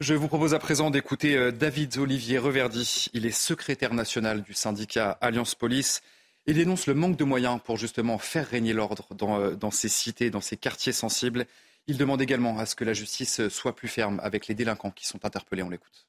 Je 0.00 0.14
vous 0.14 0.28
propose 0.28 0.54
à 0.54 0.58
présent 0.58 0.90
d'écouter 0.90 1.36
euh, 1.36 1.52
David 1.52 1.98
Olivier 1.98 2.38
Reverdy. 2.38 3.08
Il 3.12 3.26
est 3.26 3.30
secrétaire 3.30 3.92
national 3.92 4.42
du 4.42 4.54
syndicat 4.54 5.18
Alliance 5.20 5.54
Police. 5.54 6.00
Il 6.46 6.54
dénonce 6.54 6.86
le 6.86 6.94
manque 6.94 7.18
de 7.18 7.24
moyens 7.24 7.60
pour 7.62 7.76
justement 7.76 8.16
faire 8.16 8.48
régner 8.48 8.72
l'ordre 8.72 9.08
dans, 9.14 9.38
euh, 9.38 9.70
ces 9.70 9.90
cités, 9.90 10.30
dans 10.30 10.40
ces 10.40 10.56
quartiers 10.56 10.94
sensibles. 10.94 11.44
Il 11.86 11.98
demande 11.98 12.22
également 12.22 12.58
à 12.58 12.64
ce 12.64 12.74
que 12.74 12.84
la 12.84 12.94
justice 12.94 13.46
soit 13.48 13.76
plus 13.76 13.88
ferme 13.88 14.20
avec 14.22 14.46
les 14.46 14.54
délinquants 14.54 14.90
qui 14.90 15.06
sont 15.06 15.22
interpellés. 15.26 15.62
On 15.62 15.68
l'écoute. 15.68 16.06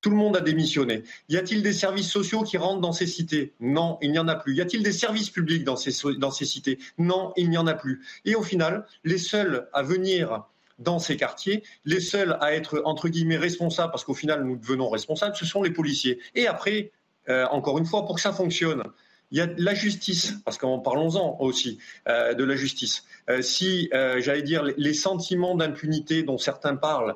Tout 0.00 0.08
le 0.08 0.16
monde 0.16 0.38
a 0.38 0.40
démissionné. 0.40 1.02
Y 1.28 1.36
a-t-il 1.36 1.62
des 1.62 1.74
services 1.74 2.10
sociaux 2.10 2.42
qui 2.44 2.56
rentrent 2.56 2.80
dans 2.80 2.92
ces 2.92 3.06
cités? 3.06 3.52
Non, 3.60 3.98
il 4.00 4.12
n'y 4.12 4.18
en 4.18 4.26
a 4.26 4.36
plus. 4.36 4.54
Y 4.54 4.62
a-t-il 4.62 4.82
des 4.82 4.90
services 4.90 5.28
publics 5.28 5.64
dans 5.64 5.76
ces, 5.76 5.92
dans 6.16 6.30
ces 6.30 6.46
cités? 6.46 6.78
Non, 6.96 7.34
il 7.36 7.50
n'y 7.50 7.58
en 7.58 7.66
a 7.66 7.74
plus. 7.74 8.02
Et 8.24 8.34
au 8.36 8.42
final, 8.42 8.86
les 9.04 9.18
seuls 9.18 9.68
à 9.74 9.82
venir 9.82 10.46
dans 10.82 10.98
ces 10.98 11.16
quartiers. 11.16 11.62
Les 11.84 12.00
seuls 12.00 12.36
à 12.40 12.54
être, 12.54 12.82
entre 12.84 13.08
guillemets, 13.08 13.36
responsables, 13.36 13.90
parce 13.90 14.04
qu'au 14.04 14.14
final, 14.14 14.44
nous 14.44 14.56
devenons 14.56 14.88
responsables, 14.88 15.36
ce 15.36 15.46
sont 15.46 15.62
les 15.62 15.70
policiers. 15.70 16.18
Et 16.34 16.46
après, 16.46 16.90
euh, 17.28 17.46
encore 17.46 17.78
une 17.78 17.86
fois, 17.86 18.04
pour 18.04 18.16
que 18.16 18.20
ça 18.20 18.32
fonctionne, 18.32 18.82
il 19.30 19.38
y 19.38 19.40
a 19.40 19.48
la 19.56 19.74
justice, 19.74 20.34
parce 20.44 20.58
qu'en 20.58 20.78
parlons-en 20.78 21.38
aussi 21.40 21.78
euh, 22.08 22.34
de 22.34 22.44
la 22.44 22.54
justice. 22.54 23.04
Euh, 23.30 23.40
si, 23.40 23.88
j'allais 23.92 24.42
dire, 24.42 24.62
les 24.62 24.94
sentiments 24.94 25.54
d'impunité 25.54 26.22
dont 26.22 26.38
certains 26.38 26.76
parlent 26.76 27.14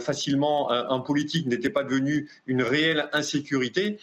facilement, 0.00 0.70
un 0.70 1.00
politique 1.00 1.46
n'était 1.46 1.68
pas 1.68 1.84
devenu 1.84 2.30
une 2.46 2.62
réelle 2.62 3.10
insécurité, 3.12 3.98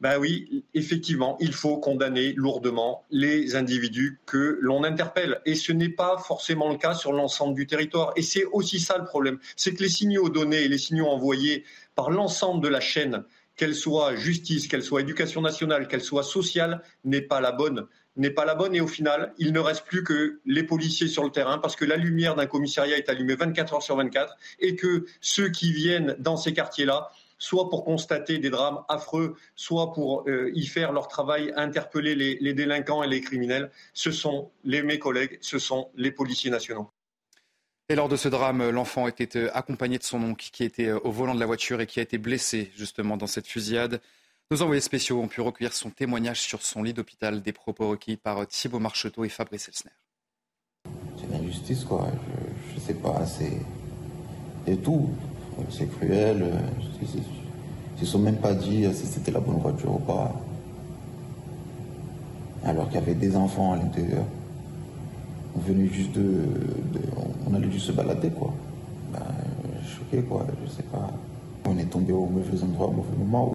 ben 0.00 0.18
oui, 0.18 0.64
effectivement, 0.72 1.36
il 1.40 1.52
faut 1.52 1.76
condamner 1.76 2.32
lourdement 2.32 3.04
les 3.10 3.54
individus 3.54 4.18
que 4.24 4.58
l'on 4.62 4.82
interpelle. 4.82 5.40
Et 5.44 5.54
ce 5.54 5.72
n'est 5.72 5.90
pas 5.90 6.16
forcément 6.16 6.70
le 6.70 6.78
cas 6.78 6.94
sur 6.94 7.12
l'ensemble 7.12 7.54
du 7.54 7.66
territoire. 7.66 8.12
Et 8.16 8.22
c'est 8.22 8.44
aussi 8.44 8.80
ça 8.80 8.96
le 8.96 9.04
problème. 9.04 9.38
C'est 9.56 9.74
que 9.74 9.82
les 9.82 9.90
signaux 9.90 10.30
donnés 10.30 10.62
et 10.62 10.68
les 10.68 10.78
signaux 10.78 11.06
envoyés 11.06 11.64
par 11.94 12.10
l'ensemble 12.10 12.62
de 12.62 12.68
la 12.68 12.80
chaîne, 12.80 13.24
qu'elle 13.56 13.74
soit 13.74 14.16
justice, 14.16 14.68
qu'elle 14.68 14.82
soit 14.82 15.02
éducation 15.02 15.42
nationale, 15.42 15.86
qu'elle 15.86 16.00
soit 16.00 16.22
sociale, 16.22 16.82
n'est 17.04 17.20
pas 17.20 17.40
la 17.40 17.52
bonne 17.52 17.86
n'est 18.16 18.30
pas 18.30 18.44
la 18.44 18.54
bonne 18.54 18.74
et 18.74 18.80
au 18.80 18.88
final, 18.88 19.32
il 19.38 19.52
ne 19.52 19.60
reste 19.60 19.86
plus 19.86 20.02
que 20.02 20.40
les 20.44 20.64
policiers 20.64 21.08
sur 21.08 21.24
le 21.24 21.30
terrain 21.30 21.58
parce 21.58 21.76
que 21.76 21.84
la 21.84 21.96
lumière 21.96 22.34
d'un 22.34 22.46
commissariat 22.46 22.98
est 22.98 23.08
allumée 23.08 23.34
24 23.34 23.74
heures 23.74 23.82
sur 23.82 23.96
24 23.96 24.36
et 24.58 24.76
que 24.76 25.06
ceux 25.20 25.48
qui 25.48 25.72
viennent 25.72 26.16
dans 26.18 26.36
ces 26.36 26.52
quartiers-là 26.52 27.10
soit 27.40 27.68
pour 27.70 27.84
constater 27.84 28.38
des 28.38 28.50
drames 28.50 28.84
affreux, 28.88 29.34
soit 29.56 29.92
pour 29.92 30.28
euh, 30.28 30.52
y 30.54 30.66
faire 30.66 30.92
leur 30.92 31.08
travail, 31.08 31.52
interpeller 31.56 32.14
les, 32.14 32.38
les, 32.40 32.54
délinquants 32.54 33.02
et 33.02 33.08
les 33.08 33.20
criminels. 33.20 33.72
Ce 33.94 34.12
sont 34.12 34.52
les, 34.62 34.82
mes 34.82 35.00
collègues, 35.00 35.38
ce 35.40 35.58
sont 35.58 35.90
les 35.96 36.12
policiers 36.12 36.50
nationaux. 36.50 36.90
Et 37.88 37.96
lors 37.96 38.08
de 38.08 38.16
ce 38.16 38.28
drame, 38.28 38.70
l'enfant 38.70 39.08
était 39.08 39.38
euh, 39.38 39.56
accompagné 39.56 39.98
de 39.98 40.04
son 40.04 40.22
oncle 40.22 40.48
qui 40.52 40.62
était 40.62 40.88
euh, 40.88 41.00
au 41.00 41.10
volant 41.10 41.34
de 41.34 41.40
la 41.40 41.46
voiture 41.46 41.80
et 41.80 41.86
qui 41.86 41.98
a 41.98 42.02
été 42.02 42.18
blessé 42.18 42.70
justement 42.76 43.16
dans 43.16 43.26
cette 43.26 43.48
fusillade. 43.48 44.00
Nos 44.50 44.60
envoyés 44.62 44.82
spéciaux 44.82 45.18
ont 45.20 45.28
pu 45.28 45.40
recueillir 45.40 45.72
son 45.72 45.90
témoignage 45.90 46.42
sur 46.42 46.62
son 46.62 46.82
lit 46.82 46.92
d'hôpital, 46.92 47.40
des 47.40 47.52
propos 47.52 47.88
requis 47.88 48.16
par 48.16 48.46
Thibault 48.46 48.80
Marcheteau 48.80 49.24
et 49.24 49.28
Fabrice 49.28 49.68
Elsner. 49.68 49.92
C'est 51.16 51.30
l'injustice, 51.30 51.84
quoi. 51.84 52.08
Je, 52.68 52.74
ne 52.74 52.80
sais 52.80 52.94
pas, 52.94 53.24
c'est. 53.26 54.76
tout 54.82 55.10
c'est 55.70 55.90
cruel. 55.98 56.50
Ils 57.02 58.00
ne 58.00 58.06
sont 58.06 58.18
même 58.18 58.36
pas 58.36 58.54
dit 58.54 58.86
si 58.94 59.06
c'était 59.06 59.30
la 59.30 59.40
bonne 59.40 59.58
voiture 59.58 59.94
ou 59.94 59.98
pas. 59.98 60.32
Alors 62.64 62.86
qu'il 62.88 62.96
y 62.96 63.02
avait 63.02 63.14
des 63.14 63.36
enfants 63.36 63.72
à 63.72 63.76
l'intérieur. 63.76 64.24
On 65.56 65.60
venait 65.60 65.88
juste 65.88 66.12
de, 66.12 66.44
On 67.46 67.54
allait 67.54 67.70
juste 67.70 67.86
se 67.86 67.92
balader, 67.92 68.30
quoi. 68.30 68.52
Ben, 69.12 69.24
choqué, 69.84 70.22
quoi. 70.22 70.46
Je 70.64 70.70
sais 70.70 70.82
pas. 70.84 71.10
On 71.66 71.76
est 71.78 71.90
tombé 71.90 72.12
au 72.12 72.26
mauvais 72.26 72.62
endroit, 72.62 72.88
au 72.88 72.92
mauvais 72.92 73.16
moment. 73.16 73.52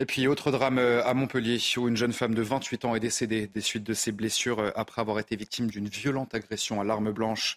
Et 0.00 0.06
puis, 0.06 0.26
autre 0.28 0.50
drame 0.50 0.78
euh, 0.78 1.04
à 1.04 1.12
Montpellier, 1.14 1.58
où 1.76 1.88
une 1.88 1.96
jeune 1.96 2.12
femme 2.12 2.34
de 2.34 2.42
28 2.42 2.84
ans 2.84 2.94
est 2.94 3.00
décédée 3.00 3.48
des 3.48 3.60
suites 3.60 3.84
de 3.84 3.94
ses 3.94 4.12
blessures 4.12 4.60
euh, 4.60 4.70
après 4.76 5.00
avoir 5.00 5.18
été 5.18 5.34
victime 5.34 5.66
d'une 5.66 5.88
violente 5.88 6.34
agression 6.34 6.80
à 6.80 6.84
l'arme 6.84 7.10
blanche. 7.10 7.56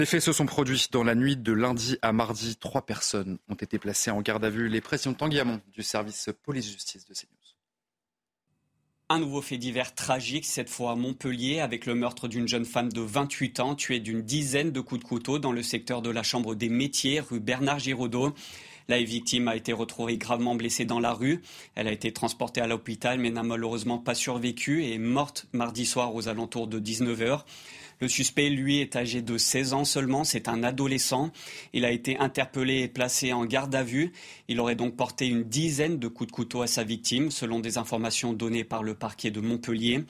Les 0.00 0.06
faits 0.06 0.22
se 0.22 0.32
sont 0.32 0.46
produits 0.46 0.86
dans 0.90 1.04
la 1.04 1.14
nuit 1.14 1.36
de 1.36 1.52
lundi 1.52 1.98
à 2.00 2.14
mardi. 2.14 2.56
Trois 2.56 2.86
personnes 2.86 3.36
ont 3.50 3.54
été 3.54 3.78
placées 3.78 4.10
en 4.10 4.22
garde 4.22 4.42
à 4.46 4.48
vue. 4.48 4.70
Les 4.70 4.80
pressions 4.80 5.12
Tanguy 5.12 5.38
Hamon 5.38 5.60
du 5.74 5.82
service 5.82 6.30
police-justice 6.42 7.04
de 7.04 7.12
CNews. 7.12 7.36
Un 9.10 9.18
nouveau 9.18 9.42
fait 9.42 9.58
divers 9.58 9.94
tragique, 9.94 10.46
cette 10.46 10.70
fois 10.70 10.92
à 10.92 10.94
Montpellier, 10.94 11.60
avec 11.60 11.84
le 11.84 11.94
meurtre 11.94 12.28
d'une 12.28 12.48
jeune 12.48 12.64
femme 12.64 12.90
de 12.90 13.02
28 13.02 13.60
ans, 13.60 13.74
tuée 13.74 14.00
d'une 14.00 14.22
dizaine 14.22 14.70
de 14.70 14.80
coups 14.80 15.02
de 15.02 15.06
couteau 15.06 15.38
dans 15.38 15.52
le 15.52 15.62
secteur 15.62 16.00
de 16.00 16.08
la 16.08 16.22
Chambre 16.22 16.54
des 16.54 16.70
métiers, 16.70 17.20
rue 17.20 17.40
Bernard 17.40 17.80
Giraudot. 17.80 18.32
La 18.88 19.02
victime 19.02 19.48
a 19.48 19.54
été 19.54 19.74
retrouvée 19.74 20.16
gravement 20.16 20.54
blessée 20.54 20.86
dans 20.86 20.98
la 20.98 21.12
rue. 21.12 21.42
Elle 21.74 21.88
a 21.88 21.92
été 21.92 22.10
transportée 22.10 22.62
à 22.62 22.66
l'hôpital 22.66 23.18
mais 23.18 23.30
n'a 23.30 23.42
malheureusement 23.42 23.98
pas 23.98 24.14
survécu 24.14 24.82
et 24.82 24.94
est 24.94 24.98
morte 24.98 25.46
mardi 25.52 25.84
soir 25.84 26.14
aux 26.14 26.26
alentours 26.26 26.68
de 26.68 26.80
19h. 26.80 27.44
Le 28.00 28.08
suspect, 28.08 28.48
lui, 28.48 28.78
est 28.78 28.96
âgé 28.96 29.20
de 29.20 29.36
16 29.36 29.74
ans 29.74 29.84
seulement. 29.84 30.24
C'est 30.24 30.48
un 30.48 30.62
adolescent. 30.62 31.30
Il 31.74 31.84
a 31.84 31.90
été 31.90 32.16
interpellé 32.16 32.80
et 32.80 32.88
placé 32.88 33.34
en 33.34 33.44
garde 33.44 33.74
à 33.74 33.82
vue. 33.82 34.12
Il 34.48 34.58
aurait 34.58 34.74
donc 34.74 34.96
porté 34.96 35.26
une 35.26 35.44
dizaine 35.44 35.98
de 35.98 36.08
coups 36.08 36.28
de 36.28 36.32
couteau 36.32 36.62
à 36.62 36.66
sa 36.66 36.82
victime, 36.82 37.30
selon 37.30 37.60
des 37.60 37.76
informations 37.76 38.32
données 38.32 38.64
par 38.64 38.82
le 38.82 38.94
parquet 38.94 39.30
de 39.30 39.40
Montpellier. 39.40 40.04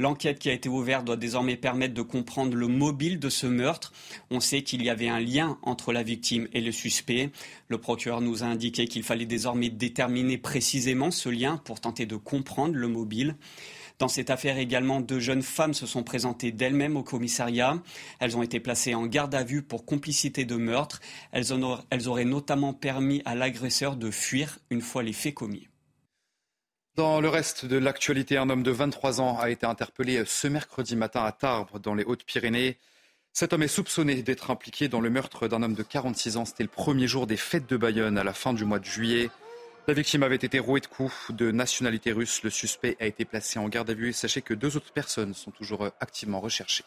L'enquête 0.00 0.40
qui 0.40 0.50
a 0.50 0.52
été 0.52 0.68
ouverte 0.68 1.04
doit 1.04 1.16
désormais 1.16 1.56
permettre 1.56 1.94
de 1.94 2.02
comprendre 2.02 2.56
le 2.56 2.66
mobile 2.66 3.20
de 3.20 3.28
ce 3.28 3.46
meurtre. 3.46 3.92
On 4.30 4.40
sait 4.40 4.62
qu'il 4.62 4.82
y 4.82 4.90
avait 4.90 5.08
un 5.08 5.20
lien 5.20 5.58
entre 5.62 5.92
la 5.92 6.02
victime 6.02 6.48
et 6.52 6.60
le 6.60 6.72
suspect. 6.72 7.30
Le 7.68 7.78
procureur 7.78 8.20
nous 8.20 8.42
a 8.42 8.46
indiqué 8.46 8.86
qu'il 8.86 9.04
fallait 9.04 9.26
désormais 9.26 9.70
déterminer 9.70 10.38
précisément 10.38 11.12
ce 11.12 11.28
lien 11.28 11.56
pour 11.58 11.80
tenter 11.80 12.04
de 12.04 12.16
comprendre 12.16 12.74
le 12.74 12.88
mobile. 12.88 13.36
Dans 13.98 14.08
cette 14.08 14.30
affaire 14.30 14.58
également, 14.58 15.00
deux 15.00 15.18
jeunes 15.18 15.42
femmes 15.42 15.74
se 15.74 15.86
sont 15.86 16.04
présentées 16.04 16.52
d'elles-mêmes 16.52 16.96
au 16.96 17.02
commissariat. 17.02 17.82
Elles 18.20 18.36
ont 18.36 18.42
été 18.42 18.60
placées 18.60 18.94
en 18.94 19.06
garde 19.06 19.34
à 19.34 19.42
vue 19.42 19.62
pour 19.62 19.84
complicité 19.84 20.44
de 20.44 20.54
meurtre. 20.54 21.00
Elles, 21.32 21.52
auraient 21.52 22.24
notamment 22.24 22.72
permis 22.72 23.22
à 23.24 23.34
l'agresseur 23.34 23.96
de 23.96 24.12
fuir 24.12 24.60
une 24.70 24.82
fois 24.82 25.02
les 25.02 25.12
faits 25.12 25.34
commis. 25.34 25.66
Dans 26.94 27.20
le 27.20 27.28
reste 27.28 27.64
de 27.64 27.76
l'actualité, 27.76 28.36
un 28.36 28.50
homme 28.50 28.62
de 28.62 28.70
23 28.70 29.20
ans 29.20 29.38
a 29.38 29.50
été 29.50 29.66
interpellé 29.66 30.22
ce 30.26 30.46
mercredi 30.46 30.94
matin 30.94 31.24
à 31.24 31.32
Tarbes, 31.32 31.80
dans 31.80 31.94
les 31.94 32.04
Hautes-Pyrénées. 32.04 32.78
Cet 33.32 33.52
homme 33.52 33.62
est 33.62 33.68
soupçonné 33.68 34.22
d'être 34.22 34.50
impliqué 34.50 34.88
dans 34.88 35.00
le 35.00 35.10
meurtre 35.10 35.48
d'un 35.48 35.62
homme 35.62 35.74
de 35.74 35.82
46 35.82 36.36
ans. 36.36 36.44
C'était 36.44 36.64
le 36.64 36.68
premier 36.68 37.08
jour 37.08 37.26
des 37.26 37.36
fêtes 37.36 37.68
de 37.68 37.76
Bayonne 37.76 38.18
à 38.18 38.24
la 38.24 38.32
fin 38.32 38.52
du 38.52 38.64
mois 38.64 38.78
de 38.78 38.84
juillet. 38.84 39.30
La 39.88 39.94
victime 39.94 40.22
avait 40.22 40.36
été 40.36 40.58
rouée 40.58 40.80
de 40.80 40.86
coups 40.86 41.30
de 41.30 41.50
nationalité 41.50 42.12
russe. 42.12 42.42
Le 42.42 42.50
suspect 42.50 42.98
a 43.00 43.06
été 43.06 43.24
placé 43.24 43.58
en 43.58 43.70
garde 43.70 43.88
à 43.88 43.94
vue. 43.94 44.12
Sachez 44.12 44.42
que 44.42 44.52
deux 44.52 44.76
autres 44.76 44.92
personnes 44.92 45.32
sont 45.32 45.50
toujours 45.50 45.88
activement 45.98 46.40
recherchées. 46.40 46.84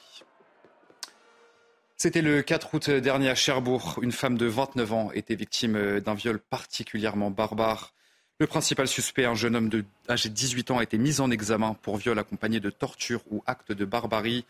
C'était 1.98 2.22
le 2.22 2.44
4 2.44 2.76
août 2.76 2.92
dernier 2.92 3.30
à 3.30 3.34
Cherbourg. 3.34 3.98
Une 4.04 4.12
femme 4.12 4.38
de 4.38 4.46
29 4.46 4.94
ans 4.94 5.12
était 5.16 5.34
victime 5.34 6.00
d'un 6.00 6.14
viol 6.14 6.38
particulièrement 6.38 7.32
barbare. 7.32 7.92
Le 8.38 8.46
principal 8.46 8.88
suspect, 8.88 9.26
un 9.26 9.34
jeune 9.34 9.56
homme 9.56 9.70
de, 9.70 9.84
âgé 10.08 10.30
de 10.30 10.36
18 10.36 10.70
ans, 10.70 10.78
a 10.78 10.84
été 10.84 11.00
mis 11.00 11.22
en 11.22 11.32
examen 11.32 11.74
pour 11.82 11.98
viol 11.98 12.20
accompagné 12.20 12.60
de 12.60 12.70
torture 12.70 13.24
ou 13.32 13.42
acte 13.48 13.72
de 13.72 13.84
barbarie. 13.84 14.46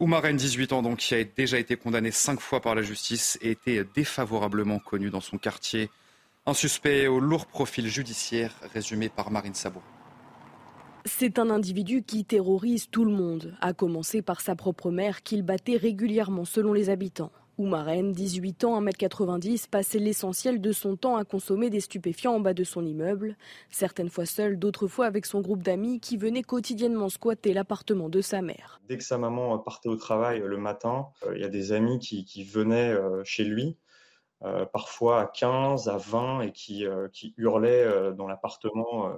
Oumaren, 0.00 0.36
18 0.36 0.74
ans, 0.74 0.82
donc, 0.82 0.98
qui 0.98 1.14
a 1.14 1.24
déjà 1.24 1.58
été 1.58 1.78
condamné 1.78 2.10
cinq 2.10 2.40
fois 2.40 2.60
par 2.60 2.74
la 2.74 2.82
justice 2.82 3.38
et 3.40 3.52
était 3.52 3.84
défavorablement 3.94 4.80
connu 4.80 5.08
dans 5.08 5.22
son 5.22 5.38
quartier. 5.38 5.88
Un 6.48 6.54
suspect 6.54 7.08
au 7.08 7.18
lourd 7.18 7.46
profil 7.46 7.88
judiciaire, 7.88 8.54
résumé 8.72 9.08
par 9.08 9.32
Marine 9.32 9.54
Sabot. 9.54 9.82
C'est 11.04 11.40
un 11.40 11.50
individu 11.50 12.04
qui 12.04 12.24
terrorise 12.24 12.88
tout 12.88 13.04
le 13.04 13.10
monde, 13.10 13.56
à 13.60 13.72
commencer 13.72 14.22
par 14.22 14.40
sa 14.40 14.54
propre 14.54 14.92
mère 14.92 15.24
qu'il 15.24 15.42
battait 15.42 15.76
régulièrement 15.76 16.44
selon 16.44 16.72
les 16.72 16.88
habitants. 16.88 17.32
Oumarène, 17.58 18.12
18 18.12 18.62
ans, 18.62 18.80
1m90, 18.80 19.68
passait 19.68 19.98
l'essentiel 19.98 20.60
de 20.60 20.70
son 20.70 20.94
temps 20.94 21.16
à 21.16 21.24
consommer 21.24 21.68
des 21.68 21.80
stupéfiants 21.80 22.34
en 22.34 22.40
bas 22.40 22.54
de 22.54 22.62
son 22.62 22.86
immeuble, 22.86 23.36
certaines 23.68 24.10
fois 24.10 24.26
seul, 24.26 24.56
d'autres 24.56 24.86
fois 24.86 25.06
avec 25.06 25.26
son 25.26 25.40
groupe 25.40 25.64
d'amis 25.64 25.98
qui 25.98 26.16
venaient 26.16 26.42
quotidiennement 26.42 27.08
squatter 27.08 27.54
l'appartement 27.54 28.08
de 28.08 28.20
sa 28.20 28.40
mère. 28.40 28.80
Dès 28.88 28.98
que 28.98 29.04
sa 29.04 29.18
maman 29.18 29.58
partait 29.58 29.88
au 29.88 29.96
travail 29.96 30.42
le 30.44 30.58
matin, 30.58 31.08
euh, 31.26 31.32
il 31.34 31.40
y 31.40 31.44
a 31.44 31.48
des 31.48 31.72
amis 31.72 31.98
qui, 31.98 32.24
qui 32.24 32.44
venaient 32.44 32.92
euh, 32.92 33.24
chez 33.24 33.42
lui 33.42 33.64
euh, 33.68 33.85
parfois 34.72 35.20
à 35.22 35.26
15, 35.26 35.88
à 35.88 35.96
20, 35.96 36.42
et 36.42 36.52
qui, 36.52 36.86
euh, 36.86 37.08
qui 37.12 37.34
hurlaient 37.36 37.84
euh, 37.84 38.12
dans 38.12 38.26
l'appartement 38.26 39.10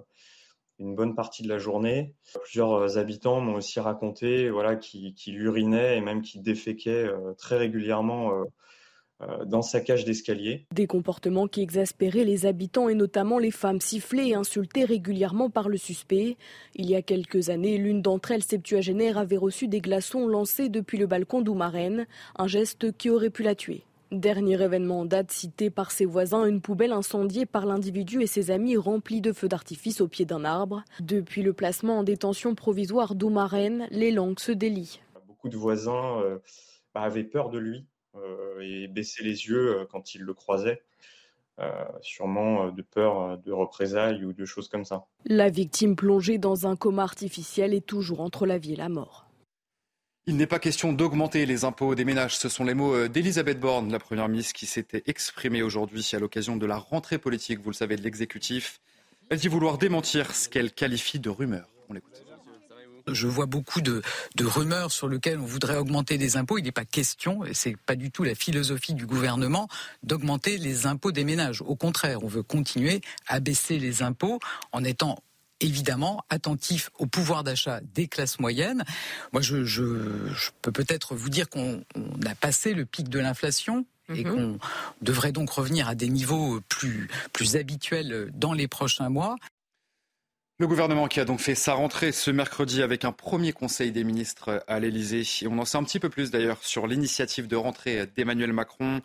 une 0.79 0.95
bonne 0.95 1.15
partie 1.15 1.43
de 1.43 1.49
la 1.49 1.59
journée. 1.59 2.15
Plusieurs 2.43 2.99
habitants 2.99 3.41
m'ont 3.41 3.55
aussi 3.55 3.81
raconté 3.81 4.49
voilà, 4.49 4.77
qu'il 4.77 5.37
urinait 5.37 5.97
et 5.99 6.01
même 6.01 6.23
qu'il 6.23 6.41
déféquait 6.41 7.11
très 7.37 7.57
régulièrement 7.57 8.45
dans 9.45 9.61
sa 9.61 9.81
cage 9.81 10.05
d'escalier. 10.05 10.67
Des 10.73 10.87
comportements 10.87 11.49
qui 11.49 11.63
exaspéraient 11.63 12.23
les 12.23 12.47
habitants 12.47 12.89
et 12.89 12.95
notamment 12.95 13.41
les 13.41 13.51
femmes 13.51 13.81
sifflées 13.81 14.29
et 14.29 14.35
insultées 14.37 14.85
régulièrement 14.85 15.51
par 15.51 15.69
le 15.69 15.79
suspect. 15.79 16.37
Il 16.77 16.89
y 16.89 16.95
a 16.95 17.03
quelques 17.03 17.51
années, 17.51 17.77
l'une 17.77 18.01
d'entre 18.01 18.31
elles, 18.31 18.45
septuagénaire, 18.45 19.19
avait 19.19 19.37
reçu 19.37 19.67
des 19.67 19.81
glaçons 19.81 20.29
lancés 20.29 20.69
depuis 20.69 20.97
le 20.97 21.09
balcon 21.09 21.43
d'Oumarène, 21.43 22.07
un 22.37 22.47
geste 22.47 22.97
qui 22.97 23.11
aurait 23.11 23.31
pu 23.31 23.43
la 23.43 23.57
tuer. 23.57 23.83
Dernier 24.11 24.63
événement 24.63 25.01
en 25.01 25.05
date 25.05 25.31
cité 25.31 25.69
par 25.69 25.91
ses 25.91 26.07
voisins, 26.07 26.47
une 26.47 26.63
poubelle 26.63 26.93
incendiée 26.93 27.45
par 27.45 27.67
l'individu 27.67 28.23
et 28.23 28.27
ses 28.27 28.51
amis 28.51 28.79
remplie 28.79 29.21
de 29.21 29.33
feux 29.33 29.49
d'artifice 29.49 30.01
au 30.01 30.09
pied 30.09 30.25
d'un 30.25 30.47
arbre. 30.47 30.83
Depuis 31.01 31.43
le 31.43 31.53
placement 31.53 31.99
en 31.99 32.05
détention 32.05 32.55
provisoire 32.55 33.15
d'Oumarène, 33.15 33.87
les 33.91 34.11
langues 34.11 34.39
se 34.39 34.51
délient. 34.51 35.01
Beaucoup 35.27 35.51
de 35.51 35.59
voisins 35.59 36.23
euh, 36.23 36.39
bah, 36.95 37.03
avaient 37.03 37.23
peur 37.23 37.51
de 37.51 37.59
lui 37.59 37.85
euh, 38.17 38.61
et 38.61 38.89
baissaient 38.89 39.25
les 39.25 39.47
yeux 39.47 39.81
euh, 39.81 39.85
quand 39.85 40.15
ils 40.15 40.23
le 40.23 40.33
croisaient. 40.33 40.83
sûrement 42.01 42.71
de 42.71 42.83
peur 42.83 43.37
de 43.37 43.53
représailles 43.53 44.25
ou 44.25 44.33
de 44.33 44.45
choses 44.47 44.69
comme 44.69 44.87
ça. 44.87 45.05
La 45.27 45.51
victime 45.51 45.97
plongée 45.97 46.39
dans 46.39 46.67
un 46.67 46.77
coma 46.77 47.03
artificiel 47.03 47.75
est 47.75 47.85
toujours 47.85 48.21
entre 48.21 48.47
la 48.47 48.57
vie 48.57 48.73
et 48.73 48.77
la 48.77 48.89
mort. 48.89 49.28
Il 50.29 50.37
n'est 50.37 50.47
pas 50.47 50.59
question 50.59 50.93
d'augmenter 50.93 51.47
les 51.47 51.65
impôts 51.65 51.95
des 51.95 52.05
ménages. 52.05 52.37
Ce 52.37 52.51
sont 52.51 52.63
les 52.63 52.75
mots 52.75 52.95
euh, 52.95 53.09
d'Elisabeth 53.09 53.59
Borne, 53.59 53.91
la 53.91 53.99
Première 53.99 54.29
ministre, 54.29 54.53
qui 54.53 54.67
s'était 54.67 55.03
exprimée 55.07 55.63
aujourd'hui 55.63 56.07
à 56.13 56.19
l'occasion 56.19 56.57
de 56.57 56.67
la 56.67 56.77
rentrée 56.77 57.17
politique, 57.17 57.61
vous 57.63 57.71
le 57.71 57.75
savez, 57.75 57.97
de 57.97 58.03
l'exécutif. 58.03 58.79
Elle 59.31 59.39
dit 59.39 59.49
vouloir 59.49 59.79
démentir 59.79 60.35
ce 60.35 60.51
qu'elle 60.51 60.71
qualifie 60.71 61.19
de 61.19 61.31
rumeur. 61.31 61.67
On 61.89 61.95
l'écoute. 61.95 62.23
Je 63.11 63.27
vois 63.27 63.47
beaucoup 63.47 63.81
de, 63.81 64.03
rumeurs 64.39 64.93
sur 64.93 65.09
lesquelles 65.09 65.39
on 65.39 65.47
voudrait 65.47 65.79
augmenter 65.79 66.19
des 66.19 66.37
impôts. 66.37 66.59
Il 66.59 66.65
n'est 66.65 66.73
pas 66.73 66.85
question, 66.85 67.47
et 67.47 67.55
c'est 67.55 67.79
pas 67.79 67.97
du 67.97 68.11
tout 68.11 68.23
la 68.23 68.35
philosophie 68.35 68.93
du 68.93 69.07
gouvernement, 69.07 69.67
d'augmenter 70.03 70.59
les 70.59 70.87
impôts 70.87 71.11
des 71.11 71.25
ménages. 71.25 71.63
Au 71.63 71.75
contraire, 71.75 72.23
on 72.23 72.29
veut 72.29 72.43
continuer 72.43 73.01
à 73.29 73.41
baisser 73.41 73.79
les 73.79 74.03
impôts 74.03 74.41
en 74.73 74.85
étant 74.85 75.17
évidemment 75.61 76.25
attentif 76.29 76.91
au 76.99 77.07
pouvoir 77.07 77.45
d'achat 77.45 77.81
des 77.95 78.09
classes 78.09 78.39
moyennes. 78.39 78.85
Moi, 79.33 79.43
je, 79.43 80.51
peux 80.63 80.73
peut-être 80.73 81.15
vous 81.15 81.29
dire 81.29 81.49
qu'on 81.49 81.83
a 82.27 82.35
passé 82.35 82.75
le 82.75 82.85
pic 82.85 83.09
de 83.09 83.19
l'inflation 83.19 83.85
et 84.15 84.25
mhm. 84.25 84.35
qu'on 84.35 84.59
devrait 85.03 85.33
donc 85.33 85.51
revenir 85.51 85.89
à 85.89 85.95
des 85.95 86.09
niveaux 86.09 86.61
plus, 86.69 87.09
plus 87.33 87.57
habituels 87.57 88.31
dans 88.35 88.53
les 88.53 88.69
prochains 88.69 89.09
mois. 89.09 89.37
Le 90.61 90.67
gouvernement 90.67 91.07
qui 91.07 91.21
a 91.21 91.25
donc 91.25 91.39
fait 91.39 91.55
sa 91.55 91.75
rentrée 91.75 92.11
ce 92.11 92.33
mercredi 92.33 92.83
avec 92.83 93.05
un 93.05 93.13
premier 93.13 93.53
conseil 93.53 93.93
des 93.93 94.03
ministres 94.03 94.65
à 94.67 94.81
l'Elysée. 94.81 95.23
Et 95.43 95.47
on 95.47 95.57
en 95.59 95.65
sait 95.65 95.79
un 95.79 95.85
petit 95.85 96.01
peu 96.01 96.09
plus 96.09 96.33
d'ailleurs 96.33 96.59
sur 96.63 96.89
l'initiative 96.89 97.47
de 97.47 97.55
rentrée 97.55 98.07
d'Emmanuel 98.17 98.53
Macron. 98.53 99.01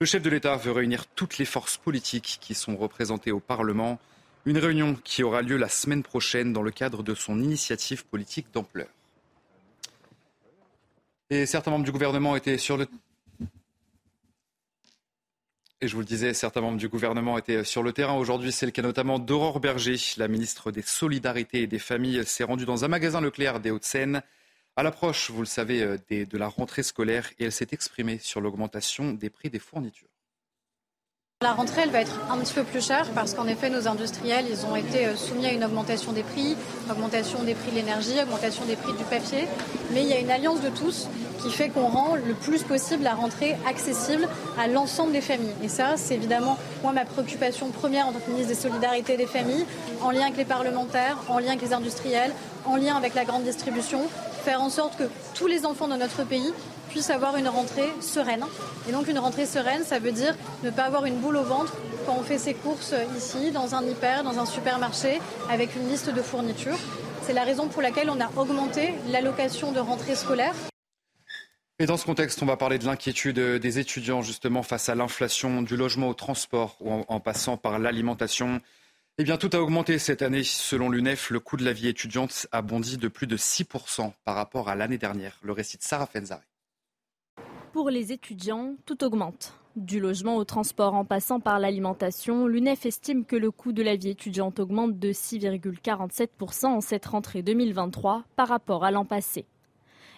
Le 0.00 0.06
chef 0.06 0.22
de 0.22 0.30
l'État 0.30 0.56
veut 0.56 0.72
réunir 0.72 1.04
toutes 1.06 1.36
les 1.36 1.44
forces 1.44 1.76
politiques 1.76 2.38
qui 2.40 2.54
sont 2.54 2.74
représentées 2.74 3.32
au 3.32 3.40
Parlement. 3.40 3.98
Une 4.46 4.58
réunion 4.58 4.94
qui 5.04 5.22
aura 5.22 5.42
lieu 5.42 5.56
la 5.56 5.68
semaine 5.68 6.02
prochaine 6.02 6.52
dans 6.52 6.62
le 6.62 6.70
cadre 6.70 7.02
de 7.02 7.14
son 7.14 7.40
initiative 7.42 8.04
politique 8.04 8.46
d'ampleur. 8.52 8.88
Et 11.30 11.46
certains 11.46 11.70
membres 11.70 11.84
du 11.84 11.92
gouvernement 11.92 12.36
étaient 12.36 12.58
sur 12.58 12.76
le 12.76 12.86
et 15.84 15.88
je 15.88 15.92
vous 15.92 16.00
le 16.00 16.06
disais, 16.06 16.32
certains 16.32 16.62
membres 16.62 16.78
du 16.78 16.88
gouvernement 16.88 17.36
étaient 17.36 17.62
sur 17.62 17.82
le 17.82 17.92
terrain. 17.92 18.14
Aujourd'hui, 18.14 18.52
c'est 18.52 18.64
le 18.64 18.72
cas 18.72 18.80
notamment 18.80 19.18
d'Aurore 19.18 19.60
Berger. 19.60 19.96
La 20.16 20.28
ministre 20.28 20.72
des 20.72 20.80
Solidarités 20.80 21.60
et 21.60 21.66
des 21.66 21.78
Familles 21.78 22.24
s'est 22.24 22.44
rendue 22.44 22.64
dans 22.64 22.86
un 22.86 22.88
magasin 22.88 23.20
Leclerc 23.20 23.60
des 23.60 23.70
Hauts-de-Seine. 23.70 24.22
À 24.76 24.82
l'approche, 24.82 25.30
vous 25.30 25.40
le 25.40 25.46
savez, 25.46 25.82
euh, 25.82 25.98
de 26.10 26.38
la 26.38 26.48
rentrée 26.48 26.82
scolaire 26.82 27.28
et 27.38 27.44
elle 27.44 27.52
s'est 27.52 27.68
exprimée 27.72 28.18
sur 28.18 28.40
l'augmentation 28.40 29.12
des 29.12 29.28
prix 29.28 29.50
des 29.50 29.58
fournitures. 29.58 30.08
La 31.44 31.52
rentrée, 31.52 31.84
va 31.88 32.00
être 32.00 32.18
un 32.30 32.38
petit 32.38 32.54
peu 32.54 32.62
plus 32.62 32.82
chère 32.82 33.06
parce 33.14 33.34
qu'en 33.34 33.46
effet, 33.46 33.68
nos 33.68 33.86
industriels, 33.86 34.46
ont 34.72 34.76
été 34.76 35.04
euh, 35.04 35.14
soumis 35.14 35.44
à 35.44 35.52
une 35.52 35.62
augmentation 35.62 36.12
des 36.12 36.22
prix, 36.22 36.56
augmentation 36.90 37.42
des 37.42 37.52
prix 37.52 37.70
de 37.70 37.76
l'énergie, 37.76 38.14
augmentation 38.22 38.64
des 38.64 38.76
prix 38.76 38.94
du 38.94 39.04
papier. 39.04 39.46
Mais 39.92 40.04
il 40.04 40.08
y 40.08 40.14
a 40.14 40.20
une 40.20 40.30
alliance 40.30 40.62
de 40.62 40.70
tous 40.70 41.06
qui 41.42 41.50
fait 41.50 41.68
qu'on 41.68 41.88
rend 41.88 42.14
le 42.14 42.32
plus 42.32 42.62
possible 42.62 43.02
la 43.02 43.12
rentrée 43.12 43.58
accessible 43.68 44.26
à 44.58 44.68
l'ensemble 44.68 45.12
des 45.12 45.20
familles. 45.20 45.52
Et 45.62 45.68
ça, 45.68 45.96
c'est 45.96 46.14
évidemment, 46.14 46.56
moi, 46.82 46.92
ma 46.92 47.04
préoccupation 47.04 47.68
première 47.68 48.08
en 48.08 48.12
tant 48.12 48.20
que 48.20 48.30
ministre 48.30 48.48
des 48.48 48.58
Solidarités 48.58 49.18
des 49.18 49.26
Familles, 49.26 49.66
en 50.00 50.12
lien 50.12 50.22
avec 50.22 50.38
les 50.38 50.46
parlementaires, 50.46 51.18
en 51.28 51.40
lien 51.40 51.48
avec 51.48 51.60
les 51.60 51.74
industriels, 51.74 52.32
en 52.64 52.76
lien 52.76 52.96
avec 52.96 53.14
la 53.14 53.26
grande 53.26 53.42
distribution, 53.42 54.00
faire 54.46 54.62
en 54.62 54.70
sorte 54.70 54.96
que 54.96 55.04
tous 55.34 55.46
les 55.46 55.66
enfants 55.66 55.88
de 55.88 55.96
notre 55.96 56.24
pays 56.24 56.54
puissent 56.94 57.10
avoir 57.10 57.36
une 57.36 57.48
rentrée 57.48 57.92
sereine. 58.00 58.44
Et 58.88 58.92
donc 58.92 59.08
une 59.08 59.18
rentrée 59.18 59.46
sereine, 59.46 59.82
ça 59.82 59.98
veut 59.98 60.12
dire 60.12 60.36
ne 60.62 60.70
pas 60.70 60.84
avoir 60.84 61.06
une 61.06 61.16
boule 61.16 61.36
au 61.36 61.42
ventre 61.42 61.74
quand 62.06 62.16
on 62.16 62.22
fait 62.22 62.38
ses 62.38 62.54
courses 62.54 62.94
ici, 63.18 63.50
dans 63.50 63.74
un 63.74 63.84
hyper, 63.84 64.22
dans 64.22 64.38
un 64.38 64.46
supermarché, 64.46 65.20
avec 65.50 65.74
une 65.74 65.88
liste 65.88 66.14
de 66.14 66.22
fournitures. 66.22 66.78
C'est 67.22 67.32
la 67.32 67.42
raison 67.42 67.66
pour 67.66 67.82
laquelle 67.82 68.10
on 68.10 68.20
a 68.20 68.30
augmenté 68.36 68.94
l'allocation 69.08 69.72
de 69.72 69.80
rentrée 69.80 70.14
scolaire. 70.14 70.54
Et 71.80 71.86
dans 71.86 71.96
ce 71.96 72.04
contexte, 72.06 72.40
on 72.44 72.46
va 72.46 72.56
parler 72.56 72.78
de 72.78 72.84
l'inquiétude 72.84 73.40
des 73.40 73.78
étudiants 73.80 74.22
justement 74.22 74.62
face 74.62 74.88
à 74.88 74.94
l'inflation 74.94 75.62
du 75.62 75.76
logement 75.76 76.10
au 76.10 76.14
transport 76.14 76.76
ou 76.78 76.92
en, 77.08 77.18
passant 77.18 77.56
par 77.56 77.80
l'alimentation. 77.80 78.60
Eh 79.18 79.24
bien, 79.24 79.36
tout 79.36 79.50
a 79.52 79.58
augmenté 79.58 79.98
cette 79.98 80.22
année. 80.22 80.44
Selon 80.44 80.90
l'UNEF, 80.90 81.30
le 81.30 81.40
coût 81.40 81.56
de 81.56 81.64
la 81.64 81.72
vie 81.72 81.88
étudiante 81.88 82.46
a 82.52 82.62
bondi 82.62 82.98
de 82.98 83.08
plus 83.08 83.26
de 83.26 83.36
6% 83.36 84.12
par 84.24 84.36
rapport 84.36 84.68
à 84.68 84.76
l'année 84.76 84.98
dernière. 84.98 85.40
Le 85.42 85.50
récit 85.50 85.76
de 85.76 85.82
Sarah 85.82 86.06
Fenzari. 86.06 86.44
Pour 87.74 87.90
les 87.90 88.12
étudiants, 88.12 88.76
tout 88.86 89.02
augmente. 89.02 89.52
Du 89.74 89.98
logement 89.98 90.36
au 90.36 90.44
transport 90.44 90.94
en 90.94 91.04
passant 91.04 91.40
par 91.40 91.58
l'alimentation, 91.58 92.46
l'UNEF 92.46 92.86
estime 92.86 93.24
que 93.24 93.34
le 93.34 93.50
coût 93.50 93.72
de 93.72 93.82
la 93.82 93.96
vie 93.96 94.10
étudiante 94.10 94.60
augmente 94.60 95.00
de 95.00 95.10
6,47% 95.10 96.66
en 96.66 96.80
cette 96.80 97.04
rentrée 97.06 97.42
2023 97.42 98.22
par 98.36 98.46
rapport 98.46 98.84
à 98.84 98.92
l'an 98.92 99.04
passé. 99.04 99.44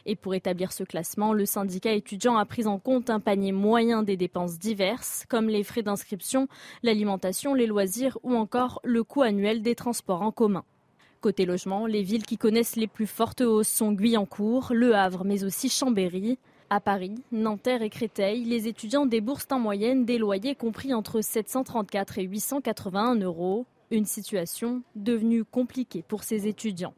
Et 0.05 0.17
pour 0.17 0.35
établir 0.35 0.71
ce 0.71 0.85
classement, 0.85 1.33
le 1.33 1.47
syndicat 1.47 1.93
étudiant 1.93 2.37
a 2.37 2.45
pris 2.45 2.67
en 2.67 2.79
compte 2.79 3.09
un 3.09 3.21
panier 3.21 3.53
moyen 3.53 4.03
des 4.03 4.19
dépenses 4.19 4.59
diverses, 4.59 5.25
comme 5.27 5.49
les 5.49 5.65
frais 5.65 5.83
d'inscription, 5.83 6.49
l'alimentation, 6.83 7.55
les 7.55 7.67
loisirs 7.67 8.19
ou 8.23 8.35
encore 8.35 8.83
le 8.85 9.03
coût 9.03 9.23
annuel 9.23 9.63
des 9.63 9.75
transports 9.75 10.21
en 10.21 10.31
commun. 10.31 10.65
Côté 11.23 11.47
logement, 11.47 11.87
les 11.87 12.03
villes 12.03 12.27
qui 12.27 12.37
connaissent 12.37 12.77
les 12.77 12.87
plus 12.87 13.07
fortes 13.07 13.41
hausses 13.41 13.67
sont 13.67 13.93
Guyancourt, 13.93 14.75
Le 14.75 14.95
Havre, 14.95 15.25
mais 15.25 15.43
aussi 15.43 15.71
Chambéry. 15.71 16.39
À 16.69 16.81
Paris, 16.81 17.15
Nanterre 17.31 17.83
et 17.83 17.91
Créteil, 17.91 18.43
les 18.45 18.67
étudiants 18.67 19.07
déboursent 19.07 19.47
en 19.53 19.61
moyenne 19.61 20.05
des 20.05 20.19
loyers 20.19 20.57
compris 20.57 20.93
entre 20.95 21.21
734 21.21 22.19
et 22.19 22.25
881 22.25 23.15
euros. 23.21 23.67
Une 23.93 24.05
situation 24.05 24.83
devenue 24.97 25.45
compliquée 25.45 26.03
pour 26.03 26.25
ces 26.25 26.49
étudiants. 26.49 26.95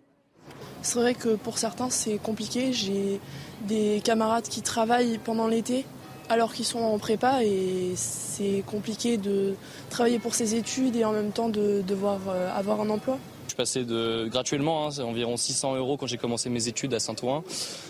C'est 0.81 0.99
vrai 0.99 1.13
que 1.13 1.35
pour 1.35 1.59
certains 1.59 1.91
c'est 1.91 2.17
compliqué. 2.17 2.73
J'ai 2.73 3.21
des 3.67 4.01
camarades 4.03 4.49
qui 4.49 4.63
travaillent 4.63 5.19
pendant 5.19 5.47
l'été 5.47 5.85
alors 6.31 6.55
qu'ils 6.55 6.65
sont 6.65 6.81
en 6.81 6.99
prépa 6.99 7.45
et 7.45 7.93
c'est 7.95 8.63
compliqué 8.67 9.19
de 9.19 9.55
travailler 9.91 10.19
pour 10.19 10.35
ses 10.35 10.55
études 10.55 10.97
et 10.97 11.05
en 11.05 11.13
même 11.13 11.33
temps 11.33 11.51
de 11.51 11.83
devoir 11.87 12.21
euh, 12.29 12.51
avoir 12.57 12.81
un 12.81 12.89
emploi. 12.89 13.19
Passais 13.59 13.83
de 13.83 14.29
gratuitement, 14.29 14.87
hein, 14.87 14.93
c'est 14.93 15.03
environ 15.03 15.37
600 15.37 15.75
euros 15.75 15.97
quand 15.97 16.07
j'ai 16.07 16.17
commencé 16.17 16.49
mes 16.49 16.69
études 16.69 16.95
à 16.95 17.01
Saint-Ouen. 17.01 17.43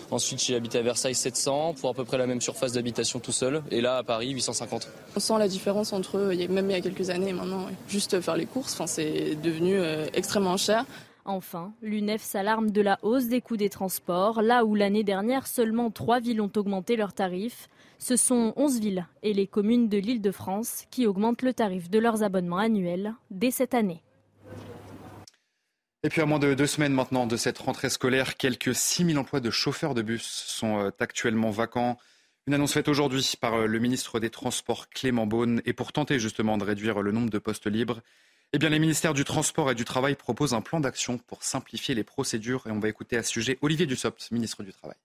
Ensuite, 0.09 0.43
j'ai 0.43 0.55
habité 0.55 0.79
à 0.79 0.81
Versailles 0.81 1.13
700 1.13 1.75
pour 1.79 1.91
à 1.91 1.93
peu 1.93 2.05
près 2.05 2.17
la 2.17 2.25
même 2.25 2.41
surface 2.41 2.71
d'habitation 2.71 3.19
tout 3.19 3.31
seul. 3.31 3.61
Et 3.69 3.79
là, 3.79 3.97
à 3.97 4.03
Paris, 4.03 4.31
850. 4.31 4.87
On 5.15 5.19
sent 5.19 5.37
la 5.37 5.47
différence 5.47 5.93
entre 5.93 6.33
même 6.49 6.71
il 6.71 6.71
y 6.71 6.75
a 6.75 6.81
quelques 6.81 7.11
années 7.11 7.29
et 7.29 7.33
maintenant. 7.33 7.67
Juste 7.87 8.19
faire 8.19 8.35
les 8.35 8.47
courses, 8.47 8.73
enfin, 8.73 8.87
c'est 8.87 9.35
devenu 9.35 9.75
euh, 9.75 10.07
extrêmement 10.15 10.57
cher. 10.57 10.85
Enfin, 11.23 11.71
l'UNEF 11.83 12.23
s'alarme 12.23 12.71
de 12.71 12.81
la 12.81 12.97
hausse 13.03 13.27
des 13.27 13.39
coûts 13.39 13.55
des 13.55 13.69
transports, 13.69 14.41
là 14.41 14.65
où 14.65 14.73
l'année 14.73 15.03
dernière 15.03 15.45
seulement 15.45 15.91
trois 15.91 16.19
villes 16.19 16.41
ont 16.41 16.51
augmenté 16.55 16.95
leurs 16.95 17.13
tarifs. 17.13 17.69
Ce 17.99 18.15
sont 18.15 18.53
11 18.55 18.79
villes 18.79 19.07
et 19.21 19.33
les 19.33 19.45
communes 19.45 19.87
de 19.87 19.99
l'île 19.99 20.21
de 20.21 20.31
France 20.31 20.85
qui 20.89 21.05
augmentent 21.05 21.43
le 21.43 21.53
tarif 21.53 21.91
de 21.91 21.99
leurs 21.99 22.23
abonnements 22.23 22.57
annuels 22.57 23.13
dès 23.29 23.51
cette 23.51 23.75
année. 23.75 24.01
Et 26.01 26.09
puis 26.09 26.21
à 26.21 26.25
moins 26.25 26.39
de 26.39 26.53
deux 26.53 26.67
semaines 26.67 26.93
maintenant 26.93 27.27
de 27.27 27.35
cette 27.35 27.57
rentrée 27.57 27.89
scolaire, 27.89 28.37
quelques 28.37 28.73
6 28.73 29.05
000 29.05 29.17
emplois 29.17 29.41
de 29.41 29.49
chauffeurs 29.49 29.93
de 29.93 30.01
bus 30.01 30.23
sont 30.23 30.79
euh, 30.79 30.91
actuellement 30.99 31.51
vacants. 31.51 31.97
Une 32.47 32.53
annonce 32.53 32.71
faite 32.71 32.87
aujourd'hui 32.87 33.33
par 33.39 33.55
euh, 33.55 33.65
le 33.65 33.79
ministre 33.79 34.21
des 34.21 34.29
Transports 34.29 34.87
Clément 34.89 35.27
Beaune 35.27 35.61
et 35.65 35.73
pour 35.73 35.91
tenter 35.91 36.17
justement 36.17 36.57
de 36.57 36.63
réduire 36.63 37.01
le 37.01 37.11
nombre 37.11 37.29
de 37.29 37.37
postes 37.37 37.67
libres, 37.67 37.99
eh 38.53 38.59
bien 38.59 38.69
les 38.69 38.79
ministères 38.79 39.13
du 39.13 39.25
Transport 39.25 39.71
et 39.71 39.75
du 39.75 39.83
Travail 39.83 40.15
proposent 40.15 40.53
un 40.53 40.61
plan 40.61 40.79
d'action 40.79 41.17
pour 41.17 41.43
simplifier 41.43 41.95
les 41.95 42.05
procédures 42.05 42.65
et 42.65 42.71
on 42.71 42.79
va 42.79 42.87
écouter 42.87 43.17
à 43.17 43.23
ce 43.23 43.29
sujet 43.29 43.59
Olivier 43.61 43.85
Dussopt, 43.85 44.31
ministre 44.31 44.63
du 44.63 44.71
Travail. 44.71 44.97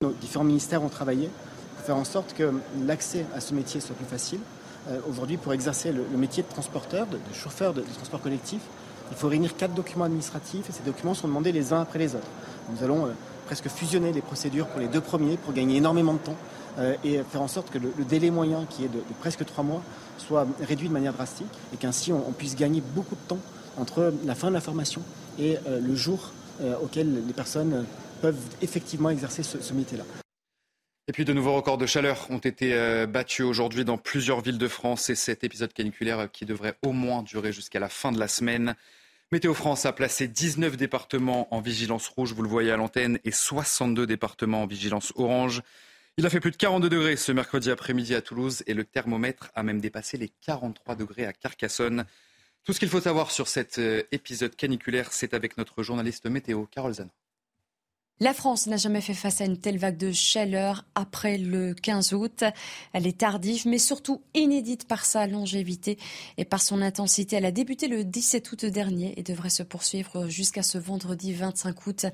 Nos 0.00 0.12
différents 0.12 0.44
ministères 0.44 0.82
ont 0.82 0.88
travaillé 0.88 1.28
pour 1.76 1.84
faire 1.84 1.96
en 1.96 2.04
sorte 2.04 2.32
que 2.32 2.54
l'accès 2.86 3.26
à 3.34 3.40
ce 3.40 3.52
métier 3.52 3.80
soit 3.80 3.94
plus 3.94 4.06
facile. 4.06 4.40
Euh, 4.88 4.98
aujourd'hui, 5.06 5.36
pour 5.36 5.52
exercer 5.52 5.92
le, 5.92 6.04
métier 6.16 6.42
de 6.42 6.48
transporteur, 6.48 7.06
de, 7.06 7.18
chauffeur 7.34 7.74
de 7.74 7.82
transport 7.82 8.22
collectif, 8.22 8.62
il 9.10 9.16
faut 9.16 9.28
réunir 9.28 9.56
quatre 9.56 9.74
documents 9.74 10.04
administratifs 10.04 10.68
et 10.68 10.72
ces 10.72 10.82
documents 10.82 11.14
sont 11.14 11.28
demandés 11.28 11.52
les 11.52 11.72
uns 11.72 11.80
après 11.80 11.98
les 11.98 12.14
autres. 12.14 12.28
Nous 12.72 12.84
allons 12.84 13.06
euh, 13.06 13.10
presque 13.46 13.68
fusionner 13.68 14.12
les 14.12 14.20
procédures 14.20 14.66
pour 14.66 14.80
les 14.80 14.88
deux 14.88 15.00
premiers 15.00 15.36
pour 15.36 15.52
gagner 15.52 15.76
énormément 15.76 16.14
de 16.14 16.18
temps 16.18 16.36
euh, 16.78 16.94
et 17.04 17.20
faire 17.30 17.42
en 17.42 17.48
sorte 17.48 17.70
que 17.70 17.78
le, 17.78 17.92
délai 18.08 18.30
moyen, 18.30 18.66
qui 18.70 18.84
est 18.84 18.88
de, 18.88 19.00
presque 19.20 19.44
trois 19.44 19.64
mois, 19.64 19.82
soit 20.18 20.46
réduit 20.60 20.88
de 20.88 20.92
manière 20.92 21.12
drastique 21.12 21.48
et 21.74 21.76
qu'ainsi 21.76 22.12
on, 22.12 22.32
puisse 22.32 22.56
gagner 22.56 22.82
beaucoup 22.94 23.16
de 23.16 23.28
temps 23.28 23.40
entre 23.76 24.12
la 24.24 24.34
fin 24.34 24.48
de 24.48 24.54
la 24.54 24.60
formation 24.60 25.02
et 25.38 25.56
euh, 25.66 25.80
le 25.80 25.94
jour 25.94 26.32
auquel 26.82 27.26
les 27.26 27.32
personnes 27.32 27.86
peuvent 28.20 28.36
effectivement 28.60 29.08
exercer 29.08 29.42
ce, 29.42 29.72
métier-là. 29.72 30.04
Et 31.08 31.12
puis 31.12 31.24
de 31.24 31.32
nouveaux 31.32 31.54
records 31.54 31.78
de 31.78 31.86
chaleur 31.86 32.26
ont 32.28 32.36
été 32.36 33.06
battus 33.06 33.46
aujourd'hui 33.46 33.86
dans 33.86 33.96
plusieurs 33.96 34.42
villes 34.42 34.58
de 34.58 34.68
France 34.68 35.08
et 35.08 35.14
cet 35.14 35.42
épisode 35.42 35.72
caniculaire 35.72 36.30
qui 36.30 36.44
devrait 36.44 36.74
au 36.82 36.92
moins 36.92 37.22
durer 37.22 37.50
jusqu'à 37.50 37.80
la 37.80 37.88
fin 37.88 38.12
de 38.12 38.18
la 38.18 38.28
semaine 38.28 38.74
Météo 39.32 39.54
France 39.54 39.86
a 39.86 39.92
placé 39.92 40.26
19 40.26 40.76
départements 40.76 41.46
en 41.54 41.60
vigilance 41.60 42.08
rouge, 42.08 42.32
vous 42.32 42.42
le 42.42 42.48
voyez 42.48 42.72
à 42.72 42.76
l'antenne, 42.76 43.20
et 43.22 43.30
62 43.30 44.04
départements 44.04 44.64
en 44.64 44.66
vigilance 44.66 45.12
orange. 45.14 45.62
Il 46.16 46.26
a 46.26 46.30
fait 46.30 46.40
plus 46.40 46.50
de 46.50 46.56
42 46.56 46.88
degrés 46.88 47.14
ce 47.14 47.30
mercredi 47.30 47.70
après-midi 47.70 48.16
à 48.16 48.22
Toulouse 48.22 48.64
et 48.66 48.74
le 48.74 48.82
thermomètre 48.82 49.52
a 49.54 49.62
même 49.62 49.80
dépassé 49.80 50.16
les 50.16 50.30
43 50.40 50.96
degrés 50.96 51.26
à 51.26 51.32
Carcassonne. 51.32 52.06
Tout 52.64 52.72
ce 52.72 52.80
qu'il 52.80 52.88
faut 52.88 53.00
savoir 53.00 53.30
sur 53.30 53.46
cet 53.46 53.78
euh, 53.78 54.02
épisode 54.10 54.56
caniculaire, 54.56 55.12
c'est 55.12 55.32
avec 55.32 55.56
notre 55.56 55.84
journaliste 55.84 56.26
météo, 56.26 56.66
Carole 56.66 56.94
Zana. 56.94 57.12
La 58.22 58.34
France 58.34 58.66
n'a 58.66 58.76
jamais 58.76 59.00
fait 59.00 59.14
face 59.14 59.40
à 59.40 59.46
une 59.46 59.56
telle 59.56 59.78
vague 59.78 59.96
de 59.96 60.12
chaleur 60.12 60.84
après 60.94 61.38
le 61.38 61.72
15 61.72 62.12
août. 62.12 62.44
Elle 62.92 63.06
est 63.06 63.16
tardive, 63.16 63.66
mais 63.66 63.78
surtout 63.78 64.20
inédite 64.34 64.86
par 64.86 65.06
sa 65.06 65.26
longévité 65.26 65.96
et 66.36 66.44
par 66.44 66.60
son 66.60 66.82
intensité. 66.82 67.36
Elle 67.36 67.46
a 67.46 67.50
débuté 67.50 67.88
le 67.88 68.04
17 68.04 68.52
août 68.52 68.66
dernier 68.66 69.18
et 69.18 69.22
devrait 69.22 69.48
se 69.48 69.62
poursuivre 69.62 70.28
jusqu'à 70.28 70.62
ce 70.62 70.76
vendredi 70.76 71.32
25 71.32 71.86
août 71.86 72.06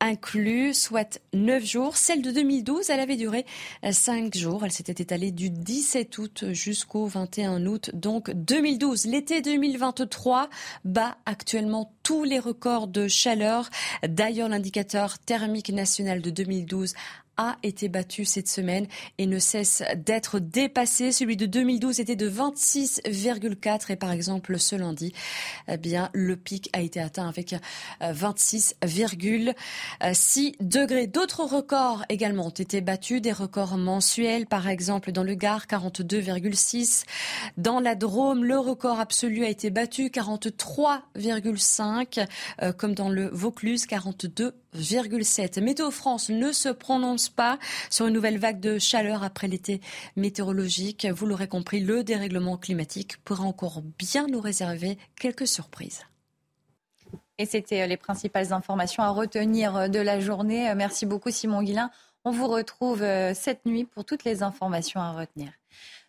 inclus, 0.00 0.74
soit 0.74 1.20
9 1.32 1.64
jours. 1.64 1.96
Celle 1.96 2.22
de 2.22 2.30
2012, 2.30 2.90
elle 2.90 3.00
avait 3.00 3.16
duré 3.16 3.44
5 3.88 4.36
jours. 4.36 4.64
Elle 4.64 4.72
s'était 4.72 5.02
étalée 5.02 5.30
du 5.30 5.50
17 5.50 6.18
août 6.18 6.44
jusqu'au 6.52 7.06
21 7.06 7.66
août. 7.66 7.90
Donc 7.94 8.30
2012, 8.30 9.06
l'été 9.06 9.40
2023 9.40 10.48
bat 10.84 11.16
actuellement 11.26 11.92
tous 12.02 12.24
les 12.24 12.38
records 12.38 12.88
de 12.88 13.08
chaleur. 13.08 13.68
D'ailleurs, 14.06 14.48
l'indicateur 14.48 15.18
thermique 15.18 15.70
national 15.70 16.22
de 16.22 16.30
2012 16.30 16.94
a 17.38 17.56
été 17.62 17.88
battu 17.88 18.24
cette 18.24 18.48
semaine 18.48 18.86
et 19.16 19.26
ne 19.26 19.38
cesse 19.38 19.84
d'être 19.96 20.40
dépassé. 20.40 21.12
Celui 21.12 21.36
de 21.36 21.46
2012 21.46 22.00
était 22.00 22.16
de 22.16 22.28
26,4 22.28 23.92
et 23.92 23.96
par 23.96 24.10
exemple 24.10 24.58
ce 24.58 24.74
lundi, 24.76 25.12
eh 25.68 25.76
bien 25.76 26.10
le 26.12 26.36
pic 26.36 26.68
a 26.72 26.80
été 26.80 27.00
atteint 27.00 27.28
avec 27.28 27.54
26,6 28.02 29.54
euh, 30.02 30.50
degrés. 30.60 31.06
D'autres 31.06 31.44
records 31.44 32.04
également 32.08 32.46
ont 32.46 32.50
été 32.50 32.80
battus, 32.80 33.22
des 33.22 33.30
records 33.32 33.78
mensuels 33.78 34.46
par 34.46 34.68
exemple 34.68 35.12
dans 35.12 35.22
le 35.22 35.34
Gard 35.34 35.66
42,6, 35.66 37.04
dans 37.56 37.78
la 37.78 37.94
Drôme 37.94 38.44
le 38.44 38.58
record 38.58 38.98
absolu 38.98 39.44
a 39.44 39.48
été 39.48 39.70
battu 39.70 40.08
43,5 40.08 42.26
euh, 42.62 42.72
comme 42.72 42.94
dans 42.94 43.08
le 43.08 43.28
Vaucluse 43.28 43.86
42,7. 43.86 45.62
Météo 45.62 45.92
France 45.92 46.30
ne 46.30 46.50
se 46.52 46.68
prononce 46.68 47.27
pas 47.28 47.58
sur 47.90 48.06
une 48.06 48.14
nouvelle 48.14 48.38
vague 48.38 48.60
de 48.60 48.78
chaleur 48.78 49.22
après 49.22 49.48
l'été 49.48 49.80
météorologique. 50.16 51.06
Vous 51.06 51.26
l'aurez 51.26 51.48
compris, 51.48 51.80
le 51.80 52.04
dérèglement 52.04 52.56
climatique 52.56 53.16
pourra 53.24 53.44
encore 53.44 53.82
bien 53.98 54.26
nous 54.26 54.40
réserver 54.40 54.98
quelques 55.18 55.46
surprises. 55.46 56.02
Et 57.38 57.46
c'était 57.46 57.82
euh, 57.82 57.86
les 57.86 57.96
principales 57.96 58.52
informations 58.52 59.02
à 59.02 59.10
retenir 59.10 59.76
euh, 59.76 59.88
de 59.88 60.00
la 60.00 60.20
journée. 60.20 60.74
Merci 60.74 61.06
beaucoup 61.06 61.30
Simon 61.30 61.62
Guillain. 61.62 61.90
On 62.24 62.30
vous 62.30 62.48
retrouve 62.48 62.98
cette 63.32 63.64
nuit 63.64 63.84
pour 63.84 64.04
toutes 64.04 64.24
les 64.24 64.42
informations 64.42 65.00
à 65.00 65.12
retenir. 65.12 65.50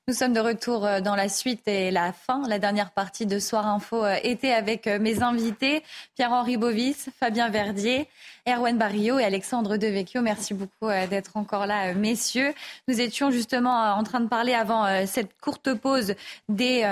Nous 0.09 0.15
sommes 0.15 0.33
de 0.33 0.39
retour 0.39 0.87
euh, 0.87 1.01
dans 1.01 1.15
la 1.15 1.29
suite 1.29 1.67
et 1.67 1.91
la 1.91 2.11
fin, 2.13 2.41
la 2.47 2.57
dernière 2.57 2.89
partie 2.89 3.27
de 3.27 3.37
Soir 3.37 3.67
Info 3.67 4.03
euh, 4.03 4.15
était 4.23 4.53
avec 4.53 4.87
euh, 4.87 4.97
mes 4.97 5.21
invités, 5.21 5.83
Pierre-Henri 6.15 6.57
Bovis, 6.57 7.11
Fabien 7.19 7.49
Verdier, 7.49 8.09
Erwan 8.47 8.77
Barrio 8.77 9.19
et 9.19 9.23
Alexandre 9.23 9.77
Devecchio. 9.77 10.21
Merci 10.21 10.53
beaucoup 10.53 10.87
d'être 11.09 11.37
encore 11.37 11.65
là, 11.65 11.93
messieurs. 11.93 12.53
Nous 12.87 13.01
étions 13.01 13.31
justement 13.31 13.93
en 13.93 14.03
train 14.03 14.19
de 14.19 14.27
parler 14.27 14.53
avant 14.53 15.05
cette 15.05 15.29
courte 15.39 15.73
pause 15.73 16.15
des 16.47 16.85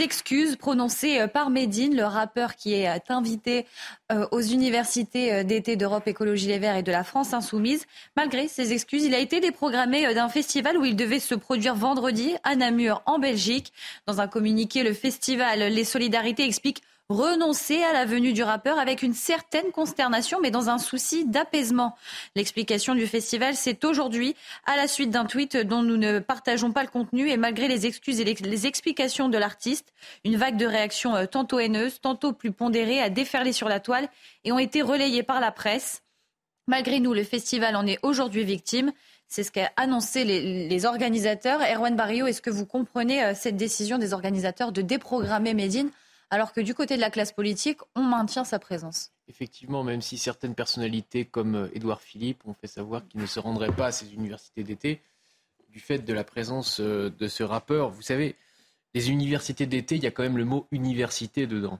excuses 0.00 0.56
prononcées 0.56 1.26
par 1.32 1.50
Médine, 1.50 1.96
le 1.96 2.04
rappeur 2.04 2.56
qui 2.56 2.74
est 2.74 3.10
invité 3.10 3.66
aux 4.30 4.40
universités 4.40 5.44
d'été 5.44 5.76
d'Europe 5.76 6.06
Écologie 6.08 6.48
Les 6.48 6.58
Verts 6.58 6.76
et 6.76 6.82
de 6.82 6.92
la 6.92 7.04
France 7.04 7.32
Insoumise. 7.32 7.86
Malgré 8.16 8.48
ces 8.48 8.72
excuses, 8.72 9.04
il 9.04 9.14
a 9.14 9.18
été 9.18 9.40
déprogrammé 9.40 10.12
d'un 10.14 10.28
festival 10.28 10.76
où 10.76 10.84
il 10.84 10.96
devait 10.96 11.20
se 11.20 11.34
produire 11.34 11.74
vendredi 11.74 12.34
à 12.44 12.56
Namur 12.56 13.02
en 13.06 13.18
Belgique. 13.18 13.72
Dans 14.06 14.20
un 14.20 14.28
communiqué, 14.28 14.82
le 14.82 14.92
festival 14.92 15.58
Les 15.58 15.84
Solidarités 15.84 16.44
explique 16.44 16.82
renoncer 17.08 17.82
à 17.82 17.94
la 17.94 18.04
venue 18.04 18.34
du 18.34 18.42
rappeur 18.42 18.78
avec 18.78 19.02
une 19.02 19.14
certaine 19.14 19.70
consternation, 19.72 20.40
mais 20.42 20.50
dans 20.50 20.68
un 20.68 20.76
souci 20.76 21.24
d'apaisement. 21.24 21.96
L'explication 22.36 22.94
du 22.94 23.06
festival, 23.06 23.56
c'est 23.56 23.82
aujourd'hui, 23.86 24.36
à 24.66 24.76
la 24.76 24.86
suite 24.86 25.08
d'un 25.08 25.24
tweet 25.24 25.56
dont 25.56 25.82
nous 25.82 25.96
ne 25.96 26.18
partageons 26.18 26.70
pas 26.70 26.82
le 26.82 26.90
contenu, 26.90 27.30
et 27.30 27.38
malgré 27.38 27.66
les 27.66 27.86
excuses 27.86 28.20
et 28.20 28.24
les 28.24 28.66
explications 28.66 29.30
de 29.30 29.38
l'artiste, 29.38 29.94
une 30.24 30.36
vague 30.36 30.58
de 30.58 30.66
réactions 30.66 31.16
euh, 31.16 31.24
tantôt 31.24 31.58
haineuses, 31.58 31.98
tantôt 32.02 32.34
plus 32.34 32.52
pondérées, 32.52 33.00
a 33.00 33.08
déferlé 33.08 33.54
sur 33.54 33.70
la 33.70 33.80
toile 33.80 34.08
et 34.44 34.52
ont 34.52 34.58
été 34.58 34.82
relayées 34.82 35.22
par 35.22 35.40
la 35.40 35.50
presse. 35.50 36.02
Malgré 36.66 37.00
nous, 37.00 37.14
le 37.14 37.24
festival 37.24 37.74
en 37.74 37.86
est 37.86 37.98
aujourd'hui 38.02 38.44
victime. 38.44 38.92
C'est 39.28 39.44
ce 39.44 39.50
qu'a 39.50 39.70
annoncé 39.76 40.24
les, 40.24 40.84
organisateurs. 40.84 41.60
Erwan 41.60 41.96
Barrio, 41.96 42.26
est-ce 42.26 42.42
que 42.42 42.50
vous 42.50 42.66
comprenez 42.66 43.24
euh, 43.24 43.32
cette 43.34 43.56
décision 43.56 43.96
des 43.96 44.12
organisateurs 44.12 44.72
de 44.72 44.82
déprogrammer 44.82 45.54
Médine 45.54 45.90
alors 46.30 46.52
que 46.52 46.60
du 46.60 46.74
côté 46.74 46.96
de 46.96 47.00
la 47.00 47.10
classe 47.10 47.32
politique, 47.32 47.80
on 47.94 48.02
maintient 48.02 48.44
sa 48.44 48.58
présence 48.58 49.12
Effectivement, 49.28 49.84
même 49.84 50.02
si 50.02 50.18
certaines 50.18 50.54
personnalités 50.54 51.24
comme 51.24 51.54
euh, 51.54 51.68
Édouard 51.74 52.00
Philippe 52.00 52.46
ont 52.46 52.54
fait 52.54 52.66
savoir 52.66 53.06
qu'ils 53.06 53.20
ne 53.20 53.26
se 53.26 53.40
rendraient 53.40 53.74
pas 53.74 53.86
à 53.86 53.92
ces 53.92 54.12
universités 54.14 54.64
d'été, 54.64 55.00
du 55.70 55.80
fait 55.80 55.98
de 55.98 56.12
la 56.12 56.24
présence 56.24 56.80
euh, 56.80 57.10
de 57.10 57.28
ce 57.28 57.42
rappeur, 57.42 57.90
vous 57.90 58.02
savez, 58.02 58.36
les 58.94 59.10
universités 59.10 59.66
d'été, 59.66 59.96
il 59.96 60.02
y 60.02 60.06
a 60.06 60.10
quand 60.10 60.22
même 60.22 60.38
le 60.38 60.44
mot 60.44 60.66
université 60.70 61.46
dedans. 61.46 61.78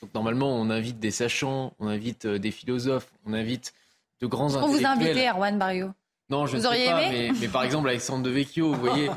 Donc 0.00 0.12
normalement, 0.14 0.54
on 0.54 0.68
invite 0.68 0.98
des 0.98 1.10
sachants, 1.10 1.74
on 1.78 1.88
invite 1.88 2.26
des 2.26 2.50
philosophes, 2.50 3.10
on 3.24 3.32
invite 3.32 3.72
de 4.20 4.26
grands 4.26 4.54
intellectuels. 4.54 4.86
On 4.86 4.94
vous 4.94 5.06
invite, 5.06 5.16
Erwan 5.16 5.58
Barrio 5.58 5.94
non, 6.30 6.46
je 6.46 6.56
ne 6.56 6.62
sais 6.62 6.86
pas, 6.86 7.10
mais, 7.10 7.48
par 7.48 7.64
exemple 7.64 7.88
Alexandre 7.88 8.22
Devecchio, 8.22 8.72
vous 8.72 8.80
voyez, 8.80 9.10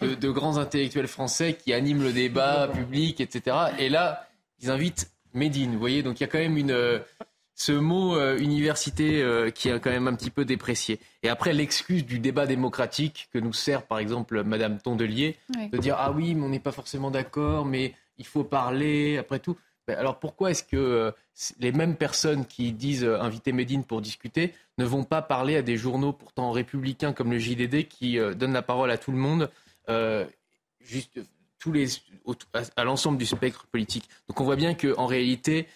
de, 0.00 0.30
grands 0.30 0.58
intellectuels 0.58 1.08
français 1.08 1.54
qui 1.54 1.72
animent 1.72 2.02
le 2.02 2.12
débat 2.12 2.68
public, 2.68 3.20
etc. 3.20 3.56
Et 3.78 3.88
là, 3.88 4.28
ils 4.60 4.70
invitent 4.70 5.10
Médine, 5.34 5.72
vous 5.72 5.78
voyez, 5.78 6.02
donc 6.02 6.20
il 6.20 6.22
y 6.22 6.24
a 6.24 6.28
quand 6.28 6.38
même 6.38 6.56
une, 6.56 6.70
euh, 6.70 6.98
ce 7.54 7.72
mot 7.72 8.16
euh, 8.16 8.38
université 8.38 9.22
euh, 9.22 9.50
qui 9.50 9.68
est 9.68 9.80
quand 9.80 9.90
même 9.90 10.06
un 10.06 10.14
petit 10.14 10.30
peu 10.30 10.44
déprécié. 10.44 11.00
Et 11.22 11.28
après, 11.28 11.52
l'excuse 11.52 12.04
du 12.04 12.18
débat 12.18 12.46
démocratique 12.46 13.28
que 13.32 13.38
nous 13.38 13.52
sert 13.52 13.86
par 13.86 13.98
exemple 13.98 14.42
Madame 14.44 14.78
Tondelier, 14.78 15.36
de 15.72 15.78
dire 15.78 15.96
ah 15.98 16.12
oui, 16.12 16.34
mais 16.34 16.44
on 16.44 16.48
n'est 16.48 16.60
pas 16.60 16.72
forcément 16.72 17.10
d'accord, 17.10 17.64
mais 17.64 17.94
il 18.18 18.26
faut 18.26 18.44
parler, 18.44 19.18
après 19.18 19.38
tout. 19.38 19.56
Ben, 19.86 19.98
alors 19.98 20.20
pourquoi 20.20 20.52
est-ce 20.52 20.62
que 20.62 20.76
euh, 20.76 21.10
les 21.58 21.72
mêmes 21.72 21.96
personnes 21.96 22.46
qui 22.46 22.72
disent 22.72 23.04
euh, 23.04 23.20
inviter 23.20 23.52
Médine 23.52 23.84
pour 23.84 24.00
discuter 24.00 24.54
ne 24.78 24.84
vont 24.84 25.02
pas 25.02 25.22
parler 25.22 25.56
à 25.56 25.62
des 25.62 25.76
journaux 25.76 26.12
pourtant 26.12 26.52
républicains 26.52 27.12
comme 27.12 27.32
le 27.32 27.38
JDD 27.38 27.88
qui 27.88 28.18
euh, 28.18 28.34
donnent 28.34 28.52
la 28.52 28.62
parole 28.62 28.90
à 28.90 28.98
tout 28.98 29.10
le 29.10 29.18
monde, 29.18 29.50
juste 30.80 31.20
tous 31.58 31.72
les, 31.72 31.86
à, 32.76 32.84
l'ensemble 32.84 33.18
du 33.18 33.26
spectre 33.26 33.66
politique? 33.66 34.08
Donc 34.28 34.40
on 34.40 34.44
voit 34.44 34.56
bien 34.56 34.74
qu'en 34.74 35.06
réalité, 35.06 35.66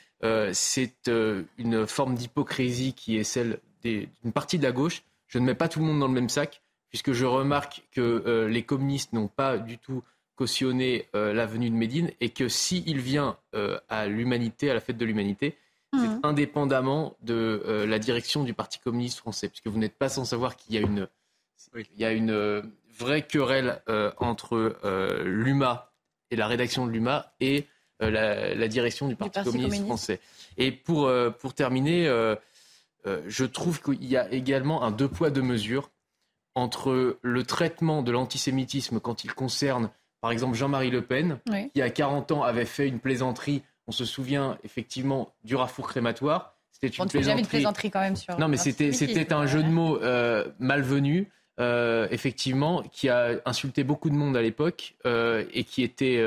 c'est 0.53 1.11
une 1.59 1.87
forme 1.87 2.15
d'hypocrisie 2.15 2.93
qui 2.93 3.17
est 3.17 3.25
celle 3.25 3.59
d'une 3.85 4.33
partie 4.33 4.59
de 4.59 4.63
la 4.63 4.73
gauche. 4.73 5.03
Je 5.27 5.39
ne 5.39 5.45
mets 5.45 5.55
pas 5.55 5.69
tout 5.69 5.81
le 5.81 5.85
monde 5.85 6.01
dans 6.01 6.09
le 6.09 6.15
même 6.15 6.29
sac, 6.29 6.63
puisque 6.89 7.13
je 7.13 7.25
remarque 7.27 7.83
que 7.93 8.47
les 8.49 8.63
communistes 8.63 9.13
n'ont 9.13 9.29
pas 9.29 9.59
du 9.59 9.79
tout 9.79 10.03
cautionner 10.37 11.09
euh, 11.15 11.33
la 11.33 11.47
venue 11.47 11.71
de 11.71 11.75
Médine 11.75 12.11
et 12.21 12.29
que 12.31 12.49
s'il 12.49 13.01
vient 13.01 13.37
euh, 13.55 13.81
à 13.89 14.07
l'humanité, 14.07 14.71
à 14.71 14.75
la 14.75 14.81
fête 14.81 14.99
de 14.99 15.05
l'humanité, 15.05 15.57
c'est 15.93 16.09
mhm. 16.09 16.21
indépendamment 16.23 17.17
de 17.23 17.63
euh, 17.67 17.87
la 17.87 17.99
direction 17.99 18.45
du 18.45 18.53
Parti 18.53 18.79
communiste 18.79 19.19
français, 19.19 19.49
puisque 19.49 19.67
vous 19.69 19.79
n'êtes 19.79 19.97
pas 19.97 20.09
sans 20.09 20.25
savoir 20.25 20.57
qu'il 20.57 20.75
y 20.75 20.79
a 20.79 20.83
une, 20.83 21.09
il 21.75 22.01
y 22.01 22.05
a 22.05 22.13
une 22.13 22.63
vraie 22.99 23.23
querelle 23.23 23.83
entre 24.19 24.79
l'UMA 25.25 25.93
et 26.31 26.37
la 26.37 26.47
rédaction 26.47 26.87
de 26.87 26.93
l'UMA 26.93 27.33
et 27.41 27.67
la, 28.01 28.69
direction 28.69 29.09
du 29.09 29.17
Parti, 29.17 29.43
communiste, 29.43 29.85
français. 29.85 30.21
Et 30.57 30.71
pour, 30.73 31.11
pour 31.39 31.55
terminer, 31.55 32.07
je 33.05 33.45
trouve 33.45 33.83
qu'il 33.83 34.05
y 34.05 34.17
a 34.17 34.31
également 34.33 34.83
un 34.83 34.91
deux 34.91 35.09
poids, 35.09 35.31
deux 35.31 35.43
mesures 35.43 35.91
entre 36.55 37.19
le 37.21 37.43
traitement 37.43 38.03
de 38.03 38.11
l'antisémitisme 38.13 38.99
quand 38.99 39.25
il 39.25 39.35
concerne 39.35 39.91
par 40.21 40.31
exemple, 40.31 40.57
Jean-Marie 40.57 40.91
Le 40.91 41.03
Pen, 41.03 41.39
qui 41.75 41.83
à 41.83 41.91
40 41.91 42.33
ans 42.33 42.43
avait 42.43 42.65
fait 42.65 42.89
une 42.89 43.01
plaisanterie, 43.01 43.63
on 43.87 43.93
se 43.93 44.05
souvient 44.05 44.59
effectivement 44.65 45.33
du 45.45 45.57
rafour 45.57 45.89
crématoire. 45.89 46.57
C'était 46.73 46.89
une 46.89 47.09
plaisanterie. 47.09 47.23
Jamais 47.23 47.43
de 47.43 47.47
plaisanterie 47.47 47.91
quand 47.91 48.01
même 48.01 48.17
sur. 48.17 48.39
Non, 48.39 48.49
mais 48.49 48.57
c'était 48.57 48.93
c'était 48.93 49.33
un 49.33 49.47
jeu 49.47 49.63
de 49.63 49.69
mots 49.69 50.01
euh, 50.03 50.47
malvenu, 50.59 51.31
euh, 51.61 52.09
effectivement, 52.11 52.83
qui 52.93 53.09
a 53.09 53.41
insulté 53.45 53.85
beaucoup 53.85 54.11
de 54.11 54.15
monde 54.15 54.37
à 54.37 54.43
l'époque 54.43 54.95
euh, 55.07 55.45
et 55.53 55.65
qui 55.65 55.83
était 55.83 56.23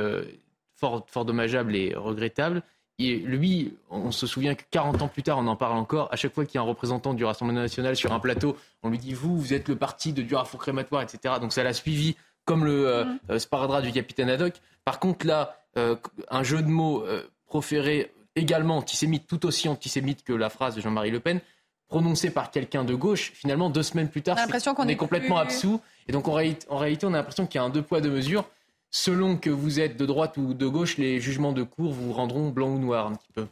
fort 0.76 1.06
fort 1.08 1.26
dommageable 1.26 1.76
et 1.76 1.94
regrettable. 1.96 2.64
Et 3.02 3.16
lui, 3.16 3.78
on 3.90 4.12
se 4.12 4.28
souvient 4.28 4.56
que 4.56 4.64
40 4.72 5.02
ans 5.02 5.08
plus 5.08 5.24
tard, 5.24 5.38
on 5.38 5.48
en 5.48 5.56
parle 5.56 5.78
encore. 5.78 6.10
À 6.12 6.18
chaque 6.18 6.34
fois 6.34 6.46
qu'il 6.46 6.56
y 6.56 6.58
a 6.58 6.62
un 6.62 6.66
représentant 6.66 7.14
du 7.14 7.24
Rassemblement 7.24 7.62
national 7.62 7.96
sur 7.96 8.12
un 8.12 8.20
plateau, 8.20 8.58
on 8.84 8.90
lui 8.90 8.98
dit 8.98 9.14
vous, 9.14 9.38
vous 9.38 9.54
êtes 9.54 9.70
le 9.70 9.78
parti 9.78 10.12
de 10.12 10.22
Durafour 10.22 10.60
crématoire, 10.60 11.02
etc. 11.02 11.36
Donc 11.40 11.54
ça 11.54 11.64
l'a 11.64 11.72
suivi 11.72 12.18
comme 12.50 12.66
le 12.66 12.88
euh, 12.88 13.06
mm. 13.06 13.20
euh, 13.30 13.40
sparadrap 13.40 13.84
du 13.84 13.92
capitaine 13.92 14.28
Haddock. 14.28 14.56
Par 14.84 15.00
contre, 15.00 15.28
là, 15.28 15.56
euh, 15.78 15.96
un 16.32 16.42
jeu 16.42 16.64
de 16.64 16.68
mots 16.68 17.06
proféré 17.46 18.12
également 18.36 18.78
antisémite, 18.78 19.28
tout 19.28 19.46
aussi 19.46 19.70
antisémite 19.70 20.24
que 20.24 20.34
la 20.34 20.50
phrase 20.50 20.76
de 20.76 20.82
Jean-Marie 20.82 21.12
Le 21.12 21.20
Pen, 21.20 21.42
prononcé 21.88 22.32
par 22.32 22.50
quelqu'un 22.50 22.84
de 22.84 22.96
gauche, 22.96 23.34
finalement, 23.36 23.70
deux 23.70 23.84
semaines 23.84 24.10
plus 24.10 24.24
tard, 24.24 24.36
on, 24.78 24.88
est, 24.88 24.96
complètement 24.96 25.38
absous. 25.38 25.80
Et 26.08 26.12
donc, 26.12 26.28
en, 26.28 26.34
réalité, 26.34 26.66
on 26.72 27.14
a 27.14 27.18
l'impression 27.18 27.46
qu'il 27.46 27.60
y 27.60 27.62
a 27.62 27.66
un 27.66 27.70
deux 27.70 27.84
poids, 27.84 28.02
deux 28.02 28.10
mesures. 28.10 28.50
Selon 28.90 29.38
que 29.38 29.52
vous 29.52 29.80
êtes 29.80 29.96
de 29.98 30.08
droite 30.08 30.38
ou 30.38 30.56
de 30.56 30.68
gauche, 30.68 30.98
les 30.98 31.20
jugements 31.20 31.54
de 31.54 31.62
cour 31.62 31.92
vous 31.92 32.14
rendront 32.14 32.50
blanc 32.50 32.70
ou 32.70 32.80
noir 32.80 33.06
un 33.06 33.14
petit 33.14 33.32
peu. 33.32 33.46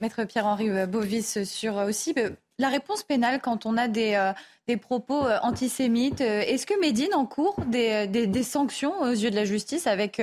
Maître 0.00 0.24
Pierre-Henri 0.24 0.86
Bovis 0.86 1.44
sur 1.44 1.76
aussi 1.76 2.14
la 2.58 2.68
réponse 2.68 3.02
pénale 3.02 3.40
quand 3.40 3.66
on 3.66 3.76
a 3.76 3.88
des, 3.88 4.14
euh, 4.14 4.32
des 4.68 4.76
propos 4.76 5.26
euh, 5.26 5.38
antisémites. 5.42 6.20
Euh, 6.20 6.40
est-ce 6.40 6.66
que 6.66 6.78
Médine 6.80 7.14
encourt 7.14 7.56
des, 7.66 8.06
des, 8.06 8.42
sanctions 8.42 9.00
aux 9.00 9.10
yeux 9.10 9.30
de 9.30 9.36
la 9.36 9.44
justice 9.44 9.86
avec 9.86 10.20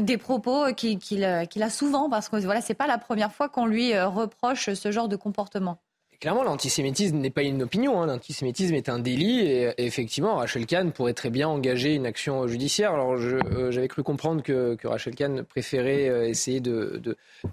des 0.00 0.16
propos 0.16 0.72
qu'il 0.74 1.24
a 1.24 1.70
souvent 1.70 2.08
Parce 2.08 2.28
que 2.28 2.36
voilà, 2.36 2.60
c'est 2.60 2.74
pas 2.74 2.86
la 2.86 2.98
première 2.98 3.32
fois 3.32 3.48
qu'on 3.48 3.66
lui 3.66 3.98
reproche 3.98 4.72
ce 4.72 4.90
genre 4.90 5.08
de 5.08 5.16
comportement. 5.16 5.78
Clairement, 6.24 6.42
l'antisémitisme 6.42 7.18
n'est 7.18 7.28
pas 7.28 7.42
une 7.42 7.62
opinion. 7.62 8.00
Hein. 8.00 8.06
L'antisémitisme 8.06 8.74
est 8.74 8.88
un 8.88 8.98
délit 8.98 9.40
et, 9.40 9.74
effectivement, 9.76 10.36
Rachel 10.36 10.64
Kahn 10.64 10.90
pourrait 10.90 11.12
très 11.12 11.28
bien 11.28 11.48
engager 11.48 11.94
une 11.94 12.06
action 12.06 12.46
judiciaire. 12.46 12.94
Alors, 12.94 13.12
euh, 13.12 13.70
j'avais 13.70 13.88
cru 13.88 14.02
comprendre 14.02 14.42
que, 14.42 14.74
Rachel 14.84 15.14
Kahn 15.14 15.42
préférait 15.42 16.08
euh, 16.08 16.26
essayer 16.26 16.60
de, 16.60 17.02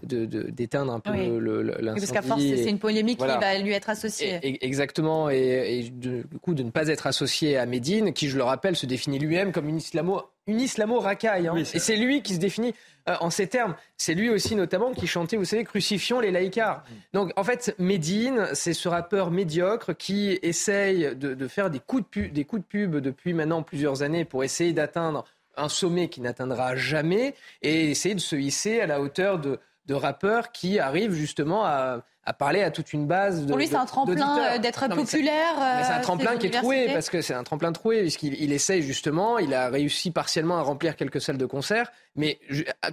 d'éteindre 0.04 0.94
un 0.94 1.02
peu 1.02 1.12
l'incendie. 1.12 2.00
parce 2.00 2.12
qu'à 2.14 2.22
force, 2.22 2.42
c'est 2.42 2.70
une 2.70 2.80
polémique 2.80 3.20
qui 3.20 3.26
va 3.26 3.58
lui 3.58 3.74
être 3.74 3.90
associée. 3.90 4.40
exactement. 4.66 5.30
Et, 5.30 5.92
du 5.92 6.24
coup, 6.42 6.54
de 6.54 6.64
ne 6.64 6.72
pas 6.72 6.88
être 6.88 7.08
associé 7.08 7.58
à 7.58 7.66
Médine, 7.66 8.14
qui, 8.14 8.30
je 8.30 8.38
le 8.38 8.44
rappelle, 8.44 8.78
se 8.78 8.86
définit 8.86 9.20
lui-même 9.20 9.52
comme 9.52 9.68
une 9.68 9.78
islamo 9.80 10.22
une 10.52 10.62
islamo-racaille. 10.62 11.48
Hein. 11.48 11.56
et 11.56 11.80
c'est 11.80 11.96
lui 11.96 12.22
qui 12.22 12.36
se 12.36 12.40
définit 12.40 12.74
euh, 13.10 13.16
en 13.20 13.30
ces 13.30 13.48
termes. 13.48 13.76
C'est 13.98 14.14
lui 14.14 14.30
aussi 14.30 14.56
notamment 14.56 14.94
qui 14.94 15.08
chantait, 15.08 15.38
vous 15.38 15.46
savez, 15.46 15.64
crucifions 15.64 16.20
les 16.20 16.32
laïcars. 16.32 16.84
Donc 17.14 17.32
en 17.36 17.44
fait, 17.44 17.74
Medine, 17.80 18.48
c'est 18.54 18.74
ce 18.74 18.88
rappeur 18.88 19.32
médiocre 19.32 19.94
qui 19.94 20.38
essaye 20.44 21.16
de, 21.16 21.48
faire 21.48 21.70
des 21.70 21.80
coups 21.80 22.04
de, 22.04 22.08
pub, 22.08 22.34
des 22.34 22.46
coups 22.46 22.62
de 22.62 22.68
pub 22.68 22.96
depuis 22.98 23.34
maintenant 23.34 23.64
plusieurs 23.64 24.04
années 24.04 24.26
pour 24.26 24.44
essayer 24.44 24.74
d'atteindre 24.74 25.26
un 25.58 25.70
sommet 25.70 26.10
qui 26.10 26.22
n'atteindra 26.22 26.76
jamais 26.76 27.36
et 27.62 27.90
essayer 27.90 28.16
de 28.16 28.20
se 28.20 28.36
hisser 28.36 28.82
à 28.82 28.88
la 28.88 29.02
hauteur 29.02 29.40
de, 29.40 29.60
de 29.88 29.94
rappeurs 29.94 30.52
qui 30.52 30.80
arrivent 30.80 31.14
justement 31.14 31.66
à, 31.66 32.04
à 32.24 32.34
parler 32.34 32.62
à 32.62 32.70
toute 32.70 32.94
une 32.94 33.08
base 33.08 33.44
de. 33.44 33.48
Pour 33.48 33.58
lui, 33.58 33.68
c'est 33.68 33.76
un 33.76 33.86
tremplin 33.86 34.38
euh, 34.38 34.58
d'être 34.60 34.88
populaire. 34.88 35.56
C'est 35.84 35.92
un 35.92 36.00
euh, 36.00 36.02
tremplin 36.02 36.38
qui 36.38 36.48
est 36.48 36.52
troué, 36.52 36.88
parce 36.94 37.10
que 37.10 37.22
c'est 37.22 37.34
un 37.34 37.44
tremplin 37.44 37.72
troué, 37.72 38.02
puisqu'il 38.02 38.36
il 38.42 38.54
essaye 38.54 38.84
justement, 38.84 39.40
il 39.40 39.54
a 39.54 39.70
réussi 39.70 40.12
partiellement 40.12 40.58
à 40.58 40.62
remplir 40.62 40.96
quelques 40.96 41.20
salles 41.20 41.38
de 41.38 41.46
concert, 41.46 41.92
mais 42.16 42.40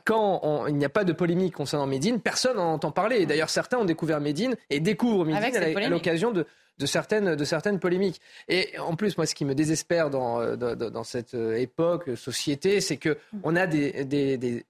quand 0.04 0.66
il 0.66 0.76
n'y 0.76 0.84
a 0.84 0.88
pas 0.90 1.04
de 1.04 1.12
polémique 1.12 1.54
concernant 1.54 1.86
Médine, 1.86 2.20
personne 2.20 2.56
n'en 2.56 2.72
entend 2.72 2.90
parler. 2.90 3.26
D'ailleurs, 3.26 3.50
certains 3.50 3.78
ont 3.78 3.84
découvert 3.84 4.20
Médine 4.20 4.56
et 4.70 4.80
découvrent 4.80 5.24
Médine 5.26 5.56
à 5.56 5.88
l'occasion 5.88 6.30
de, 6.30 6.46
de 6.78 6.86
certaines, 6.86 7.36
de 7.36 7.44
certaines 7.44 7.80
polémiques. 7.80 8.20
Et 8.48 8.78
en 8.78 8.96
plus, 8.96 9.18
moi, 9.18 9.26
ce 9.26 9.34
qui 9.34 9.44
me 9.44 9.54
désespère 9.54 10.08
dans, 10.08 10.40
euh, 10.40 10.56
dans, 10.56 11.04
cette 11.04 11.34
époque, 11.34 12.16
société, 12.16 12.80
c'est 12.80 12.96
que 12.96 13.18
mm. 13.32 13.40
on 13.42 13.56
a 13.56 13.66
des, 13.66 14.04
des, 14.04 14.38
des 14.38 14.64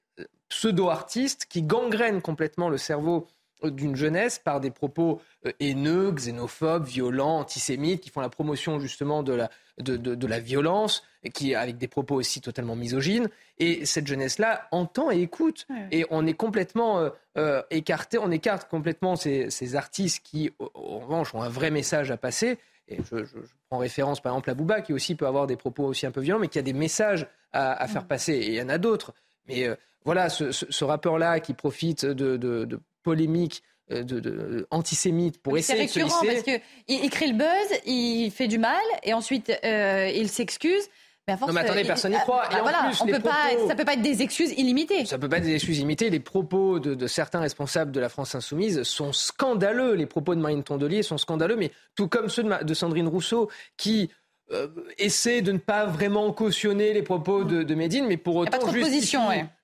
pseudo-artistes 0.49 1.47
qui 1.49 1.63
gangrènent 1.63 2.23
complètement 2.23 2.69
le 2.69 2.79
cerveau 2.79 3.29
d'une 3.65 3.97
jeunesse 3.97 4.39
par 4.39 4.61
des 4.61 4.71
propos 4.71 5.21
euh, 5.47 5.53
haineux, 5.61 6.13
xénophobes, 6.13 6.85
violents, 6.85 7.39
antisémites, 7.39 8.01
qui 8.01 8.11
font 8.11 8.21
la 8.21 8.29
promotion 8.29 8.79
justement 8.79 9.23
de 9.23 9.33
la, 9.33 9.51
de, 9.79 9.97
de, 9.97 10.27
la 10.27 10.41
violence, 10.41 11.03
qui, 11.35 11.55
avec 11.55 11.77
des 11.79 11.89
propos 11.89 12.17
aussi 12.17 12.41
totalement 12.41 12.77
misogynes. 12.77 13.29
Et 13.59 13.85
cette 13.85 14.07
jeunesse-là 14.07 14.69
entend 14.71 15.11
et 15.11 15.21
écoute. 15.21 15.67
Et 15.91 16.07
on 16.11 16.27
est 16.27 16.35
complètement 16.35 17.01
euh, 17.01 17.11
euh, 17.37 17.63
écarté, 17.71 18.19
on 18.19 18.31
écarte 18.31 18.69
complètement 18.69 19.17
ces, 19.17 19.51
ces 19.51 19.77
artistes 19.77 20.23
qui, 20.25 20.51
en 20.75 20.99
revanche, 20.99 21.35
ont 21.35 21.43
un 21.43 21.49
vrai 21.49 21.71
message 21.71 22.11
à 22.11 22.17
passer. 22.17 22.59
Et 22.87 22.99
je, 23.11 23.25
je, 23.25 23.37
prends 23.69 23.79
référence 23.79 24.21
par 24.21 24.33
exemple 24.33 24.51
à 24.51 24.55
Bouba, 24.55 24.81
qui 24.81 24.93
aussi 24.93 25.15
peut 25.15 25.27
avoir 25.27 25.47
des 25.47 25.57
propos 25.57 25.85
aussi 25.85 26.07
un 26.07 26.11
peu 26.11 26.21
violents, 26.21 26.41
mais 26.41 26.49
qui 26.49 26.59
a 26.59 26.63
des 26.63 26.73
messages 26.73 27.27
à, 27.53 27.73
à 27.73 27.87
faire 27.87 28.07
passer. 28.07 28.33
Et 28.33 28.49
il 28.49 28.55
y 28.55 28.63
en 28.63 28.69
a 28.69 28.79
d'autres. 28.79 29.13
Mais 29.47 29.69
voilà, 30.05 30.31
ce, 30.31 30.53
ce, 30.53 30.65
ce 30.71 30.85
rappeur-là 30.85 31.41
qui 31.41 31.53
profite 31.53 32.07
de, 32.07 32.37
de 32.39 32.81
polémique 33.03 33.63
euh, 33.91 34.03
de, 34.03 34.67
antisémite 34.71 35.41
pour 35.41 35.57
essayer 35.57 35.87
de 35.87 35.91
se 35.91 36.01
hisser. 36.01 36.27
parce 36.27 36.43
qu'il 36.43 36.61
il 36.89 37.11
crée 37.11 37.29
le 37.29 37.39
buzz, 37.39 37.81
il 37.87 38.31
fait 38.31 38.49
du 38.49 38.59
mal 38.59 38.83
et 39.03 39.15
ensuite 39.15 39.51
euh, 39.65 40.11
il 40.15 40.29
s'excuse. 40.29 40.89
Mais 41.27 41.37
non 41.47 41.53
mais 41.53 41.61
attendez, 41.61 41.85
personne 41.85 42.13
n'y 42.13 42.19
croit. 42.19 42.49
Bah 42.51 42.59
et 42.59 42.63
voilà, 42.63 42.91
on 43.01 43.07
peut 43.07 43.21
pas, 43.21 43.51
ça 43.67 43.75
peut 43.75 43.85
pas 43.85 43.95
être 43.95 44.03
des 44.03 44.23
excuses 44.23 44.53
illimitées. 44.53 45.05
Ça 45.05 45.19
peut 45.19 45.29
pas 45.29 45.39
être 45.39 45.45
des 45.45 45.55
excuses 45.55 45.79
illimitées. 45.79 46.09
Les 46.09 46.21
propos 46.21 46.81
de, 46.81 46.95
de, 46.95 47.07
certains 47.07 47.41
responsables 47.41 47.93
de 47.93 48.01
la 48.01 48.09
France 48.09 48.35
insoumise 48.35 48.83
sont 48.83 49.13
scandaleux. 49.13 49.95
Les 49.95 50.07
propos 50.07 50.35
de 50.35 50.41
Marine 50.41 50.63
Tondelier 50.63 51.03
sont 51.03 51.19
scandaleux, 51.19 51.57
mais 51.57 51.71
tout 51.97 52.09
comme 52.09 52.31
ceux 52.31 52.45
de, 52.45 52.65
de 52.65 52.75
Sandrine 52.75 53.09
Rousseau, 53.09 53.51
qui 53.77 54.11
euh, 54.51 54.69
essaie 54.99 55.43
de 55.43 55.53
ne 55.53 55.59
pas 55.59 55.85
vraiment 55.85 56.33
cautionner 56.33 56.95
les 56.95 57.03
propos 57.03 57.45
de, 57.45 57.63
de 57.63 57.75
Médine, 57.75 58.07
mais 58.07 58.17
pour 58.17 58.37
autant 58.37 58.59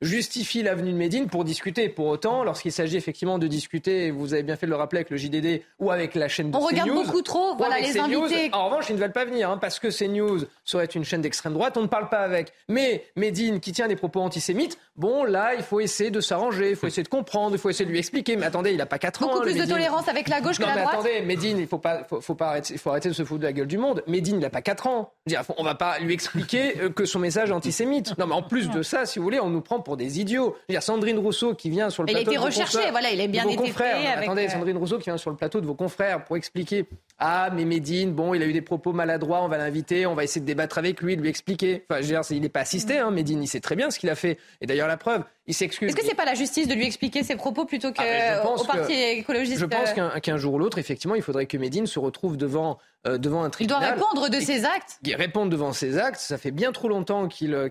justifie, 0.03 0.63
l'avenue 0.63 0.93
de 0.93 0.97
Médine 0.97 1.29
pour 1.29 1.45
discuter. 1.45 1.89
Pour 1.89 2.07
autant, 2.07 2.45
lorsqu'il 2.45 2.71
s'agit 2.71 2.97
effectivement 2.97 3.39
de 3.39 3.47
discuter, 3.47 4.11
vous 4.11 4.35
avez 4.35 4.43
bien 4.43 4.57
fait 4.57 4.67
de 4.67 4.71
le 4.71 4.77
rappeler 4.77 4.99
avec 4.99 5.11
le 5.11 5.17
JDD 5.17 5.63
ou 5.79 5.91
avec 5.91 6.15
la 6.15 6.29
chaîne 6.29 6.51
de 6.51 6.57
On 6.57 6.61
regarde 6.61 6.91
beaucoup 6.91 7.23
trop, 7.23 7.57
voilà 7.57 7.81
les 7.81 7.99
invités. 7.99 8.51
En 8.53 8.67
revanche, 8.67 8.87
ils 8.91 8.97
ne 8.97 9.01
veulent 9.01 9.13
pas 9.13 9.25
venir 9.25 9.51
hein, 9.51 9.59
parce 9.59 9.79
que 9.79 9.89
CNews 9.89 10.41
serait 10.65 10.85
une 10.85 11.05
chaîne 11.05 11.23
d'extrême 11.23 11.55
droite, 11.55 11.77
on 11.79 11.83
ne 11.83 11.87
parle 11.87 12.11
pas 12.11 12.21
avec. 12.21 12.53
Mais 12.69 13.05
Médine, 13.17 13.61
qui 13.61 13.73
tient 13.73 13.89
des 13.89 13.97
propos 13.97 14.21
antisémites, 14.21 14.79
bon 14.97 15.25
là, 15.25 15.55
il 15.55 15.63
faut 15.63 15.81
essayer 15.81 16.11
de 16.11 16.21
s'arranger, 16.21 16.71
il 16.71 16.77
faut 16.77 16.87
essayer 16.87 17.03
de 17.03 17.09
comprendre, 17.09 17.55
il 17.55 17.59
faut 17.59 17.71
essayer 17.71 17.85
de 17.85 17.91
lui 17.91 17.99
expliquer. 17.99 18.37
Mais 18.37 18.47
attendez, 18.47 18.71
il 18.71 18.77
n'a 18.77 18.87
pas 18.87 18.99
4 18.99 19.23
ans. 19.23 19.27
Beaucoup 19.27 19.43
plus 19.43 19.59
de 19.59 19.65
tolérance 19.65 20.09
avec 20.09 20.29
la 20.29 20.41
gauche 20.41 20.59
que 20.59 20.63
la 20.63 20.75
mais 20.75 20.81
droite. 20.81 20.95
Attendez, 20.95 21.23
Médine, 21.23 21.59
il 21.59 21.67
faut 21.67 21.79
pas, 21.79 22.07
faut, 22.21 22.35
pas 22.35 22.49
arrêter, 22.49 22.77
faut 22.77 22.91
arrêter 22.91 23.09
de 23.09 23.15
se 23.15 23.25
foutre 23.25 23.41
de 23.41 23.47
la 23.47 23.53
gueule 23.53 23.67
du 23.67 23.79
monde. 23.79 24.03
Médine, 24.07 24.37
il 24.37 24.41
n'a 24.41 24.51
pas 24.51 24.63
4 24.63 24.87
ans. 24.87 25.13
On 25.57 25.65
va 25.65 25.75
pas 25.75 25.99
lui 25.99 26.15
expliquer 26.15 26.81
euh, 26.81 26.89
que 26.91 27.05
son 27.05 27.19
message 27.19 27.51
est 27.51 27.55
antisémite. 27.55 28.17
Non, 28.19 28.27
mais 28.27 28.35
en 28.35 28.43
plus 28.43 28.71
de 28.71 28.83
ça, 28.83 29.07
si 29.07 29.19
vous 29.19 29.25
voulez, 29.25 29.41
on 29.41 29.51
nous 29.51 29.61
prend 29.61 29.81
pour 29.81 29.97
des 29.97 30.21
idiots. 30.21 30.57
Il 30.69 30.75
y 30.75 30.79
a 30.79 30.81
Sandrine 30.81 31.19
Rousseau 31.19 31.55
qui 31.55 31.71
vient 31.71 31.91
sur 31.91 32.03
le 32.03 32.07
plateau. 32.07 32.23
Il 32.23 32.29
a 32.29 32.33
été 32.33 32.39
recherché, 32.39 32.91
voilà, 32.91 33.11
il 33.11 33.21
est 33.21 33.29
bien 33.29 33.45
été 33.47 33.57
confrères. 33.57 34.19
Attendez, 34.19 34.47
euh, 34.47 34.51
Sandrine 34.51 34.77
Rousseau 34.77 34.99
qui 34.99 35.05
vient 35.05 35.17
sur 35.17 35.31
le 35.31 35.37
plateau 35.37 35.61
de 35.61 35.67
vos 35.67 35.75
confrères 35.75 36.25
pour 36.25 36.37
expliquer. 36.37 36.87
Ah, 37.27 37.49
mais 37.51 37.65
Médine, 37.65 38.13
bon, 38.13 38.35
il 38.35 38.43
a 38.43 38.47
eu 38.47 38.53
des 38.53 38.61
propos 38.61 38.93
maladroits, 38.93 39.43
on 39.43 39.49
va 39.49 39.57
l'inviter, 39.57 40.05
on 40.05 40.15
va 40.15 40.25
essayer 40.25 40.43
de 40.43 40.47
débattre 40.47 40.77
avec 40.77 41.01
lui, 41.01 41.17
de 41.17 41.23
lui 41.23 41.31
expliquer. 41.31 41.83
Enfin, 41.89 42.03
je 42.03 42.07
veux 42.07 42.13
dire, 42.13 42.21
il 42.29 42.43
n'est 42.43 42.51
pas 42.51 42.61
assisté, 42.61 42.99
hein, 42.99 43.11
Médine, 43.11 43.43
il 43.43 43.47
sait 43.47 43.61
très 43.61 43.77
bien 43.77 43.91
ce 43.91 43.99
qu'il 43.99 44.11
a 44.11 44.15
fait. 44.15 44.37
Et 44.61 44.67
d'ailleurs, 44.67 44.89
la 44.89 44.99
preuve, 44.99 45.25
il 45.47 45.55
s'excuse. 45.55 45.89
Est-ce 45.89 45.97
que 45.97 46.05
c'est 46.05 46.15
pas 46.15 46.27
la 46.27 46.35
justice 46.35 46.69
de 46.69 46.75
lui 46.75 46.85
expliquer 46.85 47.23
ses 47.23 47.37
propos 47.37 47.65
plutôt 47.65 47.93
qu'au 47.93 48.03
ah, 48.03 48.43
parti 48.67 48.93
écologiste 48.93 49.59
Je 49.59 49.65
pense 49.65 49.89
euh, 49.97 50.19
qu'un 50.21 50.37
jour 50.37 50.53
ou 50.53 50.59
l'autre, 50.59 50.77
effectivement, 50.77 51.15
il 51.15 51.23
faudrait 51.23 51.47
que 51.47 51.57
Médine 51.57 51.87
se 51.87 51.99
retrouve 51.99 52.37
devant 52.37 52.77
euh, 53.07 53.17
devant 53.17 53.43
un 53.43 53.49
tribunal. 53.49 53.81
Il 53.83 53.99
doit 53.99 54.09
répondre 54.09 54.29
de 54.29 54.41
ses 54.41 54.67
actes. 54.67 54.99
Il 55.03 55.15
répondre 55.15 55.51
devant 55.51 55.73
ses 55.73 55.97
actes. 55.97 56.21
Ça 56.21 56.37
fait 56.37 56.51
bien 56.51 56.73
trop 56.73 56.89
longtemps 56.89 57.29
qu'il 57.29 57.55
euh, 57.55 57.71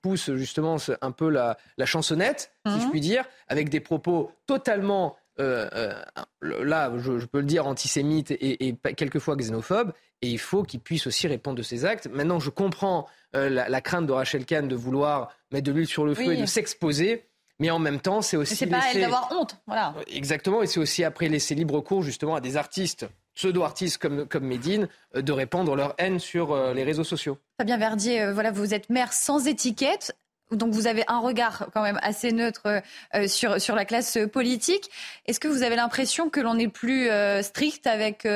pousse 0.00 0.32
justement 0.32 0.76
un 1.02 1.10
peu 1.10 1.28
la, 1.28 1.58
la 1.76 1.84
chansonnette, 1.84 2.52
si 2.66 2.80
je 2.80 2.84
mhm. 2.84 2.90
puis 2.90 3.00
dire, 3.00 3.24
avec 3.48 3.68
des 3.68 3.80
propos 3.80 4.30
totalement, 4.46 5.16
là, 5.38 6.92
je, 6.96 7.26
peux 7.26 7.40
le 7.40 7.46
dire, 7.46 7.66
antisémites 7.66 8.30
et, 8.30 8.68
et, 8.68 8.76
quelquefois 8.94 9.36
xénophobes. 9.36 9.92
Et 10.22 10.28
il 10.28 10.38
faut 10.38 10.62
qu'il 10.62 10.80
puisse 10.80 11.06
aussi 11.06 11.26
répondre 11.28 11.56
de 11.56 11.62
ses 11.62 11.84
actes. 11.84 12.08
Maintenant, 12.10 12.40
je 12.40 12.50
comprends 12.50 13.06
la, 13.32 13.80
crainte 13.80 14.06
de 14.06 14.12
Rachel 14.12 14.44
Kahn 14.44 14.66
de 14.68 14.76
vouloir 14.76 15.30
mettre 15.52 15.66
de 15.66 15.72
l'huile 15.72 15.86
sur 15.86 16.06
le 16.06 16.14
feu 16.14 16.32
et 16.32 16.40
de 16.40 16.46
s'exposer. 16.46 17.26
Mais 17.58 17.70
en 17.70 17.78
même 17.78 18.00
temps, 18.00 18.20
c'est 18.20 18.36
aussi. 18.36 18.54
C'est 18.54 18.66
pas 18.66 18.82
elle 18.92 19.00
d'avoir 19.00 19.30
honte, 19.32 19.56
voilà. 19.66 19.94
Exactement, 20.08 20.62
et 20.62 20.66
c'est 20.66 20.80
aussi 20.80 21.04
après 21.04 21.28
laisser 21.28 21.54
libre 21.54 21.80
cours 21.80 22.02
justement 22.02 22.34
à 22.34 22.40
des 22.40 22.58
artistes 22.58 23.06
pseudo-artistes 23.36 23.98
comme, 23.98 24.26
comme 24.26 24.44
Médine 24.44 24.88
euh, 25.14 25.22
de 25.22 25.30
répandre 25.30 25.76
leur 25.76 25.94
haine 25.98 26.18
sur 26.18 26.52
euh, 26.52 26.74
les 26.74 26.82
réseaux 26.82 27.04
sociaux. 27.04 27.38
Fabien 27.60 27.76
Verdier, 27.76 28.22
euh, 28.22 28.32
voilà, 28.32 28.50
vous 28.50 28.74
êtes 28.74 28.90
maire 28.90 29.12
sans 29.12 29.46
étiquette. 29.46 30.16
Donc 30.52 30.72
vous 30.72 30.86
avez 30.86 31.04
un 31.08 31.18
regard 31.18 31.68
quand 31.74 31.82
même 31.82 31.98
assez 32.02 32.32
neutre 32.32 32.82
sur, 33.26 33.60
sur 33.60 33.74
la 33.74 33.84
classe 33.84 34.18
politique. 34.32 34.90
Est-ce 35.26 35.40
que 35.40 35.48
vous 35.48 35.62
avez 35.62 35.76
l'impression 35.76 36.30
que 36.30 36.40
l'on 36.40 36.58
est 36.58 36.68
plus 36.68 37.08
strict 37.42 37.86
avec 37.86 38.26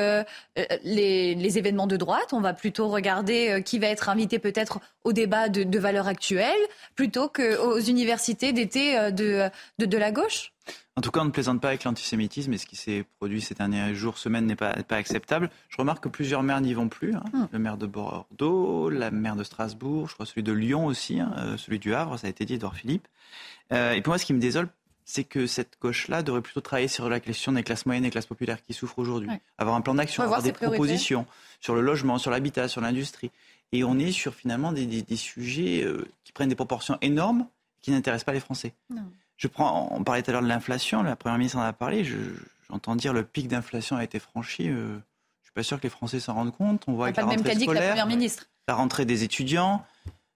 les, 0.83 1.57
événements 1.57 1.87
de 1.87 1.97
droite? 1.97 2.33
On 2.33 2.41
va 2.41 2.53
plutôt 2.53 2.89
regarder 2.89 3.61
qui 3.63 3.79
va 3.79 3.87
être 3.87 4.09
invité 4.09 4.39
peut-être 4.39 4.79
au 5.03 5.13
débat 5.13 5.47
de, 5.49 5.63
de 5.63 5.79
valeurs 5.79 6.07
actuelles 6.07 6.51
plutôt 6.95 7.29
qu'aux 7.29 7.79
universités 7.79 8.51
d'été 8.51 9.11
de, 9.11 9.49
de 9.79 9.97
la 9.97 10.11
gauche? 10.11 10.51
En 10.97 11.01
tout 11.01 11.11
cas, 11.11 11.21
on 11.21 11.25
ne 11.25 11.31
plaisante 11.31 11.61
pas 11.61 11.69
avec 11.69 11.85
l'antisémitisme 11.85 12.51
et 12.53 12.57
ce 12.57 12.65
qui 12.65 12.75
s'est 12.75 13.05
produit 13.17 13.41
ces 13.41 13.55
derniers 13.55 13.95
jours, 13.95 14.17
semaines 14.17 14.45
n'est 14.45 14.57
pas, 14.57 14.73
pas 14.83 14.97
acceptable. 14.97 15.49
Je 15.69 15.77
remarque 15.77 16.03
que 16.03 16.09
plusieurs 16.09 16.43
maires 16.43 16.59
n'y 16.61 16.73
vont 16.73 16.89
plus. 16.89 17.15
Hein. 17.15 17.23
Hmm. 17.33 17.45
Le 17.51 17.59
maire 17.59 17.77
de 17.77 17.85
Bordeaux, 17.85 18.89
la 18.89 19.09
maire 19.09 19.35
de 19.35 19.43
Strasbourg, 19.43 20.09
je 20.09 20.13
crois 20.15 20.25
celui 20.25 20.43
de 20.43 20.51
Lyon 20.51 20.85
aussi, 20.85 21.19
hein, 21.19 21.33
euh, 21.37 21.57
celui 21.57 21.79
du 21.79 21.93
Havre, 21.93 22.17
ça 22.17 22.27
a 22.27 22.29
été 22.29 22.45
dit, 22.45 22.55
Edouard 22.55 22.75
Philippe. 22.75 23.07
Euh, 23.71 23.93
et 23.93 24.01
pour 24.01 24.11
moi, 24.11 24.17
ce 24.17 24.25
qui 24.25 24.33
me 24.33 24.39
désole, 24.39 24.67
c'est 25.05 25.23
que 25.23 25.47
cette 25.47 25.77
gauche-là 25.81 26.23
devrait 26.23 26.41
plutôt 26.41 26.61
travailler 26.61 26.87
sur 26.87 27.09
la 27.09 27.19
question 27.19 27.53
des 27.53 27.63
classes 27.63 27.85
moyennes 27.85 28.05
et 28.05 28.11
classes 28.11 28.25
populaires 28.25 28.61
qui 28.61 28.73
souffrent 28.73 28.99
aujourd'hui. 28.99 29.29
Avoir 29.57 29.75
un 29.75 29.81
plan 29.81 29.95
d'action, 29.95 30.23
avoir 30.23 30.41
des 30.41 30.53
propositions 30.53 31.25
sur 31.59 31.73
le 31.73 31.81
logement, 31.81 32.17
sur 32.17 32.31
l'habitat, 32.31 32.67
sur 32.67 32.81
l'industrie. 32.81 33.31
Et 33.71 33.83
on 33.83 33.97
est 33.97 34.11
sur 34.11 34.35
finalement 34.35 34.73
des, 34.73 34.85
des, 34.85 35.15
sujets 35.15 35.83
euh, 35.83 36.05
qui 36.25 36.33
prennent 36.33 36.49
des 36.49 36.55
proportions 36.55 36.97
énormes 37.01 37.47
qui 37.81 37.91
n'intéressent 37.91 38.25
pas 38.25 38.33
les 38.33 38.41
Français. 38.41 38.73
Non. 38.89 39.03
Je 39.41 39.47
prends, 39.47 39.89
on 39.91 40.03
parlait 40.03 40.21
tout 40.21 40.29
à 40.29 40.33
l'heure 40.33 40.43
de 40.43 40.47
l'inflation, 40.47 41.01
la 41.01 41.15
Première 41.15 41.39
ministre 41.39 41.57
en 41.57 41.63
a 41.63 41.73
parlé, 41.73 42.05
j'entends 42.69 42.95
dire 42.95 43.11
le 43.11 43.23
pic 43.23 43.47
d'inflation 43.47 43.95
a 43.95 44.03
été 44.03 44.19
franchi. 44.19 44.69
Euh, 44.69 44.89
je 44.89 44.93
ne 44.93 44.99
suis 45.45 45.53
pas 45.55 45.63
sûr 45.63 45.79
que 45.79 45.83
les 45.83 45.89
Français 45.89 46.19
s'en 46.19 46.35
rendent 46.35 46.55
compte. 46.55 46.83
On 46.85 46.93
voit 46.93 47.05
avec 47.07 47.17
la 47.17 47.23
rentrée 47.23 47.55
scolaire, 47.55 47.95
la, 47.95 48.05
ministre. 48.05 48.45
la 48.67 48.75
rentrée 48.75 49.03
des 49.03 49.23
étudiants, 49.23 49.83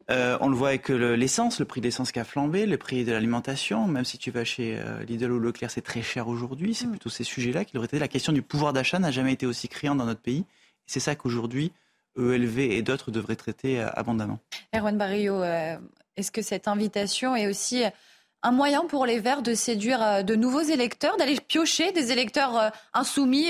euh, 0.10 0.40
on 0.42 0.50
le 0.50 0.56
voit 0.56 0.70
avec 0.70 0.90
l'essence, 0.90 1.60
le 1.60 1.66
prix 1.66 1.82
de 1.82 1.86
l'essence 1.86 2.12
qui 2.12 2.18
a 2.18 2.24
flambé, 2.24 2.66
le 2.66 2.78
prix 2.78 3.06
de 3.06 3.12
l'alimentation. 3.12 3.88
Même 3.88 4.06
si 4.06 4.18
tu 4.18 4.32
vas 4.32 4.44
chez 4.44 4.76
euh, 4.80 5.04
Lidl 5.04 5.32
ou 5.32 5.40
Leclerc, 5.40 5.70
c'est 5.70 5.82
très 5.82 6.02
cher 6.02 6.28
aujourd'hui. 6.28 6.74
C'est 6.74 6.88
mm. 6.88 6.92
plutôt 6.92 7.10
ces 7.10 7.24
sujets-là 7.24 7.64
qui 7.64 7.78
auraient 7.78 7.86
été. 7.86 8.00
La 8.00 8.08
question 8.08 8.34
du 8.34 8.42
pouvoir 8.42 8.74
d'achat 8.74 8.98
n'a 8.98 9.12
jamais 9.12 9.34
été 9.34 9.46
aussi 9.46 9.68
criante 9.68 10.00
dans 10.00 10.06
notre 10.06 10.22
pays. 10.22 10.46
C'est 10.88 11.00
ça 11.00 11.16
qu'aujourd'hui, 11.16 11.72
ELV 12.18 12.58
et 12.58 12.82
d'autres 12.82 13.12
devraient 13.12 13.36
traiter 13.36 13.82
abondamment. 13.82 14.40
Erwan 14.74 14.98
Barrio, 14.98 15.44
est-ce 15.44 16.32
que 16.32 16.42
cette 16.42 16.68
invitation 16.68 17.36
est 17.36 17.46
aussi 17.46 17.84
un 18.46 18.52
moyen 18.52 18.86
pour 18.86 19.06
les 19.06 19.20
Verts 19.20 19.42
de 19.42 19.54
séduire 19.54 20.24
de 20.24 20.36
nouveaux 20.36 20.62
électeurs, 20.62 21.18
d'aller 21.18 21.38
piocher 21.40 21.92
des 21.92 22.12
électeurs 22.12 22.72
insoumis 22.94 23.48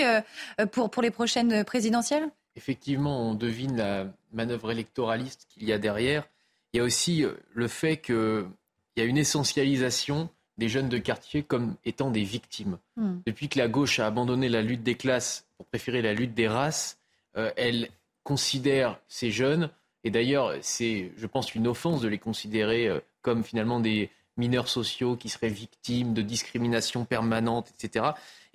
pour, 0.72 0.90
pour 0.90 1.02
les 1.04 1.12
prochaines 1.12 1.64
présidentielles? 1.66 2.30
Effectivement, 2.56 3.30
on 3.30 3.34
devine 3.34 3.76
la 3.76 4.08
manœuvre 4.32 4.72
électoraliste 4.72 5.48
qu'il 5.50 5.66
y 5.66 5.74
a 5.74 5.78
derrière. 5.78 6.24
Il 6.74 6.78
y 6.78 6.80
a 6.80 6.84
aussi 6.84 7.26
le 7.54 7.68
fait 7.68 7.98
qu'il 7.98 8.46
y 8.96 9.02
a 9.02 9.04
une 9.04 9.18
essentialisation 9.18 10.30
des 10.58 10.70
jeunes 10.70 10.90
de 10.90 10.98
quartier 10.98 11.44
comme 11.44 11.76
étant 11.84 12.12
des 12.12 12.24
victimes. 12.24 12.78
Hmm. 12.96 13.18
Depuis 13.26 13.50
que 13.50 13.60
la 13.60 13.68
gauche 13.68 14.00
a 14.00 14.08
abandonné 14.08 14.50
la 14.50 14.62
lutte 14.62 14.84
des 14.84 14.96
classes 14.96 15.46
pour 15.58 15.66
préférer 15.66 16.02
la 16.02 16.14
lutte 16.14 16.34
des 16.34 16.48
races, 16.48 16.98
euh, 17.38 17.52
elle 17.58 17.90
considère 18.24 19.00
ces 19.08 19.32
jeunes, 19.32 19.70
et 20.04 20.10
d'ailleurs 20.10 20.54
c'est, 20.62 21.12
je 21.18 21.28
pense, 21.28 21.54
une 21.56 21.68
offense 21.68 22.02
de 22.02 22.08
les 22.08 22.18
considérer 22.18 22.88
euh, 22.88 23.00
comme 23.22 23.44
finalement 23.44 23.80
des 23.80 24.10
mineurs 24.38 24.68
sociaux 24.68 25.16
qui 25.16 25.30
seraient 25.30 25.50
victimes 25.50 26.14
de 26.14 26.22
discrimination 26.22 27.06
permanente, 27.06 27.72
etc. 27.74 28.06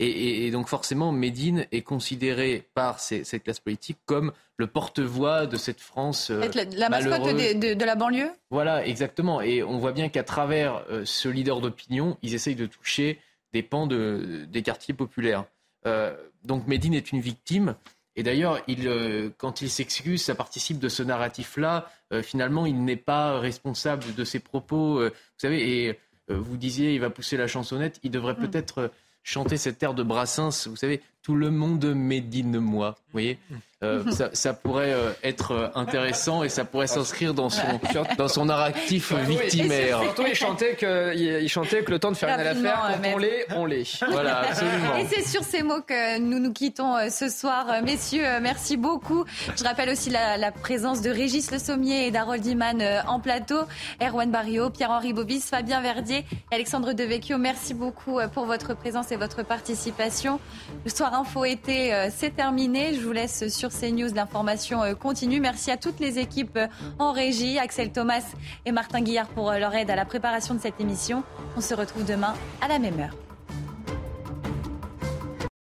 Et, 0.02 0.50
donc 0.50 0.66
forcément, 0.68 1.12
Médine 1.12 1.66
est 1.72 1.82
considéré 1.82 2.66
par 2.72 3.00
cette 3.00 3.42
classe 3.42 3.60
politique 3.60 3.98
comme 4.06 4.32
le 4.56 4.66
porte-voix 4.66 5.46
de 5.46 5.58
cette 5.58 5.80
France. 5.80 6.30
Euh, 6.30 6.48
la, 6.72 6.88
mascotte 6.88 7.36
de, 7.36 7.84
la 7.84 7.96
banlieue? 7.96 8.30
Voilà, 8.50 8.86
exactement. 8.86 9.42
Et 9.42 9.62
on 9.62 9.76
voit 9.76 9.92
bien 9.92 10.08
qu'à 10.08 10.22
travers 10.22 10.84
euh, 10.90 11.02
ce 11.04 11.28
leader 11.28 11.60
d'opinion, 11.60 12.16
ils 12.22 12.34
essayent 12.34 12.54
de 12.54 12.64
toucher 12.64 13.18
des 13.52 13.62
pans 13.62 13.86
de, 13.86 14.46
des 14.48 14.62
quartiers 14.62 14.94
populaires. 14.94 15.44
Euh, 15.86 16.16
donc 16.44 16.66
Médine 16.66 16.94
est 16.94 17.12
une 17.12 17.20
victime. 17.20 17.74
Et 18.16 18.22
d'ailleurs, 18.22 18.58
il, 18.68 19.32
quand 19.36 19.60
il 19.60 19.70
s'excuse, 19.70 20.22
ça 20.22 20.34
participe 20.34 20.78
de 20.78 20.88
ce 20.88 21.02
narratif-là. 21.02 21.90
Finalement, 22.22 22.66
il 22.66 22.84
n'est 22.84 22.96
pas 22.96 23.38
responsable 23.38 24.14
de 24.14 24.24
ses 24.24 24.40
propos. 24.40 25.02
vous 25.04 25.10
savez, 25.38 25.86
et 25.86 25.98
vous 26.28 26.56
disiez, 26.56 26.94
il 26.94 27.00
va 27.00 27.10
pousser 27.10 27.36
la 27.36 27.46
chansonnette. 27.46 28.00
Il 28.02 28.10
devrait 28.10 28.34
mm. 28.34 28.48
peut-être 28.48 28.90
chanter 29.22 29.56
cette 29.56 29.82
air 29.82 29.94
de 29.94 30.02
Brassens, 30.02 30.66
vous 30.68 30.76
savez, 30.76 31.02
tout 31.22 31.34
le 31.34 31.50
monde 31.50 31.84
médine 31.94 32.58
moi. 32.58 32.96
Vous 32.98 33.12
voyez 33.12 33.38
euh, 33.82 34.04
ça, 34.34 34.52
pourrait 34.52 34.92
euh, 34.92 35.12
être 35.22 35.52
euh, 35.52 35.68
intéressant 35.74 36.42
et 36.42 36.50
ça 36.50 36.66
pourrait 36.66 36.86
s'inscrire 36.86 37.32
dans 37.32 37.48
son, 37.48 37.80
dans 38.18 38.28
son 38.28 38.44
narratif 38.44 39.14
victimaire. 39.14 40.02
Surtout, 40.02 40.24
il 40.28 40.34
chantait, 40.34 40.74
que, 40.74 41.16
il 41.16 41.48
chantait 41.48 41.82
que 41.82 41.90
le 41.90 41.98
temps 41.98 42.10
de 42.10 42.16
faire 42.16 42.38
une 42.38 42.46
affaire, 42.46 42.98
quand 43.02 43.08
on 43.14 43.16
l'est, 43.16 43.46
on 43.56 43.64
l'est. 43.64 44.04
Voilà, 44.10 44.40
absolument. 44.40 44.96
Et 44.96 45.06
c'est 45.06 45.26
sur 45.26 45.44
ces 45.44 45.62
mots 45.62 45.80
que 45.80 46.18
nous 46.18 46.38
nous 46.38 46.52
quittons 46.52 46.96
ce 47.08 47.30
soir. 47.30 47.82
Messieurs, 47.82 48.24
merci 48.42 48.76
beaucoup. 48.76 49.24
Je 49.56 49.64
rappelle 49.64 49.88
aussi 49.88 50.10
la, 50.10 50.52
présence 50.52 51.00
de 51.00 51.08
Régis 51.08 51.50
Le 51.50 51.58
Sommier 51.58 52.06
et 52.06 52.10
d'Harold 52.10 52.44
Iman 52.44 52.82
en 53.06 53.18
plateau. 53.18 53.60
Erwan 54.02 54.30
Barrio, 54.30 54.68
Pierre-Henri 54.68 55.14
Bobis, 55.14 55.40
Fabien 55.40 55.80
Verdier 55.80 56.26
et 56.52 56.54
Alexandre 56.54 56.92
Devecchio. 56.92 57.38
Merci 57.38 57.72
beaucoup 57.72 58.18
pour 58.34 58.44
votre 58.44 58.74
présence 58.74 59.10
et 59.10 59.16
votre 59.16 59.42
participation. 59.42 60.38
Le 60.84 60.90
soir 60.90 61.09
Info 61.12 61.44
été, 61.44 61.92
euh, 61.92 62.08
c'est 62.14 62.34
terminé. 62.34 62.94
Je 62.94 63.00
vous 63.00 63.12
laisse 63.12 63.48
sur 63.48 63.70
CNews. 63.70 64.14
L'information 64.14 64.82
euh, 64.82 64.94
continue. 64.94 65.40
Merci 65.40 65.70
à 65.70 65.76
toutes 65.76 65.98
les 65.98 66.18
équipes 66.18 66.56
euh, 66.56 66.66
en 66.98 67.12
régie, 67.12 67.58
Axel 67.58 67.90
Thomas 67.90 68.22
et 68.64 68.72
Martin 68.72 69.00
Guillard 69.00 69.28
pour 69.28 69.50
leur 69.52 69.74
aide 69.74 69.90
à 69.90 69.96
la 69.96 70.04
préparation 70.04 70.54
de 70.54 70.60
cette 70.60 70.80
émission. 70.80 71.24
On 71.56 71.60
se 71.60 71.74
retrouve 71.74 72.04
demain 72.04 72.34
à 72.60 72.68
la 72.68 72.78
même 72.78 72.98
heure. 73.00 73.29